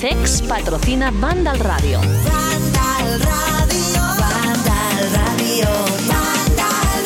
CEX 0.00 0.40
patrocina 0.48 1.10
Vandal 1.10 1.58
Radio. 1.58 2.00
Vandal 2.00 3.20
Radio. 3.20 4.00
Vandal 4.18 5.12
Radio. 5.12 5.68
Vandal 6.08 7.04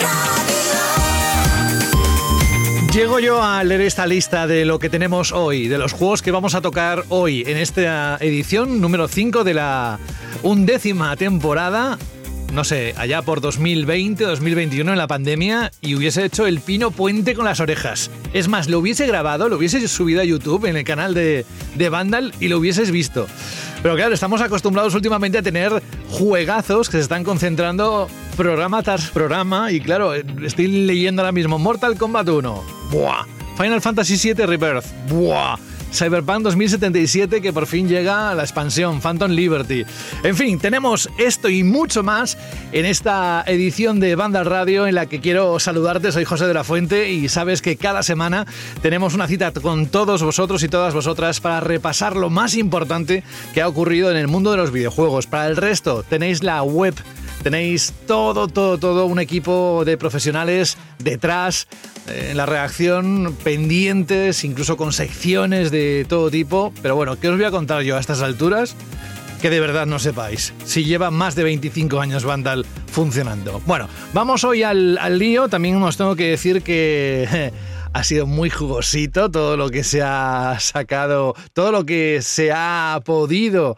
Radio. 2.79 2.93
Llego 2.93 3.19
yo 3.19 3.43
a 3.43 3.65
leer 3.65 3.81
esta 3.81 4.07
lista 4.07 4.47
de 4.47 4.65
lo 4.65 4.79
que 4.79 4.89
tenemos 4.91 5.33
hoy, 5.33 5.67
de 5.67 5.77
los 5.77 5.93
juegos 5.93 6.23
que 6.23 6.31
vamos 6.31 6.55
a 6.55 6.61
tocar 6.61 7.05
hoy 7.09 7.43
en 7.49 7.57
esta 7.57 8.17
edición 8.21 8.81
número 8.81 9.09
5 9.09 9.43
de 9.43 9.55
la 9.55 9.99
undécima 10.45 11.17
temporada 11.17 11.99
no 12.55 12.63
sé, 12.63 12.95
allá 12.97 13.21
por 13.23 13.41
2020 13.41 14.23
2021 14.23 14.93
en 14.93 14.99
la 14.99 15.09
pandemia 15.09 15.73
y 15.81 15.97
hubiese 15.97 16.25
hecho 16.25 16.47
el 16.47 16.61
pino 16.61 16.93
puente 16.93 17.35
con 17.35 17.45
las 17.45 17.59
orejas. 17.59 18.13
Es 18.33 18.47
más, 18.47 18.69
lo 18.69 18.79
hubiese 18.79 19.09
grabado, 19.09 19.49
lo 19.49 19.57
hubiese 19.57 19.87
subido 19.89 20.21
a 20.21 20.25
YouTube 20.25 20.67
en 20.67 20.77
el 20.77 20.85
canal 20.85 21.15
de, 21.15 21.45
de 21.75 21.89
Vandal 21.89 22.33
y 22.39 22.47
lo 22.47 22.59
hubieses 22.59 22.93
visto. 22.93 23.27
Pero 23.83 23.97
claro, 23.97 24.15
estamos 24.15 24.41
acostumbrados 24.41 24.95
últimamente 24.95 25.39
a 25.39 25.43
tener 25.43 25.83
juegazos 26.11 26.89
que 26.89 26.99
se 26.99 27.03
están 27.03 27.25
concentrando 27.25 28.09
programa 28.37 28.85
tras 28.85 29.11
programa 29.11 29.73
y 29.73 29.81
claro, 29.81 30.15
estoy 30.15 30.69
leyendo 30.69 31.23
ahora 31.23 31.33
mismo 31.33 31.59
Mortal 31.59 31.99
Kombat 31.99 32.29
1. 32.29 32.65
Buah. 32.93 33.27
Final 33.57 33.81
Fantasy 33.81 34.33
VII 34.33 34.47
Rebirth. 34.47 34.87
Buah. 35.09 35.59
Cyberpunk 35.95 36.43
2077 36.43 37.41
que 37.41 37.53
por 37.53 37.67
fin 37.67 37.89
llega 37.89 38.31
a 38.31 38.35
la 38.35 38.43
expansión 38.43 39.01
Phantom 39.01 39.31
Liberty. 39.31 39.85
En 40.25 40.37
fin, 40.37 40.59
tenemos 40.59 41.09
esto 41.19 41.49
y 41.49 41.63
mucho 41.63 42.03
más 42.03 42.37
en 42.73 42.85
esta 42.85 43.45
edición 43.47 44.01
de 44.01 44.17
Banda 44.17 44.43
Radio 44.43 44.89
en 44.89 44.97
la 44.97 45.07
que 45.07 45.21
quiero 45.21 45.61
saludarte. 45.61 46.11
Soy 46.11 46.25
José 46.25 46.47
de 46.47 46.55
la 46.55 46.65
Fuente 46.65 47.13
y 47.13 47.29
sabes 47.29 47.63
que 47.63 47.77
cada 47.77 48.03
semana 48.03 48.45
tenemos 48.83 49.15
una 49.15 49.29
cita 49.29 49.53
con 49.53 49.87
todos 49.87 50.23
vosotros 50.23 50.65
y 50.65 50.69
todas 50.69 50.95
vosotras 50.95 51.41
para 51.41 51.61
repasar 51.61 52.17
lo 52.17 52.29
más 52.29 52.57
importante 52.57 53.23
que 53.53 53.63
ha 53.63 53.69
ocurrido 53.69 54.11
en 54.11 54.17
el 54.17 54.27
mundo 54.27 54.51
de 54.51 54.57
los 54.57 54.73
videojuegos. 54.73 55.29
Para 55.29 55.47
el 55.47 55.57
resto 55.57 56.03
tenéis 56.03 56.43
la 56.43 56.63
web 56.63 56.95
Tenéis 57.45 57.93
todo, 58.07 58.49
todo, 58.49 58.79
todo 58.79 59.05
un 59.05 59.19
equipo 59.19 59.83
de 59.85 59.99
profesionales 59.99 60.79
detrás 60.99 61.69
eh, 62.09 62.29
en 62.31 62.39
la 62.39 62.47
redacción, 62.47 63.37
pendientes, 63.45 64.45
incluso 64.45 64.79
con 64.79 64.95
secciones 64.95 65.71
de 65.71 66.07
todo 66.09 66.31
tipo. 66.31 66.73
Pero 66.81 66.97
bueno, 66.97 67.21
¿qué 67.21 67.29
os 67.29 67.37
voy 67.37 67.45
a 67.45 67.51
contar 67.51 67.83
yo 67.83 67.99
a 67.99 68.01
estas 68.01 68.23
alturas? 68.23 68.75
Que 69.43 69.51
de 69.51 69.61
verdad 69.61 69.85
no 69.85 69.99
sepáis. 69.99 70.55
Si 70.65 70.87
lleva 70.87 71.11
más 71.11 71.35
de 71.35 71.45
25 71.45 72.01
años 72.01 72.25
Vandal 72.25 72.65
funcionando. 72.87 73.61
Bueno, 73.67 73.91
vamos 74.15 74.43
hoy 74.45 74.63
al, 74.63 74.97
al 74.97 75.19
lío. 75.19 75.49
También 75.49 75.77
os 75.83 75.99
tengo 75.99 76.17
que 76.17 76.31
decir 76.31 76.63
que... 76.63 77.53
ha 77.95 78.03
sido 78.03 78.27
muy 78.27 78.51
jugosito 78.51 79.31
todo 79.31 79.57
lo 79.57 79.71
que 79.71 79.85
se 79.85 80.03
ha 80.03 80.57
sacado, 80.59 81.35
todo 81.53 81.71
lo 81.71 81.87
que 81.87 82.23
se 82.23 82.51
ha 82.53 83.01
podido 83.05 83.77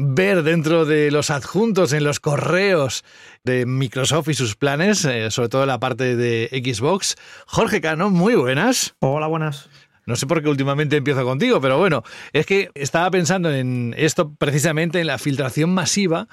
ver 0.00 0.44
dentro 0.44 0.84
de 0.86 1.10
los 1.10 1.30
adjuntos 1.30 1.92
en 1.92 2.04
los 2.04 2.20
correos 2.20 3.04
de 3.42 3.66
Microsoft 3.66 4.28
y 4.28 4.34
sus 4.34 4.54
planes, 4.54 5.04
eh, 5.04 5.30
sobre 5.32 5.48
todo 5.48 5.66
la 5.66 5.80
parte 5.80 6.14
de 6.14 6.48
Xbox. 6.64 7.16
Jorge 7.46 7.80
Cano, 7.80 8.08
muy 8.08 8.36
buenas. 8.36 8.94
Hola, 9.00 9.26
buenas. 9.26 9.68
No 10.06 10.14
sé 10.14 10.26
por 10.28 10.40
qué 10.40 10.48
últimamente 10.48 10.96
empiezo 10.96 11.24
contigo, 11.24 11.60
pero 11.60 11.78
bueno, 11.78 12.04
es 12.32 12.46
que 12.46 12.70
estaba 12.74 13.10
pensando 13.10 13.52
en 13.52 13.92
esto 13.98 14.32
precisamente, 14.38 15.00
en 15.00 15.08
la 15.08 15.18
filtración 15.18 15.74
masiva, 15.74 16.28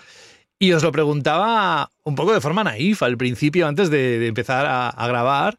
y 0.59 0.71
os 0.71 0.83
lo 0.83 0.91
preguntaba 0.91 1.89
un 2.03 2.15
poco 2.15 2.33
de 2.33 2.41
forma 2.41 2.63
naif 2.63 3.01
al 3.01 3.17
principio, 3.17 3.67
antes 3.67 3.89
de, 3.89 4.27
empezar 4.27 4.65
a, 4.67 5.07
grabar. 5.07 5.57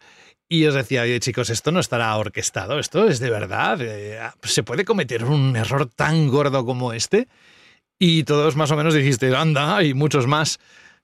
Y 0.48 0.64
os 0.66 0.75
decía, 0.75 1.02
oye 1.02 1.19
chicos, 1.19 1.50
esto 1.50 1.72
no 1.72 1.81
estará 1.81 2.16
orquestado, 2.16 2.78
esto 2.78 3.08
es 3.08 3.19
de 3.19 3.31
verdad. 3.31 3.78
Eh, 3.82 4.20
¿Se 4.44 4.62
puede 4.62 4.84
cometer 4.84 5.25
un 5.25 5.56
error 5.56 5.86
tan 5.86 6.28
gordo 6.28 6.64
como 6.64 6.92
este? 6.92 7.26
Y 7.98 8.24
todos 8.24 8.56
más 8.56 8.70
o 8.70 8.76
menos 8.76 8.94
dijiste, 8.94 9.34
anda, 9.34 9.82
y 9.82 9.94
muchos 9.94 10.26
más. 10.26 10.58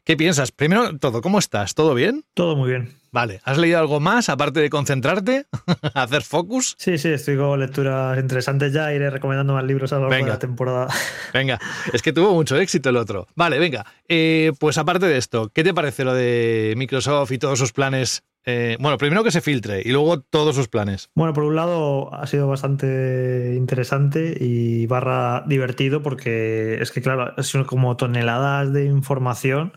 ¿Qué 0.05 0.17
piensas? 0.17 0.51
Primero 0.51 0.99
todo, 0.99 1.23
¿cómo 1.23 1.39
estás? 1.39 1.75
¿Todo 1.75 1.95
bien? 1.95 2.25
Todo 2.35 2.57
muy 2.57 2.71
bien. 2.71 2.93
Vale, 3.13 3.41
¿has 3.45 3.57
leído 3.57 3.79
algo 3.79 4.01
más 4.01 4.29
aparte 4.29 4.61
de 4.61 4.69
concentrarte, 4.69 5.47
hacer 5.95 6.23
focus? 6.23 6.75
Sí, 6.79 6.99
sí, 6.99 7.09
estoy 7.09 7.37
con 7.37 7.61
lecturas 7.61 8.19
interesantes 8.19 8.73
ya, 8.73 8.93
iré 8.93 9.11
recomendando 9.11 9.55
más 9.55 9.65
libros 9.65 9.93
a 9.93 9.97
lo 9.97 10.09
largo 10.09 10.25
de 10.25 10.33
la 10.33 10.39
temporada. 10.39 10.89
Venga, 11.33 11.61
es 11.93 12.03
que 12.03 12.13
tuvo 12.13 12.35
mucho 12.35 12.57
éxito 12.57 12.89
el 12.89 12.97
otro. 12.97 13.29
Vale, 13.37 13.59
venga, 13.59 13.87
eh, 14.09 14.53
pues 14.59 14.77
aparte 14.77 15.07
de 15.07 15.19
esto, 15.19 15.51
¿qué 15.55 15.63
te 15.63 15.73
parece 15.73 16.05
lo 16.05 16.15
de 16.15 16.75
Microsoft 16.77 17.31
y 17.33 17.39
todos 17.39 17.59
sus 17.59 17.73
planes 17.73 18.25
eh, 18.45 18.77
bueno, 18.81 18.99
primero 18.99 19.23
que 19.23 19.31
se 19.31 19.41
filtre 19.41 19.83
y 19.85 19.91
luego 19.91 20.21
todos 20.21 20.57
sus 20.57 20.69
planes. 20.69 21.11
Bueno, 21.15 21.33
por 21.33 21.45
un 21.45 21.55
lado 21.55 22.13
ha 22.15 22.27
sido 22.27 22.49
bastante 22.49 23.55
interesante 23.57 24.37
y 24.39 24.87
barra 24.87 25.45
divertido 25.47 26.03
porque 26.03 26.79
es 26.81 26.91
que, 26.91 27.03
claro, 27.03 27.35
son 27.43 27.65
como 27.65 27.97
toneladas 27.97 28.73
de 28.73 28.87
información 28.87 29.73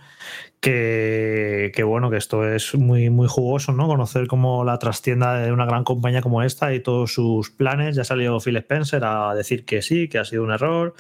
que, 0.61 1.83
bueno, 1.85 2.09
que 2.09 2.17
esto 2.17 2.47
es 2.47 2.73
muy, 2.73 3.11
muy 3.11 3.27
jugoso, 3.27 3.71
¿no? 3.71 3.87
Conocer 3.87 4.25
como 4.25 4.63
la 4.63 4.79
trastienda 4.79 5.37
de 5.37 5.51
una 5.51 5.65
gran 5.65 5.83
compañía 5.83 6.23
como 6.23 6.41
esta 6.41 6.73
y 6.73 6.79
todos 6.79 7.13
sus 7.13 7.51
planes. 7.51 7.95
Ya 7.95 8.03
salió 8.03 8.39
Phil 8.39 8.57
Spencer 8.57 9.03
a 9.05 9.35
decir 9.35 9.63
que 9.65 9.83
sí, 9.83 10.07
que 10.09 10.17
ha 10.17 10.25
sido 10.25 10.43
un 10.43 10.51
error 10.51 10.95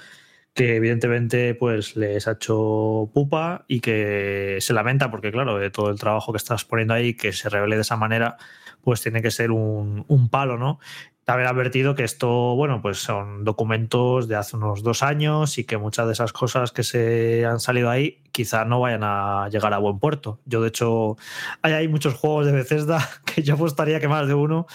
que 0.55 0.77
evidentemente 0.77 1.53
pues 1.53 1.97
les 1.97 2.27
ha 2.27 2.31
hecho 2.31 3.11
pupa 3.13 3.65
y 3.67 3.81
que 3.81 4.57
se 4.61 4.73
lamenta 4.73 5.11
porque 5.11 5.31
claro, 5.31 5.57
de 5.59 5.69
todo 5.69 5.89
el 5.91 5.99
trabajo 5.99 6.31
que 6.31 6.37
estás 6.37 6.63
poniendo 6.63 6.93
ahí, 6.93 7.13
que 7.13 7.33
se 7.33 7.49
revele 7.49 7.75
de 7.75 7.81
esa 7.81 7.97
manera, 7.97 8.37
pues 8.81 9.01
tiene 9.01 9.21
que 9.21 9.31
ser 9.31 9.51
un, 9.51 10.05
un 10.07 10.29
palo, 10.29 10.57
¿no? 10.57 10.79
Haber 11.27 11.47
advertido 11.47 11.95
que 11.95 12.03
esto, 12.03 12.55
bueno, 12.55 12.81
pues 12.81 12.99
son 12.99 13.43
documentos 13.43 14.27
de 14.27 14.35
hace 14.35 14.57
unos 14.57 14.83
dos 14.83 15.01
años 15.01 15.57
y 15.57 15.63
que 15.63 15.77
muchas 15.77 16.05
de 16.05 16.13
esas 16.13 16.31
cosas 16.33 16.71
que 16.71 16.83
se 16.83 17.45
han 17.45 17.59
salido 17.59 17.89
ahí 17.89 18.21
quizá 18.31 18.65
no 18.65 18.81
vayan 18.81 19.01
a 19.03 19.47
llegar 19.49 19.73
a 19.73 19.79
buen 19.79 19.97
puerto. 19.97 20.39
Yo, 20.45 20.61
de 20.61 20.67
hecho, 20.67 21.17
hay, 21.63 21.73
hay 21.73 21.87
muchos 21.87 22.13
juegos 22.13 22.45
de 22.45 22.51
Bethesda 22.51 23.09
que 23.25 23.41
yo 23.41 23.55
apostaría 23.55 23.99
que 23.99 24.07
más 24.07 24.27
de 24.27 24.35
uno 24.35 24.67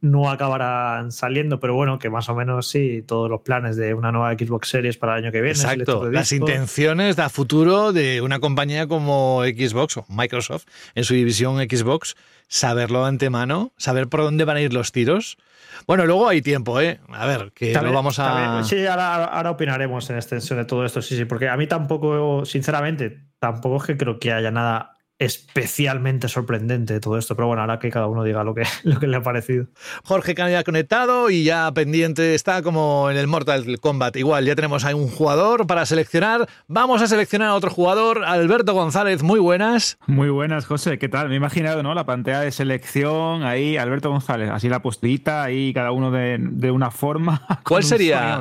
no 0.00 0.30
acabarán 0.30 1.10
saliendo, 1.10 1.58
pero 1.58 1.74
bueno, 1.74 1.98
que 1.98 2.08
más 2.08 2.28
o 2.28 2.36
menos 2.36 2.68
sí, 2.68 3.02
todos 3.02 3.28
los 3.28 3.40
planes 3.40 3.76
de 3.76 3.94
una 3.94 4.12
nueva 4.12 4.34
Xbox 4.34 4.68
Series 4.68 4.96
para 4.98 5.16
el 5.16 5.24
año 5.24 5.32
que 5.32 5.40
viene. 5.40 5.58
Exacto, 5.58 6.08
las 6.10 6.30
intenciones 6.30 7.16
de 7.16 7.28
futuro 7.30 7.92
de 7.92 8.20
una 8.20 8.38
compañía 8.38 8.86
como 8.86 9.42
Xbox 9.42 9.96
o 9.96 10.06
Microsoft 10.08 10.66
en 10.94 11.02
su 11.02 11.14
división 11.14 11.56
Xbox, 11.56 12.16
saberlo 12.46 13.04
antemano, 13.04 13.72
saber 13.76 14.08
por 14.08 14.20
dónde 14.20 14.44
van 14.44 14.58
a 14.58 14.60
ir 14.60 14.72
los 14.72 14.92
tiros 14.92 15.36
bueno, 15.86 16.04
luego 16.06 16.28
hay 16.28 16.42
tiempo, 16.42 16.80
¿eh? 16.80 17.00
A 17.08 17.26
ver, 17.26 17.52
que 17.52 17.72
lo 17.72 17.92
vamos 17.92 18.18
a. 18.18 18.62
Sí, 18.64 18.86
ahora, 18.86 19.24
ahora, 19.24 19.50
opinaremos 19.52 20.08
en 20.10 20.16
extensión 20.16 20.58
de 20.58 20.64
todo 20.64 20.84
esto, 20.84 21.00
sí, 21.00 21.16
sí, 21.16 21.24
porque 21.24 21.48
a 21.48 21.56
mí 21.56 21.66
tampoco, 21.66 22.44
sinceramente, 22.44 23.28
tampoco 23.38 23.76
es 23.76 23.84
que 23.84 23.96
creo 23.96 24.18
que 24.18 24.32
haya 24.32 24.50
nada 24.50 24.95
especialmente 25.18 26.28
sorprendente 26.28 27.00
todo 27.00 27.16
esto, 27.16 27.34
pero 27.36 27.48
bueno, 27.48 27.62
ahora 27.62 27.78
que 27.78 27.90
cada 27.90 28.06
uno 28.06 28.22
diga 28.22 28.44
lo 28.44 28.54
que, 28.54 28.64
lo 28.82 29.00
que 29.00 29.06
le 29.06 29.16
ha 29.16 29.22
parecido. 29.22 29.66
Jorge 30.04 30.34
ya 30.34 30.62
conectado 30.64 31.30
y 31.30 31.44
ya 31.44 31.72
pendiente 31.72 32.34
está 32.34 32.62
como 32.62 33.10
en 33.10 33.16
el 33.16 33.26
Mortal 33.26 33.80
Kombat. 33.80 34.16
Igual, 34.16 34.44
ya 34.44 34.54
tenemos 34.54 34.84
ahí 34.84 34.94
un 34.94 35.08
jugador 35.08 35.66
para 35.66 35.86
seleccionar. 35.86 36.46
Vamos 36.68 37.00
a 37.00 37.06
seleccionar 37.06 37.48
a 37.48 37.54
otro 37.54 37.70
jugador, 37.70 38.24
Alberto 38.24 38.74
González, 38.74 39.22
muy 39.22 39.40
buenas. 39.40 39.98
Muy 40.06 40.28
buenas, 40.28 40.66
José, 40.66 40.98
¿qué 40.98 41.08
tal? 41.08 41.28
Me 41.28 41.34
he 41.34 41.36
imaginado, 41.38 41.82
¿no? 41.82 41.94
La 41.94 42.04
pantalla 42.04 42.40
de 42.40 42.52
selección, 42.52 43.42
ahí 43.42 43.76
Alberto 43.76 44.10
González, 44.10 44.50
así 44.50 44.68
la 44.68 44.82
postita, 44.82 45.42
ahí 45.42 45.72
cada 45.72 45.92
uno 45.92 46.10
de, 46.10 46.38
de 46.38 46.70
una 46.70 46.90
forma. 46.90 47.42
¿Cuál 47.64 47.82
sería 47.82 48.40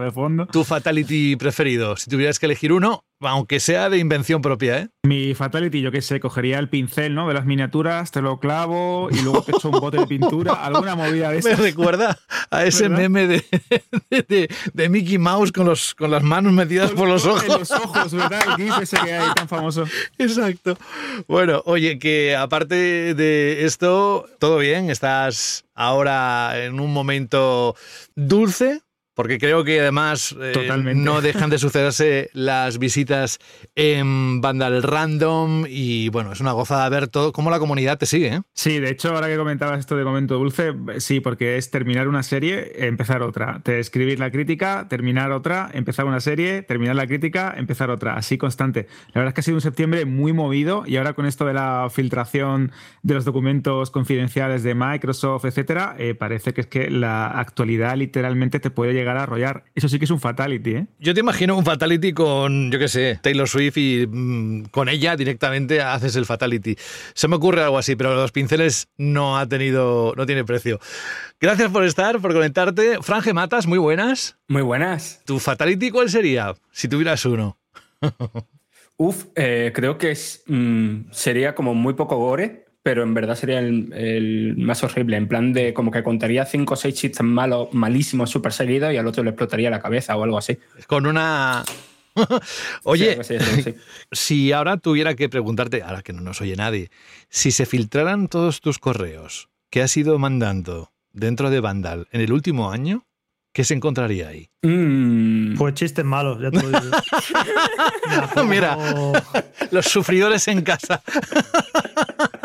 tu 0.52 0.64
fatality 0.64 1.36
preferido? 1.38 1.96
Si 1.96 2.10
tuvieras 2.10 2.40
que 2.40 2.46
elegir 2.48 2.74
uno, 2.74 3.04
aunque 3.22 3.60
sea 3.60 3.90
de 3.90 3.98
invención 3.98 4.42
propia, 4.42 4.80
¿eh? 4.80 4.90
Mi 5.04 5.34
fatality, 5.34 5.82
yo 5.82 5.92
qué 5.92 6.02
sé, 6.02 6.20
cogería 6.20 6.60
el 6.60 6.70
pincel, 6.70 7.16
¿no? 7.16 7.28
De 7.28 7.34
las 7.34 7.46
miniaturas, 7.46 8.12
te 8.12 8.22
lo 8.22 8.40
clavo 8.40 9.10
y 9.12 9.22
luego 9.22 9.42
te 9.44 9.52
echo 9.52 9.70
un 9.70 9.80
bote 9.80 9.98
de 9.98 10.08
pintura, 10.08 10.54
alguna 10.66 10.96
movida 10.96 11.32
de 11.32 11.40
esas. 11.40 11.58
Me 11.58 11.66
recuerda 11.66 12.18
a 12.50 12.66
ese 12.66 12.90
meme 12.90 13.28
de, 13.28 14.50
de, 14.74 14.90
Mickey 14.90 15.18
Mouse 15.18 15.52
con, 15.52 15.66
los, 15.66 15.96
con 15.96 16.12
las 16.12 16.24
manos 16.24 16.54
metidas 16.54 16.92
por 16.92 17.08
los 17.08 17.26
ojos. 17.26 17.44
En 17.44 17.60
los 17.60 17.72
ojos, 17.72 18.14
¿verdad? 18.14 18.42
El 18.48 18.66
gif 18.66 18.80
ese 18.82 18.98
que 18.98 19.14
hay 19.14 19.34
tan 19.34 19.48
famoso. 19.48 19.86
Exacto. 20.18 20.78
Bueno, 21.28 21.62
oye, 21.66 22.00
que 22.00 22.36
aparte 22.36 23.14
de 23.14 23.66
esto, 23.66 24.28
todo 24.40 24.58
bien, 24.58 24.90
estás 24.90 25.66
ahora 25.74 26.64
en 26.64 26.80
un 26.80 26.92
momento 26.92 27.76
dulce 28.16 28.82
porque 29.16 29.40
creo 29.40 29.64
que 29.64 29.80
además 29.80 30.36
eh, 30.40 30.54
no 30.94 31.22
dejan 31.22 31.50
de 31.50 31.58
sucederse 31.58 32.30
las 32.34 32.78
visitas 32.78 33.40
en 33.76 34.42
Vandal 34.42 34.84
Random 34.84 35.66
y 35.68 36.10
bueno, 36.10 36.34
es 36.34 36.42
una 36.42 36.52
gozada 36.52 36.88
ver 36.90 37.08
todo 37.08 37.32
cómo 37.32 37.50
la 37.50 37.60
comunidad 37.60 37.98
te 37.98 38.06
sigue. 38.06 38.28
¿eh? 38.28 38.42
Sí, 38.54 38.80
de 38.80 38.90
hecho, 38.90 39.16
ahora 39.16 39.28
que 39.28 39.38
comentabas 39.38 39.80
esto 39.80 39.96
de 39.96 40.04
momento 40.04 40.36
dulce, 40.36 40.74
sí, 40.98 41.22
porque 41.22 41.58
es 41.58 41.72
terminar 41.72 42.08
una 42.08 42.24
serie, 42.24 42.74
empezar 42.88 43.24
otra. 43.24 43.62
Te 43.64 43.80
escribir 43.80 44.20
la 44.20 44.32
crítica, 44.32 44.88
terminar 44.90 45.32
otra, 45.32 45.70
empezar 45.74 46.06
una 46.06 46.20
serie, 46.20 46.62
terminar 46.62 46.96
la 46.96 47.08
crítica, 47.08 47.54
empezar 47.58 47.90
otra. 47.90 48.16
Así 48.16 48.38
constante. 48.38 48.88
La 49.14 49.22
verdad 49.22 49.30
es 49.30 49.34
que 49.36 49.42
ha 49.42 49.44
sido 49.44 49.58
un 49.58 49.62
septiembre 49.62 50.06
muy 50.06 50.34
movido 50.34 50.84
y 50.86 50.98
ahora 50.98 51.14
con 51.14 51.26
esto 51.26 51.46
de 51.46 51.54
la 51.54 51.88
filtración 51.90 52.72
de 53.02 53.14
los 53.14 53.24
documentos 53.24 53.92
confidenciales 53.92 54.64
de 54.64 54.76
Microsoft, 54.76 55.46
etcétera, 55.46 55.96
eh, 55.98 56.16
parece 56.16 56.54
que 56.54 56.62
es 56.62 56.68
que 56.68 56.90
la 56.90 57.28
actualidad 57.28 57.96
literalmente 57.96 58.60
te 58.60 58.70
puede 58.70 58.94
llegar 58.94 59.05
a 59.12 59.24
arrollar. 59.24 59.63
Eso 59.75 59.88
sí 59.90 60.00
que 60.00 60.06
es 60.06 60.12
un 60.12 60.19
fatality, 60.19 60.72
¿eh? 60.72 60.88
Yo 61.00 61.13
te 61.13 61.19
imagino 61.19 61.57
un 61.57 61.66
Fatality 61.66 62.13
con, 62.13 62.72
yo 62.72 62.80
qué 62.80 62.88
sé, 62.88 63.19
Taylor 63.22 63.48
Swift 63.48 63.78
y 63.78 64.07
mm, 64.07 64.66
con 64.66 64.90
ella 64.90 65.16
directamente 65.16 65.81
haces 65.81 66.16
el 66.16 66.25
Fatality. 66.25 66.75
Se 67.13 67.28
me 67.28 67.36
ocurre 67.36 67.62
algo 67.62 67.78
así, 67.78 67.96
pero 67.96 68.16
los 68.16 68.31
pinceles 68.31 68.88
no 68.98 69.38
ha 69.38 69.48
tenido, 69.48 70.13
no 70.16 70.25
tiene 70.25 70.44
precio. 70.44 70.80
Gracias 71.40 71.72
por 71.72 71.84
estar, 71.84 72.19
por 72.19 72.34
conectarte. 72.34 73.00
Franje 73.02 73.34
Matas, 73.34 73.68
muy 73.68 73.78
buenas. 73.78 74.38
Muy 74.48 74.62
buenas. 74.62 75.22
¿Tu 75.25 75.40
Fatality 75.40 75.92
cuál 75.92 76.10
sería? 76.10 76.54
Si 76.72 76.88
tuvieras 76.88 77.25
uno. 77.25 77.58
Uf, 78.98 79.25
eh, 79.36 79.72
creo 79.75 79.98
que 79.98 80.12
es, 80.12 80.44
mm, 80.48 81.12
sería 81.12 81.54
como 81.54 81.74
muy 81.74 81.96
poco 81.96 82.16
gore, 82.18 82.65
pero 82.86 83.02
en 83.02 83.16
verdad 83.16 83.34
sería 83.34 83.58
el, 83.58 83.92
el 83.94 84.58
más 84.58 84.84
horrible. 84.84 85.18
En 85.18 85.28
plan 85.28 85.54
de 85.54 85.74
como 85.74 85.90
que 85.90 86.04
contaría 86.04 86.46
cinco 86.46 86.76
o 86.76 86.78
seis 86.78 86.94
chistes 86.94 87.24
malos, 87.24 87.70
malísimos, 87.72 88.30
súper 88.30 88.54
seguidos 88.54 88.94
y 88.94 88.98
al 88.98 89.08
otro 89.08 89.24
le 89.24 89.32
explotaría 89.32 89.72
la 89.72 89.82
cabeza 89.82 90.16
o 90.16 90.24
algo 90.24 90.38
así. 90.38 90.60
Con 90.86 91.08
una... 91.08 91.66
Oye, 92.84 93.18
si 94.12 94.52
ahora 94.52 94.78
tuviera 94.78 95.16
que 95.16 95.30
preguntarte, 95.30 95.82
ahora 95.82 96.04
que 96.04 96.14
no 96.14 96.22
nos 96.22 96.42
oye 96.42 96.56
nadie, 96.56 96.92
si 97.28 97.50
se 97.50 97.66
filtraran 97.66 98.28
todos 98.28 98.62
tus 98.62 98.78
correos 98.78 99.50
que 99.72 99.82
has 99.82 99.98
ido 99.98 100.20
mandando 100.20 100.92
dentro 101.12 101.50
de 101.50 101.62
Vandal 101.62 102.08
en 102.12 102.22
el 102.22 102.32
último 102.32 102.72
año, 102.72 103.08
¿qué 103.56 103.63
se 103.63 103.74
encontraría 103.74 104.28
ahí? 104.28 104.50
Mm, 104.63 105.56
Pues 105.57 105.74
chistes 105.75 106.04
malos, 106.04 106.40
ya 106.42 106.52
te 106.52 106.62
lo 106.62 106.68
digo. 106.68 106.92
Mira. 108.50 108.75
No- 108.75 109.13
Los 109.72 109.86
sufridores 109.86 110.48
en 110.48 110.62
casa. 110.62 111.02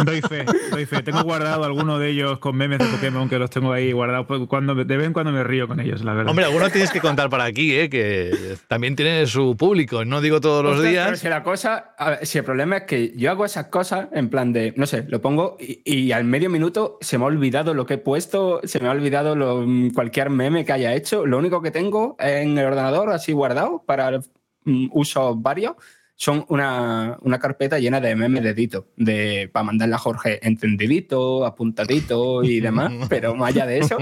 Doy 0.04 0.20
fe, 0.22 0.44
doy 0.70 0.86
fe. 0.86 1.02
Tengo 1.02 1.22
guardado 1.22 1.64
alguno 1.64 1.98
de 1.98 2.08
ellos 2.10 2.38
con 2.38 2.56
memes 2.56 2.78
de 2.78 2.86
Pokémon 2.86 3.28
que 3.28 3.38
los 3.38 3.50
tengo 3.50 3.72
ahí 3.72 3.92
guardados. 3.92 4.26
pues, 4.26 4.40
Cuando, 4.48 4.74
de 4.74 4.96
vez 4.96 5.06
en 5.06 5.12
cuando 5.12 5.30
me 5.32 5.44
río 5.44 5.68
con 5.68 5.80
ellos, 5.80 6.02
la 6.02 6.14
verdad. 6.14 6.30
Hombre, 6.30 6.46
algunos 6.46 6.72
tienes 6.72 6.90
que 6.90 7.00
contar 7.00 7.28
para 7.28 7.44
aquí, 7.44 7.74
¿eh? 7.74 7.90
que 7.90 8.56
también 8.68 8.96
tiene 8.96 9.26
su 9.26 9.56
público. 9.56 10.04
No 10.04 10.20
digo 10.20 10.40
todos 10.40 10.62
los 10.64 10.76
Ostras, 10.76 10.92
Pero 10.92 11.04
días. 11.10 11.18
si 11.20 11.28
la 11.28 11.42
cosa, 11.42 11.92
a 11.98 12.10
ver, 12.10 12.26
si 12.26 12.38
el 12.38 12.44
problema 12.44 12.78
es 12.78 12.82
que 12.84 13.12
yo 13.16 13.30
hago 13.30 13.44
esas 13.44 13.66
cosas 13.66 14.08
en 14.12 14.30
plan 14.30 14.52
de, 14.52 14.72
no 14.76 14.86
sé, 14.86 15.04
lo 15.08 15.20
pongo 15.20 15.56
y, 15.60 15.82
y 15.84 16.12
al 16.12 16.24
medio 16.24 16.48
minuto 16.48 16.96
se 17.00 17.18
me 17.18 17.24
ha 17.24 17.26
olvidado 17.26 17.74
lo 17.74 17.84
que 17.86 17.94
he 17.94 17.98
puesto, 17.98 18.60
se 18.64 18.80
me 18.80 18.88
ha 18.88 18.92
olvidado 18.92 19.36
lo- 19.36 19.66
cualquier 19.94 20.30
meme 20.30 20.64
que 20.64 20.72
haya 20.72 20.94
hecho. 20.94 20.99
Lo 21.26 21.38
único 21.38 21.62
que 21.62 21.70
tengo 21.70 22.16
en 22.18 22.56
el 22.58 22.66
ordenador 22.66 23.10
así 23.10 23.32
guardado 23.32 23.82
para 23.84 24.20
mm, 24.64 24.88
usos 24.92 25.40
varios 25.40 25.76
son 26.20 26.44
una, 26.48 27.16
una 27.22 27.38
carpeta 27.38 27.78
llena 27.78 27.98
de 27.98 28.14
memes 28.14 28.42
de 28.42 28.52
Dito, 28.52 28.88
de, 28.94 29.48
para 29.50 29.64
mandarle 29.64 29.94
a 29.94 29.98
Jorge 29.98 30.38
entendidito, 30.46 31.46
apuntadito 31.46 32.44
y 32.44 32.60
demás, 32.60 32.92
pero 33.08 33.34
más 33.34 33.48
allá 33.48 33.64
de 33.64 33.78
eso, 33.78 33.96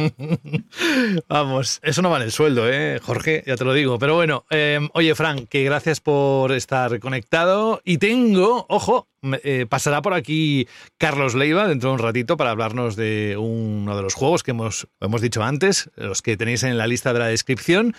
Vamos, 1.29 1.79
eso 1.85 2.03
no 2.03 2.11
vale 2.11 2.25
el 2.25 2.33
sueldo, 2.33 2.69
¿eh, 2.69 2.99
Jorge? 3.01 3.45
Ya 3.47 3.57
te 3.57 3.65
lo 3.65 3.73
digo. 3.73 4.01
Pero 4.01 4.17
bueno, 4.17 4.45
eh, 4.51 4.81
oye, 4.95 5.15
Frank, 5.15 5.49
que 5.49 5.63
gracias 5.63 6.01
por 6.01 6.51
estar 6.51 6.99
conectado. 6.99 7.81
Y 7.85 7.99
tengo, 7.99 8.67
ojo, 8.69 9.07
eh, 9.43 9.67
pasará 9.69 10.01
por 10.01 10.15
aquí 10.15 10.69
Carlos 10.97 11.35
Leiva 11.35 11.67
dentro 11.67 11.91
de 11.91 11.95
un 11.95 12.01
ratito 12.01 12.37
para 12.37 12.51
hablarnos 12.51 12.95
de 12.95 13.37
uno 13.37 13.97
de 13.97 14.03
los 14.03 14.15
juegos 14.15 14.43
que 14.43 14.53
hemos, 14.53 14.89
hemos 15.01 15.21
dicho 15.21 15.43
antes, 15.43 15.91
los 15.97 16.23
que 16.23 16.37
tenéis 16.37 16.63
en 16.63 16.79
la 16.79 16.87
lista 16.87 17.13
de 17.13 17.19
la 17.19 17.27
descripción. 17.27 17.95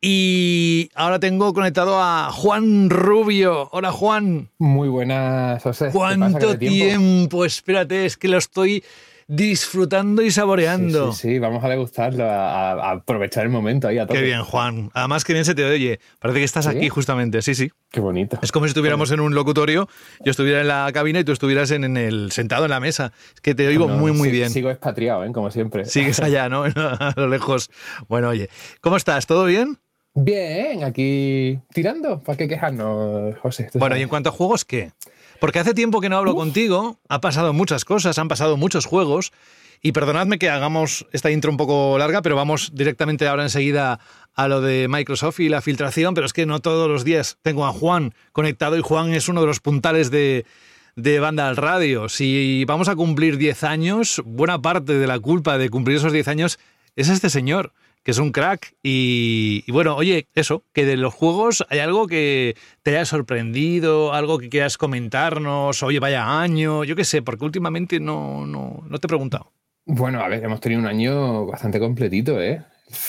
Y 0.00 0.90
ahora 0.94 1.18
tengo 1.18 1.52
conectado 1.52 2.00
a 2.00 2.30
Juan 2.32 2.88
Rubio. 2.88 3.59
Hola, 3.72 3.92
Juan. 3.92 4.48
Muy 4.58 4.88
buenas, 4.88 5.62
José. 5.62 5.86
¿Qué? 5.86 5.90
¿Qué 5.92 5.96
¿Cuánto 5.96 6.58
tiempo? 6.58 7.44
Espérate, 7.44 8.06
es 8.06 8.16
que 8.16 8.28
lo 8.28 8.38
estoy 8.38 8.82
disfrutando 9.28 10.22
y 10.22 10.30
saboreando. 10.32 11.12
Sí, 11.12 11.18
sí, 11.20 11.28
sí, 11.34 11.38
vamos 11.38 11.62
a 11.62 11.68
degustarlo, 11.68 12.24
a, 12.24 12.72
a 12.72 12.90
aprovechar 12.90 13.44
el 13.44 13.50
momento 13.50 13.86
ahí 13.86 13.96
a 13.98 14.06
tope. 14.06 14.18
Qué 14.18 14.24
bien, 14.24 14.42
Juan. 14.42 14.90
Además, 14.92 15.24
que 15.24 15.32
bien 15.32 15.44
se 15.44 15.54
te 15.54 15.64
oye. 15.64 16.00
Parece 16.18 16.40
que 16.40 16.44
estás 16.44 16.64
¿Sí? 16.64 16.70
aquí 16.76 16.88
justamente. 16.88 17.40
Sí, 17.40 17.54
sí. 17.54 17.70
Qué 17.92 18.00
bonito. 18.00 18.40
Es 18.42 18.50
como 18.50 18.66
si 18.66 18.70
estuviéramos 18.70 19.12
en 19.12 19.20
un 19.20 19.34
locutorio, 19.36 19.88
yo 20.24 20.30
estuviera 20.32 20.60
en 20.62 20.68
la 20.68 20.90
cabina 20.92 21.20
y 21.20 21.24
tú 21.24 21.30
estuvieras 21.30 21.70
en, 21.70 21.84
en 21.84 21.96
el 21.96 22.32
sentado 22.32 22.64
en 22.64 22.70
la 22.70 22.80
mesa. 22.80 23.12
Es 23.34 23.40
que 23.40 23.54
te 23.54 23.68
oigo 23.68 23.86
No, 23.86 23.96
muy, 23.98 24.10
muy 24.12 24.30
sí- 24.30 24.34
bien. 24.36 24.50
Sigo 24.50 24.68
expatriado, 24.70 25.24
¿eh? 25.24 25.30
como 25.32 25.50
siempre. 25.52 25.84
Sigues 25.84 26.18
allá, 26.18 26.48
¿no? 26.48 26.64
A 26.74 27.14
lo 27.16 27.28
lejos. 27.28 27.70
Bueno, 28.08 28.30
oye, 28.30 28.48
¿cómo 28.80 28.96
estás? 28.96 29.26
¿Todo 29.26 29.44
bien? 29.44 29.78
Bien, 30.14 30.84
aquí 30.84 31.58
tirando. 31.72 32.20
¿Para 32.20 32.36
qué 32.36 32.48
quejarnos, 32.48 33.38
José? 33.38 33.70
Bueno, 33.74 33.94
y 33.94 33.98
sabes. 33.98 34.02
en 34.02 34.08
cuanto 34.08 34.28
a 34.30 34.32
juegos, 34.32 34.64
¿qué? 34.64 34.92
Porque 35.40 35.58
hace 35.58 35.72
tiempo 35.72 36.00
que 36.00 36.08
no 36.08 36.18
hablo 36.18 36.34
contigo, 36.34 36.98
ha 37.08 37.20
pasado 37.20 37.52
muchas 37.52 37.84
cosas, 37.84 38.18
han 38.18 38.28
pasado 38.28 38.56
muchos 38.56 38.86
juegos. 38.86 39.32
Y 39.82 39.92
perdonadme 39.92 40.38
que 40.38 40.50
hagamos 40.50 41.06
esta 41.10 41.30
intro 41.30 41.50
un 41.50 41.56
poco 41.56 41.96
larga, 41.96 42.20
pero 42.20 42.36
vamos 42.36 42.72
directamente 42.74 43.26
ahora 43.26 43.44
enseguida 43.44 43.98
a 44.34 44.46
lo 44.46 44.60
de 44.60 44.88
Microsoft 44.88 45.40
y 45.40 45.48
la 45.48 45.62
filtración. 45.62 46.12
Pero 46.12 46.26
es 46.26 46.34
que 46.34 46.44
no 46.44 46.60
todos 46.60 46.86
los 46.86 47.02
días 47.02 47.38
tengo 47.40 47.64
a 47.64 47.72
Juan 47.72 48.12
conectado 48.32 48.76
y 48.76 48.82
Juan 48.82 49.14
es 49.14 49.28
uno 49.28 49.40
de 49.40 49.46
los 49.46 49.60
puntales 49.60 50.10
de, 50.10 50.44
de 50.96 51.18
Banda 51.18 51.48
al 51.48 51.56
Radio. 51.56 52.10
Si 52.10 52.64
vamos 52.66 52.88
a 52.88 52.96
cumplir 52.96 53.38
10 53.38 53.64
años, 53.64 54.20
buena 54.26 54.60
parte 54.60 54.98
de 54.98 55.06
la 55.06 55.18
culpa 55.18 55.56
de 55.56 55.70
cumplir 55.70 55.96
esos 55.96 56.12
10 56.12 56.28
años 56.28 56.58
es 56.96 57.08
este 57.08 57.30
señor, 57.30 57.72
que 58.02 58.10
es 58.10 58.18
un 58.18 58.32
crack. 58.32 58.74
Y, 58.82 59.70
bueno, 59.70 59.96
oye, 59.96 60.28
eso, 60.34 60.64
que 60.72 60.84
de 60.84 60.96
los 60.96 61.14
juegos 61.14 61.64
hay 61.68 61.80
algo 61.80 62.06
que 62.06 62.56
te 62.82 62.92
haya 62.92 63.04
sorprendido, 63.04 64.12
algo 64.12 64.38
que 64.38 64.48
quieras 64.48 64.78
comentarnos, 64.78 65.82
oye, 65.82 66.00
vaya 66.00 66.40
año, 66.40 66.84
yo 66.84 66.96
qué 66.96 67.04
sé, 67.04 67.22
porque 67.22 67.44
últimamente 67.44 68.00
no, 68.00 68.46
no, 68.46 68.82
no 68.86 68.98
te 68.98 69.06
he 69.06 69.08
preguntado. 69.08 69.52
Bueno, 69.86 70.20
a 70.20 70.28
ver, 70.28 70.44
hemos 70.44 70.60
tenido 70.60 70.80
un 70.80 70.86
año 70.86 71.46
bastante 71.46 71.80
completito, 71.80 72.40
¿eh? 72.40 72.62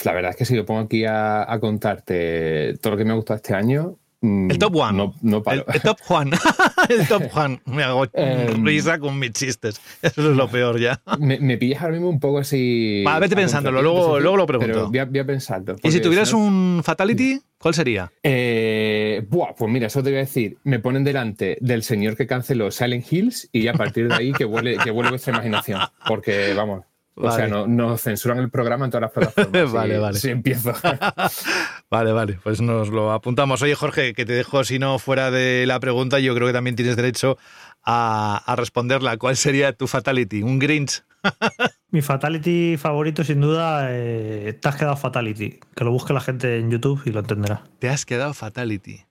La 0.06 0.14
verdad 0.14 0.32
es 0.32 0.38
que 0.38 0.46
si 0.46 0.56
yo 0.56 0.66
pongo 0.66 0.82
aquí 0.82 1.06
a, 1.06 1.52
a 1.52 1.60
contarte 1.60 2.78
todo 2.82 2.92
lo 2.92 2.98
que 2.98 3.06
me 3.06 3.12
ha 3.12 3.16
gustado 3.16 3.38
este 3.38 3.54
año. 3.54 3.98
Mm, 4.22 4.52
El 4.52 4.58
top 4.58 4.76
one. 4.76 4.98
No, 4.98 5.14
no 5.22 5.38
El, 5.38 5.44
paro. 5.44 5.66
el 5.74 5.82
top 5.82 5.98
Juan. 6.02 6.32
el 6.90 7.08
top 7.08 7.24
Juan. 7.32 7.62
Me 7.66 7.84
hago 7.84 8.06
Em. 8.14 8.66
risa 8.66 9.00
con 9.00 9.20
mis 9.20 9.32
chistes. 9.32 9.82
Eso 10.02 10.32
es 10.32 10.38
lo 10.38 10.48
peor 10.50 10.80
ya. 10.80 11.02
me, 11.20 11.40
me 11.40 11.58
pillas 11.58 11.82
ahora 11.82 11.94
mismo 11.94 12.10
un 12.10 12.20
poco 12.20 12.40
así. 12.40 13.04
Va, 13.06 13.20
vete 13.20 13.36
pensándolo, 13.36 13.82
luego- 13.82 14.20
luego 14.20 14.38
lo 14.38 14.46
pregunto. 14.48 14.74
Pero 14.74 14.88
voy 14.90 15.00
a, 15.00 15.06
voy 15.06 15.20
a 15.20 15.26
pensarlo. 15.26 15.76
Y 15.84 15.92
si 15.92 16.00
tuvieras 16.00 16.32
no- 16.32 16.40
un 16.40 16.82
Fatality, 16.84 17.40
¿cuál 17.58 17.74
sería? 17.74 18.12
Eh, 18.24 19.26
buah, 19.30 19.54
pues 19.58 19.72
mira, 19.72 19.88
eso 19.88 20.02
te 20.04 20.10
voy 20.10 20.18
a 20.18 20.22
decir. 20.22 20.58
Me 20.64 20.80
ponen 20.80 21.04
delante 21.04 21.58
del 21.62 21.84
señor 21.84 22.16
que 22.16 22.28
canceló 22.28 22.72
Silent 22.72 23.12
Hills 23.12 23.50
y 23.52 23.68
a 23.68 23.74
partir 23.74 24.08
de 24.08 24.16
ahí 24.16 24.32
que 24.32 24.46
vuele, 24.46 24.78
que 24.78 24.92
vuele 24.92 25.10
vuestra 25.10 25.34
imaginación. 25.34 25.80
Porque, 26.08 26.54
vamos, 26.54 26.84
o 27.22 27.32
sea, 27.32 27.48
no- 27.48 27.68
nos 27.68 28.02
censuran 28.02 28.40
el 28.40 28.50
programa 28.50 28.86
en 28.86 28.92
todas 28.92 29.02
las 29.04 29.12
plataformas. 29.34 29.72
Vale, 29.72 29.96
si- 29.96 30.00
vale. 30.02 30.20
Si 30.20 30.30
empiezo. 30.30 30.74
Vale, 31.90 32.14
vale, 32.14 32.40
pues 32.42 32.62
nos 32.62 32.88
lo 32.88 33.12
apuntamos. 33.12 33.62
Oye, 33.62 33.76
Jorge, 33.76 34.14
que 34.14 34.26
te 34.26 34.32
dejo, 34.32 34.64
si 34.64 34.80
no, 34.80 34.98
fuera 34.98 35.30
de 35.30 35.66
la 35.68 35.78
pregunta, 35.82 36.20
yo 36.20 36.34
creo 36.34 36.48
que 36.48 36.54
también 36.54 36.78
tienes 36.78 36.96
derecho 36.96 37.38
a, 37.84 38.42
a 38.46 38.56
responderla. 38.56 39.18
¿Cuál 39.18 39.36
sería 39.36 39.74
tu 39.74 39.88
Fatality? 39.88 40.42
¿Un 40.42 40.58
Grinch? 40.58 41.04
Mi 41.92 42.02
fatality 42.02 42.78
favorito, 42.78 43.26
sin 43.26 43.42
duda, 43.42 43.88
eh, 43.90 44.58
te 44.60 44.70
has 44.70 44.78
quedado 44.78 44.96
fatality. 44.96 45.60
Que 45.76 45.84
lo 45.84 45.92
busque 45.92 46.14
la 46.14 46.22
gente 46.22 46.58
en 46.60 46.72
YouTube 46.72 47.02
y 47.06 47.12
lo 47.12 47.20
entenderá. 47.20 47.64
Te 47.80 47.90
has 47.90 48.06
quedado 48.06 48.34
Fatality. 48.34 49.02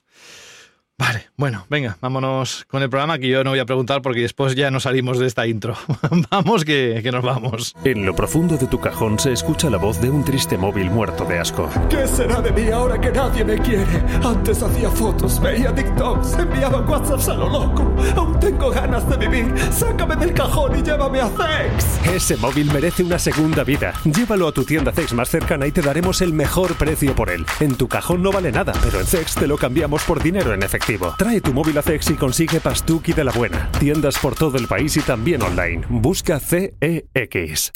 Vale, 1.00 1.30
bueno, 1.38 1.64
venga, 1.70 1.96
vámonos 2.02 2.66
con 2.68 2.82
el 2.82 2.90
programa 2.90 3.18
que 3.18 3.26
yo 3.26 3.42
no 3.42 3.50
voy 3.50 3.58
a 3.58 3.64
preguntar 3.64 4.02
porque 4.02 4.20
después 4.20 4.54
ya 4.54 4.70
no 4.70 4.80
salimos 4.80 5.18
de 5.18 5.26
esta 5.26 5.46
intro. 5.46 5.74
vamos 6.30 6.62
que, 6.62 7.00
que 7.02 7.10
nos 7.10 7.24
vamos. 7.24 7.74
En 7.84 8.04
lo 8.04 8.14
profundo 8.14 8.58
de 8.58 8.66
tu 8.66 8.78
cajón 8.78 9.18
se 9.18 9.32
escucha 9.32 9.70
la 9.70 9.78
voz 9.78 9.98
de 10.02 10.10
un 10.10 10.26
triste 10.26 10.58
móvil 10.58 10.90
muerto 10.90 11.24
de 11.24 11.38
asco. 11.38 11.70
¿Qué 11.88 12.06
será 12.06 12.42
de 12.42 12.52
mí 12.52 12.70
ahora 12.70 13.00
que 13.00 13.10
nadie 13.10 13.42
me 13.46 13.58
quiere? 13.58 13.86
Antes 14.22 14.62
hacía 14.62 14.90
fotos, 14.90 15.40
veía 15.40 15.74
TikToks, 15.74 16.34
enviaba 16.34 16.80
WhatsApps 16.82 17.30
a 17.30 17.34
lo 17.34 17.48
loco. 17.48 17.94
Aún 18.14 18.38
tengo 18.38 18.68
ganas 18.68 19.08
de 19.08 19.16
vivir. 19.16 19.54
Sácame 19.72 20.16
del 20.16 20.34
cajón 20.34 20.78
y 20.78 20.82
llévame 20.82 21.22
a 21.22 21.28
Sex. 21.28 22.14
Ese 22.14 22.36
móvil 22.36 22.70
merece 22.70 23.02
una 23.02 23.18
segunda 23.18 23.64
vida. 23.64 23.94
Llévalo 24.04 24.48
a 24.48 24.52
tu 24.52 24.64
tienda 24.64 24.92
Cex 24.92 25.14
más 25.14 25.30
cercana 25.30 25.66
y 25.66 25.72
te 25.72 25.80
daremos 25.80 26.20
el 26.20 26.34
mejor 26.34 26.74
precio 26.74 27.14
por 27.14 27.30
él. 27.30 27.46
En 27.60 27.76
tu 27.76 27.88
cajón 27.88 28.22
no 28.22 28.30
vale 28.30 28.52
nada, 28.52 28.74
pero 28.84 29.00
en 29.00 29.06
Cex 29.06 29.34
te 29.34 29.46
lo 29.46 29.56
cambiamos 29.56 30.02
por 30.02 30.22
dinero 30.22 30.52
en 30.52 30.62
efectivo. 30.62 30.89
Trae 31.16 31.40
tu 31.40 31.52
móvil 31.52 31.78
a 31.78 31.82
Cex 31.82 32.10
y 32.10 32.14
consigue 32.14 32.60
Pastuki 32.60 33.12
de 33.12 33.22
la 33.22 33.32
buena. 33.32 33.70
Tiendas 33.78 34.18
por 34.18 34.34
todo 34.34 34.58
el 34.58 34.66
país 34.66 34.96
y 34.96 35.00
también 35.00 35.40
online. 35.42 35.86
Busca 35.88 36.40
CEX. 36.40 37.70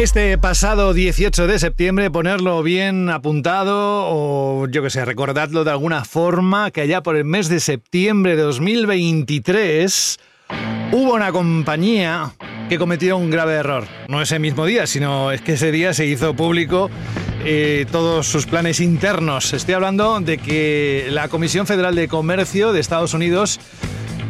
Este 0.00 0.38
pasado 0.38 0.94
18 0.94 1.46
de 1.46 1.58
septiembre, 1.58 2.10
ponerlo 2.10 2.62
bien 2.62 3.10
apuntado 3.10 4.06
o 4.06 4.66
yo 4.66 4.82
que 4.82 4.88
sé, 4.88 5.04
recordadlo 5.04 5.62
de 5.62 5.72
alguna 5.72 6.06
forma, 6.06 6.70
que 6.70 6.80
allá 6.80 7.02
por 7.02 7.16
el 7.16 7.26
mes 7.26 7.50
de 7.50 7.60
septiembre 7.60 8.34
de 8.34 8.40
2023 8.40 10.18
hubo 10.92 11.12
una 11.12 11.30
compañía 11.32 12.32
que 12.70 12.78
cometió 12.78 13.18
un 13.18 13.28
grave 13.28 13.56
error. 13.56 13.84
No 14.08 14.22
ese 14.22 14.38
mismo 14.38 14.64
día, 14.64 14.86
sino 14.86 15.32
es 15.32 15.42
que 15.42 15.52
ese 15.52 15.70
día 15.70 15.92
se 15.92 16.06
hizo 16.06 16.34
público 16.34 16.88
eh, 17.44 17.84
todos 17.92 18.26
sus 18.26 18.46
planes 18.46 18.80
internos. 18.80 19.52
Estoy 19.52 19.74
hablando 19.74 20.18
de 20.20 20.38
que 20.38 21.08
la 21.10 21.28
Comisión 21.28 21.66
Federal 21.66 21.94
de 21.94 22.08
Comercio 22.08 22.72
de 22.72 22.80
Estados 22.80 23.12
Unidos 23.12 23.60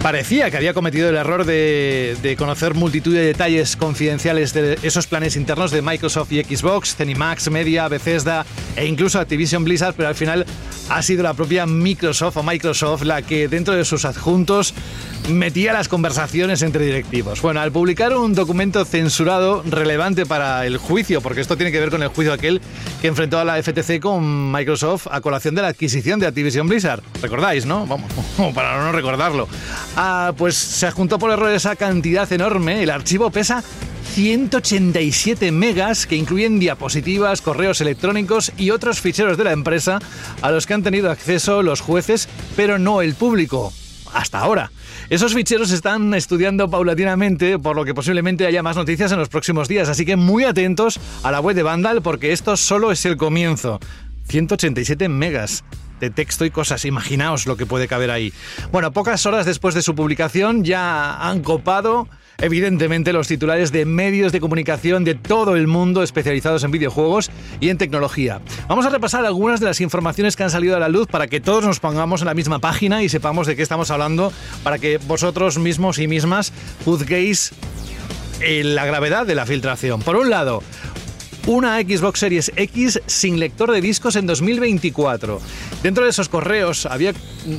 parecía 0.03 0.51
que 0.51 0.57
había 0.57 0.73
cometido 0.75 1.09
el 1.09 1.17
error 1.17 1.45
de, 1.45 2.17
de, 2.23 2.37
conocer 2.37 2.75
multitud 2.75 3.15
de 3.15 3.25
detalles 3.25 3.77
confidenciales 3.77 4.53
de 4.55 4.79
esos 4.83 5.07
planes 5.07 5.37
internos 5.37 5.71
de 5.71 5.83
Microsoft 5.83 6.33
y 6.33 6.43
Xbox, 6.43 6.97
Zenimax, 6.97 7.51
Media, 7.51 7.87
Bethesda 7.89 8.47
e 8.77 8.87
incluso 8.87 9.21
Activision 9.21 9.65
Blizzard, 9.65 9.95
pero 9.95 10.09
al 10.09 10.15
final 10.15 10.47
ha 10.89 11.03
sido 11.03 11.23
la 11.23 11.35
propia 11.35 11.67
Microsoft 11.67 12.37
o 12.37 12.43
Microsoft 12.43 13.03
la 13.03 13.23
que 13.23 13.47
dentro 13.47 13.75
de 13.75 13.85
sus 13.85 14.05
adjuntos 14.05 14.75
metía 15.29 15.73
las 15.73 15.89
conversaciones 15.89 16.63
entre 16.63 16.85
directivos. 16.85 17.41
Bueno, 17.43 17.61
al 17.61 17.71
publicar 17.71 18.17
un 18.17 18.35
documento 18.35 18.85
censurado 18.85 19.63
relevante 19.65 20.27
para 20.27 20.67
el 20.67 20.79
juicio, 20.79 21.21
porque 21.21 21.41
esto 21.41 21.57
tiene 21.57 21.71
que 21.71 21.79
ver 21.79 21.91
con 21.91 22.03
el 22.03 22.09
juicio 22.09 22.33
aquel 22.33 22.61
que 23.01 23.09
enfrentó 23.09 23.39
a 23.39 23.45
la 23.45 23.63
FTC 23.63 24.01
con 24.01 24.51
Microsoft 24.51 25.07
a 25.11 25.21
colación 25.21 25.55
de 25.55 25.63
la 25.63 25.69
adquisición 25.69 26.19
de 26.19 26.27
Activision 26.27 26.69
Blizzard. 26.69 27.03
¿Recordáis, 27.23 27.67
no? 27.67 27.87
Vamos, 27.87 28.11
para 28.55 28.83
no 28.83 28.93
recordarlo. 28.93 29.49
Ah, 29.97 30.33
pues 30.37 30.57
se 30.57 30.87
adjuntó 30.87 31.19
por 31.19 31.31
error 31.31 31.51
esa 31.51 31.77
cantidad 31.77 32.31
enorme. 32.33 32.83
El 32.83 32.91
archivo 32.91 33.31
pesa 33.31 33.63
187 34.15 35.53
megas 35.53 36.07
que 36.07 36.17
incluyen 36.17 36.59
diapositivas, 36.59 37.43
correos 37.43 37.81
electrónicos 37.81 38.53
y 38.57 38.71
otros 38.71 39.01
ficheros 39.01 39.37
de 39.37 39.45
la 39.45 39.53
empresa 39.53 40.01
a 40.43 40.51
los 40.51 40.67
que 40.67 40.75
han 40.75 40.83
tenido 40.83 41.11
acceso 41.11 41.63
los 41.63 41.81
jueces, 41.81 42.29
pero 42.57 42.79
no 42.79 43.03
el 43.03 43.15
público. 43.15 43.73
Hasta 44.13 44.41
ahora. 44.41 44.73
Esos 45.09 45.35
ficheros 45.35 45.69
se 45.69 45.77
están 45.77 46.15
estudiando 46.15 46.69
paulatinamente, 46.69 47.59
por 47.59 47.77
lo 47.77 47.85
que 47.85 47.95
posiblemente 47.95 48.47
haya 48.47 48.63
más 48.63 48.77
noticias 48.77 49.13
en 49.13 49.19
los 49.19 49.29
próximos 49.29 49.69
días, 49.69 49.89
así 49.89 50.05
que 50.05 50.17
muy 50.17 50.45
atentos 50.45 50.99
a 51.23 51.31
la 51.31 51.41
web 51.41 51.55
de 51.55 51.63
Vandal 51.63 52.03
porque 52.03 52.33
esto 52.33 52.57
solo 52.57 52.91
es 52.91 53.05
el 53.07 53.17
comienzo. 53.17 53.79
187 54.29 55.09
megas 55.09 55.65
de 56.01 56.11
texto 56.11 56.45
y 56.45 56.51
cosas. 56.51 56.85
Imaginaos 56.85 57.47
lo 57.47 57.57
que 57.57 57.67
puede 57.67 57.87
caber 57.87 58.11
ahí. 58.11 58.33
Bueno, 58.73 58.93
pocas 58.93 59.25
horas 59.27 59.47
después 59.47 59.75
de 59.75 59.83
su 59.83 59.95
publicación 59.95 60.65
ya 60.65 61.29
han 61.29 61.43
copado 61.43 62.09
evidentemente 62.41 63.13
los 63.13 63.29
titulares 63.29 63.71
de 63.73 63.85
medios 63.85 64.33
de 64.33 64.41
comunicación 64.41 65.05
de 65.05 65.15
todo 65.15 65.57
el 65.57 65.67
mundo 65.67 66.03
especializados 66.03 66.65
en 66.65 66.71
videojuegos 66.71 67.31
y 67.61 67.69
en 67.69 67.79
tecnología. 67.79 68.41
Vamos 68.69 68.87
a 68.87 68.91
repasar 68.91 69.25
algunas 69.27 69.61
de 69.61 69.67
las 69.67 69.81
informaciones 69.81 70.37
que 70.37 70.43
han 70.43 70.51
salido 70.51 70.77
a 70.77 70.81
la 70.81 70.89
luz 70.89 71.07
para 71.07 71.27
que 71.27 71.41
todos 71.41 71.65
nos 71.65 71.81
pongamos 71.81 72.23
en 72.23 72.27
la 72.27 72.35
misma 72.35 72.59
página 72.59 73.03
y 73.03 73.09
sepamos 73.09 73.47
de 73.47 73.57
qué 73.57 73.63
estamos 73.63 73.91
hablando, 73.91 74.33
para 74.63 74.79
que 74.79 74.99
vosotros 74.99 75.59
mismos 75.59 75.99
y 75.99 76.09
mismas 76.09 76.53
juzguéis 76.85 77.53
eh, 78.41 78.65
la 78.65 78.87
gravedad 78.87 79.27
de 79.27 79.35
la 79.35 79.45
filtración. 79.45 80.01
Por 80.01 80.17
un 80.17 80.31
lado, 80.31 80.63
una 81.47 81.81
Xbox 81.81 82.21
Series 82.21 82.53
X 82.57 83.01
sin 83.07 83.41
lector 83.41 83.73
de 83.73 83.81
discos 83.81 84.17
en 84.17 84.27
2024. 84.27 85.41
Dentro 85.83 86.05
de 86.05 86.11
esos 86.11 86.29
correos 86.29 86.87
había 86.87 87.13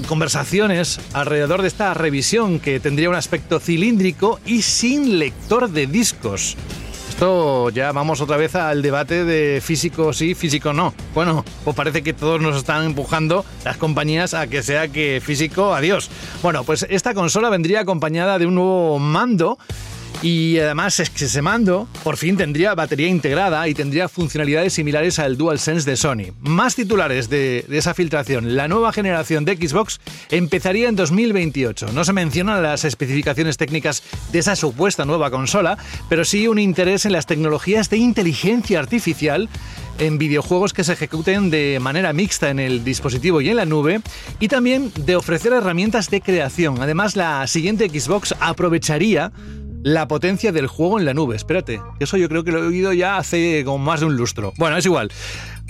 conversaciones 0.08 1.00
alrededor 1.14 1.62
de 1.62 1.68
esta 1.68 1.94
revisión 1.94 2.60
que 2.60 2.80
tendría 2.80 3.10
un 3.10 3.16
aspecto 3.16 3.60
cilíndrico 3.60 4.40
y 4.46 4.62
sin 4.62 5.20
lector 5.20 5.70
de 5.70 5.88
discos. 5.88 6.56
Esto 7.10 7.70
ya 7.70 7.92
vamos 7.92 8.20
otra 8.22 8.38
vez 8.38 8.56
al 8.56 8.82
debate 8.82 9.26
de 9.26 9.62
físico 9.62 10.12
sí, 10.12 10.34
físico 10.34 10.74
no. 10.74 10.94
Bueno, 11.14 11.46
pues 11.64 11.76
parece 11.76 12.02
que 12.02 12.14
todos 12.14 12.42
nos 12.42 12.58
están 12.58 12.84
empujando 12.84 13.46
las 13.64 13.78
compañías 13.78 14.34
a 14.34 14.48
que 14.48 14.64
sea 14.64 14.88
que 14.88 15.22
físico, 15.24 15.76
adiós. 15.76 16.10
Bueno, 16.42 16.64
pues 16.64 16.86
esta 16.90 17.14
consola 17.14 17.50
vendría 17.50 17.82
acompañada 17.82 18.40
de 18.40 18.48
un 18.48 18.56
nuevo 18.56 18.98
mando 18.98 19.60
y 20.22 20.60
además 20.60 21.00
es 21.00 21.10
que 21.10 21.42
mando 21.42 21.88
por 22.04 22.18
fin 22.18 22.38
tendría 22.38 22.76
batería 22.76 23.08
integrada 23.08 23.68
y 23.68 23.74
tendría 23.74 24.08
funcionalidades 24.08 24.74
similares 24.74 25.18
al 25.20 25.38
DualSense 25.38 25.90
de 25.90 25.98
Sony. 25.98 26.34
Más 26.42 26.76
titulares 26.76 27.30
de, 27.30 27.66
de, 27.68 27.78
esa 27.78 27.94
filtración. 27.94 28.56
La 28.56 28.68
nueva 28.68 28.94
generación 28.94 29.46
de 29.46 29.56
Xbox 29.56 30.00
empezaría 30.30 30.90
en 30.90 30.96
2028. 30.96 31.92
No 31.94 32.04
se 32.04 32.14
mencionan 32.14 32.62
las 32.62 32.86
especificaciones 32.86 33.58
técnicas 33.58 34.04
de 34.32 34.40
esa 34.40 34.56
supuesta 34.56 35.06
nueva 35.06 35.32
consola, 35.32 35.78
pero 36.10 36.26
sí 36.26 36.48
un 36.48 36.60
interés 36.60 37.06
en 37.06 37.14
las 37.14 37.26
tecnologías 37.26 37.90
de 37.90 37.98
inteligencia 37.98 38.80
artificial 38.80 39.50
en 40.00 40.18
videojuegos 40.18 40.74
que 40.74 40.84
se 40.84 40.94
ejecuten 40.94 41.50
de 41.50 41.80
manera 41.80 42.12
mixta 42.14 42.50
en 42.50 42.60
el 42.60 42.84
dispositivo 42.84 43.42
y 43.42 43.50
en 43.50 43.58
la 43.58 43.66
nube 43.66 44.02
y 44.40 44.48
también 44.48 44.92
de 45.06 45.16
ofrecer 45.16 45.54
herramientas 45.54 46.10
de 46.10 46.22
creación. 46.22 46.82
Además, 46.82 47.16
la 47.16 47.46
siguiente 47.48 47.88
Xbox 47.88 48.36
aprovecharía 48.40 49.32
la 49.84 50.08
potencia 50.08 50.52
del 50.52 50.68
juego 50.68 51.00
en 51.00 51.06
la 51.06 51.14
nube. 51.14 51.36
Espérate, 51.36 51.82
eso 52.00 52.18
yo 52.18 52.30
creo 52.30 52.44
que 52.44 52.52
lo 52.52 52.64
he 52.64 52.68
oído 52.68 52.94
ya 52.94 53.18
hace 53.18 53.64
como 53.66 53.80
más 53.80 54.00
de 54.00 54.06
un 54.08 54.16
lustro. 54.16 54.54
Bueno, 54.58 54.78
es 54.78 54.86
igual. 54.86 55.12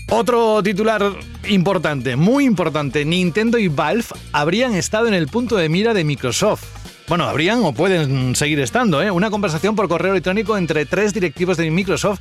Otro 0.09 0.61
titular 0.61 1.13
importante, 1.47 2.17
muy 2.17 2.45
importante, 2.45 3.05
Nintendo 3.05 3.57
y 3.57 3.69
Valve 3.69 4.05
habrían 4.33 4.75
estado 4.75 5.07
en 5.07 5.13
el 5.13 5.27
punto 5.27 5.55
de 5.55 5.69
mira 5.69 5.93
de 5.93 6.03
Microsoft. 6.03 6.65
Bueno, 7.07 7.25
habrían 7.25 7.63
o 7.63 7.73
pueden 7.73 8.35
seguir 8.35 8.59
estando, 8.59 9.01
¿eh? 9.01 9.11
Una 9.11 9.29
conversación 9.29 9.75
por 9.75 9.87
correo 9.87 10.11
electrónico 10.11 10.57
entre 10.57 10.85
tres 10.85 11.13
directivos 11.13 11.57
de 11.57 11.71
Microsoft 11.71 12.19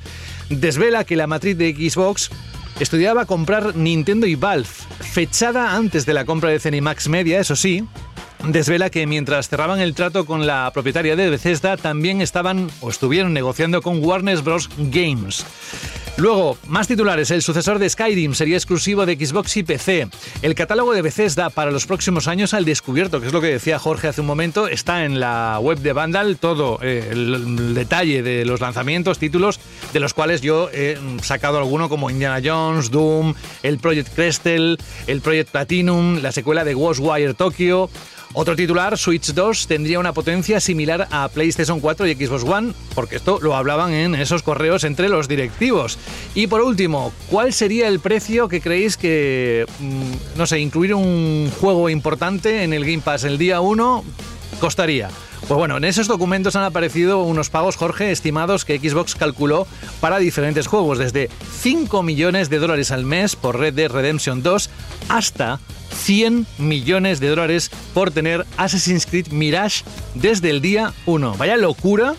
desvela 0.49 1.05
que 1.05 1.17
la 1.17 1.27
matriz 1.27 1.57
de 1.57 1.75
Xbox 1.75 2.31
estudiaba 2.81 3.27
comprar 3.27 3.77
Nintendo 3.77 4.27
y 4.27 4.37
Valve, 4.37 4.69
fechada 5.01 5.77
antes 5.77 6.07
de 6.07 6.15
la 6.15 6.25
compra 6.25 6.51
de 6.51 6.61
Zenimax 6.61 7.09
Media, 7.09 7.41
eso 7.41 7.57
sí, 7.57 7.85
desvela 8.45 8.91
que 8.91 9.07
mientras 9.07 9.49
cerraban 9.49 9.81
el 9.81 9.95
trato 9.95 10.27
con 10.27 10.47
la 10.47 10.71
propietaria 10.73 11.17
de 11.17 11.31
Bethesda, 11.31 11.77
también 11.77 12.21
estaban 12.21 12.71
o 12.81 12.91
estuvieron 12.91 13.33
negociando 13.33 13.83
con 13.83 14.05
Warner 14.05 14.43
Bros. 14.43 14.69
Games. 14.79 15.45
Luego, 16.17 16.59
más 16.67 16.87
titulares. 16.87 17.31
El 17.31 17.41
sucesor 17.41 17.79
de 17.79 17.89
Skyrim 17.89 18.35
sería 18.35 18.57
exclusivo 18.57 19.07
de 19.07 19.17
Xbox 19.17 19.57
y 19.57 19.63
PC. 19.63 20.09
El 20.43 20.55
catálogo 20.55 20.93
de 20.93 21.01
Bethesda 21.01 21.49
para 21.49 21.71
los 21.71 21.87
próximos 21.87 22.29
años 22.29 22.53
al 22.53 22.67
descubierto, 22.67 23.21
que 23.21 23.29
es 23.29 23.33
lo 23.33 23.41
que 23.41 23.47
decía 23.47 23.79
Jorge 23.79 24.09
hace 24.09 24.21
un 24.21 24.27
momento, 24.27 24.69
está 24.69 25.07
en 25.07 25.19
la 25.19 25.59
web 25.63 25.79
de 25.79 25.95
Vandal 25.95 26.37
todo 26.37 26.79
eh, 26.83 27.09
el, 27.13 27.75
detalle 27.75 28.23
de 28.23 28.45
los 28.45 28.61
lanzamientos, 28.61 29.19
títulos, 29.19 29.61
de 29.95 30.01
los 30.01 30.13
cuales 30.13 30.43
yo 30.43 30.69
he 30.75 30.99
sacado 31.23 31.57
alguno 31.57 31.89
como 31.89 32.11
Indiana 32.11 32.41
Jones, 32.45 32.91
Doom, 32.91 33.35
el 33.63 33.79
Project 33.79 34.15
Crestel, 34.15 34.79
el 35.07 35.23
Project 35.23 35.51
Platinum, 35.51 36.21
la 36.21 36.33
secuela 36.33 36.65
de 36.65 36.75
Ghostwire 36.75 37.33
Tokyo. 37.33 37.89
Otro 38.33 38.55
titular, 38.55 38.97
Switch 38.97 39.33
2 39.33 39.67
tendría 39.67 39.99
una 39.99 40.13
potencia 40.13 40.61
similar 40.61 41.09
a 41.11 41.29
PlayStation 41.29 41.81
4 41.81 42.07
y 42.07 42.15
Xbox 42.15 42.45
One, 42.45 42.73
porque 42.95 43.17
esto 43.17 43.41
lo 43.43 43.57
hablaban 43.57 43.93
en 43.93 44.15
esos 44.15 44.45
correos 44.45 44.85
entre 44.85 45.09
los 45.09 45.27
directivos. 45.27 45.99
Y 46.37 46.47
por 46.47 46.61
último, 46.61 47.13
¿cuál 47.29 47.53
sería 47.53 47.89
el 47.89 47.99
precio 47.99 48.49
que 48.49 48.61
creéis 48.61 48.97
que, 48.97 49.67
mm, 49.81 50.39
no 50.39 50.47
sé, 50.47 50.61
incluir 50.61 50.95
un 50.95 51.51
juego 51.61 51.91
importante 51.91 52.63
en 52.63 52.73
el 52.73 52.85
Game 52.85 53.03
Pass 53.03 53.25
el 53.25 53.37
día 53.37 53.61
1 53.61 54.05
costaría? 54.61 55.09
Pues 55.49 55.59
bueno, 55.59 55.79
en 55.79 55.85
esos 55.85 56.07
documentos 56.07 56.55
han 56.55 56.63
aparecido 56.63 57.23
unos 57.23 57.51
pagos, 57.51 57.77
Jorge, 57.77 58.13
estimados 58.13 58.65
que 58.65 58.79
Xbox 58.79 59.17
calculó 59.17 59.67
para 60.01 60.19
diferentes 60.19 60.69
juegos, 60.69 60.99
desde 60.99 61.29
5 61.61 62.03
millones 62.05 62.51
de 62.51 62.59
dólares 62.59 62.93
al 62.93 63.05
mes 63.05 63.35
por 63.35 63.59
Red 63.59 63.75
Dead 63.75 63.91
Redemption 63.91 64.43
2 64.43 64.71
hasta 65.09 65.59
100 65.93 66.47
millones 66.59 67.19
de 67.19 67.29
dólares 67.29 67.71
por 67.95 68.11
tener 68.11 68.47
Assassin's 68.57 69.07
Creed 69.07 69.29
Mirage 69.33 69.83
desde 70.15 70.51
el 70.51 70.61
día 70.61 70.93
1. 71.07 71.35
Vaya 71.37 71.57
locura 71.57 72.15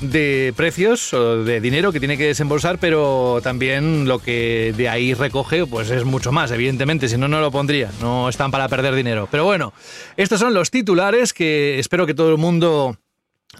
de 0.00 0.52
precios 0.56 1.12
o 1.12 1.44
de 1.44 1.60
dinero 1.60 1.92
que 1.92 1.98
tiene 1.98 2.16
que 2.16 2.26
desembolsar, 2.26 2.78
pero 2.78 3.40
también 3.42 4.06
lo 4.08 4.18
que 4.18 4.74
de 4.76 4.88
ahí 4.88 5.14
recoge 5.14 5.66
pues 5.66 5.90
es 5.90 6.04
mucho 6.04 6.32
más, 6.32 6.50
evidentemente, 6.50 7.08
si 7.08 7.16
no, 7.16 7.28
no 7.28 7.40
lo 7.40 7.50
pondría, 7.50 7.90
no 8.00 8.28
están 8.28 8.50
para 8.50 8.68
perder 8.68 8.94
dinero. 8.94 9.28
Pero 9.30 9.44
bueno, 9.44 9.72
estos 10.16 10.40
son 10.40 10.54
los 10.54 10.70
titulares 10.70 11.32
que 11.32 11.78
espero 11.78 12.06
que 12.06 12.14
todo 12.14 12.30
el 12.30 12.38
mundo 12.38 12.96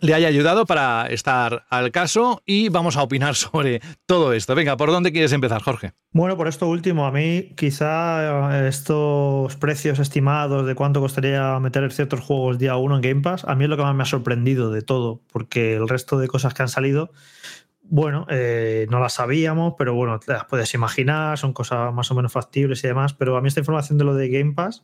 le 0.00 0.14
haya 0.14 0.28
ayudado 0.28 0.66
para 0.66 1.06
estar 1.06 1.64
al 1.68 1.90
caso 1.90 2.42
y 2.46 2.68
vamos 2.68 2.96
a 2.96 3.02
opinar 3.02 3.34
sobre 3.36 3.80
todo 4.06 4.32
esto. 4.32 4.54
Venga, 4.54 4.76
¿por 4.76 4.90
dónde 4.90 5.12
quieres 5.12 5.32
empezar, 5.32 5.62
Jorge? 5.62 5.92
Bueno, 6.12 6.36
por 6.36 6.48
esto 6.48 6.68
último, 6.68 7.06
a 7.06 7.12
mí 7.12 7.52
quizá 7.56 8.66
estos 8.66 9.56
precios 9.56 9.98
estimados 9.98 10.66
de 10.66 10.74
cuánto 10.74 11.00
costaría 11.00 11.58
meter 11.60 11.92
ciertos 11.92 12.20
juegos 12.20 12.58
día 12.58 12.76
uno 12.76 12.96
en 12.96 13.02
Game 13.02 13.20
Pass, 13.20 13.44
a 13.44 13.54
mí 13.54 13.64
es 13.64 13.70
lo 13.70 13.76
que 13.76 13.82
más 13.82 13.94
me 13.94 14.02
ha 14.02 14.06
sorprendido 14.06 14.70
de 14.70 14.82
todo, 14.82 15.20
porque 15.32 15.74
el 15.74 15.88
resto 15.88 16.18
de 16.18 16.28
cosas 16.28 16.54
que 16.54 16.62
han 16.62 16.68
salido, 16.68 17.10
bueno, 17.82 18.26
eh, 18.28 18.86
no 18.90 19.00
las 19.00 19.14
sabíamos, 19.14 19.74
pero 19.76 19.94
bueno, 19.94 20.18
las 20.26 20.44
puedes 20.46 20.72
imaginar, 20.74 21.38
son 21.38 21.52
cosas 21.52 21.92
más 21.92 22.10
o 22.10 22.14
menos 22.14 22.32
factibles 22.32 22.82
y 22.84 22.88
demás, 22.88 23.14
pero 23.14 23.36
a 23.36 23.40
mí 23.40 23.48
esta 23.48 23.60
información 23.60 23.98
de 23.98 24.04
lo 24.04 24.14
de 24.14 24.28
Game 24.28 24.52
Pass 24.52 24.82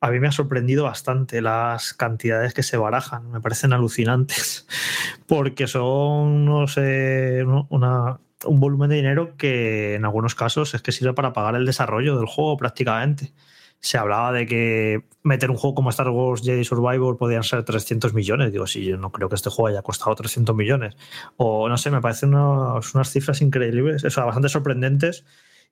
a 0.00 0.10
mí 0.10 0.20
me 0.20 0.28
ha 0.28 0.32
sorprendido 0.32 0.84
bastante 0.84 1.40
las 1.40 1.92
cantidades 1.94 2.54
que 2.54 2.62
se 2.62 2.76
barajan, 2.76 3.30
me 3.30 3.40
parecen 3.40 3.72
alucinantes, 3.72 4.66
porque 5.26 5.66
son, 5.66 6.44
no 6.44 6.66
sé, 6.68 7.44
un 7.44 8.60
volumen 8.60 8.90
de 8.90 8.96
dinero 8.96 9.36
que 9.36 9.94
en 9.96 10.04
algunos 10.04 10.34
casos 10.34 10.74
es 10.74 10.82
que 10.82 10.92
sirve 10.92 11.14
para 11.14 11.32
pagar 11.32 11.56
el 11.56 11.66
desarrollo 11.66 12.16
del 12.16 12.26
juego 12.26 12.56
prácticamente. 12.56 13.32
Se 13.80 13.96
hablaba 13.96 14.32
de 14.32 14.46
que 14.46 15.04
meter 15.22 15.50
un 15.52 15.56
juego 15.56 15.76
como 15.76 15.90
Star 15.90 16.08
Wars 16.10 16.42
Jedi 16.42 16.64
Survivor 16.64 17.16
podían 17.16 17.44
ser 17.44 17.62
300 17.64 18.12
millones. 18.12 18.50
Digo, 18.50 18.66
sí, 18.66 18.84
yo 18.84 18.96
no 18.96 19.12
creo 19.12 19.28
que 19.28 19.36
este 19.36 19.50
juego 19.50 19.68
haya 19.68 19.82
costado 19.82 20.16
300 20.16 20.56
millones. 20.56 20.96
O 21.36 21.68
no 21.68 21.76
sé, 21.78 21.90
me 21.92 22.00
parecen 22.00 22.34
unos- 22.34 22.92
unas 22.94 23.10
cifras 23.12 23.40
increíbles, 23.40 24.04
o 24.04 24.10
sea, 24.10 24.24
bastante 24.24 24.48
sorprendentes 24.48 25.24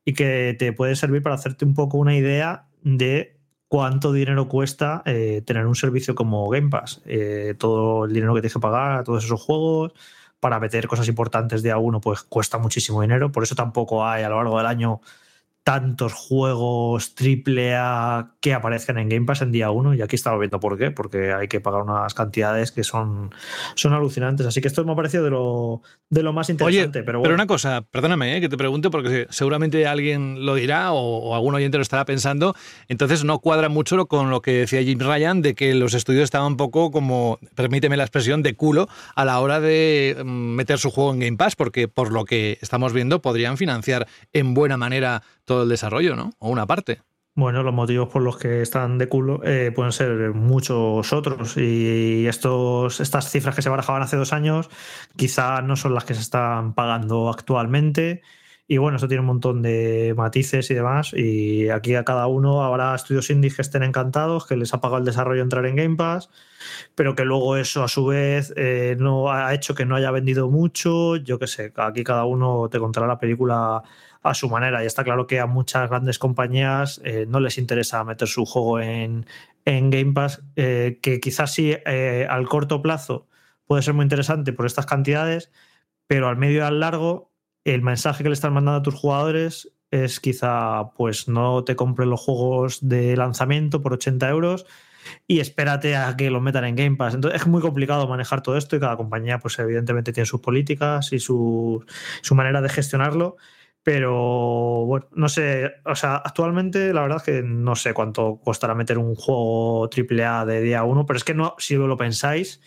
y 0.05 0.15
que 0.15 0.55
te 0.57 0.73
puede 0.73 0.95
servir 0.95 1.23
para 1.23 1.35
hacerte 1.35 1.65
un 1.65 1.75
poco 1.75 1.99
una 1.99 2.15
idea 2.17 2.67
de 2.83 3.36
cuánto 3.69 4.13
dinero 4.13 4.49
cuesta 4.49 5.03
eh, 5.05 5.43
tener 5.45 5.67
un 5.67 5.75
servicio 5.75 6.15
como 6.15 6.49
Game 6.49 6.69
Pass. 6.69 7.03
Eh, 7.05 7.55
todo 7.59 8.05
el 8.05 8.13
dinero 8.13 8.35
que 8.35 8.41
tienes 8.41 8.55
que 8.55 8.61
pagar 8.61 9.05
todos 9.05 9.25
esos 9.25 9.43
juegos, 9.43 9.93
para 10.41 10.61
meter 10.61 10.87
cosas 10.87 11.09
importantes 11.09 11.63
de 11.63 11.71
a 11.71 11.79
uno, 11.79 12.01
pues 12.01 12.23
cuesta 12.23 12.59
muchísimo 12.59 13.01
dinero. 13.01 13.33
Por 13.33 13.43
eso 13.43 13.55
tampoco 13.55 14.07
hay 14.07 14.23
a 14.23 14.29
lo 14.29 14.37
largo 14.37 14.59
del 14.59 14.67
año 14.67 15.01
tantos 15.67 16.13
juegos 16.13 17.17
triple 17.17 17.75
A 17.75 18.35
que 18.41 18.55
aparezcan 18.55 18.99
en 18.99 19.09
Game 19.09 19.27
Pass 19.27 19.43
en 19.43 19.51
día 19.51 19.73
uno. 19.73 19.95
Y 19.95 20.01
aquí 20.01 20.15
estamos 20.15 20.39
viendo 20.39 20.61
por 20.61 20.79
qué, 20.79 20.93
porque 20.93 21.33
hay 21.33 21.49
que 21.49 21.61
pagar 21.61 21.83
unas 21.83 22.15
cantidades 22.15 22.71
que 22.71 22.85
son, 22.85 23.35
son 23.75 23.93
alucinantes. 23.93 24.47
Así 24.47 24.61
que 24.61 24.69
esto 24.69 24.85
me 24.85 24.93
ha 24.93 24.95
parecido 24.95 25.25
de 25.25 25.31
lo, 25.31 25.83
de 26.09 26.23
lo 26.23 26.33
más 26.33 26.51
interesante. 26.51 27.01
pero, 27.01 27.07
pero, 27.07 27.19
bueno. 27.19 27.35
una 27.35 27.49
cosa, 27.49 27.83
perdóname 27.83 28.37
eh, 28.37 28.41
que 28.41 28.49
te 28.49 28.57
pregunte 28.57 28.91
porque 28.91 29.27
seguramente 29.31 29.89
alguien 29.89 30.47
lo 30.47 30.55
dirá 30.55 30.93
o, 30.93 31.01
o 31.01 31.35
algún 31.35 31.57
oyente 31.57 31.79
lo 31.79 31.83
estará 31.83 32.05
pensando. 32.05 32.55
Entonces 32.87 33.25
no 33.25 33.41
cuadra 33.41 33.69
mucho 33.69 34.07
con 34.07 34.31
lo 34.31 34.43
que 34.43 34.53
decía 34.53 34.85
Jim 34.85 35.01
Ryan 35.01 35.43
de 35.43 35.57
que 35.57 35.75
los 35.75 35.95
estudios 35.95 36.23
estaban 36.23 36.53
un 36.53 36.57
poco 36.57 36.93
como, 36.93 37.41
permíteme 37.57 37.97
la 37.97 38.05
expresión, 38.05 38.45
de 38.45 38.55
culo 38.55 38.89
a 39.17 39.25
la 39.25 39.41
hora 39.41 39.59
de 39.59 40.17
mm, 40.25 40.29
meter 40.29 40.79
su 40.79 40.93
juego 40.93 41.13
en 41.13 41.19
Game 41.19 41.37
Pass, 41.37 41.57
porque 41.57 41.89
por 41.89 42.13
lo 42.13 42.25
que 42.25 42.57
estamos 42.61 42.93
viendo 42.93 43.21
podrían 43.21 43.57
financiar 43.57 44.07
en 44.33 44.55
buena 44.55 44.77
manera 44.77 45.25
todo 45.47 45.63
el 45.63 45.71
desarrollo, 45.71 46.17
¿no? 46.17 46.33
O 46.39 46.51
una 46.51 46.67
parte. 46.67 47.01
Bueno, 47.35 47.63
los 47.63 47.75
motivos 47.75 48.09
por 48.09 48.23
los 48.23 48.39
que 48.39 48.63
están 48.63 48.97
de 48.97 49.09
culo 49.09 49.43
eh, 49.45 49.71
pueden 49.75 49.93
ser 49.93 50.33
muchos 50.33 51.13
otros 51.13 51.59
y 51.59 52.27
estos, 52.27 52.99
estas 53.01 53.31
cifras 53.31 53.55
que 53.55 53.61
se 53.61 53.69
barajaban 53.69 54.03
hace 54.03 54.17
dos 54.17 54.33
años 54.33 54.71
quizá 55.17 55.61
no 55.61 55.77
son 55.77 55.93
las 55.93 56.07
que 56.07 56.15
se 56.15 56.23
están 56.23 56.73
pagando 56.73 57.29
actualmente 57.29 58.23
y 58.67 58.79
bueno, 58.79 58.97
esto 58.97 59.07
tiene 59.07 59.21
un 59.21 59.27
montón 59.27 59.61
de 59.61 60.15
matices 60.17 60.71
y 60.71 60.75
demás 60.75 61.13
y 61.15 61.69
aquí 61.69 61.95
a 61.95 62.05
cada 62.05 62.27
uno 62.27 62.65
habrá 62.65 62.95
estudios 62.95 63.29
indies 63.29 63.55
que 63.55 63.63
estén 63.63 63.83
encantados, 63.83 64.47
que 64.47 64.57
les 64.57 64.73
ha 64.73 64.81
pagado 64.81 65.01
el 65.01 65.05
desarrollo 65.05 65.43
entrar 65.43 65.67
en 65.67 65.77
Game 65.77 65.97
Pass, 65.97 66.31
pero 66.95 67.15
que 67.15 67.27
luego 67.27 67.59
eso 67.59 67.85
a 67.85 67.89
su 67.89 68.07
vez 68.07 68.55
eh, 68.57 68.97
no 68.99 69.31
ha 69.31 69.53
hecho 69.53 69.75
que 69.75 69.85
no 69.85 69.95
haya 69.95 70.11
vendido 70.11 70.49
mucho, 70.49 71.17
yo 71.17 71.39
qué 71.39 71.47
sé, 71.47 71.73
aquí 71.77 72.03
cada 72.03 72.25
uno 72.25 72.69
te 72.71 72.79
contará 72.79 73.07
la 73.07 73.19
película 73.19 73.83
a 74.31 74.35
su 74.35 74.49
manera. 74.49 74.83
Y 74.83 74.87
está 74.87 75.05
claro 75.05 75.27
que 75.27 75.41
a 75.41 75.47
muchas 75.47 75.89
grandes 75.89 76.19
compañías 76.19 77.01
eh, 77.05 77.27
no 77.29 77.41
les 77.41 77.59
interesa 77.59 78.05
meter 78.05 78.29
su 78.29 78.45
juego 78.45 78.81
en, 78.81 79.27
en 79.65 79.91
Game 79.91 80.13
Pass, 80.13 80.43
eh, 80.57 80.99
que 81.03 81.21
quizás 81.21 81.53
sí 81.53 81.75
eh, 81.87 82.27
al 82.29 82.49
corto 82.49 82.83
plazo 82.83 83.27
puede 83.67 83.83
ser 83.83 83.95
muy 83.95 84.05
interesante 84.05 84.53
por 84.53 84.67
estas 84.67 84.87
cantidades, 84.87 85.51
pero 86.07 86.29
al 86.29 86.37
medio 86.37 86.59
y 86.59 86.61
al 86.61 86.81
largo 86.81 87.33
el 87.65 87.83
mensaje 87.83 88.23
que 88.23 88.29
le 88.29 88.35
están 88.35 88.53
mandando 88.53 88.79
a 88.79 88.83
tus 88.83 88.95
jugadores 88.95 89.73
es 89.91 90.21
quizá 90.21 90.91
pues 90.97 91.29
no 91.29 91.65
te 91.65 91.75
compres 91.77 92.09
los 92.09 92.21
juegos 92.21 92.89
de 92.89 93.17
lanzamiento 93.17 93.83
por 93.83 93.93
80 93.93 94.29
euros 94.29 94.67
y 95.27 95.41
espérate 95.41 95.97
a 95.97 96.17
que 96.17 96.31
lo 96.31 96.41
metan 96.41 96.65
en 96.65 96.77
Game 96.77 96.97
Pass. 96.97 97.15
Entonces 97.15 97.43
es 97.43 97.47
muy 97.47 97.61
complicado 97.61 98.07
manejar 98.09 98.43
todo 98.43 98.57
esto 98.57 98.77
y 98.77 98.81
cada 98.81 98.97
compañía 98.97 99.39
pues 99.39 99.59
evidentemente 99.59 100.13
tiene 100.13 100.27
sus 100.27 100.41
políticas 100.41 101.13
y 101.13 101.19
su, 101.19 101.85
su 102.23 102.35
manera 102.35 102.61
de 102.61 102.69
gestionarlo. 102.69 103.37
Pero 103.87 104.85
bueno, 104.85 105.07
no 105.13 105.29
sé, 105.29 105.75
o 105.85 105.95
sea, 105.95 106.17
actualmente 106.17 106.93
la 106.93 107.03
verdad 107.03 107.19
es 107.19 107.23
que 107.23 107.43
no 107.45 107.77
sé 107.77 107.95
cuánto 107.95 108.41
costará 108.45 108.75
meter 108.75 108.99
un 108.99 109.15
juego 109.15 109.89
AAA 109.89 110.45
de 110.45 110.61
día 110.61 110.83
1, 110.83 111.07
pero 111.07 111.17
es 111.17 111.23
que 111.23 111.35
no, 111.35 111.55
si 111.59 111.77
lo 111.77 111.97
pensáis, 111.97 112.61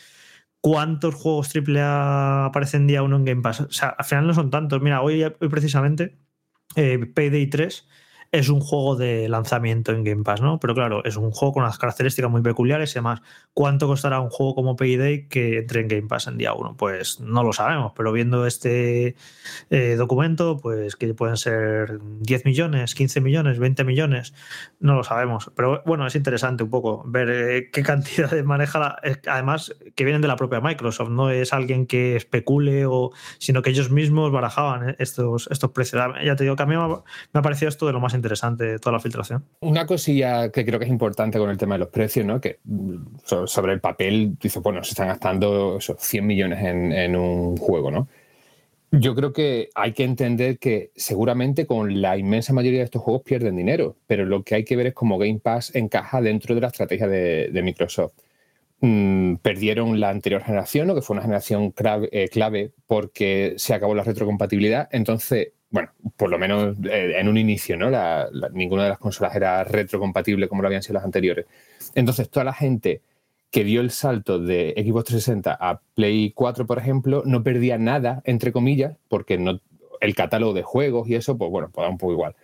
¿cuántos 0.62 1.16
juegos 1.16 1.52
AAA 1.54 2.46
aparecen 2.46 2.88
día 2.88 3.04
1 3.04 3.18
en 3.18 3.26
Game 3.26 3.42
Pass? 3.42 3.60
O 3.60 3.70
sea, 3.70 3.90
al 3.90 4.06
final 4.06 4.28
no 4.28 4.34
son 4.34 4.50
tantos. 4.50 4.82
Mira, 4.82 5.02
hoy, 5.02 5.22
hoy 5.24 5.50
precisamente 5.50 6.18
eh, 6.78 7.00
Payday 7.14 7.48
3 7.48 7.86
es 8.32 8.50
un 8.50 8.60
juego 8.60 8.96
de 8.96 9.28
lanzamiento 9.28 9.92
en 9.92 10.04
Game 10.04 10.24
Pass, 10.24 10.42
¿no? 10.42 10.60
Pero 10.60 10.76
claro, 10.76 11.04
es 11.04 11.18
un 11.18 11.32
juego 11.32 11.54
con 11.54 11.64
unas 11.64 11.80
características 11.80 12.30
muy 12.30 12.42
peculiares 12.42 12.96
y 12.96 13.00
¿cuánto 13.54 13.88
costará 13.88 14.20
un 14.20 14.30
juego 14.30 14.54
como 14.54 14.76
Payday 14.76 15.28
que 15.28 15.60
entre 15.60 15.82
en 15.82 15.88
Game 15.88 16.08
Pass 16.08 16.28
en 16.28 16.38
día 16.38 16.54
1? 16.54 16.76
Pues 16.78 17.20
no 17.20 17.44
lo 17.44 17.54
sabemos, 17.54 17.94
pero 17.96 18.12
viendo 18.12 18.46
este 18.46 19.16
eh, 19.72 19.96
documento, 19.98 20.58
pues 20.62 20.96
que 20.96 21.14
pueden 21.16 21.38
ser 21.38 22.00
10 22.02 22.46
millones, 22.46 22.94
15 22.94 23.20
millones, 23.22 23.58
20 23.58 23.84
millones, 23.84 24.34
no 24.80 24.96
lo 24.96 25.04
sabemos. 25.04 25.52
Pero 25.56 25.82
bueno, 25.86 26.06
es 26.06 26.16
interesante 26.16 26.64
un 26.64 26.70
poco 26.70 27.04
ver 27.08 27.30
eh, 27.32 27.70
qué 27.72 27.82
cantidades 27.82 28.46
maneja, 28.46 28.98
eh, 29.04 29.16
además 29.28 29.76
que 29.96 30.04
vienen 30.04 30.22
de 30.22 30.28
la 30.28 30.36
propia 30.36 30.62
Microsoft, 30.62 31.10
no 31.10 31.32
es 31.32 31.52
alguien 31.52 31.88
que 31.88 32.16
especule, 32.16 32.86
o, 32.86 33.12
sino 33.40 33.64
que 33.64 33.72
ellos 33.72 33.90
mismos 33.90 34.32
barajaban 34.32 34.96
estos, 35.00 35.48
estos 35.50 35.72
precios. 35.72 36.00
Ya 36.24 36.36
te 36.36 36.44
digo 36.44 36.56
que 36.56 36.64
a 36.64 36.66
mí 36.68 36.76
me 36.76 36.84
ha, 36.84 36.88
me 36.88 37.40
ha 37.40 37.42
parecido 37.42 37.70
esto 37.70 37.88
de 37.88 37.94
lo 37.94 38.00
más 38.00 38.14
interesante 38.14 38.19
de 38.22 38.80
toda 38.80 38.94
la 38.94 39.00
filtración. 39.00 39.44
Una 39.62 39.86
cosilla 39.86 40.50
que 40.52 40.66
creo 40.66 40.80
que 40.80 40.86
es 40.86 40.92
importante 40.92 41.38
con 41.40 41.50
el 41.50 41.58
tema 41.58 41.76
de 41.76 41.80
los 41.80 41.90
precios, 41.90 42.26
¿no? 42.26 42.40
Que 42.42 42.60
mm, 42.64 42.96
so- 43.26 43.48
sobre 43.48 43.74
el 43.74 43.80
papel, 43.80 44.38
dice, 44.42 44.60
bueno, 44.60 44.84
se 44.84 44.92
están 44.92 45.08
gastando 45.08 45.78
esos 45.78 45.98
100 46.00 46.26
millones 46.26 46.64
en, 46.64 46.92
en 46.92 47.16
un 47.16 47.58
juego, 47.58 47.92
¿no? 47.92 48.08
Yo 48.92 49.14
creo 49.14 49.34
que 49.34 49.70
hay 49.76 49.94
que 49.94 50.04
entender 50.04 50.58
que 50.58 50.90
seguramente 50.96 51.68
con 51.68 52.02
la 52.02 52.18
inmensa 52.18 52.54
mayoría 52.54 52.80
de 52.80 52.86
estos 52.86 53.04
juegos 53.04 53.22
pierden 53.22 53.56
dinero, 53.56 53.98
pero 54.08 54.26
lo 54.26 54.44
que 54.44 54.56
hay 54.56 54.64
que 54.64 54.76
ver 54.76 54.88
es 54.88 54.94
cómo 54.96 55.20
Game 55.20 55.40
Pass 55.40 55.76
encaja 55.76 56.22
dentro 56.22 56.56
de 56.56 56.62
la 56.62 56.68
estrategia 56.68 57.08
de, 57.08 57.50
de 57.52 57.62
Microsoft. 57.62 58.14
Mm, 58.82 59.36
perdieron 59.44 60.00
la 60.00 60.10
anterior 60.10 60.42
generación, 60.42 60.88
¿no? 60.88 60.96
que 60.96 61.02
fue 61.02 61.14
una 61.16 61.22
generación 61.22 61.70
clave, 61.72 62.10
eh, 62.14 62.30
clave 62.30 62.72
porque 62.88 63.54
se 63.58 63.74
acabó 63.74 63.94
la 63.94 64.04
retrocompatibilidad. 64.04 64.88
Entonces, 64.92 65.50
bueno, 65.72 65.90
por 66.18 66.30
lo 66.30 66.40
menos 66.40 66.78
eh, 66.90 67.16
en 67.18 67.28
un 67.28 67.38
inicio, 67.38 67.78
¿no? 67.78 67.90
Ninguna 68.54 68.84
de 68.84 68.90
las 68.90 68.98
consolas 68.98 69.36
era 69.36 69.64
retrocompatible 69.64 70.48
como 70.48 70.62
lo 70.62 70.68
habían 70.68 70.82
sido 70.82 70.96
las 70.96 71.04
anteriores. 71.04 71.46
Entonces, 71.96 72.30
toda 72.30 72.44
la 72.44 72.54
gente 72.54 73.02
que 73.52 73.64
dio 73.64 73.82
el 73.82 73.92
salto 73.92 74.40
de 74.40 74.74
Xbox 74.78 75.06
360 75.06 75.58
a 75.60 75.82
Play 75.96 76.32
4, 76.32 76.66
por 76.66 76.78
ejemplo, 76.78 77.24
no 77.26 77.44
perdía 77.44 77.78
nada, 77.78 78.22
entre 78.26 78.52
comillas, 78.52 78.98
porque 79.08 79.38
no, 79.38 79.60
el 80.02 80.16
catálogo 80.16 80.54
de 80.54 80.64
juegos 80.64 81.10
y 81.10 81.16
eso, 81.16 81.38
pues 81.38 81.52
bueno, 81.52 81.70
pues 81.72 81.86
da 81.86 81.90
un 81.90 81.98
poco 81.98 82.14
igual. 82.14 82.36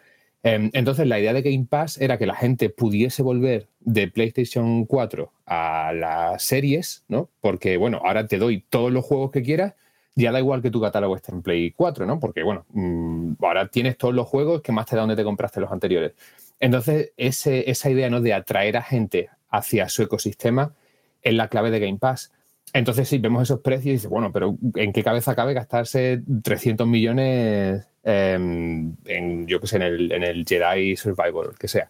Em, 0.43 0.69
Entonces, 0.73 1.07
la 1.07 1.19
idea 1.19 1.33
de 1.33 1.41
Game 1.41 1.65
Pass 1.67 1.99
era 1.99 2.17
que 2.17 2.27
la 2.27 2.35
gente 2.35 2.69
pudiese 2.69 3.23
volver 3.23 3.67
de 3.79 4.07
PlayStation 4.07 4.85
4 4.85 5.31
a 5.47 5.91
las 5.93 6.43
series, 6.43 7.03
¿no? 7.07 7.29
Porque, 7.41 7.77
bueno, 7.77 8.01
ahora 8.03 8.27
te 8.27 8.37
doy 8.37 8.63
todos 8.69 8.91
los 8.91 9.05
juegos 9.05 9.31
que 9.31 9.41
quieras, 9.41 9.73
ya 10.15 10.31
da 10.31 10.39
igual 10.39 10.61
que 10.61 10.71
tu 10.71 10.81
catálogo 10.81 11.15
esté 11.15 11.31
en 11.31 11.41
Play 11.41 11.71
4, 11.71 12.05
¿no? 12.05 12.19
Porque, 12.19 12.41
bueno, 12.41 12.65
mm, 12.69 13.33
ahora 13.41 13.67
tienes 13.67 13.97
todos 13.97 14.13
los 14.13 14.27
juegos 14.27 14.61
que 14.61 14.71
más 14.71 14.85
te 14.85 14.95
da 14.95 15.01
donde 15.01 15.15
te 15.15 15.23
compraste 15.23 15.59
los 15.59 15.71
anteriores. 15.71 16.13
Entonces, 16.59 17.11
esa 17.17 17.89
idea, 17.89 18.09
¿no? 18.09 18.21
De 18.21 18.33
atraer 18.33 18.77
a 18.77 18.81
gente 18.81 19.29
hacia 19.49 19.89
su 19.89 20.03
ecosistema 20.03 20.73
es 21.21 21.33
la 21.33 21.49
clave 21.49 21.69
de 21.71 21.79
Game 21.79 21.97
Pass. 21.97 22.31
Entonces, 22.73 23.09
si 23.09 23.17
vemos 23.17 23.43
esos 23.43 23.59
precios 23.59 23.85
y 23.87 23.91
dices, 23.91 24.09
bueno, 24.09 24.31
pero 24.31 24.57
¿en 24.75 24.93
qué 24.93 25.03
cabeza 25.03 25.35
cabe 25.35 25.53
gastarse 25.53 26.21
300 26.43 26.87
millones 26.87 27.87
em, 28.03 28.95
en, 29.05 29.47
yo 29.47 29.59
qué 29.59 29.67
sé, 29.67 29.77
en 29.77 30.23
el, 30.23 30.45
Jedi 30.47 30.95
Survivor, 30.95 31.49
el 31.51 31.57
que 31.57 31.67
sea? 31.67 31.89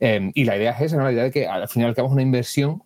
Em, 0.00 0.30
y 0.34 0.44
la 0.44 0.56
idea 0.56 0.72
es 0.72 0.80
esa, 0.82 0.96
¿no? 0.96 1.04
La 1.04 1.12
idea 1.12 1.24
de 1.24 1.30
que 1.30 1.46
al 1.46 1.68
final 1.68 1.88
y 1.88 1.90
al 1.90 1.94
cabo 1.96 2.08
es 2.08 2.12
una 2.12 2.22
inversión 2.22 2.82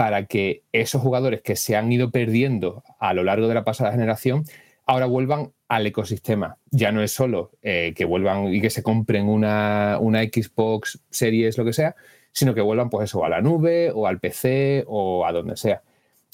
para 0.00 0.24
que 0.24 0.62
esos 0.72 1.02
jugadores 1.02 1.42
que 1.42 1.56
se 1.56 1.76
han 1.76 1.92
ido 1.92 2.10
perdiendo 2.10 2.82
a 3.00 3.12
lo 3.12 3.22
largo 3.22 3.48
de 3.48 3.54
la 3.54 3.64
pasada 3.64 3.92
generación 3.92 4.44
ahora 4.86 5.04
vuelvan 5.04 5.52
al 5.68 5.86
ecosistema. 5.86 6.56
Ya 6.70 6.90
no 6.90 7.02
es 7.02 7.12
solo 7.12 7.50
eh, 7.60 7.92
que 7.94 8.06
vuelvan 8.06 8.48
y 8.48 8.62
que 8.62 8.70
se 8.70 8.82
compren 8.82 9.28
una, 9.28 9.98
una 10.00 10.22
Xbox 10.22 11.02
Series, 11.10 11.58
lo 11.58 11.66
que 11.66 11.74
sea, 11.74 11.96
sino 12.32 12.54
que 12.54 12.62
vuelvan 12.62 12.88
pues 12.88 13.10
eso, 13.10 13.26
a 13.26 13.28
la 13.28 13.42
nube 13.42 13.92
o 13.94 14.06
al 14.06 14.20
PC 14.20 14.84
o 14.86 15.26
a 15.26 15.32
donde 15.32 15.58
sea. 15.58 15.82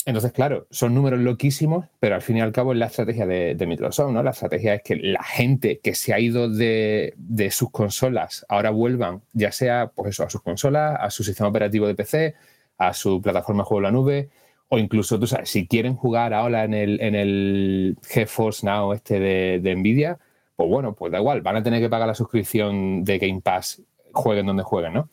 Entonces, 0.04 0.30
claro, 0.30 0.68
son 0.70 0.94
números 0.94 1.18
loquísimos, 1.18 1.86
pero 1.98 2.14
al 2.14 2.22
fin 2.22 2.36
y 2.36 2.42
al 2.42 2.52
cabo 2.52 2.72
es 2.72 2.78
la 2.78 2.86
estrategia 2.86 3.26
de, 3.26 3.56
de 3.56 3.66
Microsoft, 3.66 4.12
¿no? 4.12 4.22
La 4.22 4.30
estrategia 4.30 4.74
es 4.74 4.82
que 4.84 4.94
la 4.94 5.24
gente 5.24 5.80
que 5.82 5.96
se 5.96 6.14
ha 6.14 6.20
ido 6.20 6.48
de, 6.48 7.14
de 7.16 7.50
sus 7.50 7.72
consolas 7.72 8.46
ahora 8.48 8.70
vuelvan, 8.70 9.22
ya 9.32 9.50
sea 9.50 9.90
pues 9.92 10.10
eso, 10.10 10.22
a 10.22 10.30
sus 10.30 10.42
consolas, 10.42 10.96
a 11.00 11.10
su 11.10 11.24
sistema 11.24 11.48
operativo 11.48 11.88
de 11.88 11.96
PC, 11.96 12.36
a 12.78 12.92
su 12.92 13.20
plataforma 13.20 13.62
de 13.62 13.66
juego 13.66 13.80
en 13.80 13.84
la 13.84 13.90
nube, 13.92 14.30
o 14.68 14.78
incluso, 14.78 15.18
tú 15.18 15.26
sabes, 15.26 15.50
si 15.50 15.66
quieren 15.66 15.94
jugar 15.96 16.34
ahora 16.34 16.64
en 16.64 16.74
el, 16.74 17.00
en 17.00 17.14
el 17.14 17.96
GeForce 18.06 18.66
Now 18.66 18.92
este 18.92 19.20
de, 19.20 19.60
de 19.62 19.76
Nvidia, 19.76 20.18
pues 20.56 20.68
bueno, 20.68 20.94
pues 20.94 21.12
da 21.12 21.18
igual, 21.18 21.42
van 21.42 21.56
a 21.56 21.62
tener 21.62 21.80
que 21.80 21.88
pagar 21.88 22.08
la 22.08 22.14
suscripción 22.14 23.04
de 23.04 23.18
Game 23.18 23.40
Pass, 23.40 23.82
jueguen 24.12 24.46
donde 24.46 24.62
jueguen, 24.62 24.94
¿no? 24.94 25.08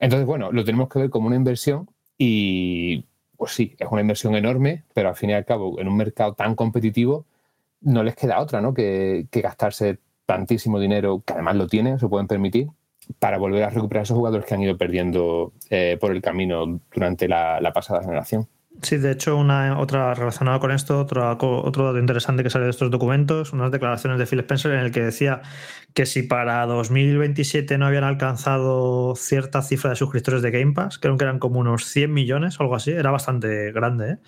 Entonces, 0.00 0.26
bueno, 0.26 0.52
lo 0.52 0.64
tenemos 0.64 0.88
que 0.88 0.98
ver 0.98 1.10
como 1.10 1.28
una 1.28 1.36
inversión 1.36 1.88
y, 2.18 3.04
pues 3.36 3.52
sí, 3.52 3.74
es 3.78 3.88
una 3.90 4.00
inversión 4.00 4.34
enorme, 4.34 4.84
pero 4.94 5.08
al 5.08 5.16
fin 5.16 5.30
y 5.30 5.34
al 5.34 5.44
cabo, 5.44 5.80
en 5.80 5.88
un 5.88 5.96
mercado 5.96 6.34
tan 6.34 6.54
competitivo, 6.54 7.24
no 7.80 8.02
les 8.02 8.16
queda 8.16 8.40
otra, 8.40 8.60
¿no? 8.60 8.74
Que, 8.74 9.26
que 9.30 9.40
gastarse 9.40 9.98
tantísimo 10.26 10.78
dinero, 10.78 11.22
que 11.24 11.32
además 11.32 11.56
lo 11.56 11.66
tienen, 11.68 11.98
se 11.98 12.08
pueden 12.08 12.26
permitir, 12.26 12.68
para 13.18 13.38
volver 13.38 13.64
a 13.64 13.70
recuperar 13.70 14.04
esos 14.04 14.16
jugadores 14.16 14.46
que 14.46 14.54
han 14.54 14.62
ido 14.62 14.76
perdiendo 14.76 15.52
eh, 15.70 15.96
por 16.00 16.12
el 16.12 16.22
camino 16.22 16.80
durante 16.92 17.28
la, 17.28 17.60
la 17.60 17.72
pasada 17.72 18.02
generación. 18.02 18.48
Sí, 18.82 18.96
de 18.96 19.10
hecho, 19.10 19.36
una 19.36 19.80
otra 19.80 20.14
relacionada 20.14 20.60
con 20.60 20.70
esto, 20.70 21.00
otro, 21.00 21.28
otro 21.64 21.86
dato 21.86 21.98
interesante 21.98 22.44
que 22.44 22.50
sale 22.50 22.66
de 22.66 22.70
estos 22.70 22.90
documentos, 22.92 23.52
unas 23.52 23.72
declaraciones 23.72 24.20
de 24.20 24.26
Phil 24.26 24.38
Spencer 24.40 24.72
en 24.72 24.78
el 24.78 24.92
que 24.92 25.00
decía 25.00 25.42
que 25.94 26.06
si 26.06 26.22
para 26.22 26.64
2027 26.66 27.76
no 27.76 27.86
habían 27.86 28.04
alcanzado 28.04 29.16
cierta 29.16 29.62
cifra 29.62 29.90
de 29.90 29.96
suscriptores 29.96 30.42
de 30.42 30.52
Game 30.52 30.74
Pass, 30.74 30.98
creo 31.00 31.16
que 31.16 31.24
eran 31.24 31.40
como 31.40 31.58
unos 31.58 31.86
100 31.86 32.12
millones 32.12 32.60
o 32.60 32.62
algo 32.62 32.76
así, 32.76 32.92
era 32.92 33.10
bastante 33.10 33.72
grande, 33.72 34.12
¿eh? 34.12 34.18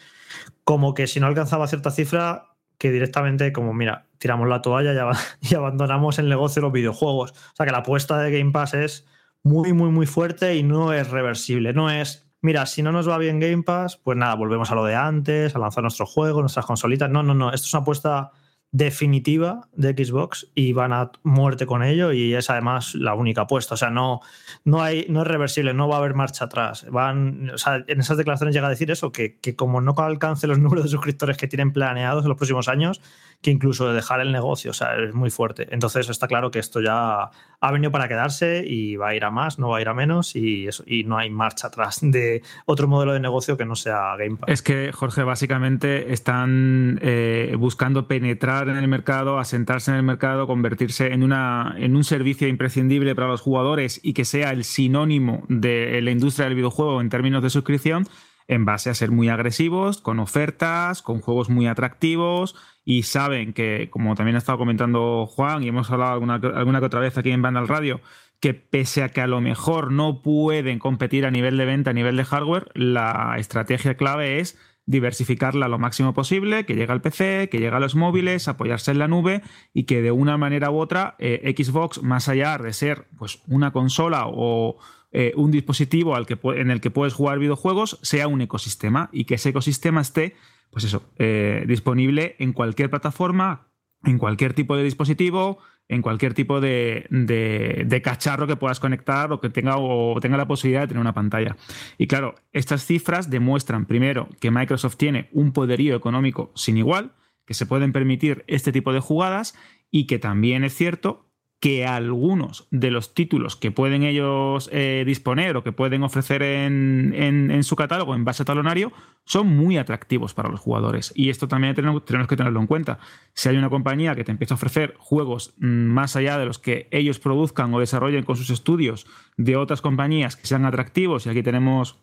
como 0.65 0.95
que 0.95 1.07
si 1.07 1.21
no 1.21 1.29
alcanzaba 1.29 1.69
cierta 1.69 1.93
cifra, 1.93 2.49
que 2.77 2.91
directamente 2.91 3.53
como, 3.53 3.73
mira, 3.73 4.10
tiramos 4.21 4.49
la 4.49 4.63
toalla 4.63 4.93
y, 4.95 4.97
ab- 4.97 5.19
y 5.41 5.55
abandonamos 5.57 6.21
el 6.21 6.29
negocio 6.29 6.61
de 6.61 6.67
los 6.67 6.73
videojuegos. 6.73 7.33
O 7.33 7.57
sea 7.57 7.67
que 7.67 7.73
la 7.73 7.79
apuesta 7.79 8.19
de 8.21 8.39
Game 8.39 8.53
Pass 8.53 8.75
es 8.75 9.09
muy, 9.43 9.73
muy, 9.73 9.91
muy 9.91 10.07
fuerte 10.07 10.55
y 10.55 10.63
no 10.63 10.93
es 10.93 11.11
reversible. 11.11 11.73
No 11.73 11.91
es, 11.91 12.31
mira, 12.43 12.67
si 12.67 12.83
no 12.83 12.93
nos 12.93 13.09
va 13.09 13.19
bien 13.19 13.41
Game 13.41 13.65
Pass, 13.65 13.97
pues 13.97 14.17
nada, 14.17 14.35
volvemos 14.37 14.71
a 14.71 14.75
lo 14.77 14.85
de 14.85 14.95
antes, 14.95 15.57
a 15.57 15.59
lanzar 15.59 15.83
nuestros 15.83 16.11
juegos, 16.11 16.43
nuestras 16.43 16.67
consolitas. 16.67 17.11
No, 17.11 17.23
no, 17.25 17.35
no. 17.35 17.51
Esto 17.53 17.67
es 17.67 17.75
una 17.75 17.81
apuesta 17.83 18.31
definitiva 18.73 19.69
de 19.73 19.93
Xbox 19.93 20.49
y 20.55 20.73
van 20.73 20.93
a 20.93 21.11
muerte 21.25 21.67
con 21.67 21.83
ello 21.83 22.13
y 22.13 22.35
es 22.35 22.51
además 22.51 22.95
la 22.95 23.15
única 23.15 23.43
apuesta. 23.43 23.75
O 23.75 23.77
sea, 23.77 23.91
no, 23.91 24.21
no, 24.65 24.81
hay, 24.83 25.07
no 25.09 25.23
es 25.23 25.27
reversible, 25.29 25.75
no 25.75 25.89
va 25.89 25.97
a 25.97 25.99
haber 25.99 26.15
marcha 26.15 26.45
atrás. 26.45 26.87
Van, 26.91 27.51
o 27.51 27.59
sea, 27.59 27.85
en 27.87 28.01
esas 28.01 28.17
declaraciones 28.17 28.55
llega 28.55 28.69
a 28.69 28.71
decir 28.71 28.91
eso, 28.91 29.11
que, 29.11 29.39
que 29.41 29.57
como 29.57 29.81
no 29.81 29.95
alcance 29.99 30.47
los 30.47 30.59
números 30.61 30.85
de 30.85 30.91
suscriptores 30.91 31.37
que 31.37 31.49
tienen 31.49 31.73
planeados 31.73 32.23
en 32.25 32.29
los 32.29 32.37
próximos 32.39 32.69
años, 32.69 33.01
que 33.43 33.51
incluso 33.51 33.89
de 33.89 33.95
dejar 33.95 34.21
el 34.21 34.33
negocio, 34.33 34.71
o 34.71 34.75
sea, 34.75 34.97
es 34.97 35.15
muy 35.15 35.31
fuerte. 35.31 35.67
Entonces 35.71 36.09
está 36.11 36.27
claro 36.27 36.51
que 36.51 36.59
esto 36.59 36.81
ya 36.81 37.31
ha 37.63 37.73
venido 37.73 37.91
para 37.91 38.07
quedarse 38.07 38.65
y 38.67 38.97
va 38.97 39.09
a 39.09 39.15
ir 39.15 39.25
a 39.25 39.31
más, 39.31 39.59
no 39.59 39.71
va 39.71 39.79
a 39.79 39.81
ir 39.81 39.89
a 39.89 39.95
menos 39.95 40.37
y, 40.37 40.67
eso, 40.67 40.83
y 40.87 41.05
no 41.05 41.17
hay 41.17 41.31
marcha 41.31 41.69
atrás 41.69 42.01
de 42.03 42.43
otro 42.67 42.87
modelo 42.87 43.15
de 43.15 43.21
negocio 43.21 43.57
que 43.57 43.65
no 43.65 43.77
sea 43.77 44.17
Game 44.19 44.37
Pass. 44.37 44.51
Es 44.51 44.63
que, 44.63 44.93
Jorge, 44.93 45.23
básicamente 45.23 46.13
están 46.13 46.99
eh, 47.03 47.55
buscando 47.59 48.07
penetrar 48.07 48.69
en 48.69 48.77
el 48.77 48.89
mercado, 48.89 49.39
asentarse 49.39 49.91
en 49.91 49.97
el 49.97 50.03
mercado, 50.03 50.47
convertirse 50.47 51.13
en, 51.13 51.23
una, 51.23 51.75
en 51.79 51.97
un 51.97 52.05
servicio 52.05 52.47
imprescindible 52.47 53.15
para 53.15 53.29
los 53.29 53.41
jugadores 53.41 54.01
y 54.03 54.13
que 54.13 54.27
sea 54.27 54.51
el 54.51 54.65
sinónimo 54.65 55.45
de 55.49 56.03
la 56.03 56.11
industria 56.11 56.45
del 56.45 56.57
videojuego 56.57 57.01
en 57.01 57.09
términos 57.09 57.43
de 57.43 57.49
suscripción, 57.49 58.07
en 58.49 58.65
base 58.65 58.91
a 58.91 58.95
ser 58.95 59.13
muy 59.13 59.29
agresivos, 59.29 60.03
con 60.03 60.19
ofertas, 60.19 61.03
con 61.03 61.21
juegos 61.21 61.49
muy 61.49 61.69
atractivos 61.69 62.57
y 62.91 63.05
saben 63.05 63.53
que, 63.53 63.89
como 63.89 64.17
también 64.17 64.35
ha 64.35 64.39
estado 64.39 64.59
comentando 64.59 65.25
Juan 65.25 65.63
y 65.63 65.69
hemos 65.69 65.89
hablado 65.93 66.15
alguna, 66.15 66.35
alguna 66.35 66.81
que 66.81 66.87
otra 66.87 66.99
vez 66.99 67.17
aquí 67.17 67.31
en 67.31 67.41
Vandal 67.41 67.69
Radio, 67.69 68.01
que 68.41 68.53
pese 68.53 69.05
a 69.05 69.11
que 69.11 69.21
a 69.21 69.29
lo 69.29 69.41
mejor 69.41 69.93
no 69.93 70.23
pueden 70.23 70.81
competir 70.81 71.25
a 71.25 71.31
nivel 71.31 71.57
de 71.57 71.67
venta, 71.67 71.91
a 71.91 71.93
nivel 71.93 72.17
de 72.17 72.25
hardware, 72.25 72.67
la 72.75 73.37
estrategia 73.39 73.97
clave 73.97 74.41
es 74.41 74.59
diversificarla 74.87 75.69
lo 75.69 75.79
máximo 75.79 76.15
posible, 76.15 76.67
que 76.67 76.75
llegue 76.75 76.91
al 76.91 77.01
PC, 77.01 77.49
que 77.49 77.59
llegue 77.61 77.77
a 77.77 77.79
los 77.79 77.95
móviles, 77.95 78.49
apoyarse 78.49 78.91
en 78.91 78.99
la 78.99 79.07
nube 79.07 79.43
y 79.73 79.85
que 79.85 80.03
de 80.03 80.11
una 80.11 80.37
manera 80.37 80.73
u 80.73 80.81
otra 80.81 81.15
eh, 81.21 81.55
Xbox, 81.57 82.03
más 82.03 82.29
allá 82.29 82.59
de 82.59 82.73
ser 82.73 83.07
pues, 83.17 83.41
una 83.47 83.71
consola 83.71 84.25
o 84.27 84.79
eh, 85.13 85.33
un 85.37 85.53
dispositivo 85.53 86.17
al 86.17 86.27
que, 86.27 86.41
en 86.57 86.73
el 86.73 86.81
que 86.81 86.91
puedes 86.91 87.15
jugar 87.15 87.39
videojuegos, 87.39 88.01
sea 88.03 88.27
un 88.27 88.41
ecosistema 88.41 89.11
y 89.13 89.27
que 89.27 89.37
ese 89.37 89.51
ecosistema 89.51 90.01
esté, 90.01 90.35
pues 90.71 90.85
eso, 90.85 91.03
eh, 91.19 91.65
disponible 91.67 92.37
en 92.39 92.53
cualquier 92.53 92.91
plataforma, 92.91 93.69
en 94.05 94.19
cualquier 94.19 94.55
tipo 94.55 94.77
de 94.77 94.85
dispositivo, 94.85 95.59
en 95.89 96.03
cualquier 96.03 96.35
tipo 96.35 96.61
de, 96.61 97.07
de, 97.11 97.83
de, 97.85 98.03
cacharro 98.03 98.47
que 98.47 98.55
puedas 98.55 98.79
conectar 98.79 99.33
o 99.33 99.41
que 99.41 99.51
tenga, 99.51 99.77
o 99.77 100.21
tenga 100.21 100.37
la 100.37 100.47
posibilidad 100.47 100.83
de 100.83 100.87
tener 100.89 101.01
una 101.01 101.15
pantalla. 101.15 101.57
Y 101.99 102.07
claro, 102.07 102.37
estas 102.53 102.87
cifras 102.87 103.29
demuestran 103.29 103.87
primero 103.87 104.29
que 104.41 104.53
Microsoft 104.53 104.97
tiene 104.97 105.29
un 105.33 105.53
poderío 105.53 105.97
económico 105.97 106.53
sin 106.55 106.77
igual, 106.77 107.13
que 107.45 107.55
se 107.55 107.67
pueden 107.67 107.93
permitir 107.93 108.45
este 108.47 108.71
tipo 108.71 108.93
de 108.93 109.01
jugadas 109.01 109.57
y 109.91 110.07
que 110.07 110.21
también 110.21 110.63
es 110.63 110.75
cierto 110.75 111.30
que 111.61 111.85
algunos 111.85 112.67
de 112.71 112.91
los 112.91 113.13
títulos 113.13 113.55
que 113.55 113.71
pueden 113.71 114.03
ellos 114.03 114.71
eh, 114.73 115.05
disponer 115.07 115.59
o 115.59 115.63
que 115.63 115.73
pueden 115.73 116.03
ofrecer 116.03 116.43
en, 116.43 117.13
en, 117.15 117.63
su 117.65 117.77
catálogo 117.77 118.15
en 118.15 118.25
base 118.25 118.43
a 118.43 118.47
talonario 118.47 118.93
son 119.27 119.47
muy 119.47 119.77
atractivos 119.77 120.33
para 120.33 120.49
los 120.49 120.59
jugadores. 120.59 121.13
Y 121.15 121.29
esto 121.29 121.49
también 121.49 121.75
tenemos, 121.75 122.03
que 122.03 122.37
tenerlo 122.37 122.61
en 122.61 122.67
cuenta. 122.67 122.99
Si 123.35 123.51
hay 123.51 123.59
una 123.59 123.69
compañía 123.69 124.15
que 124.15 124.25
te 124.25 124.33
empieza 124.33 124.55
a 124.55 124.57
ofrecer 124.57 124.95
juegos 124.99 125.53
mm, 125.59 125.67
más 125.67 126.17
allá 126.17 126.39
de 126.39 126.47
los 126.47 126.59
que 126.59 126.89
ellos 126.91 127.19
produzcan 127.19 127.73
o 127.75 127.81
desarrollen 127.81 128.25
con 128.25 128.37
sus 128.37 128.49
estudios 128.49 129.07
de 129.37 129.57
otras 129.57 129.83
compañías 129.83 130.37
que 130.37 130.47
sean 130.47 130.65
atractivos, 130.65 131.27
y 131.27 131.29
aquí 131.29 131.43
tenemos 131.43 131.99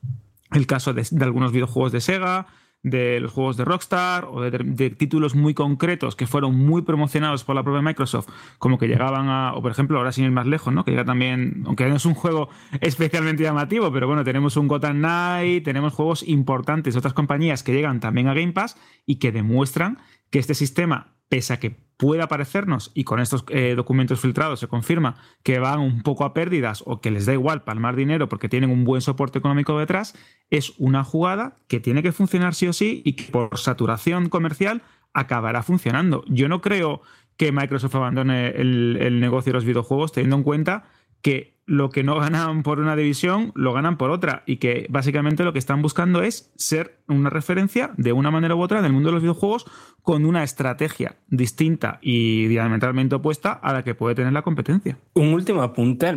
el 0.52 0.68
caso 0.68 0.94
de 0.94 1.04
algunos 1.22 1.52
videojuegos 1.52 1.92
de 1.92 2.02
Sega, 2.02 2.46
de 2.90 3.20
los 3.20 3.32
juegos 3.32 3.58
de 3.58 3.66
Rockstar 3.66 4.26
o 4.26 4.42
de, 4.42 4.90
títulos 4.92 5.36
muy 5.36 5.54
concretos 5.54 6.16
que 6.16 6.28
fueron 6.28 6.56
muy 6.56 6.82
promocionados 6.82 7.44
por 7.44 7.56
la 7.56 7.64
propia 7.64 7.82
Microsoft, 7.82 8.28
como 8.60 8.78
que 8.78 8.88
llegaban 8.88 9.30
a, 9.30 9.54
o 9.54 9.62
por 9.62 9.72
ejemplo, 9.72 9.98
ahora 9.98 10.12
sin 10.12 10.26
ir 10.26 10.32
más 10.32 10.48
lejos, 10.48 10.74
¿no? 10.74 10.84
Que 10.84 10.92
llega 10.92 11.06
también, 11.06 11.64
aunque 11.66 11.88
no 11.88 11.96
es 11.96 12.06
un 12.06 12.14
juego 12.14 12.50
especialmente 12.82 13.44
llamativo, 13.44 13.92
pero 13.92 14.08
bueno, 14.08 14.24
tenemos 14.24 14.58
un 14.58 14.68
Gotham 14.68 14.98
Knight, 14.98 15.64
tenemos 15.64 15.94
juegos 15.94 16.28
importantes 16.28 16.94
de 16.94 17.00
otras 17.00 17.14
compañías 17.14 17.64
que 17.64 17.74
llegan 17.74 18.00
también 18.00 18.28
a 18.28 18.34
Game 18.34 18.54
Pass 18.54 18.78
y 19.06 19.16
que 19.16 19.32
demuestran 19.32 20.00
que 20.30 20.40
este 20.40 20.54
sistema, 20.54 21.17
pese 21.30 21.54
a 21.54 21.60
que 21.60 21.88
pueda 21.98 22.28
parecernos, 22.28 22.92
y 22.94 23.04
con 23.04 23.20
estos 23.20 23.44
eh, 23.50 23.74
documentos 23.76 24.20
filtrados 24.20 24.60
se 24.60 24.68
confirma 24.68 25.16
que 25.42 25.58
van 25.58 25.80
un 25.80 26.04
poco 26.04 26.26
a 26.26 26.34
pérdidas 26.34 26.84
o 26.86 27.02
que 27.02 27.10
les 27.10 27.26
da 27.26 27.34
igual 27.34 27.64
palmar 27.64 27.96
dinero 27.96 28.30
porque 28.30 28.50
tienen 28.50 28.70
un 28.70 28.84
buen 28.84 29.02
soporte 29.02 29.40
económico 29.40 29.78
detrás, 29.80 30.16
es 30.52 30.74
una 30.78 31.04
jugada 31.04 31.58
que 31.68 31.80
tiene 31.80 32.04
que 32.04 32.12
funcionar 32.12 32.54
sí 32.54 32.68
o 32.68 32.74
sí 32.74 33.02
y 33.04 33.14
que 33.14 33.32
por 33.32 33.58
saturación 33.58 34.30
comercial 34.30 34.84
acabará 35.14 35.64
funcionando. 35.64 36.24
Yo 36.28 36.48
no 36.48 36.62
creo 36.62 37.02
que 37.36 37.52
Microsoft 37.52 37.96
abandone 37.96 38.50
el, 38.50 38.98
el 39.02 39.20
negocio 39.20 39.52
de 39.52 39.56
los 39.56 39.66
videojuegos 39.66 40.12
teniendo 40.12 40.36
en 40.38 40.44
cuenta 40.44 40.86
que 41.28 41.58
lo 41.66 41.90
que 41.90 42.04
no 42.04 42.18
ganan 42.18 42.64
por 42.64 42.80
una 42.80 42.96
división 42.96 43.52
lo 43.54 43.74
ganan 43.74 43.98
por 43.98 44.12
otra 44.12 44.44
y 44.46 44.56
que 44.56 44.88
básicamente 44.90 45.44
lo 45.44 45.52
que 45.52 45.60
están 45.60 45.82
buscando 45.82 46.24
es 46.24 46.54
ser 46.56 47.02
una 47.10 47.30
referencia 47.30 47.92
de 47.98 48.14
una 48.14 48.32
manera 48.32 48.56
u 48.56 48.62
otra 48.62 48.80
en 48.80 48.86
el 48.86 48.94
mundo 48.94 49.10
de 49.10 49.16
los 49.16 49.22
videojuegos 49.22 49.66
con 50.02 50.24
una 50.24 50.42
estrategia 50.46 51.18
distinta 51.28 52.00
y 52.02 52.48
diametralmente 52.48 53.16
opuesta 53.16 53.52
a 53.52 53.74
la 53.74 53.84
que 53.84 53.94
puede 53.94 54.16
tener 54.16 54.32
la 54.32 54.42
competencia. 54.42 55.00
Un 55.16 55.34
último 55.34 55.62
apunte 55.64 56.16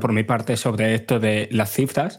por 0.00 0.14
mi 0.14 0.24
parte 0.24 0.56
sobre 0.56 0.94
esto 0.94 1.20
de 1.20 1.50
las 1.52 1.74
cifras. 1.74 2.18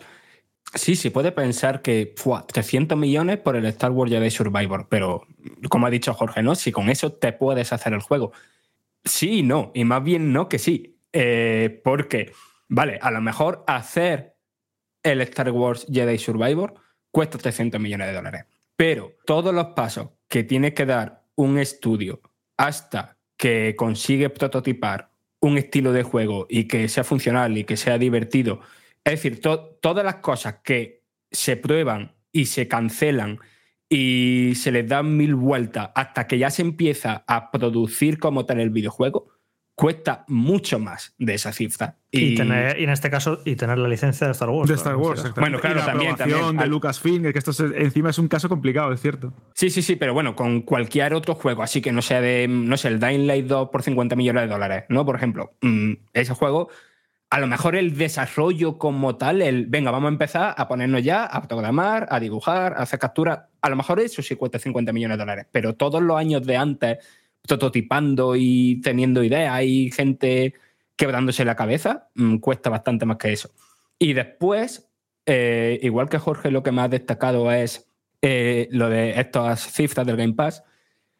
Sí, 0.76 0.96
se 0.96 1.10
puede 1.10 1.32
pensar 1.32 1.82
que 1.82 2.14
¡fua! 2.18 2.46
300 2.46 2.96
millones 3.00 3.38
por 3.40 3.56
el 3.56 3.66
Star 3.66 3.90
Wars 3.90 4.12
Jedi 4.12 4.30
Survivor, 4.30 4.86
pero 4.88 5.26
como 5.70 5.88
ha 5.88 5.90
dicho 5.90 6.14
Jorge, 6.14 6.44
¿no? 6.44 6.54
Si 6.54 6.72
con 6.72 6.92
eso 6.92 7.12
te 7.12 7.34
puedes 7.34 7.74
hacer 7.74 7.94
el 7.94 8.02
juego. 8.02 8.32
Sí 9.04 9.40
y 9.40 9.42
no, 9.42 9.72
y 9.74 9.86
más 9.86 10.04
bien 10.04 10.32
no 10.32 10.48
que 10.50 10.60
sí. 10.60 10.94
Eh, 11.20 11.82
porque, 11.84 12.32
vale, 12.70 13.00
a 13.02 13.10
lo 13.10 13.22
mejor 13.22 13.64
hacer 13.66 14.36
el 15.02 15.22
Star 15.22 15.50
Wars 15.50 15.88
Jedi 15.92 16.20
Survivor 16.20 16.76
cuesta 17.10 17.40
300 17.40 17.82
millones 17.82 18.06
de 18.08 18.14
dólares. 18.14 18.46
Pero 18.76 19.14
todos 19.26 19.52
los 19.52 19.70
pasos 19.70 20.10
que 20.28 20.44
tiene 20.44 20.76
que 20.76 20.86
dar 20.86 21.24
un 21.34 21.58
estudio 21.58 22.22
hasta 22.56 23.18
que 23.36 23.76
consigue 23.76 24.30
prototipar 24.30 25.10
un 25.40 25.58
estilo 25.58 25.92
de 25.92 26.04
juego 26.04 26.46
y 26.52 26.66
que 26.66 26.88
sea 26.88 27.04
funcional 27.04 27.58
y 27.58 27.64
que 27.64 27.78
sea 27.78 27.98
divertido, 27.98 28.62
es 29.04 29.14
decir, 29.14 29.42
to 29.42 29.80
todas 29.82 30.06
las 30.06 30.18
cosas 30.18 30.58
que 30.64 31.04
se 31.32 31.58
prueban 31.58 32.16
y 32.32 32.46
se 32.46 32.68
cancelan 32.68 33.40
y 33.90 34.54
se 34.56 34.72
les 34.72 34.88
dan 34.88 35.18
mil 35.18 35.34
vueltas 35.34 35.90
hasta 35.96 36.28
que 36.28 36.38
ya 36.38 36.52
se 36.52 36.62
empieza 36.62 37.24
a 37.26 37.50
producir 37.50 38.20
como 38.20 38.46
tal 38.46 38.60
el 38.60 38.70
videojuego, 38.70 39.30
cuesta 39.78 40.26
mucho 40.28 40.80
más 40.80 41.14
de 41.20 41.36
esa 41.36 41.54
cifra. 41.54 41.98
Y, 42.10 42.34
y, 42.34 42.36
tener, 42.36 42.80
y, 42.80 42.86
en 42.86 42.90
este 42.90 43.12
caso, 43.12 43.42
y 43.46 43.56
tener 43.56 43.78
la 43.78 43.88
licencia 43.88 44.26
de 44.26 44.34
Star 44.34 44.50
Wars. 44.50 44.68
De 44.68 44.74
Star 44.74 44.96
Wars, 44.96 45.22
claro. 45.22 45.36
Bueno, 45.40 45.60
claro, 45.60 45.76
y 45.76 45.80
la 45.80 45.86
también, 45.86 46.16
también. 46.16 46.58
de 46.58 46.66
Lucasfilm, 46.66 47.32
que 47.32 47.38
esto 47.38 47.52
es, 47.52 47.60
encima 47.60 48.10
es 48.10 48.18
un 48.18 48.28
caso 48.28 48.50
complicado, 48.50 48.92
es 48.92 49.00
cierto. 49.00 49.32
Sí, 49.54 49.70
sí, 49.70 49.84
sí, 49.84 49.96
pero 49.96 50.16
bueno, 50.16 50.36
con 50.36 50.64
cualquier 50.64 51.14
otro 51.14 51.36
juego, 51.36 51.62
así 51.62 51.80
que 51.80 51.92
no 51.92 52.02
sea 52.02 52.22
de, 52.22 52.48
no 52.48 52.76
sé, 52.76 52.88
el 52.88 53.00
Dying 53.00 53.28
Light 53.28 53.46
2 53.46 53.70
por 53.70 53.84
50 53.84 54.16
millones 54.16 54.44
de 54.44 54.48
dólares, 54.48 54.86
¿no? 54.90 55.06
Por 55.06 55.16
ejemplo, 55.16 55.54
mmm, 55.62 55.94
ese 56.12 56.34
juego, 56.34 56.70
a 57.30 57.40
lo 57.40 57.46
mejor 57.46 57.76
el 57.76 57.96
desarrollo 57.96 58.80
como 58.80 59.16
tal, 59.18 59.44
el, 59.44 59.68
venga, 59.68 59.92
vamos 59.92 60.08
a 60.08 60.14
empezar 60.14 60.56
a 60.58 60.68
ponernos 60.68 61.04
ya 61.04 61.24
a 61.24 61.40
fotogramar, 61.40 62.08
a 62.10 62.20
dibujar, 62.20 62.74
a 62.74 62.78
hacer 62.78 62.98
capturas, 62.98 63.42
a 63.62 63.70
lo 63.70 63.76
mejor 63.76 64.00
eso 64.00 64.24
sí 64.24 64.36
cuesta 64.36 64.58
50 64.58 64.92
millones 64.92 65.20
de 65.20 65.22
dólares, 65.22 65.46
pero 65.52 65.76
todos 65.76 66.02
los 66.02 66.18
años 66.18 66.44
de 66.48 66.58
antes 66.58 66.98
prototipando 67.48 68.36
y 68.36 68.82
teniendo 68.82 69.24
ideas 69.24 69.64
y 69.64 69.92
gente 69.92 70.54
quebrándose 70.96 71.46
la 71.46 71.56
cabeza, 71.56 72.10
mmm, 72.16 72.38
cuesta 72.38 72.70
bastante 72.70 73.06
más 73.06 73.18
que 73.18 73.32
eso. 73.32 73.52
Y 74.00 74.14
después, 74.14 74.90
eh, 75.26 75.80
igual 75.82 76.10
que 76.10 76.18
Jorge, 76.18 76.52
lo 76.52 76.64
que 76.64 76.72
más 76.72 76.86
ha 76.86 76.90
destacado 76.90 77.52
es 77.52 77.90
eh, 78.22 78.68
lo 78.72 78.90
de 78.90 79.20
estas 79.20 79.72
cifras 79.72 80.06
del 80.06 80.18
Game 80.18 80.34
Pass. 80.34 80.64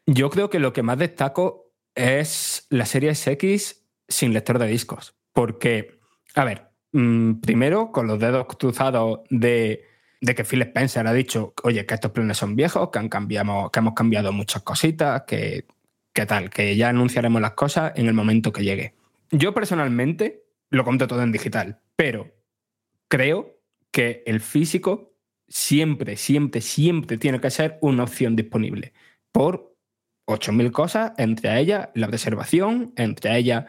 Yo 0.06 0.30
creo 0.30 0.50
que 0.50 0.58
lo 0.58 0.72
que 0.72 0.82
más 0.82 0.98
destaco 0.98 1.72
es 1.94 2.66
la 2.70 2.86
serie 2.86 3.12
X 3.12 3.84
sin 4.08 4.32
lector 4.32 4.58
de 4.58 4.66
discos. 4.66 5.14
Porque, 5.32 5.98
a 6.34 6.44
ver, 6.44 6.68
mm, 6.92 7.34
primero 7.40 7.92
con 7.92 8.06
los 8.06 8.18
dedos 8.18 8.46
cruzados 8.46 9.20
de, 9.30 9.84
de 10.20 10.34
que 10.34 10.44
Phil 10.44 10.62
Spencer 10.62 11.06
ha 11.06 11.12
dicho, 11.12 11.54
oye, 11.62 11.86
que 11.86 11.94
estos 11.94 12.10
planes 12.10 12.36
son 12.36 12.56
viejos, 12.56 12.90
que, 12.90 12.98
han 12.98 13.08
cambiado, 13.08 13.70
que 13.70 13.78
hemos 13.78 13.94
cambiado 13.94 14.32
muchas 14.32 14.62
cositas, 14.62 15.22
que, 15.26 15.66
que 16.18 16.26
tal, 16.26 16.50
que 16.50 16.74
ya 16.74 16.88
anunciaremos 16.88 17.40
las 17.40 17.52
cosas 17.52 17.92
en 17.94 18.08
el 18.08 18.12
momento 18.12 18.52
que 18.52 18.64
llegue. 18.64 18.94
Yo 19.30 19.54
personalmente 19.54 20.42
lo 20.68 20.82
compro 20.82 21.06
todo 21.06 21.22
en 21.22 21.30
digital, 21.30 21.78
pero 21.94 22.34
creo 23.06 23.60
que 23.92 24.24
el 24.26 24.40
físico 24.40 25.12
siempre, 25.46 26.16
siempre, 26.16 26.60
siempre 26.60 27.18
tiene 27.18 27.40
que 27.40 27.52
ser 27.52 27.78
una 27.82 28.02
opción 28.02 28.34
disponible 28.34 28.92
por 29.30 29.76
8.000 30.26 30.72
cosas, 30.72 31.12
entre 31.18 31.56
ellas 31.60 31.90
la 31.94 32.08
reservación, 32.08 32.92
entre 32.96 33.38
ellas 33.38 33.66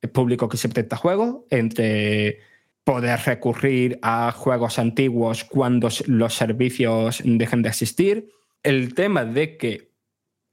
el 0.00 0.08
público 0.08 0.48
que 0.48 0.56
se 0.56 0.70
presta 0.70 0.96
juegos, 0.96 1.44
entre 1.50 2.38
poder 2.82 3.20
recurrir 3.26 3.98
a 4.00 4.32
juegos 4.32 4.78
antiguos 4.78 5.44
cuando 5.44 5.90
los 6.06 6.34
servicios 6.34 7.20
dejen 7.26 7.60
de 7.60 7.68
existir. 7.68 8.30
El 8.62 8.94
tema 8.94 9.26
de 9.26 9.58
que 9.58 9.92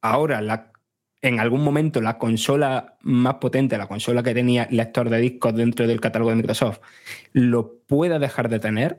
ahora 0.02 0.42
la, 0.42 0.74
en 1.28 1.40
algún 1.40 1.64
momento 1.64 2.02
la 2.02 2.18
consola 2.18 2.98
más 3.02 3.36
potente, 3.36 3.78
la 3.78 3.88
consola 3.88 4.24
que 4.24 4.34
tenía 4.34 4.68
lector 4.72 5.10
de 5.10 5.20
discos 5.20 5.56
dentro 5.56 5.88
del 5.88 6.02
catálogo 6.02 6.32
de 6.32 6.38
Microsoft, 6.38 6.80
lo 7.34 7.80
pueda 7.88 8.20
dejar 8.20 8.50
de 8.50 8.60
tener, 8.60 8.98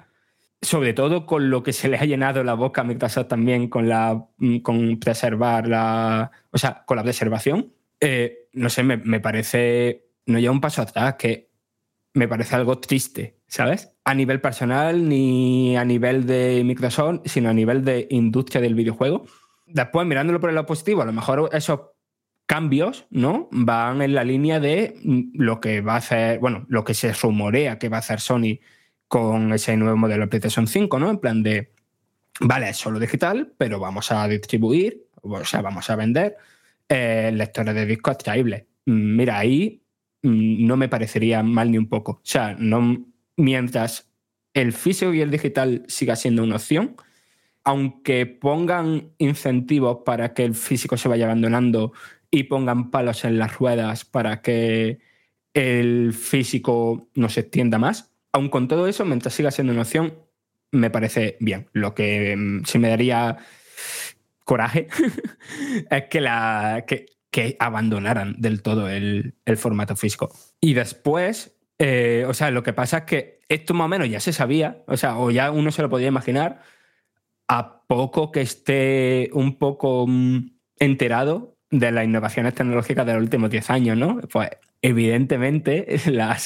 sobre 0.60 0.92
todo 0.92 1.26
con 1.26 1.50
lo 1.50 1.62
que 1.62 1.72
se 1.72 1.88
le 1.88 1.98
ha 1.98 2.04
llenado 2.04 2.42
la 2.44 2.54
boca 2.54 2.80
a 2.80 2.84
Microsoft 2.84 3.28
también 3.28 3.68
con 3.68 3.88
la 3.88 4.26
mm, 4.38 4.58
con 4.58 4.98
preservar 4.98 5.68
la. 5.68 6.30
O 6.50 6.58
sea, 6.58 6.84
con 6.86 6.96
la 6.96 7.02
preservación. 7.04 7.72
eh, 8.00 8.48
no 8.52 8.68
sé, 8.70 8.82
me, 8.82 8.96
me 8.98 9.20
parece. 9.20 10.06
No 10.26 10.38
lleva 10.38 10.52
un 10.52 10.60
paso 10.60 10.82
atrás, 10.82 11.14
que 11.18 11.50
me 12.14 12.28
parece 12.28 12.56
algo 12.56 12.78
triste, 12.78 13.38
¿sabes? 13.46 13.96
A 14.04 14.14
nivel 14.14 14.40
personal, 14.40 15.08
ni 15.08 15.76
a 15.76 15.84
nivel 15.84 16.26
de 16.26 16.62
Microsoft, 16.64 17.20
sino 17.26 17.48
a 17.50 17.52
nivel 17.54 17.84
de 17.84 18.06
industria 18.10 18.60
del 18.60 18.74
videojuego. 18.74 19.24
Después, 19.66 20.06
mirándolo 20.06 20.40
por 20.40 20.50
el 20.50 20.56
lado 20.56 20.66
positivo, 20.66 21.02
a 21.02 21.06
lo 21.06 21.12
mejor 21.12 21.50
esos 21.52 21.80
cambios, 22.48 23.06
¿no? 23.10 23.46
Van 23.52 24.00
en 24.00 24.14
la 24.14 24.24
línea 24.24 24.58
de 24.58 24.96
mm, 25.04 25.20
lo 25.34 25.60
que 25.60 25.82
va 25.82 25.94
a 25.94 25.98
hacer, 25.98 26.38
bueno, 26.40 26.64
lo 26.68 26.82
que 26.82 26.94
se 26.94 27.12
rumorea 27.12 27.78
que 27.78 27.90
va 27.90 27.98
a 27.98 28.00
hacer 28.00 28.20
Sony 28.20 28.58
con 29.06 29.52
ese 29.52 29.76
nuevo 29.76 29.98
modelo 29.98 30.22
de 30.22 30.28
PlayStation 30.28 30.66
5, 30.66 30.98
¿no? 30.98 31.10
En 31.10 31.18
plan 31.18 31.42
de, 31.42 31.72
vale, 32.40 32.70
es 32.70 32.78
solo 32.78 32.98
digital, 32.98 33.52
pero 33.58 33.78
vamos 33.78 34.10
a 34.10 34.26
distribuir, 34.26 35.06
o 35.20 35.44
sea, 35.44 35.60
vamos 35.60 35.90
a 35.90 35.96
vender 35.96 36.36
eh, 36.88 37.30
lectores 37.34 37.74
de 37.74 37.84
disco 37.84 38.10
extraíbles. 38.10 38.64
Mm, 38.86 39.16
Mira, 39.16 39.38
ahí 39.38 39.82
mm, 40.22 40.66
no 40.66 40.78
me 40.78 40.88
parecería 40.88 41.42
mal 41.42 41.70
ni 41.70 41.76
un 41.76 41.88
poco. 41.88 42.12
O 42.12 42.20
sea, 42.24 42.56
no, 42.58 43.04
mientras 43.36 44.10
el 44.54 44.72
físico 44.72 45.12
y 45.12 45.20
el 45.20 45.30
digital 45.30 45.84
siga 45.86 46.16
siendo 46.16 46.42
una 46.44 46.56
opción, 46.56 46.96
aunque 47.62 48.24
pongan 48.24 49.10
incentivos 49.18 49.98
para 50.06 50.32
que 50.32 50.44
el 50.44 50.54
físico 50.54 50.96
se 50.96 51.10
vaya 51.10 51.26
abandonando 51.26 51.92
y 52.30 52.44
pongan 52.44 52.90
palos 52.90 53.24
en 53.24 53.38
las 53.38 53.56
ruedas 53.56 54.04
para 54.04 54.42
que 54.42 54.98
el 55.54 56.12
físico 56.12 57.08
no 57.14 57.28
se 57.28 57.40
extienda 57.40 57.78
más, 57.78 58.12
aun 58.32 58.48
con 58.48 58.68
todo 58.68 58.86
eso, 58.86 59.04
mientras 59.04 59.34
siga 59.34 59.50
siendo 59.50 59.72
una 59.72 59.82
opción, 59.82 60.14
me 60.70 60.90
parece 60.90 61.36
bien. 61.40 61.68
Lo 61.72 61.94
que 61.94 62.36
mm, 62.36 62.64
sí 62.64 62.78
me 62.78 62.88
daría 62.88 63.38
coraje 64.44 64.88
es 65.90 66.04
que, 66.04 66.20
la, 66.20 66.84
que, 66.86 67.06
abandonaran 67.58 68.34
del 68.38 68.62
todo 68.62 68.88
el, 68.88 69.34
el 69.44 69.56
formato 69.56 69.96
físico. 69.96 70.30
Y 70.60 70.74
después, 70.74 71.56
eh, 71.78 72.24
o 72.26 72.34
sea, 72.34 72.50
lo 72.50 72.62
que 72.62 72.72
pasa 72.72 72.98
es 72.98 73.04
que 73.04 73.40
esto 73.48 73.74
más 73.74 73.86
o 73.86 73.88
menos 73.88 74.08
ya 74.08 74.20
se 74.20 74.32
sabía, 74.32 74.82
o 74.86 74.96
sea, 74.96 75.18
o 75.18 75.30
ya 75.30 75.50
uno 75.50 75.70
se 75.70 75.82
lo 75.82 75.88
podía 75.88 76.08
imaginar, 76.08 76.62
a 77.46 77.82
poco 77.86 78.30
que 78.30 78.42
esté 78.42 79.30
un 79.32 79.58
poco 79.58 80.06
mm, 80.06 80.50
enterado 80.78 81.57
de 81.70 81.92
las 81.92 82.04
innovaciones 82.04 82.54
tecnológicas 82.54 83.06
de 83.06 83.14
los 83.14 83.22
últimos 83.22 83.50
10 83.50 83.70
años, 83.70 83.96
¿no? 83.96 84.20
Pues 84.32 84.50
evidentemente, 84.82 86.00
la, 86.06 86.36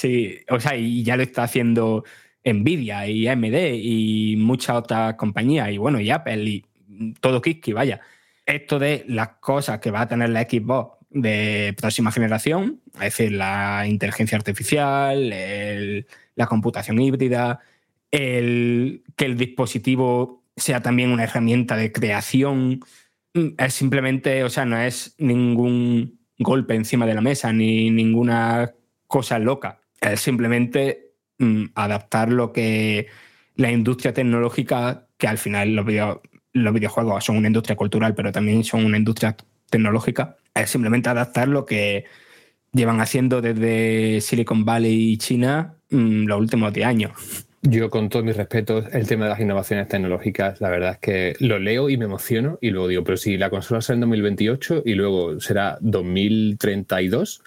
o 0.50 0.60
sea, 0.60 0.76
y 0.76 1.02
ya 1.02 1.16
lo 1.16 1.22
está 1.22 1.44
haciendo 1.44 2.04
Nvidia 2.44 3.06
y 3.06 3.28
AMD 3.28 3.74
y 3.74 4.36
muchas 4.38 4.76
otras 4.76 5.14
compañías, 5.14 5.70
y 5.70 5.78
bueno, 5.78 6.00
y 6.00 6.10
Apple 6.10 6.44
y 6.44 6.64
todo 7.20 7.40
Kiski, 7.40 7.72
vaya. 7.72 8.00
Esto 8.44 8.78
de 8.78 9.04
las 9.08 9.28
cosas 9.40 9.78
que 9.78 9.90
va 9.90 10.02
a 10.02 10.08
tener 10.08 10.30
la 10.30 10.42
Xbox 10.42 10.98
de 11.10 11.74
próxima 11.78 12.10
generación, 12.10 12.80
es 12.94 13.00
decir, 13.00 13.32
la 13.32 13.84
inteligencia 13.86 14.36
artificial, 14.36 15.30
la 16.34 16.46
computación 16.46 17.00
híbrida, 17.00 17.60
el, 18.10 19.02
que 19.16 19.26
el 19.26 19.36
dispositivo 19.36 20.42
sea 20.56 20.82
también 20.82 21.10
una 21.10 21.24
herramienta 21.24 21.76
de 21.76 21.92
creación, 21.92 22.80
es 23.34 23.74
simplemente, 23.74 24.44
o 24.44 24.50
sea, 24.50 24.64
no 24.64 24.78
es 24.78 25.14
ningún 25.18 26.20
golpe 26.38 26.74
encima 26.74 27.06
de 27.06 27.14
la 27.14 27.20
mesa 27.20 27.52
ni 27.52 27.90
ninguna 27.90 28.72
cosa 29.06 29.38
loca. 29.38 29.80
Es 30.00 30.20
simplemente 30.20 31.12
mm, 31.38 31.66
adaptar 31.74 32.30
lo 32.30 32.52
que 32.52 33.06
la 33.56 33.70
industria 33.70 34.12
tecnológica, 34.12 35.06
que 35.18 35.28
al 35.28 35.38
final 35.38 35.74
los, 35.74 35.86
video- 35.86 36.22
los 36.52 36.74
videojuegos 36.74 37.24
son 37.24 37.36
una 37.36 37.48
industria 37.48 37.76
cultural, 37.76 38.14
pero 38.14 38.32
también 38.32 38.64
son 38.64 38.84
una 38.84 38.98
industria 38.98 39.36
tecnológica, 39.70 40.36
es 40.54 40.68
simplemente 40.70 41.08
adaptar 41.08 41.48
lo 41.48 41.64
que 41.64 42.04
llevan 42.72 43.00
haciendo 43.00 43.40
desde 43.40 44.20
Silicon 44.20 44.64
Valley 44.64 45.12
y 45.12 45.16
China 45.18 45.76
mm, 45.90 46.26
los 46.26 46.40
últimos 46.40 46.72
10 46.72 46.86
años. 46.86 47.12
Yo, 47.64 47.90
con 47.90 48.08
todos 48.08 48.24
mis 48.24 48.36
respetos, 48.36 48.92
el 48.92 49.06
tema 49.06 49.26
de 49.26 49.30
las 49.30 49.40
innovaciones 49.40 49.86
tecnológicas, 49.86 50.60
la 50.60 50.68
verdad 50.68 50.92
es 50.94 50.98
que 50.98 51.34
lo 51.38 51.60
leo 51.60 51.88
y 51.90 51.96
me 51.96 52.06
emociono 52.06 52.58
y 52.60 52.70
luego 52.70 52.88
digo, 52.88 53.04
pero 53.04 53.16
si 53.16 53.36
la 53.36 53.50
consola 53.50 53.80
será 53.80 53.94
en 53.94 54.00
2028 54.00 54.82
y 54.84 54.94
luego 54.94 55.40
será 55.40 55.78
2032, 55.80 57.40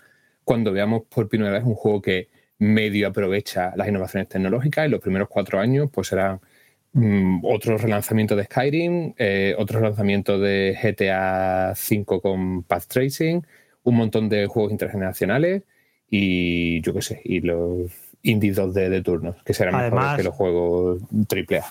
cuando 0.46 0.72
veamos 0.72 1.04
por 1.10 1.28
primera 1.28 1.52
vez 1.52 1.64
un 1.66 1.76
juego 1.76 2.02
que 2.02 2.30
medio 2.60 3.10
aprovecha 3.10 3.74
las 3.76 3.90
innovaciones 3.90 4.30
tecnológicas, 4.30 4.86
en 4.86 4.92
los 4.92 5.02
primeros 5.02 5.28
cuatro 5.28 5.60
años, 5.60 5.90
pues 5.92 6.08
será 6.08 6.40
mm, 6.94 7.42
otro 7.44 7.78
relanzamiento 7.78 8.38
de 8.38 8.46
Skyrim, 8.46 9.14
eh, 9.18 9.54
otro 9.58 9.80
relanzamiento 9.80 10.40
de 10.40 10.78
GTA 10.82 11.74
V 11.74 12.22
con 12.22 12.64
Path 12.64 12.86
Tracing, 12.88 13.46
un 13.84 13.96
montón 13.96 14.30
de 14.30 14.48
juegos 14.48 14.72
intergeneracionales 14.72 15.64
y 16.10 16.82
yo 16.82 16.94
qué 16.94 17.02
sé, 17.02 17.22
y 17.26 17.42
los 17.42 17.92
indie 18.30 18.54
2D 18.54 18.90
de 18.90 19.02
turnos, 19.02 19.36
que 19.46 19.54
serán 19.54 19.76
mejores 19.76 19.94
Además- 19.94 20.18
que 20.18 20.24
los 20.24 20.34
juegos 20.34 21.00
AAA. 21.30 21.64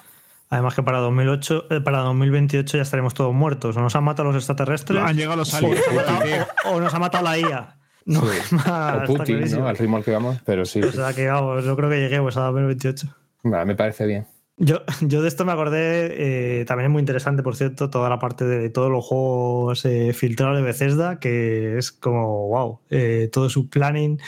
Además 0.51 0.75
que 0.75 0.83
para 0.83 0.99
2008, 0.99 1.67
eh, 1.71 1.81
para 1.81 1.99
2028 2.01 2.77
ya 2.77 2.83
estaremos 2.83 3.13
todos 3.15 3.35
muertos. 3.35 3.77
O 3.77 3.81
nos 3.81 3.97
han 3.97 4.05
matado 4.05 4.29
los 4.29 4.37
extraterrestres. 4.37 5.03
Han 5.03 5.17
llegado 5.17 5.37
los 5.37 5.53
o 5.53 5.57
aliens. 5.57 5.81
nos 5.81 5.89
ha 5.89 6.13
matado- 6.13 6.47
o, 6.67 6.69
o 6.77 6.81
nos 6.81 6.95
ha 6.95 6.99
matado 6.99 7.25
la 7.25 7.39
IA. 7.39 7.77
No, 8.07 8.21
Sí. 8.21 8.55
más, 8.55 9.09
o 9.09 9.15
Putin. 9.15 9.41
¿no? 9.59 9.67
Al 9.67 9.77
ritmo 9.77 9.97
al 9.97 10.05
que 10.05 10.11
vamos, 10.13 10.37
pero 10.45 10.65
sí. 10.67 10.81
O 10.83 10.93
sea 10.93 11.13
que 11.15 11.27
vamos, 11.27 11.65
yo 11.65 11.75
creo 11.75 11.89
que 11.91 11.97
lleguemos 12.01 12.37
a 12.37 12.43
2028. 12.43 13.09
Vale, 13.43 13.65
me 13.65 13.75
parece 13.75 14.07
bien. 14.07 14.27
Yo, 14.57 14.83
yo 15.01 15.21
de 15.21 15.29
esto 15.29 15.45
me 15.45 15.53
acordé, 15.53 16.61
eh, 16.61 16.65
también 16.65 16.87
es 16.87 16.93
muy 16.93 17.01
interesante, 17.01 17.43
por 17.43 17.57
cierto, 17.57 17.91
toda 17.91 18.09
la 18.09 18.21
parte 18.21 18.45
de 18.45 18.71
todos 18.71 18.91
los 18.91 19.05
juegos 19.05 19.85
eh, 19.85 20.13
filtrados 20.13 20.57
de 20.57 20.63
Bethesda, 20.63 21.19
que 21.19 21.77
es 21.77 21.91
como, 21.91 22.49
wow, 22.49 22.81
eh, 22.89 23.29
todo 23.33 23.51
su 23.51 23.69
planning 23.69 24.21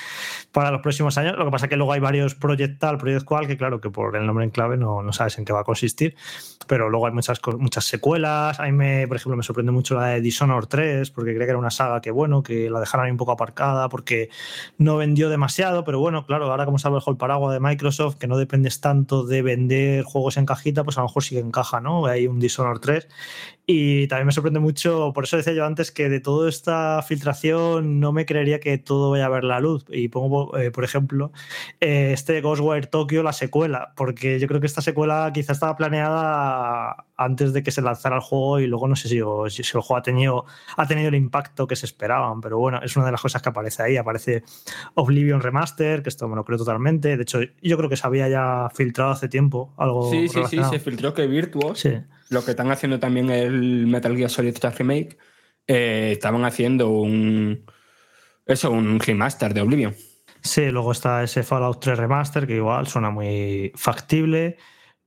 para 0.51 0.73
los 0.73 0.81
próximos 0.81 1.17
años. 1.17 1.37
Lo 1.39 1.45
que 1.45 1.51
pasa 1.53 1.67
es 1.67 1.71
que 1.71 1.77
luego 1.77 1.93
hay 1.93 2.01
varios 2.01 2.35
Project 2.35 2.81
tal, 2.81 2.99
cual, 3.25 3.47
que 3.47 3.57
claro, 3.57 3.81
que 3.81 3.91
por 3.91 4.17
el 4.17 4.27
nombre 4.27 4.45
en 4.45 4.51
clave 4.51 4.77
no, 4.77 5.01
no 5.03 5.13
sabes 5.13 5.39
en 5.39 5.45
qué 5.45 5.53
va 5.53 5.61
a 5.61 5.65
consistir, 5.65 6.17
pero 6.67 6.91
luego 6.91 7.07
hay 7.07 7.13
muchas, 7.13 7.41
muchas 7.59 7.85
secuelas. 7.85 8.59
A 8.59 8.65
mí, 8.65 8.73
me, 8.73 9.07
por 9.07 9.19
ejemplo, 9.19 9.37
me 9.37 9.45
sorprende 9.45 9.71
mucho 9.71 9.95
la 9.95 10.07
de 10.09 10.21
Dishonored 10.21 10.67
3, 10.67 11.11
porque 11.13 11.31
creía 11.33 11.47
que 11.47 11.51
era 11.51 11.59
una 11.59 11.71
saga 11.71 12.01
que, 12.01 12.11
bueno, 12.11 12.43
que 12.43 12.69
la 12.69 12.81
dejaron 12.81 13.07
ahí 13.07 13.13
un 13.13 13.19
poco 13.19 13.33
aparcada, 13.33 13.89
porque 13.89 14.29
no 14.77 14.97
vendió 14.97 15.29
demasiado, 15.29 15.85
pero 15.85 16.01
bueno, 16.01 16.27
claro, 16.27 16.51
ahora 16.51 16.65
como 16.65 16.79
bajo 16.83 17.11
el 17.11 17.17
paraguas 17.17 17.53
de 17.53 17.61
Microsoft, 17.61 18.17
que 18.17 18.27
no 18.27 18.37
dependes 18.37 18.81
tanto 18.81 19.25
de 19.25 19.43
vender 19.43 20.05
en 20.37 20.47
cajita, 20.47 20.85
pues 20.85 20.99
a 20.99 21.01
lo 21.01 21.07
mejor 21.09 21.23
sí 21.23 21.35
que 21.35 21.41
encaja, 21.41 21.81
¿no? 21.81 22.07
Hay 22.07 22.27
un 22.27 22.41
Dishonored 22.41 22.81
3. 22.81 23.09
Y 23.69 24.07
también 24.07 24.27
me 24.27 24.33
sorprende 24.33 24.61
mucho, 24.61 25.11
por 25.13 25.25
eso 25.25 25.37
decía 25.37 25.53
yo 25.53 25.67
antes 25.67 25.91
que 25.91 26.09
de 26.09 26.21
toda 26.21 26.49
esta 26.49 27.03
filtración 27.03 27.99
no 27.99 28.13
me 28.13 28.25
creería 28.25 28.61
que 28.61 28.79
todo 28.79 29.11
vaya 29.11 29.27
a 29.27 29.29
ver 29.29 29.43
la 29.43 29.59
luz. 29.59 29.85
Y 29.89 30.07
pongo, 30.07 30.57
eh, 30.57 30.71
por 30.71 30.85
ejemplo, 30.85 31.33
eh, 31.81 32.11
este 32.13 32.41
Ghostwire 32.41 32.87
Tokyo, 32.87 33.25
la 33.25 33.33
secuela, 33.33 33.93
porque 33.97 34.39
yo 34.39 34.47
creo 34.47 34.61
que 34.61 34.69
esta 34.69 34.83
secuela 34.83 35.29
quizá 35.35 35.53
estaba 35.53 35.75
planeada 35.75 37.07
antes 37.17 37.53
de 37.53 37.65
que 37.65 37.73
se 37.73 37.83
lanzara 37.83 38.15
el 38.15 38.23
juego 38.23 38.61
y 38.61 38.69
luego 38.69 38.87
no 38.87 38.95
sé 38.95 39.09
si, 39.09 39.21
o- 39.21 39.51
si 39.51 39.63
el 39.63 39.69
juego 39.83 39.97
ha 39.97 40.03
tenido, 40.03 40.45
ha 40.77 40.87
tenido 40.87 41.09
el 41.09 41.17
impacto 41.17 41.67
que 41.67 41.75
se 41.75 41.87
esperaban, 41.87 42.41
pero 42.41 42.59
bueno, 42.59 42.81
es 42.85 42.97
una 42.97 43.07
de 43.07 43.13
las 43.13 43.21
cosas 43.21 43.43
que 43.43 43.49
aparece 43.49 43.83
ahí. 43.83 43.97
Aparece 43.97 44.45
Oblivion 44.95 45.41
Remaster, 45.41 46.05
que 46.05 46.09
esto 46.09 46.29
me 46.29 46.37
lo 46.37 46.45
creo 46.45 46.59
totalmente. 46.59 47.17
De 47.17 47.23
hecho, 47.23 47.41
yo 47.63 47.77
creo 47.77 47.89
que 47.91 47.97
se 47.97 48.07
había 48.07 48.29
ya 48.29 48.69
filtrado 48.73 49.11
hace 49.11 49.29
tiempo 49.29 49.73
algo. 49.77 50.09
Sí, 50.11 50.29
sí, 50.29 50.41
sí, 50.49 50.61
se 50.71 50.79
filtró 50.79 51.15
que 51.15 51.27
Virtuos, 51.27 51.81
Sí. 51.81 51.91
Lo 52.29 52.45
que 52.45 52.53
están 52.53 52.71
haciendo 52.71 52.99
también 52.99 53.31
el 53.31 53.87
Metal 53.87 54.17
Gear 54.17 54.31
Solid 54.31 54.55
3 54.55 54.79
Remake, 54.79 55.19
eh, 55.67 56.11
estaban 56.13 56.45
haciendo 56.45 56.91
un. 56.91 57.65
Eso, 58.45 58.71
un 58.71 59.01
remaster 59.01 59.53
de 59.55 59.61
Oblivion. 59.61 59.95
Sí, 60.41 60.71
luego 60.71 60.93
está 60.93 61.25
ese 61.25 61.43
Fallout 61.43 61.81
3 61.81 61.99
Remaster, 61.99 62.47
que 62.47 62.57
igual 62.57 62.87
suena 62.87 63.11
muy 63.11 63.73
factible. 63.75 64.57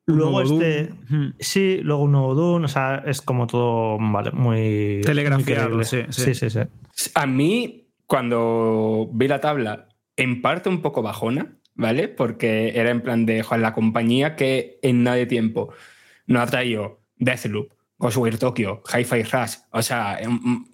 Luego 0.06 0.44
nuevo 0.44 0.62
este. 0.62 0.94
Doom. 1.10 1.34
Sí, 1.40 1.80
luego 1.82 2.04
un 2.04 2.12
nuevo 2.12 2.36
Dune, 2.36 2.66
o 2.66 2.68
sea, 2.68 3.04
es 3.06 3.22
como 3.22 3.48
todo, 3.48 3.98
vale, 4.00 4.32
muy. 4.32 5.02
Telegrafiado, 5.04 5.76
muy 5.76 5.86
sí, 5.86 6.04
sí. 6.10 6.34
sí, 6.34 6.50
sí, 6.50 6.50
sí. 6.50 7.12
A 7.16 7.26
mí, 7.26 7.90
cuando 8.06 9.10
vi 9.14 9.28
la 9.28 9.40
tabla, 9.40 9.88
en 10.18 10.42
parte 10.42 10.68
un 10.68 10.82
poco 10.82 11.02
bajona, 11.02 11.60
¿vale? 11.76 12.10
Porque 12.10 12.74
era 12.76 12.90
en 12.90 13.02
plan 13.02 13.26
de, 13.26 13.44
joder, 13.44 13.62
la 13.62 13.74
compañía 13.74 14.36
que 14.36 14.80
en 14.82 15.04
nada 15.04 15.16
de 15.16 15.26
tiempo 15.26 15.74
nos 16.28 16.44
ha 16.44 16.48
traído 16.48 16.99
Deathloop, 17.20 17.72
Ghostwire 17.98 18.38
Tokyo, 18.38 18.82
Hi-Fi 18.92 19.24
Rush, 19.24 19.58
o 19.72 19.82
sea, 19.82 20.20
em, 20.20 20.66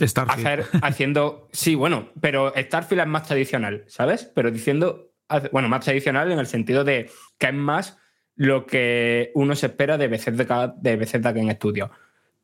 Starfield. 0.00 0.46
hacer, 0.46 0.66
haciendo. 0.82 1.48
Sí, 1.52 1.74
bueno, 1.74 2.10
pero 2.20 2.52
Starfield 2.56 3.02
es 3.02 3.08
más 3.08 3.26
tradicional, 3.26 3.84
¿sabes? 3.86 4.30
Pero 4.34 4.50
diciendo. 4.50 5.12
Bueno, 5.50 5.68
más 5.68 5.84
tradicional 5.84 6.30
en 6.30 6.38
el 6.38 6.46
sentido 6.46 6.84
de 6.84 7.10
que 7.36 7.46
es 7.48 7.54
más 7.54 7.98
lo 8.36 8.64
que 8.64 9.32
uno 9.34 9.56
se 9.56 9.66
espera 9.66 9.98
de 9.98 10.06
Bethesda, 10.06 10.74
de 10.76 10.96
Bethesda 10.96 11.32
Game 11.32 11.52
Studio. 11.54 11.90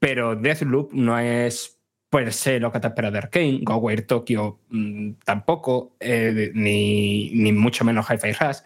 Pero 0.01 0.35
Deathloop 0.35 0.93
no 0.93 1.17
es 1.17 1.79
per 2.11 2.33
se 2.33 2.59
lo 2.59 2.73
que 2.73 2.81
te 2.81 2.89
espera 2.89 3.11
de 3.11 3.19
Arkane, 3.19 3.61
Ghostwire 3.63 4.03
Tokyo 4.03 4.59
mm, 4.69 5.13
tampoco, 5.25 5.97
eh, 6.01 6.51
ni, 6.55 7.31
ni 7.35 7.53
mucho 7.53 7.85
menos 7.85 8.07
Hi-Fi 8.11 8.33
Rush. 8.33 8.59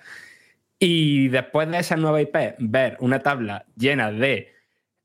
Y 0.79 1.29
después 1.29 1.71
de 1.71 1.79
esa 1.79 1.97
nueva 1.97 2.21
IP, 2.21 2.37
ver 2.59 2.97
una 3.01 3.21
tabla 3.21 3.67
llena 3.77 4.11
de 4.11 4.56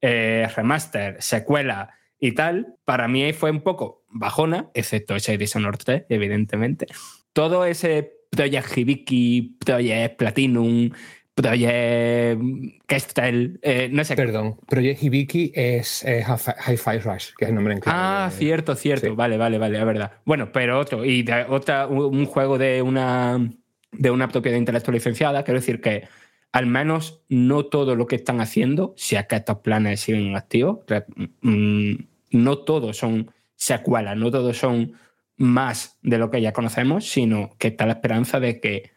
eh, 0.01 0.47
remaster, 0.55 1.17
secuela 1.21 1.89
y 2.19 2.33
tal, 2.33 2.75
para 2.85 3.07
mí 3.07 3.31
fue 3.33 3.51
un 3.51 3.61
poco 3.61 4.03
bajona, 4.09 4.69
excepto 4.73 5.15
ese 5.15 5.37
Dishonored 5.37 5.79
3, 5.83 6.03
evidentemente. 6.09 6.87
Todo 7.33 7.65
ese 7.65 8.11
Project 8.29 8.77
Hibiki, 8.77 9.57
Project 9.65 10.17
Platinum, 10.17 10.91
Project 11.33 12.41
Kestel, 12.87 13.59
eh, 13.61 13.89
no 13.91 14.03
sé. 14.03 14.15
Perdón, 14.15 14.57
Project 14.67 15.01
Hibiki 15.01 15.51
es, 15.55 16.03
es 16.03 16.25
Hi- 16.27 16.71
Hi-Fi 16.73 16.99
Rush, 16.99 17.29
que 17.37 17.45
es 17.45 17.49
el 17.49 17.55
nombre 17.55 17.73
en 17.73 17.79
clave. 17.79 17.97
Ah, 18.01 18.29
de- 18.31 18.37
cierto, 18.37 18.75
cierto. 18.75 19.07
Sí. 19.07 19.13
Vale, 19.15 19.37
vale, 19.37 19.57
vale, 19.57 19.79
es 19.79 19.85
verdad. 19.85 20.11
Bueno, 20.25 20.51
pero 20.51 20.79
otro, 20.79 21.03
y 21.05 21.23
de 21.23 21.45
otra, 21.49 21.87
un 21.87 22.25
juego 22.25 22.57
de 22.57 22.81
una, 22.81 23.49
de 23.91 24.11
una 24.11 24.27
propiedad 24.27 24.57
intelectual 24.57 24.93
licenciada, 24.95 25.43
quiero 25.43 25.59
decir 25.59 25.81
que 25.81 26.07
al 26.51 26.65
menos 26.65 27.23
no 27.29 27.65
todo 27.65 27.95
lo 27.95 28.07
que 28.07 28.15
están 28.17 28.41
haciendo, 28.41 28.93
si 28.97 29.15
es 29.15 29.25
que 29.27 29.37
estos 29.37 29.59
planes 29.59 30.01
siguen 30.01 30.35
activos, 30.35 30.79
re- 30.87 31.05
mm, 31.41 31.93
no 32.31 32.57
todos 32.59 32.97
son 32.97 33.31
secuelas, 33.55 34.17
no 34.17 34.31
todos 34.31 34.57
son 34.57 34.93
más 35.37 35.97
de 36.01 36.17
lo 36.17 36.29
que 36.29 36.41
ya 36.41 36.51
conocemos, 36.53 37.07
sino 37.09 37.51
que 37.57 37.69
está 37.69 37.85
la 37.85 37.93
esperanza 37.93 38.39
de 38.39 38.59
que 38.59 38.91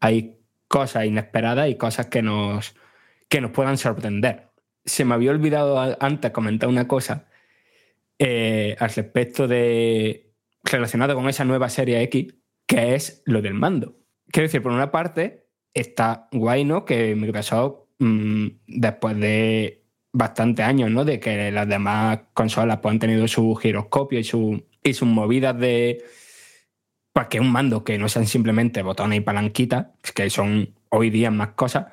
hay 0.00 0.36
cosas 0.68 1.06
inesperadas 1.06 1.68
y 1.70 1.76
cosas 1.76 2.06
que 2.06 2.22
nos, 2.22 2.74
que 3.28 3.40
nos 3.40 3.50
puedan 3.52 3.78
sorprender. 3.78 4.48
Se 4.84 5.04
me 5.04 5.14
había 5.14 5.30
olvidado 5.30 5.96
antes 6.00 6.30
comentar 6.30 6.68
una 6.68 6.86
cosa 6.86 7.26
eh, 8.18 8.76
al 8.78 8.90
respecto 8.90 9.48
de 9.48 10.32
relacionado 10.64 11.14
con 11.14 11.28
esa 11.28 11.44
nueva 11.44 11.68
serie 11.68 12.02
X, 12.02 12.34
que 12.66 12.94
es 12.94 13.22
lo 13.24 13.40
del 13.42 13.54
mando. 13.54 13.96
Quiero 14.30 14.46
decir, 14.46 14.62
por 14.62 14.72
una 14.72 14.90
parte, 14.90 15.47
está 15.80 16.28
guay, 16.32 16.64
¿no? 16.64 16.84
Que 16.84 17.14
Microsoft, 17.14 17.86
mm, 17.98 18.46
después 18.66 19.18
de 19.18 19.84
bastantes 20.12 20.64
años, 20.66 20.90
¿no? 20.90 21.04
De 21.04 21.20
que 21.20 21.50
las 21.50 21.68
demás 21.68 22.20
consolas 22.34 22.78
pues, 22.78 22.92
han 22.92 22.98
tenido 22.98 23.28
su 23.28 23.54
giroscopio 23.54 24.18
y, 24.18 24.24
su, 24.24 24.64
y 24.82 24.94
sus 24.94 25.08
movidas 25.08 25.58
de. 25.58 26.04
Pues 27.12 27.28
que 27.28 27.40
un 27.40 27.50
mando 27.50 27.84
que 27.84 27.98
no 27.98 28.08
sean 28.08 28.26
simplemente 28.26 28.82
botones 28.82 29.18
y 29.18 29.22
palanquitas, 29.22 29.88
que 30.14 30.30
son 30.30 30.74
hoy 30.90 31.10
día 31.10 31.30
más 31.30 31.50
cosas, 31.50 31.86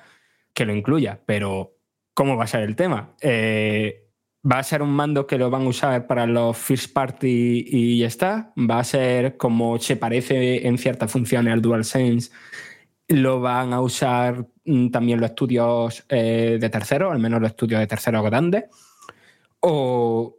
que 0.54 0.65
lo 0.65 0.76
incluya. 0.76 1.19
Pero, 1.26 1.78
¿cómo 2.13 2.38
va 2.38 2.43
a 2.43 2.48
ser 2.48 2.62
el 2.62 2.76
tema? 2.76 3.15
Eh, 3.21 4.06
¿Va 4.50 4.60
a 4.60 4.63
ser 4.63 4.84
un 4.84 4.91
mando 4.91 5.26
que 5.26 5.39
lo 5.39 5.50
van 5.50 5.63
a 5.63 5.69
usar 5.69 6.06
para 6.06 6.28
los 6.28 6.56
first 6.56 6.93
party 6.93 7.65
y 7.67 8.00
ya 8.00 8.08
está? 8.08 8.54
¿Va 8.56 8.80
a 8.80 8.84
ser 8.84 9.38
como 9.38 9.80
se 9.80 9.95
parece 9.95 10.67
en 10.67 10.78
ciertas 10.78 11.12
funciones 11.12 11.52
al 11.52 11.63
DualSense? 11.63 12.32
¿Lo 13.08 13.39
van 13.39 13.74
a 13.74 13.82
usar 13.82 14.48
mm, 14.65 14.89
también 14.89 15.20
los 15.20 15.30
estudios 15.30 16.06
eh, 16.10 16.58
de 16.60 16.70
terceros, 16.70 17.12
al 17.12 17.20
menos 17.20 17.39
los 17.39 17.52
estudios 17.52 17.80
de 17.80 17.88
terceros 17.88 18.24
grandes? 18.24 18.65
¿O, 19.60 20.38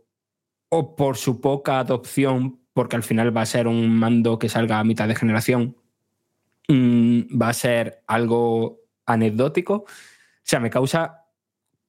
¿O 0.68 0.96
por 0.96 1.16
su 1.16 1.40
poca 1.40 1.78
adopción, 1.78 2.60
porque 2.72 2.96
al 2.96 3.02
final 3.04 3.36
va 3.36 3.42
a 3.42 3.46
ser 3.46 3.68
un 3.68 3.96
mando 3.96 4.38
que 4.38 4.48
salga 4.48 4.80
a 4.80 4.84
mitad 4.84 5.06
de 5.06 5.14
generación, 5.14 5.76
mm, 6.68 7.40
va 7.40 7.50
a 7.50 7.54
ser 7.54 8.02
algo 8.06 8.80
anecdótico? 9.06 9.74
O 9.74 9.86
sea, 10.42 10.58
me 10.58 10.70
causa 10.70 11.24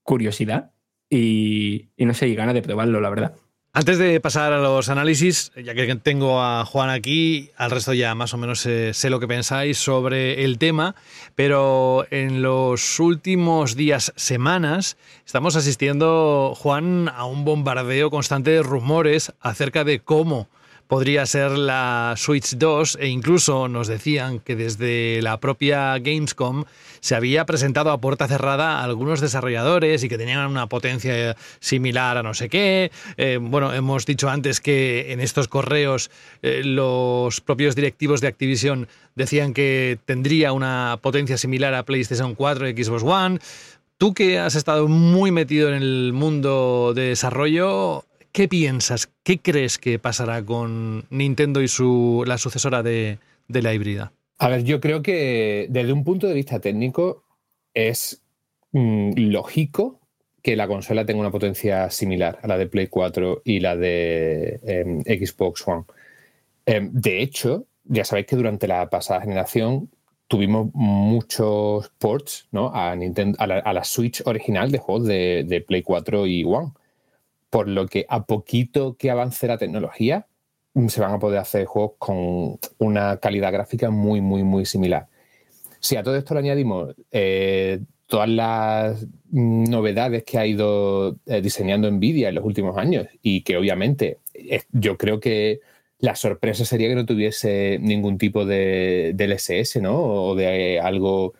curiosidad 0.04 0.74
y, 1.10 1.90
y 1.98 2.06
no 2.06 2.14
sé, 2.14 2.28
y 2.28 2.36
ganas 2.36 2.54
de 2.54 2.62
probarlo, 2.62 3.02
la 3.02 3.10
verdad. 3.10 3.36
Antes 3.78 4.00
de 4.00 4.20
pasar 4.20 4.54
a 4.54 4.58
los 4.58 4.90
análisis, 4.90 5.52
ya 5.56 5.76
que 5.76 5.96
tengo 5.98 6.42
a 6.42 6.66
Juan 6.66 6.90
aquí, 6.90 7.52
al 7.58 7.70
resto 7.70 7.94
ya 7.94 8.16
más 8.16 8.34
o 8.34 8.38
menos 8.40 8.66
eh, 8.66 8.92
sé 8.96 9.12
lo 9.12 9.20
que 9.20 9.28
pensáis 9.28 9.78
sobre 9.78 10.44
el 10.44 10.58
tema, 10.58 10.96
pero 11.36 12.08
en 12.10 12.42
los 12.42 13.00
últimos 13.00 13.76
días, 13.76 14.14
semanas, 14.16 14.98
estamos 15.28 15.56
asistiendo, 15.56 16.56
Juan, 16.58 17.08
a 17.08 17.26
un 17.26 17.46
bombardeo 17.46 18.10
constante 18.10 18.50
de 18.50 18.64
rumores 18.64 19.32
acerca 19.42 19.84
de 19.84 20.00
cómo 20.00 20.48
podría 20.88 21.26
ser 21.26 21.52
la 21.52 22.14
Switch 22.18 22.56
2 22.56 22.98
e 23.02 23.08
incluso 23.08 23.68
nos 23.68 23.88
decían 23.88 24.40
que 24.40 24.56
desde 24.56 25.22
la 25.22 25.40
propia 25.40 25.98
Gamescom 26.00 26.64
se 27.00 27.16
había 27.16 27.46
presentado 27.46 27.92
a 27.92 28.00
puerta 28.00 28.28
cerrada 28.28 28.80
a 28.80 28.84
algunos 28.84 29.22
desarrolladores 29.22 30.04
y 30.04 30.10
que 30.10 30.18
tenían 30.18 30.50
una 30.50 30.68
potencia 30.68 31.36
similar 31.60 32.18
a 32.18 32.24
no 32.24 32.34
sé 32.34 32.50
qué. 32.50 32.92
Eh, 33.18 33.38
bueno, 33.42 33.74
hemos 33.74 34.06
dicho 34.06 34.30
antes 34.30 34.62
que 34.62 35.12
en 35.12 35.20
estos 35.20 35.48
correos 35.48 36.10
eh, 36.42 36.62
los 36.64 37.42
propios 37.42 37.76
directivos 37.76 38.22
de 38.22 38.28
Activision 38.28 38.88
decían 39.16 39.54
que 39.54 40.00
tendría 40.06 40.54
una 40.54 41.00
potencia 41.02 41.38
similar 41.38 41.74
a 41.74 41.84
PlayStation 41.84 42.36
4 42.36 42.70
y 42.70 42.84
Xbox 42.84 43.04
One. 43.04 43.40
Tú 43.98 44.14
que 44.14 44.38
has 44.38 44.54
estado 44.54 44.88
muy 44.88 45.32
metido 45.32 45.70
en 45.70 45.76
el 45.76 46.14
mundo 46.14 46.94
de 46.96 47.10
desarrollo, 47.10 48.06
¿qué 48.38 48.48
piensas? 48.48 49.12
¿Qué 49.24 49.40
crees 49.40 49.80
que 49.80 49.98
pasará 49.98 50.46
con 50.46 51.08
Nintendo 51.10 51.60
y 51.64 51.68
su, 51.68 52.24
la 52.28 52.38
sucesora 52.38 52.84
de, 52.84 53.18
la 53.48 53.74
híbrida? 53.74 54.14
A 54.38 54.48
ver, 54.48 54.64
yo 54.64 54.80
creo 54.80 55.02
que 55.02 55.66
desde 55.72 55.92
un 55.92 56.04
punto 56.04 56.28
de 56.28 56.36
vista 56.36 56.60
técnico 56.60 57.24
es 57.74 58.22
mm, 58.74 59.14
lógico 59.16 60.02
que 60.44 60.56
la 60.56 60.68
consola 60.68 61.04
tenga 61.04 61.22
una 61.22 61.32
potencia 61.32 61.90
similar 61.90 62.38
a 62.44 62.48
la 62.48 62.60
de 62.60 62.68
Play 62.68 62.86
4 62.86 63.42
y 63.44 63.60
la 63.60 63.76
de 63.76 64.60
em, 64.62 65.02
Xbox 65.02 65.68
One. 65.68 65.86
Em, 66.68 66.92
de 66.94 67.24
hecho, 67.24 67.66
ya 67.86 68.06
sabéis 68.06 68.28
que 68.28 68.36
durante 68.36 68.68
la 68.68 68.88
pasada 68.88 69.22
generación 69.22 69.90
tuvimos 70.28 70.70
muchos 70.76 71.90
ports 71.98 72.48
a, 72.54 72.96
Nintendo, 72.96 73.36
a 73.40 73.74
la 73.74 73.84
Switch 73.84 74.22
original 74.26 74.70
de 74.70 74.78
juegos 74.78 75.08
de, 75.08 75.44
de 75.44 75.62
Play 75.62 75.82
4 75.82 76.28
y 76.28 76.44
One. 76.44 76.74
Por 77.50 77.68
lo 77.68 77.88
que 77.88 78.06
a 78.10 78.26
poquito 78.26 78.96
que 78.98 79.10
avance 79.10 79.48
la 79.48 79.58
tecnología, 79.58 80.28
se 80.88 81.02
van 81.02 81.14
a 81.14 81.20
poder 81.20 81.40
hacer 81.40 81.66
juegos 81.66 81.94
con 81.98 82.60
una 82.78 83.18
calidad 83.18 83.52
gráfica 83.52 83.90
muy, 83.90 84.22
muy, 84.22 84.44
muy 84.44 84.66
similar. 84.66 85.08
Si 85.80 85.96
a 85.96 86.04
todo 86.04 86.16
esto 86.16 86.34
le 86.34 86.42
añadimos 86.42 86.96
eh, 87.12 87.80
todas 88.08 88.30
las 88.30 89.06
novedades 89.32 90.24
que 90.24 90.38
ha 90.38 90.46
ido 90.46 91.18
eh, 91.26 91.42
diseñando 91.42 91.90
Nvidia 91.90 92.30
en 92.30 92.36
los 92.36 92.46
últimos 92.46 92.78
años 92.78 93.08
y 93.22 93.42
que 93.42 93.58
obviamente 93.58 94.20
eh, 94.34 94.62
yo 94.72 94.98
creo 94.98 95.20
que 95.20 95.60
la 96.00 96.16
sorpresa 96.16 96.64
sería 96.64 96.90
que 96.90 96.96
no 96.96 97.06
tuviese 97.06 97.80
ningún 97.82 98.18
tipo 98.18 98.46
de, 98.46 99.14
del 99.16 99.32
SS, 99.32 99.82
¿no? 99.82 99.98
O 100.00 100.36
de 100.36 100.80
algo 100.80 101.34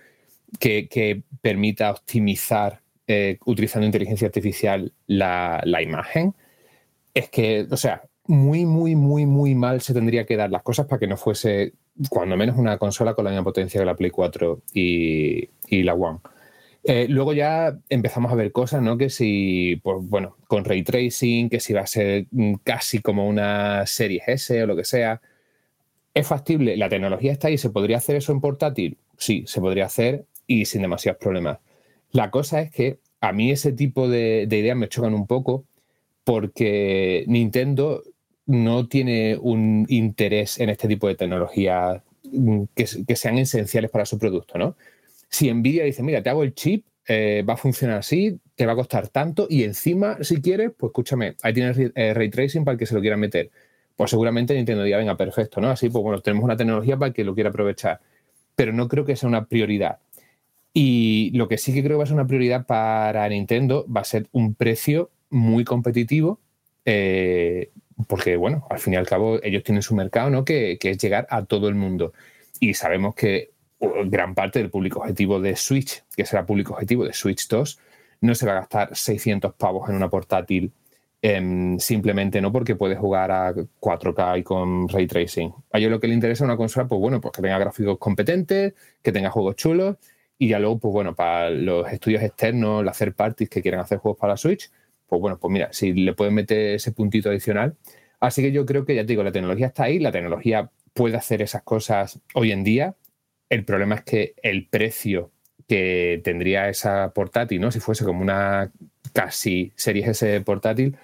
que 0.60 1.22
permita 1.42 1.92
optimizar 1.92 2.82
eh, 3.08 3.38
utilizando 3.46 3.86
inteligencia 3.86 4.28
artificial 4.28 4.92
la, 5.08 5.62
imagen. 5.82 6.36
Es 7.14 7.30
que, 7.30 7.68
o 7.70 7.78
sea, 7.78 8.04
muy, 8.26 8.66
muy, 8.66 8.96
muy, 8.96 9.26
muy 9.26 9.56
mal 9.56 9.82
se 9.82 9.94
tendría 9.94 10.26
que 10.26 10.38
dar 10.38 10.52
las 10.52 10.64
cosas 10.64 10.88
para 10.88 11.00
que 11.00 11.08
no 11.08 11.18
fuese, 11.18 11.74
cuando 12.10 12.38
menos, 12.38 12.58
una 12.58 12.78
consola 12.78 13.14
con 13.14 13.26
la 13.26 13.32
misma 13.32 13.44
potencia 13.46 13.80
que 13.80 13.86
la 13.86 13.96
Play 13.96 14.12
4 14.12 14.62
y, 14.74 15.50
y 15.68 15.84
la 15.84 15.94
One. 15.94 16.20
Eh, 16.90 17.08
luego 17.10 17.34
ya 17.34 17.78
empezamos 17.90 18.32
a 18.32 18.36
ver 18.36 18.54
cosas, 18.54 18.82
¿no? 18.82 18.98
Que 18.98 19.10
si, 19.10 19.76
pues 19.84 19.98
bueno, 20.02 20.38
con 20.48 20.64
ray 20.64 20.84
tracing, 20.84 21.50
que 21.50 21.60
si 21.60 21.74
va 21.74 21.82
a 21.82 21.88
ser 21.88 22.28
mm, 22.32 22.54
casi 22.64 23.00
como 23.02 23.28
una 23.28 23.86
serie 23.86 24.22
S 24.26 24.64
o 24.64 24.66
lo 24.68 24.76
que 24.76 24.86
sea. 24.86 25.22
¿Es 26.14 26.26
factible? 26.28 26.78
La 26.78 26.90
tecnología 26.90 27.34
está 27.34 27.50
ahí. 27.50 27.58
¿Se 27.58 27.70
podría 27.72 27.98
hacer 27.98 28.16
eso 28.16 28.32
en 28.32 28.42
portátil? 28.42 28.98
Sí, 29.18 29.44
se 29.48 29.60
podría 29.60 29.86
hacer 29.86 30.26
y 30.48 30.66
sin 30.66 30.82
demasiados 30.82 31.20
problemas. 31.20 31.60
La 32.12 32.32
cosa 32.32 32.62
es 32.62 32.72
que 32.72 33.00
a 33.22 33.34
mí 33.34 33.52
ese 33.52 33.72
tipo 33.74 34.08
de, 34.08 34.46
de 34.48 34.58
ideas 34.58 34.78
me 34.78 34.90
chocan 34.90 35.14
un 35.14 35.28
poco 35.28 35.66
porque 36.24 37.24
Nintendo 37.28 38.04
no 38.48 38.88
tiene 38.88 39.38
un 39.40 39.86
interés 39.90 40.60
en 40.60 40.70
este 40.70 40.88
tipo 40.88 41.08
de 41.08 41.16
tecnología 41.16 42.04
mm, 42.32 42.64
que, 42.74 43.16
sean 43.16 43.38
esenciales 43.38 43.92
para 43.92 44.06
su 44.06 44.18
producto, 44.18 44.58
¿no? 44.58 44.76
Si 45.30 45.54
Nvidia 45.54 45.84
dice, 45.84 46.02
mira, 46.04 46.24
te 46.24 46.30
hago 46.30 46.44
el 46.44 46.54
chip, 46.54 46.86
eh, 47.08 47.44
va 47.48 47.54
a 47.54 47.58
funcionar 47.58 48.00
así, 48.00 48.40
te 48.56 48.66
va 48.66 48.74
a 48.74 48.76
costar 48.76 49.10
tanto 49.10 49.48
y 49.50 49.64
encima, 49.64 50.18
si 50.22 50.42
quieres, 50.42 50.72
pues 50.78 50.90
escúchame, 50.92 51.36
ahí 51.44 51.54
tienes 51.54 51.78
ray 51.96 52.30
tracing 52.30 52.64
para 52.64 52.74
el 52.74 52.80
que 52.80 52.86
se 52.86 52.96
lo 52.96 53.02
quiera 53.02 53.18
meter. 53.18 53.52
Pues 53.96 54.12
seguramente 54.12 54.54
Nintendo 54.54 54.84
diga, 54.84 54.98
venga, 54.98 55.18
perfecto, 55.18 55.60
¿no? 55.60 55.70
Así, 55.70 55.90
pues 55.90 56.04
bueno, 56.04 56.22
tenemos 56.22 56.44
una 56.44 56.56
tecnología 56.56 56.98
para 56.98 57.08
el 57.08 57.14
que 57.14 57.24
lo 57.24 57.34
quiera 57.34 57.50
aprovechar. 57.50 58.00
Pero 58.56 58.72
no 58.72 58.88
creo 58.88 59.06
que 59.06 59.16
sea 59.16 59.28
una 59.28 59.46
prioridad. 59.46 60.00
Y 60.74 61.32
lo 61.34 61.48
que 61.48 61.58
sí 61.58 61.74
que 61.74 61.82
creo 61.82 61.96
que 61.96 61.98
va 61.98 62.04
a 62.04 62.08
ser 62.08 62.16
una 62.16 62.28
prioridad 62.28 62.66
para 62.66 63.28
Nintendo 63.30 63.86
va 63.88 64.02
a 64.02 64.06
ser 64.06 64.28
un 64.32 64.54
precio 64.54 65.10
muy 65.30 65.64
competitivo, 65.64 66.40
eh, 66.86 67.72
porque, 68.08 68.38
bueno, 68.38 68.68
al 68.70 68.80
fin 68.80 68.94
y 68.94 68.96
al 68.96 69.08
cabo 69.08 69.42
ellos 69.42 69.64
tienen 69.64 69.82
su 69.82 69.96
mercado, 69.96 70.30
¿no? 70.30 70.46
Que, 70.46 70.78
es 70.80 70.98
llegar 71.00 71.28
a 71.30 71.46
todo 71.46 71.68
el 71.68 71.76
mundo. 71.76 72.14
Y 72.60 72.74
sabemos 72.76 73.16
que 73.16 73.52
gran 74.06 74.36
parte 74.36 74.60
del 74.60 74.70
público 74.70 75.00
objetivo 75.00 75.40
de 75.40 75.56
Switch, 75.56 76.04
que 76.16 76.26
será 76.26 76.46
público 76.46 76.74
objetivo 76.74 77.06
de 77.06 77.14
Switch 77.14 77.48
2, 77.48 77.80
no 78.22 78.36
se 78.36 78.46
va 78.46 78.54
a 78.54 78.56
gastar 78.56 78.96
600 78.96 79.54
pavos 79.56 79.90
en 79.90 79.96
una 79.96 80.10
portátil 80.10 80.72
em, 81.22 81.80
simplemente 81.80 82.42
no 82.42 82.52
porque 82.52 82.76
puede 82.76 82.96
jugar 82.96 83.32
a 83.32 83.54
4K 83.54 84.40
y 84.40 84.44
con 84.44 84.88
ray 84.90 85.08
tracing. 85.08 85.54
A 85.72 85.80
ellos 85.80 85.92
lo 85.92 86.00
que 86.00 86.08
le 86.08 86.14
interesa 86.14 86.44
a 86.44 86.48
una 86.48 86.58
consola, 86.58 86.88
pues 86.88 87.02
bueno, 87.02 87.20
pues 87.20 87.32
que 87.34 87.42
tenga 87.42 87.58
gráficos 87.60 87.98
competentes, 87.98 88.74
que 89.02 89.12
tenga 89.12 89.32
juegos 89.32 89.56
chulos 89.56 89.98
y 90.40 90.50
ya 90.50 90.60
luego, 90.60 90.80
pues 90.80 90.94
bueno, 90.94 91.16
para 91.16 91.50
los 91.50 91.92
estudios 91.92 92.24
externos, 92.24 92.84
las 92.84 92.98
third 92.98 93.16
parties 93.16 93.50
que 93.50 93.62
quieran 93.62 93.82
hacer 93.82 93.98
juegos 93.98 94.20
para 94.20 94.34
la 94.34 94.38
Switch, 94.38 94.72
pues 95.08 95.22
bueno, 95.22 95.38
pues 95.40 95.52
mira, 95.52 95.70
si 95.72 95.94
le 95.94 96.14
pueden 96.14 96.34
meter 96.34 96.76
ese 96.76 96.92
puntito 96.92 97.30
adicional. 97.30 97.76
Así 98.20 98.42
que 98.42 98.52
yo 98.52 98.66
creo 98.66 98.86
que 98.86 98.96
ya 98.96 99.02
te 99.02 99.08
digo, 99.08 99.24
la 99.24 99.32
tecnología 99.32 99.68
está 99.68 99.84
ahí, 99.84 100.00
la 100.00 100.12
tecnología 100.12 100.70
puede 100.94 101.18
hacer 101.18 101.42
esas 101.42 101.64
cosas 101.64 102.20
hoy 102.34 102.52
en 102.52 102.64
día, 102.64 102.96
el 103.50 103.64
problema 103.66 103.96
es 103.96 104.04
que 104.04 104.36
el 104.42 104.68
precio 104.68 105.32
que 105.68 106.22
tendría 106.24 106.70
esa 106.70 107.12
portátil, 107.14 107.62
¿no? 107.62 107.72
Si 107.72 107.80
fuese 107.80 108.06
como 108.06 108.22
una 108.22 108.72
casi 109.14 109.72
Series 109.76 110.08
S 110.08 110.42
portátil, 110.42 110.98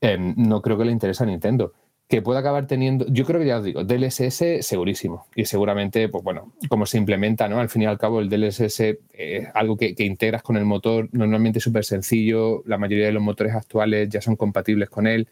eh, 0.00 0.18
no 0.18 0.62
creo 0.62 0.78
que 0.78 0.84
le 0.84 0.92
interese 0.92 1.22
a 1.22 1.26
Nintendo. 1.26 1.72
Que 2.12 2.20
pueda 2.20 2.40
acabar 2.40 2.66
teniendo, 2.66 3.06
yo 3.08 3.24
creo 3.24 3.40
que 3.40 3.46
ya 3.46 3.56
os 3.56 3.64
digo, 3.64 3.84
DLSS 3.84 4.60
segurísimo. 4.60 5.24
Y 5.34 5.46
seguramente, 5.46 6.10
pues 6.10 6.22
bueno, 6.22 6.52
como 6.68 6.84
se 6.84 6.98
implementa, 6.98 7.48
¿no? 7.48 7.58
Al 7.58 7.70
fin 7.70 7.80
y 7.80 7.86
al 7.86 7.96
cabo, 7.96 8.20
el 8.20 8.28
DLSS 8.28 8.80
es 9.14 9.48
algo 9.54 9.78
que, 9.78 9.94
que 9.94 10.04
integras 10.04 10.42
con 10.42 10.58
el 10.58 10.66
motor, 10.66 11.08
normalmente 11.12 11.58
súper 11.58 11.86
sencillo. 11.86 12.62
La 12.66 12.76
mayoría 12.76 13.06
de 13.06 13.12
los 13.12 13.22
motores 13.22 13.54
actuales 13.54 14.10
ya 14.10 14.20
son 14.20 14.36
compatibles 14.36 14.90
con 14.90 15.06
él. 15.06 15.26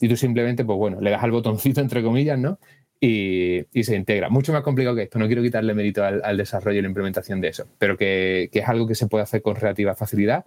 Y 0.00 0.08
tú 0.08 0.16
simplemente, 0.16 0.64
pues 0.64 0.76
bueno, 0.76 1.00
le 1.00 1.10
das 1.10 1.22
al 1.22 1.30
botoncito, 1.30 1.80
entre 1.80 2.02
comillas, 2.02 2.40
¿no? 2.40 2.58
y, 3.00 3.64
y, 3.72 3.84
se 3.84 3.94
integra. 3.94 4.28
Mucho 4.28 4.52
más 4.52 4.62
complicado 4.62 4.96
que 4.96 5.02
esto, 5.02 5.20
no 5.20 5.28
quiero 5.28 5.42
quitarle 5.42 5.74
mérito 5.74 6.02
al, 6.04 6.22
al 6.24 6.36
desarrollo 6.36 6.80
y 6.80 6.82
la 6.82 6.88
implementación 6.88 7.40
de 7.40 7.48
eso, 7.48 7.66
pero 7.78 7.96
que, 7.96 8.48
que, 8.52 8.60
es 8.60 8.68
algo 8.68 8.88
que 8.88 8.96
se 8.96 9.06
puede 9.06 9.22
hacer 9.22 9.42
con 9.42 9.54
relativa 9.54 9.94
facilidad. 9.94 10.44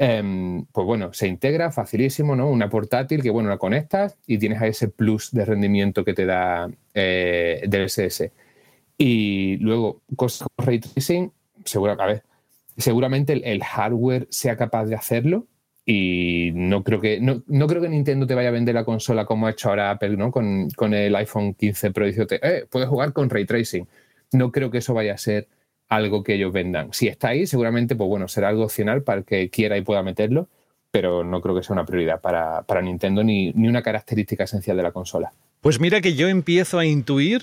Eh, 0.00 0.62
pues 0.70 0.86
bueno, 0.86 1.12
se 1.12 1.26
integra 1.26 1.72
facilísimo, 1.72 2.36
¿no? 2.36 2.48
Una 2.48 2.70
portátil 2.70 3.22
que, 3.22 3.30
bueno, 3.30 3.48
la 3.48 3.58
conectas 3.58 4.16
y 4.26 4.38
tienes 4.38 4.62
a 4.62 4.66
ese 4.66 4.88
plus 4.88 5.32
de 5.32 5.44
rendimiento 5.44 6.04
que 6.04 6.14
te 6.14 6.24
da 6.24 6.70
eh, 6.94 7.64
DLSS. 7.68 8.30
Y 8.96 9.56
luego, 9.58 10.02
cosas 10.16 10.48
con 10.54 10.66
ray 10.66 10.78
tracing, 10.80 11.32
seguro, 11.64 11.96
a 12.00 12.06
ver, 12.06 12.22
seguramente 12.76 13.32
el, 13.32 13.62
hardware 13.62 14.28
sea 14.30 14.56
capaz 14.56 14.86
de 14.86 14.94
hacerlo, 14.94 15.46
y 15.84 16.50
no 16.54 16.84
creo 16.84 17.00
que 17.00 17.18
no, 17.18 17.42
no, 17.46 17.66
creo 17.66 17.80
que 17.80 17.88
Nintendo 17.88 18.26
te 18.26 18.34
vaya 18.34 18.50
a 18.50 18.52
vender 18.52 18.74
la 18.74 18.84
consola 18.84 19.24
como 19.24 19.46
ha 19.46 19.52
hecho 19.52 19.70
ahora 19.70 19.90
Apple 19.90 20.18
¿no? 20.18 20.30
con, 20.30 20.68
con 20.76 20.92
el 20.92 21.16
iPhone 21.16 21.54
15 21.54 21.92
Pro 21.92 22.04
diciéndote, 22.04 22.40
eh, 22.42 22.66
puedes 22.70 22.88
jugar 22.88 23.12
con 23.12 23.30
ray 23.30 23.46
tracing. 23.46 23.86
No 24.32 24.52
creo 24.52 24.70
que 24.70 24.78
eso 24.78 24.92
vaya 24.92 25.14
a 25.14 25.18
ser 25.18 25.48
algo 25.88 26.22
que 26.22 26.34
ellos 26.34 26.52
vendan. 26.52 26.92
Si 26.92 27.08
está 27.08 27.28
ahí, 27.28 27.46
seguramente, 27.46 27.96
pues 27.96 28.08
bueno, 28.08 28.28
será 28.28 28.48
algo 28.48 28.64
opcional 28.64 29.02
para 29.02 29.18
el 29.18 29.24
que 29.24 29.48
quiera 29.50 29.76
y 29.76 29.82
pueda 29.82 30.02
meterlo, 30.02 30.48
pero 30.90 31.24
no 31.24 31.40
creo 31.40 31.54
que 31.54 31.62
sea 31.62 31.74
una 31.74 31.86
prioridad 31.86 32.20
para, 32.20 32.62
para 32.62 32.82
Nintendo 32.82 33.22
ni, 33.24 33.52
ni 33.52 33.68
una 33.68 33.82
característica 33.82 34.44
esencial 34.44 34.76
de 34.76 34.82
la 34.82 34.92
consola. 34.92 35.32
Pues 35.60 35.80
mira 35.80 36.00
que 36.00 36.14
yo 36.14 36.28
empiezo 36.28 36.78
a 36.78 36.84
intuir 36.84 37.42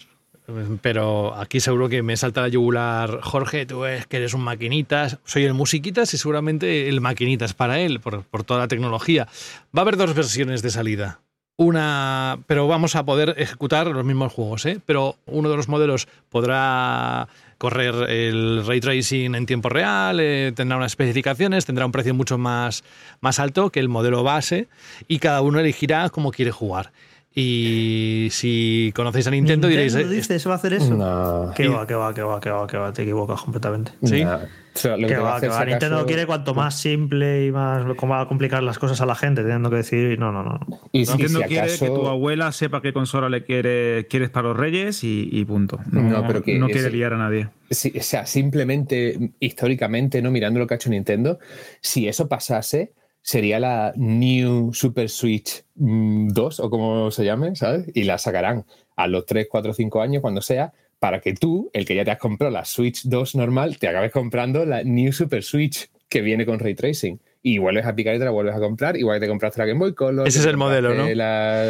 pero 0.81 1.35
aquí 1.35 1.59
seguro 1.59 1.89
que 1.89 2.03
me 2.03 2.17
salta 2.17 2.41
la 2.41 2.47
yugular 2.49 3.19
Jorge, 3.21 3.65
tú 3.65 3.85
es 3.85 4.05
que 4.05 4.17
eres 4.17 4.33
un 4.33 4.41
maquinitas, 4.41 5.17
soy 5.25 5.43
el 5.43 5.53
musiquitas 5.53 6.13
y 6.13 6.17
seguramente 6.17 6.87
el 6.87 7.01
maquinitas 7.01 7.53
para 7.53 7.79
él, 7.79 7.99
por, 7.99 8.23
por, 8.23 8.43
toda 8.43 8.59
la 8.59 8.67
tecnología. 8.67 9.27
Va 9.75 9.79
a 9.79 9.81
haber 9.81 9.97
dos 9.97 10.13
versiones 10.13 10.61
de 10.61 10.69
salida. 10.69 11.19
Una, 11.57 12.39
pero 12.47 12.67
vamos 12.67 12.95
a 12.95 13.05
poder 13.05 13.35
ejecutar 13.37 13.87
los 13.87 14.05
mismos 14.05 14.33
juegos, 14.33 14.65
¿eh? 14.65 14.79
pero 14.85 15.15
uno 15.25 15.49
de 15.49 15.55
los 15.55 15.69
modelos 15.69 16.07
podrá 16.29 17.27
correr 17.57 18.09
el 18.09 18.65
ray 18.65 18.79
tracing 18.79 19.35
en 19.35 19.45
tiempo 19.45 19.69
real, 19.69 20.19
eh, 20.19 20.51
tendrá 20.55 20.77
unas 20.77 20.91
especificaciones, 20.91 21.65
tendrá 21.65 21.85
un 21.85 21.91
precio 21.91 22.13
mucho 22.13 22.37
más, 22.37 22.83
más 23.21 23.39
alto 23.39 23.69
que 23.69 23.79
el 23.79 23.89
modelo 23.89 24.23
base 24.23 24.67
y 25.07 25.19
cada 25.19 25.41
uno 25.41 25.59
elegirá 25.59 26.09
cómo 26.09 26.31
quiere 26.31 26.51
jugar. 26.51 26.91
Y 27.33 28.29
si 28.31 28.93
conocéis 28.95 29.27
a 29.27 29.31
Nintendo, 29.31 29.67
Nintendo 29.67 29.99
diréis. 29.99 30.09
dice, 30.09 30.39
¿se 30.39 30.47
va 30.47 30.55
a 30.55 30.57
hacer 30.57 30.73
eso? 30.73 30.93
No. 30.93 31.51
Que 31.53 31.67
va, 31.67 31.85
que 31.85 31.93
va, 31.93 32.13
que 32.13 32.21
va, 32.21 32.39
que 32.39 32.49
va, 32.49 32.65
que 32.65 32.77
va, 32.77 32.93
te 32.93 33.03
equivocas 33.03 33.41
completamente. 33.41 33.91
Sí. 34.03 34.23
No. 34.23 34.39
O 34.75 34.77
sea, 34.77 34.97
que 34.97 35.17
va, 35.17 35.39
que 35.39 35.47
va. 35.47 35.63
Nintendo 35.63 36.05
quiere 36.05 36.25
cuanto 36.25 36.53
más 36.53 36.77
simple 36.77 37.45
y 37.45 37.51
más 37.51 37.85
cómo 37.95 38.13
va 38.13 38.21
a 38.21 38.27
complicar 38.27 38.61
las 38.61 38.77
cosas 38.77 38.99
a 38.99 39.05
la 39.05 39.15
gente, 39.15 39.41
teniendo 39.41 39.69
que 39.69 39.77
decir, 39.77 40.19
no, 40.19 40.31
no, 40.33 40.43
no. 40.43 40.59
Y 40.91 41.05
si, 41.05 41.13
Nintendo 41.13 41.39
si 41.39 41.45
quiere 41.45 41.77
que 41.77 41.87
tu 41.87 42.07
abuela 42.07 42.51
sepa 42.51 42.81
qué 42.81 42.91
consola 42.91 43.29
le 43.29 43.43
quiere, 43.43 44.07
quieres 44.09 44.29
para 44.29 44.49
los 44.49 44.57
Reyes 44.57 45.03
y, 45.03 45.29
y 45.31 45.45
punto. 45.45 45.79
No, 45.91 46.01
no, 46.01 46.27
pero 46.27 46.43
que 46.43 46.59
no 46.59 46.67
quiere 46.67 46.89
liar 46.91 47.13
a 47.13 47.17
nadie. 47.17 47.47
Si, 47.69 47.97
o 47.97 48.03
sea, 48.03 48.25
simplemente, 48.25 49.31
históricamente, 49.39 50.21
no 50.21 50.29
mirando 50.29 50.59
lo 50.59 50.67
que 50.67 50.73
ha 50.73 50.77
hecho 50.77 50.89
Nintendo, 50.89 51.39
si 51.79 52.07
eso 52.07 52.27
pasase, 52.27 52.91
sería 53.21 53.59
la 53.59 53.91
New 53.95 54.73
Super 54.73 55.09
Switch 55.09 55.63
2 55.73 56.59
o 56.59 56.69
como 56.69 57.09
se 57.11 57.25
llame, 57.25 57.55
¿sabes? 57.55 57.89
Y 57.93 58.03
la 58.03 58.17
sacarán 58.17 58.65
a 58.95 59.07
los 59.07 59.25
3, 59.25 59.47
4, 59.49 59.73
5 59.73 60.01
años, 60.01 60.21
cuando 60.21 60.41
sea, 60.41 60.73
para 60.99 61.21
que 61.21 61.33
tú, 61.33 61.69
el 61.73 61.85
que 61.85 61.95
ya 61.95 62.05
te 62.05 62.11
has 62.11 62.17
comprado 62.17 62.51
la 62.51 62.65
Switch 62.65 63.03
2 63.03 63.35
normal, 63.35 63.77
te 63.77 63.87
acabes 63.87 64.11
comprando 64.11 64.65
la 64.65 64.83
New 64.83 65.11
Super 65.11 65.43
Switch 65.43 65.89
que 66.09 66.21
viene 66.21 66.45
con 66.45 66.59
ray 66.59 66.75
tracing. 66.75 67.19
Y 67.47 67.59
vuelves 67.59 67.85
a 67.85 67.93
picar 67.93 68.15
y 68.15 68.17
te 68.17 68.25
la 68.25 68.31
vuelves 68.31 68.55
a 68.55 68.59
comprar, 68.59 68.97
igual 68.97 69.17
que 69.19 69.27
te 69.27 69.29
compraste 69.29 69.59
la 69.59 69.67
Game 69.67 69.79
Boy 69.79 69.93
Color. 69.93 70.27
Ese 70.27 70.39
es 70.39 70.45
el 70.47 70.57
modelo, 70.57 70.95
¿no? 70.95 71.05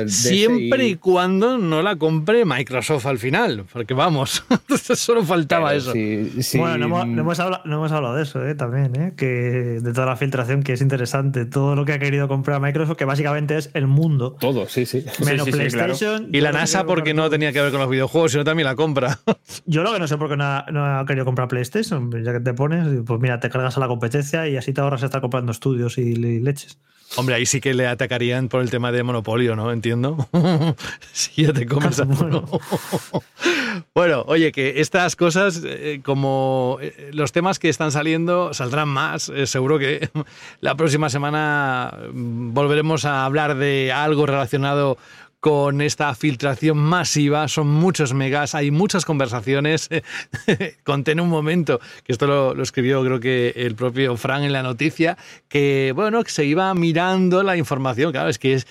Siempre 0.07 0.87
y 0.87 0.95
cuando 0.95 1.57
no 1.57 1.81
la 1.81 1.97
compre 1.97 2.45
Microsoft 2.45 3.05
al 3.05 3.19
final, 3.19 3.65
porque 3.73 3.93
vamos, 3.93 4.45
solo 4.95 5.25
faltaba 5.25 5.71
Pero 5.71 5.77
eso. 5.77 5.91
Sí, 5.91 6.41
sí. 6.43 6.59
Bueno, 6.59 6.77
no 6.77 6.85
hemos, 6.85 7.07
no, 7.07 7.21
hemos 7.23 7.39
hablado, 7.41 7.63
no 7.65 7.75
hemos, 7.75 7.91
hablado, 7.91 8.15
de 8.15 8.23
eso 8.23 8.47
¿eh? 8.47 8.55
también, 8.55 8.95
¿eh? 8.95 9.13
que 9.17 9.25
de 9.25 9.91
toda 9.91 10.05
la 10.05 10.15
filtración 10.15 10.63
que 10.63 10.71
es 10.71 10.81
interesante, 10.81 11.45
todo 11.45 11.75
lo 11.75 11.83
que 11.83 11.91
ha 11.91 11.99
querido 11.99 12.29
comprar 12.29 12.61
Microsoft, 12.61 12.95
que 12.95 13.03
básicamente 13.03 13.57
es 13.57 13.69
el 13.73 13.87
mundo. 13.87 14.37
Todo, 14.39 14.69
sí, 14.69 14.85
sí. 14.85 15.03
Menos 15.25 15.43
sí, 15.43 15.51
PlayStation. 15.51 16.19
Claro. 16.19 16.29
Y 16.31 16.39
la 16.39 16.53
NASA 16.53 16.85
porque 16.85 17.13
no 17.13 17.29
tenía 17.29 17.51
que 17.51 17.61
ver 17.61 17.71
con 17.71 17.81
los 17.81 17.89
videojuegos, 17.89 18.31
sino 18.31 18.45
también 18.45 18.65
la 18.65 18.75
compra. 18.75 19.19
Yo 19.65 19.83
lo 19.83 19.91
que 19.91 19.99
no 19.99 20.07
sé 20.07 20.17
por 20.17 20.29
qué 20.29 20.37
no 20.37 20.45
ha, 20.45 20.65
no 20.71 20.99
ha 20.99 21.05
querido 21.05 21.25
comprar 21.25 21.49
PlayStation, 21.49 22.09
ya 22.23 22.31
que 22.31 22.39
te 22.39 22.53
pones, 22.53 22.87
pues 23.05 23.19
mira, 23.19 23.41
te 23.41 23.49
cargas 23.49 23.75
a 23.75 23.81
la 23.81 23.89
competencia 23.89 24.47
y 24.47 24.55
así 24.55 24.71
te 24.71 24.79
ahorras 24.79 25.03
estar 25.03 25.19
comprando 25.19 25.51
estudios 25.65 25.97
y 25.97 26.15
leches. 26.15 26.77
Hombre, 27.17 27.35
ahí 27.35 27.45
sí 27.45 27.61
que 27.61 27.73
le 27.73 27.87
atacarían 27.87 28.49
por 28.49 28.61
el 28.61 28.69
tema 28.69 28.91
de 28.91 29.01
monopolio, 29.01 29.55
¿no? 29.55 29.71
Entiendo. 29.71 30.27
si 31.11 31.43
ya 31.43 31.53
te 31.53 31.65
comes 31.65 31.99
a 31.99 32.03
bueno. 32.03 32.45
bueno, 33.95 34.23
oye, 34.27 34.51
que 34.51 34.81
estas 34.81 35.15
cosas, 35.15 35.61
eh, 35.65 36.01
como 36.03 36.77
eh, 36.81 37.11
los 37.13 37.31
temas 37.31 37.57
que 37.57 37.69
están 37.69 37.91
saliendo, 37.91 38.53
saldrán 38.53 38.89
más. 38.89 39.29
Eh, 39.29 39.47
seguro 39.47 39.79
que 39.79 40.09
la 40.61 40.75
próxima 40.75 41.09
semana 41.09 41.97
volveremos 42.11 43.05
a 43.05 43.25
hablar 43.25 43.55
de 43.55 43.91
algo 43.91 44.25
relacionado 44.25 44.97
con 45.45 45.79
esta 45.81 46.15
filtración 46.15 46.79
masiva, 46.79 47.47
son 47.47 47.67
muchos 47.67 48.15
megas, 48.15 48.55
hay 48.55 48.71
muchas 48.71 49.05
conversaciones. 49.05 49.89
Contén 50.83 51.19
un 51.19 51.29
momento, 51.29 51.79
que 52.03 52.13
esto 52.13 52.25
lo, 52.25 52.59
escribió 52.63 53.03
creo 53.03 53.19
que 53.19 53.53
el 53.55 53.75
propio 53.75 54.17
Fran 54.17 54.43
en 54.43 54.53
la 54.53 54.63
noticia, 54.63 55.19
que 55.47 55.93
bueno, 55.95 56.23
que 56.23 56.31
se 56.31 56.45
iba 56.45 56.73
mirando 56.73 57.43
la 57.43 57.57
información, 57.57 58.11
claro, 58.11 58.29
es 58.29 58.39
que 58.39 58.53
es, 58.53 58.65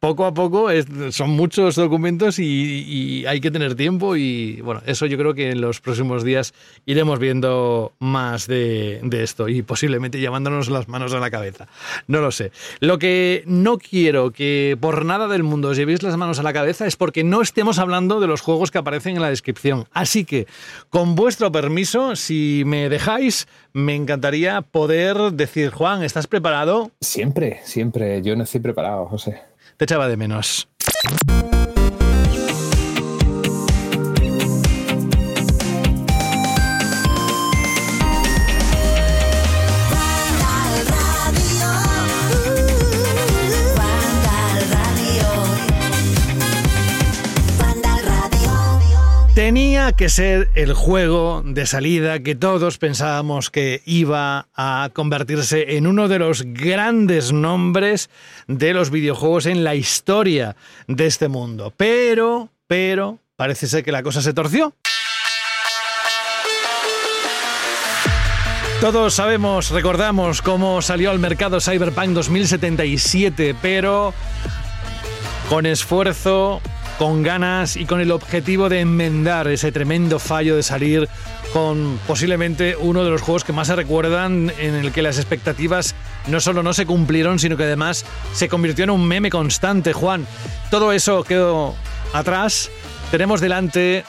poco 0.00 0.24
a 0.24 0.32
poco 0.32 0.68
son 1.10 1.30
muchos 1.30 1.76
documentos 1.76 2.38
y, 2.38 2.44
y 2.44 3.26
hay 3.26 3.40
que 3.40 3.50
tener 3.50 3.74
tiempo 3.74 4.16
y 4.16 4.60
bueno, 4.62 4.82
eso 4.86 5.06
yo 5.06 5.18
creo 5.18 5.34
que 5.34 5.50
en 5.50 5.60
los 5.60 5.80
próximos 5.80 6.24
días 6.24 6.54
iremos 6.86 7.18
viendo 7.18 7.92
más 7.98 8.46
de, 8.46 9.00
de 9.02 9.22
esto 9.22 9.48
y 9.48 9.62
posiblemente 9.62 10.20
llevándonos 10.20 10.70
las 10.70 10.88
manos 10.88 11.12
a 11.12 11.20
la 11.20 11.30
cabeza. 11.30 11.68
No 12.06 12.20
lo 12.20 12.30
sé. 12.30 12.50
Lo 12.80 12.98
que 12.98 13.42
no 13.46 13.78
quiero 13.78 14.30
que 14.30 14.76
por 14.80 15.04
nada 15.04 15.28
del 15.28 15.42
mundo 15.42 15.68
os 15.68 15.76
llevéis 15.76 16.02
las 16.02 16.16
manos 16.16 16.38
a 16.38 16.42
la 16.42 16.52
cabeza 16.52 16.86
es 16.86 16.96
porque 16.96 17.24
no 17.24 17.42
estemos 17.42 17.78
hablando 17.78 18.20
de 18.20 18.26
los 18.26 18.40
juegos 18.40 18.70
que 18.70 18.78
aparecen 18.78 19.16
en 19.16 19.22
la 19.22 19.30
descripción. 19.30 19.86
Así 19.92 20.24
que, 20.24 20.46
con 20.90 21.14
vuestro 21.14 21.52
permiso, 21.52 22.16
si 22.16 22.62
me 22.66 22.88
dejáis, 22.88 23.48
me 23.72 23.94
encantaría 23.94 24.62
poder 24.62 25.32
decir, 25.32 25.70
Juan, 25.70 26.02
¿estás 26.02 26.26
preparado? 26.26 26.90
Siempre, 27.00 27.60
siempre. 27.64 28.22
Yo 28.22 28.36
no 28.36 28.44
estoy 28.44 28.60
preparado, 28.60 29.06
José. 29.06 29.40
Te 29.78 29.84
echaba 29.84 30.08
de 30.08 30.16
menos. 30.16 30.68
Tenía 49.48 49.92
que 49.92 50.10
ser 50.10 50.50
el 50.56 50.74
juego 50.74 51.42
de 51.42 51.64
salida 51.64 52.18
que 52.18 52.34
todos 52.34 52.76
pensábamos 52.76 53.48
que 53.48 53.80
iba 53.86 54.46
a 54.54 54.90
convertirse 54.92 55.78
en 55.78 55.86
uno 55.86 56.06
de 56.06 56.18
los 56.18 56.42
grandes 56.42 57.32
nombres 57.32 58.10
de 58.46 58.74
los 58.74 58.90
videojuegos 58.90 59.46
en 59.46 59.64
la 59.64 59.74
historia 59.74 60.54
de 60.86 61.06
este 61.06 61.28
mundo. 61.28 61.72
Pero, 61.74 62.50
pero, 62.66 63.20
parece 63.36 63.68
ser 63.68 63.82
que 63.82 63.90
la 63.90 64.02
cosa 64.02 64.20
se 64.20 64.34
torció. 64.34 64.74
Todos 68.82 69.14
sabemos, 69.14 69.70
recordamos 69.70 70.42
cómo 70.42 70.82
salió 70.82 71.10
al 71.10 71.20
mercado 71.20 71.58
Cyberpunk 71.62 72.08
2077, 72.08 73.56
pero 73.62 74.12
con 75.48 75.64
esfuerzo, 75.64 76.60
con 76.98 77.22
ganas 77.22 77.76
y 77.76 77.86
con 77.86 78.00
el 78.00 78.10
objetivo 78.10 78.68
de 78.68 78.80
enmendar 78.80 79.46
ese 79.48 79.70
tremendo 79.70 80.18
fallo 80.18 80.56
de 80.56 80.62
salir 80.64 81.08
con 81.52 81.98
posiblemente 82.06 82.76
uno 82.76 83.04
de 83.04 83.10
los 83.10 83.22
juegos 83.22 83.44
que 83.44 83.52
más 83.52 83.68
se 83.68 83.76
recuerdan 83.76 84.52
en 84.58 84.74
el 84.74 84.92
que 84.92 85.02
las 85.02 85.16
expectativas 85.16 85.94
no 86.26 86.40
solo 86.40 86.62
no 86.62 86.74
se 86.74 86.86
cumplieron, 86.86 87.38
sino 87.38 87.56
que 87.56 87.64
además 87.64 88.04
se 88.32 88.48
convirtió 88.48 88.84
en 88.84 88.90
un 88.90 89.06
meme 89.06 89.30
constante, 89.30 89.92
Juan. 89.92 90.26
Todo 90.70 90.92
eso 90.92 91.22
quedó 91.22 91.74
atrás. 92.12 92.70
Tenemos 93.10 93.40
delante 93.40 94.04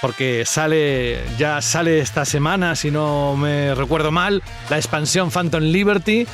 porque 0.00 0.44
sale 0.46 1.18
ya 1.38 1.60
sale 1.60 2.00
esta 2.00 2.24
semana, 2.24 2.74
si 2.74 2.90
no 2.90 3.36
me 3.36 3.74
recuerdo 3.74 4.10
mal, 4.10 4.42
la 4.70 4.78
expansión 4.78 5.30
Phantom 5.30 5.62
Liberty. 5.62 6.26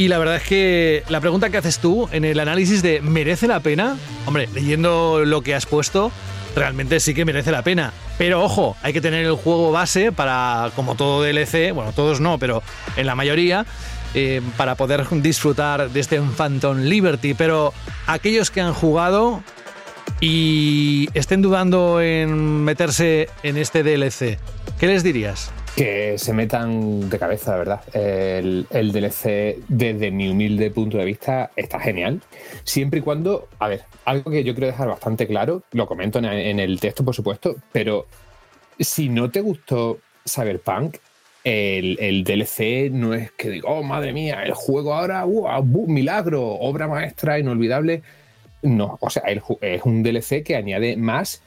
Y 0.00 0.08
la 0.08 0.16
verdad 0.16 0.36
es 0.36 0.44
que 0.44 1.04
la 1.10 1.20
pregunta 1.20 1.50
que 1.50 1.58
haces 1.58 1.78
tú 1.78 2.08
en 2.10 2.24
el 2.24 2.40
análisis 2.40 2.82
de 2.82 3.02
¿merece 3.02 3.46
la 3.46 3.60
pena? 3.60 3.98
Hombre, 4.24 4.48
leyendo 4.54 5.26
lo 5.26 5.42
que 5.42 5.54
has 5.54 5.66
puesto, 5.66 6.10
realmente 6.56 7.00
sí 7.00 7.12
que 7.12 7.26
merece 7.26 7.50
la 7.50 7.60
pena. 7.60 7.92
Pero 8.16 8.42
ojo, 8.42 8.78
hay 8.82 8.94
que 8.94 9.02
tener 9.02 9.26
el 9.26 9.34
juego 9.34 9.72
base 9.72 10.10
para, 10.10 10.70
como 10.74 10.94
todo 10.94 11.22
DLC, 11.22 11.74
bueno, 11.74 11.92
todos 11.92 12.18
no, 12.18 12.38
pero 12.38 12.62
en 12.96 13.04
la 13.04 13.14
mayoría, 13.14 13.66
eh, 14.14 14.40
para 14.56 14.74
poder 14.74 15.06
disfrutar 15.20 15.90
de 15.90 16.00
este 16.00 16.18
Phantom 16.18 16.78
Liberty. 16.78 17.34
Pero 17.34 17.74
aquellos 18.06 18.50
que 18.50 18.62
han 18.62 18.72
jugado 18.72 19.42
y 20.18 21.10
estén 21.12 21.42
dudando 21.42 22.00
en 22.00 22.64
meterse 22.64 23.28
en 23.42 23.58
este 23.58 23.82
DLC, 23.82 24.38
¿qué 24.78 24.86
les 24.86 25.02
dirías? 25.02 25.52
Que 25.80 26.18
se 26.18 26.34
metan 26.34 27.08
de 27.08 27.18
cabeza, 27.18 27.52
de 27.52 27.58
verdad. 27.58 27.80
El, 27.94 28.92
DLC, 28.92 29.64
desde 29.66 30.10
mi 30.10 30.28
humilde 30.28 30.70
punto 30.70 30.98
de 30.98 31.06
vista, 31.06 31.52
está 31.56 31.80
genial. 31.80 32.20
Siempre 32.64 32.98
y 32.98 33.02
cuando, 33.02 33.48
a 33.58 33.66
ver, 33.66 33.84
algo 34.04 34.30
que 34.30 34.44
yo 34.44 34.52
quiero 34.52 34.66
dejar 34.66 34.88
bastante 34.88 35.26
claro, 35.26 35.62
lo 35.72 35.86
comento 35.86 36.18
en, 36.18 36.60
el 36.60 36.78
texto, 36.80 37.02
por 37.02 37.14
supuesto, 37.14 37.56
pero 37.72 38.06
si 38.78 39.08
no 39.08 39.30
te 39.30 39.40
gustó 39.40 40.00
Cyberpunk, 40.28 40.98
el, 41.44 41.96
el 41.98 42.24
DLC 42.24 42.90
no 42.92 43.14
es 43.14 43.32
que 43.32 43.48
digo, 43.48 43.70
oh 43.70 43.82
madre 43.82 44.12
mía, 44.12 44.42
el 44.44 44.52
juego 44.52 44.92
ahora, 44.92 45.24
¡wow! 45.24 45.86
milagro, 45.86 46.42
obra 46.42 46.88
maestra, 46.88 47.38
inolvidable. 47.38 48.02
No, 48.60 48.98
o 49.00 49.08
sea, 49.08 49.22
el 49.22 49.40
es 49.62 49.82
un 49.84 50.02
DLC 50.02 50.42
que 50.44 50.56
añade 50.56 50.98
más 50.98 51.42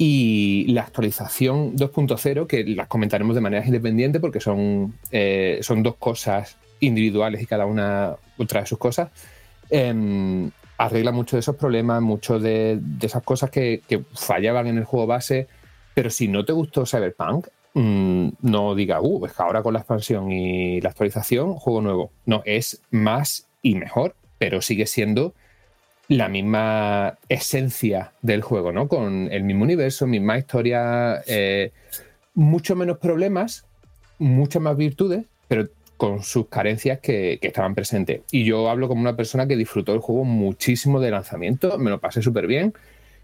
y 0.00 0.64
la 0.68 0.82
actualización 0.82 1.76
2.0, 1.76 2.46
que 2.46 2.64
las 2.64 2.86
comentaremos 2.86 3.34
de 3.34 3.40
manera 3.40 3.66
independiente 3.66 4.20
porque 4.20 4.38
son, 4.38 4.94
eh, 5.10 5.58
son 5.60 5.82
dos 5.82 5.96
cosas 5.96 6.56
individuales 6.78 7.42
y 7.42 7.46
cada 7.46 7.66
una 7.66 8.14
trae 8.46 8.64
sus 8.64 8.78
cosas, 8.78 9.10
em, 9.68 10.50
arregla 10.78 11.10
muchos 11.10 11.32
de 11.32 11.40
esos 11.40 11.56
problemas, 11.56 12.00
muchas 12.00 12.40
de, 12.40 12.80
esas 13.02 13.24
cosas 13.24 13.50
que, 13.50 13.82
fallaban 14.14 14.68
en 14.68 14.78
el 14.78 14.84
juego 14.84 15.08
base. 15.08 15.48
Pero 15.94 16.10
si 16.10 16.28
no 16.28 16.44
te 16.44 16.52
gustó 16.52 16.86
Cyberpunk, 16.86 17.48
mm, 17.74 18.28
no 18.42 18.76
diga, 18.76 19.00
uh, 19.00 19.26
es 19.26 19.32
que 19.32 19.42
ahora 19.42 19.62
con 19.64 19.72
la 19.72 19.80
expansión 19.80 20.30
y 20.30 20.80
la 20.80 20.90
actualización, 20.90 21.54
juego 21.54 21.80
nuevo. 21.82 22.12
No, 22.24 22.42
es 22.44 22.82
más 22.92 23.48
y 23.62 23.74
mejor, 23.74 24.14
pero 24.38 24.62
sigue 24.62 24.86
siendo 24.86 25.34
la 26.08 26.28
misma 26.28 27.18
esencia 27.28 28.12
del 28.22 28.42
juego, 28.42 28.72
¿no? 28.72 28.88
Con 28.88 29.28
el 29.30 29.44
mismo 29.44 29.64
universo, 29.64 30.06
misma 30.06 30.38
historia, 30.38 31.22
eh, 31.26 31.72
mucho 32.34 32.74
menos 32.74 32.98
problemas, 32.98 33.66
muchas 34.18 34.62
más 34.62 34.76
virtudes, 34.76 35.24
pero 35.48 35.68
con 35.98 36.22
sus 36.22 36.48
carencias 36.48 37.00
que, 37.00 37.38
que 37.40 37.48
estaban 37.48 37.74
presentes. 37.74 38.22
Y 38.30 38.44
yo 38.44 38.70
hablo 38.70 38.88
como 38.88 39.02
una 39.02 39.16
persona 39.16 39.46
que 39.46 39.56
disfrutó 39.56 39.92
el 39.92 40.00
juego 40.00 40.24
muchísimo 40.24 41.00
de 41.00 41.10
lanzamiento, 41.10 41.76
me 41.78 41.90
lo 41.90 42.00
pasé 42.00 42.22
súper 42.22 42.46
bien. 42.46 42.72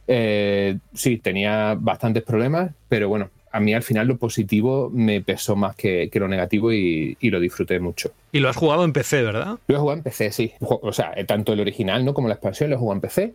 Eh, 0.06 0.78
sí, 0.92 1.16
tenía 1.18 1.76
bastantes 1.78 2.22
problemas, 2.22 2.72
pero 2.88 3.08
bueno, 3.08 3.30
a 3.54 3.60
mí 3.60 3.72
al 3.72 3.84
final 3.84 4.08
lo 4.08 4.16
positivo 4.18 4.90
me 4.92 5.20
pesó 5.20 5.54
más 5.54 5.76
que, 5.76 6.10
que 6.10 6.18
lo 6.18 6.26
negativo 6.26 6.72
y, 6.72 7.16
y 7.20 7.30
lo 7.30 7.38
disfruté 7.38 7.78
mucho. 7.78 8.10
Y 8.32 8.40
lo 8.40 8.48
has 8.48 8.56
jugado 8.56 8.84
en 8.84 8.92
PC, 8.92 9.22
¿verdad? 9.22 9.58
Lo 9.68 9.76
he 9.76 9.78
jugado 9.78 9.96
en 9.98 10.02
PC, 10.02 10.32
sí. 10.32 10.52
O 10.60 10.92
sea, 10.92 11.14
tanto 11.26 11.52
el 11.52 11.60
original 11.60 12.04
¿no? 12.04 12.14
como 12.14 12.26
la 12.26 12.34
expansión 12.34 12.68
lo 12.70 12.76
he 12.76 12.78
jugado 12.80 12.96
en 12.96 13.00
PC. 13.00 13.34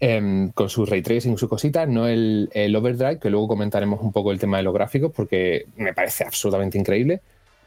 em, 0.00 0.50
con 0.52 0.68
su 0.70 0.86
ray 0.86 1.02
tracing 1.02 1.34
y 1.34 1.38
sus 1.38 1.48
cositas, 1.48 1.88
no 1.88 2.06
el, 2.06 2.50
el 2.54 2.76
overdrive, 2.76 3.18
que 3.18 3.30
luego 3.30 3.48
comentaremos 3.48 4.00
un 4.00 4.12
poco 4.12 4.30
el 4.30 4.38
tema 4.38 4.58
de 4.58 4.62
los 4.62 4.72
gráficos, 4.74 5.12
porque 5.14 5.66
me 5.76 5.92
parece 5.92 6.24
absolutamente 6.24 6.78
increíble. 6.78 7.20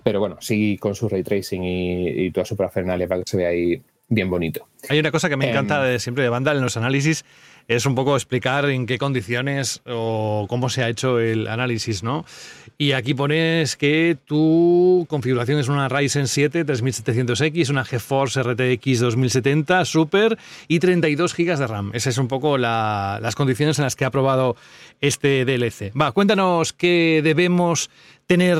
Pero 0.04 0.20
bueno, 0.22 0.38
sí 0.42 0.78
con 0.80 0.96
su 0.96 1.10
ray 1.10 1.24
tracing 1.24 1.64
y, 1.64 2.08
y 2.26 2.32
toda 2.32 2.46
su 2.46 2.56
parafernalia 2.56 3.08
para 3.08 3.22
que 3.24 3.30
se 3.30 3.38
vea 3.38 3.50
ahí 3.50 3.82
bien 4.12 4.30
bonito. 4.30 4.68
Hay 4.90 5.00
una 5.00 5.10
cosa 5.12 5.30
que 5.30 5.38
me 5.38 5.46
Em. 5.46 5.52
encanta 5.52 5.82
de, 5.82 5.98
siempre 6.00 6.24
de 6.24 6.30
Vandal 6.30 6.58
en 6.58 6.64
los 6.64 6.76
análisis, 6.78 7.26
es 7.68 7.86
un 7.86 7.96
poco 7.96 8.16
explicar 8.16 8.66
en 8.70 8.86
qué 8.86 8.98
condiciones 8.98 9.82
o 9.88 10.46
cómo 10.50 10.68
se 10.70 10.84
ha 10.84 10.90
hecho 10.90 11.20
el 11.20 11.48
análisis, 11.48 12.04
¿no? 12.04 12.26
Y 12.78 12.92
aquí 12.94 13.14
pones 13.14 13.78
que 13.78 14.18
tu 14.26 15.06
configuración 15.08 15.60
es 15.60 15.70
una 15.70 15.88
Ryzen 15.88 16.28
7 16.28 16.66
3700X, 16.66 17.70
una 17.70 17.86
GeForce 17.86 18.42
RTX 18.44 19.00
2070 19.00 19.86
Super 19.86 20.38
y 20.68 20.80
32 20.80 21.34
GB 21.36 21.58
de 21.58 21.68
RAM. 21.68 21.92
Esas 21.94 22.16
son 22.16 22.24
un 22.24 22.28
poco 22.28 22.58
la- 22.58 23.20
las 23.22 23.36
condiciones 23.36 23.78
en 23.80 23.84
las 23.86 23.96
que 23.96 24.04
ha 24.04 24.08
aprobado 24.08 24.56
este 25.00 25.46
DLC. 25.46 25.92
Va, 26.00 26.12
cuéntanos 26.12 26.74
qué 26.74 27.22
debemos 27.24 27.90
tener 28.28 28.58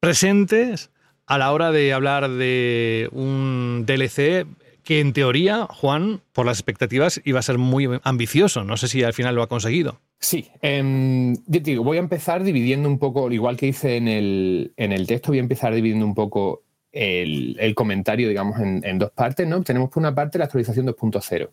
presentes 0.00 0.90
a 1.26 1.38
la 1.38 1.52
hora 1.52 1.70
de 1.70 1.92
hablar 1.92 2.28
de 2.28 3.08
un 3.12 3.84
DLC 3.86 4.44
que 4.84 5.00
en 5.00 5.12
teoría, 5.12 5.66
Juan, 5.70 6.20
por 6.32 6.46
las 6.46 6.58
expectativas, 6.58 7.20
iba 7.24 7.38
a 7.38 7.42
ser 7.42 7.58
muy 7.58 7.88
ambicioso. 8.02 8.64
No 8.64 8.76
sé 8.76 8.88
si 8.88 9.02
al 9.02 9.12
final 9.12 9.34
lo 9.34 9.42
ha 9.42 9.48
conseguido. 9.48 10.00
Sí, 10.18 10.48
em, 10.60 11.34
yo 11.46 11.62
te 11.62 11.70
digo, 11.70 11.84
voy 11.84 11.96
a 11.96 12.00
empezar 12.00 12.44
dividiendo 12.44 12.88
un 12.88 12.98
poco, 12.98 13.30
igual 13.30 13.56
que 13.56 13.66
hice 13.66 13.96
en 13.96 14.08
el, 14.08 14.72
en 14.76 14.92
el 14.92 15.06
texto, 15.06 15.32
voy 15.32 15.38
a 15.38 15.42
empezar 15.42 15.74
dividiendo 15.74 16.06
un 16.06 16.14
poco 16.14 16.62
el, 16.92 17.56
el 17.58 17.74
comentario, 17.74 18.28
digamos, 18.28 18.58
en, 18.60 18.98
dos 18.98 19.10
partes, 19.10 19.48
¿no? 19.48 19.62
Tenemos 19.62 19.90
por 19.90 20.00
una 20.00 20.14
parte 20.14 20.38
la 20.38 20.44
actualización 20.44 20.86
2.0, 20.86 21.48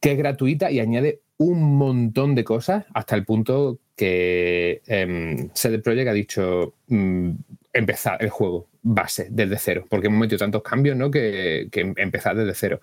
que 0.00 0.12
es 0.12 0.18
gratuita 0.18 0.70
y 0.70 0.80
añade 0.80 1.20
un 1.38 1.62
montón 1.78 2.34
de 2.34 2.44
cosas 2.44 2.84
hasta 2.92 3.16
el 3.16 3.24
punto 3.24 3.78
que 3.96 4.82
em, 4.86 5.48
CD 5.54 6.08
ha 6.08 6.12
dicho 6.12 6.74
mm, 6.88 7.30
empezar 7.72 8.22
el 8.22 8.30
juego 8.30 8.68
base 8.82 9.28
desde 9.30 9.58
cero, 9.58 9.86
porque 9.88 10.08
hemos 10.08 10.20
metido 10.20 10.38
tantos 10.38 10.62
cambios, 10.62 10.96
¿no? 10.96 11.10
Que, 11.10 11.68
empezar 11.96 12.36
desde 12.36 12.54
cero. 12.54 12.80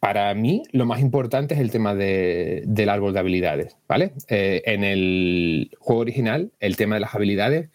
Para 0.00 0.32
mí, 0.34 0.62
lo 0.72 0.86
más 0.86 1.00
importante 1.00 1.54
es 1.54 1.60
el 1.60 1.70
tema 1.70 1.94
de- 1.94 2.62
del 2.66 2.88
árbol 2.90 3.12
de 3.14 3.20
habilidades, 3.20 3.76
¿vale? 3.88 4.12
Eh, 4.28 4.62
en 4.66 4.84
el 4.84 5.70
juego 5.80 6.02
original, 6.02 6.52
el 6.60 6.76
tema 6.76 6.96
de 6.96 7.00
las 7.00 7.14
habilidades 7.14 7.70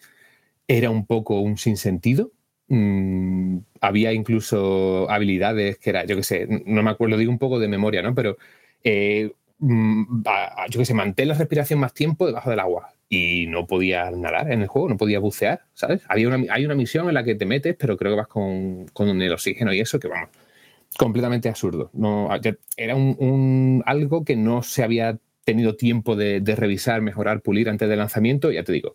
era 0.68 0.90
un 0.90 1.06
poco 1.06 1.40
un 1.40 1.58
sinsentido. 1.58 2.32
Mm, 2.68 3.58
había 3.80 4.12
incluso 4.12 5.10
habilidades 5.10 5.78
que 5.78 5.90
era, 5.90 6.04
yo 6.06 6.16
qué 6.16 6.22
sé, 6.22 6.46
no 6.66 6.82
me 6.82 6.90
acuerdo, 6.90 7.16
digo 7.18 7.30
un 7.32 7.38
poco 7.38 7.58
de 7.60 7.68
memoria, 7.68 8.02
¿no? 8.02 8.14
Pero 8.14 8.38
eh, 8.84 9.32
mm, 9.58 10.22
yo 10.70 10.78
qué 10.80 10.84
sé, 10.86 10.94
mantén 10.94 11.28
la 11.28 11.34
respiración 11.34 11.80
más 11.80 11.92
tiempo 11.94 12.26
debajo 12.26 12.50
del 12.50 12.60
agua. 12.60 12.92
Y 13.14 13.46
no 13.46 13.66
podía 13.66 14.10
nadar 14.10 14.50
en 14.50 14.62
el 14.62 14.68
juego, 14.68 14.88
no 14.88 14.96
podía 14.96 15.18
bucear, 15.18 15.60
¿sabes? 15.74 16.00
Había 16.08 16.28
una, 16.28 16.50
hay 16.50 16.64
una 16.64 16.74
misión 16.74 17.08
en 17.08 17.14
la 17.14 17.22
que 17.22 17.34
te 17.34 17.44
metes, 17.44 17.76
pero 17.78 17.98
creo 17.98 18.12
que 18.12 18.16
vas 18.16 18.26
con, 18.26 18.86
con 18.94 19.20
el 19.20 19.30
oxígeno 19.30 19.70
y 19.74 19.80
eso, 19.80 20.00
que 20.00 20.08
vamos, 20.08 20.30
completamente 20.96 21.50
absurdo. 21.50 21.90
No, 21.92 22.30
era 22.74 22.96
un, 22.96 23.82
algo 23.84 24.24
que 24.24 24.34
no 24.34 24.62
se 24.62 24.82
había 24.82 25.18
tenido 25.44 25.76
tiempo 25.76 26.16
de, 26.16 26.40
de 26.40 26.56
revisar, 26.56 27.02
mejorar, 27.02 27.42
pulir 27.42 27.68
antes 27.68 27.86
del 27.86 27.98
lanzamiento, 27.98 28.50
ya 28.50 28.64
te 28.64 28.72
digo. 28.72 28.94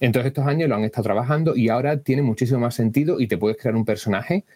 En 0.00 0.12
todos 0.12 0.24
estos 0.24 0.46
años 0.46 0.70
lo 0.70 0.76
han 0.76 0.84
estado 0.84 1.02
trabajando 1.02 1.54
y 1.54 1.68
ahora 1.68 1.98
tiene 1.98 2.22
muchísimo 2.22 2.60
más 2.60 2.74
sentido 2.74 3.20
y 3.20 3.26
te 3.26 3.36
puedes 3.36 3.58
crear 3.58 3.76
un 3.76 3.84
personaje 3.84 4.46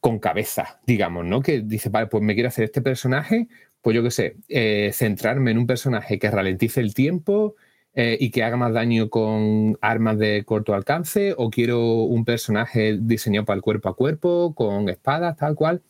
con 0.00 0.18
cabeza, 0.18 0.80
digamos, 0.88 1.24
¿no? 1.24 1.40
Que 1.40 1.60
dice, 1.60 1.88
vale, 1.88 2.08
pues 2.08 2.24
me 2.24 2.34
quiero 2.34 2.48
hacer 2.48 2.64
este 2.64 2.82
personaje, 2.82 3.46
pues 3.80 3.94
yo 3.94 4.02
qué 4.02 4.10
sé, 4.10 4.36
eh, 4.48 4.90
centrarme 4.92 5.52
en 5.52 5.58
un 5.58 5.68
personaje 5.68 6.18
que 6.18 6.28
ralentice 6.32 6.80
el 6.80 6.94
tiempo 6.94 7.54
eh, 7.94 8.16
y 8.20 8.30
que 8.30 8.42
haga 8.42 8.56
más 8.56 8.72
daño 8.72 9.10
con 9.10 9.78
armas 9.80 10.18
de 10.18 10.44
corto 10.44 10.74
alcance, 10.74 11.34
o 11.36 11.50
quiero 11.50 12.04
un 12.04 12.24
personaje 12.24 12.98
diseñado 13.00 13.46
para 13.46 13.56
el 13.56 13.62
cuerpo 13.62 13.88
a 13.88 13.96
cuerpo, 13.96 14.54
con 14.54 14.88
espadas, 14.88 15.36
tal 15.36 15.54
cual. 15.54 15.82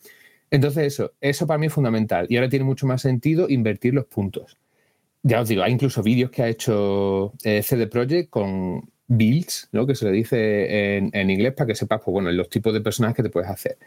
Entonces 0.50 0.86
eso, 0.94 1.12
eso 1.20 1.46
para 1.46 1.58
mí 1.58 1.66
es 1.66 1.72
fundamental 1.72 2.26
y 2.28 2.36
ahora 2.36 2.48
tiene 2.48 2.64
mucho 2.64 2.86
más 2.86 3.02
sentido 3.02 3.48
invertir 3.48 3.94
los 3.94 4.06
puntos. 4.06 4.58
Ya 5.22 5.40
os 5.40 5.48
digo, 5.48 5.62
hay 5.62 5.72
incluso 5.72 6.02
vídeos 6.02 6.30
que 6.30 6.42
ha 6.42 6.48
hecho 6.48 7.34
eh, 7.44 7.62
CD 7.62 7.86
Projekt 7.86 8.30
con 8.30 8.90
builds, 9.06 9.68
¿no? 9.72 9.86
que 9.86 9.94
se 9.94 10.06
le 10.06 10.12
dice 10.12 10.96
en, 10.96 11.10
en 11.12 11.30
inglés 11.30 11.52
para 11.54 11.68
que 11.68 11.74
sepas 11.74 12.00
pues, 12.04 12.12
bueno, 12.12 12.32
los 12.32 12.48
tipos 12.48 12.72
de 12.72 12.80
personajes 12.80 13.16
que 13.16 13.22
te 13.24 13.30
puedes 13.30 13.50
hacer. 13.50 13.78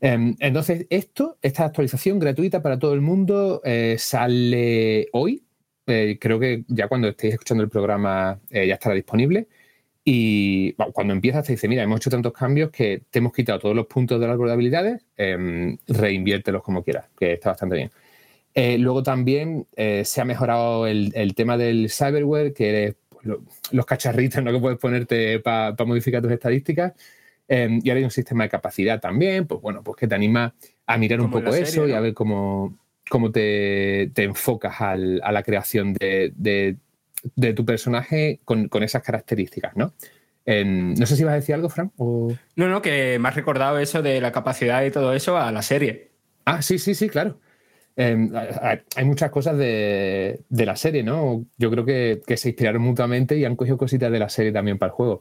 Em, 0.00 0.36
entonces, 0.40 0.86
esto, 0.90 1.38
esta 1.40 1.64
actualización 1.64 2.18
gratuita 2.18 2.60
para 2.62 2.78
todo 2.78 2.94
el 2.94 3.00
mundo 3.00 3.62
eh, 3.64 3.96
sale 3.98 5.08
hoy. 5.12 5.44
Eh, 5.86 6.18
creo 6.20 6.38
que 6.38 6.64
ya 6.68 6.88
cuando 6.88 7.08
estéis 7.08 7.34
escuchando 7.34 7.62
el 7.62 7.68
programa 7.70 8.38
eh, 8.50 8.66
ya 8.66 8.74
estará 8.74 8.94
disponible. 8.94 9.48
Y 10.06 10.72
bueno, 10.74 10.92
cuando 10.92 11.14
empiezas 11.14 11.46
te 11.46 11.52
dice, 11.52 11.66
mira, 11.66 11.82
hemos 11.82 11.98
hecho 11.98 12.10
tantos 12.10 12.32
cambios 12.32 12.70
que 12.70 13.02
te 13.10 13.20
hemos 13.20 13.32
quitado 13.32 13.58
todos 13.58 13.74
los 13.74 13.86
puntos 13.86 14.20
del 14.20 14.30
árbol 14.30 14.48
de 14.48 14.52
habilidades, 14.52 15.02
em, 15.16 15.78
reinviértelos 15.86 16.62
como 16.62 16.82
quieras, 16.84 17.06
que 17.18 17.32
está 17.32 17.50
bastante 17.50 17.76
bien. 17.76 17.90
Eh, 18.54 18.78
luego 18.78 19.02
también 19.02 19.66
eh, 19.76 20.04
se 20.04 20.20
ha 20.20 20.24
mejorado 20.24 20.86
el, 20.86 21.10
el 21.14 21.34
tema 21.34 21.56
del 21.56 21.90
cyberware, 21.90 22.52
que 22.52 22.84
es 22.84 22.94
pues, 23.08 23.26
lo- 23.26 23.42
los 23.72 23.86
cacharritos 23.86 24.44
¿no? 24.44 24.52
que 24.52 24.58
puedes 24.60 24.78
ponerte 24.78 25.40
para 25.40 25.74
modificar 25.86 26.22
tus 26.22 26.32
estadísticas. 26.32 26.92
Eh, 27.48 27.80
y 27.82 27.88
ahora 27.90 27.98
hay 27.98 28.04
un 28.04 28.10
sistema 28.10 28.44
de 28.44 28.50
capacidad 28.50 29.00
también, 29.00 29.46
pues 29.46 29.60
bueno, 29.60 29.82
pues 29.82 29.96
que 29.96 30.06
te 30.06 30.14
anima 30.14 30.54
a 30.86 30.98
mirar 30.98 31.20
un 31.20 31.30
Como 31.30 31.42
poco 31.42 31.54
eso 31.56 31.88
y 31.88 31.92
a 31.92 32.00
ver 32.00 32.14
cómo, 32.14 32.76
cómo 33.14 33.30
te, 33.30 34.10
te 34.12 34.24
enfocas 34.24 34.80
al- 34.80 35.20
a 35.22 35.30
la 35.30 35.44
creación 35.44 35.92
de, 35.92 36.32
de- 36.34 36.78
de 37.36 37.54
tu 37.54 37.64
personaje 37.64 38.40
con, 38.44 38.66
con 38.68 38.82
esas 38.82 39.04
características, 39.04 39.76
¿no? 39.76 39.94
En- 40.44 40.94
no 40.94 41.06
sé 41.06 41.14
si 41.14 41.22
vas 41.22 41.34
a 41.34 41.36
decir 41.36 41.54
algo, 41.54 41.68
Fran. 41.68 41.92
O... 41.96 42.32
No, 42.56 42.68
no, 42.68 42.82
que 42.82 43.20
me 43.20 43.28
has 43.28 43.36
recordado 43.36 43.78
eso 43.78 44.02
de 44.02 44.20
la 44.20 44.32
capacidad 44.32 44.84
y 44.84 44.90
todo 44.90 45.12
eso 45.14 45.38
a 45.38 45.52
la 45.52 45.62
serie. 45.62 46.10
Ah, 46.44 46.60
sí, 46.60 46.80
sí, 46.80 46.92
sí, 46.96 47.08
claro. 47.08 47.38
Eh, 47.96 48.16
hay- 48.60 48.80
hay 48.96 49.04
muchas 49.04 49.30
cosas 49.30 49.56
de, 49.56 50.40
de 50.48 50.66
la 50.66 50.74
serie, 50.74 51.04
¿no? 51.04 51.44
Yo 51.56 51.70
creo 51.70 51.84
que, 51.84 52.20
que 52.26 52.36
se 52.36 52.48
inspiraron 52.48 52.82
mutuamente 52.82 53.36
y 53.38 53.44
han 53.44 53.54
cogido 53.54 53.78
cositas 53.78 54.10
de 54.10 54.18
la 54.18 54.28
serie 54.28 54.50
también 54.50 54.76
para 54.76 54.88
el 54.90 54.94
juego. 54.96 55.20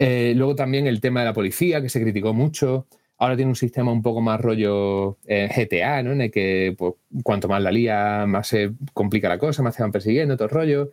Eh, 0.00 0.32
luego 0.34 0.56
también 0.56 0.88
el 0.88 1.00
tema 1.00 1.20
de 1.20 1.26
la 1.26 1.32
policía, 1.32 1.80
que 1.80 1.88
se 1.88 2.00
criticó 2.02 2.34
mucho. 2.34 2.88
Ahora 3.22 3.36
tiene 3.36 3.50
un 3.50 3.56
sistema 3.56 3.92
un 3.92 4.02
poco 4.02 4.20
más 4.20 4.40
rollo 4.40 5.16
eh, 5.28 5.48
GTA, 5.54 6.02
¿no? 6.02 6.10
En 6.10 6.22
el 6.22 6.32
que 6.32 6.74
pues, 6.76 6.94
cuanto 7.22 7.46
más 7.46 7.62
la 7.62 7.70
lía, 7.70 8.24
más 8.26 8.48
se 8.48 8.72
complica 8.92 9.28
la 9.28 9.38
cosa, 9.38 9.62
más 9.62 9.76
se 9.76 9.82
van 9.82 9.92
persiguiendo, 9.92 10.36
todo 10.36 10.46
el 10.46 10.50
rollo. 10.50 10.90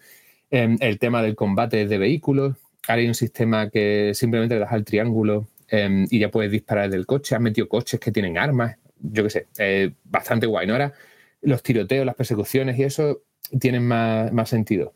Eh, 0.52 0.78
el 0.80 1.00
tema 1.00 1.24
del 1.24 1.36
combate 1.36 1.88
de 1.88 1.98
vehículos. 1.98 2.56
Ahora 2.88 3.02
hay 3.02 3.08
un 3.08 3.16
sistema 3.16 3.72
que 3.72 4.12
simplemente 4.14 4.54
le 4.54 4.62
das 4.62 4.72
al 4.72 4.86
triángulo 4.86 5.48
eh, 5.72 6.06
y 6.08 6.20
ya 6.20 6.30
puedes 6.30 6.52
disparar 6.52 6.92
del 6.92 7.08
coche. 7.08 7.34
Han 7.34 7.42
metido 7.42 7.68
coches 7.68 8.00
que 8.00 8.12
tienen 8.12 8.38
armas. 8.38 8.78
Yo 9.00 9.24
qué 9.24 9.32
sé, 9.32 9.48
eh, 9.58 9.94
bastante 10.04 10.46
guay. 10.46 10.68
¿no? 10.68 10.74
Ahora 10.74 10.94
los 11.42 11.64
tiroteos, 11.64 12.06
las 12.06 12.14
persecuciones 12.14 12.78
y 12.78 12.84
eso 12.84 13.24
tienen 13.60 13.88
más, 13.88 14.32
más 14.32 14.50
sentido. 14.50 14.94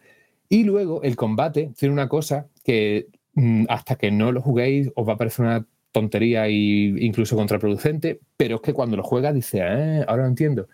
Y 0.50 0.66
luego 0.66 1.02
el 1.02 1.16
combate 1.16 1.72
tiene 1.76 1.94
una 1.94 2.08
cosa 2.08 2.46
que 2.64 3.08
mm, 3.34 3.66
hasta 3.70 3.96
que 3.96 4.12
no 4.12 4.32
lo 4.32 4.40
juguéis 4.40 4.92
os 4.94 5.10
va 5.10 5.14
a 5.14 5.18
parecer 5.18 5.46
una 5.46 5.66
tontería 5.94 6.48
e 6.48 6.52
incluso 6.52 7.38
contraproducente, 7.38 8.20
pero 8.36 8.58
es 8.58 8.62
que 8.62 8.74
cuando 8.74 8.98
lo 8.98 9.04
juegas 9.04 9.34
dices, 9.34 9.62
"Ah, 9.62 10.04
ahora 10.08 10.24
lo 10.24 10.30
entiendo. 10.30 10.68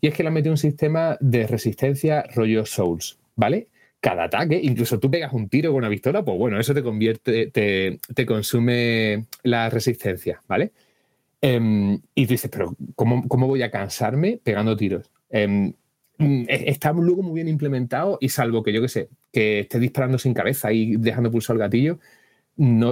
Y 0.00 0.08
es 0.08 0.14
que 0.14 0.22
le 0.22 0.28
han 0.28 0.34
metido 0.34 0.52
un 0.52 0.58
sistema 0.58 1.16
de 1.20 1.46
resistencia 1.46 2.24
rollo 2.34 2.66
Souls, 2.66 3.18
¿vale? 3.36 3.68
Cada 4.00 4.24
ataque, 4.24 4.60
incluso 4.62 4.98
tú 4.98 5.10
pegas 5.10 5.32
un 5.32 5.48
tiro 5.48 5.70
con 5.70 5.78
una 5.78 5.88
pistola, 5.88 6.22
pues 6.24 6.36
bueno, 6.38 6.60
eso 6.60 6.74
te 6.74 6.82
convierte, 6.82 7.50
te, 7.50 8.26
consume 8.26 9.26
la 9.44 9.70
resistencia, 9.70 10.42
¿vale? 10.46 10.72
Em, 11.40 11.94
y 12.14 12.26
tú 12.26 12.32
dices, 12.32 12.50
pero 12.50 12.76
¿cómo, 12.94 13.26
cómo 13.28 13.46
voy 13.46 13.62
a 13.62 13.70
cansarme 13.70 14.40
pegando 14.42 14.76
tiros? 14.76 15.10
Em, 15.30 15.72
mm, 16.18 16.44
está 16.48 16.92
luego 16.92 17.22
muy 17.22 17.36
bien 17.36 17.48
implementado 17.48 18.18
y 18.20 18.28
salvo 18.28 18.62
que 18.62 18.72
yo 18.72 18.82
que 18.82 18.88
sé, 18.88 19.08
que 19.32 19.60
estés 19.60 19.80
disparando 19.80 20.18
sin 20.18 20.34
cabeza 20.34 20.72
y 20.72 20.96
dejando 20.96 21.30
pulsar 21.30 21.54
el 21.56 21.60
gatillo, 21.60 21.98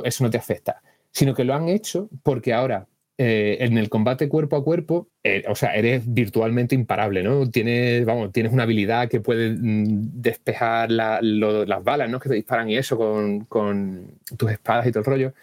eso 0.04 0.24
no 0.24 0.30
te 0.30 0.38
afecta. 0.38 0.82
Sino 1.12 1.34
que 1.34 1.44
lo 1.44 1.54
han 1.54 1.68
hecho 1.68 2.08
porque 2.22 2.52
ahora 2.52 2.88
eh, 3.18 3.58
en 3.60 3.78
el 3.78 3.88
combate 3.88 4.28
cuerpo 4.28 4.56
a 4.56 4.64
cuerpo, 4.64 5.08
eh, 5.22 5.44
o 5.48 5.54
sea, 5.54 5.74
eres 5.76 6.02
virtualmente 6.12 6.74
imparable, 6.74 7.22
¿no? 7.22 7.48
Tienes, 7.50 8.04
vamos, 8.04 8.32
tienes 8.32 8.52
una 8.52 8.64
habilidad 8.64 9.08
que 9.08 9.20
puede 9.20 9.50
mm, 9.50 10.20
despejar 10.20 10.90
las 10.90 11.84
balas, 11.84 12.10
¿no? 12.10 12.18
Que 12.18 12.30
te 12.30 12.34
disparan 12.34 12.70
y 12.70 12.76
eso 12.76 12.96
con, 12.96 13.44
con 13.44 14.18
tus 14.36 14.50
espadas 14.50 14.86
y 14.86 14.90
todo 14.90 15.00
el 15.00 15.04
rollo. 15.06 15.34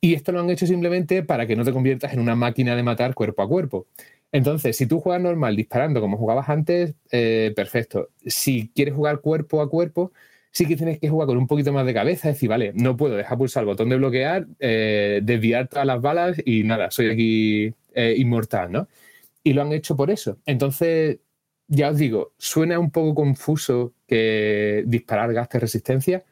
Y 0.00 0.14
esto 0.14 0.32
lo 0.32 0.40
han 0.40 0.50
hecho 0.50 0.66
simplemente 0.66 1.22
para 1.22 1.46
que 1.46 1.56
no 1.56 1.64
te 1.64 1.72
conviertas 1.72 2.12
en 2.12 2.20
una 2.20 2.34
máquina 2.36 2.76
de 2.76 2.82
matar 2.82 3.14
cuerpo 3.14 3.42
a 3.42 3.48
cuerpo. 3.48 3.86
Entonces, 4.32 4.76
si 4.76 4.86
tú 4.86 5.00
juegas 5.00 5.22
normal 5.22 5.56
disparando 5.56 6.00
como 6.00 6.16
jugabas 6.16 6.48
antes, 6.48 6.94
eh, 7.10 7.52
perfecto. 7.54 8.08
Si 8.26 8.70
quieres 8.74 8.94
jugar 8.94 9.20
cuerpo 9.20 9.60
a 9.60 9.68
cuerpo, 9.68 10.12
sí 10.52 10.66
que 10.66 10.76
tienes 10.76 11.00
que 11.00 11.08
jugar 11.08 11.26
con 11.26 11.38
un 11.38 11.46
poquito 11.46 11.72
más 11.72 11.86
de 11.86 11.94
cabeza, 11.94 12.28
es 12.28 12.36
decir, 12.36 12.48
vale, 12.48 12.72
no 12.74 12.96
puedo 12.96 13.16
dejar 13.16 13.38
pulsar 13.38 13.62
el 13.62 13.68
botón 13.68 13.88
de 13.88 13.96
bloquear, 13.96 14.46
eh, 14.60 15.20
desviar 15.22 15.68
todas 15.68 15.86
las 15.86 16.00
balas 16.00 16.36
y 16.44 16.62
nada, 16.62 16.90
soy 16.90 17.10
aquí 17.10 17.74
eh, 17.94 18.14
inmortal, 18.18 18.70
¿no? 18.70 18.88
Y 19.42 19.54
lo 19.54 19.62
han 19.62 19.72
hecho 19.72 19.96
por 19.96 20.10
eso. 20.10 20.38
Entonces, 20.46 21.18
ya 21.68 21.90
os 21.90 21.96
digo, 21.98 22.32
suena 22.38 22.78
un 22.78 22.90
poco 22.90 23.14
confuso 23.14 23.94
que 24.06 24.84
disparar 24.86 25.32
gaste 25.32 25.58
resistencia, 25.58 26.24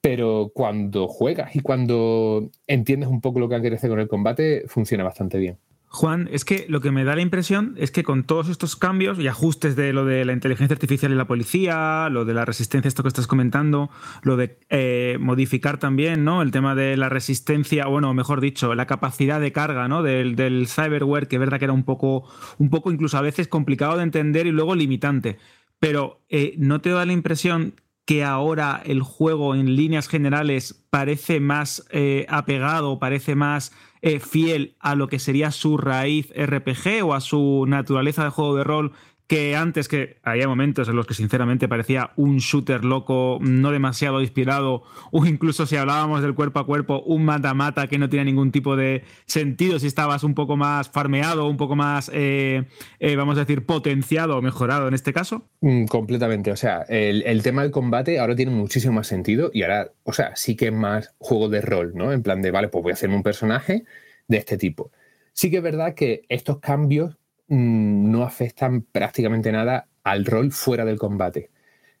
pero 0.00 0.50
cuando 0.54 1.08
juegas 1.08 1.54
y 1.56 1.60
cuando 1.60 2.50
entiendes 2.66 3.08
un 3.10 3.20
poco 3.20 3.40
lo 3.40 3.48
que 3.48 3.56
han 3.56 3.62
querido 3.62 3.76
hacer 3.76 3.90
con 3.90 4.00
el 4.00 4.08
combate, 4.08 4.64
funciona 4.66 5.04
bastante 5.04 5.38
bien. 5.38 5.58
Juan, 5.90 6.28
es 6.30 6.44
que 6.44 6.66
lo 6.68 6.82
que 6.82 6.90
me 6.90 7.02
da 7.02 7.16
la 7.16 7.22
impresión 7.22 7.74
es 7.78 7.90
que 7.90 8.04
con 8.04 8.24
todos 8.24 8.50
estos 8.50 8.76
cambios 8.76 9.18
y 9.18 9.26
ajustes 9.26 9.74
de 9.74 9.94
lo 9.94 10.04
de 10.04 10.26
la 10.26 10.34
inteligencia 10.34 10.74
artificial 10.74 11.12
y 11.12 11.14
la 11.14 11.26
policía, 11.26 12.08
lo 12.10 12.26
de 12.26 12.34
la 12.34 12.44
resistencia, 12.44 12.88
esto 12.88 13.02
que 13.02 13.08
estás 13.08 13.26
comentando, 13.26 13.90
lo 14.22 14.36
de 14.36 14.58
eh, 14.68 15.16
modificar 15.18 15.78
también, 15.78 16.24
¿no? 16.24 16.42
El 16.42 16.50
tema 16.50 16.74
de 16.74 16.98
la 16.98 17.08
resistencia, 17.08 17.86
bueno, 17.86 18.12
mejor 18.12 18.42
dicho, 18.42 18.74
la 18.74 18.86
capacidad 18.86 19.40
de 19.40 19.50
carga, 19.52 19.88
¿no? 19.88 20.02
Del, 20.02 20.36
del 20.36 20.68
cyberware, 20.68 21.26
que 21.26 21.36
es 21.36 21.40
verdad 21.40 21.58
que 21.58 21.64
era 21.64 21.72
un 21.72 21.84
poco, 21.84 22.24
un 22.58 22.68
poco 22.68 22.92
incluso 22.92 23.16
a 23.16 23.22
veces 23.22 23.48
complicado 23.48 23.96
de 23.96 24.02
entender 24.02 24.46
y 24.46 24.52
luego 24.52 24.74
limitante. 24.74 25.38
Pero 25.80 26.20
eh, 26.28 26.54
¿no 26.58 26.82
te 26.82 26.90
da 26.90 27.06
la 27.06 27.12
impresión 27.14 27.74
que 28.08 28.24
ahora 28.24 28.82
el 28.86 29.02
juego 29.02 29.54
en 29.54 29.76
líneas 29.76 30.08
generales 30.08 30.86
parece 30.88 31.40
más 31.40 31.86
eh, 31.90 32.24
apegado, 32.30 32.98
parece 32.98 33.34
más 33.34 33.72
eh, 34.02 34.20
fiel 34.20 34.74
a 34.80 34.94
lo 34.94 35.08
que 35.08 35.18
sería 35.18 35.50
su 35.50 35.76
raíz 35.76 36.32
RPG 36.36 37.04
o 37.04 37.14
a 37.14 37.20
su 37.20 37.64
naturaleza 37.66 38.24
de 38.24 38.30
juego 38.30 38.56
de 38.56 38.64
rol 38.64 38.92
que 39.28 39.54
antes 39.54 39.88
que 39.88 40.16
había 40.22 40.48
momentos 40.48 40.88
en 40.88 40.96
los 40.96 41.06
que 41.06 41.12
sinceramente 41.12 41.68
parecía 41.68 42.12
un 42.16 42.38
shooter 42.38 42.82
loco, 42.82 43.38
no 43.42 43.70
demasiado 43.70 44.22
inspirado, 44.22 44.82
o 45.12 45.26
incluso 45.26 45.66
si 45.66 45.76
hablábamos 45.76 46.22
del 46.22 46.34
cuerpo 46.34 46.60
a 46.60 46.66
cuerpo, 46.66 47.02
un 47.02 47.26
mata-mata 47.26 47.88
que 47.88 47.98
no 47.98 48.08
tenía 48.08 48.24
ningún 48.24 48.50
tipo 48.50 48.74
de 48.74 49.04
sentido 49.26 49.78
si 49.78 49.86
estabas 49.86 50.24
un 50.24 50.34
poco 50.34 50.56
más 50.56 50.88
farmeado, 50.88 51.46
un 51.46 51.58
poco 51.58 51.76
más, 51.76 52.10
eh, 52.14 52.64
eh, 53.00 53.16
vamos 53.16 53.36
a 53.36 53.40
decir, 53.40 53.66
potenciado 53.66 54.38
o 54.38 54.42
mejorado 54.42 54.88
en 54.88 54.94
este 54.94 55.12
caso? 55.12 55.46
Mm, 55.60 55.84
completamente. 55.84 56.50
O 56.50 56.56
sea, 56.56 56.86
el, 56.88 57.22
el 57.26 57.42
tema 57.42 57.62
del 57.62 57.70
combate 57.70 58.18
ahora 58.18 58.34
tiene 58.34 58.52
muchísimo 58.52 58.94
más 58.94 59.08
sentido 59.08 59.50
y 59.52 59.62
ahora, 59.62 59.92
o 60.04 60.14
sea, 60.14 60.36
sí 60.36 60.56
que 60.56 60.68
es 60.68 60.72
más 60.72 61.14
juego 61.18 61.50
de 61.50 61.60
rol, 61.60 61.92
¿no? 61.94 62.12
En 62.12 62.22
plan 62.22 62.40
de, 62.40 62.50
vale, 62.50 62.68
pues 62.68 62.82
voy 62.82 62.92
a 62.92 62.94
hacerme 62.94 63.16
un 63.16 63.22
personaje 63.22 63.84
de 64.26 64.38
este 64.38 64.56
tipo. 64.56 64.90
Sí 65.34 65.50
que 65.50 65.58
es 65.58 65.62
verdad 65.62 65.94
que 65.94 66.22
estos 66.30 66.60
cambios 66.60 67.18
mm, 67.48 68.10
no 68.10 68.24
afectan 68.24 68.82
prácticamente 68.82 69.52
nada 69.52 69.88
al 70.04 70.24
rol 70.24 70.52
fuera 70.52 70.84
del 70.84 70.98
combate. 70.98 71.50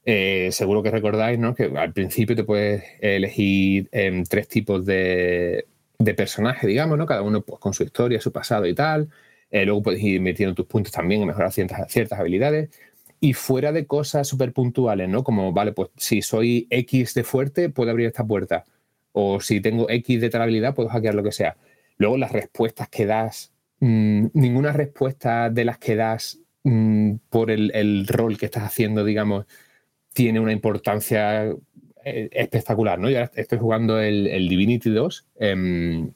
Eh, 0.04 0.48
seguro 0.52 0.82
que 0.82 0.90
recordáis, 0.90 1.38
¿no? 1.38 1.54
Que 1.54 1.64
al 1.76 1.92
principio 1.92 2.34
te 2.34 2.44
puedes 2.44 2.82
elegir 3.00 3.88
em, 3.92 4.24
tres 4.24 4.48
tipos 4.48 4.86
de, 4.86 5.66
de 5.98 6.14
personaje, 6.14 6.66
digamos, 6.66 6.96
¿no? 6.96 7.06
Cada 7.06 7.22
uno 7.22 7.42
pues, 7.42 7.60
con 7.60 7.74
su 7.74 7.82
historia, 7.82 8.20
su 8.20 8.32
pasado 8.32 8.66
y 8.66 8.74
tal. 8.74 9.10
Eh, 9.50 9.64
luego 9.64 9.82
puedes 9.82 10.02
ir 10.02 10.20
metiendo 10.20 10.54
tus 10.54 10.66
puntos 10.66 10.92
también 10.92 11.22
en 11.22 11.28
mejorar 11.28 11.52
ciertas, 11.52 11.90
ciertas 11.92 12.18
habilidades. 12.18 12.70
Y 13.20 13.32
fuera 13.32 13.72
de 13.72 13.86
cosas 13.86 14.28
súper 14.28 14.52
puntuales, 14.52 15.08
¿no? 15.08 15.24
Como, 15.24 15.52
vale, 15.52 15.72
pues 15.72 15.90
si 15.96 16.22
soy 16.22 16.68
X 16.70 17.14
de 17.14 17.24
fuerte, 17.24 17.68
puedo 17.68 17.90
abrir 17.90 18.06
esta 18.06 18.24
puerta. 18.24 18.64
O 19.12 19.40
si 19.40 19.60
tengo 19.60 19.90
X 19.90 20.20
de 20.20 20.30
tal 20.30 20.42
habilidad, 20.42 20.74
puedo 20.74 20.88
hackear 20.88 21.14
lo 21.14 21.24
que 21.24 21.32
sea. 21.32 21.56
Luego 21.96 22.16
las 22.16 22.32
respuestas 22.32 22.88
que 22.88 23.06
das, 23.06 23.52
mm, 23.80 24.26
ninguna 24.34 24.72
respuesta 24.72 25.50
de 25.50 25.64
las 25.64 25.78
que 25.78 25.96
das 25.96 26.40
mm, 26.64 27.14
por 27.30 27.50
el, 27.50 27.70
el 27.74 28.06
rol 28.06 28.38
que 28.38 28.46
estás 28.46 28.64
haciendo, 28.64 29.04
digamos, 29.04 29.46
tiene 30.12 30.40
una 30.40 30.52
importancia 30.52 31.54
eh, 32.04 32.28
espectacular, 32.32 32.98
¿no? 32.98 33.10
Yo 33.10 33.18
ahora 33.18 33.32
estoy 33.34 33.58
jugando 33.58 34.00
el, 34.00 34.26
el 34.26 34.48
Divinity 34.48 34.90
2 34.90 35.26
em, 35.36 36.10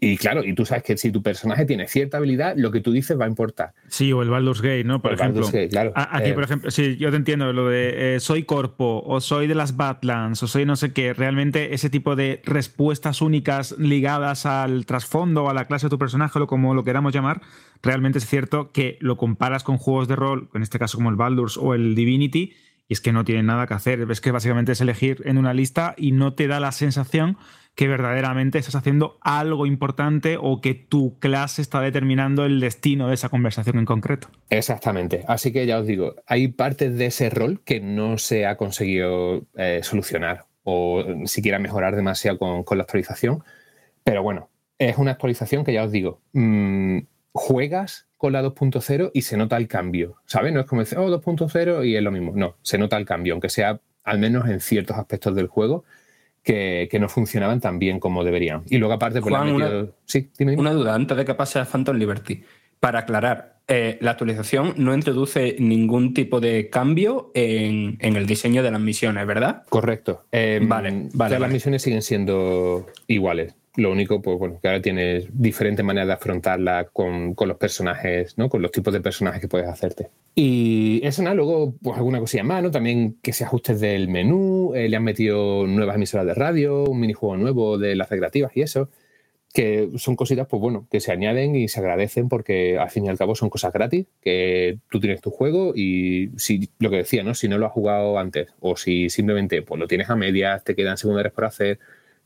y 0.00 0.16
claro, 0.16 0.44
y 0.44 0.54
tú 0.54 0.64
sabes 0.64 0.84
que 0.84 0.96
si 0.96 1.10
tu 1.10 1.22
personaje 1.22 1.64
tiene 1.64 1.88
cierta 1.88 2.18
habilidad, 2.18 2.54
lo 2.56 2.70
que 2.70 2.80
tú 2.80 2.92
dices 2.92 3.18
va 3.18 3.24
a 3.24 3.28
importar. 3.28 3.72
Sí, 3.88 4.12
o 4.12 4.22
el 4.22 4.30
Baldur's 4.30 4.62
Gate, 4.62 4.84
¿no? 4.84 5.02
Por 5.02 5.12
ejemplo. 5.14 5.44
Gate, 5.46 5.68
claro. 5.68 5.92
Aquí, 5.96 6.30
Eh, 6.30 6.34
por 6.34 6.44
ejemplo, 6.44 6.70
sí, 6.70 6.96
yo 6.98 7.10
te 7.10 7.16
entiendo 7.16 7.52
lo 7.52 7.68
de 7.68 8.14
eh, 8.14 8.20
soy 8.20 8.44
corpo, 8.44 9.02
o 9.04 9.20
soy 9.20 9.48
de 9.48 9.56
las 9.56 9.76
Badlands, 9.76 10.40
o 10.42 10.46
soy 10.46 10.64
no 10.66 10.76
sé 10.76 10.92
qué. 10.92 11.14
Realmente 11.14 11.74
ese 11.74 11.90
tipo 11.90 12.14
de 12.14 12.40
respuestas 12.44 13.20
únicas 13.22 13.76
ligadas 13.78 14.46
al 14.46 14.86
trasfondo 14.86 15.44
o 15.44 15.50
a 15.50 15.54
la 15.54 15.64
clase 15.64 15.86
de 15.86 15.90
tu 15.90 15.98
personaje, 15.98 16.38
o 16.38 16.46
como 16.46 16.74
lo 16.74 16.84
queramos 16.84 17.12
llamar, 17.12 17.40
realmente 17.82 18.18
es 18.18 18.26
cierto 18.26 18.70
que 18.70 18.98
lo 19.00 19.16
comparas 19.16 19.64
con 19.64 19.78
juegos 19.78 20.06
de 20.06 20.14
rol, 20.14 20.48
en 20.54 20.62
este 20.62 20.78
caso 20.78 20.96
como 20.96 21.10
el 21.10 21.16
Baldur's 21.16 21.56
o 21.56 21.74
el 21.74 21.96
Divinity, 21.96 22.54
y 22.86 22.92
es 22.92 23.00
que 23.00 23.12
no 23.12 23.24
tienen 23.24 23.46
nada 23.46 23.66
que 23.66 23.74
hacer. 23.74 24.06
Es 24.08 24.20
que 24.20 24.30
básicamente 24.30 24.72
es 24.72 24.80
elegir 24.80 25.22
en 25.24 25.38
una 25.38 25.54
lista 25.54 25.94
y 25.96 26.12
no 26.12 26.34
te 26.34 26.46
da 26.46 26.60
la 26.60 26.70
sensación 26.72 27.36
que 27.78 27.86
verdaderamente 27.86 28.58
estás 28.58 28.74
haciendo 28.74 29.18
algo 29.20 29.64
importante 29.64 30.36
o 30.36 30.60
que 30.60 30.74
tu 30.74 31.16
clase 31.20 31.62
está 31.62 31.80
determinando 31.80 32.44
el 32.44 32.58
destino 32.58 33.06
de 33.06 33.14
esa 33.14 33.28
conversación 33.28 33.78
en 33.78 33.84
concreto. 33.84 34.26
Exactamente. 34.50 35.22
Así 35.28 35.52
que 35.52 35.64
ya 35.64 35.78
os 35.78 35.86
digo, 35.86 36.16
hay 36.26 36.48
partes 36.48 36.98
de 36.98 37.06
ese 37.06 37.30
rol 37.30 37.60
que 37.64 37.78
no 37.78 38.18
se 38.18 38.46
ha 38.46 38.56
conseguido 38.56 39.44
eh, 39.54 39.78
solucionar 39.84 40.46
o 40.64 41.04
siquiera 41.26 41.60
mejorar 41.60 41.94
demasiado 41.94 42.36
con, 42.36 42.64
con 42.64 42.78
la 42.78 42.82
actualización. 42.82 43.44
Pero 44.02 44.24
bueno, 44.24 44.50
es 44.76 44.98
una 44.98 45.12
actualización 45.12 45.64
que 45.64 45.72
ya 45.72 45.84
os 45.84 45.92
digo, 45.92 46.20
mm, 46.32 46.98
juegas 47.30 48.08
con 48.16 48.32
la 48.32 48.42
2.0 48.42 49.12
y 49.14 49.22
se 49.22 49.36
nota 49.36 49.56
el 49.56 49.68
cambio, 49.68 50.16
¿sabes? 50.26 50.52
No 50.52 50.58
es 50.58 50.66
como 50.66 50.80
decir, 50.80 50.98
oh, 50.98 51.08
2.0 51.08 51.86
y 51.86 51.94
es 51.94 52.02
lo 52.02 52.10
mismo. 52.10 52.32
No, 52.34 52.56
se 52.60 52.76
nota 52.76 52.96
el 52.96 53.06
cambio, 53.06 53.34
aunque 53.34 53.50
sea 53.50 53.80
al 54.02 54.18
menos 54.18 54.48
en 54.48 54.58
ciertos 54.58 54.96
aspectos 54.96 55.36
del 55.36 55.46
juego 55.46 55.84
que, 56.48 56.88
que 56.90 56.98
no 56.98 57.10
funcionaban 57.10 57.60
tan 57.60 57.78
bien 57.78 58.00
como 58.00 58.24
deberían. 58.24 58.62
Y 58.70 58.78
luego 58.78 58.94
aparte, 58.94 59.20
pues 59.20 59.30
le 59.30 59.36
han 59.36 59.42
Juan, 59.44 59.54
una- 59.56 59.64
metido... 59.66 59.94
Sí, 60.06 60.30
dime, 60.38 60.52
dime. 60.52 60.60
Una 60.62 60.72
duda 60.72 60.94
antes 60.94 61.14
de 61.14 61.26
que 61.26 61.34
pase 61.34 61.58
a 61.58 61.66
Phantom 61.66 61.94
Liberty. 61.96 62.42
Para 62.80 63.00
aclarar, 63.00 63.58
eh, 63.68 63.98
la 64.00 64.12
actualización 64.12 64.72
no 64.78 64.94
introduce 64.94 65.56
ningún 65.58 66.14
tipo 66.14 66.40
de 66.40 66.70
cambio 66.70 67.30
en, 67.34 67.98
en 68.00 68.16
el 68.16 68.24
diseño 68.26 68.62
de 68.62 68.70
las 68.70 68.80
misiones, 68.80 69.26
¿verdad? 69.26 69.64
Correcto. 69.68 70.24
Eh, 70.32 70.60
Vale, 70.62 70.90
vale, 70.90 71.08
Todas 71.12 71.30
las 71.32 71.40
vale. 71.40 71.52
misiones 71.52 71.82
siguen 71.82 72.00
siendo 72.00 72.86
iguales. 73.08 73.54
Lo 73.78 73.92
único, 73.92 74.20
pues 74.20 74.36
bueno, 74.40 74.58
que 74.60 74.66
ahora 74.66 74.82
tienes 74.82 75.28
diferentes 75.32 75.84
maneras 75.84 76.08
de 76.08 76.14
afrontarla 76.14 76.88
con, 76.92 77.34
con 77.34 77.46
los 77.46 77.58
personajes, 77.58 78.36
¿no? 78.36 78.48
Con 78.48 78.60
los 78.60 78.72
tipos 78.72 78.92
de 78.92 79.00
personajes 79.00 79.40
que 79.40 79.46
puedes 79.46 79.68
hacerte. 79.68 80.08
Y 80.34 81.00
eso 81.04 81.22
nada, 81.22 81.36
luego, 81.36 81.74
pues 81.80 81.96
alguna 81.96 82.18
cosilla 82.18 82.42
más, 82.42 82.60
¿no? 82.60 82.72
También 82.72 83.18
que 83.22 83.32
se 83.32 83.44
ajustes 83.44 83.78
del 83.78 84.08
menú, 84.08 84.72
eh, 84.74 84.88
le 84.88 84.96
han 84.96 85.04
metido 85.04 85.64
nuevas 85.68 85.94
emisoras 85.94 86.26
de 86.26 86.34
radio, 86.34 86.86
un 86.86 86.98
minijuego 86.98 87.36
nuevo 87.36 87.78
de 87.78 87.94
las 87.94 88.10
recreativas 88.10 88.50
y 88.56 88.62
eso. 88.62 88.88
Que 89.54 89.90
son 89.94 90.16
cositas, 90.16 90.48
pues 90.48 90.60
bueno, 90.60 90.88
que 90.90 90.98
se 90.98 91.12
añaden 91.12 91.54
y 91.54 91.68
se 91.68 91.78
agradecen 91.78 92.28
porque 92.28 92.78
al 92.78 92.90
fin 92.90 93.06
y 93.06 93.10
al 93.10 93.16
cabo 93.16 93.36
son 93.36 93.48
cosas 93.48 93.72
gratis, 93.72 94.06
que 94.20 94.80
tú 94.90 94.98
tienes 94.98 95.20
tu 95.20 95.30
juego 95.30 95.72
y 95.76 96.30
si 96.36 96.68
lo 96.80 96.90
que 96.90 96.96
decía, 96.96 97.22
¿no? 97.22 97.32
Si 97.32 97.46
no 97.46 97.58
lo 97.58 97.66
has 97.66 97.72
jugado 97.72 98.18
antes 98.18 98.48
o 98.58 98.76
si 98.76 99.08
simplemente 99.08 99.62
pues 99.62 99.78
lo 99.78 99.86
tienes 99.86 100.10
a 100.10 100.16
medias, 100.16 100.64
te 100.64 100.74
quedan 100.74 100.98
secundarias 100.98 101.32
por 101.32 101.44
hacer, 101.44 101.78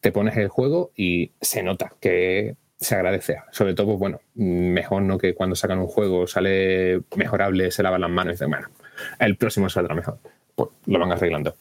te 0.03 0.12
pones 0.12 0.36
el 0.36 0.48
juego 0.48 0.90
y 0.96 1.30
se 1.40 1.62
nota 1.62 1.94
que 2.00 2.57
se 2.76 2.96
agradece. 2.96 3.36
Sobre 3.53 3.72
todo, 3.72 3.86
pues 3.86 3.98
bueno, 4.00 4.20
mejor 4.34 5.03
no 5.03 5.16
que 5.16 5.32
cuando 5.32 5.55
sacan 5.55 5.78
un 5.78 5.86
juego 5.86 6.26
sale 6.26 7.03
mejorable, 7.16 7.70
se 7.70 7.84
lavan 7.84 8.00
las 8.00 8.11
manos 8.11 8.32
y 8.32 8.34
dicen, 8.34 8.50
bueno, 8.50 8.68
el 9.20 9.36
próximo 9.36 9.68
saldrá 9.68 9.94
mejor. 9.94 10.18
Pues 10.57 10.70
lo 10.86 10.98
van 10.98 11.12
arreglando. 11.12 11.55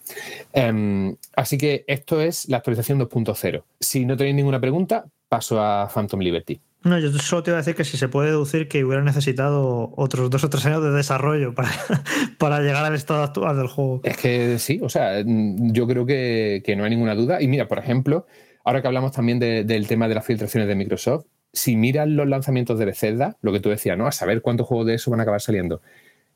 Em, 0.52 1.16
así 1.36 1.58
que 1.58 1.86
esto 1.86 2.20
es 2.20 2.50
la 2.50 2.58
actualización 2.58 3.00
2.0. 3.00 3.64
Si 3.80 4.06
no 4.06 4.18
tenéis 4.18 4.36
ninguna 4.36 4.60
pregunta, 4.60 5.06
paso 5.30 5.62
a 5.62 5.88
Phantom 5.88 6.20
Liberty. 6.20 6.60
No, 6.84 6.98
yo 6.98 7.12
solo 7.14 7.44
te 7.44 7.52
iba 7.52 7.58
a 7.58 7.62
decir 7.62 7.76
que 7.76 7.84
si 7.86 7.96
se 7.98 8.08
puede 8.08 8.30
deducir 8.30 8.68
que 8.68 8.84
hubiera 8.84 9.04
necesitado 9.04 9.94
otros 9.96 10.32
dos 10.32 10.44
o 10.44 10.50
tres 10.50 10.66
años 10.66 10.84
de 10.84 10.90
desarrollo 10.92 11.54
para, 11.54 11.70
para 12.40 12.60
llegar 12.62 12.84
al 12.86 12.96
estado 12.96 13.22
actual 13.24 13.56
del 13.56 13.68
juego. 13.68 14.02
Es 14.04 14.18
que 14.18 14.58
sí, 14.58 14.80
o 14.82 14.90
sea, 14.90 15.22
mm, 15.24 15.74
yo 15.74 15.88
creo 15.88 16.06
que, 16.08 16.64
que 16.66 16.76
no 16.76 16.84
hay 16.84 16.90
ninguna 16.90 17.14
duda. 17.14 17.40
Y 17.42 17.48
mira, 17.48 17.68
por 17.68 17.78
ejemplo, 17.78 18.26
ahora 18.64 18.82
que 18.82 18.88
hablamos 18.88 19.12
también 19.12 19.38
de- 19.38 19.64
del 19.64 19.88
tema 19.88 20.08
de 20.08 20.16
las 20.16 20.26
filtraciones 20.26 20.68
de 20.68 20.74
Microsoft, 20.76 21.26
si 21.54 21.76
miras 21.76 22.08
los 22.08 22.28
lanzamientos 22.28 22.80
de 22.80 22.86
Bethesda, 22.86 23.38
lo 23.42 23.52
que 23.54 23.60
tú 23.60 23.70
decías, 23.70 23.96
¿no? 23.98 24.08
A 24.08 24.12
saber 24.12 24.42
cuántos 24.42 24.66
juegos 24.68 24.88
de 24.88 24.96
eso 24.96 25.12
van 25.12 25.20
a 25.20 25.24
acabar 25.24 25.42
saliendo. 25.42 25.82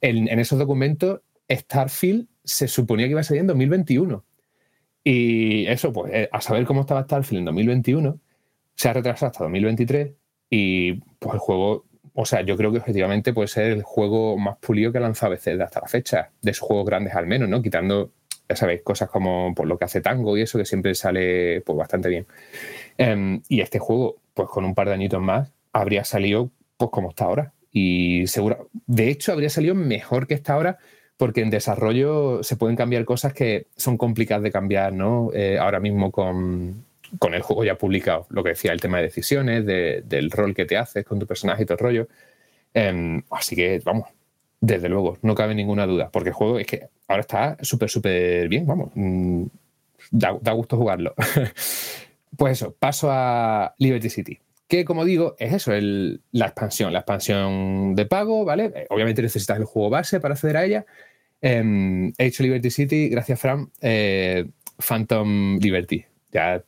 En, 0.02 0.28
en 0.28 0.39
esos 0.39 0.60
documentos, 0.60 1.22
Starfield 1.50 2.28
se 2.43 2.68
suponía 2.68 3.08
que 3.08 3.12
iba 3.12 3.22
a 3.22 3.24
salir 3.24 3.41
en 3.41 3.48
2021. 3.48 4.24
Y 5.04 5.66
eso, 5.68 5.93
pues, 5.93 6.12
eh, 6.14 6.30
a 6.32 6.41
saber 6.41 6.66
cómo 6.66 6.82
estaba 6.82 7.04
Starfield 7.04 7.39
en 7.39 7.46
2021, 7.46 8.20
se 8.76 8.89
ha 8.89 8.93
retrasado 8.93 9.32
hasta 9.32 9.43
2023 9.46 10.12
y 10.58 10.93
pues 11.20 11.34
el 11.34 11.39
juego, 11.39 11.84
o 12.14 12.26
sea, 12.26 12.41
yo 12.41 12.56
creo 12.56 12.72
que 12.72 12.78
objetivamente 12.78 13.34
puede 13.34 13.49
ser 13.49 13.72
el 13.72 13.84
juego 13.84 14.38
más 14.38 14.58
pulido 14.58 14.89
que 14.89 14.99
ha 14.99 15.01
lanzado 15.01 15.32
Bethesda 15.32 15.66
hasta 15.66 15.82
la 15.82 15.88
fecha, 15.88 16.32
de 16.41 16.53
sus 16.53 16.66
juegos 16.66 16.86
grandes 16.86 17.14
al 17.14 17.28
menos, 17.28 17.49
¿no? 17.49 17.62
Quitando, 17.62 18.12
ya 18.47 18.56
sabéis, 18.56 18.82
cosas 18.82 19.10
como 19.10 19.53
pues, 19.53 19.68
lo 19.68 19.78
que 19.78 19.84
hace 19.84 19.99
Tango 19.99 20.38
y 20.38 20.43
eso, 20.43 20.58
que 20.58 20.64
siempre 20.64 20.95
sale 20.95 21.60
pues 21.60 21.78
bastante 21.78 22.08
bien. 22.08 22.26
Em, 22.97 23.41
y 23.49 23.60
este 23.60 23.80
juego, 23.80 24.16
pues 24.34 24.47
con 24.47 24.64
un 24.64 24.74
par 24.74 24.88
de 24.88 24.93
añitos 24.93 25.22
más, 25.22 25.51
habría 25.74 26.06
salido 26.06 26.51
pues 26.78 26.89
como 26.89 27.10
está 27.10 27.26
ahora. 27.26 27.53
Y 27.70 28.26
seguro, 28.28 28.70
de 28.88 29.10
hecho, 29.10 29.34
habría 29.34 29.49
salido 29.49 29.76
mejor 29.76 30.26
que 30.26 30.36
está 30.36 30.53
ahora 30.53 30.78
porque 31.18 31.41
en 31.41 31.49
desarrollo 31.49 32.43
se 32.43 32.56
pueden 32.56 32.78
cambiar 32.78 33.03
cosas 33.03 33.34
que 33.34 33.68
son 33.76 33.97
complicadas 33.97 34.43
de 34.43 34.51
cambiar, 34.51 34.93
¿no? 34.93 35.32
Eh, 35.34 35.58
ahora 35.60 35.82
mismo 35.82 36.12
con, 36.12 36.86
con 37.20 37.34
el 37.34 37.41
juego 37.41 37.63
ya 37.63 37.78
publicado, 37.78 38.28
lo 38.30 38.43
que 38.43 38.49
decía, 38.49 38.72
el 38.74 38.82
tema 38.82 38.97
de 38.97 39.03
decisiones, 39.03 39.66
de- 39.66 40.03
del 40.05 40.32
rol 40.32 40.53
que 40.53 40.66
te 40.66 40.78
haces 40.78 41.05
con 41.05 41.20
tu 41.20 41.28
personaje 41.28 41.63
y 41.63 41.66
todo 41.66 41.76
el 41.78 41.84
rollo. 41.84 42.07
Em, 42.74 43.22
así 43.32 43.55
que, 43.55 43.82
vamos, 43.86 44.09
desde 44.61 44.89
luego, 44.89 45.18
no 45.22 45.36
cabe 45.36 45.55
ninguna 45.55 45.86
duda, 45.86 46.09
porque 46.11 46.30
el 46.30 46.36
juego 46.36 46.59
es 46.59 46.68
que 46.68 46.88
ahora 47.07 47.22
está 47.22 47.57
súper, 47.61 47.89
súper 47.89 48.47
bien, 48.49 48.66
vamos. 48.66 48.91
mm, 48.95 49.43
da, 50.11 50.38
da 50.41 50.51
gusto 50.53 50.78
jugarlo. 50.78 51.13
pues 52.38 52.53
eso, 52.61 52.74
paso 52.78 53.09
a 53.11 53.74
Liberty 53.78 54.09
City. 54.09 54.39
Que 54.68 54.84
como 54.84 55.05
digo, 55.05 55.36
es 55.39 55.53
eso, 55.53 55.74
el- 55.74 56.22
la 56.32 56.45
expansión, 56.47 56.91
la 56.91 56.99
expansión 56.99 57.95
de 57.95 58.05
pago, 58.05 58.45
¿vale? 58.45 58.72
Eh, 58.76 58.88
Obviamente 58.89 59.22
necesitas 59.22 59.57
el 59.57 59.66
juego 59.66 59.89
base 59.91 60.20
para 60.20 60.34
acceder 60.34 60.57
a 60.57 60.66
ella. 60.66 60.86
Em, 61.41 62.07
he 62.18 62.26
hecho 62.26 62.41
Liberty 62.43 62.72
City, 62.72 63.09
gracias 63.09 63.39
Fran, 63.39 63.70
eh, 63.82 64.45
Phantom 64.80 65.59
Liberty. 65.59 66.03
Ya. 66.32 66.63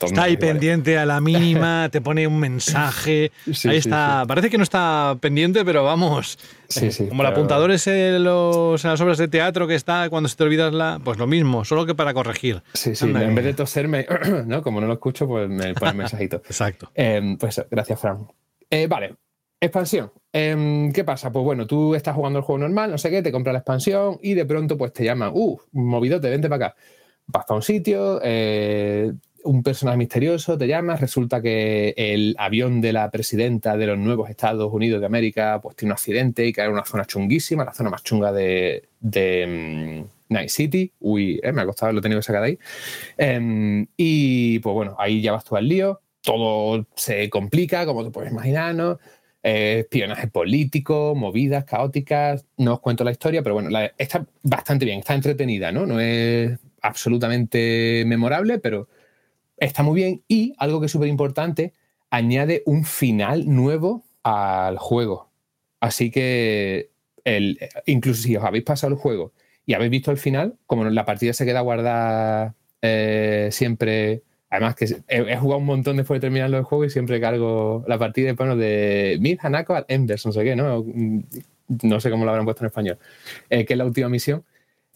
Está 0.00 0.24
ahí 0.24 0.36
pendiente 0.36 0.96
a 0.98 1.04
la 1.06 1.20
mínima, 1.20 1.88
te 1.90 2.00
pone 2.00 2.26
un 2.26 2.38
mensaje. 2.38 3.32
Sí, 3.52 3.68
ahí 3.68 3.80
sí, 3.82 3.88
está. 3.88 4.24
Parece 4.26 4.48
que 4.50 4.56
no 4.56 4.62
está 4.62 5.16
pendiente, 5.20 5.64
pero 5.64 5.82
vamos. 5.84 6.38
Sí, 6.68 6.90
sí, 6.92 7.08
Como 7.08 7.22
el 7.22 7.28
apuntador 7.28 7.70
ese 7.72 8.16
en, 8.16 8.24
los- 8.24 8.84
en 8.84 8.90
las 8.90 9.00
obras 9.00 9.18
de 9.18 9.28
teatro 9.28 9.66
que 9.66 9.74
está 9.74 10.08
cuando 10.08 10.28
se 10.28 10.36
te 10.36 10.44
olvidas 10.44 10.72
la. 10.72 11.00
Pues 11.02 11.18
lo 11.18 11.26
mismo, 11.26 11.64
solo 11.64 11.84
que 11.86 11.94
para 11.94 12.14
corregir. 12.14 12.62
Sí, 12.74 12.94
sí, 12.94 13.06
Anda, 13.06 13.24
en 13.24 13.34
vez 13.34 13.44
de 13.44 13.54
toserme, 13.54 14.06
¿no? 14.46 14.62
Como 14.62 14.80
no 14.80 14.86
lo 14.86 14.92
escucho, 14.94 15.26
pues 15.26 15.48
me 15.48 15.74
pone 15.74 15.94
mensajito. 15.94 16.36
Exacto. 16.46 16.90
Em, 16.94 17.36
pues 17.36 17.60
gracias, 17.70 18.00
Fran. 18.00 18.26
Eh, 18.68 18.86
vale, 18.88 19.16
expansión. 19.60 20.12
Em, 20.32 20.92
¿Qué 20.92 21.02
pasa? 21.04 21.32
Pues 21.32 21.44
bueno, 21.44 21.66
tú 21.66 21.94
estás 21.96 22.14
jugando 22.14 22.38
el 22.38 22.44
juego 22.44 22.58
normal, 22.60 22.90
no 22.92 22.98
sé 22.98 23.10
qué, 23.10 23.20
te 23.22 23.32
compras 23.32 23.52
la 23.52 23.58
expansión 23.58 24.18
y 24.22 24.34
de 24.34 24.44
pronto 24.44 24.78
pues 24.78 24.92
te 24.92 25.04
llaman, 25.04 25.32
uh, 25.34 25.58
movidote, 25.72 26.30
vente 26.30 26.48
para 26.48 26.66
acá. 26.68 26.76
Vas 27.32 27.44
para 27.44 27.56
un 27.56 27.62
sitio, 27.62 28.20
eh, 28.24 29.12
un 29.44 29.62
personaje 29.62 29.96
misterioso 29.96 30.58
te 30.58 30.66
llama, 30.66 30.96
resulta 30.96 31.40
que 31.40 31.94
el 31.96 32.34
avión 32.38 32.80
de 32.80 32.92
la 32.92 33.10
presidenta 33.10 33.76
de 33.76 33.86
los 33.86 33.98
nuevos 33.98 34.28
Estados 34.28 34.72
Unidos 34.72 35.00
de 35.00 35.06
América 35.06 35.60
pues 35.62 35.76
tiene 35.76 35.90
un 35.90 35.94
accidente 35.94 36.44
y 36.46 36.52
cae 36.52 36.66
en 36.66 36.72
una 36.72 36.84
zona 36.84 37.04
chunguísima, 37.04 37.64
la 37.64 37.72
zona 37.72 37.90
más 37.90 38.02
chunga 38.02 38.32
de, 38.32 38.88
mm, 39.00 40.32
Night 40.32 40.48
City. 40.48 40.92
Uy, 41.00 41.40
eh, 41.42 41.52
me 41.52 41.62
ha 41.62 41.66
costado, 41.66 41.92
lo 41.92 42.00
he 42.00 42.02
tenido 42.02 42.20
que 42.20 42.26
sacar 42.26 42.42
de 42.42 42.48
ahí. 42.48 42.58
Em, 43.16 43.86
y 43.96 44.58
pues 44.58 44.74
bueno, 44.74 44.96
ahí 44.98 45.22
ya 45.22 45.32
vas 45.32 45.44
tú 45.44 45.56
al 45.56 45.68
lío, 45.68 46.00
todo 46.22 46.86
se 46.96 47.30
complica, 47.30 47.86
como 47.86 48.04
te 48.04 48.10
puedes 48.10 48.32
imaginar, 48.32 48.74
¿no? 48.74 48.98
Eh, 49.42 49.80
espionaje 49.80 50.28
político, 50.28 51.14
movidas 51.14 51.64
caóticas, 51.64 52.44
no 52.58 52.74
os 52.74 52.80
cuento 52.80 53.04
la 53.04 53.10
historia, 53.10 53.42
pero 53.42 53.54
bueno, 53.54 53.70
está 53.96 54.26
bastante 54.42 54.84
bien, 54.84 54.98
está 54.98 55.14
entretenida, 55.14 55.72
¿no? 55.72 55.86
No 55.86 55.98
es 55.98 56.58
absolutamente 56.82 58.04
memorable, 58.06 58.58
pero 58.58 58.88
está 59.56 59.82
muy 59.82 60.00
bien 60.00 60.22
y 60.28 60.54
algo 60.58 60.80
que 60.80 60.86
es 60.86 60.92
súper 60.92 61.08
importante, 61.08 61.72
añade 62.10 62.62
un 62.66 62.84
final 62.84 63.44
nuevo 63.46 64.04
al 64.22 64.78
juego. 64.78 65.30
Así 65.80 66.10
que 66.10 66.90
el, 67.24 67.58
incluso 67.86 68.22
si 68.22 68.36
os 68.36 68.44
habéis 68.44 68.64
pasado 68.64 68.92
el 68.92 68.98
juego 68.98 69.32
y 69.66 69.74
habéis 69.74 69.90
visto 69.90 70.10
el 70.10 70.18
final, 70.18 70.56
como 70.66 70.84
la 70.84 71.04
partida 71.04 71.32
se 71.32 71.46
queda 71.46 71.60
guardada 71.60 72.54
eh, 72.82 73.48
siempre. 73.52 74.22
Además, 74.52 74.74
que 74.74 74.86
he, 75.06 75.32
he 75.32 75.36
jugado 75.36 75.58
un 75.58 75.66
montón 75.66 75.96
después 75.96 76.16
de 76.20 76.26
terminar 76.26 76.52
el 76.52 76.64
juego 76.64 76.84
y 76.84 76.90
siempre 76.90 77.20
cargo 77.20 77.84
la 77.86 77.98
partida 77.98 78.32
bueno, 78.32 78.56
de 78.56 79.16
Mid 79.20 79.38
Hanako 79.40 79.74
al 79.76 79.84
Embers, 79.86 80.26
no 80.26 80.32
sé 80.32 80.42
qué, 80.42 80.56
¿no? 80.56 80.84
No 81.84 82.00
sé 82.00 82.10
cómo 82.10 82.24
lo 82.24 82.32
habrán 82.32 82.46
puesto 82.46 82.64
en 82.64 82.66
español, 82.66 82.98
eh, 83.48 83.64
que 83.64 83.74
es 83.74 83.78
la 83.78 83.84
última 83.84 84.08
misión. 84.08 84.44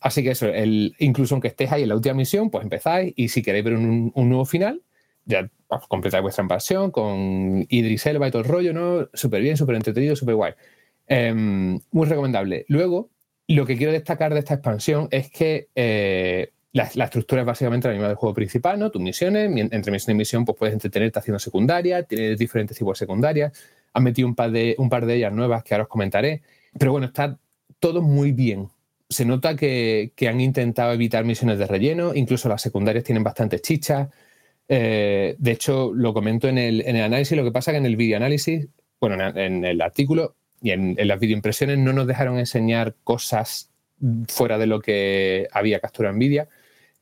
Así 0.04 0.22
que 0.22 0.32
eso, 0.32 0.46
el, 0.48 0.94
incluso 0.98 1.34
aunque 1.34 1.48
estéis 1.48 1.72
ahí 1.72 1.84
en 1.84 1.88
la 1.88 1.94
última 1.94 2.14
misión, 2.14 2.50
pues 2.50 2.62
empezáis 2.62 3.14
y 3.16 3.28
si 3.28 3.40
queréis 3.40 3.64
ver 3.64 3.72
un, 3.72 4.12
nuevo 4.14 4.44
final, 4.44 4.82
ya 5.24 5.48
completáis 5.88 6.20
vuestra 6.20 6.42
invasión 6.42 6.90
con 6.90 7.64
Idris 7.70 8.04
Elba 8.04 8.28
y 8.28 8.30
todo 8.30 8.42
el 8.42 8.48
rollo, 8.48 8.74
¿no? 8.74 9.08
Súper 9.14 9.40
bien, 9.40 9.56
súper 9.56 9.76
entretenido, 9.76 10.14
súper 10.14 10.34
guay. 10.34 10.52
Em, 11.06 11.80
muy 11.90 12.06
recomendable. 12.06 12.66
Luego, 12.68 13.08
lo 13.48 13.64
que 13.64 13.78
quiero 13.78 13.92
destacar 13.92 14.34
de 14.34 14.40
esta 14.40 14.52
expansión 14.52 15.08
es 15.10 15.30
que 15.30 15.68
eh, 15.74 16.52
la, 16.72 16.82
estructura 16.84 17.40
es 17.40 17.46
básicamente 17.46 17.88
la 17.88 17.94
misma 17.94 18.08
del 18.08 18.16
juego 18.18 18.34
principal, 18.34 18.78
¿no? 18.78 18.90
Tus 18.90 19.00
misiones, 19.00 19.50
mi- 19.50 19.62
entre 19.62 19.90
misión 19.90 20.16
y 20.16 20.18
misión, 20.18 20.44
pues 20.44 20.58
puedes 20.58 20.74
entretenerte 20.74 21.18
haciendo 21.18 21.38
secundarias, 21.38 22.06
tienes 22.06 22.38
diferentes 22.38 22.76
tipos 22.76 22.98
de 22.98 23.06
secundarias. 23.06 23.58
Han 23.94 24.02
metido 24.02 24.28
un 24.28 24.34
par 24.34 24.50
de, 24.50 24.74
un 24.76 24.90
par 24.90 25.06
de 25.06 25.14
ellas 25.14 25.32
nuevas 25.32 25.64
que 25.64 25.72
ahora 25.72 25.84
os 25.84 25.88
comentaré. 25.88 26.42
Pero 26.78 26.92
bueno, 26.92 27.06
está 27.06 27.38
todo 27.80 28.02
muy 28.02 28.32
bien. 28.32 28.68
Se 29.14 29.24
nota 29.24 29.54
que, 29.54 30.12
que 30.16 30.28
han 30.28 30.40
intentado 30.40 30.92
evitar 30.92 31.24
misiones 31.24 31.58
de 31.58 31.66
relleno, 31.68 32.14
incluso 32.16 32.48
las 32.48 32.60
secundarias 32.60 33.04
tienen 33.04 33.22
bastantes 33.22 33.62
chichas. 33.62 34.08
Eh, 34.68 35.36
de 35.38 35.50
hecho, 35.52 35.92
lo 35.94 36.12
comento 36.12 36.48
en 36.48 36.58
el, 36.58 36.80
en 36.80 36.96
el 36.96 37.02
análisis, 37.02 37.36
lo 37.36 37.44
que 37.44 37.52
pasa 37.52 37.70
que 37.70 37.78
en 37.78 37.86
el 37.86 37.94
videoanálisis, 37.94 38.66
bueno, 39.00 39.22
en, 39.36 39.64
el 39.64 39.80
artículo 39.80 40.34
y 40.60 40.72
en, 40.72 40.96
las 40.98 41.20
videoimpresiones 41.20 41.78
no 41.78 41.92
nos 41.92 42.08
dejaron 42.08 42.38
enseñar 42.38 42.96
cosas 43.04 43.70
fuera 44.26 44.58
de 44.58 44.66
lo 44.66 44.80
que 44.80 45.46
había 45.52 45.78
capturado 45.78 46.16
NVIDIA. 46.16 46.48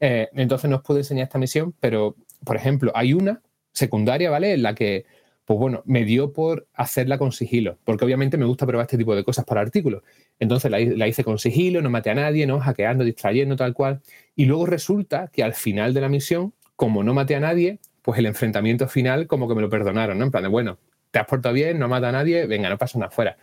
Eh, 0.00 0.28
entonces 0.34 0.68
no 0.68 0.76
os 0.76 0.82
puedo 0.82 1.00
enseñar 1.00 1.24
esta 1.24 1.38
misión, 1.38 1.74
pero, 1.80 2.14
por 2.44 2.56
ejemplo, 2.56 2.92
hay 2.94 3.14
una 3.14 3.40
secundaria, 3.72 4.28
¿vale? 4.28 4.52
En 4.52 4.62
la 4.62 4.74
que, 4.74 5.06
pues 5.53 5.61
bueno, 5.61 5.82
me 5.84 6.05
dio 6.07 6.32
por 6.32 6.66
hacerla 6.72 7.18
con 7.18 7.30
sigilo, 7.32 7.76
porque 7.84 8.05
obviamente 8.07 8.38
me 8.38 8.46
gusta 8.46 8.66
probar 8.66 8.84
este 8.86 8.96
tipo 8.96 9.14
de 9.14 9.22
cosas 9.22 9.44
para 9.44 9.61
artículos. 9.61 10.03
Entonces 10.40 10.70
la, 10.70 10.80
hi- 10.80 10.96
la 10.96 11.07
hice 11.09 11.24
con 11.24 11.38
sigilo, 11.38 11.82
no 11.82 11.90
maté 11.90 12.09
a 12.11 12.14
nadie, 12.14 12.46
¿no? 12.46 12.59
Hackeando, 12.59 13.05
distrayendo, 13.05 13.55
tal 13.57 13.74
cual. 13.74 14.00
Y 14.34 14.46
luego 14.46 14.64
resulta 14.64 15.28
que 15.30 15.42
al 15.42 15.53
final 15.53 15.92
de 15.92 16.00
la 16.00 16.09
misión, 16.09 16.55
como 16.74 17.05
no 17.05 17.12
maté 17.12 17.34
a 17.36 17.40
nadie, 17.40 17.78
pues 18.00 18.18
el 18.18 18.24
enfrentamiento 18.26 18.88
final 18.88 19.26
como 19.26 19.46
que 19.46 19.55
me 19.55 19.61
lo 19.61 19.68
perdonaron, 19.68 20.18
¿no? 20.18 20.24
En 20.24 20.30
plan 20.30 20.42
de, 20.42 20.48
bueno, 20.48 20.78
te 21.11 21.18
has 21.18 21.26
portado 21.26 21.55
bien, 21.55 21.78
no 21.78 21.86
mata 21.88 22.09
a 22.09 22.12
nadie, 22.12 22.46
venga, 22.46 22.70
no 22.70 22.78
pasa 22.78 22.98
nada 22.98 23.11
fuera. 23.11 23.36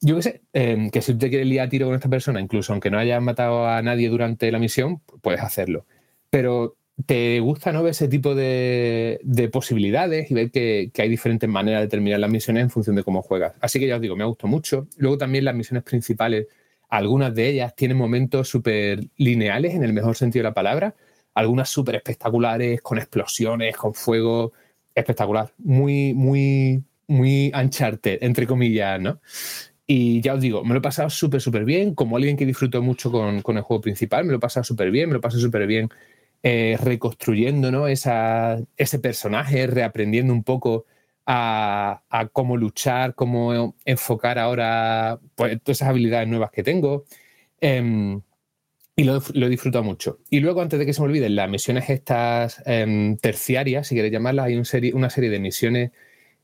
Yo 0.00 0.16
qué 0.16 0.22
sé, 0.22 0.42
eh, 0.54 0.88
que 0.92 1.02
si 1.02 1.12
tú 1.12 1.18
te 1.18 1.28
quieres 1.28 1.46
liar 1.46 1.68
tiro 1.68 1.86
con 1.86 1.94
esta 1.94 2.08
persona, 2.08 2.40
incluso 2.40 2.72
aunque 2.72 2.90
no 2.90 2.98
hayas 2.98 3.22
matado 3.22 3.68
a 3.68 3.80
nadie 3.82 4.08
durante 4.08 4.50
la 4.50 4.58
misión, 4.58 5.00
puedes 5.22 5.40
hacerlo. 5.42 5.84
Pero 6.30 6.76
te 7.06 7.40
gusta 7.40 7.72
no 7.72 7.82
ver 7.82 7.90
ese 7.90 8.08
tipo 8.08 8.34
de, 8.34 9.20
de 9.22 9.48
posibilidades 9.48 10.30
y 10.30 10.34
ver 10.34 10.50
que, 10.50 10.90
hay 10.96 11.08
diferentes 11.08 11.48
maneras 11.48 11.82
de 11.82 11.88
terminar 11.88 12.20
las 12.20 12.30
misiones 12.30 12.62
en 12.62 12.70
función 12.70 12.96
de 12.96 13.02
cómo 13.02 13.22
juegas. 13.22 13.54
Así 13.60 13.80
que 13.80 13.86
ya 13.86 13.96
os 13.96 14.00
digo, 14.00 14.16
me 14.16 14.22
ha 14.22 14.26
gustado 14.26 14.48
mucho. 14.48 14.86
Luego 14.96 15.18
también 15.18 15.44
las 15.44 15.54
misiones 15.54 15.82
principales, 15.82 16.46
algunas 16.88 17.34
de 17.34 17.48
ellas 17.48 17.74
tienen 17.74 17.96
momentos 17.96 18.48
súper 18.48 19.00
lineales 19.16 19.74
en 19.74 19.82
el 19.82 19.92
mejor 19.92 20.16
sentido 20.16 20.44
de 20.44 20.50
la 20.50 20.54
palabra, 20.54 20.94
algunas 21.34 21.68
súper 21.68 21.96
espectaculares, 21.96 22.80
con 22.80 22.98
explosiones, 22.98 23.76
con 23.76 23.92
fuego, 23.92 24.52
espectacular. 24.94 25.52
Muy, 25.58 26.14
muy, 26.14 26.84
muy 27.08 27.52
Uncharted, 27.54 28.18
entre 28.22 28.46
comillas, 28.46 29.00
¿no? 29.00 29.20
Y 29.86 30.20
ya 30.22 30.34
os 30.34 30.40
digo, 30.40 30.64
me 30.64 30.72
lo 30.72 30.78
he 30.78 30.82
pasado 30.82 31.10
súper, 31.10 31.40
súper 31.40 31.64
bien. 31.64 31.94
Como 31.94 32.16
alguien 32.16 32.36
que 32.36 32.46
disfrutó 32.46 32.80
mucho 32.82 33.10
con, 33.10 33.42
con 33.42 33.56
el 33.56 33.64
juego 33.64 33.82
principal, 33.82 34.24
me 34.24 34.30
lo 34.30 34.38
he 34.38 34.40
pasado 34.40 34.64
súper 34.64 34.90
bien, 34.90 35.08
me 35.08 35.14
lo 35.14 35.20
paso 35.20 35.38
súper 35.38 35.66
bien 35.66 35.90
eh, 36.46 36.76
reconstruyendo 36.78 37.72
¿no? 37.72 37.88
Esa, 37.88 38.58
ese 38.76 38.98
personaje, 38.98 39.66
reaprendiendo 39.66 40.32
un 40.34 40.44
poco 40.44 40.84
a, 41.26 42.02
cómo 42.32 42.58
luchar, 42.58 43.14
cómo 43.14 43.74
enfocar 43.86 44.38
ahora 44.38 45.18
pues, 45.36 45.58
todas 45.62 45.78
esas 45.78 45.88
habilidades 45.88 46.28
nuevas 46.28 46.50
que 46.50 46.62
tengo. 46.62 47.04
Em, 47.60 48.20
y 48.94 49.04
lo, 49.04 49.22
lo 49.32 49.46
he 49.46 49.48
disfrutado 49.48 49.82
mucho. 49.84 50.18
Y 50.28 50.40
luego, 50.40 50.60
antes 50.60 50.78
de 50.78 50.84
que 50.84 50.92
se 50.92 51.00
me 51.00 51.08
olviden, 51.08 51.34
las 51.34 51.48
misiones 51.48 51.88
estas 51.88 52.62
em, 52.66 53.16
terciarias, 53.16 53.88
si 53.88 53.94
queréis 53.94 54.12
llamarlas, 54.12 54.46
hay 54.46 54.64
serie, 54.66 54.92
una 54.94 55.08
serie 55.08 55.30
de 55.30 55.40
misiones 55.40 55.92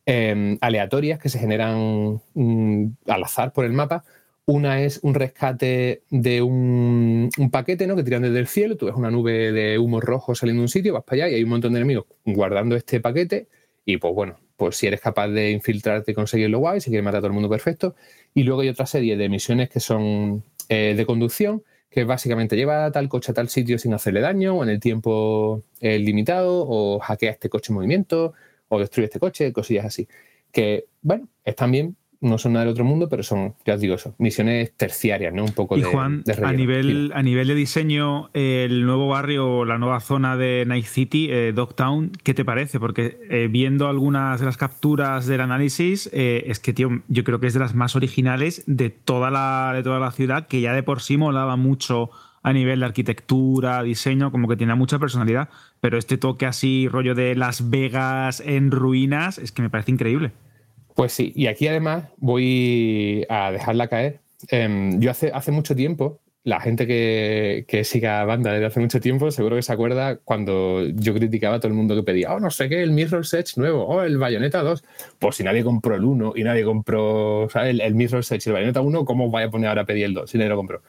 em, 0.07 0.57
aleatorias 0.63 1.19
que 1.19 1.29
se 1.29 1.39
generan 1.39 2.23
mm, 2.35 2.87
al 3.07 3.23
azar 3.23 3.53
por 3.53 3.67
el 3.67 3.75
mapa. 3.75 4.05
Una 4.51 4.83
es 4.83 4.99
un 5.05 5.15
rescate 5.15 6.03
de 6.11 6.43
un, 6.43 7.31
paquete 7.53 7.87
¿no? 7.87 7.95
que 7.95 8.03
tiran 8.03 8.23
desde 8.23 8.41
el 8.41 8.49
cielo. 8.49 8.77
Tú 8.77 8.87
ves 8.87 8.97
una 8.97 9.09
nube 9.09 9.53
de 9.53 9.79
humo 9.79 10.01
rojo 10.01 10.35
saliendo 10.35 10.63
de 10.63 10.65
un 10.65 10.69
sitio, 10.69 10.93
vas 10.93 11.05
para 11.05 11.23
allá 11.23 11.29
y 11.29 11.35
hay 11.37 11.45
un 11.45 11.51
montón 11.51 11.73
de 11.73 11.79
enemigos 11.79 12.07
guardando 12.25 12.75
este 12.75 12.99
paquete. 12.99 13.47
Y 13.85 13.99
pues 13.99 14.13
bueno, 14.13 14.41
pues 14.57 14.77
si 14.77 14.89
eres 14.89 15.01
capaz 15.01 15.29
de 15.29 15.53
infiltrarte 15.53 16.11
y 16.11 16.15
conseguirlo 16.15 16.59
guay, 16.59 16.81
si 16.81 16.91
quieres 16.91 17.05
matar 17.05 17.19
a 17.19 17.21
todo 17.21 17.29
el 17.29 17.35
mundo, 17.35 17.49
perfecto. 17.49 17.95
Y 18.35 18.43
luego 18.43 18.63
hay 18.63 18.71
otra 18.71 18.87
serie 18.87 19.17
de 19.17 19.29
misiones 19.29 19.69
que 19.69 19.79
son 19.79 20.43
eh, 20.69 20.95
de 20.97 21.07
conducción, 21.07 21.63
que 21.89 22.03
básicamente 22.03 22.57
lleva 22.57 22.91
tal 22.91 23.09
coche 23.09 23.31
a 23.31 23.35
tal 23.37 23.49
sitio 23.51 23.79
sin 23.79 23.95
hacerle 23.95 24.21
daño, 24.21 24.57
o 24.57 24.65
en 24.65 24.71
el 24.71 24.81
tiempo 24.81 25.63
eh, 25.81 26.01
limitado, 26.01 26.67
o 26.69 26.99
hackea 26.99 27.31
este 27.31 27.49
coche 27.49 27.71
en 27.71 27.77
movimiento, 27.77 28.33
o 28.67 28.81
destruye 28.81 29.05
este 29.05 29.21
coche, 29.21 29.53
cosillas 29.53 29.85
así. 29.85 30.09
Que, 30.51 30.87
bueno, 31.03 31.29
están 31.45 31.71
bien, 31.71 31.95
no 32.21 32.37
son 32.37 32.53
nada 32.53 32.67
del 32.67 32.73
otro 32.73 32.85
mundo, 32.85 33.09
pero 33.09 33.23
son, 33.23 33.55
ya 33.65 33.75
os 33.75 33.81
digo 33.81 33.95
eso, 33.95 34.15
misiones 34.19 34.73
terciarias, 34.77 35.33
¿no? 35.33 35.45
Un 35.45 35.53
poco 35.53 35.77
Y 35.77 35.81
de, 35.81 35.87
Juan, 35.87 36.23
de 36.23 36.35
a 36.45 36.53
nivel, 36.53 37.13
a 37.15 37.23
nivel 37.23 37.49
de 37.49 37.55
diseño, 37.55 38.29
el 38.35 38.85
nuevo 38.85 39.09
barrio, 39.09 39.65
la 39.65 39.79
nueva 39.79 40.01
zona 40.01 40.37
de 40.37 40.65
Night 40.67 40.85
City, 40.85 41.29
eh, 41.31 41.53
Dogtown, 41.55 42.13
¿qué 42.23 42.35
te 42.35 42.45
parece? 42.45 42.79
Porque 42.79 43.19
eh, 43.31 43.49
viendo 43.51 43.89
algunas 43.89 44.39
de 44.41 44.47
las 44.47 44.59
capturas 44.59 45.27
del 45.27 45.41
análisis, 45.41 46.11
eh, 46.13 46.45
es 46.47 46.61
que, 46.61 46.75
tío, 46.75 47.03
yo 47.09 47.25
creo 47.25 47.41
que 47.41 47.47
es 47.47 47.55
de 47.55 47.61
las 47.61 47.75
más 47.75 47.97
originales 47.97 48.65
de 48.67 48.91
toda 48.91 49.31
la, 49.31 49.73
de 49.75 49.83
toda 49.83 49.99
la 49.99 50.11
ciudad, 50.11 50.47
que 50.47 50.61
ya 50.61 50.75
de 50.75 50.83
por 50.83 51.01
sí 51.01 51.17
molaba 51.17 51.57
mucho 51.57 52.11
a 52.43 52.53
nivel 52.53 52.81
de 52.81 52.87
arquitectura, 52.87 53.83
diseño, 53.83 54.31
como 54.31 54.49
que 54.49 54.57
tiene 54.57 54.75
mucha 54.75 54.99
personalidad, 54.99 55.49
pero 55.81 55.99
este 55.99 56.19
toque 56.19 56.47
así, 56.47 56.89
rollo 56.89 57.15
de 57.15 57.35
Las 57.35 57.71
Vegas 57.71 58.43
en 58.45 58.71
ruinas, 58.71 59.39
es 59.39 59.53
que 59.53 59.63
me 59.63 59.71
parece 59.71 59.93
increíble. 59.93 60.33
Pues 61.01 61.15
sí, 61.15 61.33
y 61.35 61.47
aquí 61.47 61.67
además 61.67 62.11
voy 62.19 63.25
a 63.31 63.51
dejarla 63.51 63.89
caer. 63.89 64.21
Em, 64.49 65.01
yo 65.01 65.11
hace, 65.11 65.31
hace 65.33 65.51
mucho 65.51 65.75
tiempo, 65.75 66.21
la 66.45 66.61
gente 66.61 66.87
que, 66.87 67.65
que 67.67 67.85
siga 67.85 68.23
banda 68.27 68.53
desde 68.53 68.67
hace 68.67 68.81
mucho 68.81 69.01
tiempo, 69.01 69.31
seguro 69.31 69.57
que 69.57 69.63
se 69.63 69.73
acuerda 69.73 70.17
cuando 70.19 70.87
yo 70.91 71.15
criticaba 71.15 71.57
a 71.57 71.59
todo 71.59 71.69
el 71.69 71.75
mundo 71.75 71.95
que 71.95 72.03
pedía, 72.03 72.35
oh, 72.35 72.39
no 72.39 72.51
sé 72.51 72.69
qué, 72.69 72.83
el 72.83 72.91
Mirror's 72.91 73.33
Edge 73.33 73.57
nuevo, 73.57 73.87
oh, 73.87 74.03
el 74.03 74.19
Bayonetta 74.19 74.63
2. 74.63 74.85
Pues 75.19 75.37
si 75.37 75.43
nadie 75.43 75.65
compró 75.65 75.95
el 75.95 76.05
1 76.05 76.35
y 76.37 76.45
nadie 76.45 76.65
compró 76.65 77.49
el, 77.55 77.81
el 77.81 77.95
Mirror's 77.95 78.31
Edge 78.33 78.43
y 78.45 78.51
el 78.51 78.55
Bayonetta 78.57 78.83
1, 78.83 79.07
¿cómo 79.07 79.31
vaya 79.31 79.47
a 79.47 79.51
poner 79.51 79.71
ahora 79.71 79.83
a 79.83 79.87
pedir 79.87 80.05
el 80.05 80.13
2 80.13 80.29
si 80.31 80.37
nadie 80.37 80.51
lo 80.51 80.57
compró? 80.57 80.83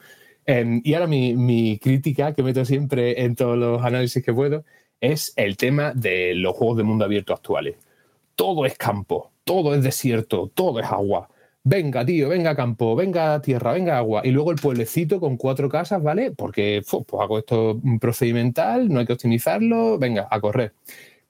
Em, 0.44 0.82
y 0.84 0.92
ahora 0.92 1.06
mi, 1.06 1.34
mi 1.36 1.78
crítica, 1.78 2.34
que 2.34 2.42
meto 2.42 2.66
siempre 2.66 3.22
en 3.24 3.34
todos 3.34 3.56
los 3.56 3.82
análisis 3.82 4.22
que 4.22 4.34
puedo, 4.34 4.66
es 5.00 5.32
el 5.36 5.56
tema 5.56 5.94
de 5.94 6.34
los 6.34 6.54
juegos 6.54 6.76
de 6.76 6.82
mundo 6.82 7.06
abierto 7.06 7.32
actuales. 7.32 7.76
Todo 8.34 8.66
es 8.66 8.76
campo, 8.76 9.31
todo 9.44 9.74
es 9.74 9.82
desierto, 9.82 10.50
todo 10.54 10.80
es 10.80 10.86
agua. 10.86 11.28
Venga, 11.64 12.04
tío, 12.04 12.28
venga 12.28 12.56
campo, 12.56 12.96
venga 12.96 13.40
tierra, 13.40 13.72
venga 13.72 13.96
agua. 13.98 14.22
Y 14.24 14.30
luego 14.32 14.50
el 14.50 14.58
pueblecito 14.58 15.20
con 15.20 15.36
cuatro 15.36 15.68
casas, 15.68 16.02
¿vale? 16.02 16.32
Porque 16.32 16.82
pues 16.88 17.04
hago 17.20 17.38
esto 17.38 17.80
procedimental, 18.00 18.88
no 18.88 19.00
hay 19.00 19.06
que 19.06 19.12
optimizarlo, 19.12 19.98
venga, 19.98 20.26
a 20.30 20.40
correr. 20.40 20.72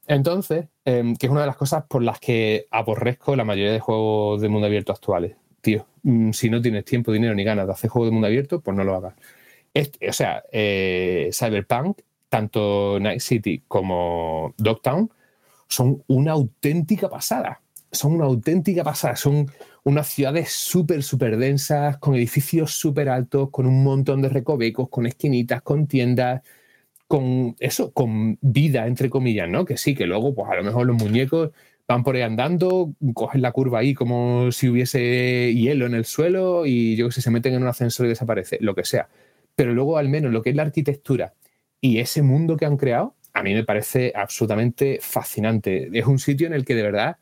Entonces, 0.07 0.67
em, 0.85 1.17
que 1.17 1.27
es 1.27 1.33
una 1.33 1.43
de 1.43 1.47
las 1.49 1.57
cosas 1.57 1.85
por 1.89 2.03
las 2.03 2.19
que 2.21 2.67
aborrezco 2.71 3.37
la 3.37 3.45
mayoría 3.45 3.73
de 3.73 3.81
juegos 3.81 4.41
de 4.41 4.49
mundo 4.49 4.67
abierto 4.67 4.93
actuales. 4.93 5.37
Tío, 5.61 5.87
mm, 6.03 6.33
si 6.33 6.51
no 6.51 6.61
tienes 6.61 6.85
tiempo, 6.85 7.13
dinero 7.13 7.35
ni 7.35 7.45
ganas 7.45 7.67
de 7.67 7.73
hacer 7.73 7.91
juegos 7.91 8.09
de 8.09 8.13
mundo 8.13 8.27
abierto, 8.27 8.61
pues 8.61 8.77
no 8.77 8.85
lo 8.85 8.95
hagas. 8.97 9.15
Este- 9.75 10.09
o 10.09 10.13
sea, 10.13 10.45
eh, 10.53 11.31
Cyberpunk, 11.33 12.01
tanto 12.29 12.99
Night 13.01 13.21
City 13.21 13.63
como 13.69 14.55
Dogtown, 14.59 15.11
son 15.69 16.05
una 16.09 16.33
auténtica 16.33 17.09
pasada. 17.09 17.62
Son 17.93 18.15
una 18.15 18.25
auténtica 18.25 18.83
pasada. 18.83 19.17
Son 19.17 19.51
unas 19.85 20.09
ciudades 20.09 20.51
súper, 20.53 21.03
súper 21.03 21.37
densas, 21.37 21.99
con 21.99 22.15
edificios 22.15 22.73
súper 22.73 23.09
altos, 23.09 23.51
con 23.51 23.67
un 23.67 23.85
montón 23.85 24.23
de 24.23 24.29
recovecos, 24.31 24.89
con 24.89 25.07
esquinitas, 25.07 25.63
con 25.63 25.87
tiendas, 25.87 26.43
con 27.07 27.57
eso, 27.61 27.93
con 27.93 28.39
vida, 28.41 28.87
entre 28.87 29.11
comillas, 29.11 29.49
¿no? 29.49 29.65
Que 29.67 29.77
sí, 29.77 29.95
que 29.95 30.07
luego, 30.07 30.35
pues 30.35 30.51
a 30.51 30.55
lo 30.57 30.65
mejor 30.65 30.87
los 30.87 30.97
muñecos 30.97 31.51
van 31.87 32.05
por 32.05 32.17
ahí 32.17 32.23
andando, 32.23 32.95
cogen 33.15 33.43
la 33.43 33.53
curva 33.53 33.81
ahí 33.81 33.93
como 33.95 34.51
si 34.53 34.69
hubiese 34.69 35.53
hielo 35.55 35.87
en 35.87 35.95
el 35.95 36.05
suelo 36.07 36.65
y 36.65 36.97
yo 36.97 37.09
que 37.09 37.13
sé, 37.13 37.21
se 37.23 37.31
meten 37.31 37.55
en 37.55 37.63
un 37.63 37.69
ascensor 37.69 38.07
y 38.07 38.11
desaparece, 38.11 38.59
lo 38.61 38.75
que 38.75 38.85
sea. 38.85 39.09
Pero 39.55 39.75
luego, 39.75 39.99
al 39.99 40.09
menos, 40.09 40.33
lo 40.33 40.43
que 40.43 40.51
es 40.51 40.57
la 40.57 40.63
arquitectura 40.63 41.35
y 41.81 41.99
ese 41.99 42.23
mundo 42.23 42.57
que 42.57 42.65
han 42.65 42.77
creado, 42.77 43.15
a 43.35 43.43
mí 43.43 43.55
me 43.55 43.65
parece 43.65 44.13
absolutamente 44.15 44.99
fascinante. 45.03 45.91
Es 45.93 46.07
un 46.07 46.19
sitio 46.19 46.47
en 46.47 46.55
el 46.55 46.65
que 46.65 46.75
de 46.75 46.83
verdad 46.83 47.17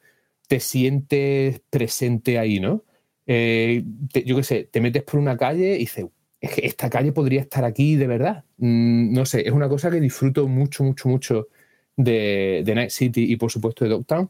te 0.51 0.59
sientes 0.59 1.61
presente 1.70 2.36
ahí, 2.36 2.59
¿no? 2.59 2.82
Eh, 3.24 3.84
te- 4.12 4.24
yo 4.24 4.34
qué 4.36 4.42
sé, 4.42 4.64
te 4.64 4.80
metes 4.80 5.05
por 5.05 5.20
una 5.20 5.36
calle 5.36 5.76
y 5.76 5.80
dices, 5.80 6.07
es 6.40 6.51
que 6.51 6.66
esta 6.66 6.90
calle 6.90 7.12
podría 7.12 7.40
estar 7.40 7.64
aquí 7.64 7.94
de 7.94 8.09
verdad. 8.09 8.44
Mm, 8.59 9.12
no 9.12 9.26
sé, 9.26 9.46
es 9.46 9.53
una 9.53 9.68
cosa 9.68 9.92
que 9.92 10.01
disfruto 10.01 10.48
mucho, 10.48 10.82
mucho, 10.82 11.09
mucho 11.09 11.48
de, 11.96 12.64
Night 12.66 12.90
City 12.90 13.32
y 13.32 13.36
por 13.36 13.53
supuesto 13.53 13.84
de 13.84 13.90
Dogtown. 13.92 14.28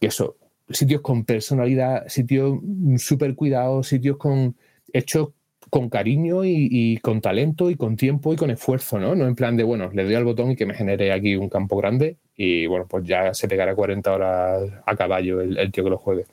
Que 0.00 0.08
eso, 0.08 0.38
sitios 0.70 1.02
con 1.02 1.24
personalidad, 1.24 2.08
sitios 2.08 2.58
súper 2.96 3.36
cuidados, 3.36 3.86
sitios 3.86 4.16
con 4.16 4.56
hechos 4.92 5.28
con 5.70 5.88
cariño 5.88 6.44
y, 6.44 6.68
y 6.68 6.96
con 6.98 7.20
talento 7.20 7.70
y 7.70 7.76
con 7.76 7.94
tiempo 7.96 8.32
y 8.34 8.36
con 8.36 8.50
esfuerzo, 8.50 8.98
¿no? 8.98 9.14
No 9.14 9.28
en 9.28 9.36
plan 9.36 9.56
de, 9.56 9.62
bueno, 9.62 9.88
le 9.94 10.02
doy 10.02 10.14
al 10.16 10.24
botón 10.24 10.50
y 10.50 10.56
que 10.56 10.66
me 10.66 10.74
genere 10.74 11.12
aquí 11.12 11.36
un 11.36 11.48
campo 11.48 11.76
grande 11.76 12.18
y 12.42 12.66
bueno, 12.66 12.86
pues 12.88 13.04
ya 13.04 13.34
se 13.34 13.46
pegará 13.48 13.74
40 13.74 14.10
horas 14.14 14.72
a 14.86 14.96
caballo 14.96 15.42
el, 15.42 15.58
el 15.58 15.70
tío 15.70 15.84
que 15.84 15.90
lo 15.90 15.98
juegue. 15.98 16.24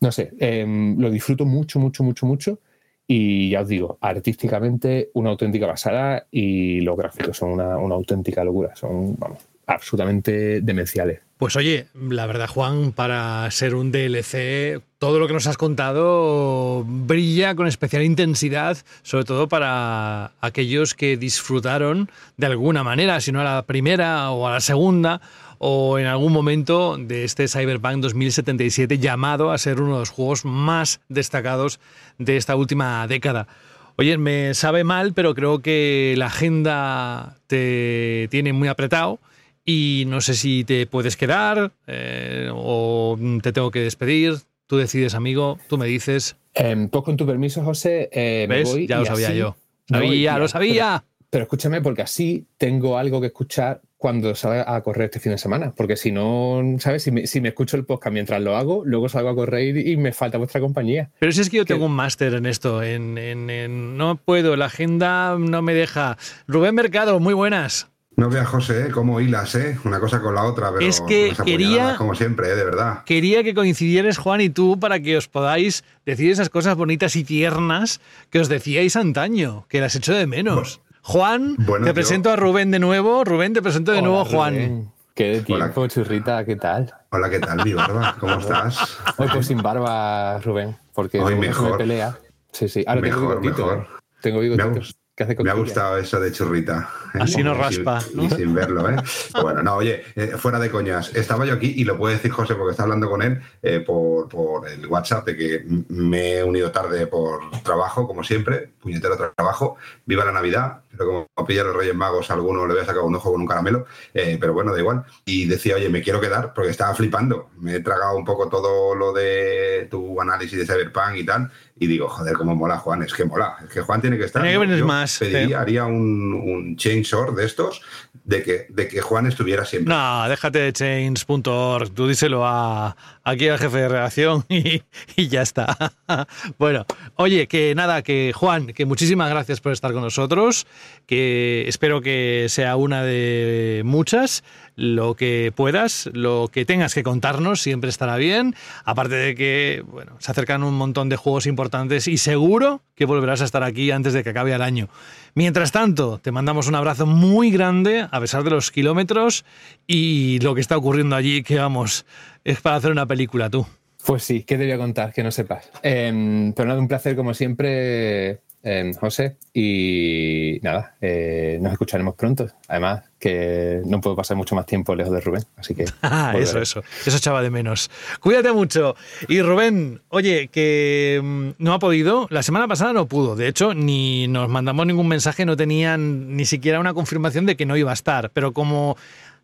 No 0.00 0.10
sé, 0.10 0.32
em, 0.38 0.98
lo 0.98 1.10
disfruto 1.10 1.44
mucho, 1.44 1.78
mucho, 1.78 2.02
mucho, 2.02 2.24
mucho 2.24 2.60
y 3.06 3.50
ya 3.50 3.60
os 3.60 3.68
digo, 3.68 3.98
artísticamente 4.00 5.10
una 5.12 5.28
auténtica 5.28 5.66
pasada 5.66 6.26
y 6.30 6.80
los 6.80 6.96
gráficos 6.96 7.36
son 7.36 7.50
una, 7.50 7.76
una 7.76 7.94
auténtica 7.94 8.42
locura, 8.42 8.74
son, 8.74 9.16
vamos, 9.18 9.46
absolutamente 9.66 10.60
demenciales. 10.60 11.20
Pues 11.36 11.56
oye, 11.56 11.88
la 11.94 12.26
verdad, 12.26 12.46
Juan, 12.46 12.92
para 12.92 13.50
ser 13.50 13.74
un 13.74 13.90
DLC, 13.90 14.80
todo 14.98 15.18
lo 15.18 15.26
que 15.26 15.34
nos 15.34 15.46
has 15.46 15.56
contado 15.56 16.84
brilla 16.86 17.56
con 17.56 17.66
especial 17.66 18.02
intensidad, 18.02 18.78
sobre 19.02 19.24
todo 19.24 19.48
para 19.48 20.32
aquellos 20.40 20.94
que 20.94 21.16
disfrutaron 21.16 22.08
de 22.36 22.46
alguna 22.46 22.84
manera, 22.84 23.20
si 23.20 23.32
no 23.32 23.40
a 23.40 23.44
la 23.44 23.62
primera 23.62 24.30
o 24.30 24.46
a 24.46 24.52
la 24.52 24.60
segunda, 24.60 25.20
o 25.58 25.98
en 25.98 26.06
algún 26.06 26.32
momento 26.32 26.96
de 26.98 27.24
este 27.24 27.48
Cyberpunk 27.48 27.96
2077 27.96 28.98
llamado 28.98 29.50
a 29.50 29.58
ser 29.58 29.80
uno 29.80 29.94
de 29.94 29.98
los 30.00 30.10
juegos 30.10 30.44
más 30.44 31.00
destacados 31.08 31.80
de 32.18 32.36
esta 32.36 32.54
última 32.54 33.06
década. 33.08 33.48
Oye, 33.96 34.18
me 34.18 34.54
sabe 34.54 34.84
mal, 34.84 35.14
pero 35.14 35.34
creo 35.34 35.60
que 35.60 36.14
la 36.16 36.26
agenda 36.26 37.36
te 37.48 38.28
tiene 38.30 38.52
muy 38.52 38.68
apretado 38.68 39.20
y 39.64 40.04
no 40.06 40.20
sé 40.20 40.34
si 40.34 40.64
te 40.64 40.86
puedes 40.86 41.16
quedar 41.16 41.72
eh, 41.86 42.48
o 42.52 43.18
te 43.42 43.52
tengo 43.52 43.70
que 43.70 43.80
despedir. 43.80 44.34
Tú 44.66 44.76
decides, 44.78 45.14
amigo, 45.14 45.58
tú 45.68 45.76
me 45.78 45.86
dices. 45.86 46.36
Em, 46.54 46.88
pues 46.88 47.04
con 47.04 47.16
tu 47.16 47.26
permiso, 47.26 47.62
José, 47.62 48.08
eh, 48.12 48.46
me 48.48 48.62
voy 48.64 48.86
Ya 48.86 48.98
lo 49.00 49.06
sabía 49.06 49.28
así- 49.28 49.36
yo. 49.38 49.56
Sabía, 49.88 50.38
lo 50.38 50.48
sabía. 50.48 51.04
Pero, 51.04 51.28
pero 51.30 51.42
escúchame, 51.44 51.80
porque 51.82 52.02
así 52.02 52.46
tengo 52.56 52.96
algo 52.96 53.20
que 53.20 53.26
escuchar 53.26 53.82
cuando 53.98 54.34
salga 54.34 54.74
a 54.74 54.82
correr 54.82 55.06
este 55.06 55.20
fin 55.20 55.32
de 55.32 55.38
semana. 55.38 55.72
Porque 55.76 55.96
si 55.96 56.12
no, 56.12 56.62
¿sabes? 56.78 57.02
Si 57.02 57.10
me, 57.10 57.26
si 57.26 57.40
me 57.42 57.48
escucho 57.48 57.76
el 57.76 57.84
podcast 57.84 58.12
mientras 58.12 58.40
lo 58.40 58.56
hago, 58.56 58.82
luego 58.86 59.08
salgo 59.10 59.30
a 59.30 59.34
correr 59.34 59.76
y, 59.76 59.92
y 59.92 59.96
me 59.98 60.12
falta 60.12 60.38
vuestra 60.38 60.60
compañía. 60.60 61.10
Pero 61.18 61.32
si 61.32 61.40
es 61.42 61.50
que 61.50 61.58
yo 61.58 61.64
Que- 61.66 61.74
tengo 61.74 61.86
un 61.86 61.92
máster 61.92 62.32
en 62.34 62.46
esto, 62.46 62.82
en, 62.82 63.18
en- 63.18 63.50
en- 63.50 63.96
no 63.98 64.16
puedo, 64.16 64.56
la 64.56 64.66
agenda 64.66 65.36
no 65.38 65.60
me 65.60 65.74
deja. 65.74 66.16
Rubén 66.46 66.74
Mercado, 66.74 67.18
muy 67.20 67.34
buenas. 67.34 67.90
No 68.16 68.30
veas, 68.30 68.46
José, 68.46 68.86
¿eh? 68.86 68.90
cómo 68.90 69.20
hilas, 69.20 69.54
¿eh? 69.56 69.76
Una 69.84 69.98
cosa 69.98 70.20
con 70.20 70.34
la 70.36 70.44
otra, 70.44 70.70
pero 70.72 70.86
Es 70.86 71.00
que 71.00 71.32
quería- 71.44 71.96
como 71.98 72.14
siempre, 72.14 72.48
¿eh? 72.50 72.54
De 72.54 72.64
verdad. 72.64 73.02
Quería 73.04 73.42
que 73.42 73.54
coincidierais 73.54 74.18
Juan 74.18 74.40
y 74.40 74.50
tú 74.50 74.78
para 74.78 75.00
que 75.00 75.16
os 75.16 75.26
podáis 75.26 75.82
decir 76.06 76.30
esas 76.30 76.48
cosas 76.48 76.76
bonitas 76.76 77.16
y 77.16 77.24
tiernas 77.24 78.00
que 78.30 78.38
os 78.38 78.48
decíais 78.48 78.94
antaño, 78.94 79.66
que 79.68 79.80
las 79.80 79.96
echo 79.96 80.14
de 80.14 80.26
menos. 80.28 80.80
Juan, 81.02 81.56
Bueno, 81.58 81.84
te 81.84 81.90
yo- 81.90 81.94
presento 81.94 82.30
a 82.30 82.36
Rubén 82.36 82.70
de 82.70 82.78
nuevo. 82.78 83.24
Rubén, 83.24 83.52
te 83.52 83.60
presento 83.62 83.90
de 83.92 83.98
Hola, 83.98 84.06
nuevo 84.08 84.22
a 84.22 84.24
Juan. 84.26 84.54
Rubén. 84.54 84.90
Qué 85.14 85.24
de 85.24 85.38
Hola. 85.54 85.64
tiempo, 85.66 85.86
churrita, 85.88 86.44
¿qué 86.44 86.56
tal? 86.56 86.92
Hola, 87.10 87.28
¿qué 87.30 87.38
tal, 87.40 87.64
mi 87.64 87.72
barba? 87.74 88.16
¿Cómo 88.18 88.34
estás? 88.34 88.96
Hoy 89.16 89.28
pues 89.32 89.46
sin 89.46 89.60
barba, 89.62 90.38
Rubén, 90.40 90.76
porque 90.92 91.18
Hoy 91.20 91.34
Rubén 91.34 91.48
mejor. 91.50 91.72
me 91.72 91.78
pelea. 91.78 92.16
Sí, 92.52 92.68
sí. 92.68 92.84
Ahora 92.86 93.00
tengo 93.02 93.16
Mejor, 93.20 93.40
bigotito. 93.40 93.66
mejor. 93.66 93.82
¿eh? 93.84 94.02
Tengo 94.22 94.40
bigotito. 94.40 94.70
gust- 94.72 94.96
que 95.14 95.22
hace 95.22 95.36
me 95.42 95.50
ha 95.50 95.54
gustado 95.54 95.96
eso 95.98 96.18
de 96.18 96.32
churrita. 96.32 96.90
¿eh? 97.14 97.18
Así 97.20 97.42
no 97.42 97.54
Y 97.54 97.58
raspa, 97.58 98.00
¿no? 98.14 98.24
Y 98.24 98.30
sin 98.30 98.52
verlo, 98.52 98.90
¿eh? 98.90 98.96
Bueno, 99.40 99.62
no, 99.62 99.76
oye, 99.76 100.02
eh, 100.16 100.34
fuera 100.36 100.58
de 100.58 100.70
coñas. 100.70 101.14
Estaba 101.14 101.46
yo 101.46 101.54
aquí 101.54 101.72
y 101.76 101.84
lo 101.84 101.96
puede 101.96 102.14
decir 102.16 102.32
José 102.32 102.56
porque 102.56 102.72
está 102.72 102.82
hablando 102.82 103.08
con 103.08 103.22
él 103.22 103.40
eh, 103.62 103.80
por, 103.80 104.28
por 104.28 104.68
el 104.68 104.86
WhatsApp 104.86 105.26
de 105.26 105.36
que 105.36 105.64
me 105.88 106.38
he 106.38 106.44
unido 106.44 106.72
tarde 106.72 107.06
por 107.06 107.48
trabajo, 107.62 108.08
como 108.08 108.24
siempre. 108.24 108.70
Puñetero 108.80 109.16
trabajo. 109.16 109.76
Viva 110.04 110.24
la 110.24 110.32
Navidad. 110.32 110.80
Pero 110.96 111.28
como 111.34 111.46
pilla 111.46 111.64
los 111.64 111.76
Reyes 111.76 111.94
Magos, 111.94 112.30
a 112.30 112.34
alguno 112.34 112.66
le 112.66 112.74
voy 112.74 112.82
a 112.82 112.86
sacar 112.86 113.02
un 113.02 113.14
ojo 113.14 113.32
con 113.32 113.40
un 113.40 113.46
caramelo. 113.46 113.86
eh, 114.12 114.38
pero 114.40 114.52
bueno, 114.52 114.72
da 114.72 114.78
igual. 114.78 115.04
Y 115.24 115.46
decía, 115.46 115.76
oye, 115.76 115.88
me 115.88 116.02
quiero 116.02 116.20
quedar 116.20 116.52
porque 116.54 116.70
estaba 116.70 116.94
flipando. 116.94 117.50
Me 117.58 117.76
he 117.76 117.80
tragado 117.80 118.16
un 118.16 118.24
poco 118.24 118.48
todo 118.48 118.94
lo 118.94 119.12
de 119.12 119.88
tu 119.90 120.20
análisis 120.20 120.58
de 120.58 120.66
Cyberpunk 120.66 121.16
y 121.16 121.24
tal. 121.24 121.50
Y 121.76 121.86
digo, 121.86 122.08
joder, 122.08 122.34
cómo 122.34 122.54
mola 122.54 122.78
Juan. 122.78 123.02
Es 123.02 123.12
que 123.12 123.24
mola. 123.24 123.56
Es 123.62 123.72
que 123.72 123.80
Juan 123.80 124.00
tiene 124.00 124.16
que 124.18 124.24
estar. 124.24 124.42
Tiene 124.42 124.58
que 124.58 124.66
venir 124.66 124.84
más, 124.84 125.18
Pediría, 125.18 125.60
haría 125.60 125.84
un, 125.84 126.34
un 126.34 126.76
chainsaw 126.76 127.34
de 127.34 127.44
estos 127.44 127.82
de 128.24 128.42
que, 128.42 128.66
de 128.70 128.88
que 128.88 129.00
Juan 129.00 129.26
estuviera 129.26 129.64
siempre. 129.64 129.94
No, 129.94 130.28
déjate 130.28 130.58
de 130.58 130.72
change.org, 130.72 131.90
tú 131.90 132.08
díselo 132.08 132.46
a, 132.46 132.96
aquí 133.22 133.48
al 133.48 133.58
jefe 133.58 133.78
de 133.78 133.88
redacción 133.88 134.44
y, 134.48 134.82
y 135.16 135.28
ya 135.28 135.42
está. 135.42 135.76
Bueno, 136.58 136.84
oye, 137.16 137.46
que 137.46 137.74
nada, 137.74 138.02
que 138.02 138.32
Juan, 138.34 138.68
que 138.68 138.84
muchísimas 138.84 139.30
gracias 139.30 139.60
por 139.60 139.72
estar 139.72 139.92
con 139.92 140.02
nosotros, 140.02 140.66
que 141.06 141.64
espero 141.66 142.00
que 142.02 142.46
sea 142.48 142.76
una 142.76 143.02
de 143.02 143.82
muchas, 143.84 144.44
lo 144.76 145.14
que 145.14 145.52
puedas, 145.54 146.10
lo 146.12 146.48
que 146.52 146.64
tengas 146.64 146.94
que 146.94 147.02
contarnos 147.02 147.60
siempre 147.60 147.90
estará 147.90 148.16
bien, 148.16 148.54
aparte 148.84 149.14
de 149.14 149.34
que, 149.34 149.82
bueno, 149.86 150.16
se 150.18 150.30
acercan 150.30 150.62
un 150.62 150.74
montón 150.74 151.08
de 151.08 151.16
juegos 151.16 151.46
importantes 151.46 152.06
y 152.06 152.18
seguro 152.18 152.82
que 152.94 153.06
volverás 153.06 153.40
a 153.40 153.44
estar 153.44 153.62
aquí 153.62 153.90
antes 153.90 154.12
de 154.12 154.22
que 154.22 154.30
acabe 154.30 154.52
el 154.52 154.62
año. 154.62 154.88
Mientras 155.36 155.72
tanto, 155.72 156.18
te 156.18 156.30
mandamos 156.30 156.68
un 156.68 156.76
abrazo 156.76 157.06
muy 157.06 157.50
grande, 157.50 158.06
a 158.08 158.20
pesar 158.20 158.44
de 158.44 158.50
los 158.50 158.70
kilómetros 158.70 159.44
y 159.84 160.38
lo 160.38 160.54
que 160.54 160.60
está 160.60 160.76
ocurriendo 160.76 161.16
allí, 161.16 161.42
que 161.42 161.58
vamos, 161.58 162.06
es 162.44 162.60
para 162.60 162.76
hacer 162.76 162.92
una 162.92 163.04
película 163.04 163.50
tú. 163.50 163.66
Pues 164.06 164.22
sí, 164.22 164.44
¿qué 164.44 164.56
te 164.56 164.62
voy 164.62 164.72
a 164.72 164.78
contar 164.78 165.12
que 165.12 165.24
no 165.24 165.32
sepas? 165.32 165.70
Em, 165.82 166.52
pero 166.52 166.68
nada, 166.68 166.78
un 166.78 166.86
placer 166.86 167.16
como 167.16 167.34
siempre, 167.34 168.42
em, 168.64 168.92
José. 168.94 169.36
Y 169.52 170.58
nada, 170.62 170.96
eh, 171.00 171.58
nos 171.60 171.72
escucharemos 171.72 172.14
pronto. 172.16 172.48
Además, 172.66 173.04
que 173.20 173.80
no 173.84 174.00
puedo 174.00 174.16
pasar 174.16 174.36
mucho 174.36 174.54
más 174.54 174.66
tiempo 174.66 174.94
lejos 174.94 175.12
de 175.12 175.20
Rubén, 175.20 175.44
así 175.56 175.74
que. 175.74 175.84
Ah, 176.02 176.32
eso, 176.36 176.54
volveré. 176.54 176.62
eso, 176.62 176.82
eso 177.06 177.16
echaba 177.16 177.42
de 177.42 177.50
menos. 177.50 177.90
Cuídate 178.20 178.52
mucho. 178.52 178.96
Y 179.28 179.40
Rubén, 179.42 180.00
oye, 180.08 180.48
que 180.48 181.20
mm, 181.22 181.50
no 181.58 181.72
ha 181.72 181.78
podido, 181.78 182.26
la 182.30 182.42
semana 182.42 182.66
pasada 182.66 182.92
no 182.92 183.06
pudo, 183.06 183.36
de 183.36 183.48
hecho, 183.48 183.74
ni 183.74 184.26
nos 184.28 184.48
mandamos 184.48 184.86
ningún 184.86 185.08
mensaje, 185.08 185.44
no 185.44 185.56
tenían 185.56 186.36
ni 186.36 186.44
siquiera 186.44 186.80
una 186.80 186.94
confirmación 186.94 187.46
de 187.46 187.56
que 187.56 187.66
no 187.66 187.76
iba 187.76 187.90
a 187.90 187.94
estar, 187.94 188.30
pero 188.30 188.52
como 188.52 188.96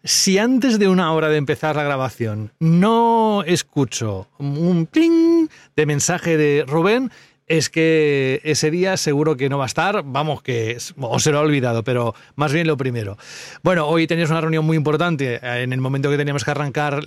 si 0.03 0.39
antes 0.39 0.79
de 0.79 0.89
una 0.89 1.13
hora 1.13 1.29
de 1.29 1.37
empezar 1.37 1.77
la 1.77 1.83
grabación 1.83 2.53
no 2.59 3.43
escucho 3.45 4.29
un 4.39 4.87
ping 4.91 5.49
de 5.77 5.87
mensaje 5.87 6.37
de 6.39 6.65
Rubén, 6.67 7.11
es 7.51 7.69
que 7.69 8.41
ese 8.45 8.71
día 8.71 8.97
seguro 8.97 9.37
que 9.37 9.49
no 9.49 9.59
va 9.59 9.65
a 9.65 9.67
estar, 9.67 10.05
vamos, 10.07 10.41
que 10.41 10.71
es- 10.71 10.95
o 11.01 11.19
se 11.19 11.33
lo 11.33 11.39
ha 11.39 11.41
olvidado, 11.43 11.83
pero 11.83 12.15
más 12.37 12.53
bien 12.53 12.69
lo 12.69 12.77
primero. 12.77 13.19
Bueno, 13.65 13.89
hoy 13.89 14.07
tenías 14.07 14.31
una 14.31 14.41
reunión 14.41 14.65
muy 14.65 14.77
importante 14.77 15.41
eh, 15.43 15.63
en 15.65 15.73
el 15.73 15.81
momento 15.81 16.09
que 16.11 16.17
teníamos 16.17 16.45
que 16.45 16.53
arrancar 16.53 17.03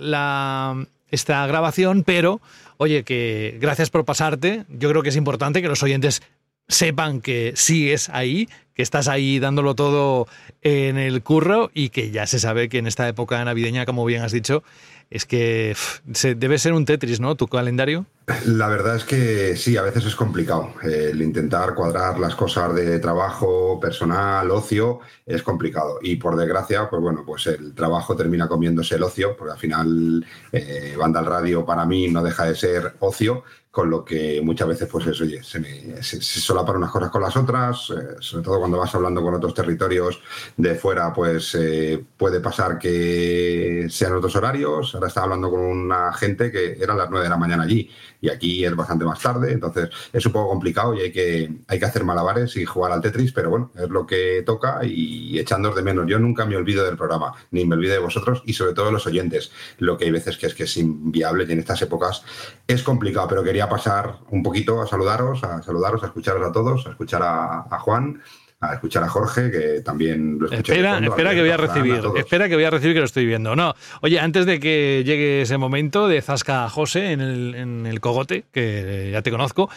esta 1.10 1.46
grabación, 1.46 2.02
pero 2.04 2.42
oye, 2.76 3.04
que 3.04 3.56
gracias 3.58 3.88
por 3.88 4.04
pasarte. 4.04 4.64
Yo 4.68 4.90
creo 4.90 5.02
que 5.02 5.08
es 5.08 5.16
importante 5.16 5.62
que 5.62 5.68
los 5.68 5.82
oyentes 5.82 6.22
sepan 6.68 7.22
que 7.22 7.52
sigues 7.56 8.10
ahí, 8.10 8.46
que 8.74 8.82
estás 8.82 9.08
ahí 9.08 9.38
dándolo 9.38 9.74
todo 9.74 10.26
en 10.60 10.98
el 10.98 11.22
curro 11.22 11.70
y 11.72 11.88
que 11.88 12.10
ya 12.10 12.26
se 12.26 12.38
sabe 12.38 12.68
que 12.68 12.78
en 12.78 12.86
esta 12.86 13.08
época 13.08 13.42
navideña, 13.44 13.86
como 13.86 14.04
bien 14.04 14.22
has 14.22 14.32
dicho, 14.32 14.62
es 15.10 15.26
que 15.26 15.74
pff, 15.74 16.24
debe 16.36 16.58
ser 16.58 16.72
un 16.72 16.84
Tetris, 16.84 17.20
¿no? 17.20 17.34
Tu 17.36 17.46
calendario. 17.46 18.06
La 18.46 18.68
verdad 18.68 18.96
es 18.96 19.04
que 19.04 19.54
sí, 19.54 19.76
a 19.76 19.82
veces 19.82 20.06
es 20.06 20.16
complicado. 20.16 20.72
El 20.82 21.20
intentar 21.20 21.74
cuadrar 21.74 22.18
las 22.18 22.34
cosas 22.34 22.74
de 22.74 22.98
trabajo, 22.98 23.78
personal, 23.78 24.50
ocio, 24.50 25.00
es 25.26 25.42
complicado. 25.42 25.98
Y 26.00 26.16
por 26.16 26.36
desgracia, 26.36 26.88
pues 26.88 27.02
bueno, 27.02 27.22
pues 27.26 27.46
el 27.48 27.74
trabajo 27.74 28.16
termina 28.16 28.48
comiéndose 28.48 28.94
el 28.94 29.02
ocio, 29.02 29.36
porque 29.36 29.52
al 29.52 29.58
final 29.58 30.26
eh, 30.52 30.94
banda 30.98 31.20
al 31.20 31.26
radio 31.26 31.66
para 31.66 31.84
mí 31.84 32.08
no 32.08 32.22
deja 32.22 32.46
de 32.46 32.54
ser 32.54 32.94
ocio, 33.00 33.44
con 33.74 33.90
lo 33.90 34.04
que 34.04 34.40
muchas 34.40 34.68
veces, 34.68 34.88
pues 34.88 35.20
oye, 35.20 35.42
se, 35.42 35.58
me, 35.58 36.00
se, 36.00 36.20
solapan 36.22 36.76
unas 36.76 36.92
cosas 36.92 37.10
con 37.10 37.20
las 37.20 37.36
otras, 37.36 37.90
eh, 37.90 38.14
sobre 38.20 38.44
todo 38.44 38.60
cuando 38.60 38.78
vas 38.78 38.94
hablando 38.94 39.20
con 39.20 39.34
otros 39.34 39.52
territorios 39.52 40.22
de 40.56 40.76
fuera, 40.76 41.12
pues 41.12 41.56
eh, 41.56 42.00
puede 42.16 42.38
pasar 42.38 42.78
que 42.78 43.88
sean 43.90 44.14
otros 44.14 44.36
horarios. 44.36 44.94
Ahora 44.94 45.08
estaba 45.08 45.24
hablando 45.24 45.50
con 45.50 45.58
una 45.58 46.12
gente 46.12 46.52
que 46.52 46.78
eran 46.80 46.96
las 46.96 47.10
9 47.10 47.24
de 47.24 47.30
la 47.30 47.36
mañana 47.36 47.64
allí 47.64 47.90
y 48.20 48.28
aquí 48.30 48.64
es 48.64 48.76
bastante 48.76 49.04
más 49.04 49.20
tarde, 49.20 49.52
entonces 49.52 49.90
es 50.12 50.24
un 50.24 50.32
poco 50.32 50.50
complicado 50.50 50.94
y 50.94 51.00
hay 51.00 51.12
que, 51.12 51.52
hay 51.66 51.78
que 51.80 51.84
hacer 51.84 52.04
malabares 52.04 52.56
y 52.56 52.64
jugar 52.64 52.92
al 52.92 53.00
Tetris, 53.00 53.32
pero 53.32 53.50
bueno, 53.50 53.72
es 53.74 53.90
lo 53.90 54.06
que 54.06 54.42
toca 54.46 54.80
y 54.84 55.36
echándonos 55.38 55.76
de 55.76 55.82
menos. 55.82 56.06
Yo 56.06 56.20
nunca 56.20 56.46
me 56.46 56.56
olvido 56.56 56.84
del 56.86 56.96
programa, 56.96 57.34
ni 57.50 57.64
me 57.64 57.74
olvido 57.74 57.92
de 57.92 57.98
vosotros 57.98 58.42
y 58.46 58.52
sobre 58.52 58.72
todo 58.72 58.86
de 58.86 58.92
los 58.92 59.06
oyentes, 59.08 59.50
lo 59.78 59.98
que 59.98 60.04
hay 60.04 60.12
veces 60.12 60.38
que 60.38 60.46
es 60.46 60.54
que 60.54 60.62
es 60.62 60.76
inviable 60.76 61.44
y 61.48 61.52
en 61.52 61.58
estas 61.58 61.82
épocas 61.82 62.22
es 62.68 62.84
complicado, 62.84 63.26
pero 63.28 63.42
quería 63.42 63.63
pasar 63.68 64.16
un 64.30 64.42
poquito 64.42 64.80
a 64.80 64.86
saludaros, 64.86 65.42
a 65.44 65.62
saludaros, 65.62 66.02
a 66.02 66.06
escucharos 66.06 66.46
a 66.46 66.52
todos, 66.52 66.86
a 66.86 66.90
escuchar 66.90 67.22
a, 67.22 67.66
a 67.70 67.78
Juan, 67.78 68.22
a 68.60 68.74
escuchar 68.74 69.04
a 69.04 69.08
Jorge, 69.08 69.50
que 69.50 69.80
también 69.82 70.38
lo 70.38 70.46
escuché. 70.46 70.72
Espera, 70.72 70.94
fondo, 70.94 71.10
espera 71.10 71.34
que 71.34 71.40
voy 71.40 71.50
a 71.50 71.56
recibir, 71.56 72.02
espera 72.16 72.48
que 72.48 72.54
voy 72.54 72.64
a 72.64 72.70
recibir 72.70 72.94
que 72.94 73.00
lo 73.00 73.06
estoy 73.06 73.26
viendo. 73.26 73.54
No, 73.54 73.74
oye, 74.00 74.18
antes 74.20 74.46
de 74.46 74.58
que 74.60 75.02
llegue 75.04 75.42
ese 75.42 75.58
momento 75.58 76.08
de 76.08 76.22
Zasca 76.22 76.64
a 76.64 76.70
José 76.70 77.12
en 77.12 77.20
el, 77.20 77.54
en 77.54 77.86
el 77.86 78.00
cogote, 78.00 78.44
que 78.52 79.10
ya 79.12 79.22
te 79.22 79.30
conozco. 79.30 79.68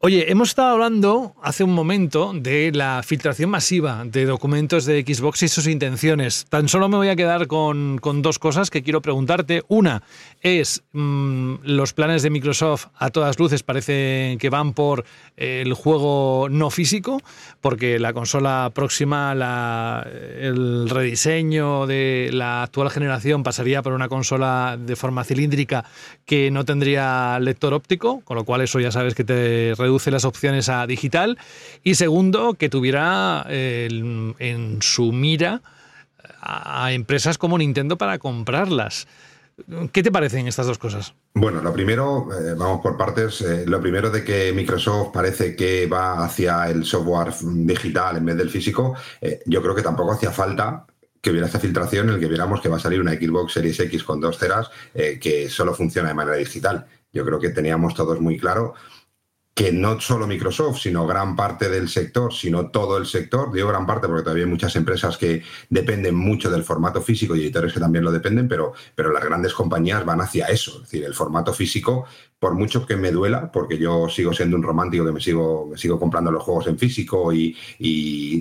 Oye, 0.00 0.30
hemos 0.30 0.50
estado 0.50 0.74
hablando 0.74 1.34
hace 1.42 1.64
un 1.64 1.72
momento 1.72 2.32
de 2.34 2.70
la 2.70 3.02
filtración 3.02 3.48
masiva 3.48 4.04
de 4.04 4.26
documentos 4.26 4.84
de 4.84 5.00
Xbox 5.02 5.42
y 5.42 5.48
sus 5.48 5.66
intenciones. 5.66 6.44
Tan 6.50 6.68
solo 6.68 6.90
me 6.90 6.98
voy 6.98 7.08
a 7.08 7.16
quedar 7.16 7.46
con, 7.46 7.96
con 7.98 8.20
dos 8.20 8.38
cosas 8.38 8.68
que 8.68 8.82
quiero 8.82 9.00
preguntarte. 9.00 9.62
Una 9.68 10.02
es 10.46 10.84
mm, 10.92 11.56
los 11.64 11.92
planes 11.92 12.22
de 12.22 12.30
Microsoft 12.30 12.86
a 12.94 13.10
todas 13.10 13.38
luces 13.38 13.62
parece 13.62 14.36
que 14.38 14.48
van 14.48 14.74
por 14.74 15.04
el 15.36 15.74
juego 15.74 16.48
no 16.48 16.70
físico, 16.70 17.20
porque 17.60 17.98
la 17.98 18.12
consola 18.12 18.70
próxima, 18.72 19.32
el 20.38 20.88
rediseño 20.88 21.86
de 21.86 22.30
la 22.32 22.62
actual 22.62 22.90
generación 22.90 23.42
pasaría 23.42 23.82
por 23.82 23.92
una 23.92 24.08
consola 24.08 24.78
de 24.78 24.96
forma 24.96 25.24
cilíndrica 25.24 25.84
que 26.24 26.50
no 26.50 26.64
tendría 26.64 27.38
lector 27.40 27.74
óptico, 27.74 28.20
con 28.20 28.36
lo 28.36 28.44
cual 28.44 28.60
eso 28.60 28.78
ya 28.78 28.92
sabes 28.92 29.14
que 29.14 29.24
te 29.24 29.74
reduce 29.76 30.10
las 30.10 30.24
opciones 30.24 30.68
a 30.68 30.86
digital. 30.86 31.38
Y 31.82 31.96
segundo, 31.96 32.54
que 32.54 32.68
tuviera 32.68 33.44
eh, 33.48 33.88
en 34.38 34.78
su 34.80 35.12
mira 35.12 35.62
a 36.40 36.92
empresas 36.92 37.38
como 37.38 37.58
Nintendo 37.58 37.98
para 37.98 38.18
comprarlas. 38.18 39.06
¿Qué 39.90 40.02
te 40.02 40.12
parecen 40.12 40.46
estas 40.46 40.66
dos 40.66 40.78
cosas? 40.78 41.14
Bueno, 41.32 41.62
lo 41.62 41.72
primero, 41.72 42.28
eh, 42.30 42.54
vamos 42.56 42.80
por 42.82 42.96
partes. 42.96 43.40
eh, 43.40 43.64
lo 43.66 43.80
primero 43.80 44.10
de 44.10 44.22
que 44.22 44.52
Microsoft 44.52 45.12
parece 45.12 45.56
que 45.56 45.86
va 45.86 46.24
hacia 46.24 46.68
el 46.68 46.84
software 46.84 47.32
digital 47.42 48.18
en 48.18 48.26
vez 48.26 48.36
del 48.36 48.50
físico, 48.50 48.94
eh, 49.20 49.40
yo 49.46 49.62
creo 49.62 49.74
que 49.74 49.82
tampoco 49.82 50.12
hacía 50.12 50.30
falta 50.30 50.84
que 51.22 51.30
hubiera 51.30 51.46
esta 51.46 51.58
filtración 51.58 52.08
en 52.08 52.14
el 52.16 52.20
que 52.20 52.28
viéramos 52.28 52.60
que 52.60 52.68
va 52.68 52.76
a 52.76 52.80
salir 52.80 53.00
una 53.00 53.14
Xbox 53.14 53.54
Series 53.54 53.80
X 53.80 54.04
con 54.04 54.20
dos 54.20 54.38
teras 54.38 54.70
que 54.94 55.48
solo 55.50 55.74
funciona 55.74 56.08
de 56.08 56.14
manera 56.14 56.36
digital. 56.36 56.86
Yo 57.12 57.24
creo 57.24 57.40
que 57.40 57.48
teníamos 57.48 57.94
todos 57.94 58.20
muy 58.20 58.38
claro 58.38 58.74
que 59.56 59.72
no 59.72 59.98
solo 60.02 60.26
Microsoft, 60.26 60.80
sino 60.82 61.06
gran 61.06 61.34
parte 61.34 61.70
del 61.70 61.88
sector, 61.88 62.30
sino 62.34 62.68
todo 62.68 62.98
el 62.98 63.06
sector, 63.06 63.50
digo 63.50 63.68
gran 63.68 63.86
parte 63.86 64.06
porque 64.06 64.22
todavía 64.22 64.44
hay 64.44 64.50
muchas 64.50 64.76
empresas 64.76 65.16
que 65.16 65.42
dependen 65.70 66.14
mucho 66.14 66.50
del 66.50 66.62
formato 66.62 67.00
físico 67.00 67.34
y 67.34 67.40
editores 67.40 67.72
que 67.72 67.80
también 67.80 68.04
lo 68.04 68.12
dependen, 68.12 68.48
pero, 68.48 68.74
pero 68.94 69.10
las 69.10 69.24
grandes 69.24 69.54
compañías 69.54 70.04
van 70.04 70.20
hacia 70.20 70.44
eso, 70.48 70.72
es 70.72 70.82
decir, 70.82 71.04
el 71.04 71.14
formato 71.14 71.54
físico, 71.54 72.04
por 72.38 72.54
mucho 72.54 72.86
que 72.86 72.96
me 72.96 73.10
duela, 73.10 73.50
porque 73.50 73.78
yo 73.78 74.08
sigo 74.10 74.32
siendo 74.34 74.56
un 74.56 74.62
romántico 74.62 75.06
que 75.06 75.12
me 75.12 75.20
sigo, 75.20 75.68
me 75.70 75.78
sigo 75.78 75.98
comprando 75.98 76.30
los 76.30 76.42
juegos 76.42 76.66
en 76.66 76.78
físico 76.78 77.32
y, 77.32 77.56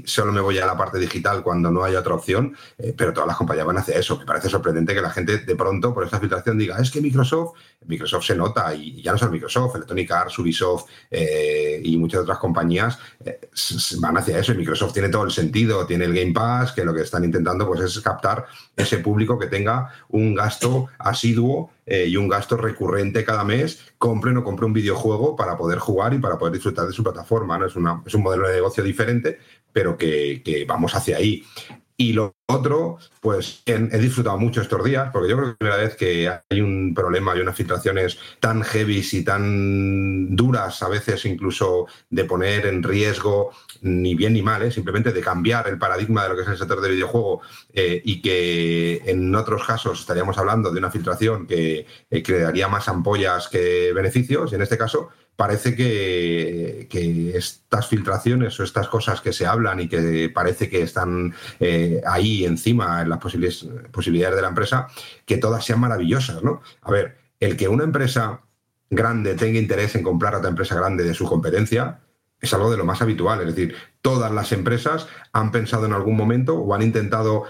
solo 0.06 0.32
me 0.32 0.42
voy 0.42 0.58
a 0.60 0.66
la 0.66 0.78
parte 0.78 1.00
digital 1.00 1.42
cuando 1.42 1.72
no 1.72 1.84
haya 1.84 2.00
otra 2.00 2.16
opción, 2.16 2.56
eh, 2.78 2.94
pero 2.96 3.14
todas 3.14 3.28
las 3.28 3.38
compañías 3.38 3.66
van 3.66 3.78
hacia 3.78 3.98
eso. 3.98 4.18
Me 4.18 4.26
parece 4.26 4.50
sorprendente 4.50 4.94
que 4.94 5.02
la 5.02 5.10
gente 5.10 5.38
de 5.38 5.56
pronto 5.56 5.94
por 5.94 6.04
esta 6.04 6.20
filtración 6.20 6.58
diga, 6.58 6.78
es 6.78 6.92
que 6.92 7.00
Microsoft, 7.00 7.54
Microsoft 7.86 8.26
se 8.26 8.36
nota, 8.36 8.74
y 8.76 9.02
ya 9.02 9.14
no 9.14 9.18
solo 9.18 9.32
Microsoft, 9.32 9.76
Electronic 9.76 10.12
Arts, 10.12 10.40
Ubisoft 10.40 10.90
eh, 11.10 11.80
y 11.84 11.98
muchas 11.98 12.22
otras 12.22 12.38
compañías 12.38 13.00
eh, 13.24 13.40
van 14.00 14.18
hacia 14.18 14.40
eso. 14.40 14.52
Y 14.52 14.58
Microsoft 14.58 14.94
tiene 14.94 15.10
todo 15.10 15.24
el 15.24 15.32
sentido, 15.32 15.86
tiene 15.86 16.06
el 16.06 16.14
Game 16.14 16.34
Pass, 16.34 16.74
que 16.74 16.84
lo 16.84 16.94
que 16.94 17.02
están 17.02 17.24
intentando 17.24 17.66
pues, 17.66 17.82
es 17.82 18.00
captar 18.02 18.46
ese 18.76 18.98
público 18.98 19.40
que 19.40 19.48
tenga 19.48 19.90
un 20.10 20.36
gasto 20.36 20.88
asiduo 21.00 21.72
eh, 21.86 22.08
y 22.08 22.18
un 22.18 22.28
gasto 22.28 22.58
recurrente 22.58 23.24
cada 23.24 23.44
mes, 23.44 23.94
compre 23.98 24.36
o 24.36 24.44
compre 24.44 24.66
un 24.66 24.74
videojuego 24.74 25.36
para 25.36 25.56
poder 25.58 25.80
jugar 25.80 26.14
y 26.14 26.20
para 26.20 26.38
poder 26.38 26.54
disfrutar 26.54 26.88
de 26.88 26.94
su 26.94 27.04
plataforma. 27.04 27.58
¿no? 27.58 27.66
Es, 27.68 27.76
una- 27.76 28.02
es 28.06 28.14
un 28.14 28.24
modelo 28.24 28.48
de 28.48 28.56
negocio 28.56 28.84
diferente, 28.84 29.38
pero 29.72 29.98
que, 29.98 30.42
que 30.44 30.66
vamos 30.66 30.96
hacia 30.96 31.18
ahí. 31.18 31.44
Y 31.98 32.12
lo 32.12 32.36
otro, 32.48 32.98
pues 33.22 33.64
he, 33.66 33.78
disfrutado 34.00 34.38
mucho 34.38 34.62
estos 34.62 34.84
días, 34.84 35.10
porque 35.14 35.30
yo 35.30 35.38
creo 35.38 35.48
que 35.48 35.52
es 35.52 35.54
la 35.54 35.58
primera 35.58 35.78
vez 35.78 35.96
que 35.96 36.30
hay 36.30 36.62
un 36.62 36.94
problema 36.94 37.36
y 37.36 37.40
unas 37.40 37.56
filtraciones 37.56 38.18
tan 38.42 38.64
heavy 38.64 39.02
y 39.10 39.24
tan 39.24 40.36
duras, 40.36 40.84
a 40.84 40.90
veces 40.90 41.26
incluso 41.26 41.88
de 42.10 42.26
poner 42.26 42.66
en 42.66 42.84
riesgo 42.84 43.52
ni 43.82 44.14
bien 44.14 44.34
ni 44.34 44.42
mal, 44.42 44.62
¿eh? 44.64 44.72
simplemente 44.72 45.14
de 45.14 45.22
cambiar 45.22 45.70
el 45.70 45.78
paradigma 45.78 46.24
de 46.24 46.30
lo 46.30 46.36
que 46.36 46.42
es 46.42 46.48
el 46.50 46.58
sector 46.58 46.82
del 46.82 46.96
videojuego 46.96 47.42
eh, 47.74 48.02
y 48.04 48.22
que 48.22 49.02
en 49.06 49.34
otros 49.34 49.66
casos 49.66 50.02
estaríamos 50.02 50.38
hablando 50.38 50.72
de 50.72 50.80
una 50.80 50.92
filtración 50.92 51.48
que 51.48 51.86
eh, 52.10 52.24
crearía 52.24 52.68
más 52.68 52.90
ampollas 52.90 53.48
que 53.48 53.94
beneficios, 53.94 54.52
y 54.52 54.56
en 54.56 54.62
este 54.62 54.78
caso 54.78 55.10
parece 55.36 55.76
que, 55.76 56.88
estas 57.36 57.88
filtraciones 57.88 58.60
o 58.60 58.64
estas 58.64 58.88
cosas 58.88 59.22
que 59.22 59.34
se 59.34 59.46
hablan 59.46 59.80
y 59.82 59.88
que 59.88 60.32
parece 60.34 60.70
que 60.70 60.82
están 60.82 61.34
eh, 61.60 62.02
ahí 62.08 62.46
encima 62.46 63.02
en 63.02 63.10
las 63.10 63.20
posibilidades 63.20 64.36
de 64.36 64.42
la 64.42 64.48
empresa, 64.48 64.88
que 65.26 65.38
todas 65.38 65.66
sean 65.66 65.80
maravillosas, 65.80 66.44
¿no? 66.44 66.62
A 66.82 66.92
ver, 66.92 67.18
el 67.40 67.58
que 67.58 67.68
una 67.68 67.84
empresa 67.84 68.42
grande 68.90 69.36
tenga 69.36 69.60
interés 69.60 69.96
en 69.96 70.04
comprar 70.04 70.36
a 70.36 70.38
otra 70.38 70.50
empresa 70.50 70.76
grande 70.76 71.04
de 71.04 71.14
su 71.14 71.26
competencia 71.26 72.00
es 72.40 72.54
algo 72.54 72.72
de 72.72 72.78
lo 72.78 72.86
más 72.86 73.02
habitual. 73.02 73.42
Es 73.42 73.48
decir, 73.48 73.76
todas 74.02 74.32
las 74.32 74.52
empresas 74.52 75.08
han 75.34 75.52
pensado 75.52 75.86
en 75.86 75.94
algún 75.94 76.16
momento 76.16 76.56
o 76.56 76.74
han 76.74 76.82
intentado 76.82 77.44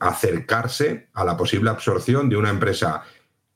acercarse 0.00 1.08
a 1.14 1.24
la 1.24 1.36
posible 1.36 1.70
absorción 1.70 2.28
de 2.28 2.36
una 2.36 2.50
empresa 2.50 3.04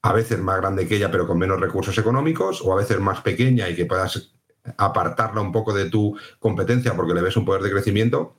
a 0.04 0.12
veces 0.12 0.38
más 0.38 0.58
grande 0.58 0.86
que 0.86 0.96
ella, 0.96 1.10
pero 1.10 1.26
con 1.26 1.38
menos 1.38 1.58
recursos 1.58 1.96
económicos, 1.96 2.60
o 2.60 2.74
a 2.74 2.76
veces 2.76 3.00
más 3.00 3.22
pequeña 3.22 3.70
y 3.70 3.74
que 3.74 3.86
puedas 3.86 4.34
apartarla 4.76 5.40
un 5.40 5.50
poco 5.50 5.72
de 5.72 5.88
tu 5.88 6.14
competencia 6.38 6.94
porque 6.94 7.14
le 7.14 7.22
ves 7.22 7.38
un 7.38 7.46
poder 7.46 7.62
de 7.62 7.70
crecimiento, 7.70 8.36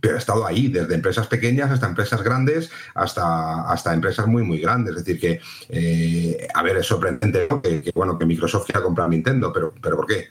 pero 0.00 0.14
ha 0.14 0.18
estado 0.18 0.46
ahí, 0.46 0.68
desde 0.68 0.94
empresas 0.94 1.26
pequeñas 1.26 1.70
hasta 1.70 1.88
empresas 1.88 2.22
grandes, 2.22 2.70
hasta, 2.94 3.70
hasta 3.70 3.92
empresas 3.92 4.26
muy, 4.26 4.44
muy 4.44 4.58
grandes. 4.58 4.96
Es 4.96 5.04
decir, 5.04 5.20
que, 5.20 5.40
eh, 5.68 6.48
a 6.54 6.62
ver, 6.62 6.78
es 6.78 6.86
sorprendente 6.86 7.48
que, 7.62 7.82
que, 7.82 7.92
bueno, 7.94 8.18
que 8.18 8.24
Microsoft 8.24 8.64
quiera 8.64 8.82
comprar 8.82 9.10
Nintendo, 9.10 9.52
pero, 9.52 9.74
pero 9.82 9.96
¿por 9.96 10.06
qué? 10.06 10.28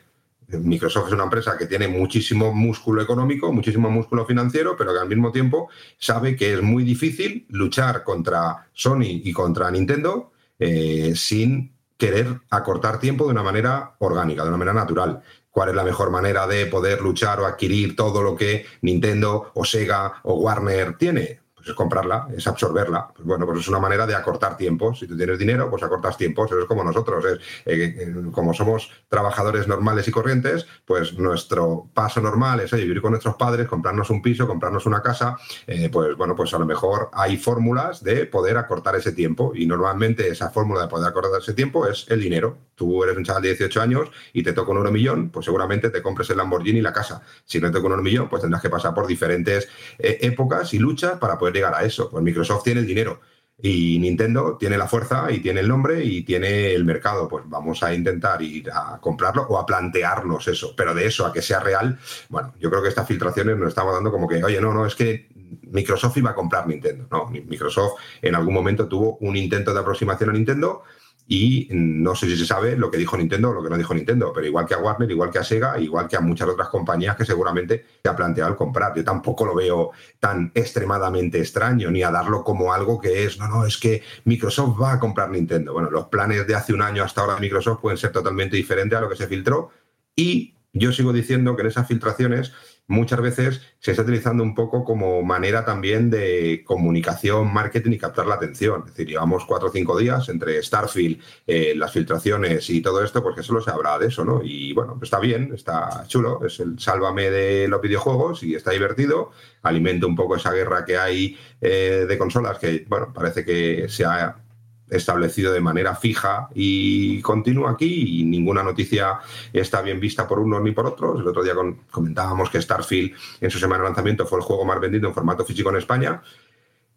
Microsoft 0.47 1.05
es 1.07 1.13
una 1.13 1.25
empresa 1.25 1.55
que 1.55 1.67
tiene 1.67 1.87
muchísimo 1.87 2.51
músculo 2.51 2.99
económico, 2.99 3.53
muchísimo 3.53 3.91
músculo 3.91 4.25
financiero, 4.25 4.75
pero 4.75 4.91
que 4.91 4.99
al 5.01 5.07
mismo 5.07 5.31
tiempo 5.31 5.69
sabe 5.99 6.35
que 6.35 6.55
es 6.55 6.63
muy 6.63 6.83
difícil 6.83 7.45
luchar 7.49 8.03
contra 8.03 8.69
Sony 8.73 9.21
y 9.23 9.31
contra 9.31 9.69
Nintendo 9.69 10.32
eh, 10.63 11.13
sin 11.15 11.75
querer 11.97 12.39
acortar 12.49 12.99
tiempo 12.99 13.25
de 13.25 13.31
una 13.31 13.43
manera 13.43 13.95
orgánica, 13.99 14.43
de 14.43 14.49
una 14.49 14.57
manera 14.57 14.73
natural. 14.73 15.21
¿Cuál 15.51 15.69
es 15.69 15.75
la 15.75 15.83
mejor 15.83 16.09
manera 16.09 16.47
de 16.47 16.65
poder 16.65 17.01
luchar 17.01 17.39
o 17.39 17.45
adquirir 17.45 17.95
todo 17.95 18.23
lo 18.23 18.35
que 18.35 18.65
Nintendo 18.81 19.51
o 19.53 19.65
Sega 19.65 20.21
o 20.23 20.35
Warner 20.35 20.97
tiene? 20.97 21.42
Pues 21.63 21.69
es 21.71 21.75
comprarla, 21.77 22.27
es 22.35 22.45
absorberla. 22.45 23.07
Pues 23.15 23.25
bueno, 23.25 23.45
pues 23.45 23.59
es 23.61 23.69
una 23.69 23.79
manera 23.79 24.05
de 24.05 24.13
acortar 24.13 24.57
tiempos. 24.57 24.99
Si 24.99 25.07
tú 25.07 25.15
tienes 25.15 25.39
dinero, 25.39 25.69
pues 25.69 25.81
acortas 25.81 26.17
tiempos. 26.17 26.51
Eso 26.51 26.59
es 26.59 26.65
como 26.65 26.83
nosotros. 26.83 27.23
Es, 27.23 27.39
eh, 27.65 27.95
eh, 27.97 28.13
como 28.33 28.53
somos 28.53 28.91
trabajadores 29.07 29.65
normales 29.65 30.05
y 30.09 30.11
corrientes, 30.11 30.67
pues 30.85 31.17
nuestro 31.17 31.89
paso 31.93 32.19
normal 32.19 32.59
es 32.59 32.73
vivir 32.73 33.01
con 33.01 33.11
nuestros 33.11 33.35
padres, 33.35 33.69
comprarnos 33.69 34.09
un 34.09 34.21
piso, 34.21 34.45
comprarnos 34.45 34.85
una 34.85 35.01
casa. 35.01 35.37
eh, 35.65 35.87
pues 35.89 36.17
bueno, 36.17 36.35
pues 36.35 36.53
a 36.53 36.59
lo 36.59 36.65
mejor 36.65 37.09
hay 37.13 37.37
fórmulas 37.37 38.03
de 38.03 38.25
poder 38.25 38.57
acortar 38.57 38.97
ese 38.97 39.13
tiempo. 39.13 39.53
Y 39.55 39.65
normalmente 39.65 40.27
esa 40.27 40.49
fórmula 40.49 40.81
de 40.81 40.87
poder 40.89 41.07
acortar 41.07 41.39
ese 41.39 41.53
tiempo 41.53 41.87
es 41.87 42.05
el 42.09 42.19
dinero. 42.19 42.57
Tú 42.75 43.03
eres 43.05 43.15
un 43.15 43.23
chaval 43.23 43.43
de 43.43 43.49
18 43.49 43.81
años 43.81 44.09
y 44.33 44.43
te 44.43 44.51
toca 44.51 44.71
un 44.71 44.77
euro 44.77 44.91
millón, 44.91 45.29
pues 45.29 45.45
seguramente 45.45 45.89
te 45.91 46.01
compres 46.01 46.29
el 46.31 46.37
Lamborghini 46.37 46.79
y 46.79 46.81
la 46.81 46.91
casa. 46.91 47.21
Si 47.45 47.61
no 47.61 47.67
te 47.67 47.73
toca 47.73 47.85
un 47.85 47.91
euro 47.93 48.03
millón, 48.03 48.27
pues 48.27 48.41
tendrás 48.41 48.61
que 48.61 48.69
pasar 48.69 48.93
por 48.93 49.07
diferentes 49.07 49.69
épocas 49.99 50.73
y 50.73 50.79
luchas 50.79 51.19
para 51.19 51.37
poder 51.37 51.52
llegar 51.53 51.73
a 51.75 51.83
eso. 51.83 52.09
Pues 52.09 52.23
Microsoft 52.23 52.63
tiene 52.63 52.81
el 52.81 52.87
dinero 52.87 53.21
y 53.61 53.97
Nintendo 53.99 54.57
tiene 54.59 54.77
la 54.77 54.87
fuerza 54.87 55.31
y 55.31 55.39
tiene 55.39 55.61
el 55.61 55.67
nombre 55.67 56.03
y 56.03 56.23
tiene 56.23 56.73
el 56.73 56.83
mercado. 56.83 57.27
Pues 57.27 57.45
vamos 57.47 57.81
a 57.83 57.93
intentar 57.93 58.41
ir 58.41 58.69
a 58.71 58.99
comprarlo 58.99 59.43
o 59.43 59.57
a 59.57 59.65
plantearnos 59.65 60.47
eso. 60.47 60.73
Pero 60.75 60.93
de 60.93 61.05
eso 61.05 61.25
a 61.25 61.31
que 61.31 61.41
sea 61.41 61.59
real, 61.59 61.97
bueno, 62.29 62.53
yo 62.59 62.69
creo 62.69 62.81
que 62.81 62.89
estas 62.89 63.07
filtraciones 63.07 63.57
nos 63.57 63.69
estamos 63.69 63.93
dando 63.93 64.11
como 64.11 64.27
que, 64.27 64.43
oye, 64.43 64.59
no, 64.59 64.73
no, 64.73 64.85
es 64.85 64.95
que 64.95 65.29
Microsoft 65.71 66.17
iba 66.17 66.31
a 66.31 66.35
comprar 66.35 66.67
Nintendo. 66.67 67.07
No, 67.11 67.27
Microsoft 67.27 67.93
en 68.21 68.35
algún 68.35 68.53
momento 68.53 68.87
tuvo 68.87 69.17
un 69.21 69.37
intento 69.37 69.73
de 69.73 69.79
aproximación 69.79 70.31
a 70.31 70.33
Nintendo 70.33 70.83
y 71.27 71.69
no 71.71 72.15
sé 72.15 72.27
si 72.27 72.37
se 72.37 72.45
sabe 72.45 72.75
lo 72.75 72.91
que 72.91 72.97
dijo 72.97 73.15
Nintendo 73.17 73.49
o 73.49 73.53
lo 73.53 73.63
que 73.63 73.69
no 73.69 73.77
dijo 73.77 73.93
Nintendo, 73.93 74.31
pero 74.33 74.45
igual 74.45 74.65
que 74.65 74.73
a 74.73 74.79
Warner, 74.79 75.09
igual 75.09 75.31
que 75.31 75.39
a 75.39 75.43
Sega, 75.43 75.79
igual 75.79 76.07
que 76.07 76.17
a 76.17 76.21
muchas 76.21 76.49
otras 76.49 76.67
compañías 76.67 77.15
que 77.15 77.25
seguramente 77.25 77.85
se 78.03 78.09
ha 78.09 78.15
planteado 78.15 78.51
el 78.51 78.57
comprar. 78.57 78.93
Yo 78.95 79.03
tampoco 79.03 79.45
lo 79.45 79.55
veo 79.55 79.91
tan 80.19 80.51
extremadamente 80.53 81.39
extraño, 81.39 81.89
ni 81.91 82.03
a 82.03 82.11
darlo 82.11 82.43
como 82.43 82.73
algo 82.73 82.99
que 82.99 83.23
es, 83.23 83.39
no, 83.39 83.47
no, 83.47 83.65
es 83.65 83.77
que 83.77 84.03
Microsoft 84.25 84.81
va 84.81 84.93
a 84.93 84.99
comprar 84.99 85.29
Nintendo. 85.29 85.73
Bueno, 85.73 85.89
los 85.89 86.07
planes 86.07 86.45
de 86.45 86.55
hace 86.55 86.73
un 86.73 86.81
año 86.81 87.03
hasta 87.03 87.21
ahora 87.21 87.35
de 87.35 87.41
Microsoft 87.41 87.79
pueden 87.81 87.97
ser 87.97 88.11
totalmente 88.11 88.57
diferentes 88.57 88.97
a 88.97 89.01
lo 89.01 89.09
que 89.09 89.15
se 89.15 89.27
filtró 89.27 89.69
y 90.15 90.53
yo 90.73 90.91
sigo 90.91 91.13
diciendo 91.13 91.55
que 91.55 91.61
en 91.61 91.67
esas 91.67 91.87
filtraciones 91.87 92.51
muchas 92.87 93.21
veces 93.21 93.61
se 93.79 93.91
está 93.91 94.03
utilizando 94.03 94.43
un 94.43 94.53
poco 94.55 94.83
como 94.83 95.23
manera 95.23 95.65
también 95.65 96.09
de 96.09 96.63
comunicación, 96.65 97.53
marketing 97.53 97.91
y 97.93 97.97
captar 97.97 98.27
la 98.27 98.35
atención. 98.35 98.83
Es 98.85 98.91
decir, 98.91 99.07
llevamos 99.07 99.45
cuatro 99.45 99.69
o 99.69 99.71
cinco 99.71 99.97
días 99.97 100.27
entre 100.29 100.61
Starfield, 100.61 101.21
eh, 101.47 101.73
las 101.75 101.91
filtraciones 101.91 102.69
y 102.69 102.81
todo 102.81 103.03
esto, 103.03 103.23
porque 103.23 103.43
solo 103.43 103.61
se 103.61 103.71
habla 103.71 103.97
de 103.99 104.07
eso, 104.07 104.25
¿no? 104.25 104.41
Y 104.43 104.73
bueno, 104.73 104.99
está 105.01 105.19
bien, 105.19 105.51
está 105.53 106.05
chulo, 106.07 106.45
es 106.45 106.59
el 106.59 106.79
sálvame 106.79 107.29
de 107.29 107.67
los 107.67 107.81
videojuegos 107.81 108.43
y 108.43 108.55
está 108.55 108.71
divertido, 108.71 109.31
alimenta 109.61 110.05
un 110.05 110.15
poco 110.15 110.35
esa 110.35 110.51
guerra 110.51 110.85
que 110.85 110.97
hay 110.97 111.37
eh, 111.61 112.05
de 112.07 112.17
consolas 112.17 112.59
que, 112.59 112.85
bueno, 112.87 113.11
parece 113.13 113.45
que 113.45 113.87
se 113.89 114.05
ha 114.05 114.42
establecido 114.89 115.51
de 115.53 115.61
manera 115.61 115.95
fija 115.95 116.49
y 116.53 117.21
continua 117.21 117.71
aquí 117.71 118.21
y 118.21 118.25
ninguna 118.25 118.63
noticia 118.63 119.19
está 119.51 119.81
bien 119.81 119.99
vista 119.99 120.27
por 120.27 120.39
unos 120.39 120.61
ni 120.61 120.71
por 120.71 120.85
otros. 120.85 121.21
El 121.21 121.27
otro 121.27 121.43
día 121.43 121.53
comentábamos 121.89 122.49
que 122.49 122.61
Starfield 122.61 123.13
en 123.41 123.51
su 123.51 123.59
semana 123.59 123.83
de 123.83 123.89
lanzamiento 123.89 124.25
fue 124.25 124.39
el 124.39 124.43
juego 124.43 124.65
más 124.65 124.79
vendido 124.79 125.07
en 125.07 125.13
formato 125.13 125.45
físico 125.45 125.69
en 125.69 125.77
España. 125.77 126.21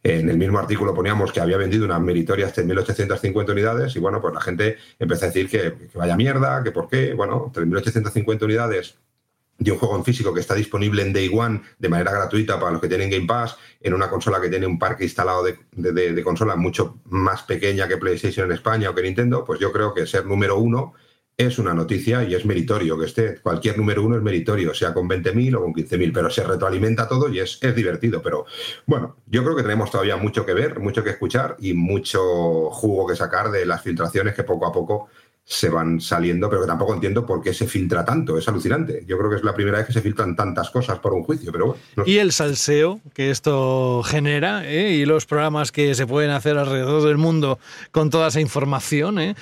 En 0.02 0.28
el 0.28 0.38
mismo 0.38 0.58
artículo 0.58 0.94
poníamos 0.94 1.32
que 1.32 1.40
había 1.40 1.56
vendido 1.56 1.84
unas 1.84 2.00
meritorias 2.00 2.54
3.850 2.56 3.50
unidades 3.50 3.96
y 3.96 3.98
bueno, 3.98 4.20
pues 4.20 4.34
la 4.34 4.40
gente 4.40 4.76
empezó 4.98 5.24
a 5.24 5.28
decir 5.28 5.48
que, 5.48 5.88
que 5.90 5.98
vaya 5.98 6.16
mierda, 6.16 6.62
que 6.62 6.70
por 6.70 6.88
qué. 6.88 7.14
Bueno, 7.14 7.50
3.850 7.52 8.44
unidades 8.44 8.96
de 9.58 9.72
un 9.72 9.78
juego 9.78 9.96
en 9.96 10.04
físico 10.04 10.34
que 10.34 10.40
está 10.40 10.54
disponible 10.54 11.02
en 11.02 11.12
Day 11.12 11.30
One 11.32 11.62
de 11.78 11.88
manera 11.88 12.12
gratuita 12.12 12.58
para 12.58 12.72
los 12.72 12.80
que 12.80 12.88
tienen 12.88 13.10
Game 13.10 13.26
Pass, 13.26 13.56
en 13.80 13.94
una 13.94 14.10
consola 14.10 14.40
que 14.40 14.48
tiene 14.48 14.66
un 14.66 14.78
parque 14.78 15.04
instalado 15.04 15.44
de, 15.44 15.56
de, 15.72 16.22
consolas 16.22 16.56
mucho 16.56 16.98
más 17.06 17.42
pequeña 17.42 17.88
que 17.88 17.96
PlayStation 17.96 18.46
en 18.46 18.52
España 18.52 18.90
o 18.90 18.94
que 18.94 19.02
Nintendo, 19.02 19.44
pues 19.44 19.60
yo 19.60 19.72
creo 19.72 19.94
que 19.94 20.06
ser 20.06 20.26
número 20.26 20.58
uno 20.58 20.94
es 21.38 21.58
una 21.58 21.74
noticia 21.74 22.24
y 22.24 22.34
es 22.34 22.46
meritorio 22.46 22.98
que 22.98 23.04
esté. 23.04 23.40
Cualquier 23.40 23.76
número 23.76 24.02
uno 24.02 24.16
es 24.16 24.22
meritorio, 24.22 24.72
sea 24.74 24.94
con 24.94 25.06
20.000 25.06 25.56
o 25.56 25.62
con 25.62 25.74
15.000, 25.74 26.10
pero 26.12 26.30
se 26.30 26.42
retroalimenta 26.42 27.06
todo 27.06 27.28
y 27.28 27.40
es, 27.40 27.58
es 27.62 27.74
divertido. 27.74 28.22
Pero 28.22 28.46
bueno, 28.86 29.16
yo 29.26 29.44
creo 29.44 29.54
que 29.54 29.62
tenemos 29.62 29.90
todavía 29.90 30.16
mucho 30.16 30.46
que 30.46 30.54
ver, 30.54 30.80
mucho 30.80 31.04
que 31.04 31.10
escuchar 31.10 31.56
y 31.58 31.74
mucho 31.74 32.70
jugo 32.70 33.06
que 33.06 33.16
sacar 33.16 33.50
de 33.50 33.66
las 33.66 33.82
filtraciones 33.82 34.34
que 34.34 34.44
poco 34.44 34.66
a 34.66 34.72
poco 34.72 35.08
se 35.48 35.68
van 35.68 36.00
saliendo, 36.00 36.50
pero 36.50 36.62
que 36.62 36.66
tampoco 36.66 36.92
entiendo 36.92 37.24
por 37.24 37.40
qué 37.40 37.54
se 37.54 37.68
filtra 37.68 38.04
tanto. 38.04 38.36
Es 38.36 38.48
alucinante. 38.48 39.04
Yo 39.06 39.16
creo 39.16 39.30
que 39.30 39.36
es 39.36 39.44
la 39.44 39.54
primera 39.54 39.78
vez 39.78 39.86
que 39.86 39.92
se 39.92 40.00
filtran 40.00 40.34
tantas 40.34 40.70
cosas 40.70 40.98
por 40.98 41.14
un 41.14 41.22
juicio, 41.22 41.52
pero 41.52 41.66
bueno. 41.66 41.80
no. 41.94 42.02
Y 42.04 42.18
el 42.18 42.32
salseo 42.32 43.00
que 43.14 43.30
esto 43.30 44.02
genera 44.02 44.68
¿eh? 44.68 44.90
y 44.90 45.06
los 45.06 45.24
programas 45.24 45.70
que 45.70 45.94
se 45.94 46.04
pueden 46.04 46.32
hacer 46.32 46.58
alrededor 46.58 47.06
del 47.06 47.16
mundo 47.16 47.60
con 47.92 48.10
toda 48.10 48.26
esa 48.26 48.40
información. 48.40 49.20
¿eh? 49.20 49.36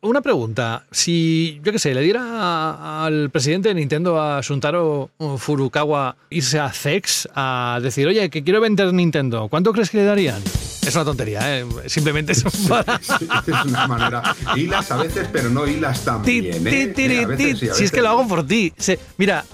Una 0.00 0.22
pregunta, 0.22 0.86
si 0.90 1.60
yo 1.62 1.70
qué 1.70 1.78
sé, 1.78 1.92
le 1.92 2.00
diera 2.00 3.04
al 3.04 3.28
presidente 3.28 3.68
de 3.68 3.74
Nintendo, 3.74 4.20
a 4.20 4.40
Shuntaro 4.40 5.10
Furukawa, 5.36 6.16
irse 6.30 6.58
a 6.58 6.70
CEX 6.70 7.28
a 7.34 7.78
decir, 7.82 8.06
oye, 8.06 8.30
que 8.30 8.42
quiero 8.42 8.62
vender 8.62 8.92
Nintendo, 8.94 9.48
¿cuánto 9.48 9.72
crees 9.72 9.90
que 9.90 9.98
le 9.98 10.04
darían? 10.04 10.42
Es 10.86 10.94
una 10.94 11.04
tontería, 11.04 11.58
¿eh? 11.60 11.66
simplemente 11.86 12.32
es 12.32 12.42
para... 12.68 12.96
es 12.96 13.64
una 13.66 13.86
manera. 13.86 14.34
Hilas 14.56 14.90
a 14.90 14.96
veces, 14.96 15.28
pero 15.32 15.48
no 15.50 15.66
hilas 15.66 16.00
también. 16.04 16.66
¿eh? 16.66 16.92
tiri, 16.94 17.24
veces 17.24 17.58
sí, 17.58 17.68
Si 17.74 17.84
es 17.84 17.90
que 17.90 18.00
lo 18.02 18.08
hago 18.10 18.26
por 18.28 18.46
ti. 18.46 18.72
Se- 18.76 18.98
mira, 19.16 19.44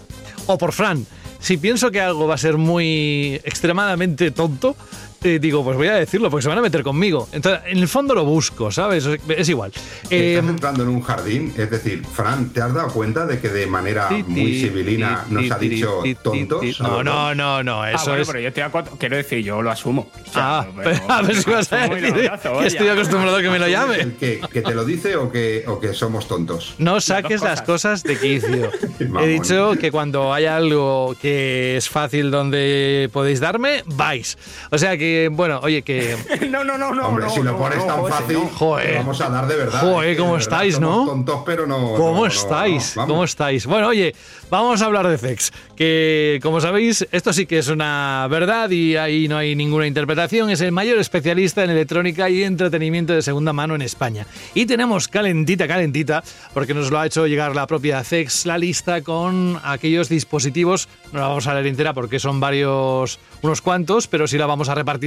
o 0.47 0.59
por 0.59 0.73
Fran. 0.73 1.07
Si 1.39 1.57
pienso 1.57 1.91
que 1.91 2.01
algo 2.01 2.27
va 2.27 2.35
a 2.35 2.39
ser 2.39 2.59
muy 2.59 3.41
extremadamente 3.45 4.31
tonto, 4.31 4.77
te 5.21 5.39
digo, 5.39 5.63
pues 5.63 5.77
voy 5.77 5.89
a 5.89 5.95
decirlo, 5.95 6.31
porque 6.31 6.43
se 6.43 6.49
van 6.49 6.59
a 6.59 6.63
meter 6.63 6.83
conmigo. 6.83 7.29
Entonces, 7.33 7.61
en 7.67 7.79
el 7.79 7.89
fondo 7.89 8.15
lo 8.15 8.25
busco, 8.25 8.71
¿sabes? 8.73 9.07
Es 9.29 9.49
igual. 9.49 9.71
Eh, 10.09 10.35
Estás 10.37 10.51
entrando 10.51 10.83
en 10.83 10.89
un 10.89 11.03
jardín, 11.03 11.53
es 11.57 11.71
decir, 11.71 12.03
Fran, 12.13 12.51
¿te 12.51 12.61
has 12.63 12.73
dado 12.75 12.89
cuenta 12.89 13.27
de 13.27 13.39
que 13.39 13.49
de 13.51 13.67
manera 13.67 14.09
ti, 14.09 14.25
muy 14.27 14.59
civilina 14.61 15.25
ti, 15.29 15.35
nos 15.35 15.43
ti, 15.45 15.51
ha 15.51 15.59
ti, 15.59 15.69
dicho 15.69 16.03
tontos? 16.23 16.61
ti. 16.61 16.75
No, 16.81 17.03
no, 17.05 17.35
no, 17.35 17.63
no, 17.63 17.83
Ah, 17.83 17.93
eso 17.93 18.07
bueno, 18.07 18.23
es... 18.23 18.29
pero 18.29 18.41
yo 18.41 18.49
estoy 18.49 18.63
a 18.63 18.69
cuatro- 18.71 18.97
quiero 18.99 19.17
decir, 19.17 19.45
yo 19.45 19.61
lo 19.63 19.71
asumo. 19.71 20.11
O 20.29 20.33
sea, 20.33 20.61
Ah, 20.61 20.67
pero- 20.83 21.01
a 21.09 21.23
ver 21.23 21.37
si 21.37 21.51
vas 21.51 21.73
a 21.73 21.87
decir 21.89 22.07
abrazo, 22.27 22.59
que 22.59 22.67
estoy 22.67 22.89
acostumbrado 22.89 23.37
a 23.37 23.43
que 23.43 23.51
me 23.51 23.59
lo 23.59 23.69
llame. 23.69 23.97
¿El 24.01 24.13
qué? 24.15 24.41
¿Que 24.53 24.63
te 24.63 24.75
lo 24.75 24.85
dice 24.85 25.17
o 25.17 25.31
que, 25.31 25.65
o 25.67 25.79
que 25.79 25.93
somos 25.95 26.27
tontos? 26.27 26.75
No 26.79 27.01
saques 27.01 27.43
las 27.43 27.63
cosas 27.63 28.03
de 28.03 28.19
quicio. 28.19 28.71
He 29.21 29.27
dicho 29.27 29.75
que 29.81 29.91
cuando 29.91 30.33
haya 30.33 30.57
algo 30.57 31.15
que 31.21 31.77
es 31.77 31.89
fácil 31.89 32.31
donde 32.31 33.09
podéis 33.13 33.41
darme, 33.41 33.83
vais. 33.87 34.39
O 34.71 34.79
sea 34.79 34.97
que, 34.97 35.10
bueno, 35.33 35.61
oye, 35.63 35.83
que 35.83 36.17
No, 36.51 36.65
no, 36.65 36.77
no, 36.77 36.95
no. 36.95 37.09
Hombre, 37.09 37.27
no, 37.27 37.31
si 37.31 37.39
lo 37.43 37.53
no, 37.53 37.59
pones 37.59 37.79
no, 37.79 37.87
tan 37.87 38.01
José, 38.01 38.13
fácil, 38.13 38.35
no. 38.35 38.49
Joder. 38.49 38.97
vamos 38.99 39.21
a 39.21 39.29
dar 39.29 39.47
de 39.47 39.57
verdad. 39.57 39.81
Joder, 39.81 40.17
¿cómo 40.17 40.33
verdad 40.33 40.43
estáis, 40.43 40.81
no? 40.81 41.07
tontos, 41.07 41.43
pero 41.47 41.67
no. 41.67 41.95
¿Cómo 41.95 42.27
estáis? 42.27 42.95
¿Cómo 42.95 43.25
estáis? 43.25 43.67
Bueno, 43.67 43.89
oye, 43.89 44.15
vamos 44.51 44.83
a 44.83 44.87
hablar 44.87 45.09
de 45.09 45.19
Zex, 45.19 45.53
que 45.77 46.39
como 46.43 46.61
sabéis, 46.61 47.07
esto 47.13 47.33
sí 47.33 47.47
que 47.47 47.59
es 47.59 47.69
una 47.69 48.27
verdad 48.31 48.71
y 48.71 48.97
ahí 48.97 49.29
no 49.29 49.37
hay 49.37 49.55
ninguna 49.55 49.87
interpretación. 49.87 50.51
Es 50.51 50.61
el 50.61 50.73
mayor 50.73 50.99
especialista 50.99 51.65
en 51.65 51.71
electrónica 51.71 52.29
y 52.29 52.43
entretenimiento 52.43 53.13
de 53.13 53.23
segunda 53.23 53.53
mano 53.53 53.75
en 53.75 53.83
España. 53.83 54.27
Y 54.55 54.67
tenemos 54.67 55.09
calentita, 55.09 55.67
calentita, 55.67 56.23
porque 56.55 56.75
nos 56.75 56.91
lo 56.91 56.99
ha 56.99 57.07
hecho 57.07 57.27
llegar 57.27 57.55
la 57.55 57.67
propia 57.67 58.03
Zex, 58.05 58.47
la 58.47 58.59
lista 58.59 59.03
con 59.03 59.59
aquellos 59.63 60.09
dispositivos. 60.09 60.89
No 61.13 61.21
la 61.21 61.29
vamos 61.29 61.47
a 61.47 61.55
leer 61.55 61.67
entera 61.67 61.95
porque 61.95 62.19
son 62.19 62.41
varios, 62.41 63.19
unos 63.43 63.61
cuantos, 63.61 64.07
pero 64.07 64.27
sí 64.27 64.39
la 64.39 64.47
vamos 64.47 64.69
a 64.69 64.75
repartir 64.75 65.00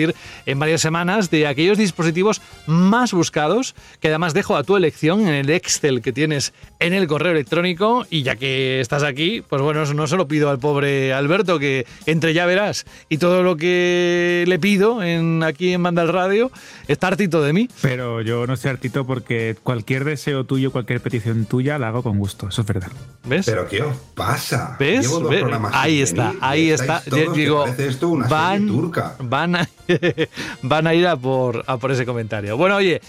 en 0.45 0.59
varias 0.59 0.81
semanas 0.81 1.29
de 1.29 1.47
aquellos 1.47 1.77
dispositivos 1.77 2.41
más 2.65 3.13
buscados, 3.13 3.75
que 3.99 4.09
además 4.09 4.33
dejo 4.33 4.55
a 4.57 4.63
tu 4.63 4.75
elección 4.75 5.21
en 5.21 5.33
el 5.33 5.49
Excel 5.49 6.01
que 6.01 6.11
tienes 6.13 6.53
en 6.79 6.93
el 6.93 7.07
correo 7.07 7.31
electrónico. 7.31 8.05
Y 8.09 8.23
ya 8.23 8.35
que 8.35 8.79
estás 8.79 9.03
aquí, 9.03 9.43
pues 9.47 9.61
bueno, 9.61 9.85
no 9.93 10.07
se 10.07 10.17
lo 10.17 10.27
pido 10.27 10.49
al 10.49 10.59
pobre 10.59 11.13
Alberto, 11.13 11.59
que 11.59 11.85
entre 12.05 12.33
ya 12.33 12.45
verás. 12.45 12.85
Y 13.09 13.17
todo 13.17 13.43
lo 13.43 13.57
que 13.57 14.43
le 14.47 14.59
pido 14.59 15.03
en, 15.03 15.43
aquí 15.43 15.73
en 15.73 15.83
Banda 15.83 16.01
al 16.01 16.09
Radio 16.09 16.51
está 16.87 17.07
hartito 17.07 17.41
de 17.41 17.53
mí. 17.53 17.69
Pero 17.81 18.21
yo 18.21 18.47
no 18.47 18.55
soy 18.57 18.71
artito 18.71 19.05
porque 19.05 19.55
cualquier 19.63 20.03
deseo 20.03 20.43
tuyo, 20.45 20.71
cualquier 20.71 21.01
petición 21.01 21.45
tuya 21.45 21.77
la 21.77 21.89
hago 21.89 22.03
con 22.03 22.17
gusto, 22.17 22.47
eso 22.49 22.61
es 22.61 22.67
verdad. 22.67 22.91
¿Ves? 23.25 23.45
Pero 23.45 23.67
¿qué 23.67 23.81
os 23.81 23.95
pasa? 24.15 24.75
¿Ves? 24.79 25.01
Llevo 25.01 25.19
dos 25.19 25.29
¿Ves? 25.29 25.41
programas 25.41 25.71
Ahí 25.75 26.01
está, 26.01 26.33
ahí 26.41 26.69
está. 26.69 27.01
Digo, 27.33 27.63
parece 27.63 27.87
esto 27.87 28.09
una 28.09 28.27
van, 28.27 28.59
serie 28.59 28.73
turca. 28.73 29.15
van 29.19 29.55
a, 29.55 29.69
van 30.61 30.87
a 30.87 30.93
ir 30.93 31.07
a 31.07 31.15
por, 31.17 31.63
ese 31.91 32.05
comentario. 32.05 32.57
Bueno, 32.57 32.75
oye, 32.75 33.01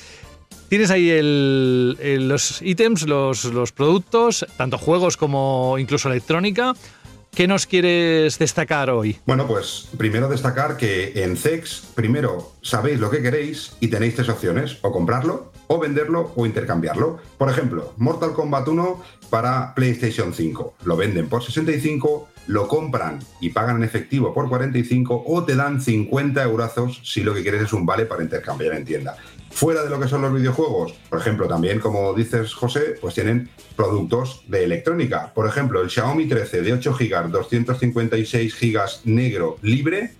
tienes 0.68 0.90
ahí 0.90 1.10
los 1.20 2.62
ítems, 2.62 3.06
los, 3.06 3.44
los 3.44 3.72
productos, 3.72 4.46
tanto 4.56 4.78
juegos 4.78 5.16
como 5.16 5.76
incluso 5.78 6.08
electrónica. 6.08 6.74
¿Qué 7.34 7.48
nos 7.48 7.66
quieres 7.66 8.38
destacar 8.38 8.90
hoy? 8.90 9.18
Bueno, 9.26 9.48
pues 9.48 9.88
primero 9.98 10.28
destacar 10.28 10.76
que 10.76 11.24
en 11.24 11.36
CEX, 11.36 11.82
primero 11.96 12.52
sabéis 12.62 13.00
lo 13.00 13.10
que 13.10 13.22
queréis 13.22 13.72
y 13.80 13.88
tenéis 13.88 14.14
tres 14.14 14.28
opciones, 14.28 14.78
o 14.82 14.92
comprarlo, 14.92 15.50
o 15.66 15.80
venderlo, 15.80 16.32
o 16.36 16.46
intercambiarlo. 16.46 17.18
Por 17.36 17.50
ejemplo, 17.50 17.92
Mortal 17.96 18.34
Kombat 18.34 18.68
1 18.68 19.02
para 19.30 19.74
PlayStation 19.74 20.32
5. 20.32 20.74
Lo 20.84 20.96
venden 20.96 21.28
por 21.28 21.42
65, 21.42 22.28
lo 22.46 22.68
compran 22.68 23.20
y 23.40 23.50
pagan 23.50 23.76
en 23.76 23.84
efectivo 23.84 24.34
por 24.34 24.48
45, 24.48 25.24
o 25.26 25.44
te 25.44 25.56
dan 25.56 25.80
50 25.80 26.42
eurazos 26.42 27.00
si 27.04 27.22
lo 27.22 27.34
que 27.34 27.42
quieres 27.42 27.62
es 27.62 27.72
un 27.72 27.86
vale 27.86 28.06
para 28.06 28.22
intercambiar 28.22 28.74
en 28.74 28.84
tienda. 28.84 29.16
Fuera 29.50 29.84
de 29.84 29.90
lo 29.90 30.00
que 30.00 30.08
son 30.08 30.22
los 30.22 30.34
videojuegos, 30.34 30.94
por 31.08 31.20
ejemplo, 31.20 31.46
también 31.46 31.78
como 31.78 32.12
dices 32.12 32.52
José, 32.54 32.96
pues 33.00 33.14
tienen 33.14 33.48
productos 33.76 34.42
de 34.48 34.64
electrónica. 34.64 35.32
Por 35.32 35.46
ejemplo, 35.46 35.80
el 35.80 35.90
Xiaomi 35.90 36.26
13 36.26 36.62
de 36.62 36.72
8 36.72 36.96
GB, 36.98 37.30
256 37.30 38.60
GB 38.60 38.80
negro 39.04 39.58
libre, 39.62 40.12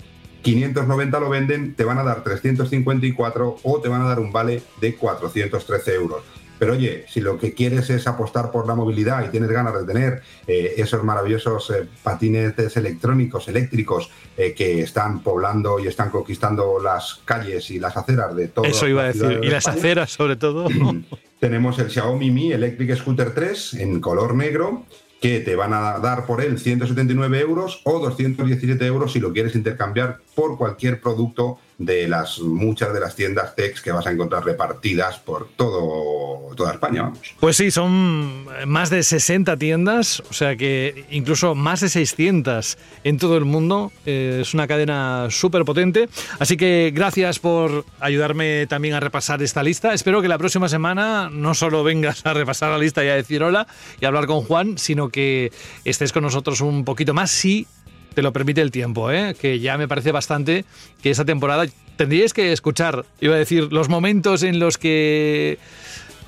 590 0.42 1.20
lo 1.20 1.30
venden, 1.30 1.74
te 1.74 1.84
van 1.84 1.98
a 1.98 2.04
dar 2.04 2.22
354 2.22 3.56
o 3.62 3.80
te 3.80 3.88
van 3.88 4.02
a 4.02 4.04
dar 4.04 4.20
un 4.20 4.30
vale 4.30 4.62
de 4.80 4.94
413 4.94 5.94
euros. 5.94 6.22
Pero 6.64 6.76
oye, 6.76 7.04
si 7.10 7.20
lo 7.20 7.38
que 7.38 7.52
quieres 7.52 7.90
es 7.90 8.06
apostar 8.06 8.50
por 8.50 8.66
la 8.66 8.74
movilidad 8.74 9.22
y 9.22 9.28
tienes 9.28 9.50
ganas 9.50 9.74
de 9.74 9.84
tener 9.84 10.22
eh, 10.46 10.72
esos 10.78 11.04
maravillosos 11.04 11.68
eh, 11.68 11.86
patinetes 12.02 12.78
electrónicos, 12.78 13.48
eléctricos, 13.48 14.08
eh, 14.34 14.54
que 14.54 14.80
están 14.80 15.22
poblando 15.22 15.78
y 15.78 15.88
están 15.88 16.08
conquistando 16.08 16.80
las 16.82 17.20
calles 17.26 17.70
y 17.70 17.78
las 17.78 17.98
aceras 17.98 18.34
de 18.34 18.48
todo 18.48 18.64
Eso 18.64 18.88
iba 18.88 19.02
a 19.02 19.12
decir. 19.12 19.40
Y 19.42 19.50
las 19.50 19.68
aceras, 19.68 20.12
sobre 20.12 20.36
todo. 20.36 20.66
tenemos 21.38 21.78
el 21.80 21.90
Xiaomi 21.90 22.30
Mi 22.30 22.52
Electric 22.52 22.96
Scooter 22.96 23.34
3 23.34 23.74
en 23.74 24.00
color 24.00 24.34
negro, 24.34 24.86
que 25.20 25.40
te 25.40 25.56
van 25.56 25.74
a 25.74 25.98
dar 25.98 26.24
por 26.24 26.40
él 26.40 26.58
179 26.58 27.40
euros 27.40 27.82
o 27.84 27.98
217 27.98 28.86
euros 28.86 29.12
si 29.12 29.20
lo 29.20 29.34
quieres 29.34 29.54
intercambiar 29.54 30.20
por 30.34 30.56
cualquier 30.56 31.02
producto 31.02 31.58
de 31.78 32.08
las 32.08 32.38
muchas 32.38 32.92
de 32.92 33.00
las 33.00 33.16
tiendas 33.16 33.54
Tex 33.56 33.80
que 33.80 33.92
vas 33.92 34.06
a 34.06 34.12
encontrar 34.12 34.44
repartidas 34.44 35.18
por 35.18 35.48
todo, 35.56 36.54
toda 36.54 36.72
España. 36.72 37.02
Vamos. 37.02 37.34
Pues 37.40 37.56
sí, 37.56 37.70
son 37.70 38.46
más 38.66 38.90
de 38.90 39.02
60 39.02 39.56
tiendas, 39.56 40.20
o 40.30 40.32
sea 40.32 40.56
que 40.56 41.04
incluso 41.10 41.54
más 41.54 41.80
de 41.80 41.88
600 41.88 42.78
en 43.02 43.18
todo 43.18 43.36
el 43.36 43.44
mundo. 43.44 43.92
Eh, 44.06 44.38
es 44.42 44.54
una 44.54 44.66
cadena 44.66 45.28
súper 45.30 45.64
potente. 45.64 46.08
Así 46.38 46.56
que 46.56 46.92
gracias 46.94 47.38
por 47.38 47.84
ayudarme 48.00 48.66
también 48.66 48.94
a 48.94 49.00
repasar 49.00 49.42
esta 49.42 49.62
lista. 49.62 49.94
Espero 49.94 50.22
que 50.22 50.28
la 50.28 50.38
próxima 50.38 50.68
semana 50.68 51.28
no 51.30 51.54
solo 51.54 51.82
vengas 51.82 52.24
a 52.26 52.34
repasar 52.34 52.70
la 52.70 52.78
lista 52.78 53.04
y 53.04 53.08
a 53.08 53.14
decir 53.14 53.42
hola 53.42 53.66
y 54.00 54.04
a 54.04 54.08
hablar 54.08 54.26
con 54.26 54.42
Juan, 54.42 54.78
sino 54.78 55.08
que 55.08 55.52
estés 55.84 56.12
con 56.12 56.22
nosotros 56.22 56.60
un 56.60 56.84
poquito 56.84 57.14
más 57.14 57.30
si 57.30 57.66
te 58.14 58.22
lo 58.22 58.32
permite 58.32 58.60
el 58.60 58.70
tiempo, 58.70 59.10
¿eh? 59.10 59.34
que 59.40 59.60
ya 59.60 59.76
me 59.76 59.88
parece 59.88 60.12
bastante 60.12 60.64
que 61.02 61.10
esa 61.10 61.24
temporada 61.24 61.66
tendríais 61.96 62.32
que 62.32 62.52
escuchar, 62.52 63.04
iba 63.20 63.34
a 63.34 63.38
decir, 63.38 63.72
los 63.72 63.88
momentos 63.88 64.42
en 64.42 64.58
los 64.58 64.78
que 64.78 65.58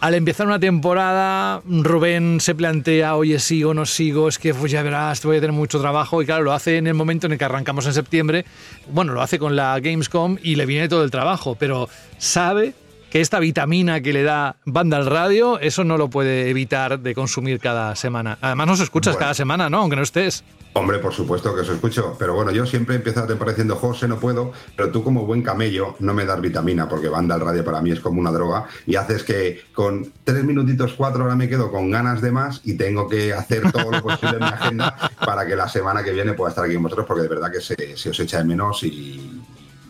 al 0.01 0.15
empezar 0.15 0.47
una 0.47 0.61
temporada 0.61 1.63
Rubén 1.67 2.39
se 2.41 2.55
plantea, 2.55 3.17
oye, 3.17 3.39
sigo 3.39 3.73
no 3.73 3.87
sigo, 3.87 4.29
es 4.29 4.39
que 4.39 4.53
pues 4.53 4.71
ya 4.71 4.83
verás, 4.83 5.23
voy 5.25 5.39
a 5.39 5.41
tener 5.41 5.53
mucho 5.53 5.81
trabajo 5.81 6.21
y 6.23 6.27
claro, 6.27 6.45
lo 6.45 6.53
hace 6.53 6.77
en 6.77 6.87
el 6.87 6.95
momento 6.95 7.27
en 7.27 7.33
el 7.33 7.39
que 7.39 7.45
arrancamos 7.45 7.87
en 7.87 7.95
septiembre, 7.95 8.45
bueno, 8.91 9.13
lo 9.15 9.23
hace 9.23 9.39
con 9.39 9.57
la 9.57 9.79
Gamescom 9.81 10.37
y 10.43 10.57
le 10.57 10.67
viene 10.67 10.89
todo 10.89 11.03
el 11.03 11.11
trabajo, 11.11 11.57
pero 11.59 11.89
sabe 12.19 12.75
que 13.17 13.23
esta 13.23 13.39
vitamina 13.39 14.03
que 14.03 14.13
le 14.13 14.25
da 14.25 14.57
Banda 14.67 14.99
al 14.99 15.07
Radio, 15.07 15.59
eso 15.59 15.85
no 15.85 15.97
lo 15.97 16.11
puede 16.11 16.51
evitar 16.51 17.01
de 17.01 17.15
consumir 17.15 17.61
cada 17.61 17.97
semana. 17.97 18.37
Además 18.43 18.67
nos 18.67 18.81
escuchas 18.81 19.15
Bueno. 19.15 19.21
cada 19.21 19.33
semana, 19.33 19.71
¿no? 19.71 19.79
Aunque 19.79 19.97
no 19.97 20.03
estés. 20.03 20.45
Hombre, 20.75 20.99
por 20.99 21.15
supuesto 21.15 21.55
que 21.55 21.63
os 21.63 21.69
escucho, 21.71 22.15
pero 22.19 22.35
bueno, 22.35 22.51
yo 22.51 22.67
siempre 22.67 22.95
empiezo 22.97 23.21
la 23.21 23.27
temporada 23.27 23.55
diciendo, 23.55 23.77
José, 23.77 24.07
no 24.07 24.19
puedo, 24.21 24.53
pero 24.77 24.91
tú 24.91 25.03
como 25.03 25.25
buen 25.25 25.41
camello 25.41 25.97
no 26.01 26.13
me 26.13 26.27
das 26.27 26.43
vitamina, 26.43 26.91
porque 26.91 27.09
banda 27.09 27.37
al 27.37 27.41
radio 27.41 27.65
para 27.65 27.81
mí 27.81 27.91
es 27.91 28.01
como 28.01 28.21
una 28.21 28.31
droga, 28.31 28.67
y 28.87 28.97
haces 28.97 29.23
que 29.25 29.63
con 29.73 30.13
tres 30.23 30.45
minutitos, 30.45 30.93
cuatro, 30.93 31.23
ahora 31.23 31.37
me 31.37 31.49
quedo 31.49 31.73
con 31.73 31.91
ganas 31.91 32.21
de 32.21 32.31
más 32.33 32.61
y 32.65 32.75
tengo 32.75 33.09
que 33.09 33.33
hacer 33.33 33.73
todo 33.73 33.93
lo 33.93 34.03
posible 34.03 34.37
en 34.37 34.41
mi 34.45 34.51
agenda 34.51 34.95
para 35.25 35.47
que 35.47 35.57
la 35.57 35.71
semana 35.71 36.05
que 36.05 36.13
viene 36.13 36.35
pueda 36.35 36.51
estar 36.51 36.67
aquí 36.67 36.75
con 36.75 36.83
vosotros, 36.83 37.07
porque 37.07 37.23
de 37.23 37.29
verdad 37.29 37.51
que 37.51 37.63
se, 37.63 37.97
se 37.97 38.11
os 38.11 38.21
echa 38.21 38.37
de 38.37 38.45
menos 38.45 38.83
y 38.83 39.41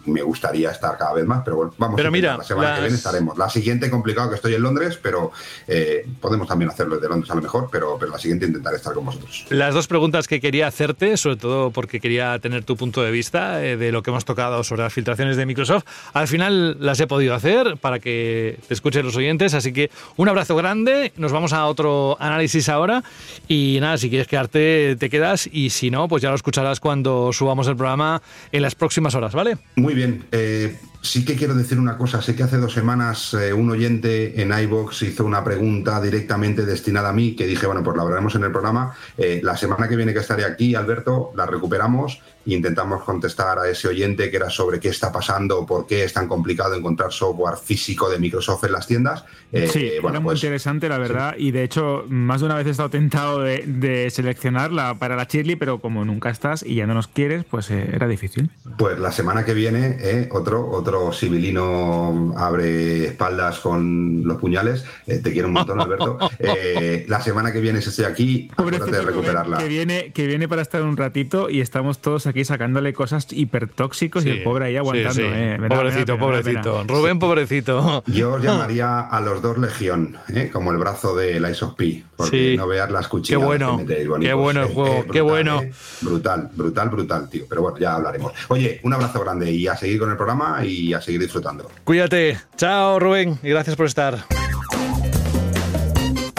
me 0.07 0.23
gustaría 0.23 0.70
estar 0.70 0.97
cada 0.97 1.12
vez 1.15 1.24
más, 1.27 1.43
pero 1.45 1.57
bueno, 1.57 1.74
vamos 1.78 1.97
Pero 1.97 2.09
a 2.09 2.11
mira, 2.12 2.37
la 2.39 2.45
semana 2.45 2.69
las- 2.70 2.77
que 2.78 2.83
viene 2.85 2.97
estaremos. 2.97 3.37
La 3.39 3.49
siguiente 3.51 3.91
complicado 3.91 4.28
que 4.31 4.37
estoy 4.37 4.55
en 4.55 4.62
Londres, 4.62 4.99
pero 5.03 5.33
eh, 5.66 6.07
podemos 6.20 6.49
también 6.49 6.70
hacerlo 6.70 6.97
desde 6.97 7.09
Londres 7.09 7.31
a 7.31 7.35
lo 7.35 7.43
mejor, 7.43 7.69
pero, 7.70 7.97
pero 7.99 8.12
la 8.12 8.19
siguiente 8.19 8.47
intentaré 8.47 8.77
estar 8.77 8.95
con 8.95 9.05
vosotros. 9.05 9.47
Las 9.51 9.74
dos 9.74 9.87
preguntas 9.87 10.27
que 10.28 10.41
quería 10.41 10.66
hacerte, 10.66 11.16
sobre 11.16 11.37
todo 11.37 11.70
porque 11.70 12.01
quería 12.01 12.39
tener 12.39 12.65
tu 12.65 12.77
punto 12.77 13.03
de 13.03 13.11
vista 13.11 13.65
eh, 13.65 13.77
de 13.77 13.93
lo 13.93 14.03
que 14.03 14.11
hemos 14.11 14.24
tocado 14.24 14.62
sobre 14.65 14.83
las 14.83 14.93
filtraciones 14.93 15.37
de 15.37 15.47
Microsoft, 15.47 15.85
al 16.12 16.28
final 16.28 16.77
las 16.81 17.01
he 17.01 17.07
podido 17.07 17.35
hacer 17.35 17.77
para 17.78 17.99
que 17.99 18.59
te 18.69 18.74
escuchen 18.74 19.05
los 19.05 19.16
oyentes, 19.16 19.55
así 19.55 19.73
que 19.73 19.91
un 20.16 20.28
abrazo 20.28 20.57
grande, 20.57 21.12
nos 21.16 21.33
vamos 21.33 21.53
a 21.53 21.66
otro 21.66 22.16
análisis 22.20 22.69
ahora 22.69 23.03
y 23.49 23.78
nada, 23.81 23.99
si 23.99 24.09
quieres 24.09 24.28
quedarte 24.28 24.97
te 24.99 25.11
quedas 25.11 25.49
y 25.51 25.70
si 25.70 25.91
no, 25.91 26.09
pues 26.09 26.23
ya 26.23 26.28
lo 26.31 26.37
escucharás 26.37 26.81
cuando 26.81 27.33
subamos 27.33 27.66
el 27.69 27.77
programa 27.77 28.23
en 28.53 28.62
las 28.62 28.74
próximas 28.74 29.15
horas, 29.15 29.35
¿vale? 29.35 29.59
Muy 29.77 29.95
bien. 29.97 30.24
eh, 30.31 30.77
sí 31.01 31.24
que 31.24 31.36
quiero 31.36 31.55
decir 31.55 31.78
una 31.78 31.97
cosa. 31.97 32.23
Sé 32.23 32.35
que 32.35 32.43
hace 32.43 32.59
dos 32.59 32.73
semanas 32.73 33.35
eh, 33.35 33.52
un 33.52 33.70
oyente 33.70 34.40
en 34.40 34.56
iBox 34.56 35.02
hizo 35.02 35.24
una 35.24 35.44
pregunta 35.44 36.01
directamente 36.01 36.64
destinada 36.64 37.10
a 37.10 37.12
mí 37.12 37.35
que 37.35 37.47
dije, 37.47 37.66
bueno, 37.66 37.82
pues 37.82 37.97
la 37.97 38.02
hablaremos 38.02 38.35
en 38.35 38.44
el 38.44 38.52
programa. 38.52 38.94
Eh, 39.16 39.40
la 39.43 39.56
semana 39.56 39.89
que 39.89 39.97
viene 39.97 40.12
que 40.12 40.20
estaré 40.20 40.44
aquí, 40.44 40.74
Alberto, 40.74 41.32
la 41.36 41.47
recuperamos 41.47 42.20
e 42.47 42.55
intentamos 42.55 43.02
contestar 43.02 43.59
a 43.59 43.68
ese 43.68 43.89
oyente 43.89 44.31
que 44.31 44.36
era 44.36 44.51
sobre 44.51 44.78
qué 44.78 44.89
está 44.89 45.10
pasando, 45.10 45.66
por 45.66 45.86
qué 45.86 46.05
es 46.05 46.12
tan 46.12 46.28
complicado 46.28 46.74
encontrar 46.74 47.12
software 47.12 47.56
físico 47.56 48.09
de 48.09 48.18
Microsoft 48.18 48.64
en 48.64 48.73
las 48.73 48.86
tiendas. 48.86 49.24
Eh, 49.52 49.68
Sí, 49.68 49.90
bueno, 50.01 50.10
era 50.10 50.20
muy 50.20 50.31
pues 50.32 50.44
interesante, 50.44 50.89
la 50.89 50.98
verdad. 50.98 51.35
Y 51.36 51.51
de 51.51 51.64
hecho, 51.64 52.05
más 52.09 52.40
de 52.40 52.47
una 52.47 52.55
vez 52.55 52.66
he 52.66 52.70
estado 52.70 52.90
tentado 52.90 53.40
de, 53.40 53.64
de 53.66 54.10
seleccionarla 54.10 54.98
para 54.98 55.16
la 55.16 55.24
Shirley, 55.24 55.56
pero 55.56 55.81
como 55.81 56.05
nunca 56.05 56.31
estás 56.31 56.62
y 56.62 56.77
ya 56.77 56.86
no 56.86 56.94
nos 56.94 57.09
quieres, 57.09 57.44
pues 57.44 57.70
era 57.70 58.06
difícil. 58.06 58.51
Pues 58.78 58.98
la 58.98 59.12
semana 59.12 59.44
que 59.44 59.55
viene, 59.55 59.97
eh, 60.01 60.28
otro, 60.32 60.68
otro 60.97 61.12
civilino 61.12 62.35
abre 62.36 63.06
espaldas 63.06 63.59
con 63.60 64.23
los 64.24 64.36
puñales. 64.39 64.85
Eh, 65.06 65.18
te 65.18 65.32
quiero 65.32 65.48
un 65.48 65.55
montón, 65.55 65.81
Alberto. 65.81 66.18
Eh, 66.39 67.05
la 67.09 67.20
semana 67.20 67.52
que 67.52 67.60
viene, 67.60 67.81
si 67.81 67.89
estoy 67.89 68.05
aquí, 68.05 68.51
acuérdate 68.56 68.90
de 68.90 69.01
recuperarla. 69.02 69.59
Que 69.59 69.68
viene, 69.68 70.12
que 70.12 70.27
viene 70.27 70.48
para 70.48 70.62
estar 70.62 70.82
un 70.82 70.97
ratito 70.97 71.48
y 71.51 71.60
estamos 71.60 71.98
todos 72.01 72.27
aquí 72.27 72.44
sacándole 72.44 72.93
cosas 72.93 73.27
hipertóxicos 73.31 74.24
y 74.24 74.27
Sí, 74.31 74.31
el 74.39 74.43
pobre 74.43 74.66
ahí 74.66 74.77
aguantando. 74.77 75.12
sí, 75.14 75.20
sí. 75.23 75.27
eh. 75.28 75.56
Pobrecito, 75.68 76.18
pena, 76.18 76.18
pena. 76.18 76.18
pobrecito. 76.18 76.85
Rubén, 76.86 77.18
pobrecito. 77.18 78.05
Yo 78.06 78.35
os 78.35 78.43
llamaría 78.43 79.01
a 79.01 79.20
los 79.20 79.40
dos 79.43 79.59
Legión, 79.59 80.16
¿eh? 80.35 80.51
como 80.52 80.73
el 80.73 80.78
brazo 80.78 81.14
de 81.16 81.40
Lies 81.40 81.62
of 81.62 81.74
P, 81.74 82.05
porque 82.16 82.52
Sí. 82.52 82.56
no 82.56 82.66
veas 82.66 82.90
las 82.90 83.09
cuchillas. 83.09 83.39
Qué 83.40 83.44
bueno, 83.44 83.77
que 83.78 83.85
metéis, 83.85 84.09
qué 84.20 84.32
bueno 84.35 84.62
el 84.62 84.68
juego, 84.68 85.05
qué 85.12 85.20
bueno. 85.20 85.62
eh. 85.62 85.73
Brutal, 86.02 86.51
brutal, 86.55 86.89
brutal, 86.90 87.28
tío. 87.31 87.44
Pero 87.48 87.62
bueno, 87.62 87.78
ya 87.78 87.94
hablaremos. 87.94 88.32
Oye, 88.48 88.81
un 88.82 88.93
abrazo 88.93 89.20
grande 89.20 89.51
y 89.51 89.66
a 89.66 89.77
seguir 89.77 89.98
con 89.98 90.10
el 90.10 90.16
programa 90.16 90.64
y 90.64 90.76
a 90.94 91.01
seguir 91.01 91.20
disfrutando. 91.20 91.70
Cuídate. 91.85 92.39
Chao, 92.57 92.98
Rubén, 92.98 93.39
y 93.43 93.51
gracias 93.51 93.77
por 93.77 93.86
estar. 93.86 94.24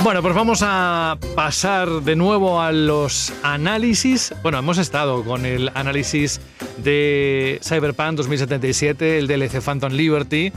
Bueno, 0.03 0.21
pues 0.21 0.35
vamos 0.35 0.61
a 0.63 1.17
pasar 1.35 1.89
de 1.89 2.15
nuevo 2.15 2.61
a 2.61 2.71
los 2.71 3.33
análisis. 3.43 4.33
Bueno, 4.41 4.57
hemos 4.59 4.77
estado 4.77 5.23
con 5.23 5.45
el 5.45 5.69
análisis 5.73 6.39
de 6.77 7.59
Cyberpunk 7.61 8.15
2077, 8.15 9.17
el 9.17 9.27
DLC 9.27 9.61
Phantom 9.61 9.91
Liberty. 9.91 10.53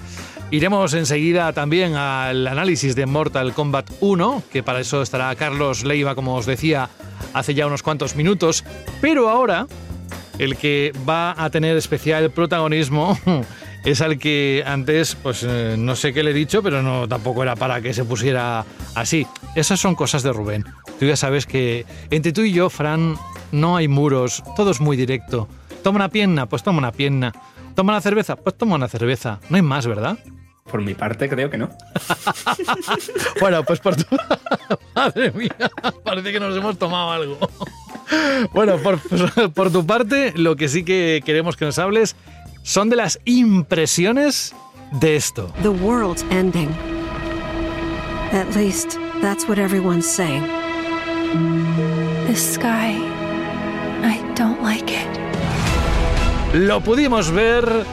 Iremos 0.53 0.95
enseguida 0.95 1.53
también 1.53 1.95
al 1.95 2.47
análisis 2.47 2.95
de 2.95 3.07
Mortal 3.07 3.53
Kombat 3.53 3.91
1, 4.01 4.43
que 4.53 4.63
para 4.63 4.81
eso 4.81 5.03
estará 5.03 5.35
Carlos 5.35 5.85
Leiva, 5.85 6.15
como 6.15 6.37
os 6.37 6.47
decía 6.47 6.89
hace 7.35 7.55
ya 7.55 7.67
unos 7.67 7.83
cuantos 7.83 8.17
minutos. 8.17 8.65
Pero 9.01 9.29
ahora, 9.29 9.67
el 10.39 10.57
que 10.57 10.93
va 11.09 11.35
a 11.37 11.51
tener 11.51 11.77
especial 11.77 12.31
protagonismo 12.31 13.19
es 13.85 14.01
al 14.01 14.19
que 14.19 14.63
antes, 14.67 15.15
pues 15.15 15.45
eh, 15.47 15.77
no 15.79 15.97
sé 15.97 16.13
qué 16.13 16.23
le 16.23 16.33
he 16.33 16.35
dicho, 16.35 16.63
pero 16.63 16.83
no 16.83 17.09
tampoco 17.09 17.43
era 17.43 17.57
para 17.57 17.81
que 17.81 17.95
se 17.95 18.05
pusiera 18.05 18.65
así. 18.95 19.27
Esas 19.55 19.81
son 19.81 19.95
cosas 19.95 20.23
de 20.23 20.33
Rubén. 20.33 20.65
Tú 20.99 21.07
ya 21.07 21.17
sabes 21.17 21.47
que 21.47 21.87
entre 22.11 22.33
tú 22.33 22.43
y 22.43 22.53
yo, 22.53 22.69
Fran, 22.71 23.17
no 23.53 23.77
hay 23.77 23.89
muros, 23.89 24.43
todo 24.57 24.71
es 24.71 24.81
muy 24.81 24.97
directo. 24.97 25.49
Toma 25.83 25.97
una 25.97 26.09
pierna, 26.11 26.47
pues 26.47 26.63
toma 26.63 26.79
una 26.79 26.93
pierna. 26.93 27.33
Toma 27.75 27.93
una 27.93 28.01
cerveza, 28.01 28.37
pues 28.37 28.57
toma 28.57 28.75
una 28.75 28.89
cerveza. 28.89 29.41
No 29.49 29.57
hay 29.57 29.63
más, 29.63 29.87
¿verdad? 29.87 30.19
Por 30.71 30.83
mi 30.83 30.95
parte, 30.95 31.29
creo 31.29 31.51
que 31.51 31.59
no. 31.59 31.71
Bueno, 33.41 33.65
pues 33.65 33.81
por 33.81 33.97
tu... 33.97 34.05
Madre 34.95 35.33
mía, 35.33 35.57
parece 36.05 36.33
que 36.33 36.41
nos 36.41 36.57
hemos 36.57 36.79
tomado 36.79 37.13
algo. 37.13 37.39
Bueno, 38.53 38.77
por, 38.79 38.99
por 39.53 39.71
tu 39.71 39.87
parte, 39.87 40.33
lo 40.35 40.57
que 40.57 40.69
sí 40.69 40.85
que 40.85 41.23
queremos 41.25 41.57
que 41.57 41.65
nos 41.65 41.79
hables 41.79 42.17
son 42.63 42.91
de 42.91 42.97
las 42.97 43.19
impresiones 43.25 44.55
de 44.93 45.17
esto. 45.17 45.53
The 45.63 45.71
world's 45.71 46.25
ending. 46.31 46.69
At 48.33 48.55
least, 48.55 48.99
that's 49.21 49.49
what 49.49 49.59
everyone's 49.59 50.07
saying. 50.07 50.45
The 52.27 52.37
sky. 52.37 52.97
I 54.03 54.21
don't 54.35 54.63
like 54.63 54.91
it. 54.93 55.09
Lo 56.55 56.81
pudimos 56.81 57.31
ver 57.31 57.85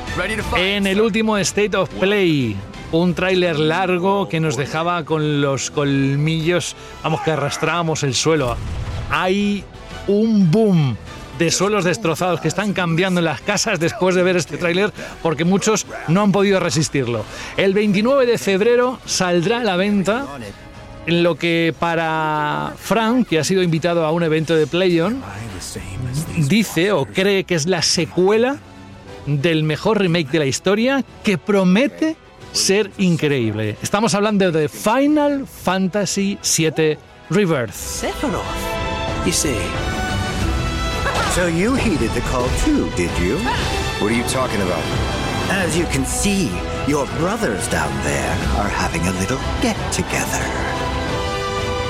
en 0.56 0.88
el 0.88 0.99
último 0.99 1.38
State 1.38 1.77
of 1.77 1.89
Play. 1.89 2.56
Un 2.91 3.14
tráiler 3.14 3.60
largo 3.60 4.27
que 4.30 4.39
nos 4.39 4.57
dejaba 4.57 5.03
con 5.03 5.41
los 5.41 5.69
colmillos, 5.69 6.76
vamos, 7.03 7.22
que 7.22 7.31
arrastrábamos 7.31 8.03
el 8.03 8.15
suelo. 8.15 8.56
Hay 9.11 9.64
un 10.07 10.49
boom 10.49 10.98
de 11.39 11.51
suelos 11.51 11.84
destrozados 11.84 12.41
que 12.41 12.47
están 12.47 12.73
cambiando 12.73 13.19
en 13.19 13.26
las 13.26 13.41
casas 13.41 13.80
después 13.80 14.15
de 14.15 14.23
ver 14.23 14.38
este 14.38 14.57
tráiler 14.57 14.91
porque 15.22 15.45
muchos 15.45 15.85
no 16.07 16.22
han 16.22 16.31
podido 16.31 16.59
resistirlo. 16.59 17.23
El 17.57 17.73
29 17.73 18.26
de 18.26 18.38
febrero 18.38 18.99
saldrá 19.05 19.61
a 19.61 19.64
la 19.64 19.76
venta 19.76 20.26
en 21.05 21.23
lo 21.23 21.35
que 21.35 21.73
para 21.80 22.73
Frank, 22.77 23.27
que 23.27 23.39
ha 23.39 23.43
sido 23.43 23.64
invitado 23.64 24.05
a 24.05 24.11
un 24.11 24.23
evento 24.23 24.55
de 24.55 24.68
PlayOn, 24.68 25.22
dice 26.47 26.91
o 26.91 27.05
cree 27.05 27.45
que 27.45 27.55
es 27.55 27.65
la 27.65 27.81
secuela 27.81 28.57
del 29.26 29.64
mejor 29.64 29.99
remake 29.99 30.30
de 30.30 30.39
la 30.39 30.45
historia 30.45 31.03
que 31.23 31.38
promete 31.38 32.15
ser 32.51 32.91
increíble. 32.97 33.77
Estamos 33.81 34.14
hablando 34.15 34.51
de 34.51 34.69
Final 34.69 35.45
Fantasy 35.47 36.38
VII 36.43 36.97
Rebirth. 37.30 37.73
So 41.38 41.45
you 41.45 41.76
heeded 41.76 42.09
the 42.15 42.22
call 42.31 42.49
too, 42.65 42.89
did 42.95 43.11
you? 43.19 43.38
What 44.01 44.11
are 44.11 44.15
you 44.15 44.23
talking 44.23 44.59
about? 44.59 44.84
As 45.51 45.77
you 45.77 45.85
can 45.85 46.03
see, 46.03 46.49
your 46.88 47.05
brothers 47.19 47.69
down 47.69 47.93
there 48.03 48.31
are 48.57 48.68
having 48.68 49.03
a 49.03 49.11
little 49.19 49.38
get 49.61 49.77
together. 49.91 50.43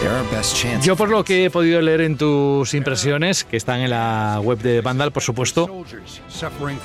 They're 0.01 0.11
our 0.11 0.29
best 0.31 0.53
chance. 0.53 0.85
Yo 0.85 0.97
por 0.97 1.07
lo 1.07 1.23
que 1.23 1.45
he 1.45 1.49
podido 1.49 1.81
leer 1.81 2.01
en 2.01 2.17
tus 2.17 2.73
impresiones, 2.73 3.45
que 3.45 3.55
están 3.55 3.79
en 3.79 3.91
la 3.91 4.41
web 4.43 4.59
de 4.59 4.81
Vandal, 4.81 5.13
por 5.13 5.23
supuesto, 5.23 5.85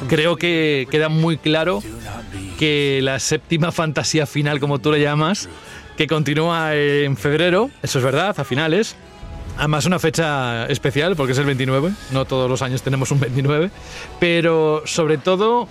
creo 0.06 0.36
que 0.36 0.86
queda 0.88 1.08
muy 1.08 1.38
claro 1.38 1.82
que 2.60 3.00
la 3.02 3.18
séptima 3.18 3.72
fantasía 3.72 4.24
final, 4.24 4.60
como 4.60 4.78
tú 4.78 4.92
le 4.92 5.00
llamas, 5.00 5.48
que 5.96 6.06
continúa 6.06 6.76
en 6.76 7.16
febrero, 7.16 7.70
eso 7.82 7.98
es 7.98 8.04
verdad, 8.04 8.38
a 8.38 8.44
finales. 8.44 8.94
Además, 9.58 9.84
una 9.86 9.98
fecha 9.98 10.66
especial 10.66 11.14
porque 11.16 11.32
es 11.32 11.38
el 11.38 11.44
29, 11.44 11.92
no 12.10 12.24
todos 12.24 12.48
los 12.50 12.62
años 12.62 12.82
tenemos 12.82 13.10
un 13.10 13.20
29, 13.20 13.70
pero 14.18 14.82
sobre 14.86 15.18
todo 15.18 15.68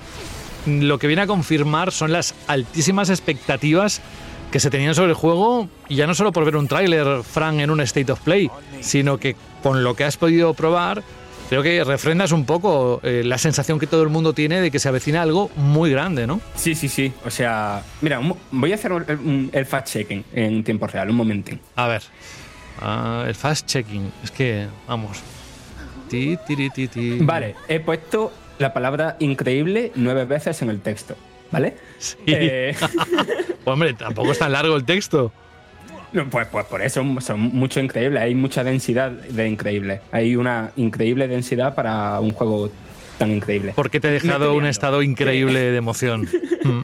lo 0.68 1.00
que 1.00 1.08
viene 1.08 1.24
a 1.24 1.28
confirmar 1.28 1.92
son 1.92 2.12
las 2.12 2.36
altísimas 2.48 3.10
expectativas 3.10 4.02
que 4.52 4.60
se 4.60 4.70
tenían 4.70 4.94
sobre 4.94 5.10
el 5.10 5.16
juego, 5.16 5.68
y 5.88 5.96
ya 5.96 6.06
no 6.08 6.14
solo 6.14 6.32
por 6.34 6.44
ver 6.46 6.58
un 6.58 6.68
tráiler, 6.68 7.24
Frank, 7.24 7.60
en 7.60 7.72
un 7.72 7.80
State 7.82 8.12
of 8.12 8.20
Play, 8.20 8.52
sino 8.82 9.18
que 9.18 9.36
con 9.64 9.84
lo 9.84 9.96
que 9.96 10.04
has 10.04 10.18
podido 10.18 10.54
probar, 10.54 11.04
creo 11.50 11.64
que 11.64 11.82
refrendas 11.86 12.34
un 12.34 12.46
poco 12.46 13.00
eh, 13.04 13.24
la 13.26 13.38
sensación 13.38 13.80
que 13.80 13.88
todo 13.88 14.04
el 14.04 14.10
mundo 14.10 14.34
tiene 14.34 14.60
de 14.60 14.70
que 14.70 14.78
se 14.80 14.90
avecina 14.90 15.22
algo 15.22 15.50
muy 15.56 15.90
grande, 15.92 16.28
¿no? 16.28 16.42
Sí, 16.56 16.76
sí, 16.76 16.90
sí. 16.90 17.14
O 17.26 17.30
sea, 17.30 17.82
mira, 18.02 18.20
voy 18.52 18.72
a 18.74 18.76
hacer 18.76 18.92
un- 18.92 19.50
el 19.54 19.66
fact-checking 19.66 20.24
en 20.34 20.64
tiempo 20.66 20.86
real, 20.86 21.10
un 21.10 21.16
momentín. 21.16 21.60
A 21.78 21.88
ver. 21.88 22.04
Ah, 22.82 23.26
el 23.28 23.36
fast 23.36 23.68
checking. 23.68 24.12
Es 24.24 24.32
que, 24.32 24.68
vamos. 24.88 25.22
Ti, 26.10 26.38
tiri, 26.48 26.70
ti, 26.70 26.88
ti. 26.88 27.18
Vale, 27.22 27.56
he 27.68 27.80
puesto 27.80 28.34
la 28.60 28.74
palabra 28.74 29.16
increíble 29.20 29.92
nueve 29.96 30.26
veces 30.26 30.62
en 30.62 30.70
el 30.70 30.82
texto, 30.82 31.16
¿vale? 31.52 31.78
Sí. 32.00 32.18
Eh, 32.28 32.76
Hombre, 33.66 33.94
tampoco 33.94 34.32
es 34.32 34.40
tan 34.40 34.52
largo 34.52 34.76
el 34.76 34.84
texto. 34.84 35.32
no, 36.12 36.30
pues, 36.30 36.48
pues 36.48 36.66
por 36.66 36.82
eso 36.82 37.04
son 37.22 37.40
mucho 37.40 37.80
increíble, 37.80 38.20
hay 38.20 38.36
mucha 38.36 38.64
densidad 38.64 39.12
de 39.12 39.48
increíble. 39.48 40.02
Hay 40.12 40.36
una 40.36 40.72
increíble 40.76 41.28
densidad 41.28 41.76
para 41.76 42.20
un 42.20 42.32
juego 42.32 42.70
tan 43.18 43.32
increíble. 43.32 43.74
Porque 43.76 44.00
te 44.00 44.10
he 44.10 44.12
dejado 44.12 44.56
un 44.56 44.66
estado 44.66 45.02
increíble 45.04 45.60
de 45.60 45.78
emoción. 45.78 46.28
Mm. 46.64 46.82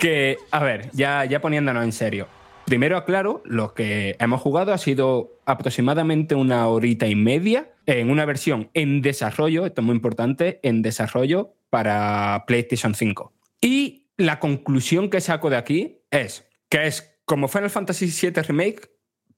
Que, 0.00 0.36
a 0.50 0.64
ver, 0.64 0.90
ya, 0.92 1.24
ya 1.26 1.40
poniéndonos 1.40 1.84
en 1.84 1.92
serio. 1.92 2.26
Primero 2.66 2.96
aclaro, 2.96 3.42
lo 3.44 3.74
que 3.74 4.16
hemos 4.18 4.40
jugado 4.40 4.72
ha 4.72 4.78
sido 4.78 5.38
aproximadamente 5.44 6.34
una 6.34 6.66
horita 6.68 7.06
y 7.06 7.14
media 7.14 7.70
en 7.86 8.10
una 8.10 8.24
versión 8.24 8.70
en 8.72 9.02
desarrollo, 9.02 9.66
esto 9.66 9.82
es 9.82 9.86
muy 9.86 9.94
importante, 9.94 10.60
en 10.62 10.80
desarrollo 10.80 11.54
para 11.68 12.44
PlayStation 12.46 12.94
5. 12.94 13.32
Y 13.60 14.08
la 14.16 14.40
conclusión 14.40 15.10
que 15.10 15.20
saco 15.20 15.50
de 15.50 15.56
aquí 15.56 15.98
es 16.10 16.48
que 16.70 16.86
es 16.86 17.18
como 17.26 17.48
Final 17.48 17.70
Fantasy 17.70 18.06
VII 18.06 18.42
Remake, 18.42 18.90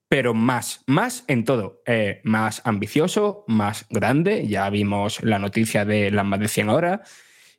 pero 0.09 0.33
más, 0.33 0.85
más 0.87 1.25
en 1.27 1.45
todo. 1.45 1.83
Eh, 1.87 2.21
más 2.23 2.63
ambicioso, 2.65 3.45
más 3.49 3.87
grande, 3.91 4.47
ya 4.47 4.71
vimos 4.71 5.23
la 5.23 5.41
noticia 5.41 5.85
de 5.85 6.13
las 6.13 6.25
más 6.25 6.39
de 6.39 6.49
100 6.49 6.69
horas, 6.69 7.01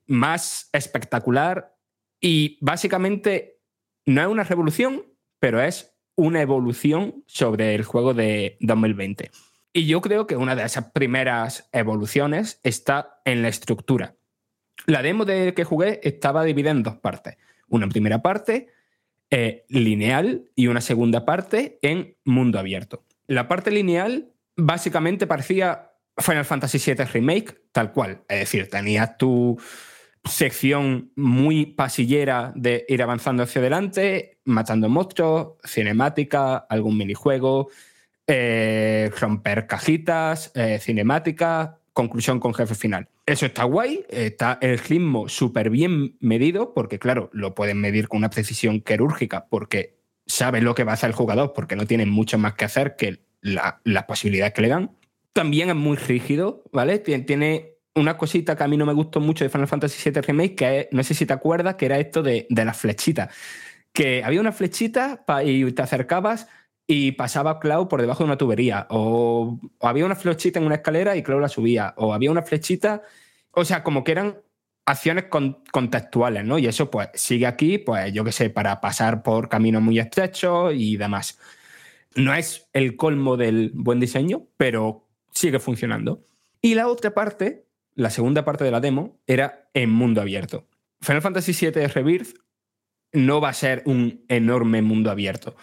más 0.06 0.70
espectacular 0.72 1.76
y 2.22 2.58
básicamente 2.62 3.60
no 4.06 4.22
es 4.22 4.28
una 4.28 4.44
revolución, 4.46 5.04
pero 5.40 5.62
es 5.62 5.94
una 6.16 6.42
evolución 6.42 7.24
sobre 7.28 7.76
el 7.76 7.84
juego 7.84 8.14
de 8.14 8.58
2020. 8.60 9.32
Y 9.74 9.86
yo 9.86 10.02
creo 10.02 10.26
que 10.26 10.36
una 10.36 10.56
de 10.56 10.64
esas 10.64 10.92
primeras 10.92 11.70
evoluciones 11.72 12.60
está 12.64 13.22
en 13.26 13.44
la 13.44 13.50
estructura. 13.50 14.16
La 14.86 15.02
demo 15.02 15.26
de 15.26 15.54
que 15.54 15.64
jugué 15.64 16.00
estaba 16.04 16.44
dividida 16.44 16.72
en 16.72 16.84
dos 16.84 16.98
partes. 16.98 17.38
Una 17.68 17.88
primera 17.88 18.22
parte 18.22 18.70
eh, 19.30 19.66
lineal 19.70 20.50
y 20.56 20.68
una 20.68 20.82
segunda 20.82 21.26
parte 21.26 21.78
en 21.82 22.16
mundo 22.24 22.58
abierto. 22.58 23.04
La 23.28 23.48
parte 23.48 23.72
lineal 23.72 24.32
básicamente 24.56 25.28
parecía 25.28 25.92
Final 26.18 26.46
Fantasy 26.46 26.80
VII 26.80 27.06
Remake, 27.06 27.62
tal 27.72 27.92
cual. 27.92 28.24
Es 28.28 28.40
decir, 28.40 28.70
tenías 28.70 29.18
tu 29.18 29.60
sección 30.28 31.12
muy 31.16 31.66
pasillera 31.66 32.54
de 32.56 32.86
ir 32.88 33.02
avanzando 33.02 33.44
hacia 33.44 33.60
adelante, 33.62 34.38
matando 34.46 34.90
monstruos, 34.90 35.54
cinemática, 35.66 36.58
algún 36.58 36.98
minijuego, 36.98 37.70
eh, 38.28 39.10
romper 39.20 39.68
cajitas, 39.68 40.52
eh, 40.56 40.80
cinemática, 40.82 41.80
conclusión 41.94 42.40
con 42.40 42.54
jefe 42.54 42.76
final. 42.76 43.08
Eso 43.26 43.46
está 43.46 43.64
guay, 43.64 44.06
está 44.10 44.58
el 44.62 44.78
ritmo 44.80 45.28
súper 45.30 45.70
bien 45.70 46.16
medido, 46.20 46.74
porque 46.74 47.00
claro, 47.00 47.30
lo 47.34 47.56
pueden 47.56 47.80
medir 47.80 48.08
con 48.08 48.18
una 48.20 48.30
precisión 48.30 48.82
quirúrgica, 48.82 49.48
porque 49.50 49.98
saben 50.26 50.64
lo 50.66 50.76
que 50.76 50.84
va 50.84 50.92
a 50.92 50.94
hacer 50.96 51.10
el 51.10 51.16
jugador, 51.16 51.54
porque 51.54 51.76
no 51.76 51.86
tienen 51.88 52.10
mucho 52.10 52.38
más 52.38 52.54
que 52.54 52.66
hacer 52.66 52.96
que 52.96 53.20
la- 53.42 53.80
las 53.84 54.04
posibilidades 54.04 54.54
que 54.54 54.62
le 54.62 54.68
dan. 54.68 54.92
También 55.34 55.70
es 55.70 55.76
muy 55.76 55.96
rígido, 55.98 56.64
¿vale? 56.72 57.02
Tien- 57.04 57.26
Tiene 57.26 57.77
una 57.98 58.18
cosita 58.18 58.56
que 58.56 58.64
a 58.64 58.68
mí 58.68 58.78
no 58.78 58.86
me 58.86 58.94
gustó 58.94 59.20
mucho 59.20 59.44
de 59.44 59.50
Final 59.50 59.68
Fantasy 59.68 60.10
VII 60.10 60.22
Remake, 60.22 60.56
que 60.56 60.80
es- 60.82 60.88
no 60.92 61.04
sé 61.04 61.14
si 61.14 61.26
te 61.26 61.34
acuerdas, 61.34 61.76
que 61.76 61.86
era 61.86 62.00
esto 62.00 62.24
de, 62.24 62.48
de 62.50 62.66
las 62.66 62.78
flechitas. 62.78 63.34
Que 63.94 64.24
había 64.24 64.40
una 64.42 64.52
flechita 64.52 65.26
y 65.44 65.72
te 65.72 65.82
acercabas 65.82 66.48
y 66.88 67.14
pasaba 67.14 67.60
Cloud 67.60 67.88
por 67.88 68.00
debajo 68.02 68.20
de 68.24 68.26
una 68.30 68.38
tubería. 68.38 68.88
O, 68.90 69.60
o 69.80 69.88
había 69.88 70.06
una 70.06 70.16
flechita 70.16 70.60
en 70.60 70.66
una 70.66 70.76
escalera 70.76 71.16
y 71.18 71.24
Cloud 71.24 71.42
la 71.42 71.50
subía. 71.50 71.94
O 71.98 72.14
había 72.14 72.32
una 72.32 72.44
flechita. 72.44 73.02
O 73.52 73.66
sea, 73.66 73.84
como 73.84 74.04
que 74.04 74.12
eran 74.14 74.38
acciones 74.86 75.26
con- 75.26 75.64
contextuales, 75.72 76.46
¿no? 76.46 76.58
Y 76.60 76.68
eso, 76.68 76.90
pues, 76.92 77.10
sigue 77.16 77.46
aquí, 77.48 77.78
pues, 77.80 78.14
yo 78.14 78.24
qué 78.24 78.32
sé, 78.32 78.50
para 78.50 78.80
pasar 78.80 79.22
por 79.24 79.50
caminos 79.50 79.82
muy 79.82 80.00
estrechos 80.00 80.74
y 80.76 80.96
demás. 80.98 81.40
No 82.16 82.34
es 82.34 82.68
el 82.74 82.96
colmo 82.96 83.36
del 83.38 83.72
buen 83.74 84.00
diseño, 84.00 84.48
pero 84.58 85.06
sigue 85.32 85.60
funcionando. 85.60 86.24
Y 86.62 86.76
la 86.76 86.88
otra 86.88 87.14
parte, 87.14 87.67
la 87.98 88.12
segunda 88.12 88.46
parte 88.46 88.64
de 88.64 88.72
la 88.72 88.80
demo, 88.80 89.20
era 89.26 89.70
en 89.74 89.90
mundo 89.90 90.22
abierto. 90.22 90.68
Final 91.02 91.24
Fantasy 91.24 91.52
VII 91.52 91.88
Rebirth 91.88 92.38
no 93.12 93.42
va 93.42 93.50
a 93.50 93.54
ser 93.54 93.82
un 93.86 94.24
enorme 94.30 94.84
mundo 94.84 95.10
abierto. 95.10 95.56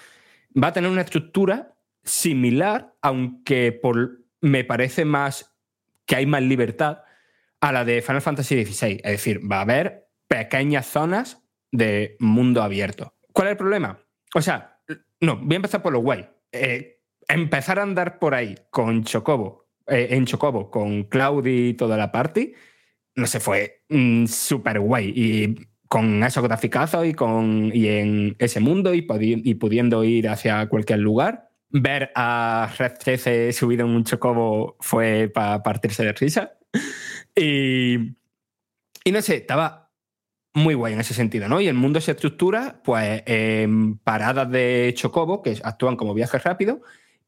Va 0.61 0.69
a 0.69 0.73
tener 0.73 0.91
una 0.91 1.03
estructura 1.03 1.77
similar, 2.03 2.97
aunque 3.03 3.71
por, 3.71 4.25
me 4.41 4.65
parece 4.65 5.05
más 5.05 5.55
que 6.07 6.17
hay 6.17 6.27
más 6.27 6.43
libertad 6.43 7.03
a 7.61 7.73
la 7.73 7.85
de 7.85 8.03
Final 8.03 8.21
Fantasy 8.21 8.65
XVI. 8.65 9.01
Es 9.05 9.13
decir, 9.13 9.41
va 9.51 9.59
a 9.59 9.63
haber 9.63 10.09
pequeñas 10.27 10.87
zonas 10.87 11.47
de 11.71 12.17
mundo 12.19 12.63
abierto. 12.63 13.15
¿Cuál 13.33 13.49
es 13.49 13.53
el 13.53 13.59
problema? 13.59 13.99
O 14.35 14.43
sea, 14.43 14.81
no, 15.21 15.37
voy 15.37 15.55
a 15.55 15.57
empezar 15.57 15.83
por 15.83 15.93
lo 15.93 16.01
guay. 16.01 16.29
Eh, 16.51 17.01
empezar 17.29 17.79
a 17.79 17.83
andar 17.83 18.19
por 18.19 18.35
ahí 18.35 18.57
con 18.71 19.05
Chocobo, 19.05 19.64
eh, 19.87 20.09
en 20.11 20.27
Chocobo, 20.27 20.71
con 20.71 21.05
Cloud 21.05 21.47
y 21.47 21.75
toda 21.75 21.97
la 21.97 22.11
party, 22.13 22.53
no 23.17 23.27
sé, 23.27 23.41
fue 23.41 23.83
mm, 23.89 24.27
súper 24.27 24.81
guay. 24.81 25.13
Y 25.15 25.57
con 25.89 26.23
esos 26.25 26.43
graficazos 26.43 27.07
y, 27.07 27.15
con, 27.15 27.71
y 27.73 27.89
en 27.89 28.37
ese 28.39 28.61
mundo 28.61 28.95
y, 28.95 29.03
podi- 29.07 29.41
y 29.45 29.55
pudiendo 29.55 30.03
ir 30.05 30.29
hacia 30.29 30.67
cualquier 30.69 30.99
lugar. 31.01 31.51
Ver 31.71 32.11
a 32.15 32.73
Red 32.79 32.95
13 32.99 33.53
subido 33.53 33.85
en 33.87 33.93
un 33.93 34.05
chocobo 34.05 34.77
fue 34.81 35.31
para 35.33 35.63
partirse 35.63 36.05
de 36.05 36.13
risa. 36.13 36.53
Y, 37.37 37.97
y 39.05 39.11
no 39.13 39.21
sé, 39.23 39.37
estaba 39.37 39.91
muy 40.55 40.75
guay 40.75 40.93
en 40.93 41.01
ese 41.01 41.15
sentido, 41.15 41.49
¿no? 41.49 41.61
Y 41.61 41.67
el 41.67 41.75
mundo 41.75 42.01
se 42.01 42.13
estructura, 42.13 42.81
pues, 42.85 43.25
en 43.27 43.99
paradas 43.99 44.49
de 44.51 44.93
chocobo 44.97 45.43
que 45.43 45.59
actúan 45.65 45.97
como 45.97 46.15
viajes 46.15 46.45
rápidos 46.45 46.79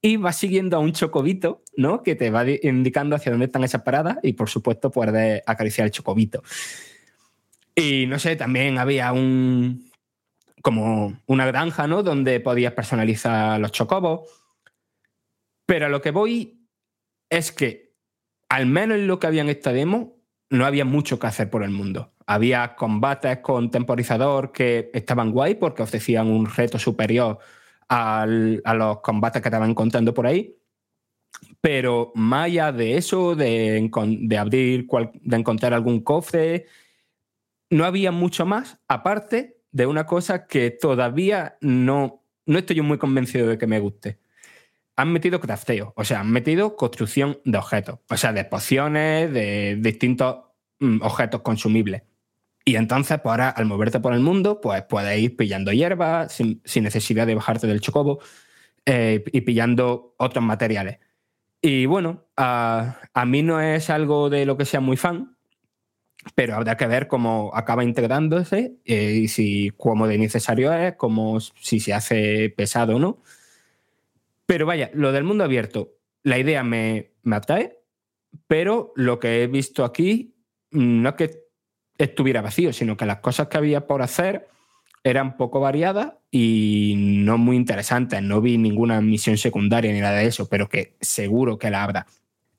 y 0.07 0.17
vas 0.19 0.37
siguiendo 0.37 0.77
a 0.77 0.81
un 0.81 0.93
chocobito, 0.93 1.65
¿no? 1.77 2.05
Que 2.05 2.15
te 2.15 2.31
va 2.31 2.45
di- 2.45 2.61
indicando 2.63 3.17
hacia 3.17 3.33
dónde 3.33 3.47
están 3.47 3.65
esas 3.65 3.83
paradas 3.83 4.19
y, 4.23 4.35
por 4.35 4.49
supuesto, 4.49 4.89
puedes 4.89 5.43
acariciar 5.45 5.85
el 5.85 5.91
chocobito. 5.91 6.45
Y 7.75 8.07
no 8.07 8.21
sé, 8.21 8.37
también 8.37 8.79
había 8.79 9.13
un. 9.13 9.91
como 10.63 11.21
una 11.27 11.45
granja, 11.47 11.89
¿no? 11.89 12.05
Donde 12.05 12.39
podías 12.39 12.73
personalizar 12.73 13.59
los 13.59 13.73
chocobos. 13.73 14.31
Pero 15.67 15.87
a 15.87 15.89
lo 15.89 16.01
que 16.01 16.13
voy 16.13 16.69
es 17.29 17.51
que, 17.51 17.97
al 18.49 18.67
menos 18.67 18.99
en 18.99 19.09
lo 19.09 19.19
que 19.19 19.27
había 19.27 19.43
en 19.43 19.49
esta 19.49 19.73
demo, 19.73 20.23
no 20.51 20.67
había 20.67 20.85
mucho 20.85 21.19
que 21.19 21.27
hacer 21.27 21.51
por 21.51 21.65
el 21.65 21.71
mundo. 21.71 22.13
Había 22.29 22.77
combates 22.77 23.39
con 23.39 23.73
temporizador 23.73 24.53
que 24.53 24.89
estaban 24.95 25.33
guay 25.33 25.57
porque 25.57 25.83
ofrecían 25.83 26.29
un 26.29 26.47
reto 26.47 26.79
superior 26.79 27.41
al- 27.89 28.61
a 28.65 28.75
los 28.75 29.01
combates 29.01 29.43
que 29.43 29.49
estaban 29.49 29.71
encontrando 29.71 30.13
por 30.15 30.27
ahí. 30.27 30.57
Pero 31.61 32.13
más 32.15 32.47
allá 32.47 32.73
de 32.73 32.97
eso, 32.97 33.35
de, 33.35 33.91
abrir, 34.39 34.87
cual- 34.87 35.11
de 35.15 35.37
encontrar 35.37 35.75
algún 35.75 36.01
cofre, 36.01 36.67
no 37.71 37.85
había 37.85 38.13
mucho 38.13 38.47
más, 38.47 38.79
aparte 38.89 39.59
de 39.73 39.87
una 39.87 40.07
cosa 40.07 40.47
que 40.47 40.71
todavía 40.71 41.59
no, 41.61 42.23
no 42.47 42.59
estoy 42.59 42.81
muy 42.81 42.99
convencido 42.99 43.49
de 43.49 43.59
que 43.59 43.67
me 43.67 43.81
guste. 43.81 44.19
Han 44.97 45.13
metido 45.13 45.41
crafteo, 45.41 45.93
o 45.97 46.05
sea, 46.05 46.21
han 46.21 46.31
metido 46.31 46.77
construcción 46.77 47.39
de 47.45 47.59
objetos, 47.59 47.99
o 48.09 48.17
sea, 48.17 48.33
de 48.33 48.45
pociones, 48.45 49.31
de 49.33 49.77
distintos 49.79 50.37
mm, 50.79 51.03
objetos 51.03 51.43
consumibles. 51.43 52.03
Y 52.69 52.77
entonces, 52.77 53.21
pues 53.23 53.31
ahora, 53.31 53.51
al 53.51 53.67
moverte 53.67 54.01
por 54.01 54.13
el 54.13 54.21
mundo, 54.21 54.61
pues 54.61 54.83
puedes 54.85 55.17
ir 55.21 55.37
pillando 55.37 55.73
hierbas 55.73 56.33
sin, 56.33 56.61
necesidad 56.83 57.27
de 57.27 57.37
bajarte 57.37 57.69
del 57.69 57.81
chocobo. 57.81 58.19
eh, 58.87 59.25
y 59.33 59.43
pillando 59.43 60.15
otros 60.19 60.45
materiales. 60.45 60.99
Y 61.63 61.87
bueno, 61.87 62.27
a, 62.37 62.99
a 63.15 63.27
mí 63.27 63.43
no 63.43 63.61
es 63.61 63.91
algo 63.91 64.31
de 64.31 64.47
lo 64.47 64.57
que 64.57 64.65
sea 64.67 64.81
muy 64.81 64.97
fan, 64.97 65.37
pero 66.35 66.55
habrá 66.57 66.77
que 66.77 66.87
ver 66.87 67.09
cómo 67.09 67.53
acaba 67.55 67.85
integrándose 67.85 68.77
eh, 68.85 69.13
y 69.23 69.29
si 69.29 69.71
cómo 69.77 70.09
de 70.09 70.19
necesario 70.19 70.73
es, 70.73 70.97
cómo 70.97 71.41
si 71.41 71.81
se 71.81 71.95
hace 71.95 72.51
pesado 72.57 72.97
o 72.97 72.99
no. 72.99 73.23
Pero 74.47 74.67
vaya, 74.67 74.91
lo 74.95 75.13
del 75.13 75.25
mundo 75.25 75.45
abierto, 75.45 75.95
la 76.23 76.39
idea 76.39 76.63
me, 76.65 77.13
me 77.23 77.37
atrae, 77.37 77.79
pero 78.47 78.93
lo 78.97 79.19
que 79.19 79.43
he 79.43 79.47
visto 79.47 79.85
aquí 79.85 80.37
no 80.71 81.09
es 81.11 81.15
que 81.17 81.46
estuviera 81.99 82.43
vacío, 82.43 82.73
sino 82.73 82.97
que 82.97 83.07
las 83.07 83.19
cosas 83.19 83.49
que 83.49 83.57
había 83.57 83.87
por 83.87 84.03
hacer 84.03 84.49
eran 85.05 85.37
poco 85.37 85.61
variadas 85.61 86.15
y 86.31 86.95
no 86.97 87.39
muy 87.39 87.57
interesantes. 87.57 88.21
No 88.23 88.41
vi 88.41 88.59
ninguna 88.59 89.01
misión 89.01 89.39
secundaria 89.39 89.93
ni 89.93 90.01
nada 90.01 90.19
de 90.19 90.27
eso, 90.27 90.49
pero 90.49 90.69
que 90.69 90.97
seguro 91.01 91.59
que 91.59 91.71
la 91.71 91.85
habrá. 91.85 92.07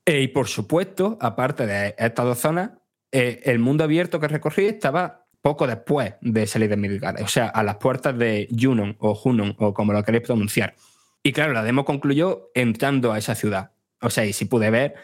Eh, 0.06 0.22
y 0.22 0.28
por 0.28 0.48
supuesto, 0.48 1.18
aparte 1.20 1.66
de 1.66 1.94
estas 1.98 2.24
dos 2.24 2.38
zonas, 2.38 2.70
eh, 3.12 3.42
el 3.44 3.58
mundo 3.58 3.84
abierto 3.84 4.18
que 4.18 4.28
recorrí 4.28 4.66
estaba 4.66 5.26
poco 5.42 5.66
después 5.66 6.14
de 6.20 6.46
salir 6.46 6.70
de 6.70 6.76
Midgard, 6.76 7.22
o 7.22 7.28
sea, 7.28 7.48
a 7.48 7.62
las 7.62 7.76
puertas 7.76 8.16
de 8.18 8.48
Junon 8.58 8.96
o 8.98 9.14
Junon 9.14 9.54
o 9.58 9.74
como 9.74 9.92
lo 9.92 10.02
queréis 10.02 10.24
pronunciar. 10.24 10.74
Y 11.22 11.32
claro, 11.32 11.52
la 11.52 11.62
demo 11.62 11.84
concluyó 11.84 12.50
entrando 12.54 13.12
a 13.12 13.18
esa 13.18 13.34
ciudad. 13.34 13.72
O 14.00 14.10
sea, 14.10 14.24
y 14.24 14.32
sí 14.32 14.46
pude 14.46 14.70
ver 14.70 14.94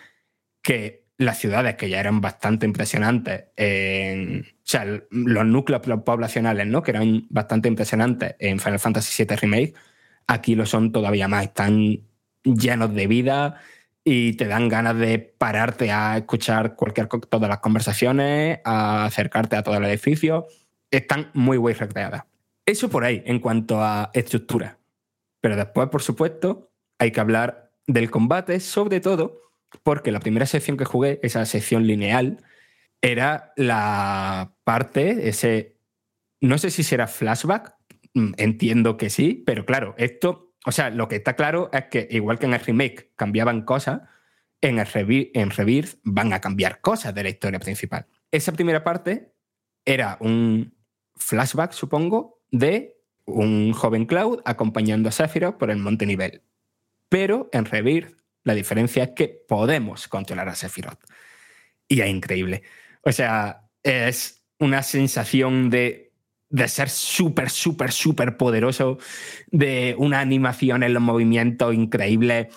que 0.63 1.04
las 1.17 1.39
ciudades 1.39 1.77
que 1.77 1.89
ya 1.89 2.01
eran 2.01 2.21
bastante 2.21 2.67
impresionantes, 2.67 3.45
en, 3.57 4.41
o 4.41 4.61
sea, 4.65 4.85
los 5.11 5.47
núcleos 5.47 5.83
poblacionales, 6.05 6.67
¿no? 6.67 6.83
Que 6.83 6.91
eran 6.91 7.27
bastante 7.31 7.69
impresionantes 7.69 8.35
en 8.39 8.59
Final 8.59 8.81
Fantasy 8.81 9.25
VII 9.25 9.37
Remake, 9.37 9.75
aquí 10.27 10.55
lo 10.55 10.67
son 10.67 10.93
todavía 10.93 11.29
más. 11.29 11.45
Están 11.45 12.01
llenos 12.43 12.95
de 12.95 13.07
vida 13.07 13.61
y 14.03 14.35
te 14.35 14.47
dan 14.47 14.69
ganas 14.69 14.99
de 14.99 15.19
pararte 15.19 15.91
a 15.91 16.19
escuchar 16.19 16.77
cualquier 16.77 17.07
todas 17.07 17.49
las 17.49 17.59
conversaciones, 17.59 18.61
a 18.65 19.07
acercarte 19.07 19.57
a 19.57 19.63
todo 19.63 19.77
el 19.77 19.85
edificio. 19.85 20.47
Están 20.91 21.31
muy 21.33 21.59
bien 21.59 21.79
recreadas. 21.79 22.25
Eso 22.67 22.89
por 22.89 23.05
ahí, 23.05 23.23
en 23.27 23.41
cuanto 23.41 23.83
a 23.83 24.11
estructura. 24.15 24.79
Pero 25.41 25.57
después, 25.57 25.89
por 25.89 26.03
supuesto, 26.03 26.71
hay 26.99 27.11
que 27.11 27.21
hablar 27.21 27.73
del 27.87 28.11
combate, 28.11 28.61
sobre 28.61 29.01
todo 29.01 29.44
porque 29.83 30.13
la 30.13 30.21
primera 30.21 30.47
sección 30.47 30.77
que 30.77 30.85
jugué, 30.85 31.21
esa 31.23 31.45
sección 31.47 31.87
lineal, 31.87 32.43
era 33.03 33.53
la 33.57 34.55
parte, 34.65 35.29
ese, 35.29 35.77
no 36.41 36.59
sé 36.59 36.71
si 36.71 36.83
será 36.83 37.07
flashback, 37.07 37.75
mm, 38.15 38.33
entiendo 38.39 38.97
que 38.97 39.11
sí, 39.11 39.43
pero 39.47 39.67
claro, 39.67 39.95
esto, 39.99 40.55
o 40.65 40.73
sea, 40.73 40.91
lo 40.91 41.09
que 41.09 41.17
está 41.17 41.37
claro 41.37 41.69
es 41.73 41.85
que 41.91 42.09
igual 42.11 42.39
que 42.39 42.47
en 42.47 42.55
el 42.55 42.61
remake 42.61 43.13
cambiaban 43.17 43.63
cosas, 43.63 44.03
en, 44.63 44.79
el 44.79 44.87
Revi- 44.87 45.31
en 45.35 45.51
Rebirth 45.51 45.99
van 46.05 46.33
a 46.33 46.41
cambiar 46.41 46.81
cosas 46.81 47.15
de 47.15 47.23
la 47.23 47.29
historia 47.29 47.61
principal. 47.61 48.07
Esa 48.31 48.53
primera 48.53 48.83
parte 48.83 49.35
era 49.85 50.17
un 50.21 50.75
flashback, 51.17 51.73
supongo, 51.73 52.41
de 52.51 52.97
un 53.27 53.73
joven 53.75 54.07
Cloud 54.07 54.41
acompañando 54.47 55.11
a 55.11 55.13
Sephiroth 55.13 55.59
por 55.59 55.71
el 55.71 55.77
monte 55.79 56.07
nivel. 56.07 56.43
Pero 57.11 57.51
en 57.53 57.67
Rebirth 57.67 58.17
la 58.45 58.55
diferencia 58.55 59.05
es 59.05 59.11
que 59.17 59.29
podemos 59.29 60.07
controlar 60.09 60.49
a 60.49 60.55
Sephiroth. 60.55 61.01
Y 61.89 62.01
es 62.01 62.09
increíble. 62.09 62.63
O 63.03 63.13
sea, 63.13 63.65
es 63.83 64.43
una 64.59 64.83
sensación 64.83 65.71
de, 65.71 66.13
de 66.51 66.69
ser 66.69 66.89
súper, 66.89 67.51
súper, 67.51 67.93
súper 67.93 68.37
poderoso, 68.37 68.99
de 69.51 69.95
una 69.99 70.21
animación 70.21 70.83
en 70.83 70.95
los 70.95 71.03
movimientos 71.03 71.75
increíble, 71.75 72.51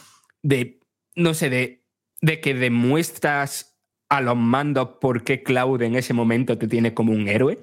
de, 0.43 0.79
no 1.15 1.33
sé, 1.33 1.49
de, 1.49 1.83
de 2.21 2.39
que 2.39 2.53
demuestras 2.53 3.77
a 4.09 4.21
los 4.21 4.37
mandos 4.37 4.97
por 5.01 5.23
qué 5.23 5.43
Cloud 5.43 5.81
en 5.81 5.95
ese 5.95 6.13
momento 6.13 6.57
te 6.57 6.67
tiene 6.67 6.93
como 6.93 7.11
un 7.11 7.27
héroe. 7.27 7.59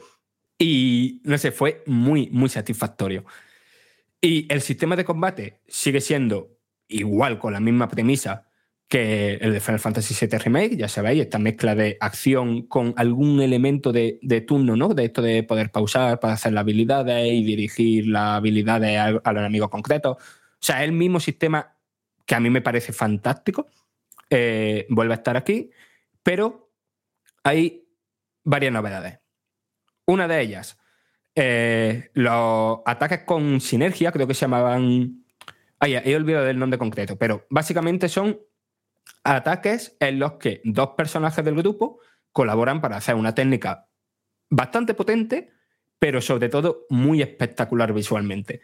Y, 0.58 1.20
no 1.24 1.36
sé, 1.38 1.52
fue 1.52 1.82
muy, 1.86 2.28
muy 2.30 2.48
satisfactorio. 2.48 3.24
Y 4.20 4.50
el 4.52 4.62
sistema 4.62 4.96
de 4.96 5.04
combate 5.04 5.60
sigue 5.66 6.00
siendo 6.00 6.53
igual, 6.98 7.38
con 7.38 7.52
la 7.52 7.60
misma 7.60 7.88
premisa 7.88 8.46
que 8.88 9.34
el 9.34 9.52
de 9.52 9.60
Final 9.60 9.80
Fantasy 9.80 10.14
VII 10.26 10.38
Remake, 10.38 10.76
ya 10.76 10.88
sabéis, 10.88 11.22
esta 11.22 11.38
mezcla 11.38 11.74
de 11.74 11.96
acción 12.00 12.62
con 12.66 12.94
algún 12.96 13.40
elemento 13.40 13.92
de, 13.92 14.18
turno, 14.46 14.76
¿no? 14.76 14.88
De 14.94 15.06
esto 15.06 15.22
de 15.22 15.42
poder 15.42 15.70
pausar 15.70 16.20
para 16.20 16.34
hacer 16.34 16.52
las 16.52 16.62
habilidades 16.62 17.32
y 17.32 17.42
dirigir 17.44 18.06
las 18.06 18.36
habilidades 18.36 18.98
a, 18.98 19.06
a 19.06 19.32
los 19.32 19.40
enemigos 19.40 19.70
concretos. 19.70 20.16
O 20.18 20.66
sea, 20.66 20.82
es 20.82 20.84
el 20.88 20.92
mismo 20.92 21.18
sistema 21.18 21.74
que 22.26 22.34
a 22.34 22.40
mí 22.40 22.50
me 22.50 22.62
parece 22.62 22.92
fantástico. 22.92 23.68
eh, 24.30 24.86
vuelve 24.88 25.14
a 25.14 25.16
estar 25.16 25.36
aquí, 25.36 25.70
pero 26.22 26.72
hay 27.44 27.86
varias 28.44 28.72
novedades. 28.72 29.20
Una 30.06 30.26
de 30.28 30.40
ellas, 30.40 30.78
eh, 31.34 32.10
los 32.14 32.80
ataques 32.86 33.20
con 33.20 33.60
sinergia, 33.60 34.12
creo 34.12 34.26
que 34.26 34.34
se 34.34 34.42
llamaban 34.42 35.23
Ah, 35.84 35.88
he 35.88 36.16
olvidado 36.16 36.46
del 36.46 36.58
nombre 36.58 36.78
concreto, 36.78 37.18
pero 37.18 37.46
básicamente 37.50 38.08
son 38.08 38.40
ataques 39.22 39.98
en 40.00 40.18
los 40.18 40.32
que 40.34 40.62
dos 40.64 40.90
personajes 40.96 41.44
del 41.44 41.56
grupo 41.56 42.00
colaboran 42.32 42.80
para 42.80 42.96
hacer 42.96 43.16
una 43.16 43.34
técnica 43.34 43.86
bastante 44.48 44.94
potente, 44.94 45.50
pero 45.98 46.22
sobre 46.22 46.48
todo 46.48 46.86
muy 46.88 47.20
espectacular 47.20 47.92
visualmente. 47.92 48.62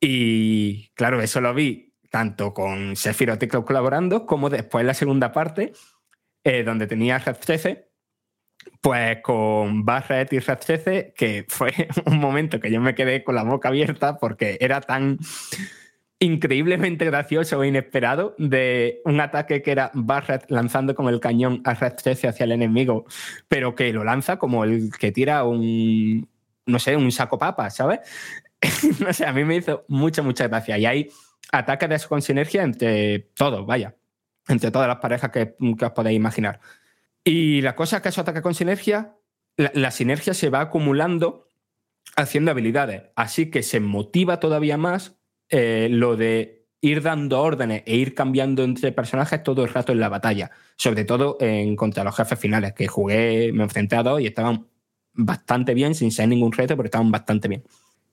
Y 0.00 0.88
claro, 0.94 1.20
eso 1.20 1.42
lo 1.42 1.52
vi 1.52 1.94
tanto 2.10 2.54
con 2.54 2.96
Sephiroth 2.96 3.42
y 3.42 3.48
colaborando, 3.48 4.24
como 4.24 4.48
después 4.48 4.80
en 4.80 4.86
la 4.86 4.94
segunda 4.94 5.32
parte, 5.32 5.74
eh, 6.42 6.62
donde 6.62 6.86
tenía 6.86 7.18
Red 7.18 7.36
13, 7.36 7.90
pues 8.80 9.18
con 9.20 9.84
Barret 9.84 10.32
y 10.32 10.38
Red 10.38 10.58
13, 10.58 11.12
que 11.14 11.44
fue 11.48 11.70
un 12.06 12.18
momento 12.18 12.60
que 12.60 12.70
yo 12.70 12.80
me 12.80 12.94
quedé 12.94 13.24
con 13.24 13.34
la 13.34 13.42
boca 13.42 13.68
abierta 13.68 14.16
porque 14.16 14.56
era 14.58 14.80
tan 14.80 15.18
increíblemente 16.18 17.04
gracioso 17.04 17.62
e 17.62 17.68
inesperado 17.68 18.34
de 18.38 19.02
un 19.04 19.20
ataque 19.20 19.62
que 19.62 19.70
era 19.70 19.90
Barret 19.92 20.46
lanzando 20.48 20.94
con 20.94 21.08
el 21.08 21.20
cañón 21.20 21.60
a 21.64 21.74
Red 21.74 21.94
13 21.94 22.28
hacia 22.28 22.44
el 22.44 22.52
enemigo, 22.52 23.04
pero 23.48 23.74
que 23.74 23.92
lo 23.92 24.02
lanza 24.02 24.38
como 24.38 24.64
el 24.64 24.90
que 24.98 25.12
tira 25.12 25.44
un, 25.44 26.28
no 26.64 26.78
sé, 26.78 26.96
un 26.96 27.12
saco 27.12 27.38
papa, 27.38 27.68
¿sabes? 27.70 28.00
no 29.00 29.12
sé, 29.12 29.26
a 29.26 29.32
mí 29.32 29.44
me 29.44 29.56
hizo 29.56 29.84
mucha, 29.88 30.22
mucha 30.22 30.48
gracia. 30.48 30.78
Y 30.78 30.86
hay 30.86 31.10
ataques 31.52 31.88
de 31.88 31.94
eso 31.96 32.08
con 32.08 32.22
sinergia 32.22 32.62
entre 32.62 33.18
todos, 33.34 33.66
vaya, 33.66 33.94
entre 34.48 34.70
todas 34.70 34.88
las 34.88 34.98
parejas 34.98 35.30
que, 35.30 35.54
que 35.78 35.84
os 35.84 35.92
podéis 35.92 36.16
imaginar. 36.16 36.60
Y 37.24 37.60
la 37.60 37.76
cosa 37.76 37.96
es 37.96 38.02
que 38.02 38.08
esos 38.08 38.22
ataques 38.22 38.42
con 38.42 38.54
sinergia, 38.54 39.16
la 39.56 39.90
sinergia 39.90 40.32
se 40.32 40.48
va 40.48 40.60
acumulando 40.60 41.46
haciendo 42.14 42.50
habilidades, 42.50 43.02
así 43.14 43.50
que 43.50 43.62
se 43.62 43.80
motiva 43.80 44.40
todavía 44.40 44.76
más 44.76 45.15
eh, 45.48 45.88
lo 45.90 46.16
de 46.16 46.66
ir 46.80 47.02
dando 47.02 47.40
órdenes 47.40 47.82
e 47.86 47.96
ir 47.96 48.14
cambiando 48.14 48.62
entre 48.62 48.92
personajes 48.92 49.42
todo 49.42 49.64
el 49.64 49.72
rato 49.72 49.92
en 49.92 50.00
la 50.00 50.08
batalla, 50.08 50.50
sobre 50.76 51.04
todo 51.04 51.36
en 51.40 51.74
contra 51.74 52.04
los 52.04 52.16
jefes 52.16 52.38
finales, 52.38 52.74
que 52.74 52.86
jugué, 52.86 53.52
me 53.52 53.64
enfrenté 53.64 53.96
a 53.96 54.02
dos 54.02 54.20
y 54.20 54.26
estaban 54.26 54.68
bastante 55.12 55.74
bien, 55.74 55.94
sin 55.94 56.12
ser 56.12 56.28
ningún 56.28 56.52
reto, 56.52 56.76
pero 56.76 56.86
estaban 56.86 57.10
bastante 57.10 57.48
bien. 57.48 57.64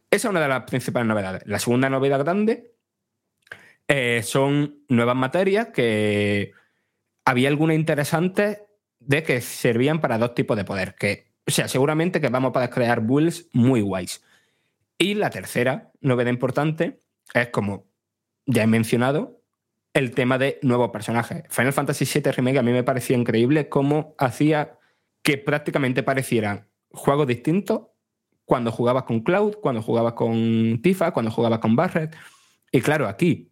Esa 0.10 0.28
es 0.28 0.32
una 0.32 0.42
de 0.42 0.48
las 0.48 0.64
principales 0.64 1.08
novedades. 1.08 1.44
La 1.46 1.60
segunda 1.60 1.90
novedad 1.90 2.20
grande 2.20 2.74
eh, 3.88 4.22
son 4.24 4.84
nuevas 4.88 5.16
materias 5.16 5.70
que 5.74 6.52
había 7.26 7.50
algunas 7.50 7.76
interesantes 7.76 8.62
de 9.00 9.24
que 9.24 9.42
servían 9.42 10.00
para 10.00 10.18
dos 10.18 10.34
tipos 10.34 10.56
de 10.56 10.64
poder, 10.64 10.96
que, 10.96 11.34
o 11.46 11.52
sea, 11.52 11.68
seguramente 11.68 12.22
que 12.22 12.30
vamos 12.30 12.50
a 12.50 12.54
poder 12.54 12.70
crear 12.70 13.02
builds 13.02 13.50
muy 13.52 13.82
guays. 13.82 14.24
Y 14.98 15.16
la 15.16 15.30
tercera 15.30 15.92
novedad 16.00 16.32
importante 16.32 17.03
es 17.34 17.50
como 17.50 17.86
ya 18.46 18.64
he 18.64 18.68
mencionado, 18.68 19.42
el 19.94 20.12
tema 20.12 20.38
de 20.38 20.60
nuevos 20.64 20.90
personajes. 20.90 21.44
Final 21.50 21.74
Fantasy 21.74 22.06
VII 22.06 22.32
Remake 22.32 22.58
a 22.58 22.64
mí 22.64 22.72
me 22.72 22.84
parecía 22.84 23.16
increíble 23.16 23.70
cómo 23.70 24.16
hacía 24.18 24.80
que 25.22 25.38
prácticamente 25.38 26.04
parecieran 26.04 26.68
juegos 26.90 27.28
distintos 27.28 27.84
cuando 28.46 28.72
jugabas 28.72 29.04
con 29.04 29.22
Cloud, 29.22 29.56
cuando 29.62 29.82
jugabas 29.82 30.14
con 30.14 30.82
Tifa, 30.82 31.12
cuando 31.12 31.32
jugabas 31.32 31.60
con 31.60 31.76
Barret. 31.76 32.16
Y 32.72 32.82
claro, 32.82 33.08
aquí 33.08 33.52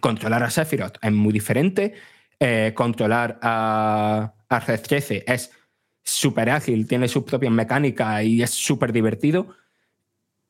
controlar 0.00 0.42
a 0.42 0.50
Sephiroth 0.50 0.96
es 1.02 1.12
muy 1.12 1.32
diferente. 1.32 1.94
eh, 2.40 2.72
controlar 2.74 3.38
a, 3.42 4.34
Red 4.66 4.80
13 4.82 5.24
es 5.26 5.50
súper 6.02 6.50
ágil, 6.50 6.86
tiene 6.86 7.08
sus 7.08 7.24
propias 7.24 7.52
mecánicas 7.52 8.22
y 8.22 8.42
es 8.42 8.50
súper 8.50 8.92
divertido. 8.92 9.48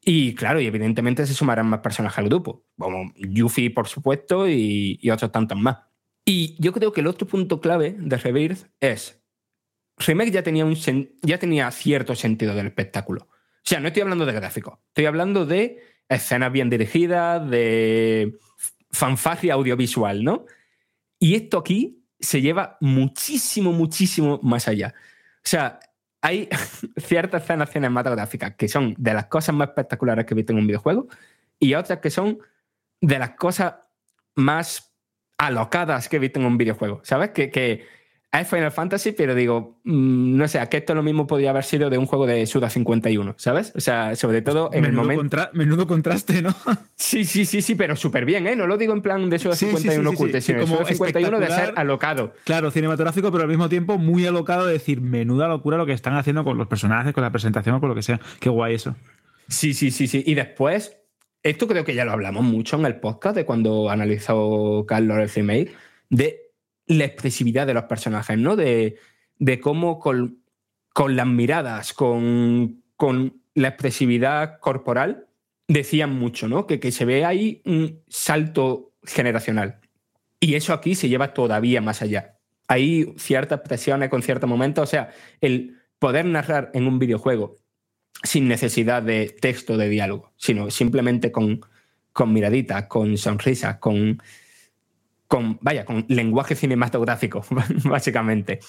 Y 0.05 0.35
claro, 0.35 0.61
y 0.61 0.67
evidentemente 0.67 1.27
se 1.27 1.33
sumarán 1.33 1.67
más 1.67 1.81
personajes 1.81 2.19
al 2.19 2.29
grupo, 2.29 2.67
como 2.79 3.13
Yuffie, 3.17 3.71
por 3.71 3.89
supuesto, 3.89 4.49
y, 4.49 4.99
otros 5.11 5.33
tantos 5.33 5.59
más. 5.59 5.79
Y 6.27 6.57
yo 6.59 6.73
creo 6.73 6.93
que 6.93 7.01
el 7.01 7.07
otro 7.07 7.27
punto 7.27 7.61
clave 7.61 7.97
de 7.99 8.17
Rebirth 8.19 8.67
es, 8.81 9.23
Remake 9.99 10.31
ya 10.31 10.43
tenía, 10.43 10.65
un 10.65 10.77
ya 11.23 11.39
tenía 11.39 11.71
cierto 11.71 12.15
sentido 12.15 12.55
del 12.55 12.67
espectáculo. 12.67 13.29
O 13.31 13.67
sea, 13.67 13.81
no 13.81 13.89
estoy 13.89 14.03
hablando 14.03 14.27
de 14.27 14.33
gráficos, 14.33 14.79
estoy 14.89 15.07
hablando 15.07 15.47
de 15.47 15.83
escenas 16.09 16.53
bien 16.53 16.69
dirigidas, 16.69 17.49
de 17.49 18.37
fanfarria 18.91 19.55
audiovisual, 19.55 20.23
¿no? 20.23 20.45
Y 21.19 21.35
esto 21.35 21.59
aquí 21.59 22.05
se 22.21 22.43
lleva 22.43 22.77
muchísimo, 22.81 23.73
muchísimo 23.73 24.39
más 24.43 24.69
allá. 24.69 24.95
O 25.39 25.49
sea, 25.49 25.81
hay 26.25 26.49
ciertas 26.97 27.43
escenas 27.43 27.71
cinematográficas 27.71 28.55
que 28.57 28.67
son 28.67 28.95
de 28.97 29.13
las 29.13 29.27
cosas 29.27 29.55
más 29.55 29.69
espectaculares 29.69 30.25
que 30.25 30.33
he 30.33 30.37
visto 30.37 30.55
en 30.55 30.59
un 30.59 30.67
videojuego 30.67 31.07
y 31.61 31.75
otras 31.75 31.99
que 31.99 32.09
son 32.09 32.39
de 33.03 33.19
las 33.19 33.31
cosas 33.33 33.75
más 34.35 34.95
alocadas 35.37 36.09
que 36.09 36.17
he 36.17 36.19
visto 36.19 36.41
en 36.41 36.47
un 36.47 36.57
videojuego. 36.57 37.03
¿Sabes? 37.05 37.31
Que, 37.31 37.51
que 37.51 37.87
es 38.41 38.49
Final 38.49 38.73
Fantasy, 38.73 39.13
pero 39.13 39.35
digo, 39.35 39.79
mm, 39.85 40.37
no 40.37 40.49
sé, 40.49 40.59
a 40.59 40.69
que 40.69 40.79
esto 40.79 40.95
lo 40.95 41.03
mismo 41.03 41.27
podría 41.27 41.51
haber 41.51 41.65
sido 41.65 41.91
de 41.91 41.99
un 41.99 42.07
juego 42.07 42.27
de 42.27 42.47
Suda 42.47 42.71
51, 42.71 43.35
¿sabes? 43.39 43.73
O 43.77 43.81
sea, 43.81 44.17
sobre 44.17 44.43
todo 44.43 44.71
en 44.73 44.85
el 44.85 44.93
momento. 44.93 45.21
contra- 45.21 45.51
menudo 45.53 45.87
contraste, 45.87 46.43
¿no? 46.43 46.55
Sí, 46.97 47.25
sí, 47.25 47.45
sí, 47.45 47.61
sí, 47.63 47.75
pero 47.75 47.97
súper 47.97 48.25
bien, 48.25 48.47
¿eh? 48.47 48.57
No 48.57 48.67
lo 48.67 48.77
digo 48.79 48.93
en 48.93 49.03
plan 49.03 49.29
de 49.29 49.39
Suda 49.39 49.55
Sí, 49.57 49.67
sí, 49.67 49.73
sí, 49.77 49.83
51 49.91 50.11
sí, 50.11 50.17
sí. 50.33 50.41
sino 50.41 50.61
como 50.61 50.77
Suda 50.77 50.87
51 50.87 51.41
de 51.41 51.47
ser 51.49 51.73
alocado. 51.77 52.33
Claro, 52.45 52.71
cinematográfico, 52.71 53.31
pero 53.31 53.43
al 53.43 53.49
mismo 53.49 53.69
tiempo 53.69 53.99
muy 53.99 54.27
alocado 54.27 54.67
de 54.67 54.73
decir, 54.75 55.01
menuda 55.01 55.47
locura 55.49 55.77
lo 55.77 55.87
que 55.87 55.93
están 55.93 56.17
haciendo 56.17 56.45
con 56.45 56.57
los 56.59 56.67
personajes, 56.67 57.13
con 57.13 57.23
la 57.23 57.31
presentación 57.31 57.75
o 57.77 57.81
con 57.81 57.89
lo 57.89 57.95
que 57.95 58.03
sea. 58.03 58.21
Qué 58.41 58.49
guay 58.49 58.75
eso. 58.75 58.97
Sí, 59.49 59.75
sí, 59.75 59.91
sí, 59.91 60.07
sí. 60.07 60.23
Y 60.27 60.35
después, 60.35 60.97
esto 61.43 61.69
creo 61.69 61.85
que 61.85 61.95
ya 61.95 62.05
lo 62.05 62.13
hablamos 62.13 62.43
mucho 62.45 62.79
en 62.79 62.87
el 62.87 62.97
podcast 62.97 63.37
de 63.37 63.45
cuando 63.45 63.91
analizó 63.91 64.85
Carlos 64.89 65.19
el 65.19 65.29
remake, 65.29 65.73
de 66.09 66.44
la 66.87 67.05
expresividad 67.05 67.67
de 67.67 67.75
los 67.75 67.85
personajes, 67.85 68.39
¿no? 68.39 68.57
De, 68.57 68.97
de 69.39 69.61
cómo 69.61 69.99
con, 69.99 70.43
con 70.93 71.17
las 71.17 71.27
miradas, 71.27 71.93
con, 71.93 72.83
con 72.97 73.43
la 73.55 73.69
expresividad 73.69 74.59
corporal, 74.61 75.27
decían 75.69 76.13
mucho, 76.15 76.49
¿no? 76.49 76.67
Que, 76.67 76.81
que 76.81 76.93
se 76.93 77.05
ve 77.05 77.25
ahí 77.25 77.63
un 77.65 78.03
salto 78.09 78.93
generacional. 79.05 79.81
Y 80.41 80.55
eso 80.55 80.73
aquí 80.73 80.95
se 80.95 81.09
lleva 81.09 81.33
todavía 81.33 81.81
más 81.81 82.03
allá. 82.03 82.39
Hay 82.69 83.15
ciertas 83.17 83.61
expresiones 83.61 84.09
con 84.09 84.23
ciertos 84.23 84.49
momentos, 84.49 84.83
o 84.83 84.91
sea, 84.91 85.11
el 85.41 85.79
poder 85.99 86.27
narrar 86.27 86.71
en 86.75 86.87
un 86.87 86.99
videojuego 86.99 87.57
sin 88.23 88.49
necesidad 88.49 89.03
de 89.03 89.35
texto 89.41 89.77
de 89.77 89.89
diálogo, 89.89 90.33
sino 90.37 90.71
simplemente 90.71 91.33
con, 91.33 91.61
con 92.13 92.33
miraditas, 92.33 92.87
con 92.87 93.17
sonrisas, 93.19 93.79
con, 93.79 94.23
con, 95.35 95.59
vaya, 95.63 95.85
con 95.85 96.05
lenguaje 96.07 96.55
cinematográfico, 96.55 97.45
básicamente. 97.85 98.61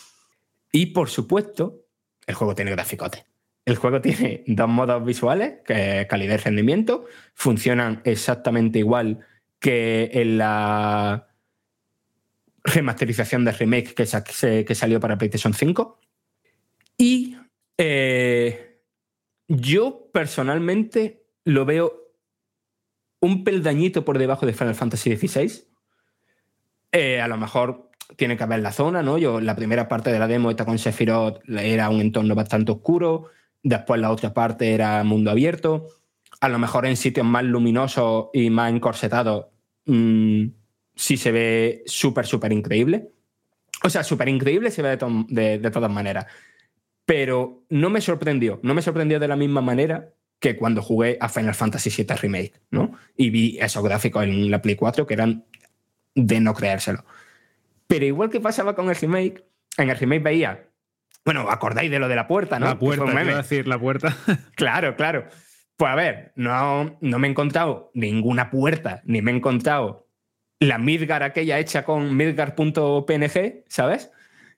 Y 0.72 0.88
por 0.88 1.10
supuesto, 1.10 1.86
el 2.26 2.34
juego 2.34 2.56
tiene 2.56 2.72
graficote. 2.72 3.24
El 3.66 3.76
juego 3.76 4.02
tiene 4.02 4.44
dos 4.48 4.68
modos 4.68 5.06
visuales, 5.06 5.60
que 5.64 6.08
calidad 6.10 6.34
y 6.34 6.38
rendimiento, 6.38 7.06
funcionan 7.36 8.02
exactamente 8.04 8.80
igual 8.80 9.20
que 9.60 10.10
en 10.12 10.40
la 10.40 11.28
remasterización 12.64 13.46
de 13.46 13.52
remake 13.52 13.94
que 13.94 14.76
salió 14.76 15.00
para 15.00 15.20
PlayStation 15.20 15.54
5. 15.54 16.00
Y 16.98 17.38
eh, 17.78 18.82
yo 19.48 20.10
personalmente 20.12 21.28
lo 21.44 21.64
veo 21.66 22.12
un 23.20 23.44
peldañito 23.44 24.04
por 24.04 24.18
debajo 24.18 24.48
de 24.48 24.54
Final 24.54 24.74
Fantasy 24.74 25.16
XVI. 25.16 25.75
Eh, 26.98 27.20
a 27.20 27.28
lo 27.28 27.36
mejor 27.36 27.90
tiene 28.16 28.38
que 28.38 28.44
haber 28.44 28.62
la 28.62 28.72
zona, 28.72 29.02
¿no? 29.04 29.18
Yo 29.18 29.42
la 29.42 29.54
primera 29.56 29.90
parte 29.90 30.14
de 30.14 30.20
la 30.20 30.28
demo 30.28 30.50
esta 30.50 30.64
con 30.64 30.80
Sephiroth 30.80 31.42
era 31.50 31.90
un 31.90 32.00
entorno 32.00 32.36
bastante 32.36 32.72
oscuro, 32.72 33.26
después 33.64 34.00
la 34.00 34.12
otra 34.12 34.34
parte 34.34 34.74
era 34.74 35.04
mundo 35.04 35.30
abierto. 35.30 35.88
A 36.40 36.48
lo 36.48 36.58
mejor 36.58 36.86
en 36.86 36.96
sitios 36.96 37.26
más 37.26 37.44
luminosos 37.44 38.28
y 38.34 38.50
más 38.50 38.72
encorsetados 38.72 39.48
mm, 39.86 40.46
sí 40.96 41.18
se 41.18 41.32
ve 41.34 41.84
súper, 41.86 42.26
súper 42.26 42.54
increíble. 42.54 43.10
O 43.84 43.90
sea, 43.90 44.02
súper 44.04 44.30
increíble 44.30 44.72
se 44.72 44.82
ve 44.82 44.96
de, 44.96 45.26
de- 45.28 45.60
de 45.60 45.72
todas 45.72 45.92
maneras. 45.92 46.28
Pero 47.06 47.64
no 47.70 47.90
me 47.90 48.00
sorprendió. 48.00 48.60
No 48.64 48.74
me 48.74 48.82
sorprendió 48.82 49.20
de 49.20 49.28
la 49.28 49.36
misma 49.36 49.60
manera 49.62 50.14
que 50.40 50.56
cuando 50.56 50.82
jugué 50.82 51.18
a 51.20 51.28
Final 51.28 51.56
Fantasy 51.56 51.90
VII 51.90 52.16
Remake, 52.16 52.54
¿no? 52.72 52.94
Y 53.18 53.30
vi 53.32 53.58
esos 53.60 53.84
gráficos 53.84 54.24
en 54.24 54.50
la 54.50 54.62
Play 54.62 54.76
4 54.76 55.06
que 55.06 55.14
eran 55.14 55.46
de 56.16 56.40
no 56.40 56.54
creérselo. 56.54 57.06
Pero 57.88 58.06
igual 58.06 58.30
que 58.30 58.40
pasaba 58.40 58.76
con 58.76 58.90
el 58.90 58.96
remake, 58.96 59.46
en 59.78 59.90
el 59.90 59.98
remake 59.98 60.24
veía, 60.24 60.70
bueno, 61.24 61.50
acordáis 61.50 61.92
de 61.92 62.00
lo 62.00 62.08
de 62.08 62.16
la 62.16 62.28
puerta, 62.28 62.60
¿no? 62.60 62.68
La 62.68 62.80
puerta, 62.80 63.06
iba 63.06 63.34
a 63.34 63.38
decir, 63.38 63.68
la 63.68 63.78
puerta. 63.78 64.16
Claro, 64.56 64.96
claro. 64.96 65.28
Pues 65.76 65.92
a 65.92 65.96
ver, 65.96 66.32
no, 66.36 66.98
no 67.02 67.20
me 67.20 67.28
he 67.28 67.32
encontrado 67.32 67.92
ninguna 67.94 68.50
puerta, 68.50 69.02
ni 69.06 69.22
me 69.22 69.32
he 69.32 69.36
encontrado 69.36 70.08
la 70.60 70.78
Midgar 70.78 71.22
aquella 71.22 71.60
hecha 71.60 71.84
con 71.84 72.16
midgar.png, 72.16 73.64
¿sabes? 73.68 74.12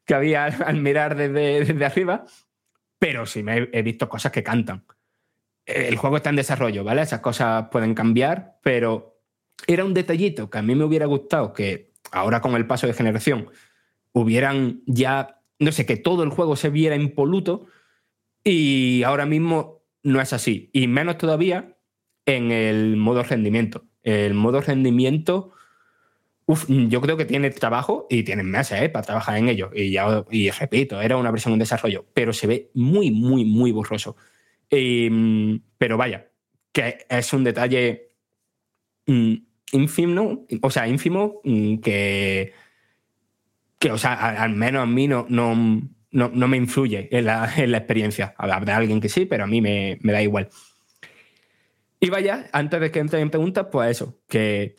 Que 0.05 0.13
había 0.13 0.45
al, 0.45 0.63
al 0.63 0.75
mirar 0.75 1.15
desde, 1.15 1.65
desde 1.65 1.85
arriba, 1.85 2.25
pero 2.99 3.25
sí 3.25 3.41
me 3.41 3.57
he, 3.57 3.69
he 3.73 3.81
visto 3.81 4.07
cosas 4.07 4.31
que 4.31 4.43
cantan. 4.43 4.85
El 5.65 5.97
juego 5.97 6.17
está 6.17 6.29
en 6.29 6.35
desarrollo, 6.35 6.83
¿vale? 6.83 7.01
Esas 7.01 7.19
cosas 7.19 7.67
pueden 7.71 7.93
cambiar, 7.93 8.59
pero 8.61 9.16
era 9.65 9.83
un 9.83 9.93
detallito 9.93 10.49
que 10.49 10.57
a 10.57 10.61
mí 10.61 10.75
me 10.75 10.83
hubiera 10.83 11.05
gustado 11.05 11.53
que 11.53 11.91
ahora 12.11 12.41
con 12.41 12.55
el 12.55 12.67
paso 12.67 12.87
de 12.87 12.93
generación 12.93 13.49
hubieran 14.13 14.81
ya, 14.85 15.41
no 15.59 15.71
sé, 15.71 15.85
que 15.85 15.97
todo 15.97 16.23
el 16.23 16.29
juego 16.29 16.55
se 16.55 16.69
viera 16.69 16.95
impoluto 16.95 17.65
y 18.43 19.03
ahora 19.03 19.25
mismo 19.25 19.83
no 20.03 20.21
es 20.21 20.33
así. 20.33 20.69
Y 20.73 20.87
menos 20.87 21.17
todavía 21.17 21.77
en 22.25 22.51
el 22.51 22.95
modo 22.97 23.23
rendimiento. 23.23 23.85
El 24.03 24.33
modo 24.33 24.61
rendimiento, 24.61 25.51
uf, 26.45 26.65
yo 26.69 27.01
creo 27.01 27.17
que 27.17 27.25
tiene 27.25 27.49
trabajo 27.49 28.07
y 28.09 28.23
tienen 28.23 28.49
meses 28.49 28.81
¿eh? 28.81 28.89
para 28.89 29.05
trabajar 29.05 29.37
en 29.37 29.49
ello. 29.49 29.69
Y, 29.73 29.91
ya, 29.91 30.23
y 30.31 30.49
repito, 30.49 31.01
era 31.01 31.17
una 31.17 31.31
versión 31.31 31.53
en 31.53 31.59
desarrollo, 31.59 32.05
pero 32.13 32.31
se 32.31 32.47
ve 32.47 32.71
muy, 32.73 33.11
muy, 33.11 33.43
muy 33.43 33.71
borroso. 33.71 34.15
Y, 34.69 35.59
pero 35.77 35.97
vaya, 35.97 36.29
que 36.71 37.05
es 37.09 37.33
un 37.33 37.43
detalle 37.43 38.11
mm, 39.07 39.35
ínfimo, 39.71 40.45
o 40.61 40.71
sea, 40.71 40.87
ínfimo 40.87 41.41
mm, 41.43 41.77
que, 41.77 42.53
que 43.79 43.91
o 43.91 43.97
sea, 43.97 44.13
al 44.41 44.53
menos 44.53 44.83
a 44.83 44.85
mí 44.85 45.07
no, 45.07 45.25
no, 45.29 45.55
no, 46.11 46.29
no 46.33 46.47
me 46.47 46.57
influye 46.57 47.09
en 47.15 47.25
la, 47.25 47.51
en 47.57 47.71
la 47.71 47.77
experiencia. 47.79 48.33
Habrá 48.37 48.77
alguien 48.77 49.01
que 49.01 49.09
sí, 49.09 49.25
pero 49.25 49.43
a 49.43 49.47
mí 49.47 49.61
me, 49.61 49.99
me 50.01 50.13
da 50.13 50.21
igual. 50.21 50.49
Y 51.99 52.09
vaya, 52.09 52.47
antes 52.51 52.79
de 52.79 52.91
que 52.91 52.99
entre 52.99 53.19
en 53.21 53.29
preguntas, 53.29 53.67
pues 53.71 53.91
eso, 53.91 54.19
que 54.27 54.75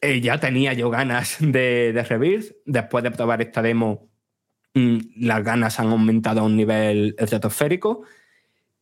eh, 0.00 0.20
ya 0.20 0.40
tenía 0.40 0.72
yo 0.72 0.90
ganas 0.90 1.36
de, 1.40 1.92
de 1.92 2.02
Rebirth. 2.02 2.56
Después 2.66 3.04
de 3.04 3.12
probar 3.12 3.42
esta 3.42 3.62
demo, 3.62 4.10
mm, 4.74 4.98
las 5.18 5.44
ganas 5.44 5.78
han 5.78 5.88
aumentado 5.88 6.40
a 6.40 6.44
un 6.44 6.56
nivel 6.56 7.14
estratosférico. 7.18 8.02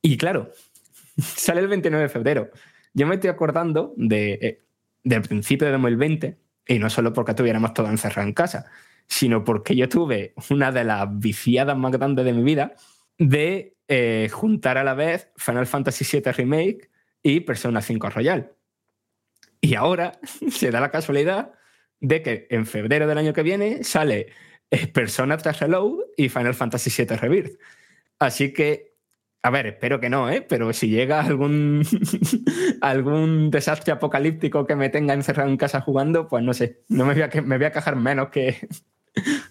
Y 0.00 0.16
claro, 0.16 0.52
sale 1.18 1.60
el 1.60 1.68
29 1.68 2.04
de 2.04 2.08
febrero. 2.08 2.50
Yo 2.94 3.06
me 3.06 3.16
estoy 3.16 3.30
acordando 3.30 3.92
de, 3.96 4.32
eh, 4.40 4.62
del 5.04 5.22
principio 5.22 5.66
de 5.66 5.72
2020, 5.72 6.38
y 6.66 6.78
no 6.78 6.90
solo 6.90 7.12
porque 7.12 7.32
estuviéramos 7.32 7.74
todos 7.74 7.90
encerrados 7.90 8.28
en 8.28 8.34
casa, 8.34 8.66
sino 9.06 9.42
porque 9.44 9.74
yo 9.74 9.88
tuve 9.88 10.34
una 10.50 10.70
de 10.70 10.84
las 10.84 11.06
viciadas 11.18 11.76
más 11.76 11.92
grandes 11.92 12.24
de 12.24 12.32
mi 12.32 12.42
vida 12.42 12.74
de 13.16 13.76
eh, 13.88 14.28
juntar 14.30 14.76
a 14.78 14.84
la 14.84 14.94
vez 14.94 15.30
Final 15.36 15.66
Fantasy 15.66 16.04
VII 16.04 16.32
Remake 16.32 16.90
y 17.22 17.40
Persona 17.40 17.80
5 17.80 18.10
Royal. 18.10 18.52
Y 19.60 19.74
ahora 19.74 20.18
se 20.50 20.70
da 20.70 20.80
la 20.80 20.90
casualidad 20.90 21.52
de 22.00 22.22
que 22.22 22.46
en 22.50 22.66
febrero 22.66 23.06
del 23.06 23.18
año 23.18 23.32
que 23.32 23.42
viene 23.42 23.82
sale 23.82 24.28
eh, 24.70 24.86
Persona 24.86 25.36
3 25.36 25.60
Reload 25.60 26.00
y 26.16 26.28
Final 26.28 26.54
Fantasy 26.54 26.90
VII 26.96 27.16
Rebirth. 27.16 27.58
Así 28.18 28.52
que, 28.52 28.87
a 29.42 29.50
ver, 29.50 29.66
espero 29.66 30.00
que 30.00 30.10
no, 30.10 30.28
¿eh? 30.30 30.44
Pero 30.46 30.72
si 30.72 30.88
llega 30.88 31.20
algún, 31.20 31.82
algún 32.80 33.50
desastre 33.50 33.92
apocalíptico 33.92 34.66
que 34.66 34.76
me 34.76 34.88
tenga 34.88 35.14
encerrado 35.14 35.48
en 35.48 35.56
casa 35.56 35.80
jugando, 35.80 36.28
pues 36.28 36.42
no 36.42 36.54
sé, 36.54 36.82
no 36.88 37.06
me 37.06 37.14
voy 37.14 37.22
a, 37.22 37.30
me 37.42 37.56
voy 37.56 37.66
a 37.66 37.72
quejar 37.72 37.96
menos 37.96 38.28
que... 38.28 38.56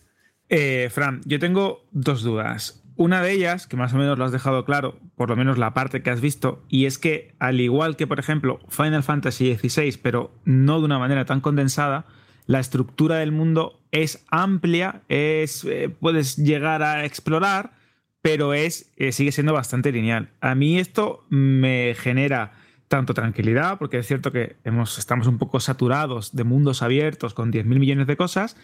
Eh, 0.49 0.87
Fran, 0.89 1.19
yo 1.25 1.39
tengo 1.39 1.85
dos 1.91 2.23
dudas. 2.23 2.81
Una 2.95 3.21
de 3.21 3.33
ellas, 3.33 3.67
que 3.67 3.75
más 3.75 3.93
o 3.93 3.97
menos 3.97 4.17
lo 4.17 4.23
has 4.23 4.31
dejado 4.31 4.63
claro, 4.63 4.97
por 5.15 5.29
lo 5.29 5.35
menos 5.35 5.57
la 5.57 5.73
parte 5.73 6.01
que 6.01 6.09
has 6.09 6.21
visto, 6.21 6.63
y 6.69 6.85
es 6.85 6.97
que 6.97 7.35
al 7.37 7.59
igual 7.59 7.97
que, 7.97 8.07
por 8.07 8.17
ejemplo, 8.17 8.59
Final 8.69 9.03
Fantasy 9.03 9.55
XVI, 9.55 9.99
pero 10.01 10.31
no 10.45 10.79
de 10.79 10.85
una 10.85 10.99
manera 10.99 11.25
tan 11.25 11.41
condensada, 11.41 12.05
la 12.45 12.59
estructura 12.59 13.17
del 13.17 13.33
mundo 13.33 13.81
es 13.91 14.25
amplia, 14.31 15.01
es, 15.09 15.65
eh, 15.65 15.89
puedes 15.89 16.37
llegar 16.37 16.81
a 16.81 17.03
explorar, 17.03 17.73
pero 18.21 18.53
es, 18.53 18.91
eh, 18.97 19.11
sigue 19.11 19.31
siendo 19.31 19.53
bastante 19.53 19.91
lineal. 19.91 20.31
A 20.41 20.55
mí 20.55 20.79
esto 20.79 21.25
me 21.29 21.95
genera 21.97 22.53
tanto 22.87 23.13
tranquilidad, 23.13 23.77
porque 23.77 23.99
es 23.99 24.07
cierto 24.07 24.31
que 24.31 24.55
hemos, 24.63 24.97
estamos 24.97 25.27
un 25.27 25.37
poco 25.37 25.59
saturados 25.59 26.35
de 26.35 26.43
mundos 26.43 26.81
abiertos 26.81 27.33
con 27.33 27.51
10.000 27.51 27.65
millones 27.79 28.07
de 28.07 28.17
cosas, 28.17 28.55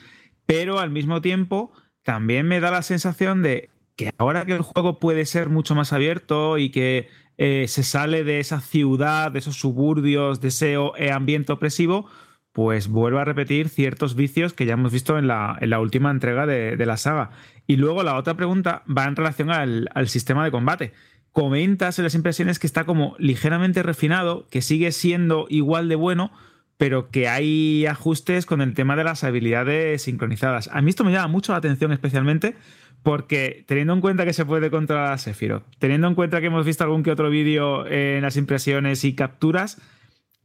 pero 0.45 0.79
al 0.79 0.89
mismo 0.89 1.21
tiempo 1.21 1.71
también 2.03 2.47
me 2.47 2.59
da 2.59 2.71
la 2.71 2.81
sensación 2.81 3.41
de 3.43 3.69
que 3.95 4.11
ahora 4.17 4.45
que 4.45 4.53
el 4.53 4.61
juego 4.61 4.99
puede 4.99 5.25
ser 5.25 5.49
mucho 5.49 5.75
más 5.75 5.93
abierto 5.93 6.57
y 6.57 6.69
que 6.69 7.09
eh, 7.37 7.65
se 7.67 7.83
sale 7.83 8.23
de 8.23 8.39
esa 8.39 8.61
ciudad, 8.61 9.31
de 9.31 9.39
esos 9.39 9.55
suburbios, 9.55 10.39
de 10.39 10.47
ese 10.49 10.73
eh, 10.73 11.11
ambiente 11.11 11.51
opresivo, 11.51 12.07
pues 12.53 12.87
vuelve 12.87 13.19
a 13.19 13.25
repetir 13.25 13.67
ciertos 13.67 14.15
vicios 14.15 14.53
que 14.53 14.65
ya 14.65 14.73
hemos 14.73 14.91
visto 14.93 15.17
en 15.17 15.27
la, 15.27 15.79
última 15.81 16.11
entrega 16.11 16.45
de, 16.45 16.85
la 16.85 16.97
saga. 16.97 17.31
Y 17.67 17.77
luego 17.77 18.03
la 18.03 18.15
otra 18.15 18.35
pregunta 18.35 18.83
va 18.85 19.05
en 19.05 19.15
relación 19.15 19.51
al, 19.51 19.89
al 19.93 20.07
sistema 20.07 20.45
de 20.45 20.51
combate. 20.51 20.93
Comentas 21.31 21.97
en 21.97 22.03
las 22.03 22.13
impresiones 22.13 22.59
que 22.59 22.67
está 22.67 22.83
como 22.83 23.15
ligeramente 23.17 23.81
refinado, 23.81 24.47
que 24.49 24.61
sigue 24.61 24.91
siendo 24.91 25.47
igual 25.49 25.89
de 25.89 25.95
bueno, 25.95 26.31
pero 26.77 27.09
que 27.09 27.27
hay 27.27 27.87
ajustes 27.87 28.45
con 28.45 28.61
el 28.61 28.75
tema 28.75 28.95
de 28.95 29.03
las 29.03 29.23
habilidades 29.23 30.03
sincronizadas. 30.03 30.69
A 30.71 30.81
mí 30.81 30.91
esto 30.91 31.03
me 31.03 31.11
llama 31.11 31.27
mucho 31.29 31.53
la 31.53 31.57
atención 31.57 31.91
especialmente 31.91 32.55
porque 33.01 33.65
teniendo 33.67 33.93
en 33.93 34.01
cuenta 34.01 34.25
que 34.25 34.33
se 34.33 34.45
puede 34.45 34.69
controlar 34.69 35.13
a 35.13 35.17
Sephiroth, 35.17 35.63
teniendo 35.79 36.07
en 36.07 36.15
cuenta 36.15 36.39
que 36.39 36.47
hemos 36.47 36.65
visto 36.65 36.83
algún 36.83 37.03
que 37.03 37.11
otro 37.11 37.29
vídeo 37.29 37.85
en 37.87 38.21
las 38.21 38.37
impresiones 38.37 39.03
y 39.03 39.13
capturas, 39.13 39.81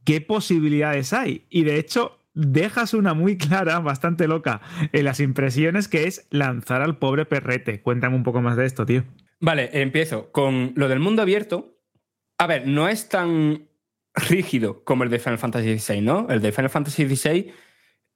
¿qué 0.09 0.21
posibilidades 0.21 1.13
hay? 1.13 1.45
Y 1.51 1.61
de 1.65 1.77
hecho, 1.77 2.17
dejas 2.33 2.95
una 2.95 3.13
muy 3.13 3.37
clara, 3.37 3.77
bastante 3.77 4.27
loca, 4.27 4.59
en 4.91 5.05
las 5.05 5.19
impresiones, 5.19 5.87
que 5.87 6.05
es 6.05 6.25
lanzar 6.31 6.81
al 6.81 6.97
pobre 6.97 7.27
perrete. 7.27 7.83
Cuéntame 7.83 8.15
un 8.15 8.23
poco 8.23 8.41
más 8.41 8.57
de 8.57 8.65
esto, 8.65 8.87
tío. 8.87 9.03
Vale, 9.39 9.69
empiezo 9.71 10.31
con 10.31 10.73
lo 10.75 10.87
del 10.87 10.99
mundo 10.99 11.21
abierto. 11.21 11.77
A 12.39 12.47
ver, 12.47 12.65
no 12.65 12.89
es 12.89 13.07
tan 13.07 13.67
rígido 14.15 14.83
como 14.83 15.03
el 15.03 15.11
de 15.11 15.19
Final 15.19 15.37
Fantasy 15.37 15.77
XVI, 15.77 16.01
¿no? 16.01 16.25
El 16.27 16.41
de 16.41 16.53
Final 16.53 16.71
Fantasy 16.71 17.07
XVI, 17.07 17.53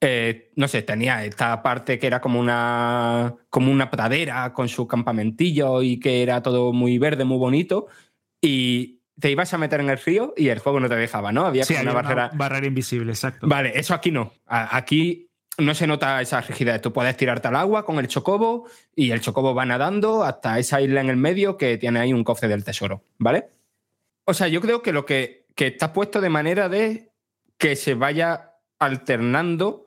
eh, 0.02 0.52
no 0.56 0.68
sé, 0.68 0.82
tenía 0.82 1.24
esta 1.24 1.62
parte 1.62 2.00
que 2.00 2.08
era 2.08 2.22
como 2.22 2.40
una, 2.40 3.36
como 3.52 3.72
una 3.72 3.92
pradera 3.92 4.52
con 4.54 4.68
su 4.68 4.88
campamentillo 4.88 5.84
y 5.84 6.00
que 6.00 6.24
era 6.24 6.42
todo 6.42 6.74
muy 6.74 6.98
verde, 6.98 7.24
muy 7.24 7.38
bonito. 7.38 7.86
Y 8.42 9.03
te 9.20 9.30
ibas 9.32 9.54
a 9.54 9.58
meter 9.58 9.80
en 9.80 9.90
el 9.90 9.98
río 10.00 10.34
y 10.36 10.50
el 10.50 10.60
juego 10.60 10.80
no 10.80 10.90
te 10.90 10.96
dejaba, 10.96 11.32
¿no? 11.32 11.46
Había 11.46 11.66
Sí, 11.66 11.74
como 11.74 11.84
una 11.84 11.92
una 11.92 12.02
barrera. 12.02 12.32
barrera 12.34 12.68
invisible, 12.68 13.12
exacto. 13.12 13.48
Vale, 13.48 13.72
eso 13.76 13.94
aquí 13.94 14.12
no. 14.12 14.34
Aquí 14.46 15.30
no 15.60 15.76
se 15.76 15.86
nota 15.86 16.20
esa 16.22 16.42
rigidez. 16.42 16.82
Tú 16.82 16.92
puedes 16.92 17.16
tirarte 17.16 17.48
al 17.48 17.56
agua 17.56 17.86
con 17.86 18.00
el 18.00 18.08
chocobo 18.08 18.68
y 18.96 19.12
el 19.12 19.22
chocobo 19.22 19.54
va 19.54 19.66
nadando 19.66 20.24
hasta 20.24 20.58
esa 20.58 20.82
isla 20.82 21.02
en 21.02 21.10
el 21.10 21.18
medio 21.18 21.58
que 21.58 21.78
tiene 21.78 22.00
ahí 22.00 22.12
un 22.14 22.24
cofre 22.24 22.48
del 22.48 22.64
tesoro, 22.64 23.04
¿vale? 23.20 23.50
O 24.26 24.34
sea, 24.34 24.48
yo 24.48 24.62
creo 24.62 24.82
que 24.82 24.92
lo 24.94 25.06
que, 25.06 25.46
que 25.56 25.68
está 25.68 25.94
puesto 25.94 26.20
de 26.22 26.30
manera 26.30 26.70
de 26.70 27.12
que 27.60 27.76
se 27.76 27.94
vaya 27.94 28.54
alternando 28.80 29.86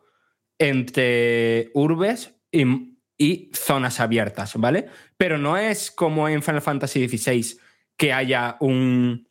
entre 0.58 1.70
urbes 1.74 2.34
y, 2.50 2.98
y 3.18 3.50
zonas 3.54 4.00
abiertas, 4.00 4.54
¿vale? 4.56 4.86
Pero 5.16 5.38
no 5.38 5.56
es 5.56 5.90
como 5.90 6.28
en 6.28 6.42
Final 6.42 6.62
Fantasy 6.62 7.08
XVI 7.08 7.58
que 7.96 8.12
haya 8.12 8.56
un, 8.60 9.28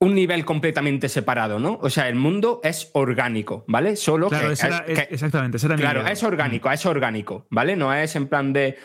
un 0.00 0.14
nivel 0.14 0.44
completamente 0.44 1.08
separado, 1.08 1.58
¿no? 1.58 1.78
O 1.82 1.90
sea, 1.90 2.08
el 2.08 2.16
mundo 2.16 2.60
es 2.64 2.90
orgánico, 2.94 3.64
¿vale? 3.68 3.96
Solo 3.96 4.28
Claro, 4.28 4.48
que, 4.48 4.52
ese 4.54 4.66
era- 4.66 4.84
que- 4.84 5.08
exactamente, 5.10 5.58
mi 5.68 5.76
Claro, 5.76 6.06
es 6.06 6.22
orgánico, 6.22 6.70
es 6.70 6.84
orgánico, 6.86 7.46
¿vale? 7.50 7.76
No 7.76 7.92
es 7.94 8.16
en 8.16 8.26
plan 8.28 8.52
de 8.52 8.76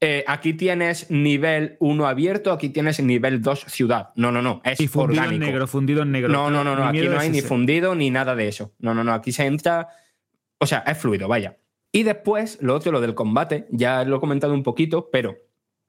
eh, 0.00 0.22
aquí 0.26 0.52
tienes 0.52 1.10
nivel 1.10 1.76
1 1.80 2.06
abierto, 2.06 2.52
aquí 2.52 2.68
tienes 2.68 3.00
nivel 3.00 3.40
2 3.40 3.64
ciudad. 3.68 4.10
No, 4.16 4.30
no, 4.30 4.42
no, 4.42 4.60
es 4.64 4.78
Y 4.80 4.86
fundido 4.88 5.14
en 5.22 5.26
orgánico. 5.28 5.46
negro, 5.46 5.66
fundido 5.66 6.02
en 6.02 6.12
negro. 6.12 6.28
No, 6.30 6.50
no, 6.50 6.62
no, 6.62 6.76
no, 6.76 6.84
aquí 6.88 7.08
no 7.08 7.18
hay 7.18 7.30
ni 7.30 7.40
fundido 7.40 7.94
ni 7.94 8.10
nada 8.10 8.34
de 8.34 8.48
eso. 8.48 8.74
No, 8.80 8.92
no, 8.92 9.02
no, 9.02 9.14
aquí 9.14 9.32
se 9.32 9.46
entra. 9.46 9.88
O 10.58 10.66
sea, 10.66 10.80
es 10.86 10.98
fluido, 10.98 11.26
vaya. 11.26 11.56
Y 11.90 12.02
después, 12.02 12.58
lo 12.60 12.74
otro, 12.74 12.92
lo 12.92 13.00
del 13.00 13.14
combate, 13.14 13.66
ya 13.70 14.04
lo 14.04 14.16
he 14.16 14.20
comentado 14.20 14.52
un 14.52 14.62
poquito, 14.64 15.08
pero 15.10 15.36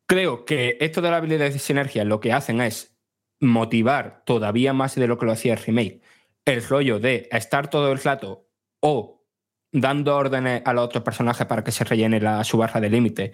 creo 0.06 0.46
que 0.46 0.78
esto 0.80 1.02
de 1.02 1.12
la 1.12 1.18
habilidad 1.18 1.52
de 1.52 1.60
sinergia 1.60 2.04
lo 2.06 2.20
que 2.20 2.34
hacen 2.34 2.62
es 2.62 2.96
motivar 3.40 4.24
todavía 4.26 4.74
más 4.74 4.96
de 4.96 5.08
lo 5.08 5.18
que 5.18 5.26
lo 5.26 5.32
hacía 5.32 5.54
el 5.54 5.60
remake. 5.60 6.02
El 6.46 6.66
rollo 6.68 7.00
de 7.00 7.28
estar 7.32 7.70
todo 7.70 7.92
el 7.92 8.02
rato 8.02 8.48
o 8.80 9.24
dando 9.72 10.16
órdenes 10.16 10.62
a 10.66 10.74
los 10.74 10.86
otros 10.86 11.04
personajes 11.04 11.46
para 11.48 11.64
que 11.64 11.72
se 11.72 11.84
rellene 11.84 12.22
su 12.44 12.58
barra 12.58 12.80
de 12.80 12.90
límite 12.90 13.34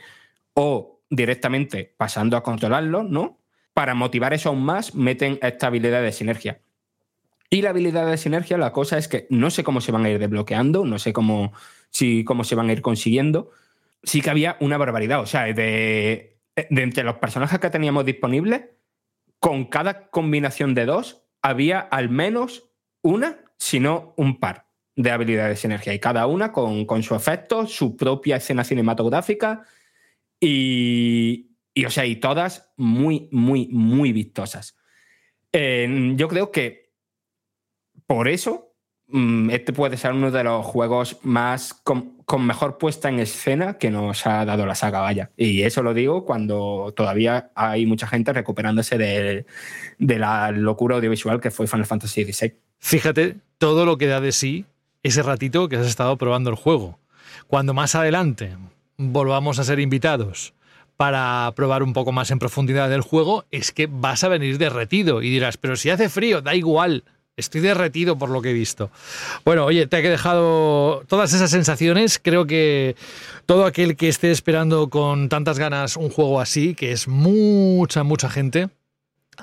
o 0.54 1.02
directamente 1.10 1.94
pasando 1.98 2.38
a 2.38 2.44
controlarlo, 2.44 3.04
¿no? 3.04 3.38
Para 3.74 3.94
motivar 3.94 4.34
eso 4.34 4.50
aún 4.50 4.64
más, 4.64 4.96
meten 4.96 5.40
esta 5.42 5.68
habilidad 5.68 6.02
de 6.02 6.12
sinergia. 6.12 6.62
Y 7.50 7.62
la 7.62 7.72
habilidad 7.72 8.10
de 8.10 8.18
sinergia, 8.18 8.58
la 8.58 8.72
cosa 8.72 8.98
es 8.98 9.08
que 9.08 9.28
no 9.30 9.50
sé 9.50 9.64
cómo 9.64 9.82
se 9.82 9.92
van 9.92 10.06
a 10.06 10.10
ir 10.10 10.20
desbloqueando, 10.20 10.86
no 10.86 11.00
sé 11.00 11.12
cómo, 11.12 11.52
si, 11.90 12.24
cómo 12.24 12.44
se 12.44 12.56
van 12.56 12.70
a 12.70 12.72
ir 12.72 12.82
consiguiendo. 12.82 13.52
Sí 14.04 14.22
que 14.22 14.30
había 14.30 14.58
una 14.62 14.78
barbaridad, 14.78 15.20
o 15.20 15.26
sea, 15.26 15.44
de, 15.54 16.38
de 16.70 16.84
entre 16.84 17.04
los 17.04 17.16
personajes 17.16 17.60
que 17.60 17.70
teníamos 17.70 18.06
disponibles, 18.06 18.64
con 19.40 19.66
cada 19.66 20.10
combinación 20.10 20.74
de 20.76 20.86
dos, 20.86 21.24
había 21.42 21.80
al 21.80 22.10
menos 22.10 22.70
una, 23.02 23.40
si 23.58 23.80
no 23.80 24.14
un 24.18 24.40
par 24.40 24.68
de 24.96 25.12
habilidades 25.12 25.58
de 25.58 25.62
sinergia. 25.62 25.94
Y 25.94 26.00
cada 26.00 26.28
una 26.28 26.52
con, 26.52 26.86
con 26.86 27.02
su 27.02 27.16
efecto, 27.16 27.66
su 27.66 27.98
propia 27.98 28.36
escena 28.36 28.64
cinematográfica 28.64 29.64
y, 30.40 31.52
y, 31.74 31.86
o 31.86 31.90
sea, 31.90 32.06
y 32.06 32.18
todas 32.18 32.72
muy, 32.78 33.30
muy, 33.32 33.68
muy 33.68 34.12
vistosas. 34.12 34.78
Yo 35.54 36.28
creo 36.28 36.52
que 36.52 36.94
por 38.06 38.28
eso 38.28 38.76
mm, 39.08 39.50
este 39.50 39.74
puede 39.74 39.98
ser 39.98 40.14
uno 40.14 40.32
de 40.32 40.44
los 40.44 40.66
juegos 40.66 41.20
más 41.24 41.74
con 42.26 42.46
mejor 42.46 42.78
puesta 42.78 43.10
en 43.10 43.20
escena 43.20 43.78
que 43.78 43.90
nos 43.90 44.26
ha 44.28 44.46
dado 44.46 44.66
la 44.66 44.76
saga, 44.76 45.02
vaya. 45.02 45.32
Y 45.38 45.64
eso 45.64 45.84
lo 45.84 45.94
digo 45.94 46.26
cuando 46.26 46.94
todavía 46.96 47.52
hay 47.56 47.86
mucha 47.86 48.08
gente 48.08 48.34
recuperándose 48.34 48.98
de, 48.98 49.46
de 49.98 50.20
la 50.20 50.52
locura 50.52 50.96
audiovisual 50.96 51.42
que 51.42 51.52
fue 51.52 51.68
Final 51.68 51.86
Fantasy 51.86 52.32
XVI. 52.32 52.54
Fíjate 52.80 53.38
todo 53.58 53.86
lo 53.86 53.98
que 53.98 54.08
da 54.08 54.22
de 54.22 54.32
sí 54.32 54.66
ese 55.04 55.24
ratito 55.24 55.70
que 55.70 55.78
has 55.78 55.88
estado 55.88 56.18
probando 56.18 56.50
el 56.50 56.56
juego. 56.56 57.00
Cuando 57.48 57.74
más 57.74 57.96
adelante 57.96 58.56
volvamos 58.98 59.60
a 59.60 59.64
ser 59.64 59.80
invitados 59.80 60.54
para 60.98 61.52
probar 61.56 61.82
un 61.82 61.94
poco 61.94 62.12
más 62.12 62.30
en 62.32 62.40
profundidad 62.40 62.94
el 62.94 63.02
juego, 63.02 63.46
es 63.50 63.72
que 63.72 63.88
vas 63.88 64.24
a 64.24 64.28
venir 64.28 64.58
derretido 64.58 65.22
y 65.22 65.30
dirás, 65.30 65.58
pero 65.58 65.76
si 65.76 65.90
hace 65.90 66.10
frío, 66.10 66.42
da 66.42 66.54
igual. 66.54 67.04
Estoy 67.38 67.62
derretido 67.62 68.18
por 68.18 68.30
lo 68.30 68.42
que 68.42 68.52
he 68.52 68.54
visto. 68.54 68.92
Bueno, 69.46 69.66
oye, 69.66 69.88
te 69.88 70.00
he 70.00 70.10
dejado 70.10 71.04
todas 71.08 71.34
esas 71.34 71.50
sensaciones. 71.50 72.20
Creo 72.22 72.46
que 72.46 72.96
todo 73.46 73.66
aquel 73.66 73.96
que 73.96 74.10
esté 74.10 74.32
esperando 74.32 74.90
con 74.90 75.30
tantas 75.30 75.58
ganas 75.58 75.96
un 75.96 76.10
juego 76.10 76.42
así, 76.42 76.76
que 76.76 76.92
es 76.92 77.08
mucha, 77.08 78.04
mucha 78.04 78.30
gente, 78.30 78.70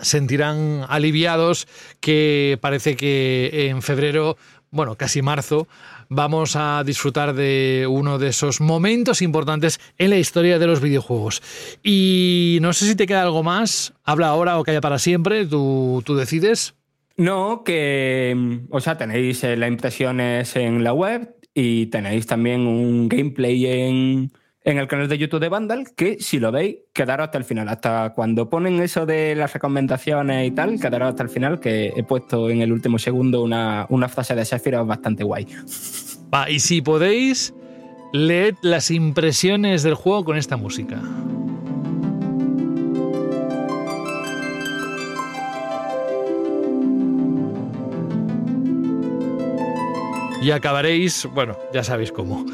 sentirán 0.03 0.85
aliviados 0.89 1.67
que 2.01 2.59
parece 2.61 2.95
que 2.95 3.69
en 3.71 3.83
febrero, 3.83 4.37
bueno, 4.71 4.97
casi 4.97 5.23
marzo, 5.23 5.67
vamos 6.11 6.57
a 6.57 6.83
disfrutar 6.85 7.35
de 7.35 7.87
uno 7.89 8.19
de 8.19 8.29
esos 8.29 8.61
momentos 8.61 9.23
importantes 9.23 9.81
en 9.99 10.11
la 10.11 10.19
historia 10.19 10.59
de 10.59 10.67
los 10.67 10.81
videojuegos. 10.81 11.43
Y 11.83 12.59
no 12.61 12.73
sé 12.73 12.87
si 12.87 12.97
te 12.97 13.07
queda 13.07 13.23
algo 13.23 13.43
más, 13.43 13.95
habla 14.05 14.29
ahora 14.29 14.59
o 14.59 14.65
calla 14.65 14.81
para 14.81 14.99
siempre, 14.99 15.47
tú, 15.47 16.03
tú 16.05 16.15
decides. 16.15 16.75
No, 17.19 17.65
que, 17.65 18.33
mm, 18.35 18.69
o 18.71 18.81
sea, 18.81 18.97
tenéis 18.97 19.43
eh, 19.43 19.57
las 19.57 19.69
impresiones 19.69 20.55
en 20.55 20.85
la 20.85 20.93
web 20.93 21.35
y 21.53 21.87
tenéis 21.87 22.27
también 22.27 22.61
un 22.61 23.09
gameplay 23.09 23.67
en, 23.67 24.33
en 24.63 24.79
el 24.79 24.87
canal 24.87 25.09
de 25.09 25.19
YouTube 25.19 25.41
de 25.41 25.49
Vandal, 25.49 25.89
que 25.97 26.19
si 26.21 26.39
lo 26.39 26.53
veis, 26.53 26.77
quedaros 26.93 27.25
hasta 27.25 27.39
el 27.39 27.45
final. 27.45 27.69
Hasta 27.69 28.13
cuando 28.15 28.49
ponen 28.49 28.81
eso 28.81 29.05
de 29.05 29.35
las 29.35 29.53
recomendaciones 29.53 30.47
y 30.47 30.53
tal, 30.53 30.79
quedaros 30.79 31.09
hasta 31.09 31.25
el 31.25 31.29
final, 31.29 31.59
que 31.59 31.93
he 31.97 32.05
puesto 32.05 32.51
en 32.51 32.63
el 32.63 32.71
último 32.71 33.01
segundo 33.01 33.43
una, 33.43 33.87
una 33.89 34.09
frase 34.09 34.37
de 34.37 34.45
Sephiroth 34.45 34.87
bastante 34.87 35.25
guay. 35.25 35.45
Va, 36.33 36.49
y 36.49 36.61
si 36.61 36.83
podéis, 36.83 37.53
leed 38.13 38.55
las 38.63 38.93
impresiones 38.93 39.83
del 39.83 39.95
juego 39.95 40.25
con 40.25 40.37
esta 40.37 40.57
música. 40.57 41.03
Y 50.41 50.51
acabaréis, 50.53 51.27
bueno, 51.35 51.57
ya 51.73 51.83
sabéis 51.83 52.13
cómo. 52.13 52.47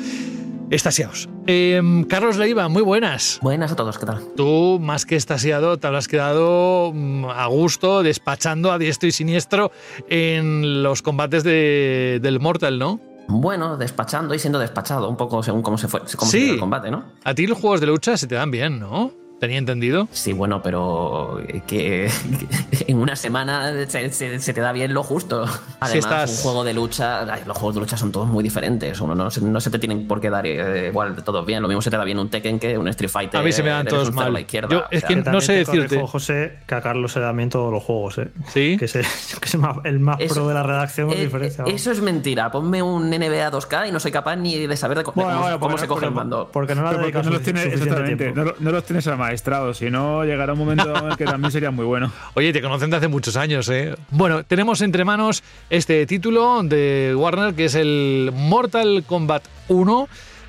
Estasiados. 0.70 1.28
Em, 1.47 2.05
Carlos 2.05 2.36
Leiva, 2.39 2.69
muy 2.69 2.82
buenas. 2.82 3.39
Buenas 3.43 3.70
a 3.73 3.77
todos, 3.77 3.98
¿qué 3.98 4.06
tal? 4.06 4.23
Tú, 4.35 4.78
más 4.81 5.05
que 5.05 5.15
estasiado, 5.16 5.78
te 5.78 5.86
habrás 5.86 6.09
quedado 6.09 6.90
mm, 6.94 7.27
a 7.27 7.47
gusto, 7.47 8.02
despachando 8.02 8.73
a 8.73 8.78
diestro 8.78 9.09
y 9.09 9.12
siniestro 9.12 9.70
en 10.09 10.82
los 10.82 11.02
combates 11.02 11.44
de- 11.44 12.19
del 12.23 12.40
Mortal, 12.40 12.78
¿no? 12.78 12.98
Bueno, 13.28 13.77
despachando 13.77 14.35
y 14.35 14.39
siendo 14.39 14.59
despachado, 14.59 15.09
un 15.09 15.16
poco 15.16 15.43
según 15.43 15.62
cómo 15.62 15.77
se 15.78 15.89
fue 15.89 16.01
cómo 16.16 16.31
se 16.31 16.39
Sí. 16.39 16.44
dio 16.44 16.55
el 16.55 16.61
combate, 16.61 16.90
¿no? 16.90 17.05
A 17.24 17.35
ti 17.35 17.47
los 17.47 17.59
juegos 17.59 17.81
de 17.81 17.86
lucha 17.86 18.16
se 18.16 18.27
te 18.27 18.35
dan 18.35 18.51
bien, 18.51 18.81
¿no? 18.81 19.12
Tenía 19.40 19.59
entendido. 19.59 20.09
Sí, 20.11 20.32
bueno, 20.32 20.62
pero 20.62 21.40
que 21.66 22.09
en 22.86 22.97
una 22.98 23.15
semana 23.16 23.73
se, 23.89 24.11
se- 24.11 24.39
se 24.40 24.52
te 24.55 24.61
da 24.61 24.73
bien 24.73 24.94
lo 24.94 25.02
justo. 25.02 25.44
Además, 25.81 25.94
estás- 26.05 26.31
un 26.31 26.36
juego 26.44 26.65
de 26.65 26.73
lucha, 26.73 27.24
los 27.44 27.56
juegos 27.56 27.74
de 27.74 27.81
lucha 27.82 27.97
son 27.97 28.11
todos 28.11 28.27
muy 28.28 28.43
diferentes. 28.43 28.98
Uno 29.01 29.15
no, 29.15 29.31
se- 29.31 29.43
no 29.43 29.61
se 29.61 29.70
te 29.70 29.78
tienen 29.78 30.06
por 30.09 30.20
qué 30.20 30.31
dar 30.31 30.47
eh, 30.47 30.89
igual 30.89 31.15
de 31.16 31.23
todos 31.23 31.44
bien. 31.44 31.61
Lo 31.61 31.69
mismo 31.69 31.82
se 31.82 31.90
te 31.90 31.97
da 31.97 32.05
bien 32.05 32.19
un 32.19 32.31
Tekken 32.31 32.59
que 32.59 32.78
un 32.78 32.89
Street 32.89 33.11
Fighter. 33.11 33.40
A 33.40 33.43
mí 33.43 33.52
se 33.52 33.62
me 33.62 33.69
dan 33.70 33.86
todos 33.86 34.09
a 34.09 34.12
mal. 34.12 34.32
la 34.32 34.40
izquierda. 34.40 34.69
Yo- 34.70 34.78
O 34.81 34.85
es 34.90 35.01
sea, 35.01 35.09
que 35.09 35.16
no 35.16 35.23
también 35.24 35.43
sé 35.43 35.52
te 35.52 35.59
decirte. 35.59 36.01
José, 36.06 36.59
que 36.66 36.74
a 36.77 36.81
Carlos 36.81 37.12
se 37.12 37.19
le 37.19 37.27
dan 37.27 37.36
bien 37.36 37.51
todos 37.51 37.70
los 37.73 37.82
juegos, 37.82 38.16
¿eh? 38.19 38.28
Sí. 38.52 38.77
Que, 38.78 38.86
es 38.86 38.94
el 39.85 40.01
más 40.01 40.20
Eso- 40.20 40.35
pro 40.35 40.48
de 40.48 40.55
la 40.55 40.62
redacción 40.62 41.11
eh, 41.11 41.16
diferencia. 41.16 41.65
Eso 41.66 41.90
es 41.90 42.01
mentira. 42.01 42.51
Ponme 42.51 42.82
un 42.82 43.11
NBA 43.11 43.51
2K 43.51 43.89
y 43.89 43.93
no 43.93 44.01
soy 44.01 44.12
capaz 44.12 44.36
ni 44.36 44.66
de 44.66 44.77
saber 44.77 44.97
de 44.98 45.05
co- 45.05 45.12
de 45.15 45.23
Bueno, 45.23 45.61
cómo, 45.61 45.77
se 45.77 45.86
coge 45.86 46.06
el 46.06 46.12
mando. 46.12 46.48
Porque 46.51 46.74
no 46.74 46.82
la 46.82 46.90
Pero 46.90 47.02
porque 47.02 47.12
dedicas 47.12 47.27
no 47.27 47.32
los 47.32 47.43
tienes, 47.43 47.62
suficiente 47.65 47.90
exactamente, 47.90 48.24
tiempo. 48.24 48.40
no, 48.40 48.44
lo- 48.47 48.56
no 48.61 48.70
los 48.70 48.85
tienes 48.85 49.06
amaestrados, 49.24 49.78
si 49.78 49.90
no 49.90 50.24
llegará 50.24 50.52
un 50.52 50.59
momento 50.59 50.94
en 50.94 51.10
el 51.10 51.16
que 51.16 51.24
también 51.24 51.51
sería 51.51 51.70
muy 51.70 51.84
bueno. 51.84 52.12
Oye, 52.34 52.52
te 52.52 52.60
conocen 52.60 52.90
de 52.90 52.98
hace 52.98 53.09
muchos 53.09 53.36
años, 53.36 53.68
¿eh? 53.70 53.94
Bueno, 54.10 54.44
tenemos 54.44 54.82
entre 54.82 55.05
manos 55.05 55.42
este 55.70 56.05
título 56.06 56.62
de 56.62 57.14
Warner 57.16 57.55
que 57.55 57.66
es 57.66 57.74
el 57.74 58.30
Mortal 58.34 59.02
Kombat 59.06 59.44
1. 59.68 60.09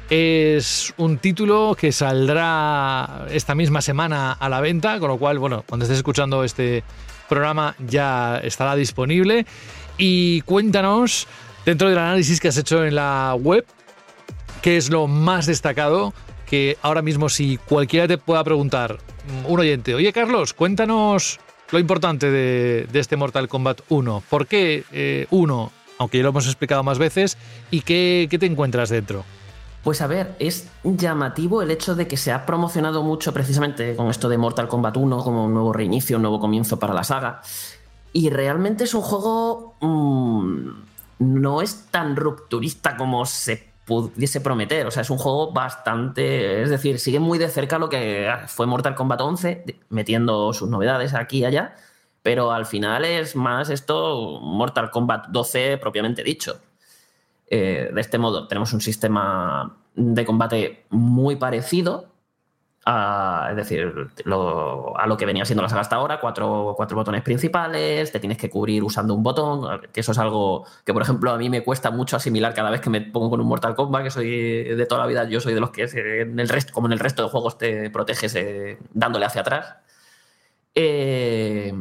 Es 0.10 0.94
un 0.98 1.18
título 1.18 1.76
que 1.80 1.92
saldrá 1.92 3.26
esta 3.32 3.56
misma 3.56 3.82
semana 3.82 4.34
a 4.34 4.50
la 4.50 4.62
venta, 4.62 5.00
con 5.00 5.10
lo 5.10 5.18
cual, 5.18 5.40
bueno, 5.40 5.64
cuando 5.68 5.86
estés 5.86 5.98
escuchando 5.98 6.44
este 6.44 6.84
programa 7.30 7.76
ya 7.80 8.38
estará 8.44 8.76
disponible. 8.76 9.46
Y 9.98 10.42
cuéntanos, 10.42 11.28
dentro 11.66 11.90
del 11.90 11.98
análisis 11.98 12.40
que 12.40 12.50
has 12.50 12.58
hecho 12.58 12.86
en 12.86 12.96
la 12.96 13.36
web, 13.40 13.66
qué 14.62 14.78
es 14.78 14.90
lo 14.90 15.08
más 15.08 15.46
destacado 15.46 16.14
que 16.46 16.78
ahora 16.82 17.02
mismo 17.02 17.30
si 17.30 17.58
cualquiera 17.58 18.08
te 18.08 18.18
pueda 18.18 18.44
preguntar, 18.44 18.98
mm, 18.98 19.52
un 19.52 19.60
oyente, 19.60 19.96
oye 19.96 20.14
Carlos, 20.14 20.54
cuéntanos 20.54 21.40
lo 21.72 21.80
importante 21.80 22.30
de, 22.30 22.88
este 22.94 23.18
Mortal 23.18 23.48
Kombat 23.48 23.82
1. 23.90 24.24
¿Por 24.30 24.48
qué 24.48 24.84
eh, 24.92 25.28
1? 25.32 25.72
Aunque 25.98 26.18
ya 26.18 26.24
lo 26.24 26.30
hemos 26.30 26.46
explicado 26.46 26.84
más 26.84 27.00
veces. 27.00 27.38
¿Y 27.72 27.82
qué, 27.82 28.28
qué 28.30 28.38
te 28.38 28.46
encuentras 28.46 28.90
dentro? 28.90 29.24
Pues 29.84 30.02
a 30.02 30.08
ver, 30.08 30.36
es 30.40 30.68
llamativo 30.84 31.62
el 31.62 31.72
hecho 31.72 31.96
de 31.96 32.08
que 32.08 32.18
se 32.18 32.32
ha 32.32 32.46
promocionado 32.46 33.04
mucho 33.04 33.34
precisamente 33.34 33.96
con 33.96 34.10
esto 34.10 34.30
de 34.30 34.38
Mortal 34.38 34.68
Kombat 34.68 34.98
1 34.98 35.24
como 35.24 35.46
un 35.46 35.54
nuevo 35.54 35.74
reinicio, 35.74 36.18
un 36.18 36.24
nuevo 36.24 36.40
comienzo 36.40 36.80
para 36.80 36.94
la 36.94 37.04
saga. 37.04 37.42
Y 38.14 38.30
realmente 38.30 38.84
es 38.84 38.94
un 38.94 39.02
juego... 39.02 39.76
mm, 39.82 40.70
no 41.20 41.62
es 41.62 41.88
tan 41.92 42.16
rupturista 42.16 42.98
como 42.98 43.26
se 43.26 43.75
pudiese 43.86 44.42
prometer. 44.42 44.86
O 44.88 44.92
sea, 44.92 45.02
es 45.04 45.10
un 45.10 45.18
juego 45.18 45.52
bastante... 45.54 46.62
Es 46.62 46.70
decir, 46.70 47.00
sigue 47.00 47.20
muy 47.20 47.38
de 47.38 47.48
cerca 47.50 47.78
lo 47.78 47.88
que 47.90 48.30
fue 48.48 48.66
Mortal 48.66 48.96
Kombat 48.96 49.22
11, 49.22 49.64
de- 49.66 49.80
metiendo 49.90 50.52
sus 50.54 50.70
novedades 50.70 51.14
aquí 51.14 51.40
y 51.40 51.46
allá. 51.46 51.76
Pero 52.24 52.52
al 52.52 52.66
final 52.66 53.06
es 53.06 53.36
más 53.36 53.70
esto 53.70 54.40
Mortal 54.42 54.90
Kombat 54.90 55.28
12 55.28 55.78
propiamente 55.78 56.24
dicho. 56.24 56.60
Eh, 57.48 57.92
de 57.94 58.02
este 58.02 58.18
modo, 58.18 58.48
tenemos 58.48 58.74
un 58.74 58.82
sistema 58.82 59.78
de 59.94 60.26
combate 60.26 60.86
muy 60.90 61.36
parecido 61.36 62.08
a, 62.86 63.48
es 63.52 63.56
decir, 63.58 64.10
lo- 64.26 64.96
a 64.98 65.08
lo 65.08 65.18
que 65.18 65.26
venía 65.26 65.44
siendo 65.46 65.64
la 65.64 65.70
saga 65.70 65.82
hasta 65.82 65.96
ahora, 65.96 66.20
cuatro, 66.20 66.74
cuatro 66.78 66.96
botones 66.96 67.24
principales, 67.24 68.12
te 68.12 68.20
tienes 68.20 68.38
que 68.38 68.50
cubrir 68.50 68.84
usando 68.84 69.14
un 69.16 69.24
botón, 69.24 69.82
que 69.92 70.02
eso 70.02 70.12
es 70.12 70.18
algo 70.20 70.66
que, 70.86 70.94
por 70.94 71.02
ejemplo, 71.02 71.32
a 71.32 71.38
mí 71.38 71.50
me 71.50 71.64
cuesta 71.64 71.90
mucho 71.92 72.16
asimilar 72.18 72.54
cada 72.54 72.70
vez 72.70 72.82
que 72.82 72.90
me 72.92 73.02
pongo 73.02 73.30
con 73.32 73.42
un 73.42 73.48
Mortal 73.48 73.76
Kombat, 73.76 74.04
que 74.04 74.12
soy 74.12 74.64
de 74.64 74.86
toda 74.86 75.02
la 75.02 75.08
vida, 75.08 75.24
yo 75.26 75.40
soy 75.42 75.54
de 75.56 75.60
los 75.62 75.72
que 75.72 75.84
eh, 75.84 76.22
en 76.22 76.40
el 76.40 76.48
resto, 76.50 76.74
como 76.74 76.88
en 76.88 76.94
el 76.94 77.00
resto 77.00 77.24
de 77.24 77.30
juegos 77.30 77.58
te 77.58 77.90
proteges 77.90 78.36
eh, 78.36 78.78
dándole 78.94 79.26
hacia 79.26 79.42
atrás. 79.42 79.76
Eh, 80.78 81.74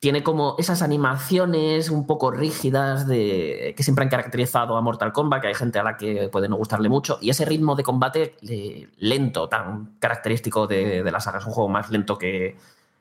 tiene 0.00 0.22
como 0.22 0.56
esas 0.58 0.80
animaciones 0.80 1.90
un 1.90 2.06
poco 2.06 2.30
rígidas 2.30 3.04
que 3.04 3.74
siempre 3.80 4.04
han 4.04 4.08
caracterizado 4.08 4.76
a 4.76 4.80
Mortal 4.80 5.12
Kombat, 5.12 5.42
que 5.42 5.48
hay 5.48 5.54
gente 5.54 5.78
a 5.78 5.84
la 5.84 5.98
que 5.98 6.30
puede 6.30 6.48
no 6.48 6.56
gustarle 6.56 6.88
mucho, 6.88 7.18
y 7.20 7.28
ese 7.28 7.44
ritmo 7.44 7.76
de 7.76 7.82
combate 7.82 8.34
eh, 8.48 8.88
lento, 8.96 9.48
tan 9.48 9.96
característico 9.98 10.66
de, 10.66 11.02
de 11.02 11.12
la 11.12 11.20
saga. 11.20 11.38
Es 11.38 11.46
un 11.46 11.52
juego 11.52 11.68
más 11.68 11.90
lento 11.90 12.16
que 12.16 12.56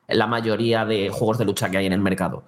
la 0.09 0.27
mayoría 0.27 0.85
de 0.85 1.09
juegos 1.09 1.38
de 1.38 1.45
lucha 1.45 1.69
que 1.69 1.77
hay 1.77 1.85
en 1.85 1.93
el 1.93 2.01
mercado. 2.01 2.43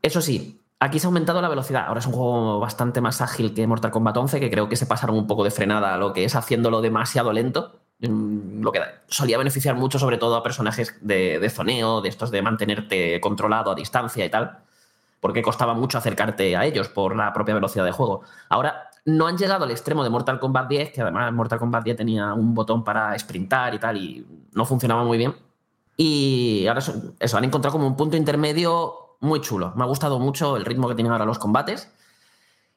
Eso 0.00 0.20
sí, 0.20 0.60
aquí 0.78 1.00
se 1.00 1.06
ha 1.06 1.08
aumentado 1.08 1.42
la 1.42 1.48
velocidad. 1.48 1.86
Ahora 1.88 2.00
es 2.00 2.06
un 2.06 2.12
juego 2.12 2.60
bastante 2.60 3.00
más 3.00 3.20
ágil 3.20 3.52
que 3.52 3.66
Mortal 3.66 3.90
Kombat 3.90 4.16
11, 4.16 4.38
que 4.38 4.50
creo 4.50 4.68
que 4.68 4.76
se 4.76 4.86
pasaron 4.86 5.16
un 5.16 5.26
poco 5.26 5.42
de 5.42 5.50
frenada 5.50 5.94
a 5.94 5.98
lo 5.98 6.12
que 6.12 6.24
es 6.24 6.36
haciéndolo 6.36 6.80
demasiado 6.80 7.32
lento. 7.32 7.80
Mm, 8.00 8.62
Lo 8.62 8.72
que 8.72 8.80
solía 9.08 9.38
beneficiar 9.38 9.74
mucho, 9.76 9.98
sobre 9.98 10.18
todo 10.18 10.36
a 10.36 10.42
personajes 10.42 10.96
de, 11.00 11.38
de 11.38 11.50
zoneo, 11.50 12.00
de 12.00 12.08
estos 12.08 12.30
de 12.30 12.42
mantenerte 12.42 13.20
controlado 13.20 13.70
a 13.70 13.74
distancia 13.74 14.24
y 14.24 14.30
tal, 14.30 14.58
porque 15.20 15.42
costaba 15.42 15.74
mucho 15.74 15.98
acercarte 15.98 16.56
a 16.56 16.64
ellos 16.64 16.88
por 16.88 17.14
la 17.14 17.32
propia 17.32 17.54
velocidad 17.54 17.84
de 17.84 17.92
juego. 17.92 18.22
Ahora 18.48 18.90
no 19.04 19.26
han 19.26 19.36
llegado 19.36 19.64
al 19.64 19.70
extremo 19.70 20.02
de 20.04 20.10
Mortal 20.10 20.40
Kombat 20.40 20.68
10, 20.68 20.92
que 20.92 21.02
además 21.02 21.32
Mortal 21.32 21.58
Kombat 21.58 21.84
10 21.84 21.96
tenía 21.96 22.32
un 22.34 22.54
botón 22.54 22.84
para 22.84 23.18
sprintar 23.18 23.74
y 23.74 23.78
tal, 23.78 23.96
y 23.96 24.26
no 24.52 24.64
funcionaba 24.64 25.04
muy 25.04 25.18
bien. 25.18 25.34
Y 25.96 26.66
ahora 26.66 26.80
eso, 26.80 26.94
eso, 27.18 27.36
han 27.36 27.44
encontrado 27.44 27.72
como 27.72 27.86
un 27.86 27.96
punto 27.96 28.16
intermedio 28.16 29.16
muy 29.20 29.40
chulo. 29.42 29.72
Me 29.76 29.84
ha 29.84 29.86
gustado 29.86 30.18
mucho 30.18 30.56
el 30.56 30.64
ritmo 30.64 30.88
que 30.88 30.94
tienen 30.94 31.12
ahora 31.12 31.26
los 31.26 31.38
combates. 31.38 31.90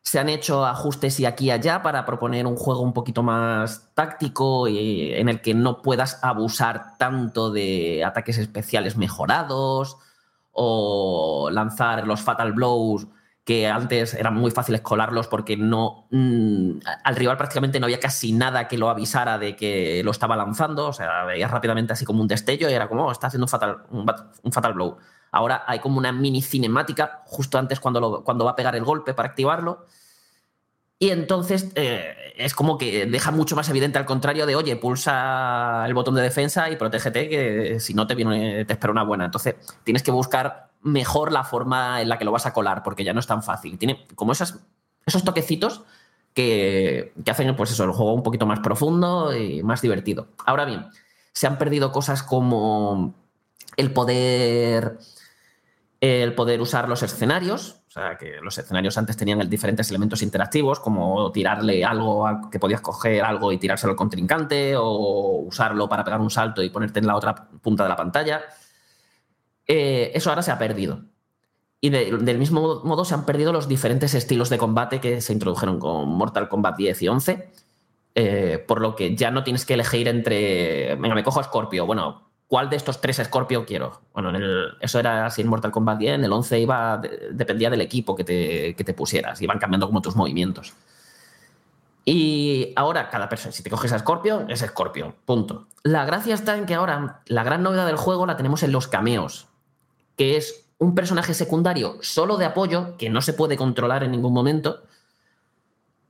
Se 0.03 0.19
han 0.19 0.29
hecho 0.29 0.65
ajustes 0.65 1.19
y 1.19 1.25
aquí 1.25 1.45
y 1.45 1.51
allá 1.51 1.81
para 1.81 2.05
proponer 2.05 2.45
un 2.45 2.55
juego 2.57 2.81
un 2.81 2.93
poquito 2.93 3.23
más 3.23 3.89
táctico 3.93 4.67
y 4.67 5.13
en 5.13 5.29
el 5.29 5.41
que 5.41 5.53
no 5.53 5.81
puedas 5.81 6.19
abusar 6.21 6.97
tanto 6.97 7.51
de 7.51 8.03
ataques 8.03 8.37
especiales 8.37 8.97
mejorados 8.97 9.97
o 10.51 11.49
lanzar 11.51 12.05
los 12.05 12.21
fatal 12.21 12.53
blows 12.53 13.07
que 13.45 13.67
antes 13.67 14.13
eran 14.13 14.35
muy 14.35 14.51
fáciles 14.51 14.81
colarlos 14.81 15.27
porque 15.27 15.57
no 15.57 16.07
mm, 16.11 16.79
al 17.03 17.15
rival 17.15 17.35
prácticamente 17.37 17.79
no 17.79 17.85
había 17.87 17.99
casi 17.99 18.31
nada 18.31 18.67
que 18.69 18.77
lo 18.77 18.89
avisara 18.89 19.37
de 19.37 19.55
que 19.55 20.01
lo 20.03 20.11
estaba 20.11 20.37
lanzando, 20.37 20.87
o 20.87 20.93
sea, 20.93 21.25
veías 21.25 21.51
rápidamente 21.51 21.91
así 21.93 22.05
como 22.05 22.21
un 22.21 22.27
destello 22.29 22.69
y 22.69 22.73
era 22.73 22.87
como, 22.87 23.05
oh, 23.07 23.11
está 23.11 23.27
haciendo 23.27 23.45
un 23.45 23.49
fatal, 23.49 23.83
un, 23.91 24.51
fatal 24.51 24.73
blow. 24.73 24.97
Ahora 25.31 25.63
hay 25.67 25.79
como 25.79 25.97
una 25.97 26.11
mini 26.13 26.41
cinemática 26.41 27.21
justo 27.25 27.57
antes 27.57 27.79
cuando, 27.79 27.99
lo- 27.99 28.23
cuando 28.23 28.45
va 28.45 28.51
a 28.51 28.55
pegar 28.55 28.75
el 28.75 28.83
golpe 28.83 29.13
para 29.13 29.29
activarlo. 29.29 29.87
Y 30.99 31.09
entonces 31.09 31.71
eh, 31.75 32.15
es 32.37 32.53
como 32.53 32.77
que 32.77 33.05
deja 33.05 33.31
mucho 33.31 33.55
más 33.55 33.69
evidente 33.69 33.97
al 33.97 34.05
contrario 34.05 34.45
de, 34.45 34.55
oye, 34.55 34.75
pulsa 34.75 35.83
el 35.85 35.93
botón 35.93 36.15
de 36.15 36.21
defensa 36.21 36.69
y 36.69 36.75
protégete, 36.75 37.29
que 37.29 37.79
si 37.79 37.93
no 37.93 38.07
te 38.07 38.15
viene, 38.15 38.65
te 38.65 38.73
espera 38.73 38.91
una 38.91 39.03
buena. 39.03 39.25
Entonces 39.25 39.55
tienes 39.83 40.03
que 40.03 40.11
buscar 40.11 40.69
mejor 40.81 41.31
la 41.31 41.43
forma 41.43 42.01
en 42.01 42.09
la 42.09 42.17
que 42.17 42.25
lo 42.25 42.31
vas 42.31 42.45
a 42.45 42.53
colar, 42.53 42.83
porque 42.83 43.03
ya 43.03 43.13
no 43.13 43.19
es 43.19 43.27
tan 43.27 43.43
fácil. 43.43 43.77
Tiene 43.77 44.05
como 44.15 44.31
esas, 44.31 44.59
esos 45.05 45.23
toquecitos 45.23 45.83
que, 46.33 47.13
que 47.23 47.31
hacen 47.31 47.55
pues 47.55 47.71
eso, 47.71 47.83
el 47.83 47.91
juego 47.91 48.13
un 48.13 48.23
poquito 48.23 48.45
más 48.45 48.59
profundo 48.59 49.35
y 49.35 49.63
más 49.63 49.81
divertido. 49.81 50.27
Ahora 50.45 50.65
bien, 50.65 50.87
se 51.33 51.47
han 51.47 51.57
perdido 51.57 51.91
cosas 51.91 52.23
como 52.23 53.13
el 53.77 53.91
poder 53.91 54.99
el 56.05 56.35
poder 56.35 56.59
usar 56.59 56.89
los 56.89 57.01
escenarios, 57.01 57.77
o 57.87 57.91
sea, 57.91 58.17
que 58.17 58.41
los 58.41 58.57
escenarios 58.57 58.97
antes 58.97 59.15
tenían 59.15 59.47
diferentes 59.49 59.89
elementos 59.89 60.21
interactivos, 60.21 60.81
como 60.81 61.31
tirarle 61.31 61.85
algo, 61.85 62.27
que 62.51 62.59
podías 62.59 62.81
coger 62.81 63.23
algo 63.23 63.53
y 63.53 63.57
tirárselo 63.57 63.91
al 63.91 63.97
contrincante, 63.97 64.75
o 64.75 65.43
usarlo 65.47 65.87
para 65.87 66.03
pegar 66.03 66.19
un 66.19 66.29
salto 66.29 66.61
y 66.61 66.69
ponerte 66.69 66.99
en 66.99 67.07
la 67.07 67.15
otra 67.15 67.33
punta 67.61 67.83
de 67.83 67.89
la 67.89 67.95
pantalla. 67.95 68.41
Eh, 69.67 70.11
eso 70.13 70.29
ahora 70.29 70.41
se 70.41 70.51
ha 70.51 70.57
perdido. 70.59 71.05
Y 71.79 71.89
de- 71.89 72.17
del 72.17 72.37
mismo 72.37 72.81
modo 72.83 73.05
se 73.05 73.13
han 73.13 73.25
perdido 73.25 73.53
los 73.53 73.67
diferentes 73.67 74.13
estilos 74.13 74.49
de 74.49 74.57
combate 74.57 74.99
que 74.99 75.21
se 75.21 75.33
introdujeron 75.33 75.79
con 75.79 76.09
Mortal 76.09 76.49
Kombat 76.49 76.75
10 76.77 77.01
y 77.01 77.07
11. 77.07 77.51
eh, 78.15 78.63
por 78.67 78.79
lo 78.79 78.95
que 78.95 79.15
ya 79.15 79.31
no 79.31 79.43
tienes 79.43 79.65
que 79.65 79.73
elegir 79.73 80.07
entre. 80.07 80.93
Venga, 80.97 81.15
me 81.15 81.23
cojo 81.23 81.39
a 81.39 81.43
Scorpio. 81.45 81.87
Bueno, 81.87 82.29
¿cuál 82.53 82.69
de 82.69 82.75
estos 82.75 83.01
tres 83.01 83.17
Scorpio 83.17 83.65
quiero? 83.65 84.01
Bueno, 84.13 84.31
eso 84.79 84.99
era 84.99 85.25
así 85.25 85.41
en 85.41 85.47
Mortal 85.47 85.71
Kombat 85.71 85.97
10. 85.97 86.13
En 86.13 86.23
el 86.23 86.31
11 86.31 86.59
iba, 86.59 86.99
de- 86.99 87.29
dependía 87.31 87.71
del 87.71 87.81
equipo 87.81 88.15
que 88.15 88.23
te, 88.23 88.75
que 88.75 88.83
te 88.83 88.93
pusieras. 88.93 89.41
Iban 89.41 89.57
cambiando 89.57 89.87
como 89.87 90.03
tus 90.03 90.15
movimientos. 90.15 90.71
Y 92.05 92.71
ahora, 92.75 93.09
cada 93.09 93.27
persona, 93.27 93.51
si 93.53 93.63
te 93.63 93.71
coges 93.71 93.91
a 93.91 93.97
Scorpio, 93.97 94.45
es 94.49 94.59
Scorpio. 94.59 95.15
Punto. 95.25 95.65
La 95.81 96.05
gracia 96.05 96.35
está 96.35 96.55
en 96.55 96.67
que 96.67 96.75
ahora 96.75 97.21
la 97.25 97.43
gran 97.43 97.63
novedad 97.63 97.87
del 97.87 97.97
juego 97.97 98.27
la 98.27 98.37
tenemos 98.37 98.61
en 98.61 98.71
los 98.71 98.87
cameos, 98.87 99.47
que 100.15 100.37
es 100.37 100.65
un 100.77 100.93
personaje 100.93 101.33
secundario 101.33 101.97
solo 102.01 102.37
de 102.37 102.45
apoyo, 102.45 102.97
que 102.97 103.09
no 103.09 103.23
se 103.23 103.33
puede 103.33 103.57
controlar 103.57 104.03
en 104.03 104.11
ningún 104.11 104.31
momento, 104.33 104.83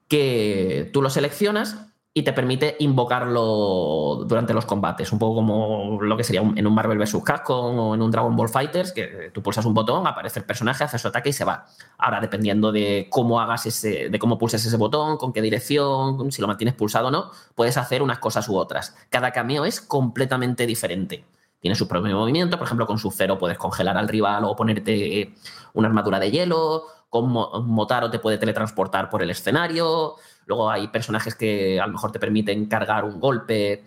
que 0.10 0.90
tú 0.92 1.02
lo 1.02 1.10
seleccionas 1.10 1.78
y 2.16 2.22
te 2.22 2.32
permite 2.32 2.76
invocarlo 2.80 4.24
durante 4.28 4.54
los 4.54 4.66
combates, 4.66 5.12
un 5.12 5.18
poco 5.18 5.36
como 5.36 6.00
lo 6.00 6.16
que 6.16 6.24
sería 6.24 6.42
en 6.42 6.68
un 6.68 6.74
Marvel 6.76 7.00
vs. 7.00 7.18
Capcom 7.26 7.80
o 7.80 7.96
en 7.96 8.02
un 8.04 8.12
Dragon 8.12 8.36
Ball 8.36 8.50
Fighters, 8.50 8.92
que 8.92 9.32
tú 9.34 9.42
pulsas 9.42 9.66
un 9.66 9.74
botón, 9.74 10.06
aparece 10.06 10.40
el 10.40 10.46
personaje, 10.46 10.84
hace 10.84 11.00
su 11.00 11.08
ataque 11.08 11.30
y 11.30 11.34
se 11.34 11.44
va. 11.44 11.66
Ahora, 11.98 12.22
dependiendo 12.22 12.72
de 12.72 13.08
cómo 13.10 13.42
hagas 13.42 13.66
ese, 13.66 14.10
de 14.10 14.20
cómo 14.20 14.38
pulses 14.38 14.64
ese 14.64 14.78
botón, 14.78 15.18
con 15.18 15.34
qué 15.34 15.42
dirección, 15.42 16.32
si 16.32 16.40
lo 16.40 16.48
mantienes 16.48 16.76
pulsado 16.76 17.08
o 17.08 17.12
no, 17.12 17.32
puedes 17.56 17.78
hacer 17.78 18.04
unas 18.04 18.20
cosas 18.20 18.48
u 18.48 18.58
otras. 18.58 18.96
Cada 19.10 19.32
cameo 19.32 19.66
es 19.66 19.82
completamente 19.82 20.68
diferente. 20.68 21.26
Tiene 21.60 21.76
su 21.76 21.88
propio 21.88 22.16
movimiento, 22.16 22.58
por 22.58 22.66
ejemplo, 22.68 22.86
con 22.86 23.00
su 23.00 23.10
cero 23.10 23.40
puedes 23.40 23.58
congelar 23.58 23.98
al 23.98 24.08
rival 24.08 24.44
o 24.46 24.56
ponerte 24.56 25.34
una 25.74 25.88
armadura 25.88 26.20
de 26.20 26.30
hielo, 26.30 26.84
con 27.10 27.30
Mo- 27.30 27.62
Motaro 27.62 28.12
te 28.12 28.20
puede 28.20 28.38
teletransportar 28.38 29.10
por 29.10 29.24
el 29.24 29.30
escenario, 29.30 30.16
luego 30.46 30.70
hay 30.70 30.88
personajes 30.88 31.36
que 31.36 31.80
a 31.80 31.88
lo 31.88 31.94
mejor 31.94 32.12
te 32.12 32.20
permiten 32.20 32.66
cargar 32.66 33.06
un 33.06 33.20
golpe 33.20 33.84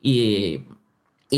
y, 0.00 0.64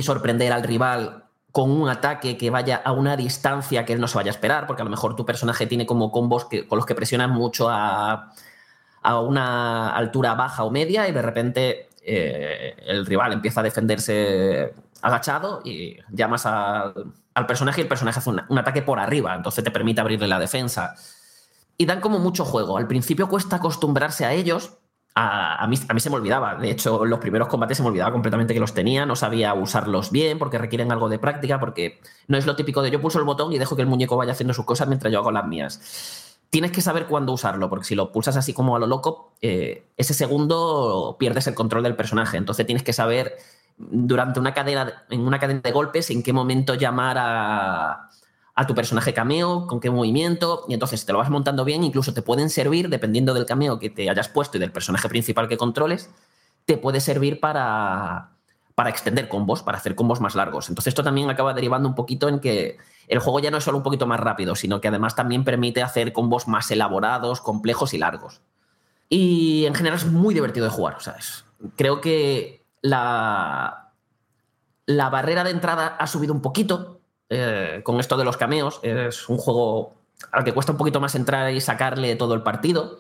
sorprender 0.03 0.53
al 0.53 0.63
rival 0.63 1.25
con 1.51 1.71
un 1.71 1.89
ataque 1.89 2.39
que 2.39 2.49
vaya 2.49 2.81
a 2.83 2.93
una 2.93 3.15
distancia 3.15 3.85
que 3.85 3.93
él 3.93 4.01
no 4.01 4.09
se 4.09 4.17
vaya 4.17 4.31
a 4.31 4.35
esperar, 4.35 4.67
porque 4.67 4.81
a 4.83 4.85
lo 4.85 4.91
mejor 4.91 5.15
tu 5.17 5.27
personaje 5.27 5.67
tiene 5.67 5.85
como 5.85 6.11
combos 6.11 6.47
que, 6.47 6.67
con 6.67 6.77
los 6.77 6.87
que 6.87 6.95
presionas 6.95 7.29
mucho 7.29 7.69
a, 7.69 8.33
a 9.03 9.21
una 9.21 9.91
altura 9.91 10.35
baja 10.35 10.65
o 10.65 10.71
media 10.71 11.09
y 11.09 11.13
de 11.13 11.23
repente 11.23 11.89
eh, 12.03 12.75
el 12.87 13.05
rival 13.05 13.33
empieza 13.35 13.61
a 13.61 13.65
defenderse 13.65 14.73
agachado 15.03 15.61
y 15.65 15.99
llamas 16.11 16.47
al 16.47 17.47
personaje 17.47 17.81
y 17.81 17.83
el 17.83 17.89
personaje 17.89 18.21
hace 18.21 18.31
un, 18.31 18.41
un 18.49 18.59
ataque 18.59 18.81
por 18.81 18.99
arriba, 18.99 19.35
entonces 19.35 19.63
te 19.63 19.71
permite 19.71 20.01
abrirle 20.01 20.29
la 20.29 20.39
defensa. 20.39 20.95
Y 21.83 21.85
dan 21.85 22.01
como 22.01 22.21
mucho 22.21 22.45
juego. 22.45 22.77
Al 22.79 22.87
principio 22.87 23.29
cuesta 23.29 23.57
acostumbrarse 23.57 24.25
a 24.25 24.33
ellos. 24.33 24.79
A, 25.17 25.57
a 25.57 25.67
mí, 25.67 25.77
a 25.89 25.93
mí 25.93 25.99
se 25.99 26.11
me 26.11 26.15
olvidaba. 26.15 26.55
De 26.55 26.71
hecho, 26.71 27.05
los 27.05 27.19
primeros 27.19 27.49
combates 27.49 27.79
se 27.79 27.83
me 27.83 27.89
olvidaba 27.89 28.13
completamente 28.13 28.55
que 28.55 28.61
los 28.61 28.73
tenía. 28.73 29.05
No 29.05 29.17
sabía 29.17 29.53
usarlos 29.55 30.13
bien 30.13 30.39
porque 30.39 30.59
requieren 30.59 30.93
algo 30.93 31.09
de 31.09 31.19
práctica. 31.19 31.59
Porque 31.59 32.01
no 32.29 32.39
es 32.39 32.47
lo 32.47 32.55
típico 32.55 32.83
de 32.83 32.93
yo 32.93 33.01
pulso 33.01 33.19
el 33.19 33.25
botón 33.25 33.53
y 33.53 33.59
dejo 33.59 33.75
que 33.75 33.83
el 33.83 33.89
muñeco 33.89 34.17
vaya 34.17 34.31
haciendo 34.31 34.55
sus 34.55 34.65
cosas 34.65 34.87
mientras 34.87 35.13
yo 35.13 35.19
hago 35.19 35.33
las 35.33 35.45
mías. 35.45 36.39
Tienes 36.51 36.71
que 36.71 36.83
saber 36.83 37.07
cuándo 37.07 37.33
usarlo, 37.33 37.69
porque 37.69 37.85
si 37.85 37.97
lo 37.97 38.13
pulsas 38.13 38.37
así 38.37 38.53
como 38.53 38.77
a 38.77 38.79
lo 38.79 38.87
loco, 38.87 39.33
eh, 39.43 39.89
ese 39.97 40.15
segundo 40.15 41.17
pierdes 41.19 41.49
el 41.49 41.57
control 41.57 41.83
del 41.83 41.97
personaje. 41.97 42.37
Entonces 42.37 42.65
tienes 42.65 42.85
que 42.85 42.93
saber 42.93 43.39
durante 43.77 44.39
una 44.39 44.55
cadena, 44.55 45.05
en 45.11 45.27
una 45.27 45.41
cadena 45.41 45.63
de 45.65 45.73
golpes 45.73 46.11
en 46.11 46.23
qué 46.23 46.33
momento 46.33 46.75
llamar 46.75 47.17
a, 47.19 48.09
a 48.55 48.67
tu 48.67 48.75
personaje 48.75 49.15
cameo, 49.15 49.67
con 49.67 49.81
qué 49.81 49.91
movimiento, 49.91 50.65
y 50.69 50.75
entonces 50.75 51.07
te 51.07 51.13
lo 51.13 51.19
vas 51.19 51.31
montando 51.31 51.65
bien, 51.65 51.83
incluso 51.85 52.13
te 52.13 52.21
pueden 52.23 52.51
servir, 52.51 52.89
dependiendo 52.91 53.33
del 53.35 53.47
cameo 53.47 53.79
que 53.79 53.89
te 53.91 54.11
hayas 54.11 54.29
puesto 54.29 54.57
y 54.59 54.61
del 54.61 54.73
personaje 54.73 55.09
principal 55.09 55.49
que 55.49 55.57
controles, 55.57 56.11
te 56.67 56.77
puede 56.77 57.01
servir 57.01 57.41
para, 57.41 58.31
para 58.75 58.91
extender 58.91 59.29
combos, 59.29 59.63
para 59.63 59.79
hacer 59.79 59.95
combos 59.95 60.21
más 60.21 60.35
largos. 60.35 60.69
Entonces 60.69 60.91
esto 60.91 61.03
también 61.03 61.31
acaba 61.31 61.55
derivando 61.55 61.89
un 61.89 61.95
poquito 61.95 62.29
en 62.29 62.41
que 62.41 62.77
el 63.09 63.19
juego 63.21 63.41
ya 63.41 63.51
no 63.51 63.57
es 63.57 63.65
solo 63.65 63.79
un 63.79 63.83
poquito 63.83 64.07
más 64.07 64.21
rápido, 64.21 64.55
sino 64.55 64.81
que 64.81 64.89
además 64.89 65.15
también 65.17 65.45
permite 65.45 65.83
hacer 65.83 66.13
combos 66.13 66.47
más 66.47 66.71
elaborados, 66.71 67.41
complejos 67.41 67.95
y 67.95 67.99
largos. 67.99 68.43
Y 69.09 69.65
en 69.67 69.75
general 69.75 69.99
es 69.99 70.07
muy 70.07 70.35
divertido 70.35 70.65
de 70.65 70.71
jugar. 70.73 70.95
O 70.97 71.01
sea, 71.01 71.15
es- 71.15 71.45
creo 71.77 72.01
que 72.01 72.65
la, 72.81 73.93
la 74.87 75.11
barrera 75.11 75.45
de 75.45 75.51
entrada 75.51 75.89
ha 75.99 76.07
subido 76.07 76.33
un 76.33 76.41
poquito 76.43 77.01
eh, 77.35 77.81
con 77.83 77.99
esto 77.99 78.19
de 78.19 78.25
los 78.25 78.37
cameos. 78.37 78.79
Es 78.83 79.29
un 79.31 79.39
juego 79.39 79.95
al 80.31 80.45
que 80.45 80.53
cuesta 80.53 80.73
un 80.73 80.79
poquito 80.79 81.01
más 81.01 81.15
entrar 81.15 81.51
y 81.51 81.63
sacarle 81.63 82.15
todo 82.17 82.35
el 82.35 82.43
partido. 82.43 82.99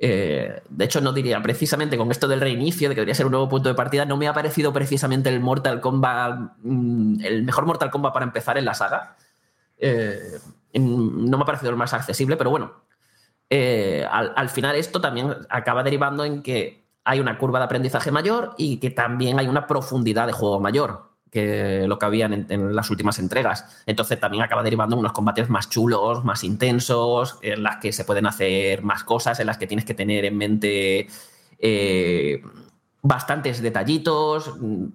Eh, 0.00 0.60
de 0.68 0.84
hecho, 0.84 1.00
no 1.00 1.12
diría 1.12 1.40
precisamente 1.40 1.96
con 1.96 2.10
esto 2.10 2.26
del 2.26 2.40
reinicio, 2.40 2.88
de 2.88 2.96
que 2.96 3.00
debería 3.00 3.14
ser 3.14 3.26
un 3.26 3.32
nuevo 3.32 3.48
punto 3.48 3.68
de 3.68 3.76
partida, 3.76 4.04
no 4.04 4.16
me 4.16 4.26
ha 4.26 4.32
parecido 4.32 4.72
precisamente 4.72 5.28
el 5.28 5.38
Mortal 5.38 5.80
Kombat, 5.80 6.56
mm, 6.62 7.20
el 7.24 7.44
mejor 7.44 7.64
Mortal 7.66 7.90
Kombat 7.90 8.12
para 8.12 8.24
empezar 8.24 8.58
en 8.58 8.64
la 8.64 8.74
saga. 8.74 9.16
Eh, 9.78 10.18
no 10.74 11.36
me 11.36 11.42
ha 11.42 11.46
parecido 11.46 11.70
el 11.70 11.76
más 11.76 11.94
accesible, 11.94 12.36
pero 12.36 12.50
bueno, 12.50 12.72
al 14.10 14.48
final 14.50 14.76
esto 14.76 15.00
también 15.00 15.34
acaba 15.48 15.82
derivando 15.82 16.24
en 16.24 16.42
que 16.42 16.84
hay 17.04 17.20
una 17.20 17.38
curva 17.38 17.60
de 17.60 17.66
aprendizaje 17.66 18.10
mayor 18.10 18.54
y 18.58 18.78
que 18.78 18.90
también 18.90 19.38
hay 19.38 19.46
una 19.46 19.66
profundidad 19.66 20.26
de 20.26 20.32
juego 20.32 20.60
mayor 20.60 21.07
que 21.30 21.86
lo 21.86 21.98
que 21.98 22.06
habían 22.06 22.46
en, 22.48 22.74
las 22.74 22.90
últimas 22.90 23.18
entregas. 23.18 23.82
Entonces 23.86 24.18
también 24.18 24.42
acaba 24.42 24.62
derivando 24.62 24.96
unos 24.96 25.12
combates 25.12 25.48
más 25.48 25.68
chulos, 25.68 26.24
más 26.24 26.44
intensos, 26.44 27.38
en 27.42 27.62
las 27.62 27.76
que 27.76 27.92
se 27.92 28.04
pueden 28.04 28.26
hacer 28.26 28.82
más 28.82 29.04
cosas, 29.04 29.40
en 29.40 29.46
las 29.46 29.58
que 29.58 29.66
tienes 29.66 29.84
que 29.84 29.94
tener 29.94 30.24
en 30.24 30.36
mente 30.36 31.08
eh, 31.58 32.42
bastantes 33.02 33.62
detallitos, 33.62 34.54
mm, 34.60 34.86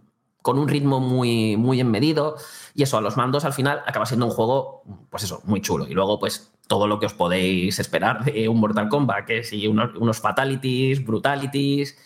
con 0.42 0.60
un 0.60 0.68
ritmo 0.68 1.00
muy, 1.00 1.56
muy 1.58 1.80
enmedido. 1.80 2.36
Y 2.76 2.84
eso, 2.84 2.98
a 2.98 3.02
los 3.02 3.18
mandos 3.18 3.46
al 3.46 3.54
final 3.54 3.82
acaba 3.86 4.06
siendo 4.06 4.26
un 4.26 4.32
juego, 4.32 4.84
pues 5.10 5.24
eso, 5.24 5.42
muy 5.46 5.62
chulo. 5.62 5.88
Y 5.88 5.94
luego, 5.94 6.20
pues 6.20 6.52
todo 6.68 6.88
lo 6.88 7.00
que 7.00 7.06
os 7.06 7.14
podéis 7.14 7.80
esperar 7.80 8.26
de 8.26 8.50
un 8.50 8.60
Mortal 8.60 8.90
Kombat, 8.90 9.26
que 9.26 9.44
si 9.44 9.68
unos, 9.68 9.96
unos 9.96 10.20
fatalities, 10.20 11.04
brutalities. 11.06 11.98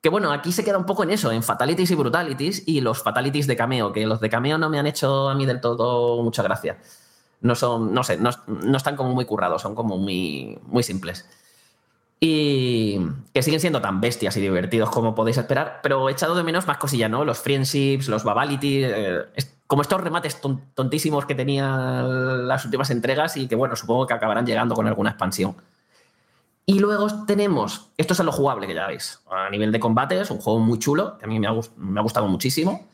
Que 0.00 0.08
bueno, 0.10 0.30
aquí 0.32 0.52
se 0.52 0.64
queda 0.64 0.78
un 0.78 0.86
poco 0.86 1.02
en 1.02 1.10
eso, 1.10 1.32
en 1.32 1.42
fatalities 1.42 1.90
y 1.90 1.94
brutalities, 1.96 2.62
y 2.66 2.80
los 2.80 3.02
fatalities 3.02 3.46
de 3.48 3.56
cameo, 3.56 3.92
que 3.92 4.06
los 4.06 4.20
de 4.20 4.30
cameo 4.30 4.56
no 4.56 4.70
me 4.70 4.78
han 4.78 4.86
hecho 4.86 5.28
a 5.28 5.34
mí 5.34 5.44
del 5.44 5.60
todo 5.60 6.22
mucha 6.22 6.42
gracia. 6.42 6.78
No 7.40 7.54
son, 7.54 7.92
no 7.92 8.04
sé, 8.04 8.16
no, 8.16 8.30
no 8.46 8.76
están 8.76 8.94
como 8.96 9.12
muy 9.12 9.24
currados, 9.24 9.62
son 9.62 9.74
como 9.74 9.98
muy, 9.98 10.58
muy 10.66 10.82
simples. 10.84 11.28
Y 12.20 12.98
que 13.32 13.42
siguen 13.42 13.60
siendo 13.60 13.80
tan 13.80 14.00
bestias 14.00 14.36
y 14.36 14.40
divertidos 14.40 14.90
como 14.90 15.14
podéis 15.14 15.38
esperar, 15.38 15.80
pero 15.82 16.08
he 16.08 16.12
echado 16.12 16.34
de 16.34 16.42
menos 16.42 16.66
más 16.66 16.78
cosilla, 16.78 17.08
¿no? 17.08 17.24
Los 17.24 17.38
friendships, 17.38 18.08
los 18.08 18.24
babality, 18.24 18.82
eh, 18.84 19.24
como 19.68 19.82
estos 19.82 20.00
remates 20.00 20.40
ton- 20.40 20.62
tontísimos 20.74 21.26
que 21.26 21.34
tenían 21.36 22.48
las 22.48 22.64
últimas 22.64 22.90
entregas 22.90 23.36
y 23.36 23.46
que, 23.46 23.54
bueno, 23.54 23.76
supongo 23.76 24.06
que 24.06 24.14
acabarán 24.14 24.46
llegando 24.46 24.74
con 24.74 24.86
alguna 24.88 25.10
expansión. 25.10 25.56
Y 26.70 26.80
luego 26.80 27.24
tenemos, 27.24 27.92
esto 27.96 28.12
es 28.12 28.20
a 28.20 28.24
lo 28.24 28.30
jugable 28.30 28.66
que 28.66 28.74
ya 28.74 28.86
veis, 28.86 29.20
a 29.30 29.48
nivel 29.48 29.72
de 29.72 29.80
combate, 29.80 30.20
es 30.20 30.30
un 30.30 30.36
juego 30.38 30.58
muy 30.58 30.78
chulo, 30.78 31.16
que 31.16 31.24
a 31.24 31.28
mí 31.28 31.40
me 31.40 31.46
ha, 31.46 31.52
gust- 31.52 31.74
me 31.76 31.98
ha 31.98 32.02
gustado 32.02 32.28
muchísimo. 32.28 32.88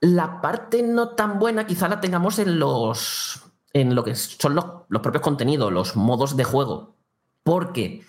La 0.00 0.40
parte 0.40 0.82
no 0.82 1.10
tan 1.10 1.38
buena 1.38 1.66
quizá 1.66 1.86
la 1.86 2.00
tengamos 2.00 2.38
en 2.38 2.58
los 2.58 3.42
en 3.74 3.94
lo 3.94 4.04
que 4.04 4.14
son 4.14 4.54
los, 4.54 4.64
los 4.88 5.02
propios 5.02 5.22
contenidos, 5.22 5.70
los 5.70 5.96
modos 5.96 6.34
de 6.34 6.44
juego. 6.44 6.96
Porque 7.42 8.02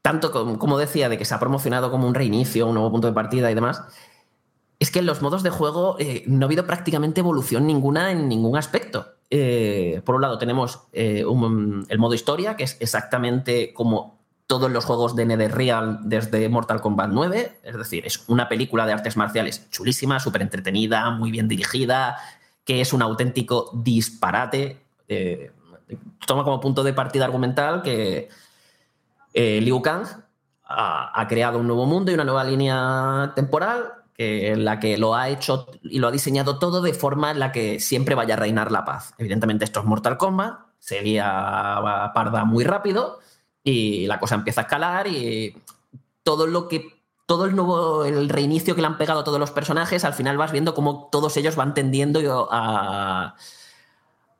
tanto 0.00 0.30
como, 0.30 0.60
como 0.60 0.78
decía, 0.78 1.08
de 1.08 1.18
que 1.18 1.24
se 1.24 1.34
ha 1.34 1.40
promocionado 1.40 1.90
como 1.90 2.06
un 2.06 2.14
reinicio, 2.14 2.68
un 2.68 2.74
nuevo 2.74 2.92
punto 2.92 3.08
de 3.08 3.14
partida 3.14 3.50
y 3.50 3.54
demás, 3.56 3.82
es 4.78 4.92
que 4.92 5.00
en 5.00 5.06
los 5.06 5.22
modos 5.22 5.42
de 5.42 5.50
juego 5.50 5.96
eh, 5.98 6.22
no 6.28 6.44
ha 6.44 6.46
habido 6.46 6.66
prácticamente 6.66 7.18
evolución 7.18 7.66
ninguna 7.66 8.12
en 8.12 8.28
ningún 8.28 8.56
aspecto. 8.56 9.08
Eh, 9.36 10.00
por 10.04 10.14
un 10.14 10.20
lado 10.20 10.38
tenemos 10.38 10.82
eh, 10.92 11.24
el 11.88 11.98
modo 11.98 12.14
historia, 12.14 12.56
que 12.56 12.62
es 12.62 12.76
exactamente 12.78 13.74
como 13.74 14.16
todos 14.46 14.70
los 14.70 14.84
juegos 14.84 15.16
de 15.16 15.26
NetherReal 15.26 15.98
desde 16.04 16.48
Mortal 16.48 16.80
Kombat 16.80 17.10
9, 17.10 17.58
es 17.64 17.76
decir, 17.76 18.06
es 18.06 18.28
una 18.28 18.48
película 18.48 18.86
de 18.86 18.92
artes 18.92 19.16
marciales 19.16 19.68
chulísima, 19.70 20.20
súper 20.20 20.42
entretenida, 20.42 21.10
muy 21.10 21.32
bien 21.32 21.48
dirigida, 21.48 22.16
que 22.64 22.80
es 22.80 22.92
un 22.92 23.02
auténtico 23.02 23.72
disparate. 23.74 24.80
eh, 25.08 25.50
toma 26.24 26.44
como 26.44 26.60
punto 26.60 26.84
de 26.84 26.92
partida 26.92 27.24
argumental 27.24 27.82
que 27.82 28.28
Liu 29.34 29.82
Kang 29.82 30.06
ha 30.64 31.26
creado 31.28 31.58
un 31.58 31.66
nuevo 31.66 31.86
mundo 31.86 32.12
y 32.12 32.14
una 32.14 32.24
nueva 32.24 32.44
línea 32.44 33.32
temporal 33.34 34.03
que, 34.14 34.56
la 34.56 34.80
que 34.80 34.96
lo 34.96 35.14
ha 35.14 35.28
hecho 35.28 35.66
y 35.82 35.98
lo 35.98 36.08
ha 36.08 36.12
diseñado 36.12 36.58
todo 36.58 36.80
de 36.80 36.94
forma 36.94 37.30
en 37.30 37.40
la 37.40 37.52
que 37.52 37.80
siempre 37.80 38.14
vaya 38.14 38.34
a 38.34 38.38
reinar 38.38 38.72
la 38.72 38.84
paz. 38.84 39.14
Evidentemente 39.18 39.64
esto 39.64 39.80
es 39.80 39.86
Mortal 39.86 40.16
Kombat, 40.16 40.60
se 40.78 41.02
lía 41.02 41.24
parda 42.14 42.44
muy 42.44 42.64
rápido 42.64 43.18
y 43.62 44.06
la 44.06 44.20
cosa 44.20 44.36
empieza 44.36 44.62
a 44.62 44.64
escalar 44.64 45.06
y 45.06 45.56
todo 46.22 46.46
lo 46.46 46.68
que 46.68 46.94
todo 47.26 47.46
el 47.46 47.56
nuevo 47.56 48.04
el 48.04 48.28
reinicio 48.28 48.74
que 48.74 48.82
le 48.82 48.86
han 48.86 48.98
pegado 48.98 49.20
a 49.20 49.24
todos 49.24 49.40
los 49.40 49.50
personajes, 49.50 50.04
al 50.04 50.14
final 50.14 50.36
vas 50.36 50.52
viendo 50.52 50.74
cómo 50.74 51.08
todos 51.10 51.36
ellos 51.36 51.56
van 51.56 51.74
tendiendo 51.74 52.48
a, 52.50 53.34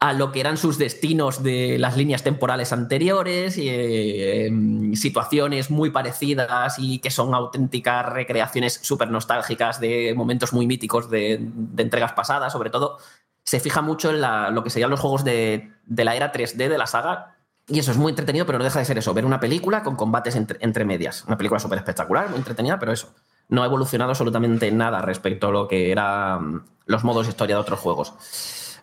a 0.01 0.13
lo 0.13 0.33
que 0.33 0.41
eran 0.41 0.57
sus 0.57 0.77
destinos 0.77 1.43
de 1.43 1.79
las 1.79 1.97
líneas 1.97 2.23
temporales 2.23 2.73
anteriores 2.73 3.57
eh, 3.57 4.47
em, 4.47 4.95
situaciones 4.95 5.71
muy 5.71 5.91
parecidas 5.91 6.79
y 6.79 6.99
que 6.99 7.11
son 7.11 7.35
auténticas 7.35 8.07
recreaciones 8.07 8.81
súper 8.83 9.11
nostálgicas 9.11 9.81
de 9.81 10.15
momentos 10.15 10.53
muy 10.53 10.67
míticos 10.67 11.11
de, 11.11 11.35
entregas 11.77 12.13
pasadas, 12.13 12.53
sobre 12.53 12.71
todo 12.71 12.99
se 13.45 13.61
fija 13.61 13.83
mucho 13.83 14.11
en 14.11 14.55
lo 14.55 14.65
que 14.65 14.71
serían 14.71 14.91
los 14.91 15.01
juegos 15.01 15.25
de, 15.25 15.71
de 15.87 16.05
la 16.05 16.17
era 16.17 16.33
3D 16.33 16.69
de 16.69 16.79
la 16.79 16.87
saga 16.87 17.35
y 17.67 17.79
eso 17.79 17.91
es 17.91 17.97
muy 17.97 18.11
entretenido, 18.11 18.45
pero 18.45 18.59
no 18.59 18.65
deja 18.65 18.79
de 18.79 18.85
ser 18.85 18.99
eso, 18.99 19.15
ver 19.15 19.25
una 19.25 19.41
película 19.41 19.83
con 19.83 19.97
combates 19.97 20.37
entre, 20.37 20.59
entre 20.61 20.85
medias. 20.85 21.25
Una 21.27 21.39
película 21.39 21.59
súper 21.59 21.79
espectacular, 21.79 22.29
muy 22.29 22.39
entretenida, 22.39 22.79
pero 22.79 22.93
eso. 22.93 23.15
No 23.49 23.63
ha 23.63 23.67
evolucionado 23.67 24.11
absolutamente 24.11 24.71
nada 24.71 25.01
respecto 25.01 25.49
a 25.49 25.51
lo 25.51 25.69
que 25.69 25.91
eran 25.91 26.65
los 26.87 27.05
modos 27.05 27.27
de 27.27 27.31
historia 27.31 27.57
de 27.57 27.63
otros 27.63 27.81
juegos. 27.81 28.13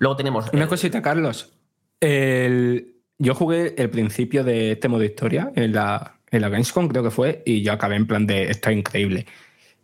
Luego 0.02 0.16
tenemos. 0.16 0.52
Una 0.52 0.68
cosita, 0.68 1.00
Carlos. 1.00 1.54
El- 2.00 2.96
yo 3.20 3.36
jugué 3.36 3.76
el 3.78 3.92
principio 3.92 4.44
de 4.44 4.72
este 4.72 4.88
modo 4.88 5.04
historia 5.04 5.52
en 5.56 5.74
la, 5.74 6.18
en 6.32 6.42
la 6.42 6.50
Gamescom 6.50 6.88
creo 6.88 7.04
que 7.04 7.12
fue, 7.12 7.44
y 7.46 7.62
yo 7.62 7.72
acabé 7.72 7.98
en 7.98 8.08
plan 8.08 8.26
de 8.26 8.50
esto 8.50 8.72
es 8.72 8.78
increíble. 8.78 9.28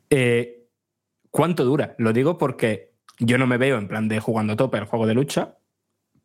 Eh, 0.09 0.65
¿Cuánto 1.29 1.63
dura? 1.65 1.93
Lo 1.99 2.13
digo 2.13 2.39
porque 2.39 2.95
yo 3.19 3.37
no 3.37 3.45
me 3.45 3.57
veo 3.57 3.77
en 3.77 3.87
plan 3.87 4.07
de 4.07 4.19
jugando 4.19 4.55
tope 4.55 4.79
el 4.79 4.85
juego 4.85 5.05
de 5.05 5.13
lucha, 5.13 5.59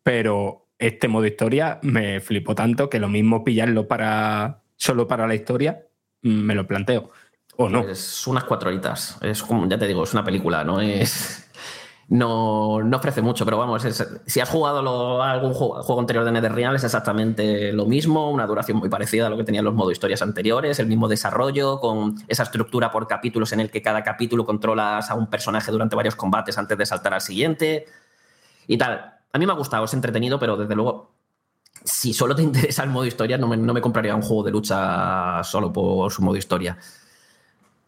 pero 0.02 0.70
este 0.78 1.06
modo 1.08 1.26
historia 1.26 1.78
me 1.82 2.20
flipó 2.20 2.54
tanto 2.54 2.88
que 2.88 2.98
lo 2.98 3.10
mismo 3.10 3.44
pillarlo 3.44 3.88
para 3.88 4.62
solo 4.76 5.06
para 5.06 5.26
la 5.26 5.34
historia 5.34 5.86
me 6.22 6.54
lo 6.54 6.66
planteo. 6.66 7.10
¿O 7.56 7.68
no? 7.68 7.86
Es 7.86 8.26
unas 8.26 8.44
cuatro 8.44 8.70
horitas. 8.70 9.18
Es 9.20 9.42
como, 9.42 9.68
ya 9.68 9.78
te 9.78 9.86
digo, 9.86 10.02
es 10.02 10.14
una 10.14 10.24
película, 10.24 10.64
no 10.64 10.80
es. 10.80 11.46
No, 12.08 12.82
no 12.82 12.96
ofrece 12.98 13.22
mucho, 13.22 13.44
pero 13.46 13.56
vamos, 13.56 13.82
si 14.26 14.40
has 14.40 14.48
jugado 14.48 14.82
lo- 14.82 15.22
algún 15.22 15.54
juego, 15.54 15.98
anterior 16.00 16.24
de 16.24 16.32
NetherRealm 16.32 16.74
es 16.76 16.84
exactamente 16.84 17.72
lo 17.72 17.86
mismo, 17.86 18.30
una 18.30 18.46
duración 18.46 18.76
muy 18.78 18.90
parecida 18.90 19.28
a 19.28 19.30
lo 19.30 19.36
que 19.38 19.44
tenían 19.44 19.64
los 19.64 19.72
modos 19.72 19.92
historias 19.92 20.20
anteriores, 20.20 20.78
el 20.78 20.88
mismo 20.88 21.08
desarrollo, 21.08 21.80
con 21.80 22.16
esa 22.28 22.42
estructura 22.42 22.90
por 22.90 23.06
capítulos 23.06 23.52
en 23.52 23.60
el 23.60 23.70
que 23.70 23.80
cada 23.80 24.02
capítulo 24.02 24.44
controlas 24.44 25.10
a 25.10 25.14
un 25.14 25.28
personaje 25.28 25.72
durante 25.72 25.96
varios 25.96 26.14
combates 26.14 26.58
antes 26.58 26.76
de 26.76 26.84
saltar 26.84 27.14
al 27.14 27.20
siguiente 27.22 27.86
y 28.66 28.78
tal. 28.78 29.14
A 29.32 29.38
mí 29.38 29.46
me 29.46 29.52
ha 29.52 29.56
gustado, 29.56 29.84
es 29.84 29.94
entretenido, 29.94 30.38
pero 30.38 30.56
desde 30.56 30.74
luego, 30.76 31.12
si 31.84 32.12
solo 32.14 32.34
te 32.36 32.42
interesa 32.44 32.84
el 32.84 32.90
modo 32.90 33.06
historia, 33.06 33.38
no 33.38 33.48
me, 33.48 33.56
no 33.56 33.74
me 33.74 33.80
compraría 33.82 34.14
un 34.16 34.22
juego 34.22 34.44
de 34.44 34.52
lucha 34.52 35.42
solo 35.44 35.72
por 35.72 36.12
su 36.12 36.22
modo 36.22 36.36
historia. 36.36 36.78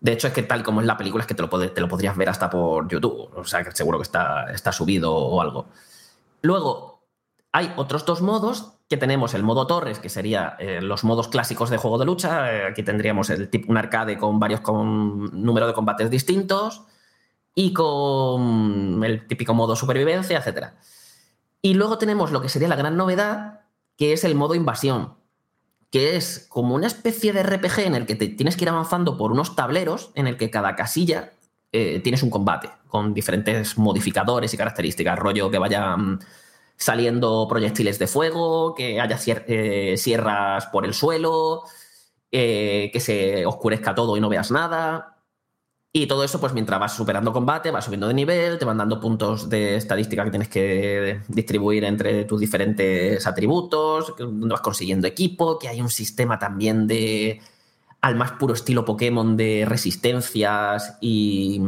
De 0.05 0.13
hecho, 0.13 0.27
es 0.27 0.35
que 0.35 0.43
tal 0.43 0.63
como 0.63 0.83
es 0.83 0.87
la 0.87 0.99
película, 0.99 1.23
es 1.23 1.27
que 1.27 1.33
te 1.33 1.41
lo, 1.41 1.49
te 1.49 1.81
lo 1.81 1.89
podrías 1.89 2.15
ver 2.15 2.29
hasta 2.29 2.51
por 2.51 2.87
YouTube. 2.89 3.31
O 3.37 3.45
sea, 3.45 3.65
que 3.65 3.73
seguro 3.73 3.97
que 3.97 4.03
está, 4.03 4.53
está 4.53 4.71
subido 4.71 5.11
o 5.15 5.41
algo. 5.41 5.69
Luego, 6.43 7.07
hay 7.53 7.73
otros 7.77 8.05
dos 8.05 8.21
modos 8.21 8.75
que 8.87 8.99
tenemos 8.99 9.33
el 9.33 9.43
modo 9.43 9.67
Torres, 9.67 9.99
que 10.01 10.11
sería 10.11 10.57
eh, 10.59 10.83
los 10.83 11.05
modos 11.05 11.29
clásicos 11.29 11.71
de 11.71 11.79
juego 11.79 11.97
de 11.97 12.05
lucha. 12.05 12.53
Eh, 12.53 12.67
aquí 12.67 12.83
tendríamos 12.83 13.31
el 13.31 13.49
tipo, 13.49 13.73
un 13.73 13.79
arcade 13.79 14.19
con 14.19 14.39
varios 14.39 14.61
con 14.61 15.43
número 15.43 15.67
de 15.67 15.73
combates 15.73 16.11
distintos 16.11 16.83
y 17.55 17.73
con 17.73 19.03
el 19.05 19.27
típico 19.27 19.55
modo 19.55 19.75
supervivencia, 19.75 20.37
etc. 20.37 20.73
Y 21.63 21.73
luego 21.73 21.97
tenemos 21.97 22.31
lo 22.31 22.43
que 22.43 22.51
sería 22.51 22.69
la 22.69 22.77
gran 22.77 22.99
novedad, 22.99 23.63
que 23.97 24.13
es 24.13 24.25
el 24.25 24.35
modo 24.35 24.55
invasión, 24.55 25.15
que 25.95 26.17
es 26.17 26.47
como 26.49 26.75
una 26.75 26.89
especie 26.89 27.33
de 27.33 27.45
RPG 27.45 27.83
en 27.83 27.95
el 27.95 28.05
que 28.05 28.17
te 28.17 28.27
tienes 28.27 28.57
que 28.57 28.65
ir 28.65 28.69
avanzando 28.69 29.17
por 29.17 29.31
unos 29.31 29.55
tableros 29.55 30.11
en 30.17 30.27
el 30.27 30.37
que 30.37 30.51
cada 30.51 30.75
casilla 30.75 31.35
eh, 31.71 32.01
tienes 32.03 32.25
un 32.25 32.31
combate 32.31 32.69
con 32.89 33.15
diferentes 33.15 33.79
modificadores 33.79 34.53
y 34.53 34.57
características, 34.57 35.17
rollo 35.17 35.53
que 35.53 35.59
vayan 35.61 36.19
saliendo 36.77 37.47
proyectiles 37.49 38.01
de 38.01 38.09
fuego, 38.09 38.75
que 38.75 39.01
haya 39.01 39.17
eh, 39.47 39.95
sierras 39.97 40.67
por 40.67 40.85
el 40.85 40.95
suelo, 40.95 41.63
eh, 42.33 42.91
que 42.93 42.99
se 42.99 43.47
oscurezca 43.47 43.95
todo 43.95 44.17
y 44.17 44.21
no 44.21 44.29
veas 44.29 44.51
nada. 44.51 45.14
Y 45.97 46.09
todo 46.09 46.25
eso, 46.25 46.41
pues 46.41 46.53
mientras 46.53 46.81
vas 46.81 46.97
superando 46.97 47.33
combate, 47.33 47.71
vas 47.71 47.85
subiendo 47.85 48.09
de 48.09 48.15
nivel, 48.15 48.59
te 48.59 48.65
van 48.65 48.79
dando 48.79 48.99
puntos 48.99 49.49
de 49.49 49.77
estadística 49.77 50.25
que 50.25 50.31
tienes 50.31 50.49
que 50.49 51.21
distribuir 51.29 51.85
entre 51.85 52.25
tus 52.25 52.41
diferentes 52.41 53.25
atributos, 53.29 54.13
donde 54.19 54.49
vas 54.49 54.61
consiguiendo 54.61 55.07
equipo, 55.07 55.57
que 55.57 55.69
hay 55.69 55.81
un 55.81 55.89
sistema 55.91 56.37
también 56.37 56.89
de, 56.89 57.41
al 58.01 58.17
más 58.17 58.33
puro 58.33 58.55
estilo 58.55 58.85
Pokémon, 58.85 59.37
de 59.37 59.65
resistencias 59.69 60.99
y, 61.01 61.63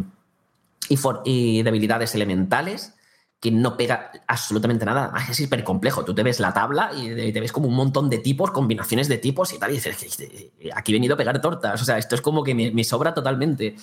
y, 0.88 0.96
for- 0.96 1.22
y 1.24 1.62
debilidades 1.62 2.12
elementales, 2.16 2.94
que 3.38 3.52
no 3.52 3.76
pega 3.76 4.10
absolutamente 4.26 4.84
nada. 4.84 5.12
Es 5.30 5.38
hiper 5.38 5.62
complejo. 5.62 6.04
Tú 6.04 6.16
te 6.16 6.24
ves 6.24 6.40
la 6.40 6.52
tabla 6.52 6.90
y 6.96 7.32
te 7.32 7.40
ves 7.40 7.52
como 7.52 7.68
un 7.68 7.76
montón 7.76 8.10
de 8.10 8.18
tipos, 8.18 8.50
combinaciones 8.50 9.06
de 9.06 9.18
tipos 9.18 9.52
y 9.52 9.58
tal, 9.60 9.70
y 9.70 9.74
dices, 9.74 10.18
aquí 10.74 10.90
he 10.90 10.96
venido 10.96 11.14
a 11.14 11.16
pegar 11.16 11.40
tortas. 11.40 11.80
O 11.80 11.84
sea, 11.84 11.96
esto 11.98 12.16
es 12.16 12.20
como 12.20 12.42
que 12.42 12.56
me, 12.56 12.72
me 12.72 12.82
sobra 12.82 13.14
totalmente. 13.14 13.76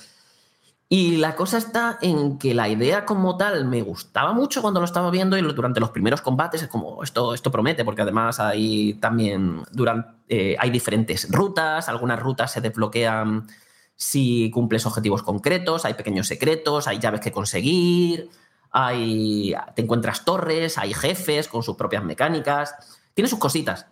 Y 0.89 1.17
la 1.17 1.35
cosa 1.35 1.57
está 1.57 1.97
en 2.01 2.37
que 2.37 2.53
la 2.53 2.69
idea 2.69 3.05
como 3.05 3.35
tal 3.35 3.65
me 3.65 3.81
gustaba 3.81 4.33
mucho 4.33 4.61
cuando 4.61 4.79
lo 4.79 4.85
estaba 4.85 5.09
viendo 5.09 5.37
y 5.37 5.41
durante 5.41 5.79
los 5.79 5.89
primeros 5.89 6.21
combates 6.21 6.61
es 6.61 6.67
como 6.67 7.01
esto, 7.03 7.33
esto 7.33 7.51
promete, 7.51 7.83
porque 7.83 8.03
además 8.03 8.39
hay 8.39 8.93
también 8.95 9.63
durante, 9.71 10.55
hay 10.59 10.69
diferentes 10.69 11.31
rutas, 11.31 11.89
algunas 11.89 12.19
rutas 12.19 12.51
se 12.51 12.61
desbloquean 12.61 13.47
si 13.95 14.51
cumples 14.51 14.85
objetivos 14.85 15.23
concretos, 15.23 15.85
hay 15.85 15.93
pequeños 15.93 16.27
secretos, 16.27 16.87
hay 16.87 16.99
llaves 16.99 17.21
que 17.21 17.31
conseguir, 17.31 18.29
hay, 18.71 19.55
te 19.75 19.83
encuentras 19.83 20.25
torres, 20.25 20.77
hay 20.77 20.93
jefes 20.93 21.47
con 21.47 21.63
sus 21.63 21.75
propias 21.75 22.03
mecánicas, 22.03 22.75
tiene 23.13 23.29
sus 23.29 23.39
cositas. 23.39 23.87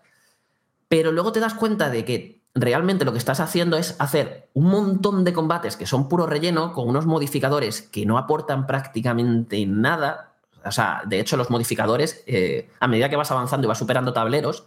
Pero 0.87 1.11
luego 1.11 1.31
te 1.31 1.39
das 1.39 1.53
cuenta 1.53 1.89
de 1.89 2.03
que 2.03 2.40
realmente 2.53 3.05
lo 3.05 3.11
que 3.11 3.17
estás 3.17 3.39
haciendo 3.39 3.77
es 3.77 3.95
hacer 3.99 4.49
un 4.53 4.65
montón 4.65 5.23
de 5.23 5.33
combates 5.33 5.77
que 5.77 5.85
son 5.85 6.09
puro 6.09 6.27
relleno 6.27 6.73
con 6.73 6.87
unos 6.87 7.05
modificadores 7.05 7.81
que 7.81 8.05
no 8.05 8.17
aportan 8.17 8.67
prácticamente 8.67 9.65
nada. 9.65 10.33
O 10.65 10.71
sea, 10.71 11.01
de 11.05 11.19
hecho, 11.19 11.37
los 11.37 11.49
modificadores, 11.49 12.23
eh, 12.27 12.69
a 12.79 12.87
medida 12.87 13.09
que 13.09 13.15
vas 13.15 13.31
avanzando 13.31 13.65
y 13.65 13.69
vas 13.69 13.77
superando 13.77 14.13
tableros, 14.13 14.65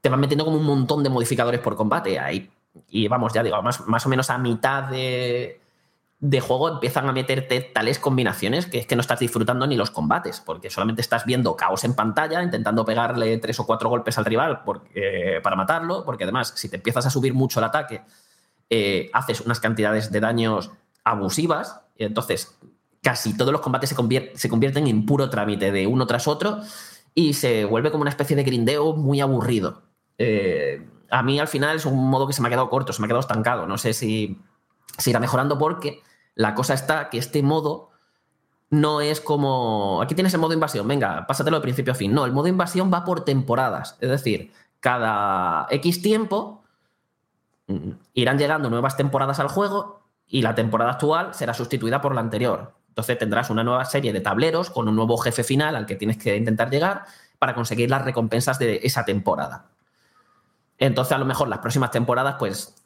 te 0.00 0.08
van 0.08 0.20
metiendo 0.20 0.44
como 0.44 0.58
un 0.58 0.64
montón 0.64 1.02
de 1.02 1.10
modificadores 1.10 1.60
por 1.60 1.76
combate. 1.76 2.18
Ahí, 2.18 2.50
y 2.88 3.08
vamos, 3.08 3.32
ya 3.32 3.42
digo, 3.42 3.60
más, 3.62 3.86
más 3.86 4.06
o 4.06 4.08
menos 4.08 4.30
a 4.30 4.38
mitad 4.38 4.84
de, 4.84 5.60
de 6.20 6.40
juego 6.40 6.68
empiezan 6.68 7.08
a 7.08 7.12
meterte 7.12 7.62
tales 7.62 7.98
combinaciones 7.98 8.66
que 8.66 8.78
es 8.78 8.86
que 8.86 8.94
no 8.94 9.00
estás 9.00 9.20
disfrutando 9.20 9.66
ni 9.66 9.76
los 9.76 9.90
combates, 9.90 10.40
porque 10.40 10.68
solamente 10.68 11.00
estás 11.00 11.24
viendo 11.24 11.56
caos 11.56 11.82
en 11.84 11.94
pantalla, 11.94 12.42
intentando 12.42 12.84
pegarle 12.84 13.38
tres 13.38 13.58
o 13.58 13.66
cuatro 13.66 13.88
golpes 13.88 14.18
al 14.18 14.26
rival 14.26 14.62
porque- 14.64 15.40
para 15.42 15.56
matarlo, 15.56 16.04
porque 16.04 16.24
además, 16.24 16.52
si 16.56 16.68
te 16.68 16.76
empiezas 16.76 17.06
a 17.06 17.10
subir 17.10 17.32
mucho 17.32 17.58
el 17.60 17.64
ataque, 17.64 18.02
eh, 18.68 19.10
haces 19.14 19.40
unas 19.40 19.60
cantidades 19.60 20.12
de 20.12 20.20
daños 20.20 20.70
abusivas, 21.04 21.80
y 21.96 22.04
entonces 22.04 22.54
casi 23.02 23.34
todos 23.34 23.50
los 23.50 23.62
combates 23.62 23.88
se, 23.88 23.96
se 24.34 24.48
convierten 24.50 24.86
en 24.86 25.06
puro 25.06 25.30
trámite 25.30 25.72
de 25.72 25.86
uno 25.86 26.06
tras 26.06 26.28
otro 26.28 26.60
y 27.14 27.32
se 27.32 27.64
vuelve 27.64 27.90
como 27.90 28.02
una 28.02 28.10
especie 28.10 28.36
de 28.36 28.44
grindeo 28.44 28.92
muy 28.94 29.22
aburrido. 29.22 29.82
Eh, 30.18 30.86
a 31.10 31.22
mí 31.22 31.40
al 31.40 31.48
final 31.48 31.76
es 31.76 31.86
un 31.86 32.10
modo 32.10 32.26
que 32.26 32.34
se 32.34 32.42
me 32.42 32.48
ha 32.48 32.50
quedado 32.50 32.68
corto, 32.68 32.92
se 32.92 33.00
me 33.00 33.06
ha 33.06 33.08
quedado 33.08 33.20
estancado. 33.20 33.66
No 33.66 33.78
sé 33.78 33.94
si 33.94 34.38
se 34.98 35.10
irá 35.10 35.18
mejorando 35.18 35.58
porque 35.58 36.02
la 36.40 36.54
cosa 36.54 36.72
está 36.72 37.10
que 37.10 37.18
este 37.18 37.42
modo 37.42 37.90
no 38.70 39.02
es 39.02 39.20
como. 39.20 40.00
Aquí 40.00 40.14
tienes 40.14 40.32
el 40.32 40.40
modo 40.40 40.54
invasión, 40.54 40.88
venga, 40.88 41.26
pásatelo 41.26 41.58
de 41.58 41.62
principio 41.62 41.92
a 41.92 41.96
fin. 41.96 42.14
No, 42.14 42.24
el 42.24 42.32
modo 42.32 42.48
invasión 42.48 42.90
va 42.90 43.04
por 43.04 43.26
temporadas. 43.26 43.98
Es 44.00 44.08
decir, 44.08 44.50
cada 44.80 45.66
X 45.68 46.00
tiempo 46.00 46.64
mm, 47.66 47.90
irán 48.14 48.38
llegando 48.38 48.70
nuevas 48.70 48.96
temporadas 48.96 49.38
al 49.38 49.48
juego 49.48 50.00
y 50.26 50.40
la 50.40 50.54
temporada 50.54 50.92
actual 50.92 51.34
será 51.34 51.52
sustituida 51.52 52.00
por 52.00 52.14
la 52.14 52.22
anterior. 52.22 52.72
Entonces 52.88 53.18
tendrás 53.18 53.50
una 53.50 53.62
nueva 53.62 53.84
serie 53.84 54.14
de 54.14 54.22
tableros 54.22 54.70
con 54.70 54.88
un 54.88 54.96
nuevo 54.96 55.18
jefe 55.18 55.44
final 55.44 55.76
al 55.76 55.84
que 55.84 55.96
tienes 55.96 56.16
que 56.16 56.36
intentar 56.36 56.70
llegar 56.70 57.04
para 57.38 57.54
conseguir 57.54 57.90
las 57.90 58.02
recompensas 58.02 58.58
de 58.58 58.80
esa 58.82 59.04
temporada. 59.04 59.66
Entonces, 60.78 61.12
a 61.12 61.18
lo 61.18 61.26
mejor 61.26 61.48
las 61.48 61.58
próximas 61.58 61.90
temporadas, 61.90 62.36
pues 62.38 62.79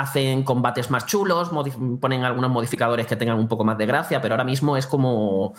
hacen 0.00 0.42
combates 0.42 0.90
más 0.90 1.06
chulos, 1.06 1.50
ponen 2.00 2.24
algunos 2.24 2.50
modificadores 2.50 3.06
que 3.06 3.16
tengan 3.16 3.38
un 3.38 3.48
poco 3.48 3.64
más 3.64 3.78
de 3.78 3.86
gracia, 3.86 4.20
pero 4.20 4.34
ahora 4.34 4.44
mismo 4.44 4.76
es 4.76 4.86
como 4.86 5.54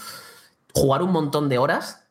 jugar 0.73 1.01
un 1.01 1.11
montón 1.11 1.49
de 1.49 1.57
horas 1.57 2.07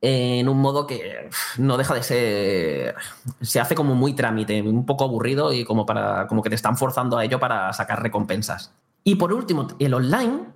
en 0.00 0.48
un 0.48 0.58
modo 0.58 0.86
que 0.86 1.30
no 1.58 1.76
deja 1.76 1.94
de 1.94 2.02
ser. 2.02 2.94
Se 3.40 3.58
hace 3.58 3.74
como 3.74 3.94
muy 3.94 4.12
trámite, 4.14 4.62
un 4.62 4.86
poco 4.86 5.04
aburrido 5.04 5.52
y 5.52 5.64
como, 5.64 5.86
para, 5.86 6.26
como 6.26 6.42
que 6.42 6.50
te 6.50 6.56
están 6.56 6.76
forzando 6.76 7.18
a 7.18 7.24
ello 7.24 7.40
para 7.40 7.72
sacar 7.72 8.02
recompensas. 8.02 8.72
Y 9.02 9.16
por 9.16 9.32
último, 9.32 9.66
el 9.78 9.94
online 9.94 10.46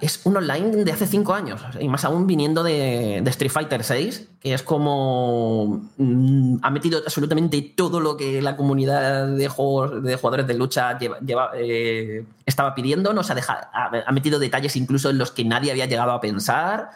es 0.00 0.20
un 0.24 0.36
online 0.36 0.84
de 0.84 0.92
hace 0.92 1.06
cinco 1.06 1.34
años, 1.34 1.60
y 1.80 1.88
más 1.88 2.04
aún 2.04 2.26
viniendo 2.26 2.62
de, 2.62 3.20
de 3.22 3.30
Street 3.30 3.50
Fighter 3.50 3.82
VI, 3.88 4.28
que 4.38 4.54
es 4.54 4.62
como. 4.62 5.90
mm, 5.96 6.58
ha 6.62 6.70
metido 6.70 6.98
absolutamente 6.98 7.60
todo 7.74 8.00
lo 8.00 8.16
que 8.16 8.42
la 8.42 8.56
comunidad 8.56 9.28
de, 9.28 9.48
juegos, 9.48 10.02
de 10.02 10.16
jugadores 10.16 10.46
de 10.46 10.54
lucha 10.54 10.98
lleva, 10.98 11.50
eh, 11.56 12.24
estaba 12.44 12.74
pidiendo, 12.74 13.12
nos 13.14 13.30
ha, 13.30 13.34
dejado, 13.34 13.66
ha 13.72 14.12
metido 14.12 14.38
detalles 14.38 14.76
incluso 14.76 15.10
en 15.10 15.18
los 15.18 15.30
que 15.30 15.44
nadie 15.44 15.70
había 15.70 15.86
llegado 15.86 16.12
a 16.12 16.20
pensar, 16.20 16.90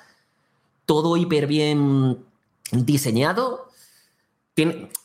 todo 0.84 1.16
hiper 1.16 1.46
bien 1.46 2.18
diseñado. 2.72 3.67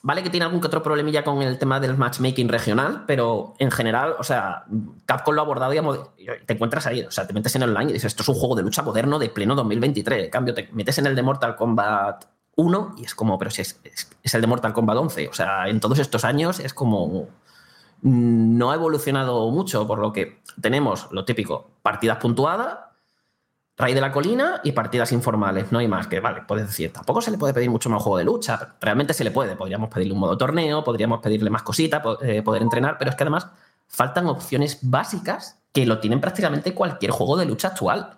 Vale 0.02 0.24
que 0.24 0.30
tiene 0.30 0.46
algún 0.46 0.60
que 0.62 0.68
otro 0.68 0.82
problemilla 0.84 1.24
con 1.24 1.42
el 1.42 1.58
tema 1.58 1.80
del 1.80 1.98
matchmaking 1.98 2.50
regional, 2.50 3.04
pero 3.08 3.54
en 3.60 3.72
general, 3.72 4.16
o 4.20 4.24
sea, 4.24 4.64
Capcom 5.06 5.36
lo 5.36 5.42
ha 5.42 5.46
abordado 5.46 5.74
y 5.74 6.26
te 6.46 6.54
encuentras 6.54 6.88
ahí, 6.88 7.02
o 7.02 7.12
sea, 7.12 7.28
te 7.28 7.34
metes 7.34 7.56
en 7.56 7.64
online 7.64 7.92
y 7.92 7.94
dices, 7.94 8.08
esto 8.12 8.24
es 8.24 8.30
un 8.30 8.36
juego 8.36 8.56
de 8.56 8.64
lucha 8.64 8.82
moderno 8.82 9.20
de 9.20 9.30
pleno 9.30 9.56
2023. 9.56 10.26
En 10.26 10.30
cambio, 10.32 10.54
te 10.54 10.70
metes 10.74 10.98
en 10.98 11.06
el 11.08 11.16
de 11.16 11.22
Mortal 11.24 11.56
Kombat 11.56 12.26
1 12.56 12.96
y 12.98 13.06
es 13.06 13.16
como, 13.16 13.38
pero 13.38 13.52
si 13.52 13.62
es, 13.62 13.80
es- 13.84 14.10
es 14.22 14.34
el 14.34 14.42
de 14.42 14.48
Mortal 14.48 14.74
Kombat 14.74 14.98
11. 14.98 15.28
O 15.30 15.34
sea, 15.34 15.68
en 15.68 15.80
todos 15.80 16.00
estos 16.00 16.24
años 16.26 16.60
es 16.60 16.74
como... 16.74 17.28
mm, 18.02 18.58
No 18.58 18.72
ha 18.72 18.76
evolucionado 18.76 19.50
mucho, 19.52 19.88
por 19.88 20.00
lo 20.00 20.12
que 20.14 20.42
tenemos 20.62 21.08
lo 21.12 21.26
típico, 21.26 21.70
partidas 21.82 22.18
puntuadas, 22.18 22.78
Rey 23.76 23.96
de 23.96 24.02
la 24.02 24.12
colina 24.12 24.62
y 24.64 24.72
partidas 24.72 25.12
informales, 25.12 25.72
no 25.72 25.80
hay 25.80 25.88
más 25.88 26.06
que, 26.06 26.20
vale, 26.20 26.44
puedes 26.48 26.68
decir, 26.68 26.94
tampoco 26.94 27.22
se 27.22 27.32
le 27.32 27.40
puede 27.40 27.56
pedir 27.56 27.72
mucho 27.72 27.90
más 27.90 28.04
juego 28.04 28.20
de 28.20 28.24
lucha, 28.24 28.76
realmente 28.80 29.16
se 29.16 29.24
le 29.24 29.32
puede, 29.32 29.56
podríamos 29.56 29.90
pedirle 29.90 30.14
un 30.14 30.20
modo 30.20 30.38
torneo, 30.38 30.84
podríamos 30.84 31.22
pedirle 31.22 31.50
más 31.50 31.64
cositas, 31.64 32.04
eh, 32.22 32.44
poder 32.44 32.62
entrenar, 32.62 32.98
pero 33.00 33.10
es 33.10 33.16
que 33.16 33.24
además 33.24 33.48
faltan 33.88 34.28
opciones 34.28 34.78
básicas 34.84 35.60
que 35.72 35.88
lo 35.88 36.00
tienen 36.00 36.22
prácticamente 36.22 36.76
cualquier 36.76 37.12
juego 37.12 37.36
de 37.36 37.46
lucha 37.46 37.70
actual, 37.70 38.18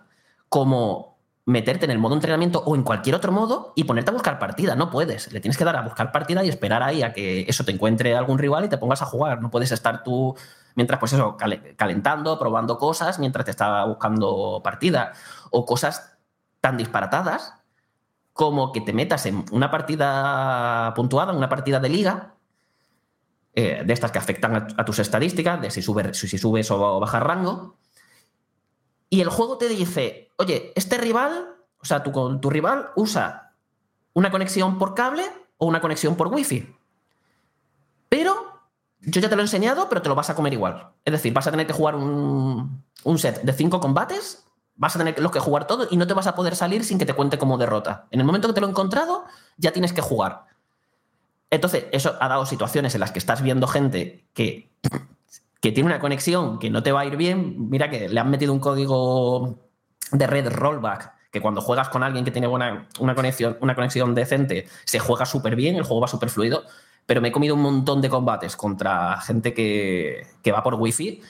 como 0.50 1.16
meterte 1.46 1.84
en 1.84 1.92
el 1.92 1.98
modo 1.98 2.14
entrenamiento 2.14 2.62
o 2.66 2.74
en 2.74 2.82
cualquier 2.82 3.14
otro 3.14 3.32
modo 3.32 3.72
y 3.76 3.84
ponerte 3.84 4.10
a 4.10 4.12
buscar 4.12 4.38
partida, 4.38 4.74
no 4.76 4.90
puedes, 4.90 5.32
le 5.32 5.40
tienes 5.40 5.56
que 5.56 5.64
dar 5.64 5.76
a 5.76 5.82
buscar 5.82 6.12
partida 6.12 6.44
y 6.44 6.48
esperar 6.48 6.82
ahí 6.82 7.02
a 7.02 7.12
que 7.12 7.46
eso 7.48 7.64
te 7.64 7.72
encuentre 7.72 8.14
algún 8.14 8.38
rival 8.38 8.64
y 8.64 8.68
te 8.68 8.76
pongas 8.76 9.00
a 9.00 9.06
jugar, 9.06 9.40
no 9.40 9.50
puedes 9.50 9.72
estar 9.72 10.02
tú 10.02 10.36
mientras 10.76 11.00
pues 11.00 11.12
eso, 11.12 11.36
cale- 11.36 11.74
calentando, 11.76 12.38
probando 12.38 12.78
cosas, 12.78 13.18
mientras 13.18 13.44
te 13.44 13.50
está 13.50 13.84
buscando 13.84 14.60
partida, 14.62 15.12
o 15.50 15.64
cosas 15.66 16.16
tan 16.60 16.76
disparatadas 16.76 17.54
como 18.32 18.70
que 18.70 18.82
te 18.82 18.92
metas 18.92 19.24
en 19.26 19.44
una 19.50 19.70
partida 19.70 20.92
puntuada, 20.94 21.32
en 21.32 21.38
una 21.38 21.48
partida 21.48 21.80
de 21.80 21.88
liga, 21.88 22.34
eh, 23.54 23.82
de 23.84 23.92
estas 23.92 24.12
que 24.12 24.18
afectan 24.18 24.68
a, 24.76 24.84
tus 24.84 24.98
estadísticas, 24.98 25.60
de 25.60 25.70
si, 25.70 25.80
sube- 25.80 26.12
si 26.12 26.36
subes 26.36 26.70
o 26.70 27.00
bajas 27.00 27.22
rango, 27.22 27.76
y 29.08 29.22
el 29.22 29.30
juego 29.30 29.56
te 29.56 29.68
dice, 29.68 30.30
oye, 30.36 30.72
este 30.74 30.98
rival, 30.98 31.54
o 31.80 31.84
sea, 31.84 32.02
tu, 32.02 32.38
tu 32.38 32.50
rival 32.50 32.90
usa 32.96 33.54
una 34.12 34.30
conexión 34.30 34.78
por 34.78 34.94
cable 34.94 35.24
o 35.56 35.66
una 35.66 35.80
conexión 35.80 36.16
por 36.16 36.28
wifi. 36.28 36.76
Pero 38.10 38.45
yo 39.06 39.20
ya 39.20 39.28
te 39.28 39.36
lo 39.36 39.42
he 39.42 39.44
enseñado, 39.44 39.88
pero 39.88 40.02
te 40.02 40.08
lo 40.08 40.14
vas 40.14 40.30
a 40.30 40.34
comer 40.34 40.52
igual. 40.52 40.90
Es 41.04 41.12
decir, 41.12 41.32
vas 41.32 41.46
a 41.46 41.50
tener 41.52 41.66
que 41.66 41.72
jugar 41.72 41.94
un, 41.94 42.84
un 43.04 43.18
set 43.18 43.40
de 43.42 43.52
cinco 43.52 43.80
combates, 43.80 44.44
vas 44.74 44.96
a 44.96 44.98
tener 44.98 45.18
los 45.20 45.30
que 45.30 45.38
jugar 45.38 45.66
todo 45.66 45.86
y 45.90 45.96
no 45.96 46.06
te 46.06 46.14
vas 46.14 46.26
a 46.26 46.34
poder 46.34 46.56
salir 46.56 46.84
sin 46.84 46.98
que 46.98 47.06
te 47.06 47.14
cuente 47.14 47.38
como 47.38 47.56
derrota. 47.56 48.08
En 48.10 48.20
el 48.20 48.26
momento 48.26 48.48
que 48.48 48.54
te 48.54 48.60
lo 48.60 48.66
he 48.66 48.70
encontrado, 48.70 49.24
ya 49.56 49.72
tienes 49.72 49.92
que 49.92 50.02
jugar. 50.02 50.46
Entonces, 51.50 51.86
eso 51.92 52.16
ha 52.20 52.28
dado 52.28 52.44
situaciones 52.46 52.94
en 52.94 53.00
las 53.00 53.12
que 53.12 53.20
estás 53.20 53.42
viendo 53.42 53.68
gente 53.68 54.26
que, 54.34 54.72
que 55.60 55.70
tiene 55.70 55.86
una 55.86 56.00
conexión 56.00 56.58
que 56.58 56.68
no 56.68 56.82
te 56.82 56.90
va 56.90 57.02
a 57.02 57.06
ir 57.06 57.16
bien. 57.16 57.70
Mira 57.70 57.88
que 57.88 58.08
le 58.08 58.18
han 58.18 58.28
metido 58.28 58.52
un 58.52 58.58
código 58.58 59.60
de 60.10 60.26
red 60.26 60.48
rollback 60.48 61.14
que 61.30 61.40
cuando 61.40 61.60
juegas 61.60 61.90
con 61.90 62.02
alguien 62.02 62.24
que 62.24 62.30
tiene 62.30 62.46
buena, 62.46 62.88
una, 62.98 63.14
conexión, 63.14 63.58
una 63.60 63.74
conexión 63.74 64.14
decente, 64.14 64.66
se 64.84 64.98
juega 64.98 65.26
súper 65.26 65.54
bien, 65.54 65.76
el 65.76 65.82
juego 65.82 66.00
va 66.00 66.08
súper 66.08 66.30
fluido, 66.30 66.64
pero 67.06 67.20
me 67.20 67.28
he 67.28 67.32
comido 67.32 67.54
un 67.54 67.62
montón 67.62 68.02
de 68.02 68.10
combates 68.10 68.56
contra 68.56 69.20
gente 69.20 69.54
que, 69.54 70.26
que 70.42 70.52
va 70.52 70.62
por 70.62 70.74
wifi, 70.74 71.22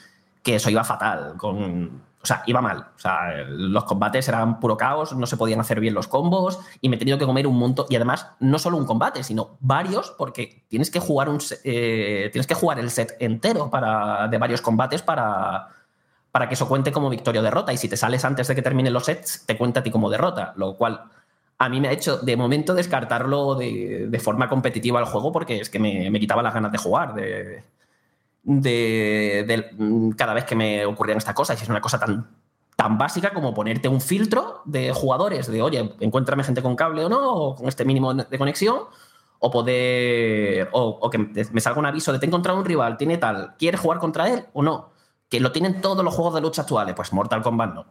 que 0.43 0.55
eso 0.55 0.69
iba 0.69 0.83
fatal, 0.83 1.35
con, 1.37 2.01
o 2.21 2.25
sea, 2.25 2.43
iba 2.45 2.61
mal. 2.61 2.79
O 2.95 2.99
sea, 2.99 3.45
los 3.47 3.83
combates 3.85 4.27
eran 4.27 4.59
puro 4.59 4.75
caos, 4.75 5.15
no 5.15 5.25
se 5.27 5.37
podían 5.37 5.59
hacer 5.59 5.79
bien 5.79 5.93
los 5.93 6.07
combos 6.07 6.59
y 6.81 6.89
me 6.89 6.95
he 6.95 6.99
tenido 6.99 7.17
que 7.17 7.25
comer 7.25 7.47
un 7.47 7.57
montón. 7.57 7.85
Y 7.89 7.95
además, 7.95 8.27
no 8.39 8.59
solo 8.59 8.77
un 8.77 8.85
combate, 8.85 9.23
sino 9.23 9.57
varios, 9.59 10.11
porque 10.17 10.65
tienes 10.67 10.91
que 10.91 10.99
jugar, 10.99 11.29
un, 11.29 11.39
eh, 11.63 12.29
tienes 12.31 12.47
que 12.47 12.53
jugar 12.53 12.79
el 12.79 12.89
set 12.89 13.15
entero 13.19 13.69
para, 13.69 14.27
de 14.27 14.37
varios 14.37 14.61
combates 14.61 15.01
para, 15.01 15.69
para 16.31 16.47
que 16.47 16.55
eso 16.55 16.67
cuente 16.67 16.91
como 16.91 17.09
victoria 17.09 17.39
o 17.41 17.43
derrota. 17.43 17.71
Y 17.71 17.77
si 17.77 17.87
te 17.87 17.95
sales 17.95 18.25
antes 18.25 18.47
de 18.47 18.55
que 18.55 18.61
terminen 18.61 18.93
los 18.93 19.05
sets, 19.05 19.45
te 19.45 19.57
cuenta 19.57 19.79
a 19.79 19.83
ti 19.83 19.91
como 19.91 20.09
derrota, 20.09 20.53
lo 20.57 20.75
cual 20.75 21.03
a 21.59 21.69
mí 21.69 21.81
me 21.81 21.87
ha 21.87 21.91
hecho 21.91 22.17
de 22.17 22.37
momento 22.37 22.73
descartarlo 22.73 23.55
de, 23.55 24.19
forma 24.23 24.47
competitiva 24.47 24.99
al 24.99 25.05
juego 25.05 25.31
porque 25.31 25.59
es 25.59 25.69
que 25.69 25.79
me, 25.79 26.19
quitaba 26.19 26.43
las 26.43 26.53
ganas 26.53 26.71
de 26.71 26.77
jugar. 26.77 27.15
De, 27.15 27.63
de- 28.43 30.13
cada 30.15 30.33
vez 30.33 30.45
que 30.45 30.55
me 30.55 30.85
ocurrían 30.85 31.17
estas 31.17 31.33
cosas, 31.33 31.59
y 31.59 31.63
es 31.63 31.69
una 31.69 31.81
cosa 31.81 31.99
tan, 31.99 32.27
tan 32.75 32.97
básica 32.97 33.33
como 33.33 33.53
ponerte 33.53 33.87
un 33.89 34.01
filtro 34.01 34.61
de 34.65 34.93
jugadores, 34.93 35.47
de 35.47 35.61
oye, 35.61 35.95
encuéntrame 35.99 36.43
gente 36.43 36.61
con 36.61 36.75
cable 36.75 37.05
o 37.05 37.09
no, 37.09 37.33
o 37.33 37.55
con 37.55 37.67
este 37.67 37.85
mínimo 37.85 38.13
de 38.13 38.37
conexión, 38.37 38.83
o 39.39 39.51
poder, 39.51 40.69
o, 40.71 40.81
o 41.01 41.09
que 41.09 41.17
me 41.17 41.61
salga 41.61 41.79
un 41.79 41.85
aviso 41.87 42.13
de 42.13 42.19
te 42.19 42.25
he 42.25 42.29
encontrado 42.29 42.59
un 42.59 42.65
rival, 42.65 42.97
tiene 42.97 43.17
tal, 43.17 43.55
¿quieres 43.57 43.81
jugar 43.81 43.99
contra 43.99 44.29
él 44.29 44.45
o 44.53 44.63
no? 44.63 44.91
Que 45.29 45.39
lo 45.39 45.51
tienen 45.51 45.81
todos 45.81 46.03
los 46.03 46.13
juegos 46.13 46.35
de 46.35 46.41
lucha 46.41 46.61
actuales, 46.63 46.95
pues 46.95 47.11
Mortal 47.13 47.41
Kombat 47.41 47.73
no. 47.73 47.85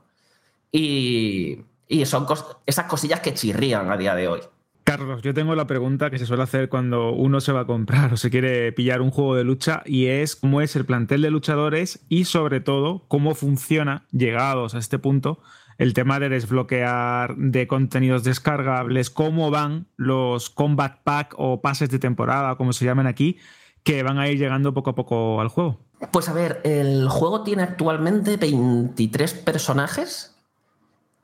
Y, 0.73 1.65
y 1.89 2.05
son 2.07 2.27
cos- 2.27 2.59
esas 2.67 2.87
cosillas 2.87 3.21
que 3.21 3.35
chirrían 3.35 3.91
a 3.91 3.97
día 3.97 4.15
de 4.15 4.29
hoy. 4.29 4.41
Carlos, 4.85 5.21
yo 5.23 5.35
tengo 5.35 5.57
la 5.57 5.67
pregunta 5.67 6.11
que 6.11 6.19
se 6.19 6.27
suele 6.27 6.45
hacer 6.45 6.69
cuando 6.69 7.11
uno 7.13 7.41
se 7.41 7.51
va 7.51 7.63
a 7.63 7.67
comprar 7.67 8.13
o 8.13 8.17
se 8.17 8.31
quiere 8.31 8.71
pillar 8.73 9.01
un 9.01 9.11
juego 9.11 9.35
de 9.35 9.43
lucha 9.43 9.83
y 9.85 10.07
es 10.07 10.37
cómo 10.37 10.61
es 10.61 10.77
el 10.77 10.85
plantel 10.87 11.23
de 11.23 11.31
luchadores 11.31 12.05
y 12.09 12.25
sobre 12.25 12.61
todo 12.61 13.05
cómo 13.09 13.35
funciona, 13.35 14.05
llegados 14.13 14.77
a 14.77 14.79
este 14.79 15.01
punto, 15.01 15.41
el 15.79 15.93
tema 15.93 16.21
de 16.21 16.29
desbloquear 16.29 17.37
de 17.37 17.67
contenidos 17.67 18.23
descargables, 18.23 19.11
cómo 19.11 19.51
van 19.51 19.87
los 19.97 20.51
combat 20.51 21.03
pack 21.03 21.35
o 21.37 21.61
pases 21.61 21.91
de 21.91 21.99
temporada, 21.99 22.55
como 22.57 22.73
se 22.73 22.85
llaman 22.85 23.09
aquí, 23.09 23.39
que 23.83 24.03
van 24.05 24.19
a 24.19 24.29
ir 24.29 24.39
llegando 24.39 24.73
poco 24.73 24.91
a 24.91 24.95
poco 24.95 25.41
al 25.41 25.49
juego. 25.49 25.81
Pues 26.13 26.29
a 26.29 26.33
ver, 26.33 26.61
el 26.65 27.09
juego 27.09 27.43
tiene 27.43 27.63
actualmente 27.65 28.37
23 28.37 29.35
personajes 29.35 30.36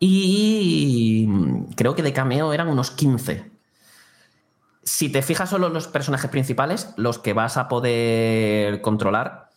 y 0.04 1.28
creo 1.76 1.94
que 1.94 2.02
de 2.02 2.12
cameo 2.12 2.52
eran 2.52 2.66
unos 2.66 2.90
15. 2.90 3.48
Si 4.82 5.12
te 5.12 5.22
fijas 5.22 5.50
solo 5.50 5.68
en 5.68 5.74
los 5.74 5.86
personajes 5.86 6.28
principales, 6.28 6.92
los 6.96 7.20
que 7.20 7.34
vas 7.34 7.56
a 7.56 7.68
poder 7.68 8.80
controlar, 8.80 9.50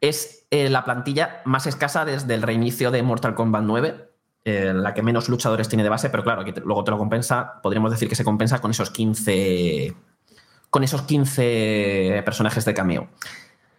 es 0.00 0.46
eh, 0.52 0.70
la 0.70 0.84
plantilla 0.84 1.42
más 1.44 1.66
escasa 1.66 2.04
desde 2.04 2.32
el 2.32 2.42
reinicio 2.42 2.92
de 2.92 3.02
Mortal 3.02 3.34
Kombat 3.34 3.64
9, 3.64 4.08
eh, 4.44 4.72
la 4.72 4.94
que 4.94 5.02
menos 5.02 5.28
luchadores 5.28 5.68
tiene 5.68 5.82
de 5.82 5.88
base, 5.88 6.08
pero 6.08 6.22
claro, 6.22 6.44
que 6.44 6.52
luego 6.64 6.84
te 6.84 6.92
lo 6.92 6.98
compensa, 6.98 7.60
podríamos 7.64 7.90
decir 7.90 8.08
que 8.08 8.14
se 8.14 8.24
compensa 8.24 8.60
con 8.60 8.70
esos 8.70 8.92
15 8.92 9.96
con 10.70 10.84
esos 10.84 11.02
15 11.02 12.22
personajes 12.24 12.64
de 12.64 12.72
cameo. 12.72 13.08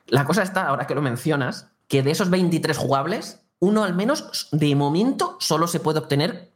La 0.08 0.26
cosa 0.26 0.44
está, 0.44 0.68
ahora 0.68 0.86
que 0.86 0.96
lo 0.96 1.02
mencionas, 1.02 1.72
que 1.88 2.04
de 2.04 2.12
esos 2.12 2.30
23 2.30 2.78
jugables, 2.78 3.41
uno 3.62 3.84
al 3.84 3.94
menos 3.94 4.50
de 4.52 4.76
momento 4.76 5.38
solo 5.40 5.68
se 5.68 5.80
puede 5.80 6.00
obtener 6.00 6.52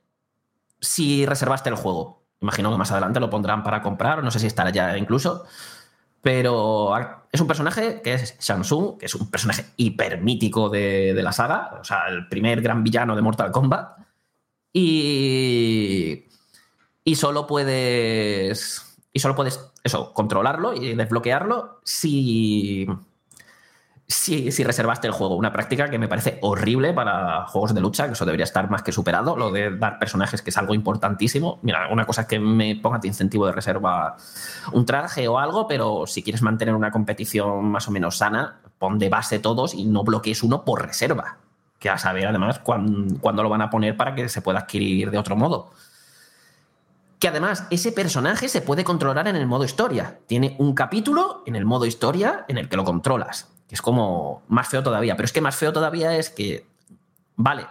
si 0.81 1.25
reservaste 1.25 1.69
el 1.69 1.75
juego. 1.75 2.23
Imagino 2.41 2.71
que 2.71 2.77
más 2.77 2.91
adelante 2.91 3.19
lo 3.19 3.29
pondrán 3.29 3.63
para 3.63 3.81
comprar, 3.81 4.23
no 4.23 4.31
sé 4.31 4.39
si 4.39 4.47
estará 4.47 4.71
ya 4.71 4.97
incluso. 4.97 5.45
Pero 6.21 6.91
es 7.31 7.39
un 7.39 7.47
personaje 7.47 8.01
que 8.01 8.15
es 8.15 8.37
Shansung, 8.39 8.97
que 8.97 9.05
es 9.05 9.13
un 9.13 9.29
personaje 9.29 9.65
hiper 9.77 10.21
mítico 10.21 10.69
de, 10.69 11.13
de 11.13 11.23
la 11.23 11.31
saga, 11.31 11.77
o 11.79 11.83
sea, 11.83 12.07
el 12.07 12.27
primer 12.27 12.61
gran 12.61 12.83
villano 12.83 13.15
de 13.15 13.21
Mortal 13.21 13.51
Kombat. 13.51 13.99
Y, 14.73 16.25
y 17.03 17.15
solo 17.15 17.45
puedes. 17.45 18.97
Y 19.13 19.19
solo 19.19 19.35
puedes, 19.35 19.71
eso, 19.83 20.11
controlarlo 20.13 20.73
y 20.73 20.95
desbloquearlo 20.95 21.79
si, 21.83 22.87
si, 24.07 24.49
reservaste 24.63 25.07
el 25.07 25.13
juego. 25.13 25.35
Una 25.35 25.51
práctica 25.51 25.89
que 25.89 25.97
me 25.97 26.07
parece 26.07 26.37
horrible 26.41 26.93
para 26.93 27.45
juegos 27.47 27.73
de 27.73 27.81
lucha, 27.81 28.05
que 28.07 28.13
eso 28.13 28.25
debería 28.25 28.43
estar 28.43 28.69
más 28.69 28.83
que 28.83 28.91
superado. 28.91 29.35
Lo 29.35 29.51
de 29.51 29.75
dar 29.77 29.97
personajes, 29.97 30.41
que 30.41 30.51
es 30.51 30.57
algo 30.57 30.73
importantísimo. 30.75 31.59
Mira, 31.63 31.87
una 31.91 32.05
cosa 32.05 32.21
es 32.21 32.27
que 32.27 32.39
me 32.39 32.75
ponga 32.75 32.99
de 32.99 33.07
incentivo 33.07 33.45
de 33.47 33.51
reserva 33.51 34.15
un 34.73 34.85
traje 34.85 35.27
o 35.27 35.39
algo, 35.39 35.67
pero 35.67 36.05
si 36.05 36.21
quieres 36.21 36.41
mantener 36.43 36.75
una 36.75 36.91
competición 36.91 37.65
más 37.65 37.87
o 37.87 37.91
menos 37.91 38.17
sana, 38.17 38.59
pon 38.77 38.99
de 38.99 39.09
base 39.09 39.39
todos 39.39 39.73
y 39.73 39.85
no 39.85 40.03
bloquees 40.03 40.43
uno 40.43 40.63
por 40.63 40.85
reserva. 40.85 41.37
Que 41.79 41.89
a 41.89 41.97
saber, 41.97 42.27
además, 42.27 42.59
cuán- 42.59 43.17
cuándo 43.19 43.41
lo 43.43 43.49
van 43.49 43.61
a 43.61 43.69
poner 43.69 43.97
para 43.97 44.13
que 44.13 44.29
se 44.29 44.41
pueda 44.41 44.59
adquirir 44.59 45.09
de 45.11 45.17
otro 45.17 45.35
modo. 45.35 45.71
Que 47.19 47.27
además 47.29 47.65
ese 47.71 47.91
personaje 47.91 48.49
se 48.49 48.61
puede 48.61 48.83
controlar 48.83 49.27
en 49.27 49.35
el 49.35 49.47
modo 49.47 49.63
historia. 49.63 50.19
Tiene 50.27 50.55
un 50.59 50.75
capítulo 50.75 51.41
en 51.45 51.55
el 51.55 51.65
modo 51.65 51.85
historia 51.85 52.45
en 52.47 52.57
el 52.57 52.69
que 52.69 52.77
lo 52.77 52.83
controlas. 52.83 53.47
Que 53.67 53.75
es 53.75 53.81
como 53.81 54.43
más 54.47 54.67
feo 54.67 54.83
todavía. 54.83 55.15
Pero 55.15 55.25
es 55.25 55.33
que 55.33 55.41
más 55.41 55.55
feo 55.55 55.73
todavía 55.73 56.15
es 56.15 56.29
que, 56.29 56.67
vale, 57.35 57.67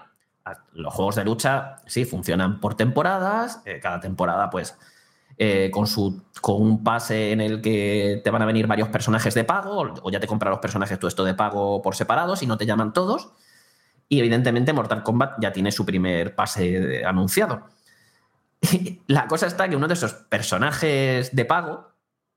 los 0.73 0.93
juegos 0.93 1.16
de 1.16 1.25
lucha 1.25 1.77
sí 1.87 2.05
funcionan 2.05 2.61
por 2.61 2.75
temporadas. 2.75 3.61
eh, 3.65 3.81
cada 3.81 4.01
temporada, 4.01 4.51
pues, 4.51 4.77
eh, 5.37 5.71
con, 5.73 5.87
su, 5.87 6.23
con 6.41 6.62
un 6.62 6.85
pase 6.85 7.33
en 7.33 7.41
el 7.41 7.61
que 7.61 8.21
te 8.23 8.31
van 8.31 8.43
a 8.43 8.47
venir 8.47 8.66
varios 8.69 8.89
personajes 8.89 9.35
de 9.35 9.43
pago, 9.43 9.95
o 10.03 10.11
ya 10.11 10.21
te 10.21 10.29
compras 10.29 10.51
los 10.51 10.61
personajes 10.61 10.99
tú 10.99 11.09
esto 11.09 11.25
de 11.25 11.35
pago 11.35 11.83
por 11.83 11.97
separados 11.97 12.43
y 12.43 12.47
no 12.47 12.57
te 12.57 12.66
llaman 12.66 12.93
todos. 12.93 13.33
Y 14.09 14.21
evidentemente 14.21 14.73
Mortal 14.73 15.03
Kombat 15.03 15.41
ya 15.41 15.53
tiene 15.53 15.73
su 15.73 15.85
primer 15.85 16.35
pase 16.35 17.05
anunciado. 17.05 17.66
La 19.07 19.27
cosa 19.27 19.47
está 19.47 19.69
que 19.69 19.77
uno 19.77 19.89
de 19.89 19.95
esos 19.95 20.12
personajes 20.12 21.35
de 21.35 21.45
pago 21.45 21.89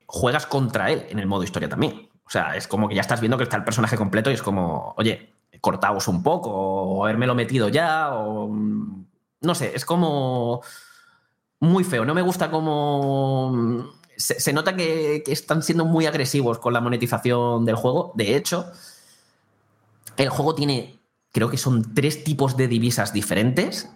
juegas 0.08 0.48
contra 0.48 0.90
él 0.92 1.06
en 1.10 1.20
el 1.20 1.28
modo 1.28 1.44
historia 1.44 1.70
también. 1.70 2.10
O 2.28 2.30
sea, 2.30 2.56
es 2.56 2.68
como 2.68 2.88
que 2.88 2.95
ya 2.95 3.02
estás 3.02 3.22
viendo 3.22 3.38
que 3.38 3.44
está 3.45 3.58
el 3.58 3.64
personaje 3.64 3.98
completo 3.98 4.30
y 4.30 4.34
es 4.34 4.44
como, 4.44 4.94
oye, 4.98 5.34
cortaos 5.62 6.08
un 6.08 6.22
poco, 6.22 6.52
o 6.52 7.04
habermelo 7.06 7.34
metido 7.36 7.70
ya, 7.70 8.14
o. 8.14 8.48
mm, 8.49 9.06
No 9.41 9.56
sé, 9.56 9.72
es 9.76 9.86
como. 9.86 10.62
Muy 11.60 11.84
feo. 11.84 12.06
No 12.06 12.14
me 12.14 12.22
gusta 12.22 12.52
como. 12.52 13.91
Se, 14.18 14.40
se 14.40 14.54
nota 14.54 14.76
que, 14.76 15.24
que 15.26 15.32
están 15.32 15.64
siendo 15.64 15.86
muy 15.86 16.06
agresivos 16.06 16.60
con 16.60 16.74
la 16.74 16.82
monetización 16.82 17.66
del 17.66 17.76
juego. 17.76 18.12
De 18.16 18.36
hecho, 18.36 18.72
el 20.18 20.30
juego 20.30 20.56
tiene 20.56 20.98
creo 21.32 21.49
que 21.52 21.58
son 21.58 21.94
tres 21.94 22.24
tipos 22.24 22.58
de 22.58 22.68
divisas 22.68 23.14
diferentes, 23.14 23.91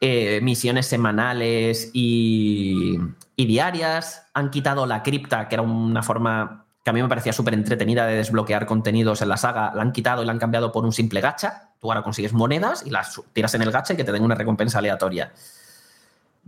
eh, 0.00 0.40
misiones 0.40 0.86
semanales 0.86 1.90
y, 1.92 2.96
y 3.34 3.46
diarias, 3.46 4.22
han 4.34 4.50
quitado 4.50 4.86
la 4.86 5.02
cripta, 5.02 5.48
que 5.48 5.56
era 5.56 5.62
una 5.62 6.02
forma 6.04 6.66
que 6.82 6.90
a 6.90 6.92
mí 6.92 7.02
me 7.02 7.08
parecía 7.08 7.32
súper 7.32 7.54
entretenida 7.54 8.06
de 8.06 8.16
desbloquear 8.16 8.66
contenidos 8.66 9.20
en 9.20 9.28
la 9.28 9.36
saga, 9.36 9.72
la 9.74 9.82
han 9.82 9.92
quitado 9.92 10.22
y 10.22 10.26
la 10.26 10.32
han 10.32 10.38
cambiado 10.38 10.72
por 10.72 10.84
un 10.84 10.92
simple 10.92 11.20
gacha. 11.20 11.70
Tú 11.78 11.90
ahora 11.90 12.02
consigues 12.02 12.32
monedas 12.32 12.84
y 12.86 12.90
las 12.90 13.20
tiras 13.32 13.54
en 13.54 13.62
el 13.62 13.70
gacha 13.70 13.94
y 13.94 13.96
que 13.96 14.04
te 14.04 14.12
den 14.12 14.22
una 14.22 14.34
recompensa 14.34 14.78
aleatoria. 14.78 15.32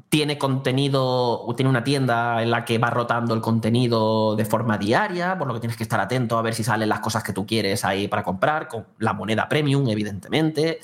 Tiene 0.08 0.38
contenido, 0.38 1.46
tiene 1.54 1.68
una 1.68 1.84
tienda 1.84 2.42
en 2.42 2.50
la 2.50 2.64
que 2.64 2.78
va 2.78 2.88
rotando 2.88 3.34
el 3.34 3.42
contenido 3.42 4.34
de 4.34 4.46
forma 4.46 4.78
diaria, 4.78 5.36
por 5.36 5.46
lo 5.46 5.54
que 5.54 5.60
tienes 5.60 5.76
que 5.76 5.82
estar 5.82 6.00
atento 6.00 6.38
a 6.38 6.42
ver 6.42 6.54
si 6.54 6.64
salen 6.64 6.88
las 6.88 7.00
cosas 7.00 7.22
que 7.22 7.34
tú 7.34 7.46
quieres 7.46 7.84
ahí 7.84 8.08
para 8.08 8.22
comprar, 8.22 8.68
con 8.68 8.86
la 8.98 9.12
moneda 9.12 9.48
premium, 9.48 9.86
evidentemente. 9.88 10.80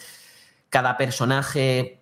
Cada 0.68 0.98
personaje 0.98 1.97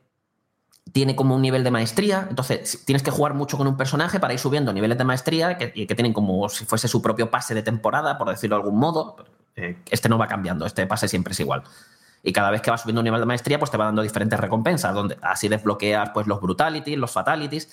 tiene 0.92 1.16
como 1.16 1.34
un 1.34 1.42
nivel 1.42 1.64
de 1.64 1.70
maestría, 1.70 2.26
entonces 2.30 2.82
tienes 2.84 3.02
que 3.02 3.10
jugar 3.10 3.34
mucho 3.34 3.58
con 3.58 3.66
un 3.66 3.76
personaje 3.76 4.20
para 4.20 4.32
ir 4.32 4.38
subiendo 4.38 4.72
niveles 4.72 4.96
de 4.96 5.04
maestría 5.04 5.58
que, 5.58 5.72
que 5.72 5.94
tienen 5.94 6.12
como 6.12 6.48
si 6.48 6.64
fuese 6.64 6.88
su 6.88 7.02
propio 7.02 7.30
pase 7.30 7.54
de 7.54 7.62
temporada, 7.62 8.16
por 8.18 8.28
decirlo 8.28 8.56
de 8.56 8.62
algún 8.62 8.78
modo. 8.78 9.16
Eh, 9.56 9.76
Este 9.90 10.08
no 10.08 10.16
va 10.18 10.26
cambiando, 10.28 10.64
este 10.64 10.86
pase 10.86 11.08
siempre 11.08 11.32
es 11.32 11.40
igual. 11.40 11.62
Y 12.22 12.32
cada 12.32 12.50
vez 12.50 12.60
que 12.60 12.70
vas 12.70 12.80
subiendo 12.82 13.00
un 13.00 13.04
nivel 13.04 13.20
de 13.20 13.26
maestría, 13.26 13.58
pues 13.58 13.70
te 13.70 13.76
va 13.76 13.84
dando 13.84 14.02
diferentes 14.02 14.38
recompensas, 14.38 14.94
donde 14.94 15.16
así 15.22 15.48
desbloqueas 15.48 16.10
pues, 16.10 16.26
los 16.26 16.40
brutalities, 16.40 16.98
los 16.98 17.10
fatalities. 17.10 17.68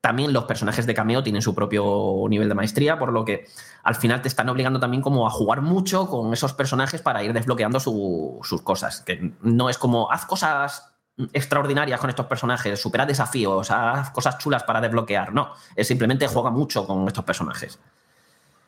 También 0.00 0.32
los 0.32 0.44
personajes 0.44 0.86
de 0.86 0.94
cameo 0.94 1.24
tienen 1.24 1.42
su 1.42 1.54
propio 1.54 2.24
nivel 2.28 2.48
de 2.48 2.54
maestría, 2.54 2.98
por 2.98 3.12
lo 3.12 3.24
que 3.24 3.46
al 3.82 3.96
final 3.96 4.22
te 4.22 4.28
están 4.28 4.48
obligando 4.48 4.78
también 4.78 5.02
como 5.02 5.26
a 5.26 5.30
jugar 5.30 5.60
mucho 5.60 6.08
con 6.08 6.32
esos 6.32 6.52
personajes 6.52 7.02
para 7.02 7.22
ir 7.24 7.32
desbloqueando 7.32 7.80
su- 7.80 8.38
sus 8.44 8.62
cosas. 8.62 9.00
Que 9.00 9.32
no 9.42 9.68
es 9.68 9.76
como 9.76 10.10
haz 10.12 10.24
cosas 10.24 10.84
extraordinarias 11.32 12.00
con 12.00 12.10
estos 12.10 12.26
personajes, 12.26 12.80
supera 12.80 13.06
desafíos, 13.06 13.70
haz 13.70 14.10
cosas 14.10 14.38
chulas 14.38 14.62
para 14.62 14.80
desbloquear. 14.80 15.32
No, 15.32 15.52
es 15.74 15.86
simplemente 15.86 16.26
juega 16.26 16.50
mucho 16.50 16.86
con 16.86 17.06
estos 17.06 17.24
personajes. 17.24 17.78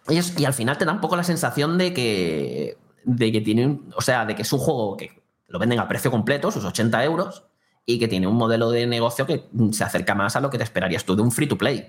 Y, 0.09 0.21
y 0.41 0.45
al 0.45 0.55
final 0.55 0.77
te 0.79 0.85
da 0.85 0.93
un 0.93 1.01
poco 1.01 1.17
la 1.17 1.25
sensación 1.25 1.79
de 1.79 1.95
que, 1.95 2.79
de 3.05 3.33
que 3.33 3.41
tiene 3.41 3.81
o 3.95 4.01
sea, 4.01 4.25
de 4.27 4.35
que 4.35 4.43
es 4.43 4.53
un 4.53 4.59
juego 4.59 4.97
que 4.97 5.23
lo 5.49 5.59
venden 5.59 5.81
a 5.81 5.89
precio 5.89 6.11
completo, 6.11 6.51
sus 6.51 6.65
80 6.65 7.05
euros, 7.05 7.45
y 7.87 7.99
que 7.99 8.09
tiene 8.09 8.27
un 8.27 8.37
modelo 8.37 8.71
de 8.71 8.87
negocio 8.87 9.27
que 9.27 9.49
se 9.73 9.85
acerca 9.85 10.15
más 10.15 10.37
a 10.37 10.41
lo 10.41 10.51
que 10.51 10.59
te 10.59 10.65
esperarías 10.65 11.05
tú 11.05 11.17
de 11.17 11.23
un 11.23 11.33
free 11.33 11.49
to 11.49 11.59
play. 11.59 11.89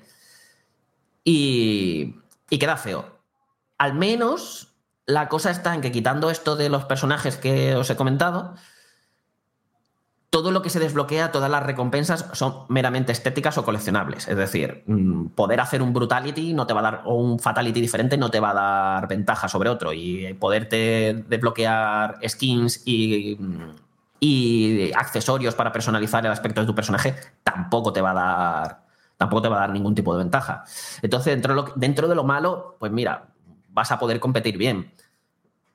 Y, 1.24 2.16
y 2.50 2.60
queda 2.60 2.78
feo. 2.78 3.20
Al 3.78 3.94
menos 3.94 4.76
la 5.06 5.30
cosa 5.30 5.52
está 5.52 5.74
en 5.76 5.82
que 5.82 5.92
quitando 5.92 6.30
esto 6.30 6.56
de 6.56 6.70
los 6.70 6.86
personajes 6.86 7.38
que 7.38 7.76
os 7.76 7.90
he 7.90 7.96
comentado, 7.96 8.56
todo 10.32 10.52
lo 10.52 10.62
que 10.62 10.70
se 10.70 10.80
desbloquea, 10.80 11.34
todas 11.34 11.52
las 11.52 11.62
recompensas 11.62 12.26
son 12.32 12.64
meramente 12.70 13.12
estéticas 13.12 13.58
o 13.58 13.66
coleccionables. 13.66 14.30
Es 14.30 14.38
decir, 14.38 14.82
mm, 14.88 15.28
poder 15.36 15.60
hacer 15.60 15.82
un 15.82 15.92
brutality 15.92 16.54
no 16.54 16.66
te 16.66 16.74
va 16.74 16.80
a 16.80 16.84
dar, 16.84 17.02
o 17.06 17.16
un 17.16 17.38
fatality 17.38 17.82
diferente 17.82 18.18
no 18.18 18.32
te 18.32 18.40
va 18.40 18.52
a 18.52 18.54
dar 18.54 19.08
ventaja 19.10 19.50
sobre 19.50 19.70
otro. 19.70 19.92
Y 19.92 20.34
poderte 20.36 21.26
desbloquear 21.28 22.18
skins 22.26 22.82
y, 22.86 23.38
y 24.22 24.94
accesorios 24.94 25.54
para 25.54 25.74
personalizar 25.74 26.26
el 26.26 26.32
aspecto 26.32 26.62
de 26.62 26.68
tu 26.68 26.74
personaje 26.76 27.14
tampoco 27.44 27.92
te 27.92 28.00
va 28.00 28.12
a 28.12 28.14
dar. 28.14 28.86
Tampoco 29.18 29.42
te 29.42 29.50
va 29.50 29.58
a 29.58 29.60
dar 29.62 29.72
ningún 29.72 29.96
tipo 29.96 30.14
de 30.16 30.24
ventaja. 30.24 30.64
Entonces, 31.02 31.34
dentro 31.34 31.74
dentro 31.76 32.08
de 32.08 32.16
lo 32.16 32.24
malo, 32.24 32.78
pues 32.80 32.92
mira, 32.94 33.28
vas 33.70 33.92
a 33.92 34.00
poder 34.00 34.22
competir 34.22 34.58
bien. 34.58 34.94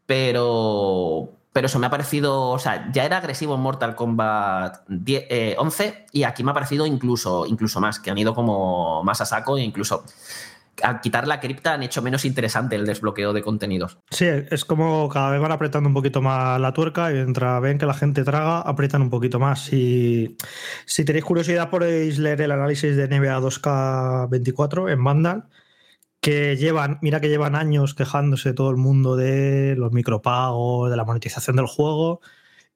Pero, 0.07 1.33
pero 1.57 1.69
eso 1.69 1.79
me 1.79 1.87
ha 1.87 1.91
parecido, 1.91 2.51
o 2.51 2.59
sea, 2.59 2.93
ya 2.93 3.07
era 3.07 3.17
agresivo 3.17 3.55
en 3.55 3.63
Mortal 3.63 3.95
Kombat 3.95 4.87
10, 4.89 5.25
eh, 5.31 5.57
11 5.59 6.05
y 6.13 6.25
aquí 6.25 6.45
me 6.45 6.51
ha 6.51 6.55
parecido 6.55 6.85
incluso, 6.85 7.47
incluso 7.47 7.81
más, 7.81 7.99
que 7.99 8.11
han 8.11 8.19
ido 8.19 8.35
como 8.35 9.03
más 9.05 9.23
a 9.23 9.25
saco 9.25 9.57
e 9.57 9.63
incluso 9.63 10.05
al 10.83 11.01
quitar 11.01 11.27
la 11.27 11.41
cripta 11.41 11.73
han 11.73 11.83
hecho 11.83 12.03
menos 12.03 12.27
interesante 12.27 12.77
el 12.77 12.85
desbloqueo 12.85 13.33
de 13.33 13.41
contenidos. 13.41 13.97
Sí, 14.11 14.27
es 14.27 14.67
como 14.67 15.09
cada 15.09 15.31
vez 15.31 15.41
van 15.41 15.51
apretando 15.51 15.89
un 15.89 15.95
poquito 15.95 16.21
más 16.21 16.61
la 16.61 16.75
tuerca 16.75 17.11
y 17.11 17.15
mientras 17.15 17.63
ven 17.63 17.79
que 17.79 17.87
la 17.87 17.95
gente 17.95 18.23
traga, 18.23 18.61
aprietan 18.61 19.01
un 19.01 19.09
poquito 19.09 19.39
más. 19.39 19.65
Si, 19.65 20.37
si 20.85 21.07
tenéis 21.07 21.25
curiosidad, 21.25 21.71
podéis 21.71 22.19
leer 22.19 22.43
el 22.43 22.53
análisis 22.53 22.95
de 22.95 23.09
NBA 23.09 23.41
2K24 23.41 24.93
en 24.93 25.03
Vandal, 25.03 25.45
que 26.27 26.57
llevan, 26.57 26.99
mira 27.03 27.21
que 27.21 27.29
llevan 27.29 27.55
años 27.55 27.95
quejándose 27.95 28.53
todo 28.53 28.69
el 28.71 28.77
mundo 28.77 29.15
de 29.15 29.77
los 29.77 29.93
micropagos, 29.93 30.91
de 30.91 30.97
la 30.97 31.05
monetización 31.05 31.55
del 31.55 31.67
juego. 31.67 32.21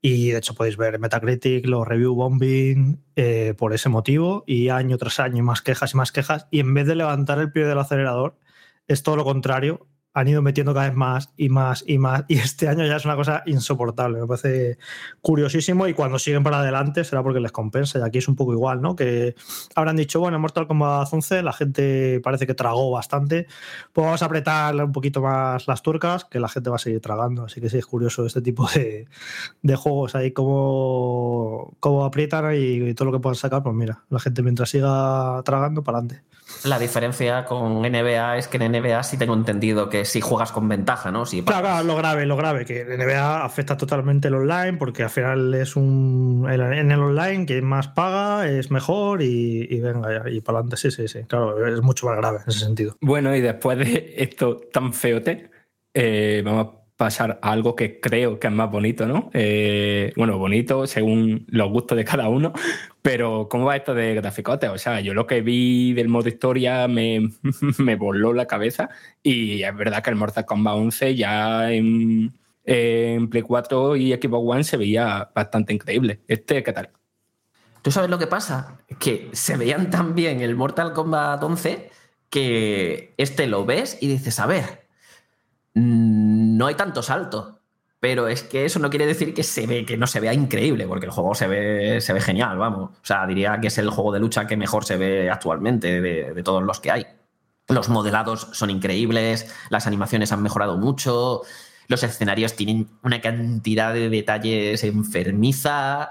Y 0.01 0.31
de 0.31 0.39
hecho 0.39 0.55
podéis 0.55 0.77
ver 0.77 1.01
Metacritic 1.01 1.67
los 1.67 1.85
review 1.89 2.15
bombing 2.15 3.03
eh, 3.17 3.55
por 3.59 3.75
ese 3.75 3.89
motivo 3.89 4.45
y 4.47 4.69
año 4.69 4.97
tras 4.99 5.19
año 5.19 5.43
más 5.43 5.63
quejas 5.63 5.95
y 5.95 5.97
más 5.97 6.13
quejas. 6.13 6.47
Y 6.53 6.61
en 6.61 6.73
vez 6.75 6.87
de 6.87 6.95
levantar 6.95 7.41
el 7.41 7.51
pie 7.51 7.65
del 7.65 7.81
acelerador, 7.81 8.39
es 8.87 9.03
todo 9.03 9.17
lo 9.17 9.25
contrario. 9.25 9.89
Han 10.13 10.29
ido 10.29 10.43
metiendo 10.43 10.75
cada 10.75 10.89
vez 10.89 10.97
más 10.97 11.33
y 11.37 11.49
más 11.49 11.85
y 11.87 11.99
más. 11.99 12.25
Y 12.29 12.39
este 12.39 12.69
año 12.69 12.85
ya 12.87 12.97
es 12.97 13.05
una 13.05 13.17
cosa 13.17 13.43
insoportable. 13.47 14.21
Me 14.21 14.27
parece 14.27 14.79
curiosísimo. 15.21 15.87
Y 15.87 15.95
cuando 15.95 16.19
siguen 16.19 16.43
para 16.43 16.61
adelante 16.61 17.05
será 17.05 17.23
porque 17.23 17.41
les 17.41 17.53
compensa. 17.53 17.99
Y 17.99 18.03
aquí 18.03 18.19
es 18.19 18.29
un 18.29 18.37
poco 18.37 18.53
igual, 18.53 18.81
¿no? 18.83 18.97
Que 18.97 19.35
habrán 19.75 19.97
dicho, 19.97 20.21
bueno, 20.21 20.37
en 20.37 20.43
Mortal 20.43 20.67
Kombat 20.67 21.13
11 21.13 21.43
la 21.43 21.53
gente 21.53 22.21
parece 22.23 22.47
que 22.47 22.55
tragó 22.55 22.91
bastante. 22.91 23.47
Pues 23.93 24.05
vamos 24.05 24.23
a 24.23 24.27
apretar 24.27 24.75
un 24.77 24.93
poquito 24.93 25.23
más 25.23 25.69
las 25.69 25.83
tuercas, 25.83 26.25
que 26.25 26.41
la 26.41 26.49
gente 26.49 26.71
va 26.71 26.77
a 26.77 26.79
seguir 26.79 27.01
tragando. 27.01 27.45
Así 27.45 27.61
que 27.61 27.69
sí, 27.71 27.79
es 27.79 27.87
curioso 27.87 28.27
este 28.27 28.43
tipo 28.43 28.69
de, 28.75 29.07
de 29.63 29.77
juegos 29.77 30.15
ahí, 30.15 30.33
cómo, 30.33 31.77
cómo 31.81 32.05
aprietan 32.05 32.55
y, 32.55 32.91
y 32.91 32.95
todo 32.95 33.07
lo 33.07 33.13
que 33.13 33.21
puedan 33.21 33.37
sacar. 33.37 33.63
Pues 33.63 33.75
mira, 33.75 34.05
la 34.11 34.19
gente 34.21 34.43
mientras 34.43 34.71
siga 34.71 35.43
tragando, 35.45 35.83
para 35.83 35.99
adelante. 35.99 36.30
La 36.65 36.79
diferencia 36.79 37.45
con 37.45 37.81
NBA 37.81 38.39
es 38.39 38.49
que 38.49 38.59
en 38.59 38.73
NBA 38.73 39.03
sí 39.03 39.17
tengo 39.17 39.35
entendido 39.35 39.89
que 39.89 40.05
sí 40.05 40.21
juegas 40.21 40.53
con 40.53 40.69
ventaja, 40.69 41.11
¿no? 41.11 41.27
Si 41.27 41.43
Claro, 41.43 41.63
claro, 41.63 41.85
lo 41.87 41.97
grave, 41.97 42.27
lo 42.27 42.37
grave, 42.37 42.65
que 42.65 42.83
en 42.83 42.99
NBA 42.99 43.45
afecta 43.45 43.77
totalmente 43.77 44.29
el 44.29 44.35
online, 44.35 44.75
porque 44.75 45.03
al 45.03 45.11
final 45.11 45.55
es 45.55 45.77
un. 45.77 46.47
En 46.51 46.91
el 46.91 47.01
online, 47.01 47.47
quien 47.47 47.65
más 47.65 47.89
paga 47.89 48.49
es 48.49 48.71
mejor 48.71 49.23
y, 49.23 49.67
y 49.71 49.81
venga, 49.81 50.25
ya, 50.25 50.31
y 50.31 50.41
para 50.41 50.59
adelante, 50.59 50.77
sí, 50.77 50.91
sí, 50.91 51.09
sí. 51.09 51.21
Claro, 51.25 51.67
es 51.67 51.81
mucho 51.83 52.07
más 52.07 52.17
grave 52.17 52.39
en 52.39 52.49
ese 52.49 52.61
sentido. 52.61 52.97
Bueno, 53.01 53.35
y 53.35 53.41
después 53.41 53.79
de 53.79 54.15
esto 54.19 54.61
tan 54.73 54.93
feote, 54.93 55.51
eh, 55.95 56.43
vamos 56.45 56.67
a 56.67 56.80
pasar 57.01 57.39
algo 57.41 57.75
que 57.75 57.99
creo 57.99 58.39
que 58.39 58.49
es 58.49 58.53
más 58.53 58.71
bonito, 58.71 59.07
¿no? 59.07 59.31
Eh, 59.33 60.13
bueno, 60.19 60.37
bonito 60.37 60.87
según 60.87 61.47
los 61.49 61.71
gustos 61.71 61.97
de 61.97 62.05
cada 62.05 62.29
uno, 62.29 62.53
pero 63.01 63.49
¿cómo 63.49 63.65
va 63.65 63.77
esto 63.77 63.95
de 63.95 64.15
graficotes? 64.17 64.69
O 64.69 64.77
sea, 64.77 65.01
yo 65.01 65.15
lo 65.15 65.27
que 65.27 65.41
vi 65.41 65.95
del 65.95 66.11
modo 66.11 66.29
historia 66.29 66.87
me, 66.89 67.31
voló 67.99 68.35
la 68.35 68.45
cabeza 68.45 68.91
y 69.23 69.63
es 69.63 69.75
verdad 69.75 70.03
que 70.03 70.11
el 70.11 70.17
Mortal 70.17 70.45
Kombat 70.45 70.75
11 70.75 71.17
ya 71.17 71.73
en, 71.73 72.35
Play 72.67 73.43
4 73.47 73.97
y 73.97 74.13
Xbox 74.13 74.45
One 74.47 74.65
se 74.65 74.77
veía 74.77 75.31
bastante 75.35 75.73
increíble. 75.73 76.21
Este, 76.29 76.63
¿qué 76.63 76.73
tal? 76.75 76.91
¿Tú 77.81 77.91
sabes 77.91 78.11
lo 78.11 78.19
que 78.19 78.27
pasa? 78.27 78.77
Que 78.99 79.31
se 79.33 79.57
veían 79.57 79.89
tan 79.89 80.15
bien 80.15 80.43
el 80.43 80.55
Mortal 80.55 80.93
Kombat 80.93 81.43
11 81.43 81.91
que 82.29 83.15
este 83.17 83.47
lo 83.47 83.65
ves 83.65 83.97
y 84.03 84.09
dices, 84.09 84.39
a 84.39 84.45
ver, 84.45 84.80
no 85.75 86.67
hay 86.67 86.75
tanto 86.75 87.03
salto. 87.03 87.59
Pero 88.01 88.29
es 88.29 88.43
que 88.43 88.65
eso 88.65 88.79
no 88.79 88.89
quiere 88.89 89.05
decir 89.05 89.35
que 89.35 89.43
se 89.43 89.67
ve, 89.67 89.85
que 89.85 89.99
no 89.99 90.07
se 90.07 90.21
vea 90.21 90.33
increíble, 90.33 90.87
porque 90.87 91.05
el 91.07 91.13
juego 91.13 91.35
se 91.35 91.47
ve, 91.47 92.01
se 92.01 92.15
ve 92.15 92.21
genial, 92.23 92.57
vamos. 92.57 92.91
O 92.93 93.05
sea, 93.05 93.27
diría 93.27 93.61
que 93.61 93.67
es 93.67 93.77
el 93.77 93.91
juego 93.91 94.11
de 94.13 94.21
lucha 94.21 94.47
que 94.47 94.57
mejor 94.57 94.87
se 94.87 94.97
ve 94.97 95.31
actualmente 95.31 96.01
de, 96.01 96.33
de 96.33 96.43
todos 96.43 96.63
los 96.63 96.81
que 96.81 96.91
hay. 96.91 97.07
Los 97.69 97.91
modelados 97.91 98.49
son 98.53 98.71
increíbles, 98.71 99.55
las 99.69 99.87
animaciones 99.87 100.33
han 100.33 100.43
mejorado 100.43 100.79
mucho, 100.79 101.43
los 101.91 102.03
escenarios 102.05 102.55
tienen 102.55 102.89
una 103.03 103.21
cantidad 103.21 103.93
de 103.93 104.09
detalles 104.09 104.83
enfermiza. 104.85 106.11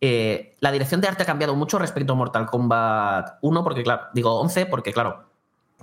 Eh, 0.00 0.56
la 0.60 0.72
dirección 0.72 1.00
de 1.00 1.08
arte 1.08 1.22
ha 1.22 1.26
cambiado 1.26 1.54
mucho 1.54 1.78
respecto 1.78 2.14
a 2.14 2.16
Mortal 2.16 2.46
Kombat 2.46 3.38
1, 3.42 3.62
porque 3.62 3.82
claro, 3.82 4.04
digo 4.14 4.40
11, 4.40 4.66
porque 4.66 4.92
claro, 4.92 5.31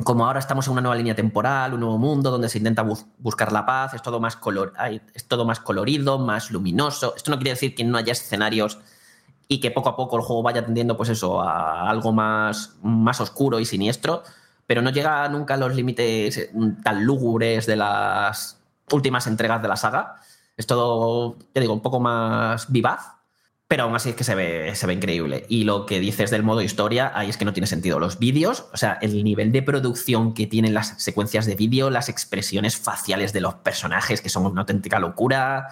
como 0.03 0.25
ahora 0.25 0.39
estamos 0.39 0.65
en 0.67 0.73
una 0.73 0.81
nueva 0.81 0.95
línea 0.95 1.15
temporal, 1.15 1.73
un 1.73 1.81
nuevo 1.81 1.97
mundo 1.97 2.31
donde 2.31 2.49
se 2.49 2.57
intenta 2.57 2.83
bus- 2.83 3.05
buscar 3.17 3.51
la 3.51 3.65
paz, 3.65 3.93
es 3.93 4.01
todo, 4.01 4.19
más 4.19 4.35
color, 4.35 4.73
es 5.13 5.27
todo 5.27 5.45
más 5.45 5.59
colorido, 5.59 6.17
más 6.19 6.51
luminoso. 6.51 7.13
Esto 7.15 7.31
no 7.31 7.37
quiere 7.37 7.51
decir 7.51 7.75
que 7.75 7.83
no 7.83 7.97
haya 7.97 8.13
escenarios 8.13 8.79
y 9.47 9.59
que 9.59 9.71
poco 9.71 9.89
a 9.89 9.95
poco 9.95 10.15
el 10.15 10.21
juego 10.23 10.43
vaya 10.43 10.63
tendiendo, 10.65 10.95
pues 10.95 11.09
eso, 11.09 11.41
a 11.41 11.89
algo 11.89 12.13
más, 12.13 12.75
más 12.81 13.19
oscuro 13.19 13.59
y 13.59 13.65
siniestro, 13.65 14.23
pero 14.67 14.81
no 14.81 14.91
llega 14.91 15.27
nunca 15.27 15.55
a 15.55 15.57
los 15.57 15.73
límites 15.75 16.37
eh, 16.37 16.51
tan 16.83 17.03
lúgubres 17.03 17.65
de 17.65 17.75
las 17.75 18.61
últimas 18.91 19.27
entregas 19.27 19.61
de 19.61 19.67
la 19.67 19.75
saga. 19.75 20.15
Es 20.55 20.67
todo, 20.67 21.37
ya 21.53 21.61
digo, 21.61 21.73
un 21.73 21.81
poco 21.81 21.99
más 21.99 22.71
vivaz, 22.71 23.18
pero 23.69 23.83
aún 23.83 23.95
así 23.95 24.09
es 24.09 24.15
que 24.15 24.23
se 24.23 24.33
ve, 24.33 24.73
se 24.73 24.87
ve 24.87 24.93
increíble. 24.93 25.45
Y 25.47 25.63
lo 25.63 25.85
que 25.85 25.99
dices 25.99 26.31
del 26.31 26.41
modo 26.41 26.63
historia, 26.63 27.11
ahí 27.13 27.29
es 27.29 27.37
que 27.37 27.45
no 27.45 27.53
tiene 27.53 27.67
sentido. 27.67 27.99
Los 27.99 28.17
vídeos, 28.17 28.65
o 28.73 28.77
sea, 28.77 28.97
el 28.99 29.23
nivel 29.23 29.51
de 29.51 29.61
producción 29.61 30.33
que 30.33 30.47
tienen 30.47 30.73
las 30.73 30.95
secuencias 30.97 31.45
de 31.45 31.55
vídeo, 31.55 31.91
las 31.91 32.09
expresiones 32.09 32.77
faciales 32.77 33.31
de 33.31 33.41
los 33.41 33.53
personajes, 33.53 34.21
que 34.21 34.29
son 34.29 34.47
una 34.47 34.61
auténtica 34.61 34.97
locura. 34.97 35.67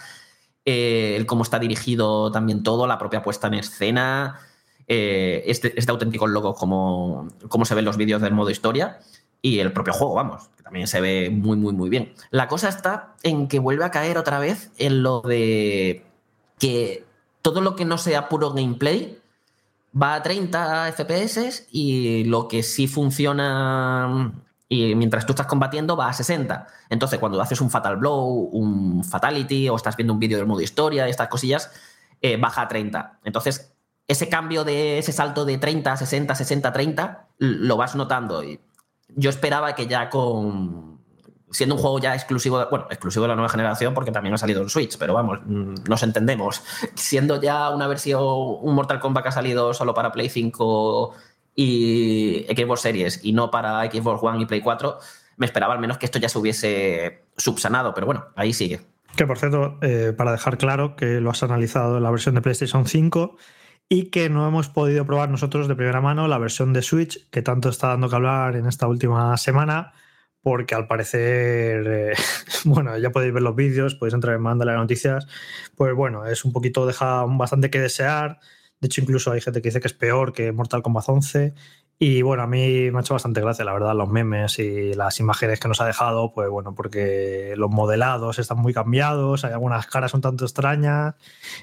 eh, 0.64 1.16
el 1.18 1.26
cómo 1.26 1.42
está 1.42 1.58
dirigido 1.58 2.32
también 2.32 2.62
todo, 2.62 2.86
la 2.86 3.00
propia 3.00 3.24
puesta 3.24 3.48
en 3.48 3.56
escena, 3.56 4.42
eh, 4.88 5.42
este, 5.48 5.74
este 5.76 5.92
auténtico 5.92 6.28
logo, 6.28 6.54
como, 6.54 7.30
cómo 7.50 7.66
se 7.66 7.74
ven 7.74 7.86
los 7.86 7.98
vídeos 7.98 8.22
del 8.22 8.34
modo 8.34 8.52
historia 8.52 9.00
y 9.42 9.58
el 9.58 9.74
propio 9.74 9.94
juego, 9.94 10.14
vamos, 10.14 10.50
que 10.56 10.62
también 10.62 10.86
se 10.86 11.02
ve 11.02 11.32
muy, 11.32 11.58
muy, 11.58 11.74
muy 11.74 11.90
bien. 11.90 12.14
La 12.30 12.48
cosa 12.48 12.70
está 12.70 13.16
en 13.24 13.48
que 13.48 13.58
vuelve 13.58 13.86
a 13.86 13.92
caer 13.92 14.20
otra 14.20 14.38
vez 14.38 14.70
en 14.78 15.02
lo 15.02 15.22
de 15.22 16.06
que 16.60 17.07
todo 17.42 17.62
lo 17.62 17.76
que 17.76 17.86
no 17.86 17.98
sea 17.98 18.30
puro 18.30 18.52
gameplay 18.52 19.20
va 20.00 20.16
a 20.16 20.24
30 20.24 20.92
FPS 20.92 21.68
y 21.72 22.24
lo 22.26 22.48
que 22.48 22.64
sí 22.64 22.88
funciona 22.88 24.34
y 24.70 24.96
mientras 24.96 25.26
tú 25.26 25.32
estás 25.32 25.48
combatiendo 25.48 25.96
va 25.96 26.10
a 26.10 26.14
60. 26.14 26.68
Entonces, 26.90 27.20
cuando 27.20 27.42
haces 27.42 27.62
un 27.62 27.70
Fatal 27.70 27.98
Blow, 27.98 28.50
un 28.52 29.04
Fatality 29.04 29.70
o 29.70 29.76
estás 29.76 29.96
viendo 29.96 30.14
un 30.14 30.20
vídeo 30.20 30.38
del 30.38 30.46
modo 30.46 30.62
historia, 30.62 31.08
estas 31.08 31.30
cosillas, 31.30 31.72
eh, 32.22 32.38
baja 32.38 32.64
a 32.64 32.68
30. 32.68 33.20
Entonces, 33.24 33.74
ese 34.08 34.30
cambio 34.30 34.64
de 34.64 34.98
ese 34.98 35.14
salto 35.14 35.46
de 35.46 35.58
30, 35.58 35.96
60, 35.96 36.36
60, 36.36 36.74
30, 36.74 37.28
lo 37.38 37.78
vas 37.78 37.96
notando. 37.96 38.44
Y 38.44 38.60
yo 39.10 39.30
esperaba 39.30 39.74
que 39.74 39.88
ya 39.88 40.10
con. 40.10 40.97
Siendo 41.50 41.76
un 41.76 41.82
juego 41.82 42.00
ya 42.00 42.14
exclusivo, 42.14 42.60
de- 42.60 42.66
bueno, 42.66 42.88
exclusivo 42.90 43.24
de 43.24 43.30
la 43.30 43.36
nueva 43.36 43.50
generación, 43.50 43.94
porque 43.94 44.12
también 44.12 44.34
ha 44.34 44.38
salido 44.38 44.62
en 44.62 44.70
Switch, 44.70 44.98
pero 44.98 45.14
vamos, 45.14 45.40
mm, 45.46 45.76
nos 45.88 46.04
entendemos. 46.04 46.62
Siendo 46.96 47.42
ya 47.42 47.70
una 47.70 47.88
versión, 47.88 48.22
un 48.24 48.76
Mortal 48.76 49.00
Kombat 49.00 49.24
que 49.24 49.30
ha 49.30 49.32
salido 49.32 49.74
solo 49.74 49.94
para 49.94 50.12
Play 50.12 50.30
5 50.30 51.14
y 51.56 52.46
Xbox 52.50 52.82
Series 52.82 53.20
y 53.24 53.34
no 53.34 53.50
para 53.50 53.82
Xbox 53.90 54.22
One 54.24 54.42
y 54.42 54.46
Play 54.46 54.62
4, 54.62 54.98
me 55.38 55.46
esperaba 55.46 55.74
al 55.74 55.80
menos 55.80 55.98
que 55.98 56.06
esto 56.06 56.20
ya 56.20 56.30
se 56.30 56.38
hubiese 56.38 57.24
subsanado, 57.38 57.94
pero 57.94 58.06
bueno, 58.06 58.26
ahí 58.36 58.54
sigue. 58.54 58.82
Que 59.16 59.26
por 59.26 59.38
cierto, 59.40 59.78
eh, 59.82 60.14
para 60.16 60.32
dejar 60.32 60.58
claro 60.58 60.96
que 60.96 61.20
lo 61.22 61.32
has 61.32 61.42
analizado 61.44 61.98
en 61.98 62.04
la 62.04 62.12
versión 62.12 62.36
de 62.36 62.42
PlayStation 62.42 62.86
5 62.86 63.38
y 63.90 64.06
que 64.10 64.30
no 64.30 64.48
hemos 64.48 64.68
podido 64.70 65.06
probar 65.06 65.30
nosotros 65.30 65.68
de 65.68 65.76
primera 65.76 66.02
mano 66.02 66.28
la 66.28 66.38
versión 66.38 66.74
de 66.74 66.82
Switch, 66.82 67.28
que 67.32 67.42
tanto 67.42 67.70
está 67.70 67.88
dando 67.88 68.10
que 68.10 68.16
hablar 68.16 68.56
en 68.56 68.66
esta 68.68 68.88
última 68.88 69.36
semana, 69.38 69.94
porque 70.42 70.76
al 70.76 70.88
parecer, 70.88 71.88
eh, 71.88 72.14
bueno, 72.66 72.98
ya 72.98 73.12
podéis 73.12 73.34
ver 73.34 73.44
los 73.44 73.56
vídeos, 73.56 73.96
podéis 73.96 74.14
entrar 74.14 74.36
en 74.36 74.42
Mándale 74.42 74.72
las 74.72 74.82
noticias, 74.82 75.28
pues 75.76 75.94
bueno, 75.94 76.26
es 76.26 76.46
un 76.46 76.54
poquito, 76.54 76.86
deja 76.86 77.26
bastante 77.26 77.70
que 77.70 77.80
desear. 77.80 78.40
De 78.80 78.88
hecho, 78.88 79.02
incluso 79.02 79.32
hay 79.32 79.42
gente 79.42 79.62
que 79.62 79.70
dice 79.70 79.80
que 79.80 79.88
es 79.88 79.94
peor 79.94 80.34
que 80.34 80.52
Mortal 80.52 80.84
Kombat 80.84 81.10
11. 81.10 81.54
Y 82.00 82.22
bueno, 82.22 82.44
a 82.44 82.48
mí 82.48 82.92
me 82.92 83.00
ha 83.00 83.02
hecho 83.02 83.16
bastante 83.16 83.42
gracia, 83.42 83.66
la 83.66 83.74
verdad, 83.74 83.96
los 83.96 84.08
memes 84.08 84.60
y 84.60 84.94
las 84.94 85.20
imágenes 85.20 85.60
que 85.60 85.68
nos 85.68 85.82
ha 85.82 85.86
dejado, 85.88 86.32
pues 86.32 86.48
bueno, 86.48 86.76
porque 86.76 87.56
los 87.58 87.72
modelados 87.72 88.38
están 88.38 88.60
muy 88.60 88.72
cambiados, 88.72 89.44
hay 89.44 89.54
algunas 89.54 89.88
caras 89.88 90.14
un 90.14 90.22
tanto 90.22 90.46
extrañas. 90.46 91.16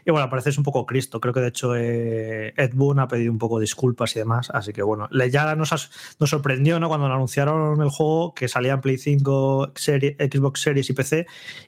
Y 0.05 0.11
bueno, 0.11 0.29
parece 0.29 0.51
es 0.51 0.59
un 0.59 0.65
poco 0.65 0.87
Cristo. 0.87 1.21
Creo 1.21 1.33
que 1.33 1.39
de 1.39 1.49
hecho 1.49 1.77
eh, 1.77 2.53
Ed 2.57 2.73
Boon 2.75 2.99
ha 2.99 3.07
pedido 3.07 3.31
un 3.31 3.39
poco 3.39 3.61
disculpas 3.61 4.17
y 4.17 4.19
demás. 4.19 4.51
Así 4.53 4.73
que 4.73 4.83
bueno, 4.83 5.09
ya 5.31 5.55
nos, 5.55 5.71
nos 6.19 6.31
sorprendió 6.31 6.81
¿no? 6.81 6.89
cuando 6.89 7.07
anunciaron 7.07 7.81
el 7.81 7.91
juego 7.91 8.35
que 8.35 8.49
salía 8.49 8.73
en 8.73 8.81
Play 8.81 8.99
5, 8.99 9.71
serie- 9.77 10.17
Xbox 10.19 10.63
Series 10.63 10.91
y 10.91 10.95
PC. 10.95 11.27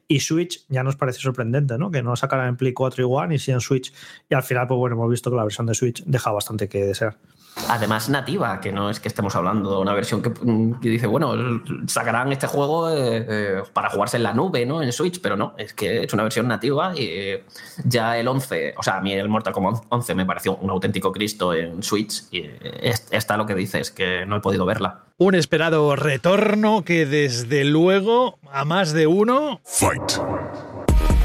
Y 0.09 0.19
Switch 0.19 0.67
ya 0.69 0.83
nos 0.83 0.97
parece 0.97 1.21
sorprendente, 1.21 1.79
¿no? 1.79 1.93
Que 1.93 2.03
no 2.03 2.17
sacaran 2.17 2.49
en 2.49 2.57
Play 2.57 2.73
4 2.73 3.05
y 3.05 3.07
One 3.09 3.35
y 3.37 3.39
sí 3.39 3.53
en 3.53 3.61
Switch. 3.61 3.93
Y 4.29 4.35
al 4.35 4.43
final, 4.43 4.67
pues 4.67 4.77
bueno, 4.79 4.97
hemos 4.97 5.09
visto 5.09 5.31
que 5.31 5.37
la 5.37 5.45
versión 5.45 5.67
de 5.69 5.75
Switch 5.75 6.03
deja 6.05 6.33
bastante 6.33 6.69
que 6.69 6.85
desear. 6.85 7.17
Además, 7.69 8.09
nativa, 8.11 8.61
que 8.61 8.71
no 8.71 8.91
es 8.91 9.01
que 9.01 9.09
estemos 9.09 9.35
hablando 9.35 9.71
de 9.73 9.79
una 9.79 9.93
versión 9.95 10.21
que, 10.23 10.29
mm, 10.31 10.79
que 10.79 10.89
dice, 10.91 11.07
bueno, 11.07 11.33
sacarán 11.87 12.31
este 12.31 12.47
juego 12.47 12.91
eh, 12.91 13.27
eh, 13.29 13.63
para 13.73 13.91
jugarse 13.91 14.19
en 14.19 14.23
la 14.25 14.35
nube, 14.35 14.65
¿no? 14.67 14.83
En 14.83 14.93
Switch, 14.93 15.21
pero 15.21 15.37
no, 15.37 15.55
es 15.57 15.73
que 15.73 16.05
es 16.05 16.13
una 16.13 16.23
versión 16.23 16.47
nativa 16.47 16.93
y 16.95 17.05
eh, 17.05 17.45
ya 17.85 18.19
el 18.19 18.29
11, 18.29 18.75
o 18.77 18.83
sea, 18.83 18.99
a 18.99 19.01
mí 19.01 19.13
el 19.15 19.29
Mortal 19.29 19.53
Kombat 19.55 19.85
11 19.89 20.15
me 20.15 20.27
pareció 20.27 20.57
un 20.57 20.71
auténtico 20.71 21.11
Cristo 21.13 21.55
en 21.55 21.83
Switch 21.83 22.25
y 22.31 22.41
eh, 22.41 22.59
es- 22.83 23.09
está 23.11 23.37
lo 23.37 23.47
que 23.47 23.55
dices, 23.55 23.91
que 23.91 24.27
no 24.27 24.37
he 24.37 24.41
podido 24.41 24.67
verla. 24.67 25.01
Un 25.17 25.35
esperado 25.35 25.97
retorno 25.97 26.85
que 26.85 27.07
desde 27.07 27.65
luego 27.65 28.39
a 28.53 28.65
más 28.67 28.93
de 28.93 29.07
uno. 29.07 29.61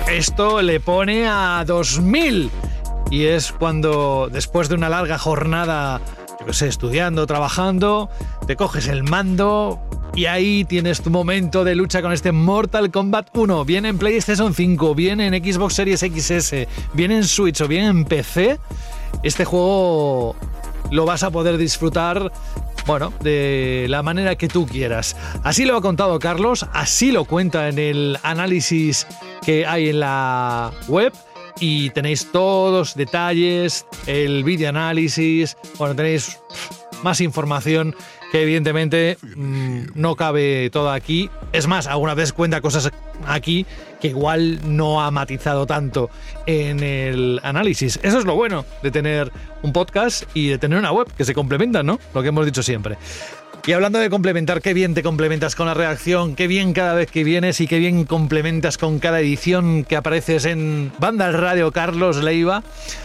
Esto 0.10 0.62
le 0.62 0.80
pone 0.80 1.28
a 1.28 1.64
2000. 1.68 2.50
Y 3.10 3.26
es 3.26 3.52
cuando 3.52 4.30
después 4.32 4.70
de 4.70 4.76
una 4.76 4.88
larga 4.88 5.18
jornada, 5.18 6.00
yo 6.46 6.54
sé, 6.54 6.68
estudiando, 6.68 7.28
trabajando, 7.28 8.10
te 8.48 8.56
coges 8.56 8.88
el 8.88 9.04
mando 9.04 9.80
y 10.16 10.26
ahí 10.26 10.66
tienes 10.66 11.02
tu 11.02 11.10
momento 11.10 11.64
de 11.64 11.76
lucha 11.76 12.02
con 12.02 12.12
este 12.12 12.32
Mortal 12.32 12.92
Kombat 12.92 13.30
1. 13.36 13.66
Viene 13.66 13.90
en 13.90 13.98
PlayStation 13.98 14.54
5, 14.54 14.96
viene 14.96 15.28
en 15.28 15.44
Xbox 15.44 15.76
Series 15.76 16.00
XS, 16.00 16.68
viene 16.94 17.18
en 17.18 17.24
Switch 17.24 17.62
o 17.62 17.68
viene 17.68 17.88
en 17.88 18.06
PC. 18.06 18.60
Este 19.24 19.46
juego 19.46 20.36
lo 20.90 21.06
vas 21.06 21.24
a 21.24 21.32
poder 21.32 21.58
disfrutar, 21.58 22.32
bueno, 22.86 23.14
de 23.22 23.86
la 23.88 24.04
manera 24.04 24.36
que 24.36 24.48
tú 24.48 24.66
quieras. 24.66 25.16
Así 25.44 25.66
lo 25.66 25.78
ha 25.78 25.82
contado 25.82 26.20
Carlos, 26.20 26.66
así 26.74 27.12
lo 27.12 27.26
cuenta 27.26 27.70
en 27.70 27.80
el 27.80 28.18
análisis 28.24 29.08
que 29.46 29.66
hay 29.66 29.90
en 29.90 30.02
la 30.02 30.72
web. 30.88 31.14
Y 31.62 31.92
tenéis 31.92 32.32
todos 32.32 32.96
detalles, 32.96 33.86
el 34.08 34.44
vídeo 34.44 34.68
análisis, 34.68 35.56
bueno, 35.78 35.96
tenéis 35.96 36.40
más 37.04 37.22
información 37.22 37.96
que 38.32 38.42
evidentemente 38.42 39.18
mm, 39.36 39.90
no 39.94 40.16
cabe 40.16 40.70
todo 40.72 40.90
aquí. 40.90 41.30
Es 41.54 41.68
más, 41.68 41.86
alguna 41.86 42.16
vez 42.16 42.34
cuenta 42.34 42.62
cosas 42.62 42.90
aquí 43.28 43.66
que 44.00 44.08
igual 44.08 44.60
no 44.76 45.02
ha 45.02 45.12
matizado 45.12 45.68
tanto 45.68 46.10
en 46.48 46.82
el 46.82 47.40
análisis. 47.44 48.00
Eso 48.02 48.18
es 48.18 48.26
lo 48.26 48.36
bueno 48.36 48.66
de 48.82 48.90
tener 48.90 49.32
un 49.62 49.72
podcast 49.72 50.24
y 50.34 50.48
de 50.48 50.58
tener 50.58 50.80
una 50.80 50.92
web 50.92 51.08
que 51.16 51.26
se 51.26 51.36
complementan, 51.36 51.86
¿no? 51.86 52.00
Lo 52.14 52.22
que 52.24 52.30
hemos 52.30 52.46
dicho 52.46 52.64
siempre. 52.64 52.98
Y 53.64 53.74
hablando 53.74 54.00
de 54.00 54.10
complementar, 54.10 54.60
qué 54.60 54.74
bien 54.74 54.96
te 54.96 55.04
complementas 55.04 55.56
con 55.56 55.68
la 55.68 55.76
reacción, 55.76 56.36
qué 56.36 56.48
bien 56.48 56.74
cada 56.74 56.96
vez 56.96 57.12
que 57.12 57.24
vienes 57.24 57.62
y 57.62 57.68
qué 57.68 57.78
bien 57.78 58.06
complementas 58.06 58.80
con 58.80 58.98
cada 58.98 59.20
edición 59.20 59.84
que 59.84 59.96
apareces 59.96 60.46
en 60.46 60.92
Banda 60.98 61.32
Radio 61.32 61.72
Carlos 61.72 62.24
Leiva. 62.24 62.64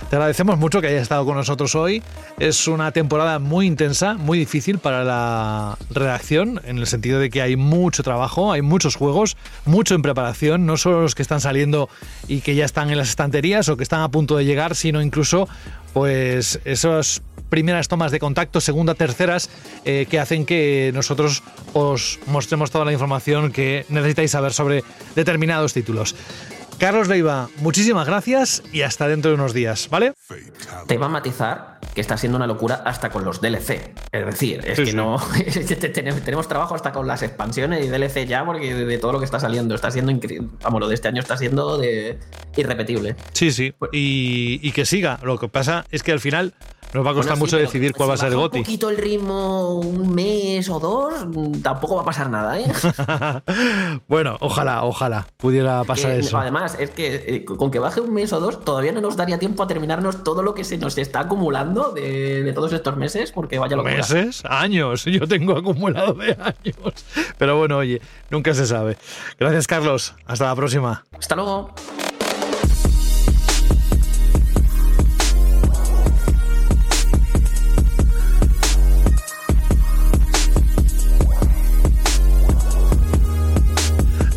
Te 0.09 0.17
agradecemos 0.17 0.59
mucho 0.59 0.81
que 0.81 0.87
hayas 0.87 1.03
estado 1.03 1.27
con 1.27 1.37
nosotros 1.37 1.75
hoy. 1.75 2.03
Es 2.39 2.69
una 2.69 2.91
temporada 2.93 3.39
muy 3.39 3.67
intensa, 3.67 4.15
muy 4.15 4.39
difícil 4.39 4.79
para 4.79 5.05
la 5.05 5.77
redacción, 5.91 6.63
en 6.65 6.79
el 6.79 6.87
sentido 6.87 7.21
de 7.21 7.29
que 7.29 7.43
hay 7.43 7.57
mucho 7.57 8.03
trabajo, 8.03 8.51
hay 8.51 8.63
muchos 8.63 8.97
juegos, 8.97 9.37
mucho 9.67 9.95
en 9.95 10.01
preparación, 10.01 10.65
no 10.65 10.79
solo 10.79 11.03
los 11.03 11.15
que 11.15 11.21
están 11.21 11.43
saliendo 11.43 11.91
y 12.29 12.41
que 12.41 12.55
ya 12.55 12.65
están 12.65 12.89
en 12.89 12.97
las 12.97 13.11
estanterías 13.11 13.69
o 13.69 13.77
que 13.77 13.83
están 13.83 14.01
a 14.01 14.09
punto 14.09 14.39
de 14.39 14.47
llegar, 14.47 14.75
sino 14.75 15.03
incluso 15.03 15.51
pues 15.93 16.61
esas 16.65 17.23
primeras 17.49 17.89
tomas 17.89 18.13
de 18.13 18.19
contacto, 18.19 18.61
segunda, 18.61 18.95
terceras, 18.95 19.51
eh, 19.85 20.07
que 20.11 20.19
hacen 20.21 20.47
que 20.47 20.91
nosotros 20.95 21.43
os 21.73 22.19
mostremos 22.27 22.71
toda 22.71 22.85
la 22.85 22.93
información 22.93 23.53
que 23.53 23.87
necesitáis 23.89 24.31
saber 24.31 24.53
sobre 24.53 24.83
determinados 25.15 25.73
títulos. 25.73 26.15
Carlos 26.79 27.09
Leiva, 27.09 27.49
muchísimas 27.61 28.07
gracias 28.07 28.63
y 28.71 28.83
hasta 28.83 29.09
dentro 29.09 29.31
de 29.31 29.37
unos 29.37 29.55
días, 29.55 29.89
¿vale? 29.89 30.13
Te 30.87 30.95
iba 30.95 31.07
a 31.07 31.09
matizar 31.09 31.81
que 31.95 32.03
está 32.03 32.19
siendo 32.19 32.37
una 32.37 32.47
locura 32.47 32.83
hasta 32.85 33.09
con 33.09 33.25
los 33.25 33.41
DLC. 33.41 33.95
Es 34.13 34.27
decir, 34.27 34.61
es 34.63 34.77
Sí, 34.77 34.85
que 34.85 34.91
sí. 34.91 34.95
no. 34.97 35.17
tenemos, 36.23 36.49
trabajo 36.49 36.75
hasta 36.75 36.93
con 36.93 37.07
las 37.07 37.23
expansiones 37.23 37.83
y 37.83 37.89
DLC 37.89 38.27
ya, 38.27 38.45
porque 38.45 38.75
de, 38.75 38.85
de 38.85 38.99
todo 38.99 39.13
lo 39.13 39.19
que 39.21 39.25
está 39.25 39.41
saliendo 39.41 39.75
está 39.75 39.91
siendo 39.91 40.13
increíble. 40.13 40.49
Vamos, 40.63 40.81
lo 40.81 40.89
de 40.89 40.95
este 40.97 41.09
año 41.09 41.21
está 41.23 41.39
siendo 41.39 41.79
de 41.79 42.19
irrepetible. 42.59 43.17
Sí, 43.33 43.51
sí. 43.53 43.73
Y, 43.93 44.61
y 44.63 44.73
que 44.73 44.85
siga. 44.85 45.19
Lo 45.23 45.39
que 45.39 45.49
pasa 45.49 45.87
es 45.91 46.03
que 46.03 46.13
al 46.13 46.21
final 46.21 46.53
nos 46.93 47.05
va 47.05 47.11
a 47.11 47.15
costar 47.15 47.33
Bueno, 47.35 47.45
mucho 47.45 47.57
decidir 47.57 47.93
cuál 47.93 48.07
si 48.07 48.09
va 48.09 48.15
a 48.15 48.19
ser 48.19 48.29
el 48.29 48.37
GOTI. 48.37 48.59
Un 48.59 48.65
poquito 48.65 48.91
el 48.91 48.97
ritmo, 48.97 49.75
un 49.75 50.15
mes 50.15 50.69
o 50.69 50.81
dos, 50.81 51.15
tampoco 51.63 51.97
va 51.97 52.03
a 52.03 52.05
pasar 52.05 52.31
nada, 52.31 52.59
¿eh? 52.59 52.67
bueno, 54.09 54.37
ojalá, 54.41 54.85
ojalá 54.85 55.27
pudiera 55.37 55.85
pasar 55.85 56.13
Que, 56.13 56.19
eso. 56.21 56.39
Además, 56.39 56.77
es 56.79 56.91
que 56.91 57.25
eh, 57.27 57.45
con 57.45 57.71
que 57.71 57.79
baje 57.79 58.01
un 58.01 58.13
mes 58.15 58.33
o 58.33 58.41
dos, 58.41 58.65
todavía 58.65 58.93
no 58.93 59.01
nos 59.01 59.17
daría 59.17 59.39
tiempo 59.39 59.63
a 59.63 59.67
terminarnos 59.67 60.25
todo 60.25 60.43
lo 60.43 60.55
que 60.55 60.65
se 60.65 60.79
nos 60.79 60.97
está 60.99 61.21
acumulando 61.21 61.93
de, 61.93 62.43
de 62.43 62.53
todos 62.53 62.73
estos 62.73 62.97
meses, 62.97 63.33
porque 63.33 63.59
vaya 63.59 63.77
locura. 63.77 63.97
meses, 63.97 64.43
años. 64.45 65.05
Yo 65.05 65.27
tengo 65.29 65.57
acumulado 65.57 66.15
de 66.15 66.33
años. 66.33 67.05
Pero 67.39 67.57
bueno, 67.57 67.79
oye, 67.79 68.01
nunca 68.31 68.55
se 68.55 68.67
sabe. 68.67 68.97
Gracias, 69.39 69.67
Carlos. 69.67 70.15
Hasta 70.27 70.47
la 70.47 70.55
próxima. 70.55 71.05
Hasta 71.13 71.35
luego. 71.37 71.71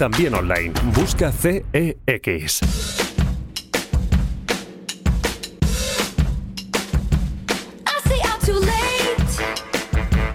también 0.00 0.32
online. 0.32 0.72
Busca 0.94 1.30
CEX. 1.30 3.09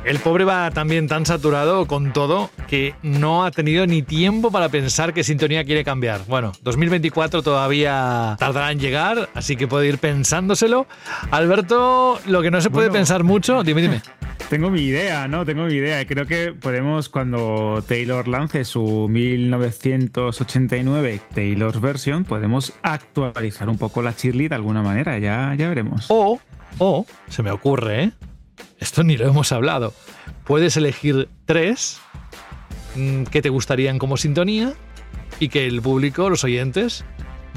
El 0.05 0.19
pobre 0.19 0.45
va 0.45 0.69
también 0.69 1.07
tan 1.07 1.25
saturado 1.25 1.87
con 1.87 2.13
todo 2.13 2.51
que 2.67 2.93
no 3.01 3.43
ha 3.43 3.49
tenido 3.49 3.87
ni 3.87 4.03
tiempo 4.03 4.51
para 4.51 4.69
pensar 4.69 5.15
qué 5.15 5.23
sintonía 5.23 5.63
quiere 5.63 5.83
cambiar. 5.83 6.21
Bueno, 6.27 6.51
2024 6.61 7.41
todavía 7.41 8.35
tardará 8.37 8.71
en 8.71 8.79
llegar, 8.79 9.29
así 9.33 9.55
que 9.55 9.67
puede 9.67 9.87
ir 9.87 9.97
pensándoselo. 9.97 10.85
Alberto, 11.31 12.19
lo 12.27 12.43
que 12.43 12.51
no 12.51 12.61
se 12.61 12.69
puede 12.69 12.89
Bueno. 12.89 12.99
pensar 12.99 13.23
mucho, 13.23 13.63
dime, 13.63 13.81
dime. 13.81 14.03
Tengo 14.49 14.69
mi 14.69 14.81
idea, 14.81 15.27
¿no? 15.27 15.43
Tengo 15.43 15.63
mi 15.65 15.73
idea. 15.73 16.05
Creo 16.05 16.27
que 16.27 16.53
podemos, 16.53 17.09
cuando 17.09 17.83
Taylor 17.87 18.27
lance 18.27 18.63
su 18.63 19.07
1989 19.09 21.19
Taylor's 21.33 21.81
Version, 21.81 22.25
podemos 22.25 22.73
actualizar 22.83 23.69
un 23.69 23.79
poco 23.79 24.03
la 24.03 24.15
cheerlead 24.15 24.49
de 24.49 24.55
alguna 24.55 24.83
manera. 24.83 25.17
Ya, 25.17 25.55
ya 25.57 25.67
veremos. 25.67 26.05
O, 26.09 26.39
o, 26.77 27.07
se 27.27 27.41
me 27.41 27.49
ocurre, 27.49 28.03
¿eh? 28.03 28.11
Esto 28.79 29.03
ni 29.03 29.17
lo 29.17 29.27
hemos 29.27 29.51
hablado. 29.51 29.93
Puedes 30.43 30.75
elegir 30.77 31.29
tres 31.45 31.99
mm, 32.95 33.23
que 33.23 33.41
te 33.41 33.49
gustarían 33.49 33.99
como 33.99 34.17
sintonía 34.17 34.73
y 35.39 35.49
que 35.49 35.65
el 35.65 35.81
público, 35.81 36.29
los 36.29 36.43
oyentes, 36.43 37.03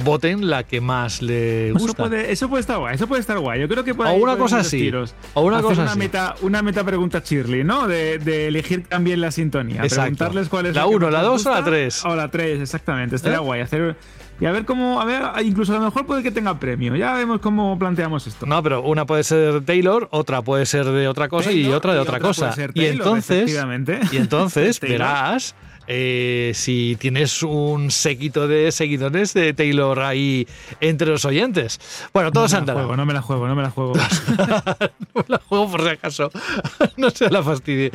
voten 0.05 0.49
la 0.49 0.63
que 0.65 0.81
más 0.81 1.23
le 1.23 1.71
Eso 1.71 1.79
gusta. 1.79 2.03
puede, 2.05 2.31
eso 2.33 2.49
puede 2.49 2.61
estar 2.61 2.79
guay, 2.79 2.95
eso 2.95 3.07
puede 3.09 3.21
estar 3.21 3.39
guay. 3.39 3.61
Yo 3.61 3.69
creo 3.69 3.83
que 3.85 3.95
por 3.95 4.07
O 4.07 4.13
una 4.15 4.37
cosa 4.37 4.59
así, 4.61 4.79
tiros. 4.79 5.15
o 5.35 5.43
una 5.43 5.57
Hacer 5.59 5.69
cosa 5.71 5.83
una 5.83 5.91
así. 5.91 5.99
Meta, 5.99 6.35
una 6.43 6.63
meta 6.63 6.85
pregunta 6.85 7.21
Shirley, 7.25 7.65
¿no? 7.65 7.87
De, 7.89 8.19
de 8.19 8.47
elegir 8.49 8.87
también 8.87 9.21
la 9.21 9.31
sintonía. 9.33 9.83
Exacto. 9.83 10.03
Preguntarles 10.03 10.49
cuál 10.49 10.67
es 10.67 10.75
La 10.77 10.83
que 10.83 10.89
uno, 10.89 11.07
más 11.07 11.13
la 11.13 11.19
les 11.23 11.29
dos 11.29 11.47
o 11.47 11.51
la 11.51 11.65
tres. 11.65 12.05
O 12.05 12.15
la 12.17 12.31
tres, 12.31 12.61
exactamente. 12.61 13.17
Estaría 13.17 13.39
¿Eh? 13.39 13.43
guay. 13.43 13.61
Hacer, 13.61 13.97
y 14.41 14.47
a 14.47 14.53
ver 14.53 14.65
cómo, 14.65 15.01
a 15.01 15.05
ver, 15.05 15.23
incluso 15.45 15.73
a 15.73 15.79
lo 15.79 15.87
mejor 15.87 16.07
puede 16.07 16.23
que 16.23 16.31
tenga 16.31 16.59
premio. 16.59 16.95
Ya 16.95 17.15
vemos 17.15 17.41
cómo 17.41 17.79
planteamos 17.79 18.27
esto. 18.27 18.47
No, 18.47 18.63
pero 18.63 18.83
una 18.83 19.05
puede 19.05 19.25
ser 19.25 19.65
Taylor, 19.65 20.09
otra 20.13 20.43
puede 20.43 20.65
ser 20.65 20.87
de 20.87 21.09
otra 21.09 21.29
cosa 21.29 21.51
y 21.51 21.67
otra 21.67 21.93
de 21.93 21.99
y 21.99 22.01
otra 22.01 22.19
otra 22.19 22.21
cosa. 22.21 22.55
y 22.75 22.87
entonces, 22.87 23.51
y 24.13 24.17
entonces 24.17 24.81
verás 24.81 25.55
eh, 25.89 26.53
si 26.55 26.97
tienes 27.01 27.43
un 27.43 27.91
séquito 27.91 28.47
de 28.47 28.71
seguidores 28.73 29.33
de 29.33 29.55
Taylor 29.55 30.01
ahí 30.01 30.47
entre 30.81 31.09
los 31.09 31.25
oyentes. 31.25 31.81
Bueno, 32.13 32.31
todos 32.31 32.53
no 32.53 32.61
me 32.61 32.67
la 32.67 32.73
andarán. 32.73 32.83
juego, 32.83 32.97
no 32.97 33.07
me 33.07 33.15
la 33.15 33.23
juego, 33.23 33.49
no 33.49 33.57
me 33.57 33.63
la 33.63 33.71
juego. 33.71 33.93
no 35.15 35.25
la 35.27 35.39
juego 35.39 35.71
por 35.71 35.83
si 35.83 35.89
acaso. 35.89 36.31
no 36.99 37.11
se 37.11 37.31
la 37.31 37.43
fastidie. 37.43 37.91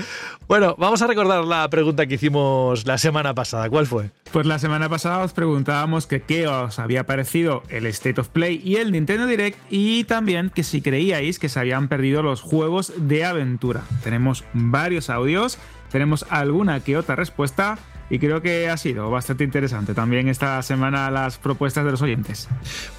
Bueno, 0.48 0.76
vamos 0.78 1.02
a 1.04 1.08
recordar 1.08 1.46
la 1.46 1.70
pregunta 1.70 2.08
que 2.08 2.16
hicimos 2.16 2.86
la 2.88 2.98
semana 2.98 3.34
pasada. 3.34 3.70
¿Cuál 3.70 3.86
fue? 3.86 4.10
Pues 4.32 4.48
la 4.48 4.58
semana 4.58 4.90
pasada 4.90 5.24
os 5.24 5.34
preguntábamos 5.34 6.08
que 6.08 6.24
qué 6.24 6.48
os 6.48 6.80
había 6.80 7.06
parecido 7.06 7.62
el 7.70 7.86
State 7.86 8.20
of 8.20 8.30
Play 8.30 8.60
y 8.64 8.78
el 8.78 8.92
Nintendo 8.92 9.28
Direct 9.28 9.60
y 9.70 10.06
también 10.06 10.50
que 10.50 10.64
si 10.64 10.82
creíais 10.82 11.38
que 11.38 11.50
se 11.50 11.60
habían 11.60 11.88
perdido 11.88 12.24
los 12.24 12.42
juegos 12.42 12.94
de 12.98 13.26
aventura. 13.26 13.84
Tenemos 14.04 14.44
varios 14.54 15.12
audios, 15.12 15.60
tenemos 15.94 16.26
alguna 16.32 16.80
que 16.80 16.98
otra 16.98 17.16
respuesta 17.16 17.78
y 18.10 18.18
creo 18.18 18.42
que 18.42 18.68
ha 18.68 18.78
sido 18.78 19.12
bastante 19.12 19.44
interesante 19.44 19.94
también 19.94 20.28
esta 20.28 20.60
semana 20.64 21.12
las 21.12 21.38
propuestas 21.38 21.86
de 21.86 21.92
los 21.92 22.02
oyentes. 22.02 22.50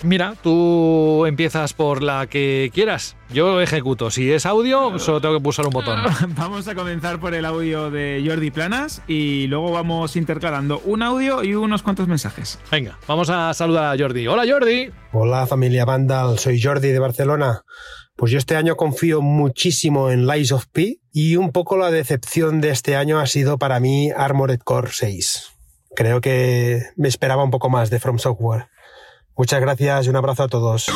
Mira, 0.04 0.34
tú 0.40 1.26
empiezas 1.26 1.72
por 1.72 2.04
la 2.04 2.28
que 2.28 2.70
quieras. 2.72 3.16
Yo 3.30 3.60
ejecuto. 3.60 4.12
Si 4.12 4.30
es 4.30 4.46
audio, 4.46 4.98
solo 5.00 5.20
tengo 5.20 5.34
que 5.34 5.42
pulsar 5.42 5.66
un 5.66 5.72
botón. 5.72 6.00
Vamos 6.36 6.68
a 6.68 6.76
comenzar 6.76 7.18
por 7.18 7.34
el 7.34 7.44
audio 7.44 7.90
de 7.90 8.24
Jordi 8.24 8.52
Planas 8.52 9.02
y 9.08 9.48
luego 9.48 9.72
vamos 9.72 10.14
intercalando 10.14 10.80
un 10.84 11.02
audio 11.02 11.42
y 11.42 11.54
unos 11.54 11.82
cuantos 11.82 12.06
mensajes. 12.06 12.60
Venga, 12.70 12.96
vamos 13.08 13.28
a 13.28 13.52
saludar 13.54 13.92
a 13.92 13.98
Jordi. 14.00 14.28
Hola 14.28 14.44
Jordi. 14.48 14.90
Hola 15.12 15.46
familia 15.48 15.84
Vandal, 15.84 16.38
soy 16.38 16.62
Jordi 16.62 16.92
de 16.92 16.98
Barcelona. 17.00 17.62
Pues 18.16 18.30
yo 18.30 18.38
este 18.38 18.54
año 18.54 18.76
confío 18.76 19.22
muchísimo 19.22 20.08
en 20.08 20.28
Lies 20.28 20.52
of 20.52 20.66
P 20.66 21.00
y 21.12 21.34
un 21.34 21.50
poco 21.50 21.76
la 21.76 21.90
decepción 21.90 22.60
de 22.60 22.70
este 22.70 22.94
año 22.94 23.18
ha 23.18 23.26
sido 23.26 23.58
para 23.58 23.80
mí 23.80 24.12
Armored 24.16 24.60
Core 24.60 24.90
6. 24.92 25.50
Creo 25.96 26.20
que 26.20 26.84
me 26.96 27.08
esperaba 27.08 27.42
un 27.42 27.50
poco 27.50 27.70
más 27.70 27.90
de 27.90 27.98
From 27.98 28.18
Software. 28.18 28.68
Muchas 29.36 29.60
gracias 29.60 30.06
y 30.06 30.10
un 30.10 30.16
abrazo 30.16 30.44
a 30.44 30.48
todos. 30.48 30.86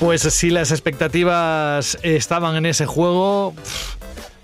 Pues 0.00 0.22
si 0.22 0.50
las 0.50 0.72
expectativas 0.72 1.96
estaban 2.02 2.56
en 2.56 2.66
ese 2.66 2.84
juego, 2.84 3.54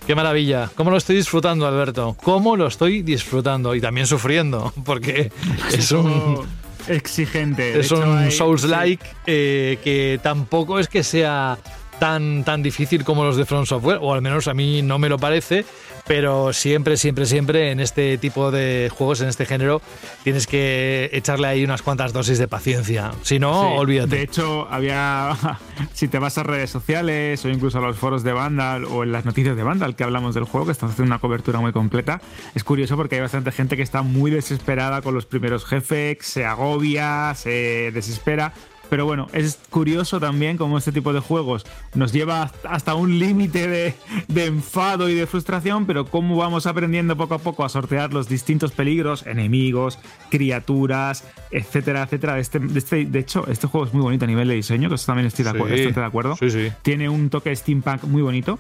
qué 0.06 0.15
maravilla. 0.15 0.70
¿Cómo 0.77 0.93
lo 0.93 0.98
estoy 0.98 1.16
disfrutando, 1.16 1.66
Alberto? 1.66 2.16
¿Cómo 2.23 2.55
lo 2.55 2.69
estoy 2.69 3.02
disfrutando? 3.02 3.74
Y 3.74 3.81
también 3.81 4.06
sufriendo, 4.06 4.73
porque 4.85 5.32
es 5.73 5.90
un... 5.90 6.47
exigente. 6.87 7.79
Es 7.79 7.87
hecho, 7.87 8.01
un 8.01 8.31
Souls-like 8.31 9.05
eh, 9.27 9.79
que 9.83 10.21
tampoco 10.23 10.79
es 10.79 10.89
que 10.89 11.03
sea 11.03 11.59
tan, 11.99 12.45
tan 12.45 12.63
difícil 12.63 13.05
como 13.05 13.25
los 13.25 13.37
de 13.37 13.45
From 13.45 13.67
Software, 13.67 13.99
o 14.01 14.15
al 14.15 14.23
menos 14.23 14.49
a 14.49 14.55
mí 14.55 14.83
no 14.83 14.99
me 14.99 15.09
lo 15.09 15.19
parece, 15.19 15.65
pero 16.09 16.55
siempre, 16.55 16.97
siempre, 16.97 17.26
siempre 17.26 17.70
en 17.70 17.80
este 17.80 18.16
tipo 18.16 18.51
de 18.51 18.90
juegos, 18.93 19.20
en 19.20 19.28
este 19.28 19.44
género, 19.44 19.82
tienes 20.24 20.47
que 20.47 21.10
echarle 21.12 21.47
ahí 21.47 21.62
unas 21.62 21.82
cuantas 21.82 22.14
dosis 22.14 22.39
de 22.39 22.48
paciencia. 22.48 23.12
Si 23.22 23.39
no, 23.39 23.68
Sí, 23.68 23.74
olvídate. 23.76 24.16
De 24.16 24.22
hecho, 24.22 24.66
había. 24.70 25.36
Si 25.93 26.09
te 26.09 26.18
vas 26.18 26.39
a 26.39 26.43
redes 26.43 26.70
sociales 26.70 27.44
o 27.44 27.48
incluso 27.48 27.78
a 27.78 27.80
los 27.80 27.97
foros 27.97 28.24
de 28.24 28.32
Vandal 28.32 28.85
o 28.85 29.05
en 29.05 29.12
las 29.12 29.24
noticias 29.24 29.56
de 29.56 29.62
Vandal 29.62 29.94
que 29.94 30.02
hablamos 30.02 30.35
del 30.35 30.44
juego, 30.44 30.66
que 30.66 30.72
están 30.72 30.90
haciendo 30.90 31.12
una 31.12 31.20
cobertura 31.20 31.60
muy 31.60 31.72
completa, 31.72 32.20
es 32.55 32.64
curioso 32.64 32.97
porque 32.97 33.16
hay 33.16 33.20
bastante 33.20 33.52
gente 33.52 33.76
que 33.76 33.82
está 33.82 34.02
muy 34.02 34.30
desesperada 34.30 35.02
con 35.02 35.14
los 35.14 35.26
primeros 35.26 35.64
jefes, 35.64 36.18
se 36.22 36.44
agobia, 36.44 37.32
se 37.36 37.90
desespera. 37.93 38.52
Pero 38.90 39.05
bueno, 39.05 39.27
es 39.32 39.59
curioso 39.70 40.19
también 40.19 40.56
cómo 40.56 40.78
este 40.78 40.93
tipo 40.93 41.12
de 41.12 41.20
juegos 41.20 41.66
nos 41.94 42.12
lleva 42.12 42.51
hasta 42.69 42.94
un 42.94 43.19
límite 43.19 43.69
de, 43.69 43.94
de 44.28 44.44
enfado 44.47 45.09
y 45.09 45.15
de 45.15 45.27
frustración, 45.27 45.85
pero 45.86 46.06
cómo 46.06 46.36
vamos 46.36 46.66
aprendiendo 46.66 47.16
poco 47.16 47.35
a 47.35 47.39
poco 47.39 47.65
a 47.65 47.69
sortear 47.69 48.12
los 48.15 48.28
distintos 48.28 48.73
peligros, 48.73 49.27
enemigos, 49.27 49.98
criaturas, 50.31 51.24
etcétera, 51.51 52.02
etcétera. 52.05 52.35
De, 52.35 52.40
este, 52.40 52.59
de, 52.59 52.78
este- 52.78 53.05
de 53.05 53.19
hecho, 53.19 53.47
este 53.48 53.66
juego 53.66 53.86
es 53.86 53.93
muy 53.93 54.02
bonito 54.02 54.24
a 54.24 54.28
nivel 54.28 54.48
de 54.48 54.55
diseño, 54.55 54.89
que 54.89 54.94
eso 54.94 55.06
también 55.06 55.27
estoy 55.27 55.44
de 55.44 55.51
acuerdo, 55.51 55.69
Sí. 55.69 55.81
bastante 55.82 56.01
de 56.01 56.06
acuerdo. 56.06 56.36
Sí, 56.36 56.51
sí. 56.51 56.69
Tiene 56.82 57.09
un 57.09 57.28
toque 57.31 57.55
steampunk 57.55 58.05
muy 58.05 58.23
bonito 58.23 58.59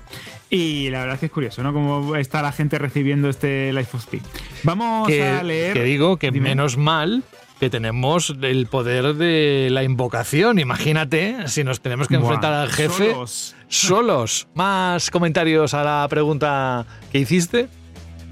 y 0.50 0.90
la 0.90 1.00
verdad 1.00 1.14
es 1.14 1.20
que 1.20 1.26
es 1.26 1.32
curioso, 1.32 1.62
¿no? 1.62 1.72
Cómo 1.72 2.16
está 2.16 2.42
la 2.42 2.52
gente 2.52 2.78
recibiendo 2.78 3.28
este 3.28 3.72
Life 3.72 3.96
of 3.96 4.06
Pi. 4.06 4.20
Vamos 4.62 5.08
que, 5.08 5.22
a 5.26 5.42
leer... 5.42 5.72
que 5.72 5.84
digo 5.84 6.16
que 6.18 6.30
Dime. 6.30 6.50
menos 6.50 6.76
mal 6.76 7.22
que 7.58 7.70
tenemos 7.70 8.34
el 8.40 8.66
poder 8.66 9.14
de 9.14 9.68
la 9.70 9.82
invocación. 9.82 10.58
Imagínate 10.58 11.48
si 11.48 11.64
nos 11.64 11.80
tenemos 11.80 12.08
que 12.08 12.16
Buah, 12.16 12.24
enfrentar 12.26 12.52
al 12.52 12.70
jefe 12.70 13.12
solos. 13.12 13.56
solos. 13.68 14.48
Más 14.54 15.10
comentarios 15.10 15.74
a 15.74 15.82
la 15.82 16.06
pregunta 16.08 16.86
que 17.10 17.18
hiciste. 17.18 17.68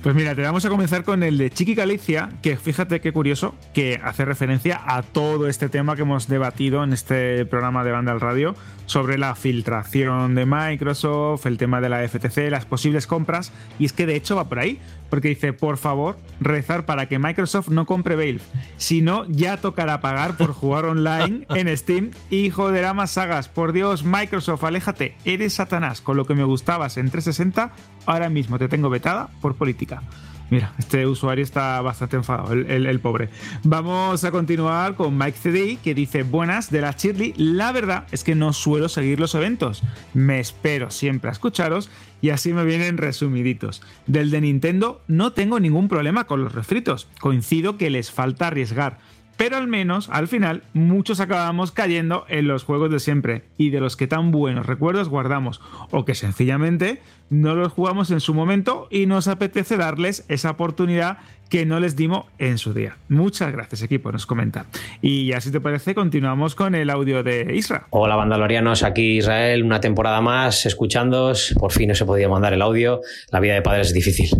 Pues 0.02 0.14
mira, 0.14 0.36
te 0.36 0.42
vamos 0.42 0.64
a 0.64 0.68
comenzar 0.68 1.02
con 1.02 1.24
el 1.24 1.36
de 1.36 1.50
Chiqui 1.50 1.74
Galicia, 1.74 2.28
que 2.40 2.56
fíjate 2.56 3.00
qué 3.00 3.12
curioso, 3.12 3.56
que 3.74 4.00
hace 4.04 4.24
referencia 4.24 4.80
a 4.86 5.02
todo 5.02 5.48
este 5.48 5.68
tema 5.68 5.96
que 5.96 6.02
hemos 6.02 6.28
debatido 6.28 6.84
en 6.84 6.92
este 6.92 7.44
programa 7.46 7.82
de 7.82 7.90
Banda 7.90 8.12
al 8.12 8.20
Radio 8.20 8.54
sobre 8.86 9.18
la 9.18 9.34
filtración 9.34 10.34
de 10.34 10.46
Microsoft, 10.46 11.46
el 11.46 11.58
tema 11.58 11.80
de 11.80 11.88
la 11.88 12.08
FTC, 12.08 12.50
las 12.50 12.64
posibles 12.64 13.06
compras, 13.06 13.52
y 13.78 13.84
es 13.84 13.92
que 13.92 14.06
de 14.06 14.16
hecho 14.16 14.36
va 14.36 14.48
por 14.48 14.58
ahí, 14.58 14.80
porque 15.10 15.28
dice, 15.28 15.52
por 15.52 15.76
favor, 15.76 16.16
rezar 16.40 16.86
para 16.86 17.06
que 17.06 17.18
Microsoft 17.18 17.68
no 17.68 17.86
compre 17.86 18.16
Valve, 18.16 18.40
si 18.76 19.02
no, 19.02 19.24
ya 19.28 19.58
tocará 19.58 20.00
pagar 20.00 20.36
por 20.36 20.52
jugar 20.52 20.86
online 20.86 21.46
en 21.50 21.76
Steam 21.76 22.10
y 22.30 22.50
joderá 22.50 22.94
más 22.94 23.10
sagas. 23.12 23.48
Por 23.48 23.72
Dios, 23.72 24.04
Microsoft, 24.04 24.64
aléjate, 24.64 25.16
eres 25.24 25.54
Satanás, 25.54 26.00
con 26.00 26.16
lo 26.16 26.24
que 26.24 26.34
me 26.34 26.44
gustabas 26.44 26.96
en 26.96 27.10
360, 27.10 27.72
ahora 28.06 28.28
mismo 28.28 28.58
te 28.58 28.68
tengo 28.68 28.90
vetada 28.90 29.28
por 29.40 29.56
política. 29.56 30.02
Mira, 30.48 30.72
este 30.78 31.06
usuario 31.06 31.42
está 31.42 31.80
bastante 31.80 32.16
enfadado, 32.16 32.52
el, 32.52 33.00
pobre. 33.00 33.30
Vamos 33.64 34.22
a 34.22 34.30
continuar 34.30 34.94
con 34.94 35.18
Mike 35.18 35.38
CD, 35.38 35.78
que 35.82 35.94
dice: 35.94 36.22
Buenas, 36.22 36.70
de 36.70 36.80
la 36.80 36.92
Shirley. 36.92 37.34
La 37.36 37.72
verdad 37.72 38.06
es 38.12 38.22
que 38.22 38.34
no 38.36 38.52
suelo 38.52 38.88
seguir 38.88 39.18
los 39.18 39.34
eventos. 39.34 39.82
Me 40.14 40.38
espero 40.38 40.90
siempre 40.90 41.30
a 41.30 41.32
escucharos 41.32 41.90
y 42.20 42.30
así 42.30 42.52
me 42.52 42.64
vienen 42.64 42.96
resumiditos. 42.96 43.82
Del 44.06 44.30
de 44.30 44.40
Nintendo 44.40 45.02
no 45.08 45.32
tengo 45.32 45.58
ningún 45.58 45.88
problema 45.88 46.24
con 46.24 46.44
los 46.44 46.54
refritos. 46.54 47.08
Coincido 47.20 47.76
que 47.76 47.90
les 47.90 48.12
falta 48.12 48.46
arriesgar. 48.46 48.98
Pero 49.36 49.56
al 49.56 49.68
menos, 49.68 50.08
al 50.10 50.28
final, 50.28 50.62
muchos 50.72 51.20
acabamos 51.20 51.70
cayendo 51.70 52.24
en 52.28 52.48
los 52.48 52.64
juegos 52.64 52.90
de 52.90 53.00
siempre. 53.00 53.44
Y 53.58 53.70
de 53.70 53.80
los 53.80 53.96
que 53.96 54.06
tan 54.06 54.30
buenos 54.30 54.66
recuerdos 54.66 55.08
guardamos, 55.08 55.60
o 55.90 56.04
que 56.04 56.14
sencillamente 56.14 57.02
no 57.28 57.54
los 57.54 57.72
jugamos 57.72 58.10
en 58.10 58.20
su 58.20 58.34
momento 58.34 58.88
y 58.90 59.06
nos 59.06 59.28
apetece 59.28 59.76
darles 59.76 60.24
esa 60.28 60.50
oportunidad 60.50 61.18
que 61.48 61.64
no 61.64 61.80
les 61.80 61.96
dimos 61.96 62.26
en 62.38 62.58
su 62.58 62.74
día. 62.74 62.96
Muchas 63.08 63.52
gracias, 63.52 63.82
equipo, 63.82 64.10
nos 64.10 64.26
comenta. 64.26 64.66
Y 65.00 65.26
ya 65.26 65.40
si 65.40 65.50
te 65.50 65.60
parece, 65.60 65.94
continuamos 65.94 66.54
con 66.54 66.74
el 66.74 66.90
audio 66.90 67.22
de 67.22 67.54
Isra. 67.54 67.86
Hola, 67.90 68.16
bandalorianos, 68.16 68.82
aquí 68.82 69.18
Israel, 69.18 69.62
una 69.62 69.80
temporada 69.80 70.20
más, 70.20 70.66
escuchándoos. 70.66 71.54
Por 71.58 71.72
fin 71.72 71.88
no 71.88 71.94
se 71.94 72.04
podía 72.04 72.28
mandar 72.28 72.52
el 72.52 72.62
audio. 72.62 73.00
La 73.30 73.40
vida 73.40 73.54
de 73.54 73.62
padre 73.62 73.82
es 73.82 73.92
difícil. 73.92 74.30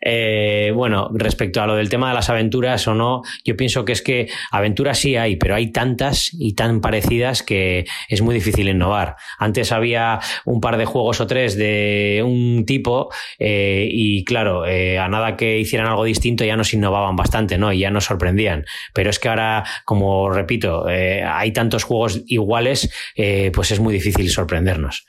Eh, 0.00 0.72
bueno, 0.74 1.10
respecto 1.12 1.60
a 1.60 1.66
lo 1.66 1.76
del 1.76 1.88
tema 1.88 2.08
de 2.08 2.14
las 2.14 2.30
aventuras 2.30 2.86
o 2.88 2.94
no, 2.94 3.22
yo 3.44 3.56
pienso 3.56 3.84
que 3.84 3.92
es 3.92 4.02
que 4.02 4.28
aventuras 4.50 4.98
sí 4.98 5.16
hay, 5.16 5.36
pero 5.36 5.54
hay 5.54 5.70
tantas 5.70 6.30
y 6.32 6.54
tan 6.54 6.80
parecidas 6.80 7.42
que 7.42 7.84
es 8.08 8.22
muy 8.22 8.34
difícil 8.34 8.68
innovar. 8.68 9.16
Antes 9.38 9.72
había 9.72 10.20
un 10.44 10.60
par 10.60 10.78
de 10.78 10.86
juegos 10.86 11.20
o 11.20 11.26
tres 11.26 11.56
de 11.56 12.22
un 12.24 12.64
tipo 12.66 13.10
eh, 13.38 13.88
y 13.90 14.24
claro, 14.24 14.66
eh, 14.66 14.98
a 14.98 15.08
nada 15.08 15.36
que 15.36 15.58
hicieran 15.58 15.88
algo 15.88 16.04
distinto 16.04 16.44
ya 16.44 16.53
nos 16.56 16.74
innovaban 16.74 17.16
bastante, 17.16 17.58
¿no? 17.58 17.72
Y 17.72 17.80
ya 17.80 17.90
nos 17.90 18.04
sorprendían. 18.04 18.64
Pero 18.92 19.10
es 19.10 19.18
que 19.18 19.28
ahora, 19.28 19.64
como 19.84 20.30
repito, 20.30 20.88
eh, 20.88 21.22
hay 21.24 21.52
tantos 21.52 21.84
juegos 21.84 22.22
iguales, 22.26 22.90
eh, 23.16 23.50
pues 23.54 23.70
es 23.70 23.80
muy 23.80 23.94
difícil 23.94 24.30
sorprendernos. 24.30 25.06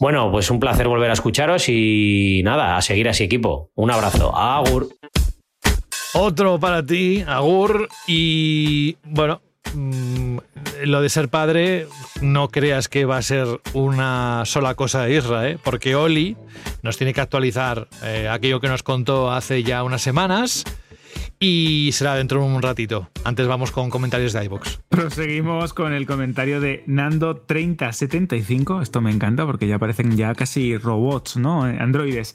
Bueno, 0.00 0.30
pues 0.30 0.50
un 0.50 0.60
placer 0.60 0.88
volver 0.88 1.10
a 1.10 1.14
escucharos 1.14 1.68
y 1.68 2.42
nada, 2.44 2.76
a 2.76 2.82
seguir 2.82 3.08
así 3.08 3.24
equipo. 3.24 3.70
Un 3.74 3.90
abrazo. 3.90 4.36
Agur. 4.36 4.88
Otro 6.14 6.58
para 6.58 6.84
ti, 6.84 7.24
Agur. 7.26 7.88
Y 8.06 8.96
bueno, 9.04 9.42
mm, 9.74 10.38
lo 10.84 11.00
de 11.02 11.08
ser 11.08 11.28
padre, 11.28 11.86
no 12.20 12.48
creas 12.48 12.88
que 12.88 13.04
va 13.04 13.16
a 13.16 13.22
ser 13.22 13.46
una 13.72 14.42
sola 14.44 14.74
cosa 14.74 15.02
de 15.02 15.16
Isra, 15.16 15.48
¿eh? 15.48 15.58
porque 15.62 15.94
Oli 15.94 16.36
nos 16.82 16.96
tiene 16.96 17.12
que 17.12 17.20
actualizar 17.20 17.88
eh, 18.02 18.28
aquello 18.28 18.60
que 18.60 18.68
nos 18.68 18.82
contó 18.82 19.30
hace 19.32 19.62
ya 19.62 19.82
unas 19.82 20.02
semanas. 20.02 20.64
Y 21.40 21.90
será 21.92 22.16
dentro 22.16 22.40
de 22.40 22.46
un 22.46 22.60
ratito. 22.60 23.10
Antes 23.24 23.46
vamos 23.46 23.70
con 23.70 23.90
comentarios 23.90 24.32
de 24.32 24.44
iBox. 24.44 24.80
Proseguimos 24.88 25.72
con 25.72 25.92
el 25.92 26.04
comentario 26.04 26.60
de 26.60 26.84
Nando3075. 26.86 28.82
Esto 28.82 29.00
me 29.00 29.12
encanta 29.12 29.46
porque 29.46 29.68
ya 29.68 29.78
parecen 29.78 30.16
ya 30.16 30.34
casi 30.34 30.76
robots, 30.76 31.36
¿no? 31.36 31.62
Androides. 31.62 32.34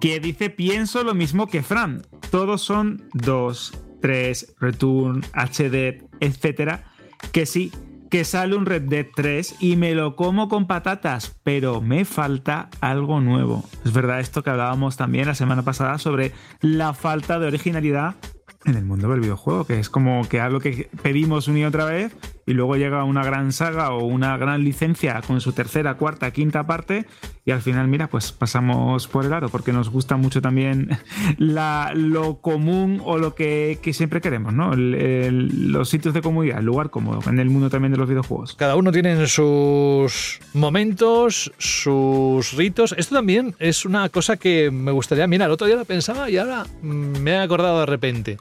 Que 0.00 0.18
dice: 0.18 0.50
Pienso 0.50 1.04
lo 1.04 1.14
mismo 1.14 1.46
que 1.46 1.62
Fran. 1.62 2.02
Todos 2.32 2.62
son 2.62 3.04
2, 3.14 3.72
3, 4.02 4.54
Return, 4.58 5.22
HD, 5.32 6.02
etcétera. 6.18 6.89
Que 7.32 7.46
sí, 7.46 7.72
que 8.10 8.24
sale 8.24 8.56
un 8.56 8.66
Red 8.66 8.82
Dead 8.82 9.06
3 9.14 9.56
y 9.60 9.76
me 9.76 9.94
lo 9.94 10.16
como 10.16 10.48
con 10.48 10.66
patatas, 10.66 11.36
pero 11.44 11.80
me 11.80 12.04
falta 12.04 12.68
algo 12.80 13.20
nuevo. 13.20 13.64
Es 13.84 13.92
verdad 13.92 14.20
esto 14.20 14.42
que 14.42 14.50
hablábamos 14.50 14.96
también 14.96 15.26
la 15.26 15.34
semana 15.34 15.62
pasada 15.62 15.96
sobre 15.98 16.32
la 16.60 16.92
falta 16.92 17.38
de 17.38 17.46
originalidad 17.46 18.16
en 18.66 18.74
el 18.74 18.84
mundo 18.84 19.08
del 19.08 19.20
videojuego, 19.20 19.64
que 19.64 19.78
es 19.78 19.88
como 19.88 20.28
que 20.28 20.40
algo 20.40 20.60
que 20.60 20.90
pedimos 21.02 21.48
una 21.48 21.60
y 21.60 21.64
otra 21.64 21.84
vez 21.84 22.14
y 22.50 22.52
luego 22.52 22.74
llega 22.74 23.04
una 23.04 23.22
gran 23.22 23.52
saga 23.52 23.92
o 23.92 24.04
una 24.04 24.36
gran 24.36 24.64
licencia 24.64 25.22
con 25.24 25.40
su 25.40 25.52
tercera, 25.52 25.94
cuarta, 25.94 26.32
quinta 26.32 26.66
parte 26.66 27.06
y 27.44 27.52
al 27.52 27.62
final, 27.62 27.86
mira, 27.86 28.08
pues 28.08 28.32
pasamos 28.32 29.06
por 29.06 29.24
el 29.24 29.32
aro 29.32 29.48
porque 29.50 29.72
nos 29.72 29.88
gusta 29.88 30.16
mucho 30.16 30.42
también 30.42 30.98
la, 31.38 31.92
lo 31.94 32.40
común 32.40 33.00
o 33.04 33.18
lo 33.18 33.36
que, 33.36 33.78
siempre 33.92 34.20
queremos, 34.20 34.52
¿no? 34.52 34.72
Los 34.74 35.90
sitios 35.90 36.12
de 36.12 36.22
comodidad, 36.22 36.58
el 36.58 36.64
lugar 36.64 36.90
cómodo 36.90 37.20
en 37.30 37.38
el 37.38 37.50
mundo 37.50 37.70
también 37.70 37.92
de 37.92 37.98
los 37.98 38.08
videojuegos. 38.08 38.56
Cada 38.56 38.74
uno 38.74 38.90
tiene 38.90 39.28
sus 39.28 40.40
momentos, 40.52 41.52
sus 41.56 42.52
ritos. 42.54 42.96
Esto 42.98 43.14
también 43.14 43.54
es 43.60 43.84
una 43.84 44.08
cosa 44.08 44.36
que 44.36 44.72
me 44.72 44.90
gustaría. 44.90 45.28
Mira, 45.28 45.46
el 45.46 45.52
otro 45.52 45.68
día 45.68 45.76
lo 45.76 45.84
pensaba 45.84 46.28
y 46.28 46.36
ahora 46.36 46.66
me 46.82 47.30
he 47.30 47.38
acordado 47.38 47.78
de 47.78 47.86
repente. 47.86 48.38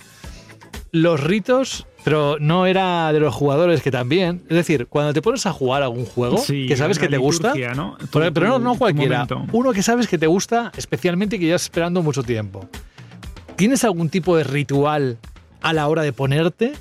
Los 0.92 1.20
ritos, 1.24 1.86
pero 2.04 2.38
no 2.40 2.66
era 2.66 3.12
de 3.14 3.20
los 3.20 3.34
jugadores 3.34 3.82
que 3.84 3.92
también. 3.92 4.42
Es 4.50 4.56
decir, 4.56 4.88
cuando 4.88 5.14
te 5.14 5.22
pones 5.22 5.46
a 5.46 5.54
jugar 5.54 5.84
algún 5.84 6.06
juego 6.06 6.38
Sí, 6.38 6.66
que 6.68 6.76
sabes 6.76 6.98
que 6.98 7.08
te 7.08 7.18
gusta, 7.18 7.54
¿no? 7.76 7.96
pero, 8.12 8.28
Tu- 8.28 8.34
pero 8.34 8.48
no, 8.48 8.60
no 8.60 8.76
cualquiera, 8.76 9.28
uno 9.52 9.72
que 9.72 9.84
sabes 9.84 10.08
que 10.08 10.18
te 10.18 10.28
gusta 10.28 10.72
especialmente 10.76 11.36
y 11.36 11.40
que 11.40 11.46
llevas 11.46 11.64
esperando 11.64 12.02
mucho 12.02 12.24
tiempo. 12.24 12.68
¿Tienes 13.56 13.84
algún 13.84 14.10
tipo 14.10 14.36
de 14.38 14.44
ritual 14.46 15.18
a 15.62 15.74
la 15.74 15.88
hora 15.88 16.02
de 16.02 16.14
ponerte? 16.14 16.74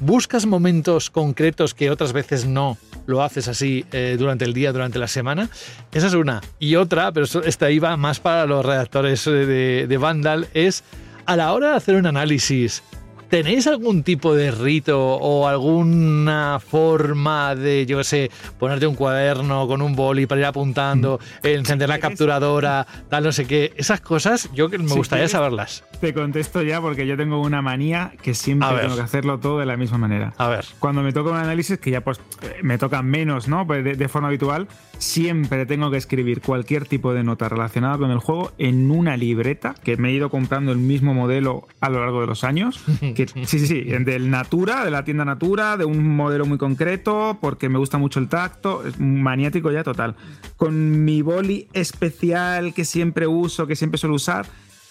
¿Buscas 0.00 0.46
momentos 0.46 1.10
concretos 1.10 1.74
que 1.74 1.90
otras 1.90 2.12
veces 2.12 2.46
no 2.46 2.78
lo 3.06 3.22
haces 3.22 3.48
así 3.48 3.84
eh, 3.90 4.14
durante 4.18 4.44
el 4.44 4.52
día, 4.54 4.70
durante 4.72 4.98
la 5.00 5.08
semana? 5.08 5.48
Esa 5.90 6.06
es 6.06 6.14
una. 6.14 6.40
Y 6.60 6.76
otra, 6.76 7.10
pero 7.10 7.26
esta 7.44 7.70
iba 7.70 7.96
más 7.96 8.20
para 8.20 8.46
los 8.46 8.64
redactores 8.64 9.26
eh, 9.26 9.30
de, 9.30 9.86
de 9.88 9.96
Vandal, 9.96 10.46
es 10.54 10.84
a 11.26 11.34
la 11.34 11.52
hora 11.52 11.70
de 11.70 11.76
hacer 11.76 11.96
un 11.96 12.06
análisis. 12.06 12.82
¿Tenéis 13.28 13.66
algún 13.66 14.02
tipo 14.02 14.34
de 14.34 14.50
rito 14.50 14.98
o 14.98 15.46
alguna 15.46 16.58
forma 16.60 17.54
de, 17.54 17.84
yo 17.84 17.98
qué 17.98 18.04
sé, 18.04 18.30
ponerte 18.58 18.86
un 18.86 18.94
cuaderno 18.94 19.66
con 19.66 19.82
un 19.82 19.94
boli 19.94 20.24
para 20.26 20.40
ir 20.40 20.46
apuntando, 20.46 21.20
encender 21.42 21.90
la 21.90 21.98
capturadora, 21.98 22.86
tal, 23.10 23.24
no 23.24 23.32
sé 23.32 23.46
qué? 23.46 23.74
Esas 23.76 24.00
cosas, 24.00 24.48
yo 24.54 24.70
me 24.70 24.78
Si 24.78 24.94
gustaría 24.94 25.20
quieres, 25.24 25.32
saberlas. 25.32 25.84
Te 26.00 26.14
contesto 26.14 26.62
ya 26.62 26.80
porque 26.80 27.06
yo 27.06 27.18
tengo 27.18 27.42
una 27.42 27.60
manía 27.60 28.12
que 28.22 28.32
siempre 28.32 28.68
tengo 28.80 28.96
que 28.96 29.02
hacerlo 29.02 29.38
todo 29.38 29.58
de 29.58 29.66
la 29.66 29.76
misma 29.76 29.98
manera. 29.98 30.32
A 30.38 30.48
ver. 30.48 30.64
Cuando 30.78 31.02
me 31.02 31.12
toca 31.12 31.30
un 31.30 31.36
análisis, 31.36 31.78
que 31.78 31.90
ya 31.90 32.00
pues 32.00 32.20
me 32.62 32.78
toca 32.78 33.02
menos, 33.02 33.46
¿no? 33.46 33.66
Pues 33.66 33.84
de, 33.84 33.94
de 33.94 34.08
forma 34.08 34.28
habitual, 34.28 34.68
siempre 34.98 35.66
tengo 35.66 35.90
que 35.90 35.96
escribir 35.96 36.40
cualquier 36.40 36.86
tipo 36.86 37.12
de 37.12 37.24
nota 37.24 37.48
relacionada 37.48 37.98
con 37.98 38.10
el 38.10 38.18
juego 38.18 38.52
en 38.58 38.90
una 38.90 39.16
libreta 39.16 39.74
que 39.84 39.96
me 39.96 40.08
he 40.08 40.12
ido 40.12 40.30
comprando 40.30 40.72
el 40.72 40.78
mismo 40.78 41.14
modelo 41.14 41.66
a 41.80 41.90
lo 41.90 42.00
largo 42.00 42.20
de 42.22 42.26
los 42.26 42.44
años. 42.44 42.80
Que, 43.26 43.46
sí, 43.46 43.58
sí, 43.58 43.66
sí, 43.66 43.80
del 43.82 44.30
Natura, 44.30 44.84
de 44.84 44.92
la 44.92 45.04
tienda 45.04 45.24
Natura, 45.24 45.76
de 45.76 45.84
un 45.84 46.06
modelo 46.14 46.46
muy 46.46 46.56
concreto, 46.56 47.36
porque 47.40 47.68
me 47.68 47.76
gusta 47.76 47.98
mucho 47.98 48.20
el 48.20 48.28
tacto, 48.28 48.86
es 48.86 49.00
maniático 49.00 49.72
ya 49.72 49.82
total. 49.82 50.14
Con 50.56 51.04
mi 51.04 51.20
boli 51.22 51.66
especial 51.72 52.72
que 52.74 52.84
siempre 52.84 53.26
uso, 53.26 53.66
que 53.66 53.74
siempre 53.74 53.98
suelo 53.98 54.14
usar, 54.14 54.46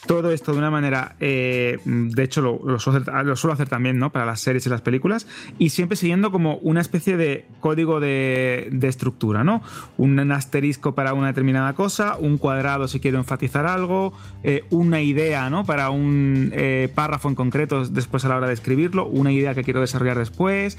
todo 0.08 0.32
esto 0.32 0.54
de 0.54 0.58
una 0.58 0.72
manera, 0.72 1.16
eh, 1.20 1.80
de 1.86 2.24
hecho 2.24 2.42
lo, 2.42 2.80
suelo 2.80 3.54
hacer 3.54 3.70
también, 3.70 4.00
¿no? 4.00 4.12
Para 4.12 4.26
las 4.26 4.40
series 4.42 4.66
y 4.66 4.70
las 4.70 4.82
películas, 4.82 5.28
y 5.60 5.70
siempre 5.70 5.96
siguiendo 5.96 6.32
como 6.32 6.58
una 6.58 6.82
especie 6.82 7.18
de 7.18 7.46
código 7.60 8.00
de, 8.00 8.70
de 8.72 8.88
estructura, 8.88 9.44
¿no? 9.44 9.62
Un 9.98 10.18
asterisco 10.32 10.96
para 10.96 11.14
una 11.14 11.28
determinada 11.28 11.74
cosa, 11.74 12.18
un 12.18 12.38
cuadrado 12.38 12.88
si 12.88 13.00
quiero 13.00 13.18
enfatizar 13.18 13.66
algo, 13.66 14.14
eh, 14.44 14.64
una 14.70 15.02
idea, 15.02 15.50
¿no? 15.50 15.66
Para 15.66 15.90
un 15.90 16.52
eh, 16.54 16.90
párrafo 16.94 17.30
en 17.30 17.36
concreto 17.36 17.86
después 17.86 18.26
a 18.26 18.30
la 18.30 18.38
hora 18.38 18.48
de 18.48 18.54
escribirlo, 18.54 19.08
una 19.08 19.32
idea 19.32 19.54
que 19.54 19.64
quiero 19.64 19.82
desarrollar 19.82 20.18
después, 20.18 20.78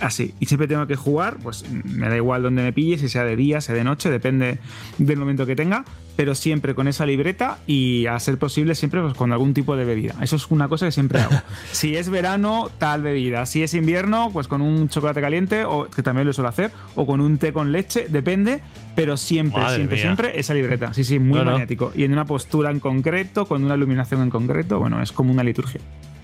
así. 0.00 0.34
Y 0.40 0.46
siempre 0.46 0.66
tengo 0.68 0.86
que 0.86 0.96
jugar, 0.96 1.36
pues 1.42 1.64
me 1.70 2.08
da 2.08 2.16
igual 2.16 2.42
donde 2.42 2.62
me 2.62 2.72
pille, 2.72 2.98
si 2.98 3.08
sea 3.08 3.24
de 3.24 3.36
día, 3.36 3.60
sea 3.60 3.74
de 3.74 3.84
noche, 3.84 4.10
depende 4.10 4.58
del 4.98 5.18
momento 5.18 5.46
que 5.46 5.54
tenga, 5.56 5.84
pero 6.16 6.34
siempre 6.34 6.74
con 6.74 6.88
esa 6.88 7.06
libreta 7.06 7.58
y 7.66 8.06
a 8.06 8.18
ser 8.20 8.36
posible 8.38 8.74
siempre 8.74 9.00
pues, 9.00 9.14
con 9.14 9.32
algún 9.32 9.54
tipo 9.54 9.76
de 9.76 9.84
bebida. 9.84 10.14
Eso 10.20 10.36
es 10.36 10.50
una 10.50 10.68
cosa 10.68 10.86
que 10.86 10.92
siempre 10.92 11.20
hago. 11.20 11.36
si 11.72 11.96
es 11.96 12.08
verano, 12.10 12.70
tal 12.78 13.02
bebida. 13.02 13.46
Si 13.46 13.62
es 13.62 13.72
invierno, 13.74 14.30
pues 14.32 14.48
con 14.48 14.60
un 14.60 14.88
chocolate 14.88 15.20
caliente, 15.20 15.64
o 15.64 15.84
que 15.88 16.02
también 16.02 16.26
lo 16.26 16.32
suelo 16.32 16.48
hacer, 16.48 16.72
o 16.94 17.06
con 17.06 17.20
un 17.20 17.38
té 17.38 17.52
con 17.52 17.72
leche, 17.72 18.06
depende, 18.08 18.60
pero 18.96 19.16
siempre, 19.16 19.62
Madre 19.62 19.76
siempre, 19.76 19.96
mía. 19.96 20.02
siempre 20.02 20.38
esa 20.40 20.52
libreta. 20.54 20.92
Sí, 20.92 21.04
sí, 21.04 21.18
muy 21.18 21.38
No, 21.38 21.44
no. 21.44 21.50
maniático. 21.52 21.92
Y 21.94 22.04
en 22.04 22.12
una 22.12 22.24
postura 22.26 22.70
en 22.70 22.80
concreto, 22.80 23.46
con 23.46 23.64
una 23.64 23.74
iluminación 23.76 24.22
en 24.22 24.30
concreto, 24.30 24.78
bueno, 24.78 25.00
es 25.02 25.12
como 25.12 25.32
una 25.32 25.42
liturgia. 25.44 25.80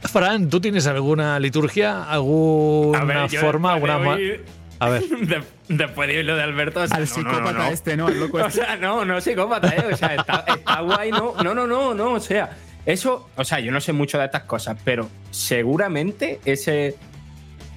Fran, 0.08 0.48
¿tú 0.48 0.60
tienes 0.60 0.86
alguna 0.86 1.38
liturgia? 1.38 2.02
¿Alguna 2.04 3.04
ver, 3.04 3.30
forma? 3.30 3.74
Alguna 3.74 3.98
oír- 3.98 4.40
A 4.78 4.88
ver. 4.88 5.02
De- 5.08 5.42
después 5.68 6.08
de 6.08 6.22
lo 6.22 6.36
de 6.36 6.42
Alberto. 6.42 6.80
o 6.82 6.86
sea, 6.86 6.96
Al 6.98 7.04
no, 7.04 7.08
no, 7.08 7.22
no, 7.22 7.30
psicópata 7.34 7.58
no. 7.58 7.72
este, 7.72 7.96
¿no? 7.96 8.06
Al 8.06 8.20
loco 8.20 8.36
O 8.42 8.46
este. 8.46 8.60
sea, 8.64 8.76
no, 8.76 9.04
no 9.04 9.20
psicópata, 9.20 9.68
¿eh? 9.68 9.84
O 9.92 9.96
sea, 9.96 10.14
está, 10.14 10.44
está 10.48 10.80
guay, 10.80 11.10
no. 11.10 11.34
No, 11.42 11.54
no, 11.54 11.66
no, 11.66 11.94
no. 11.94 12.12
O 12.12 12.20
sea, 12.20 12.50
eso. 12.84 13.28
O 13.36 13.44
sea, 13.44 13.58
yo 13.60 13.72
no 13.72 13.80
sé 13.80 13.92
mucho 13.92 14.18
de 14.18 14.24
estas 14.26 14.42
cosas, 14.42 14.76
pero 14.84 15.08
seguramente 15.30 16.40
ese. 16.44 16.96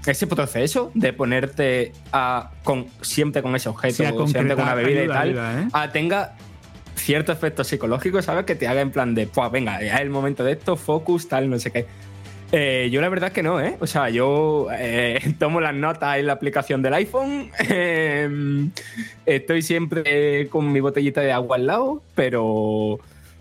Ese 0.06 0.27
proceso 0.27 0.91
de 0.95 1.11
ponerte 1.11 1.91
a, 2.14 2.51
con, 2.64 2.88
siempre 3.01 3.41
con 3.43 3.53
ese 3.56 3.67
objeto, 3.67 3.95
Sí, 3.95 4.32
siempre 4.32 4.56
con 4.56 4.64
una 4.64 4.74
bebida 4.74 5.03
y 5.03 5.08
tal, 5.09 5.27
ayuda, 5.30 5.61
¿eh? 5.61 5.67
a 5.74 5.91
tenga 5.91 6.35
cierto 6.95 7.33
efecto 7.33 7.66
psicológico, 7.66 8.22
¿sabes? 8.22 8.45
Que 8.45 8.56
te 8.56 8.67
haga 8.69 8.80
en 8.80 8.91
plan 8.91 9.14
de, 9.14 9.27
pues 9.27 9.51
venga, 9.51 9.82
ya 9.83 9.95
es 9.95 10.01
el 10.01 10.09
momento 10.09 10.43
de 10.45 10.53
esto, 10.53 10.77
focus, 10.77 11.27
tal, 11.27 11.49
no 11.49 11.59
sé 11.59 11.72
qué. 11.72 11.85
Eh, 12.52 12.90
yo 12.92 13.00
la 13.00 13.10
verdad 13.10 13.28
es 13.28 13.34
que 13.34 13.44
no, 13.44 13.61
¿eh? 13.61 13.78
O 13.80 13.86
sea, 13.86 14.10
yo 14.10 14.68
eh, 14.72 15.36
tomo 15.40 15.61
las 15.61 15.76
notas 15.76 16.18
en 16.18 16.28
la 16.28 16.34
aplicación 16.34 16.82
del 16.82 16.94
iPhone, 16.95 17.52
eh, 17.60 18.69
estoy 19.26 19.61
siempre 19.61 20.48
con 20.50 20.72
mi 20.72 20.80
botellita 20.80 21.22
de 21.22 21.32
agua 21.32 21.58
al 21.58 21.68
lado, 21.68 22.02
pero 22.16 23.00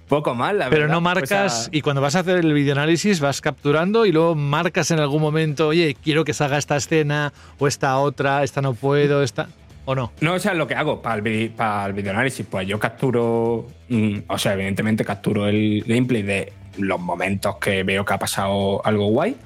poco 0.08 0.34
más, 0.34 0.54
la 0.54 0.68
Pero 0.68 0.82
verdad. 0.82 0.92
no 0.92 0.98
O 0.98 1.00
marcas, 1.02 1.64
sea, 1.64 1.68
y 1.72 1.80
cuando 1.80 2.02
vas 2.02 2.16
a 2.16 2.20
hacer 2.20 2.38
el 2.38 2.52
videoanálisis 2.52 3.20
vas 3.20 3.40
capturando 3.40 4.04
y 4.06 4.12
luego 4.12 4.34
marcas 4.34 4.90
en 4.90 5.00
algún 5.00 5.22
momento, 5.22 5.68
oye, 5.68 5.96
quiero 6.02 6.24
que 6.24 6.34
salga 6.34 6.58
esta 6.58 6.76
escena 6.76 7.32
o 7.58 7.66
esta 7.66 7.96
otra, 7.98 8.42
esta 8.42 8.60
no 8.60 8.74
puedo, 8.74 9.22
esta... 9.22 9.48
¿O 9.86 9.94
no? 9.94 10.12
No, 10.20 10.34
o 10.34 10.38
sea, 10.38 10.52
lo 10.52 10.66
que 10.66 10.74
hago 10.74 11.00
para 11.00 11.16
el, 11.16 11.50
para 11.50 11.86
el 11.86 11.94
videoanálisis, 11.94 12.44
pues 12.44 12.68
yo 12.68 12.78
capturo, 12.78 13.66
mm, 13.88 14.18
o 14.26 14.36
sea, 14.36 14.52
evidentemente 14.52 15.02
capturo 15.02 15.48
el 15.48 15.82
gameplay 15.86 16.22
de 16.22 16.52
los 16.78 17.00
momentos 17.00 17.56
que 17.56 17.82
veo 17.82 18.04
que 18.04 18.14
ha 18.14 18.18
pasado 18.18 18.84
algo 18.84 19.06
guay. 19.08 19.36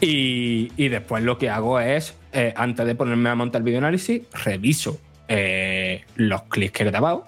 Y, 0.00 0.88
después 0.88 1.22
lo 1.22 1.38
que 1.38 1.48
hago 1.48 1.78
es, 1.78 2.16
eh, 2.32 2.52
antes 2.56 2.84
de 2.86 2.94
ponerme 2.94 3.30
a 3.30 3.36
montar 3.36 3.60
el 3.60 3.64
videoanálisis, 3.64 4.22
reviso 4.44 4.98
eh, 5.28 6.04
los 6.16 6.42
clics 6.44 6.72
que 6.72 6.82
he 6.82 6.86
grabado. 6.86 7.26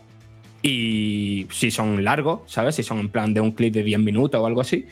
Y 0.61 1.47
si 1.51 1.71
son 1.71 2.03
largos, 2.03 2.41
¿sabes? 2.47 2.75
Si 2.75 2.83
son 2.83 2.99
en 2.99 3.11
plan 3.11 3.33
de 3.33 3.41
un 3.41 3.53
clip 3.53 3.73
de 3.73 3.85
10 3.85 4.01
minutos 4.01 4.41
o 4.41 4.47
algo 4.47 4.61
así. 4.61 4.87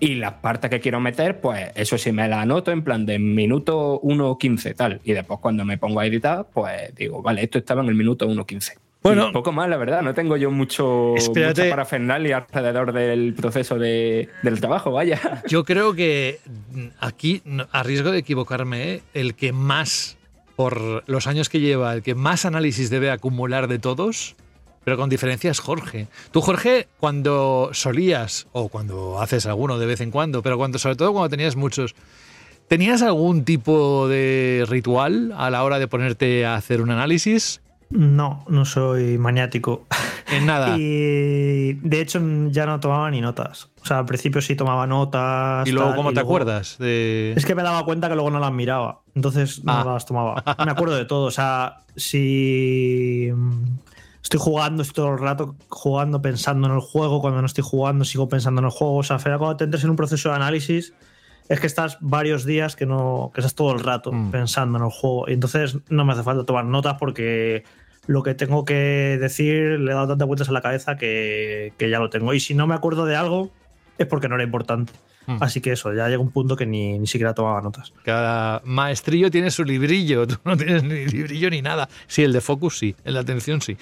Y 0.00 0.16
las 0.16 0.32
partes 0.34 0.68
que 0.68 0.80
quiero 0.80 0.98
meter, 0.98 1.40
pues 1.40 1.70
eso 1.76 1.96
sí 1.96 2.10
me 2.10 2.26
las 2.26 2.40
anoto 2.40 2.72
en 2.72 2.82
plan 2.82 3.06
de 3.06 3.20
minuto 3.20 4.00
1.15 4.02 4.74
tal. 4.74 5.00
Y 5.04 5.12
después 5.12 5.38
cuando 5.38 5.64
me 5.64 5.78
pongo 5.78 6.00
a 6.00 6.06
editar, 6.06 6.48
pues 6.52 6.92
digo, 6.96 7.22
vale, 7.22 7.44
esto 7.44 7.58
estaba 7.58 7.82
en 7.82 7.88
el 7.88 7.94
minuto 7.94 8.26
1.15. 8.26 8.72
Bueno. 9.02 9.28
Y 9.30 9.32
poco 9.32 9.50
más, 9.52 9.68
la 9.68 9.76
verdad. 9.76 10.02
No 10.02 10.14
tengo 10.14 10.36
yo 10.36 10.50
mucho, 10.50 11.14
Espérate. 11.16 11.62
mucha 11.62 11.70
parafernalia 11.70 12.46
alrededor 12.52 12.92
del 12.92 13.34
proceso 13.34 13.78
de- 13.78 14.28
del 14.42 14.60
trabajo, 14.60 14.92
vaya. 14.92 15.20
Yo 15.48 15.64
creo 15.64 15.94
que 15.94 16.38
aquí, 17.00 17.42
a 17.72 17.82
riesgo 17.82 18.10
de 18.12 18.18
equivocarme, 18.18 18.92
¿eh? 18.94 19.02
el 19.14 19.34
que 19.34 19.52
más, 19.52 20.16
por 20.56 21.02
los 21.08 21.26
años 21.26 21.48
que 21.48 21.58
lleva, 21.60 21.94
el 21.94 22.02
que 22.02 22.14
más 22.14 22.44
análisis 22.44 22.90
debe 22.90 23.10
acumular 23.10 23.66
de 23.66 23.78
todos, 23.80 24.36
pero 24.84 24.96
con 24.96 25.08
diferencia 25.10 25.50
es 25.50 25.58
Jorge. 25.60 26.06
Tú, 26.30 26.40
Jorge, 26.40 26.86
cuando 26.98 27.70
solías, 27.72 28.46
o 28.52 28.68
cuando 28.68 29.20
haces 29.20 29.46
alguno 29.46 29.78
de 29.78 29.86
vez 29.86 30.00
en 30.00 30.10
cuando, 30.12 30.42
pero 30.42 30.56
cuando, 30.58 30.78
sobre 30.78 30.96
todo 30.96 31.12
cuando 31.12 31.28
tenías 31.30 31.56
muchos, 31.56 31.94
¿tenías 32.68 33.02
algún 33.02 33.44
tipo 33.44 34.06
de 34.08 34.64
ritual 34.68 35.32
a 35.36 35.50
la 35.50 35.64
hora 35.64 35.78
de 35.78 35.88
ponerte 35.88 36.46
a 36.46 36.54
hacer 36.54 36.80
un 36.80 36.90
análisis? 36.90 37.60
No, 37.92 38.44
no 38.48 38.64
soy 38.64 39.18
maniático. 39.18 39.86
En 40.30 40.46
nada. 40.46 40.76
Y 40.78 41.74
de 41.74 42.00
hecho 42.00 42.20
ya 42.50 42.66
no 42.66 42.80
tomaba 42.80 43.10
ni 43.10 43.20
notas. 43.20 43.70
O 43.82 43.86
sea, 43.86 43.98
al 43.98 44.06
principio 44.06 44.40
sí 44.40 44.56
tomaba 44.56 44.86
notas. 44.86 45.66
¿Y 45.68 45.72
luego 45.72 45.90
tal, 45.90 45.96
cómo 45.96 46.10
y 46.10 46.14
te 46.14 46.20
luego- 46.20 46.30
acuerdas? 46.30 46.78
De... 46.78 47.32
Es 47.36 47.44
que 47.44 47.54
me 47.54 47.62
daba 47.62 47.84
cuenta 47.84 48.08
que 48.08 48.14
luego 48.14 48.30
no 48.30 48.40
las 48.40 48.52
miraba. 48.52 49.00
Entonces 49.14 49.62
no 49.64 49.72
Ah. 49.72 49.84
las 49.84 50.06
tomaba. 50.06 50.42
Me 50.64 50.70
acuerdo 50.70 50.96
de 50.96 51.04
todo. 51.04 51.26
O 51.26 51.30
sea, 51.30 51.80
si 51.96 53.30
estoy 54.22 54.40
jugando, 54.40 54.82
estoy 54.82 54.94
todo 55.04 55.12
el 55.14 55.18
rato 55.18 55.56
jugando, 55.68 56.22
pensando 56.22 56.68
en 56.68 56.74
el 56.74 56.80
juego. 56.80 57.20
Cuando 57.20 57.40
no 57.40 57.46
estoy 57.46 57.64
jugando, 57.64 58.04
sigo 58.04 58.28
pensando 58.28 58.60
en 58.60 58.66
el 58.66 58.70
juego. 58.70 58.96
O 58.96 59.02
sea, 59.02 59.18
cuando 59.18 59.56
te 59.56 59.64
entres 59.64 59.84
en 59.84 59.90
un 59.90 59.96
proceso 59.96 60.30
de 60.30 60.36
análisis, 60.36 60.94
es 61.48 61.60
que 61.60 61.66
estás 61.66 61.98
varios 62.00 62.44
días 62.44 62.76
que 62.76 62.86
no. 62.86 63.30
que 63.34 63.40
estás 63.40 63.54
todo 63.54 63.72
el 63.72 63.80
rato 63.80 64.12
Mm. 64.12 64.30
pensando 64.30 64.78
en 64.78 64.84
el 64.84 64.90
juego. 64.90 65.24
Y 65.28 65.32
entonces 65.34 65.76
no 65.90 66.04
me 66.04 66.12
hace 66.12 66.22
falta 66.22 66.44
tomar 66.44 66.64
notas 66.64 66.96
porque 66.98 67.64
lo 68.06 68.22
que 68.22 68.34
tengo 68.34 68.64
que 68.64 69.18
decir 69.20 69.80
le 69.80 69.92
he 69.92 69.94
dado 69.94 70.08
tantas 70.08 70.26
vueltas 70.26 70.48
a 70.48 70.52
la 70.52 70.62
cabeza 70.62 70.96
que, 70.96 71.72
que 71.78 71.90
ya 71.90 71.98
lo 71.98 72.10
tengo. 72.10 72.34
Y 72.34 72.40
si 72.40 72.54
no 72.54 72.66
me 72.66 72.74
acuerdo 72.74 73.06
de 73.06 73.16
algo, 73.16 73.50
es 73.98 74.06
porque 74.06 74.28
no 74.28 74.34
era 74.34 74.44
importante. 74.44 74.92
Mm. 75.26 75.36
Así 75.40 75.60
que 75.60 75.72
eso, 75.72 75.92
ya 75.94 76.08
llega 76.08 76.20
un 76.20 76.30
punto 76.30 76.56
que 76.56 76.66
ni, 76.66 76.98
ni 76.98 77.06
siquiera 77.06 77.34
tomaba 77.34 77.60
notas. 77.60 77.92
Cada 78.04 78.60
maestrillo 78.64 79.30
tiene 79.30 79.50
su 79.50 79.64
librillo, 79.64 80.26
tú 80.26 80.36
no 80.44 80.56
tienes 80.56 80.82
ni 80.82 81.06
librillo 81.06 81.50
ni 81.50 81.62
nada. 81.62 81.88
Sí, 82.06 82.22
el 82.22 82.32
de 82.32 82.40
Focus 82.40 82.78
sí, 82.78 82.94
el 83.04 83.14
de 83.14 83.20
atención 83.20 83.60
sí. 83.60 83.76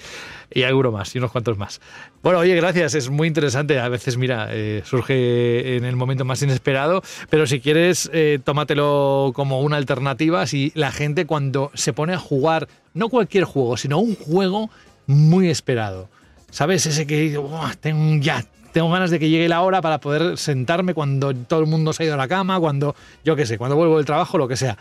Y 0.53 0.63
alguno 0.63 0.91
más, 0.91 1.15
y 1.15 1.17
unos 1.17 1.31
cuantos 1.31 1.57
más. 1.57 1.81
Bueno, 2.21 2.39
oye, 2.39 2.55
gracias, 2.55 2.93
es 2.93 3.09
muy 3.09 3.27
interesante. 3.27 3.79
A 3.79 3.89
veces, 3.89 4.17
mira, 4.17 4.49
eh, 4.51 4.83
surge 4.85 5.77
en 5.77 5.85
el 5.85 5.95
momento 5.95 6.25
más 6.25 6.41
inesperado, 6.41 7.01
pero 7.29 7.47
si 7.47 7.59
quieres, 7.59 8.09
eh, 8.13 8.39
tómatelo 8.43 9.31
como 9.33 9.61
una 9.61 9.77
alternativa. 9.77 10.45
Si 10.45 10.71
la 10.75 10.91
gente 10.91 11.25
cuando 11.25 11.71
se 11.73 11.93
pone 11.93 12.13
a 12.13 12.19
jugar, 12.19 12.67
no 12.93 13.09
cualquier 13.09 13.45
juego, 13.45 13.77
sino 13.77 13.99
un 13.99 14.15
juego 14.15 14.69
muy 15.07 15.49
esperado. 15.49 16.09
¿Sabes? 16.51 16.85
Ese 16.85 17.07
que 17.07 17.21
digo, 17.21 17.43
"Buah, 17.43 17.75
tengo 17.75 18.21
ya, 18.21 18.43
tengo 18.71 18.89
ganas 18.89 19.11
de 19.11 19.19
que 19.19 19.29
llegue 19.29 19.47
la 19.49 19.61
hora 19.61 19.81
para 19.81 19.99
poder 19.99 20.37
sentarme 20.37 20.93
cuando 20.93 21.33
todo 21.33 21.59
el 21.59 21.67
mundo 21.67 21.93
se 21.93 22.03
ha 22.03 22.05
ido 22.05 22.15
a 22.15 22.17
la 22.17 22.27
cama, 22.27 22.59
cuando, 22.59 22.95
yo 23.23 23.35
qué 23.35 23.45
sé, 23.45 23.57
cuando 23.57 23.75
vuelvo 23.75 23.97
del 23.97 24.05
trabajo, 24.05 24.37
lo 24.37 24.47
que 24.47 24.55
sea. 24.55 24.77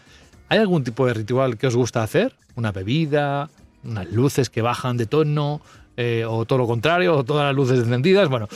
¿Hay 0.49 0.59
algún 0.59 0.83
tipo 0.85 1.07
de 1.07 1.15
ritual 1.15 1.57
que 1.57 1.67
os 1.67 1.77
gusta 1.77 2.03
hacer? 2.03 2.35
¿Una 2.57 2.73
bebida? 2.73 3.49
¿Unas 3.85 4.11
luces 4.11 4.51
que 4.51 4.63
bajan 4.63 4.97
de 4.97 5.07
tono? 5.07 5.61
eh, 5.97 6.25
¿O 6.27 6.45
todo 6.47 6.59
lo 6.61 6.67
contrario? 6.67 7.17
¿O 7.17 7.25
todas 7.25 7.45
las 7.45 7.55
luces 7.55 7.79
encendidas? 7.79 8.29
Bueno, 8.29 8.49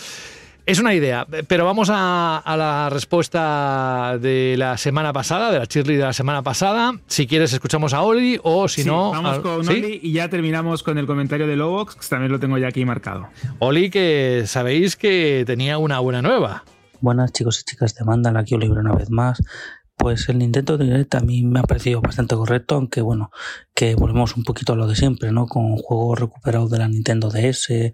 es 0.66 0.78
una 0.78 0.94
idea, 0.94 1.26
pero 1.46 1.64
vamos 1.64 1.90
a, 1.92 2.38
a 2.38 2.56
la 2.56 2.88
respuesta 2.90 4.16
de 4.20 4.54
la 4.56 4.76
semana 4.78 5.12
pasada, 5.12 5.50
de 5.52 5.58
la 5.58 5.64
Shirley 5.66 5.96
de 5.96 6.04
la 6.04 6.12
semana 6.12 6.42
pasada. 6.42 6.92
Si 7.06 7.26
quieres, 7.26 7.52
escuchamos 7.52 7.92
a 7.92 8.02
Oli 8.02 8.38
o 8.42 8.66
si 8.68 8.82
Sí, 8.82 8.88
no. 8.88 9.10
vamos 9.10 9.40
con 9.40 9.64
¿sí? 9.64 9.72
Oli 9.72 10.00
y 10.02 10.12
ya 10.12 10.28
terminamos 10.28 10.82
con 10.82 10.96
el 10.98 11.06
comentario 11.06 11.46
de 11.46 11.56
Lobox, 11.56 11.96
que 11.96 12.06
también 12.08 12.32
lo 12.32 12.40
tengo 12.40 12.56
ya 12.58 12.68
aquí 12.68 12.84
marcado. 12.84 13.28
Oli, 13.58 13.90
que 13.90 14.44
sabéis 14.46 14.96
que 14.96 15.44
tenía 15.46 15.78
una 15.78 15.98
buena 15.98 16.22
nueva. 16.22 16.64
Buenas 17.00 17.32
chicos 17.32 17.60
y 17.60 17.64
chicas 17.64 17.94
de 17.96 18.04
Mandal, 18.04 18.34
aquí 18.38 18.54
Oliver 18.54 18.78
una 18.78 18.94
vez 18.94 19.10
más. 19.10 19.42
Pues 19.96 20.28
el 20.28 20.38
Nintendo 20.38 20.76
Direct 20.76 21.14
a 21.14 21.20
mí 21.20 21.44
me 21.44 21.60
ha 21.60 21.62
parecido 21.62 22.00
bastante 22.02 22.34
correcto, 22.34 22.74
aunque 22.74 23.00
bueno, 23.00 23.30
que 23.74 23.94
volvemos 23.94 24.36
un 24.36 24.42
poquito 24.44 24.72
a 24.72 24.76
lo 24.76 24.86
de 24.86 24.96
siempre, 24.96 25.30
¿no? 25.32 25.46
Con 25.46 25.76
juegos 25.76 26.18
recuperados 26.18 26.70
de 26.70 26.78
la 26.78 26.88
Nintendo 26.88 27.30
DS 27.30 27.92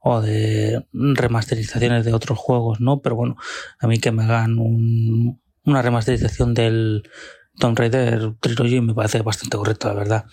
o 0.00 0.20
de 0.22 0.84
remasterizaciones 0.92 2.04
de 2.04 2.14
otros 2.14 2.38
juegos, 2.38 2.80
¿no? 2.80 3.00
Pero 3.00 3.16
bueno, 3.16 3.36
a 3.78 3.86
mí 3.86 3.98
que 3.98 4.10
me 4.12 4.24
hagan 4.24 4.58
un- 4.58 5.40
una 5.64 5.82
remasterización 5.82 6.54
del 6.54 7.02
Tomb 7.58 7.78
Raider 7.78 8.32
Trilogy 8.40 8.80
me 8.80 8.94
parece 8.94 9.20
bastante 9.22 9.56
correcto, 9.58 9.88
la 9.88 9.94
verdad. 9.94 10.24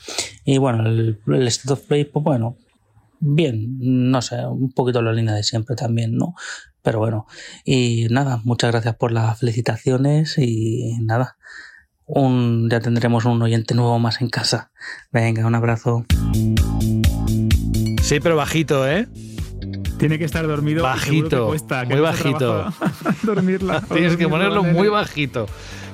Y 0.45 0.57
bueno, 0.57 0.85
el, 0.87 1.19
el 1.27 1.47
State 1.47 1.73
of 1.73 1.81
Play, 1.85 2.05
pues 2.05 2.23
bueno, 2.23 2.57
bien, 3.19 3.75
no 3.79 4.21
sé, 4.21 4.45
un 4.47 4.71
poquito 4.71 5.01
la 5.01 5.11
línea 5.11 5.35
de 5.35 5.43
siempre 5.43 5.75
también, 5.75 6.15
¿no? 6.15 6.33
Pero 6.81 6.99
bueno, 6.99 7.27
y 7.65 8.07
nada, 8.09 8.41
muchas 8.43 8.71
gracias 8.71 8.95
por 8.95 9.11
las 9.11 9.39
felicitaciones 9.39 10.37
y 10.37 10.97
nada, 11.01 11.37
un, 12.05 12.69
ya 12.69 12.79
tendremos 12.79 13.25
un 13.25 13.41
oyente 13.41 13.75
nuevo 13.75 13.99
más 13.99 14.21
en 14.21 14.29
casa. 14.29 14.71
Venga, 15.11 15.45
un 15.45 15.55
abrazo. 15.55 16.05
Sí, 18.01 18.19
pero 18.19 18.35
bajito, 18.35 18.87
¿eh? 18.87 19.07
Tiene 19.99 20.17
que 20.17 20.25
estar 20.25 20.47
dormido. 20.47 20.77
que 20.77 20.89
Bajito, 20.89 21.47
cuesta, 21.47 21.85
que 21.85 21.93
muy 21.93 22.01
bajito. 22.01 22.73
dormirla. 23.23 23.81
Tienes 23.93 24.15
que 24.15 24.27
ponerlo 24.27 24.63
muy 24.63 24.87
bajito. 24.87 25.45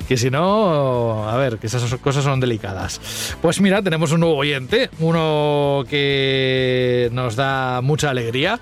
Que 0.08 0.18
si 0.18 0.30
no, 0.30 1.28
a 1.28 1.36
ver, 1.36 1.58
que 1.58 1.66
esas 1.66 1.94
cosas 1.96 2.24
son 2.24 2.40
delicadas. 2.40 3.36
Pues 3.42 3.60
mira, 3.60 3.82
tenemos 3.82 4.12
un 4.12 4.20
nuevo 4.20 4.36
oyente, 4.36 4.92
uno 5.00 5.84
que 5.90 7.10
nos 7.12 7.36
da 7.36 7.82
mucha 7.82 8.12
alegría. 8.12 8.60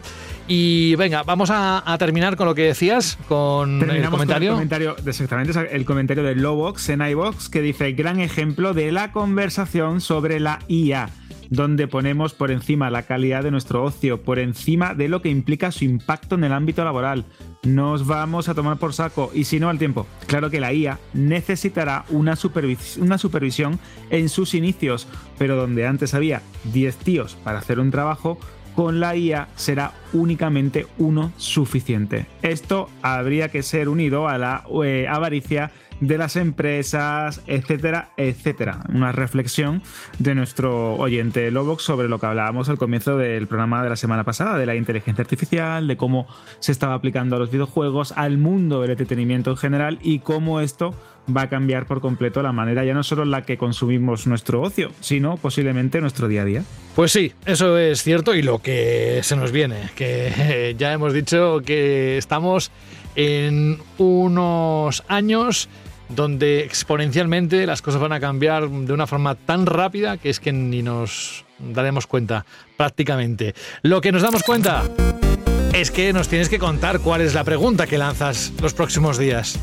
Y 0.48 0.96
venga, 0.96 1.24
vamos 1.24 1.50
a, 1.50 1.90
a 1.92 1.98
terminar 1.98 2.36
con 2.36 2.48
lo 2.48 2.54
que 2.56 2.64
decías, 2.64 3.18
con 3.30 3.76
el 3.76 3.80
Terminamos 3.80 4.20
con 4.20 4.30
el 4.30 4.50
comentario, 4.50 4.96
exactamente, 5.06 5.54
el 5.72 5.86
comentario 5.86 6.24
de 6.24 6.36
Lobox 6.36 6.90
en 6.90 7.02
iBox 7.02 7.48
que 7.48 7.62
dice: 7.62 7.94
gran 7.94 8.20
ejemplo 8.20 8.74
de 8.74 8.92
la 8.92 9.14
conversación 9.14 10.02
sobre 10.02 10.42
la 10.42 10.60
IA, 10.68 11.10
donde 11.50 11.88
ponemos 11.88 12.34
por 12.34 12.52
encima 12.52 12.90
la 12.90 13.04
calidad 13.04 13.42
de 13.44 13.52
nuestro 13.52 13.86
ocio, 13.86 14.22
por 14.22 14.38
encima 14.38 14.94
de 14.94 15.08
lo 15.08 15.22
que 15.22 15.30
implica 15.30 15.72
su 15.72 15.86
impacto 15.86 16.36
en 16.36 16.44
el 16.44 16.52
ámbito 16.52 16.84
laboral. 16.84 17.24
Nos 17.64 18.06
vamos 18.06 18.50
a 18.50 18.54
tomar 18.54 18.76
por 18.76 18.94
saco 18.94 19.32
y 19.34 19.46
si 19.46 19.62
no 19.62 19.70
al 19.70 19.80
tiempo. 19.80 20.06
Claro 20.28 20.50
que 20.50 20.60
la 20.60 20.74
IA 20.74 21.00
necesitará 21.14 22.04
una, 22.10 22.34
supervis- 22.36 22.98
una 23.02 23.18
supervisión 23.18 23.80
en 24.10 24.28
sus 24.28 24.54
inicios, 24.56 25.08
pero 25.38 25.56
donde 25.56 25.88
antes 25.88 26.14
había 26.14 26.42
10 26.74 26.98
tíos 26.98 27.38
para 27.46 27.60
hacer 27.60 27.80
un 27.80 27.92
trabajo, 27.92 28.38
con 28.76 29.00
la 29.00 29.16
IA 29.16 29.48
será 29.56 29.92
únicamente 30.14 30.88
uno 30.98 31.32
suficiente. 31.38 32.26
Esto 32.42 32.90
habría 33.02 33.50
que 33.50 33.64
ser 33.64 33.90
unido 33.90 34.28
a 34.28 34.38
la 34.38 34.64
eh, 34.84 35.08
avaricia 35.10 35.72
de 36.08 36.18
las 36.18 36.36
empresas, 36.36 37.42
etcétera, 37.48 38.10
etcétera. 38.18 38.80
Una 38.94 39.12
reflexión 39.12 39.82
de 40.20 40.36
nuestro 40.36 40.96
oyente 40.96 41.50
Lobox 41.50 41.84
sobre 41.84 42.10
lo 42.10 42.20
que 42.20 42.26
hablábamos 42.26 42.68
al 42.70 42.78
comienzo 42.78 43.18
del 43.18 43.48
programa 43.48 43.84
de 43.84 43.90
la 43.90 43.96
semana 43.96 44.24
pasada, 44.24 44.58
de 44.58 44.66
la 44.66 44.76
inteligencia 44.76 45.22
artificial, 45.22 45.88
de 45.88 45.96
cómo 45.96 46.28
se 46.60 46.72
estaba 46.72 46.94
aplicando 46.94 47.38
a 47.38 47.40
los 47.40 47.52
videojuegos, 47.52 48.12
al 48.18 48.38
mundo 48.38 48.82
del 48.82 48.92
entretenimiento 48.92 49.52
en 49.52 49.58
general 49.58 50.00
y 50.02 50.20
cómo 50.20 50.60
esto 50.60 50.94
va 51.26 51.44
a 51.44 51.50
cambiar 51.50 51.86
por 51.86 52.02
completo 52.02 52.44
la 52.44 52.52
manera 52.52 52.84
ya 52.84 52.94
no 52.94 53.02
solo 53.02 53.24
en 53.24 53.32
la 53.32 53.44
que 53.44 53.58
consumimos 53.58 54.28
nuestro 54.28 54.62
ocio, 54.62 54.92
sino 55.00 55.38
posiblemente 55.38 56.02
nuestro 56.02 56.28
día 56.28 56.42
a 56.42 56.46
día. 56.46 56.64
Pues 56.96 57.14
sí, 57.14 57.32
eso 57.46 57.78
es 57.78 58.04
cierto 58.04 58.36
y 58.36 58.42
lo 58.42 58.60
que 58.60 59.22
se 59.24 59.38
nos 59.38 59.54
viene, 59.54 59.90
que 59.96 60.76
ya 60.78 60.92
hemos 60.92 61.14
dicho 61.14 61.62
que 61.66 62.18
estamos 62.18 62.72
en 63.16 63.78
unos 63.98 65.04
años 65.08 65.70
donde 66.10 66.64
exponencialmente 66.64 67.66
las 67.66 67.82
cosas 67.82 68.02
van 68.02 68.14
a 68.14 68.20
cambiar 68.20 68.70
de 68.70 68.94
una 68.94 69.08
forma 69.08 69.36
tan 69.36 69.66
rápida 69.66 70.18
que 70.18 70.30
es 70.30 70.40
que 70.40 70.52
ni 70.52 70.82
nos 70.82 71.46
daremos 71.60 72.08
cuenta 72.08 72.46
prácticamente. 72.78 73.56
Lo 73.82 74.02
que 74.02 74.12
nos 74.12 74.22
damos 74.22 74.44
cuenta 74.44 74.84
es 75.74 75.92
que 75.92 76.14
nos 76.14 76.28
tienes 76.28 76.50
que 76.50 76.60
contar 76.60 77.00
cuál 77.00 77.22
es 77.22 77.34
la 77.34 77.44
pregunta 77.44 77.88
que 77.88 77.98
lanzas 77.98 78.54
los 78.62 78.74
próximos 78.74 79.18
días. 79.18 79.60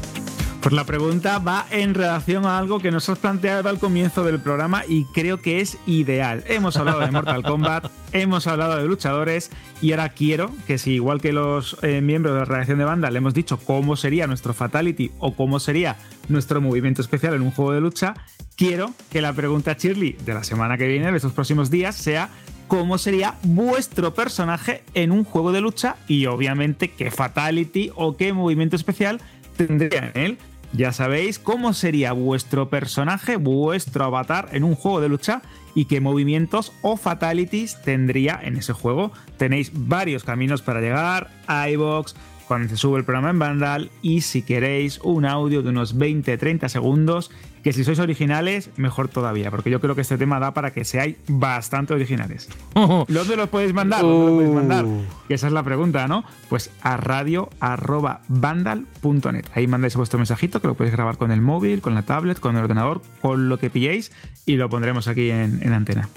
Pues 0.60 0.74
la 0.74 0.84
pregunta 0.84 1.38
va 1.38 1.64
en 1.70 1.94
relación 1.94 2.44
a 2.44 2.58
algo 2.58 2.80
que 2.80 2.90
nos 2.90 3.08
has 3.08 3.18
planteado 3.18 3.70
al 3.70 3.78
comienzo 3.78 4.24
del 4.24 4.40
programa 4.40 4.82
y 4.86 5.06
creo 5.06 5.40
que 5.40 5.62
es 5.62 5.78
ideal. 5.86 6.44
Hemos 6.48 6.76
hablado 6.76 7.00
de 7.00 7.10
Mortal 7.10 7.42
Kombat, 7.42 7.90
hemos 8.12 8.46
hablado 8.46 8.76
de 8.76 8.84
luchadores 8.84 9.50
y 9.80 9.92
ahora 9.92 10.10
quiero 10.10 10.52
que 10.66 10.76
si 10.76 10.92
igual 10.92 11.22
que 11.22 11.32
los 11.32 11.78
eh, 11.80 12.02
miembros 12.02 12.34
de 12.34 12.40
la 12.40 12.44
redacción 12.44 12.76
de 12.76 12.84
banda 12.84 13.10
le 13.10 13.18
hemos 13.18 13.32
dicho 13.32 13.56
cómo 13.56 13.96
sería 13.96 14.26
nuestro 14.26 14.52
fatality 14.52 15.10
o 15.18 15.34
cómo 15.34 15.60
sería 15.60 15.96
nuestro 16.28 16.60
movimiento 16.60 17.00
especial 17.00 17.32
en 17.32 17.40
un 17.40 17.52
juego 17.52 17.72
de 17.72 17.80
lucha, 17.80 18.12
quiero 18.54 18.92
que 19.10 19.22
la 19.22 19.32
pregunta 19.32 19.76
Shirley 19.78 20.18
de 20.26 20.34
la 20.34 20.44
semana 20.44 20.76
que 20.76 20.86
viene, 20.86 21.10
de 21.10 21.16
estos 21.16 21.32
próximos 21.32 21.70
días, 21.70 21.96
sea 21.96 22.28
cómo 22.68 22.98
sería 22.98 23.36
vuestro 23.44 24.12
personaje 24.12 24.84
en 24.92 25.10
un 25.10 25.24
juego 25.24 25.52
de 25.52 25.62
lucha 25.62 25.96
y 26.06 26.26
obviamente 26.26 26.90
qué 26.90 27.10
fatality 27.10 27.90
o 27.94 28.18
qué 28.18 28.34
movimiento 28.34 28.76
especial 28.76 29.22
tendría 29.56 30.12
en 30.14 30.22
él. 30.22 30.38
Ya 30.72 30.92
sabéis 30.92 31.38
cómo 31.38 31.72
sería 31.72 32.12
vuestro 32.12 32.70
personaje, 32.70 33.36
vuestro 33.36 34.04
avatar 34.04 34.48
en 34.52 34.62
un 34.62 34.76
juego 34.76 35.00
de 35.00 35.08
lucha 35.08 35.42
y 35.74 35.86
qué 35.86 36.00
movimientos 36.00 36.72
o 36.82 36.96
fatalities 36.96 37.80
tendría 37.82 38.38
en 38.42 38.56
ese 38.56 38.72
juego. 38.72 39.12
Tenéis 39.36 39.72
varios 39.74 40.22
caminos 40.22 40.62
para 40.62 40.80
llegar, 40.80 41.30
iBox, 41.48 42.14
cuando 42.46 42.68
se 42.68 42.76
sube 42.76 42.98
el 42.98 43.04
programa 43.04 43.30
en 43.30 43.38
Vandal 43.38 43.90
y 44.02 44.22
si 44.22 44.42
queréis 44.42 45.00
un 45.02 45.24
audio 45.24 45.62
de 45.62 45.70
unos 45.70 45.96
20-30 45.96 46.68
segundos, 46.68 47.30
que 47.62 47.72
si 47.72 47.84
sois 47.84 47.98
originales, 47.98 48.70
mejor 48.76 49.08
todavía, 49.08 49.50
porque 49.50 49.70
yo 49.70 49.80
creo 49.80 49.94
que 49.94 50.00
este 50.00 50.16
tema 50.18 50.40
da 50.40 50.54
para 50.54 50.72
que 50.72 50.84
seáis 50.84 51.16
bastante 51.28 51.94
originales. 51.94 52.48
¿Dónde 52.74 53.36
los 53.36 53.48
podéis 53.48 53.72
mandar? 53.74 54.02
¿Dónde 54.02 54.24
los 54.24 54.34
podéis 54.34 54.54
mandar? 54.54 54.86
Que 55.28 55.34
esa 55.34 55.46
es 55.46 55.52
la 55.52 55.62
pregunta, 55.62 56.08
¿no? 56.08 56.24
Pues 56.48 56.70
a 56.82 56.96
radio.vandal.net. 56.96 59.44
Ahí 59.54 59.66
mandáis 59.66 59.96
vuestro 59.96 60.18
mensajito, 60.18 60.60
que 60.60 60.68
lo 60.68 60.74
podéis 60.74 60.94
grabar 60.94 61.18
con 61.18 61.32
el 61.32 61.40
móvil, 61.40 61.80
con 61.80 61.94
la 61.94 62.02
tablet, 62.02 62.38
con 62.40 62.56
el 62.56 62.62
ordenador, 62.62 63.00
con 63.20 63.48
lo 63.48 63.58
que 63.58 63.70
pilléis 63.70 64.12
y 64.46 64.56
lo 64.56 64.68
pondremos 64.68 65.08
aquí 65.08 65.30
en, 65.30 65.60
en 65.62 65.72
antena. 65.72 66.08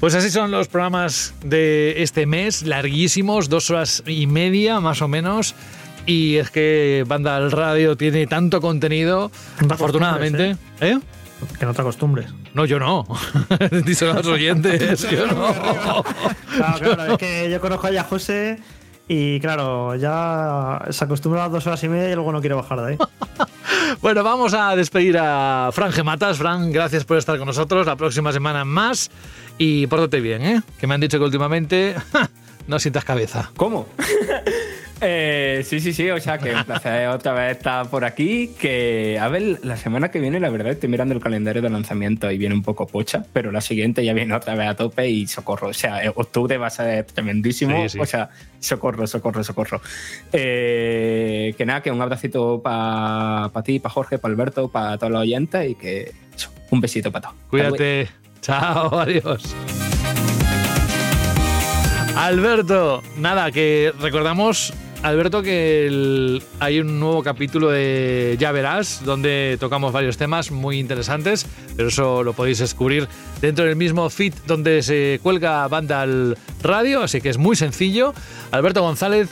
Pues 0.00 0.14
así 0.14 0.30
son 0.30 0.50
los 0.50 0.68
programas 0.68 1.34
de 1.44 2.02
este 2.02 2.26
mes, 2.26 2.62
larguísimos, 2.62 3.48
dos 3.48 3.70
horas 3.70 4.02
y 4.06 4.26
media 4.26 4.80
más 4.80 5.00
o 5.02 5.08
menos. 5.08 5.54
Y 6.06 6.36
es 6.36 6.50
que 6.50 7.04
Banda 7.06 7.36
al 7.36 7.50
Radio 7.50 7.96
tiene 7.96 8.26
tanto 8.26 8.60
contenido, 8.60 9.30
afortunadamente. 9.68 10.56
¿Eh? 10.80 10.98
Que 11.58 11.66
no 11.66 11.74
te 11.74 11.80
acostumbres. 11.80 12.32
No, 12.54 12.64
yo 12.64 12.78
no. 12.78 13.06
A 13.60 13.68
los 13.70 14.26
oyentes. 14.26 15.02
yo 15.10 15.26
no. 15.26 16.04
Claro, 16.54 16.78
claro, 16.78 17.12
es 17.12 17.18
que 17.18 17.50
yo 17.50 17.60
conozco 17.60 17.88
ya 17.90 18.02
a 18.02 18.04
José 18.04 18.58
y 19.08 19.38
claro, 19.40 19.94
ya 19.96 20.86
se 20.90 21.04
acostumbra 21.04 21.42
a 21.42 21.44
las 21.44 21.52
dos 21.52 21.66
horas 21.66 21.82
y 21.84 21.88
media 21.88 22.10
y 22.10 22.14
luego 22.14 22.32
no 22.32 22.40
quiere 22.40 22.54
bajar 22.54 22.80
de 22.80 22.86
ahí. 22.92 22.98
Bueno, 24.00 24.22
vamos 24.22 24.54
a 24.54 24.74
despedir 24.76 25.16
a 25.18 25.70
Fran 25.72 25.92
Gematas. 25.92 26.38
Fran, 26.38 26.72
gracias 26.72 27.04
por 27.04 27.16
estar 27.16 27.38
con 27.38 27.46
nosotros. 27.46 27.86
La 27.86 27.96
próxima 27.96 28.32
semana 28.32 28.64
más. 28.64 29.10
Y 29.56 29.86
pórtate 29.86 30.20
bien, 30.20 30.42
¿eh? 30.42 30.62
Que 30.78 30.86
me 30.86 30.94
han 30.94 31.00
dicho 31.00 31.18
que 31.18 31.24
últimamente 31.24 31.94
no 32.66 32.78
sientas 32.78 33.04
cabeza. 33.04 33.50
¿Cómo? 33.56 33.86
Eh, 35.06 35.62
sí, 35.64 35.80
sí, 35.80 35.92
sí, 35.92 36.08
o 36.10 36.18
sea 36.18 36.38
que 36.38 36.54
un 36.54 36.64
placer 36.64 37.08
otra 37.08 37.32
vez 37.32 37.58
estar 37.58 37.88
por 37.88 38.04
aquí. 38.04 38.48
Que, 38.58 39.18
a 39.20 39.28
ver, 39.28 39.60
la 39.62 39.76
semana 39.76 40.10
que 40.10 40.18
viene, 40.18 40.40
la 40.40 40.50
verdad, 40.50 40.72
estoy 40.72 40.88
mirando 40.88 41.14
el 41.14 41.20
calendario 41.20 41.60
de 41.60 41.70
lanzamiento 41.70 42.30
y 42.30 42.38
viene 42.38 42.54
un 42.54 42.62
poco 42.62 42.86
pocha, 42.86 43.24
pero 43.32 43.52
la 43.52 43.60
siguiente 43.60 44.04
ya 44.04 44.14
viene 44.14 44.34
otra 44.34 44.54
vez 44.54 44.68
a 44.68 44.76
tope 44.76 45.08
y 45.08 45.26
socorro. 45.26 45.68
O 45.68 45.74
sea, 45.74 46.02
eh, 46.04 46.12
octubre 46.14 46.56
va 46.56 46.68
a 46.68 46.70
ser 46.70 47.04
tremendísimo. 47.04 47.82
Sí, 47.82 47.90
sí. 47.90 47.98
O 48.00 48.06
sea, 48.06 48.30
socorro, 48.60 49.06
socorro, 49.06 49.44
socorro. 49.44 49.80
Eh, 50.32 51.54
que 51.56 51.66
nada, 51.66 51.82
que 51.82 51.90
un 51.90 52.00
abracito 52.00 52.62
para 52.62 53.50
ti, 53.62 53.78
para 53.78 53.92
Jorge, 53.92 54.18
para 54.18 54.32
Alberto, 54.32 54.68
para 54.68 54.96
todos 54.98 55.12
los 55.12 55.22
oyentes 55.22 55.70
y 55.70 55.74
que 55.74 56.12
eso, 56.34 56.50
un 56.70 56.80
besito 56.80 57.12
para 57.12 57.28
todos. 57.28 57.36
Cuídate. 57.50 58.08
Chao, 58.40 58.98
adiós. 58.98 59.54
Alberto, 62.16 63.02
nada, 63.18 63.50
que 63.50 63.92
recordamos, 64.00 64.72
Alberto, 65.04 65.42
que 65.42 66.40
hay 66.60 66.80
un 66.80 66.98
nuevo 66.98 67.22
capítulo 67.22 67.68
de 67.68 68.36
Ya 68.40 68.52
Verás, 68.52 69.02
donde 69.04 69.58
tocamos 69.60 69.92
varios 69.92 70.16
temas 70.16 70.50
muy 70.50 70.78
interesantes, 70.78 71.46
pero 71.76 71.88
eso 71.88 72.22
lo 72.22 72.32
podéis 72.32 72.60
descubrir 72.60 73.06
dentro 73.42 73.66
del 73.66 73.76
mismo 73.76 74.08
feed 74.08 74.32
donde 74.46 74.82
se 74.82 75.20
cuelga 75.22 75.68
Banda 75.68 76.00
al 76.00 76.38
Radio, 76.62 77.02
así 77.02 77.20
que 77.20 77.28
es 77.28 77.36
muy 77.36 77.54
sencillo. 77.54 78.14
Alberto 78.50 78.80
González, 78.80 79.28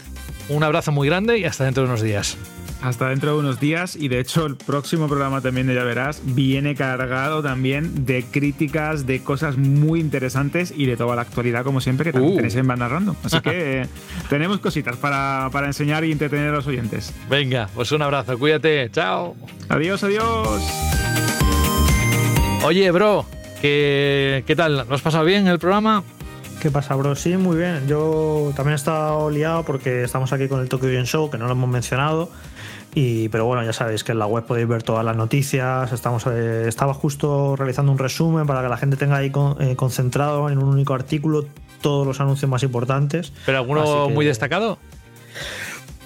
un 0.50 0.62
abrazo 0.62 0.92
muy 0.92 1.08
grande 1.08 1.38
y 1.38 1.46
hasta 1.46 1.64
dentro 1.64 1.84
de 1.84 1.88
unos 1.88 2.02
días. 2.02 2.36
Hasta 2.82 3.08
dentro 3.10 3.32
de 3.34 3.38
unos 3.38 3.60
días 3.60 3.94
y 3.94 4.08
de 4.08 4.18
hecho 4.18 4.44
el 4.44 4.56
próximo 4.56 5.06
programa 5.06 5.40
también 5.40 5.68
de 5.68 5.74
Ya 5.76 5.84
Verás 5.84 6.20
viene 6.24 6.74
cargado 6.74 7.40
también 7.40 8.04
de 8.06 8.24
críticas, 8.24 9.06
de 9.06 9.22
cosas 9.22 9.56
muy 9.56 10.00
interesantes 10.00 10.74
y 10.76 10.86
de 10.86 10.96
toda 10.96 11.14
la 11.14 11.22
actualidad 11.22 11.62
como 11.62 11.80
siempre 11.80 12.06
que 12.06 12.12
también 12.12 12.32
Uh. 12.32 12.36
tenéis 12.36 12.56
en 12.56 12.66
Banda 12.66 12.88
Random. 12.88 13.14
Así 13.22 13.40
que 13.40 13.50
eh, 13.82 13.86
tenemos 14.28 14.58
cositas 14.58 14.96
para, 14.96 15.48
para 15.52 15.68
enseñar 15.68 16.04
y 16.04 16.10
entretener 16.10 16.48
a 16.48 16.52
los 16.56 16.66
oyentes. 16.66 17.12
Venga, 17.30 17.68
pues 17.74 17.92
un 17.92 18.02
abrazo, 18.02 18.36
cuídate, 18.36 18.90
chao. 18.90 19.36
Adiós, 19.68 20.02
adiós. 20.02 20.60
Oye, 22.64 22.90
bro, 22.90 23.26
¿qué, 23.60 24.44
qué 24.46 24.56
tal? 24.56 24.84
¿Lo 24.88 24.94
has 24.94 25.02
pasado 25.02 25.24
bien 25.24 25.46
el 25.46 25.58
programa? 25.58 26.02
¿Qué 26.60 26.70
pasa, 26.70 26.94
bro? 26.94 27.16
Sí, 27.16 27.36
muy 27.36 27.56
bien. 27.56 27.88
Yo 27.88 28.52
también 28.54 28.74
he 28.74 28.76
estado 28.76 29.30
liado 29.30 29.64
porque 29.64 30.04
estamos 30.04 30.32
aquí 30.32 30.46
con 30.46 30.60
el 30.60 30.68
Tokyo 30.68 30.88
Game 30.88 31.06
Show, 31.06 31.28
que 31.28 31.36
no 31.38 31.46
lo 31.46 31.52
hemos 31.52 31.68
mencionado. 31.68 32.30
Y, 32.94 33.28
pero 33.30 33.46
bueno, 33.46 33.64
ya 33.64 33.72
sabéis 33.72 34.04
que 34.04 34.12
en 34.12 34.18
la 34.18 34.26
web 34.26 34.44
podéis 34.44 34.68
ver 34.68 34.82
todas 34.82 35.04
las 35.04 35.16
noticias. 35.16 35.92
Estamos, 35.92 36.26
eh, 36.26 36.64
estaba 36.68 36.92
justo 36.92 37.56
realizando 37.56 37.90
un 37.90 37.98
resumen 37.98 38.46
para 38.46 38.62
que 38.62 38.68
la 38.68 38.76
gente 38.76 38.96
tenga 38.96 39.16
ahí 39.16 39.30
con- 39.30 39.60
eh, 39.62 39.76
concentrado 39.76 40.50
en 40.50 40.58
un 40.58 40.68
único 40.68 40.92
artículo 40.92 41.46
todos 41.80 42.06
los 42.06 42.20
anuncios 42.20 42.50
más 42.50 42.62
importantes. 42.62 43.32
¿Pero 43.46 43.58
alguno 43.58 44.08
que- 44.08 44.14
muy 44.14 44.26
destacado? 44.26 44.78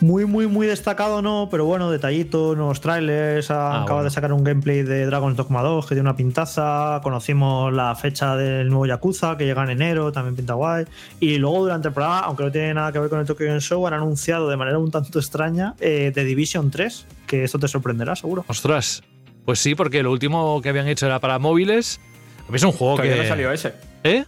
Muy, 0.00 0.26
muy, 0.26 0.46
muy 0.46 0.66
destacado 0.66 1.22
no, 1.22 1.48
pero 1.50 1.64
bueno, 1.64 1.90
detallitos, 1.90 2.54
nuevos 2.54 2.82
trailers. 2.82 3.50
Ah, 3.50 3.68
acabado 3.68 3.86
bueno. 3.86 4.04
de 4.04 4.10
sacar 4.10 4.32
un 4.32 4.44
gameplay 4.44 4.82
de 4.82 5.06
Dragon's 5.06 5.36
Dogma 5.36 5.62
2 5.62 5.86
que 5.86 5.94
tiene 5.94 6.02
una 6.02 6.16
pintaza. 6.16 7.00
Conocimos 7.02 7.72
la 7.72 7.94
fecha 7.94 8.36
del 8.36 8.68
nuevo 8.68 8.84
Yakuza 8.84 9.38
que 9.38 9.46
llega 9.46 9.64
en 9.64 9.70
enero, 9.70 10.12
también 10.12 10.36
pinta 10.36 10.52
guay. 10.52 10.84
Y 11.18 11.38
luego 11.38 11.62
durante 11.62 11.88
el 11.88 11.94
programa, 11.94 12.20
aunque 12.20 12.44
no 12.44 12.52
tiene 12.52 12.74
nada 12.74 12.92
que 12.92 12.98
ver 12.98 13.08
con 13.08 13.20
el 13.20 13.26
Tokyo 13.26 13.46
Game 13.46 13.60
Show, 13.60 13.86
han 13.86 13.94
anunciado 13.94 14.50
de 14.50 14.56
manera 14.58 14.78
un 14.78 14.90
tanto 14.90 15.18
extraña 15.18 15.74
eh, 15.80 16.12
The 16.14 16.24
Division 16.24 16.70
3, 16.70 17.06
que 17.26 17.44
esto 17.44 17.58
te 17.58 17.66
sorprenderá 17.66 18.16
seguro. 18.16 18.44
Ostras, 18.48 19.02
pues 19.46 19.60
sí, 19.60 19.74
porque 19.74 20.02
lo 20.02 20.12
último 20.12 20.60
que 20.60 20.68
habían 20.68 20.88
hecho 20.88 21.06
era 21.06 21.20
para 21.20 21.38
móviles. 21.38 22.00
A 22.46 22.50
mí 22.50 22.56
es 22.56 22.62
un 22.64 22.72
juego 22.72 22.96
Todavía 22.96 23.16
que. 23.16 23.22
no 23.22 23.28
salió 23.28 23.50
ese. 23.50 23.72
¿Eh? 24.04 24.24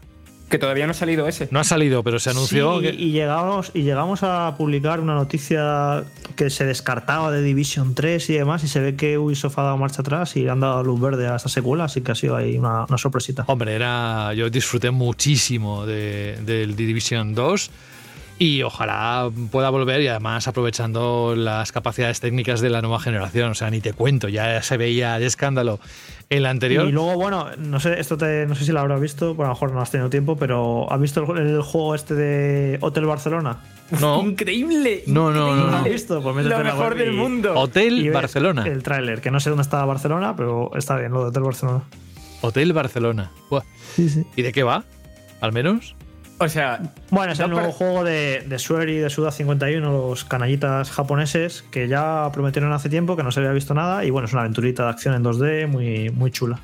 Que 0.49 0.59
todavía 0.59 0.87
no 0.87 0.93
ha 0.93 0.95
salido 0.95 1.29
ese. 1.29 1.49
No 1.51 1.61
ha 1.61 1.65
salido, 1.65 2.03
pero 2.03 2.19
se 2.19 2.31
anunció 2.31 2.77
Sí, 2.79 2.83
que. 2.87 2.95
y, 2.95 3.11
llegamos, 3.13 3.71
y 3.75 3.83
llegamos 3.83 4.21
a 4.23 4.55
publicar 4.57 5.01
una 5.01 5.15
noticia 5.15 6.05
que 6.37 6.49
se 6.49 6.65
descartaba 6.65 7.31
de 7.31 7.43
Division 7.43 7.95
3 7.95 8.31
y 8.31 8.35
demás, 8.35 8.65
y 8.65 8.69
se 8.69 8.81
ve 8.81 8.97
que 8.97 9.19
Ubisoft 9.19 9.59
ha 9.59 9.63
dado 9.65 9.77
marcha 9.77 10.01
atrás 10.03 10.37
y 10.37 10.45
le 10.45 10.51
han 10.51 10.61
dado 10.61 10.83
luz 10.83 11.01
verde 11.01 11.29
a 11.29 11.37
esta 11.37 11.49
secuela, 11.51 11.85
así 11.85 12.01
que 12.01 12.13
ha 12.13 12.15
sido 12.15 12.35
ahí 12.37 12.57
una, 12.57 12.85
una 12.89 12.97
sorpresita. 12.99 13.45
Hombre, 13.47 13.75
era. 13.75 14.33
Yo 14.35 14.49
disfruté 14.49 14.91
muchísimo 14.91 15.85
de- 15.85 16.39
del 16.47 16.75
The 16.77 16.83
Division 16.87 17.35
2. 17.35 17.71
Y 18.39 18.63
ojalá 18.63 19.31
pueda 19.51 19.71
volver 19.71 20.01
y 20.01 20.09
además 20.09 20.47
aprovechando 20.47 21.35
las 21.37 21.73
capacidades 21.73 22.21
técnicas 22.21 22.61
de 22.61 22.71
la 22.71 22.81
nueva 22.83 23.01
generación. 23.01 23.51
O 23.51 23.55
sea, 23.55 23.71
ni 23.71 23.81
te 23.81 23.93
cuento, 23.93 24.29
ya 24.29 24.63
se 24.63 24.77
veía 24.77 25.19
de 25.19 25.27
escándalo 25.27 25.81
en 26.31 26.43
la 26.45 26.51
anterior. 26.51 26.87
Y 26.87 26.93
luego, 26.93 27.15
bueno, 27.15 27.47
no 27.59 27.81
sé, 27.81 27.99
esto 27.99 28.17
te, 28.17 28.47
no 28.47 28.55
sé 28.55 28.65
si 28.65 28.73
lo 28.73 28.81
habrás 28.81 29.01
visto, 29.01 29.35
bueno, 29.35 29.51
a 29.51 29.55
lo 29.55 29.55
mejor 29.55 29.73
no 29.73 29.81
has 29.81 29.91
tenido 29.91 30.09
tiempo, 30.11 30.37
pero 30.37 30.87
¿has 30.93 31.01
visto 31.01 31.35
el, 31.35 31.47
el 31.47 31.63
juego 31.63 31.95
este 31.95 32.15
de 32.15 32.79
Hotel 32.81 33.07
Barcelona? 33.07 33.59
No. 34.01 34.21
Increíble. 34.25 35.03
No, 35.07 35.31
no, 35.33 35.55
no, 35.55 35.57
¿No 35.57 35.65
no. 35.65 35.71
lo 35.73 35.77
has 35.79 35.85
visto? 35.85 36.23
Pues 36.23 36.47
Lo 36.47 36.59
mejor 36.63 36.95
del 36.97 37.15
y- 37.15 37.17
mundo. 37.17 37.55
Hotel 37.59 38.11
Barcelona. 38.13 38.65
El 38.67 38.83
tráiler, 38.83 39.21
que 39.21 39.31
no 39.31 39.41
sé 39.41 39.51
dónde 39.51 39.63
está 39.63 39.85
Barcelona, 39.85 40.37
pero 40.37 40.71
está 40.77 40.97
bien 40.97 41.13
lo 41.13 41.23
de 41.23 41.29
Hotel 41.31 41.43
Barcelona. 41.43 41.81
Hotel 42.43 42.73
Barcelona. 42.73 43.33
Buah. 43.51 43.63
¿Y 44.37 44.43
de 44.43 44.53
qué 44.53 44.63
va? 44.63 44.85
¿Al 45.41 45.53
menos? 45.53 45.97
O 46.41 46.49
sea, 46.49 46.81
Bueno, 47.11 47.33
es 47.33 47.41
el 47.41 47.51
nuevo 47.51 47.73
juego 47.73 48.05
de, 48.05 48.45
de 48.47 48.59
Sueri 48.59 48.93
y 48.93 48.99
de 48.99 49.11
Suda 49.11 49.33
51, 49.33 49.91
los 49.91 50.25
canallitas 50.25 50.91
japoneses, 50.91 51.65
que 51.71 51.89
ya 51.89 52.31
prometieron 52.33 52.73
hace 52.73 52.89
tiempo 52.89 53.17
que 53.17 53.23
no 53.25 53.33
se 53.33 53.41
había 53.41 53.53
visto 53.53 53.75
nada. 53.75 54.05
Y 54.05 54.11
bueno, 54.11 54.27
es 54.27 54.33
una 54.33 54.43
aventurita 54.43 54.85
de 54.85 54.91
acción 54.91 55.15
en 55.15 55.25
2D 55.25 55.67
muy, 55.67 56.11
muy 56.11 56.31
chula. 56.31 56.61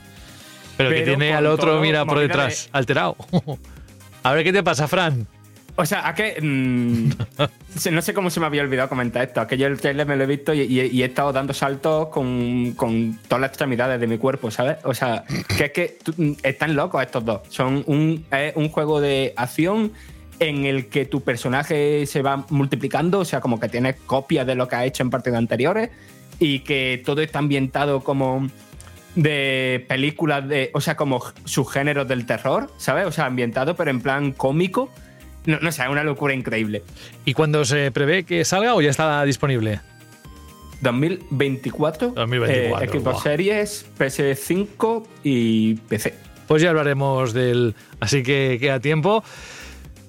Pero, 0.77 0.91
que 0.91 1.03
tiene 1.03 1.35
al 1.35 1.47
otro, 1.47 1.81
mira, 1.81 2.05
por 2.05 2.19
detrás, 2.20 2.65
de- 2.73 2.78
alterado. 2.78 3.17
A 4.23 4.33
ver 4.33 4.44
qué 4.44 4.53
te 4.53 4.62
pasa, 4.62 4.86
Fran. 4.89 5.27
O 5.77 5.85
sea, 5.85 6.07
a 6.07 6.15
que. 6.15 6.41
mm, 6.41 7.11
no 7.91 8.03
sé 8.03 8.15
cómo 8.15 8.31
se 8.31 8.41
me 8.41 8.47
había 8.47 8.62
olvidado 8.62 8.89
comentar 8.89 9.27
esto. 9.27 9.41
Aquello 9.41 9.67
el 9.67 9.81
trailer 9.81 10.07
me 10.07 10.17
lo 10.17 10.25
he 10.25 10.27
visto 10.27 10.55
y, 10.55 10.81
he 10.81 11.05
estado 11.05 11.33
dando 11.33 11.53
saltos 11.53 12.09
con, 12.09 12.73
con 12.77 13.19
todas 13.28 13.41
las 13.41 13.51
extremidades 13.51 14.01
de 14.01 14.07
mi 14.07 14.19
cuerpo, 14.19 14.51
¿sabes? 14.51 14.77
O 14.85 14.94
sea, 14.94 15.25
que 15.57 15.65
es 15.65 15.73
que 15.73 15.99
mm, 16.17 16.33
están 16.43 16.77
locos 16.77 17.03
estos 17.03 17.25
dos. 17.25 17.41
Son 17.49 17.83
un, 17.86 18.25
un 18.55 18.69
juego 18.69 19.01
de 19.01 19.33
acción 19.36 19.93
en 20.41 20.65
el 20.65 20.86
que 20.89 21.07
tu 21.07 21.23
personaje 21.23 22.07
se 22.07 22.23
va 22.23 22.44
multiplicando, 22.51 23.20
o 23.20 23.25
sea, 23.25 23.41
como 23.41 23.59
que 23.61 23.69
tienes 23.69 23.97
copias 24.07 24.47
de 24.47 24.55
lo 24.55 24.69
que 24.69 24.77
ha 24.77 24.85
hecho 24.85 25.03
en 25.03 25.11
partidas 25.11 25.39
anteriores 25.39 25.91
y 26.39 26.61
que 26.61 27.03
todo 27.05 27.20
está 27.20 27.39
ambientado 27.39 28.01
como 28.01 28.49
de 29.15 29.85
películas 29.89 30.49
de, 30.49 30.70
o 30.75 30.81
sea, 30.81 30.97
como 30.97 31.23
subgéneros 31.44 32.09
del 32.09 32.27
terror, 32.27 32.73
¿sabes? 32.78 33.07
O 33.07 33.12
sea, 33.12 33.27
ambientado, 33.27 33.77
pero 33.77 33.91
en 33.91 34.01
plan 34.01 34.33
cómico. 34.33 34.91
No, 35.47 35.59
no 35.61 35.73
sé, 35.73 35.83
es 35.83 35.89
una 35.89 36.05
locura 36.05 36.35
increíble. 36.35 36.83
¿Y 37.25 37.35
cuándo 37.35 37.65
se 37.65 37.91
prevé 37.91 38.25
que 38.25 38.45
salga 38.45 38.75
o 38.75 38.81
ya 38.81 38.91
está 38.91 39.25
disponible? 39.25 39.81
2024. 40.81 42.11
2024, 42.11 42.85
eh, 42.85 43.01
Xbox. 43.01 43.23
Series, 43.23 43.87
PS5 43.99 45.07
y 45.23 45.75
PC. 45.75 46.15
Pues 46.47 46.63
ya 46.63 46.71
hablaremos 46.71 47.33
del. 47.33 47.75
Así 48.01 48.23
que 48.23 48.59
queda 48.61 48.81
tiempo. 48.81 49.25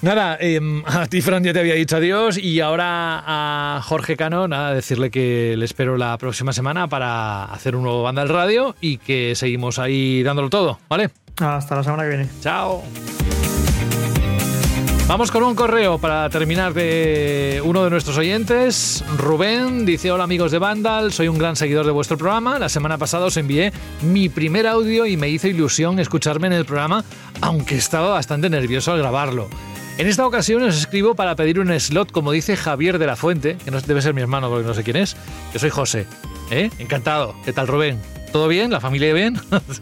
Nada, 0.02 0.38
em, 0.40 0.84
a 0.86 1.08
ti, 1.08 1.22
Fran, 1.22 1.44
ya 1.44 1.54
te 1.54 1.60
había 1.60 1.76
dicho 1.76 1.98
adiós. 1.98 2.38
Y 2.38 2.60
ahora 2.60 3.24
a 3.26 3.82
Jorge 3.82 4.18
Cano, 4.18 4.48
nada, 4.48 4.74
decirle 4.74 5.10
que 5.10 5.56
le 5.58 5.66
espero 5.66 5.98
la 5.98 6.18
próxima 6.18 6.54
semana 6.54 6.88
para 6.88 7.46
hacer 7.46 7.76
un 7.76 7.84
nuevo 7.84 8.04
banda 8.04 8.22
al 8.22 8.30
radio 8.30 8.76
y 8.82 8.98
que 8.98 9.34
seguimos 9.36 9.80
ahí 9.80 10.24
dándolo 10.24 10.50
todo, 10.50 10.80
¿vale? 10.90 11.10
Hasta 11.38 11.76
la 11.76 11.84
semana 11.84 12.04
que 12.04 12.10
viene. 12.10 12.30
Chao. 12.42 12.84
Vamos 15.08 15.30
con 15.30 15.44
un 15.44 15.54
correo 15.54 16.00
para 16.00 16.28
terminar 16.32 16.74
de 16.74 17.62
uno 17.64 17.84
de 17.84 17.92
nuestros 17.92 18.18
oyentes. 18.18 19.04
Rubén 19.18 19.86
dice, 19.86 20.12
hola 20.12 20.24
amigos 20.24 20.52
de 20.52 20.58
Vandal, 20.58 21.14
soy 21.14 21.28
un 21.28 21.38
gran 21.38 21.56
seguidor 21.56 21.86
de 21.86 21.92
vuestro 21.92 22.18
programa. 22.18 22.58
La 22.58 22.70
semana 22.70 22.98
pasada 22.98 23.28
os 23.28 23.38
envié 23.38 23.72
mi 24.02 24.30
primer 24.30 24.66
audio 24.66 25.06
y 25.06 25.16
me 25.16 25.30
hizo 25.30 25.48
ilusión 25.48 26.00
escucharme 26.00 26.48
en 26.48 26.54
el 26.54 26.66
programa, 26.66 27.06
aunque 27.42 27.76
estaba 27.76 28.10
bastante 28.10 28.50
nervioso 28.50 28.94
al 28.94 28.98
grabarlo. 28.98 29.48
En 30.00 30.08
esta 30.08 30.26
ocasión 30.26 30.64
os 30.64 30.76
escribo 30.76 31.14
para 31.14 31.36
pedir 31.36 31.60
un 31.60 31.80
slot, 31.80 32.12
como 32.12 32.32
dice 32.32 32.58
Javier 32.58 32.98
de 32.98 33.06
la 33.06 33.16
Fuente, 33.16 33.58
que 33.64 33.70
no 33.70 33.80
debe 33.82 34.02
ser 34.02 34.16
mi 34.16 34.22
hermano 34.22 34.50
porque 34.50 34.66
no 34.66 34.74
sé 34.74 34.84
quién 34.84 34.98
es. 34.98 35.16
Yo 35.54 35.60
soy 35.60 35.70
José. 35.70 36.08
¿Eh? 36.50 36.72
Encantado. 36.80 37.36
¿Qué 37.46 37.54
tal, 37.54 37.68
Rubén? 37.68 38.15
¿Todo 38.32 38.48
bien? 38.48 38.72
¿La 38.72 38.80
familia 38.80 39.14
bien? 39.14 39.40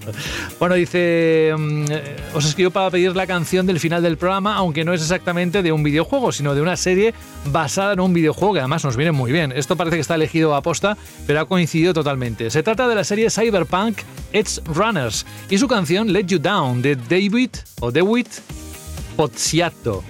bueno, 0.59 0.75
dice, 0.75 1.53
mm, 1.57 1.85
eh, 1.89 2.15
os 2.33 2.45
escribo 2.45 2.71
para 2.71 2.91
pedir 2.91 3.15
la 3.15 3.25
canción 3.25 3.65
del 3.65 3.79
final 3.79 4.03
del 4.03 4.17
programa, 4.17 4.55
aunque 4.55 4.85
no 4.85 4.93
es 4.93 5.01
exactamente 5.01 5.63
de 5.63 5.71
un 5.71 5.83
videojuego, 5.83 6.31
sino 6.31 6.53
de 6.53 6.61
una 6.61 6.77
serie 6.77 7.13
basada 7.45 7.93
en 7.93 7.99
un 7.99 8.13
videojuego 8.13 8.53
que 8.53 8.59
además 8.59 8.83
nos 8.83 8.95
viene 8.95 9.11
muy 9.11 9.31
bien. 9.31 9.51
Esto 9.51 9.75
parece 9.75 9.97
que 9.97 10.01
está 10.01 10.15
elegido 10.15 10.55
a 10.55 10.61
posta, 10.61 10.97
pero 11.25 11.41
ha 11.41 11.45
coincidido 11.45 11.93
totalmente. 11.93 12.49
Se 12.49 12.63
trata 12.63 12.87
de 12.87 12.95
la 12.95 13.03
serie 13.03 13.29
Cyberpunk 13.29 13.99
Edge 14.31 14.61
Runners 14.65 15.25
y 15.49 15.57
su 15.57 15.67
canción 15.67 16.11
Let 16.11 16.25
You 16.25 16.39
Down 16.39 16.81
de 16.81 16.95
David 16.95 17.51
o 17.79 17.91
Dewitt 17.91 18.29
Pozziato, 19.15 20.03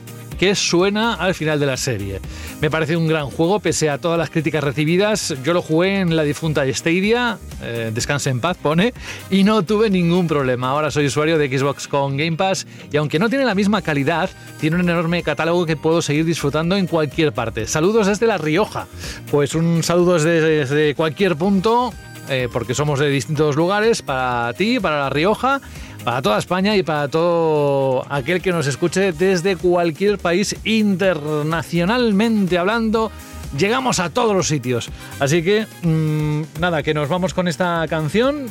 que 0.44 0.56
suena 0.56 1.14
al 1.14 1.36
final 1.36 1.58
de 1.58 1.66
la 1.66 1.78
serie. 1.78 2.20
Me 2.60 2.70
parece 2.70 2.98
un 2.98 3.08
gran 3.08 3.28
juego, 3.28 3.62
pese 3.62 3.90
a 3.90 3.98
todas 3.98 4.20
las 4.20 4.30
críticas 4.30 4.62
recibidas. 4.62 5.34
Yo 5.42 5.54
lo 5.54 5.62
jugué 5.62 6.02
en 6.02 6.18
la 6.18 6.24
difunta 6.24 6.66
Stadia, 6.74 7.38
eh, 7.62 7.92
descanse 7.94 8.30
en 8.30 8.42
paz, 8.42 8.58
pone, 8.62 8.94
y 9.30 9.46
no 9.46 9.64
tuve 9.64 9.90
ningún 9.90 10.28
problema. 10.28 10.72
Ahora 10.72 10.92
soy 10.92 11.06
usuario 11.06 11.38
de 11.38 11.48
Xbox 11.48 11.88
con 11.88 12.18
Game 12.18 12.36
Pass, 12.36 12.68
y 12.92 12.98
aunque 12.98 13.20
no 13.20 13.30
tiene 13.30 13.46
la 13.46 13.56
misma 13.56 13.82
calidad, 13.82 14.30
tiene 14.60 14.76
un 14.76 14.82
enorme 14.82 15.24
catálogo 15.24 15.66
que 15.66 15.78
puedo 15.78 16.02
seguir 16.02 16.26
disfrutando 16.26 16.76
en 16.76 16.88
cualquier 16.88 17.32
parte. 17.32 17.66
Saludos 17.66 18.08
desde 18.08 18.28
La 18.28 18.38
Rioja. 18.38 18.88
Pues 19.32 19.56
un 19.56 19.82
saludo 19.82 20.20
desde, 20.20 20.94
cualquier 20.94 21.38
punto, 21.38 21.94
eh, 22.28 22.50
porque 22.52 22.76
somos 22.76 23.00
de 23.00 23.08
distintos 23.08 23.56
lugares, 23.56 24.02
para 24.02 24.52
ti, 24.52 24.78
para 24.82 25.04
La 25.04 25.10
Rioja 25.10 25.62
para 26.04 26.22
toda 26.22 26.38
España 26.38 26.76
y 26.76 26.84
para 26.84 27.08
todo 27.08 28.06
aquel 28.10 28.42
que 28.42 28.52
nos 28.52 28.68
escuche 28.68 29.14
desde 29.14 29.56
cualquier 29.56 30.18
país 30.18 30.56
internacionalmente 30.64 32.58
hablando. 32.58 33.12
Llegamos 33.58 34.00
a 34.00 34.10
todos 34.10 34.36
los 34.36 34.48
sitios. 34.48 34.90
Así 35.20 35.44
que, 35.44 35.66
mm, 35.84 36.60
nada, 36.60 36.84
que 36.84 36.94
nos 36.94 37.08
vamos 37.08 37.34
con 37.34 37.48
esta 37.48 37.86
canción. 37.88 38.48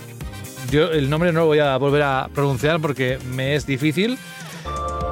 Yo 0.70 0.92
el 0.92 1.10
nombre 1.10 1.32
no 1.32 1.40
lo 1.40 1.46
voy 1.46 1.58
a 1.58 1.76
volver 1.76 2.02
a 2.02 2.30
pronunciar 2.34 2.80
porque 2.80 3.18
me 3.34 3.54
es 3.54 3.66
difícil. 3.66 4.16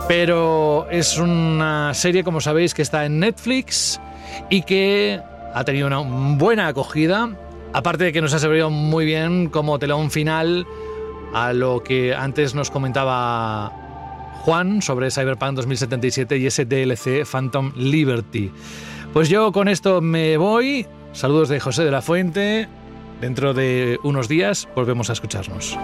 Pero 0.08 0.88
es 0.90 1.18
una 1.18 1.92
serie, 1.94 2.24
como 2.24 2.40
sabéis, 2.40 2.72
que 2.72 2.82
está 2.82 3.04
en 3.04 3.20
Netflix 3.20 4.00
y 4.48 4.62
que 4.62 5.20
ha 5.54 5.64
tenido 5.64 5.88
una 5.88 5.98
buena 5.98 6.68
acogida. 6.68 7.30
Aparte 7.72 8.04
de 8.04 8.12
que 8.12 8.20
nos 8.20 8.32
ha 8.32 8.38
servido 8.38 8.70
muy 8.70 9.04
bien 9.04 9.48
como 9.48 9.78
telón 9.78 10.10
final 10.10 10.66
a 11.34 11.52
lo 11.52 11.82
que 11.82 12.14
antes 12.14 12.54
nos 12.54 12.70
comentaba 12.70 13.72
Juan 14.40 14.82
sobre 14.82 15.10
Cyberpunk 15.10 15.54
2077 15.54 16.38
y 16.38 16.46
ese 16.46 16.64
DLC 16.64 17.24
Phantom 17.30 17.72
Liberty. 17.76 18.50
Pues 19.12 19.28
yo 19.28 19.52
con 19.52 19.68
esto 19.68 20.00
me 20.00 20.36
voy. 20.36 20.86
Saludos 21.12 21.48
de 21.48 21.60
José 21.60 21.84
de 21.84 21.90
la 21.90 22.02
Fuente. 22.02 22.68
Dentro 23.20 23.52
de 23.52 23.98
unos 24.02 24.28
días 24.28 24.68
volvemos 24.74 25.10
a 25.10 25.12
escucharnos. 25.12 25.76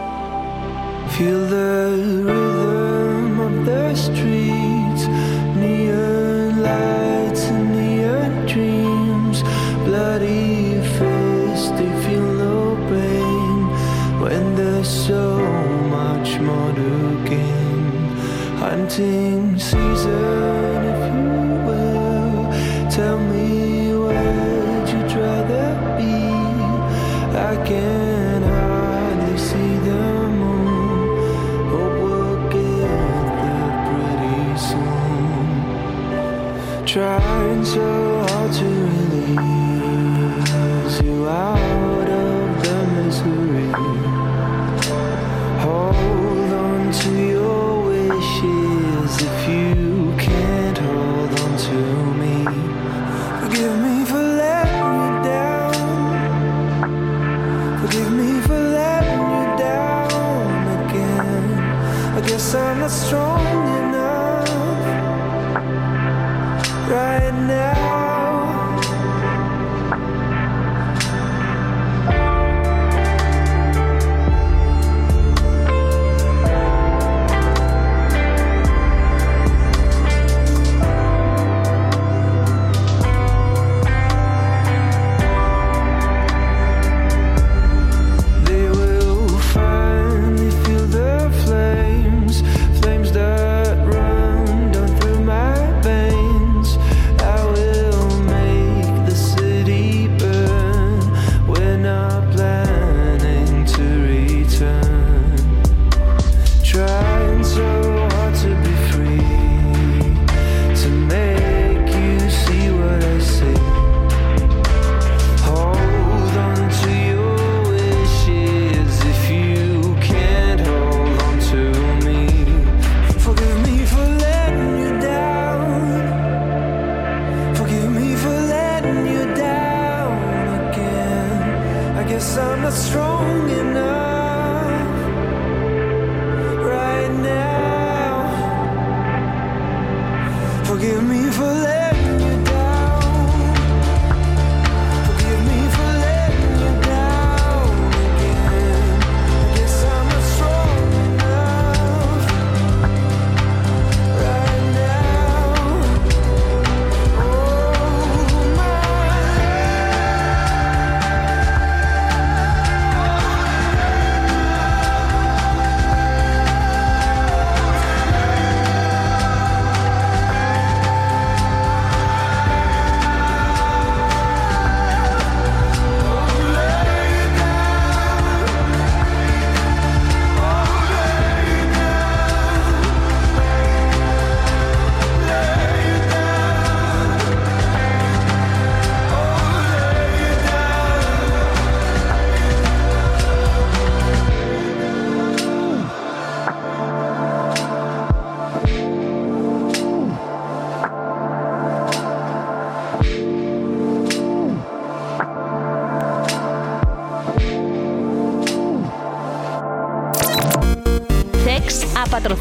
Hunting 18.69 19.57
season, 19.61 20.85
if 20.93 21.01
you 21.15 21.23
will, 21.67 22.51
tell 22.91 23.17
me 23.17 23.95
where'd 23.95 24.89
you 24.89 25.03
rather 25.23 25.69
be? 25.97 26.15
I 27.39 27.55
can 27.65 28.43
hardly 28.43 29.39
see 29.39 29.73
the 29.87 30.03
moon. 30.41 31.07
Hope 31.71 31.97
we'll 32.03 32.39
get 32.51 33.25
there 33.39 33.71
pretty 33.87 34.45
soon. 34.69 35.47
Trying 36.85 37.65
so 37.65 37.87
hard 38.27 38.51
to 38.53 38.76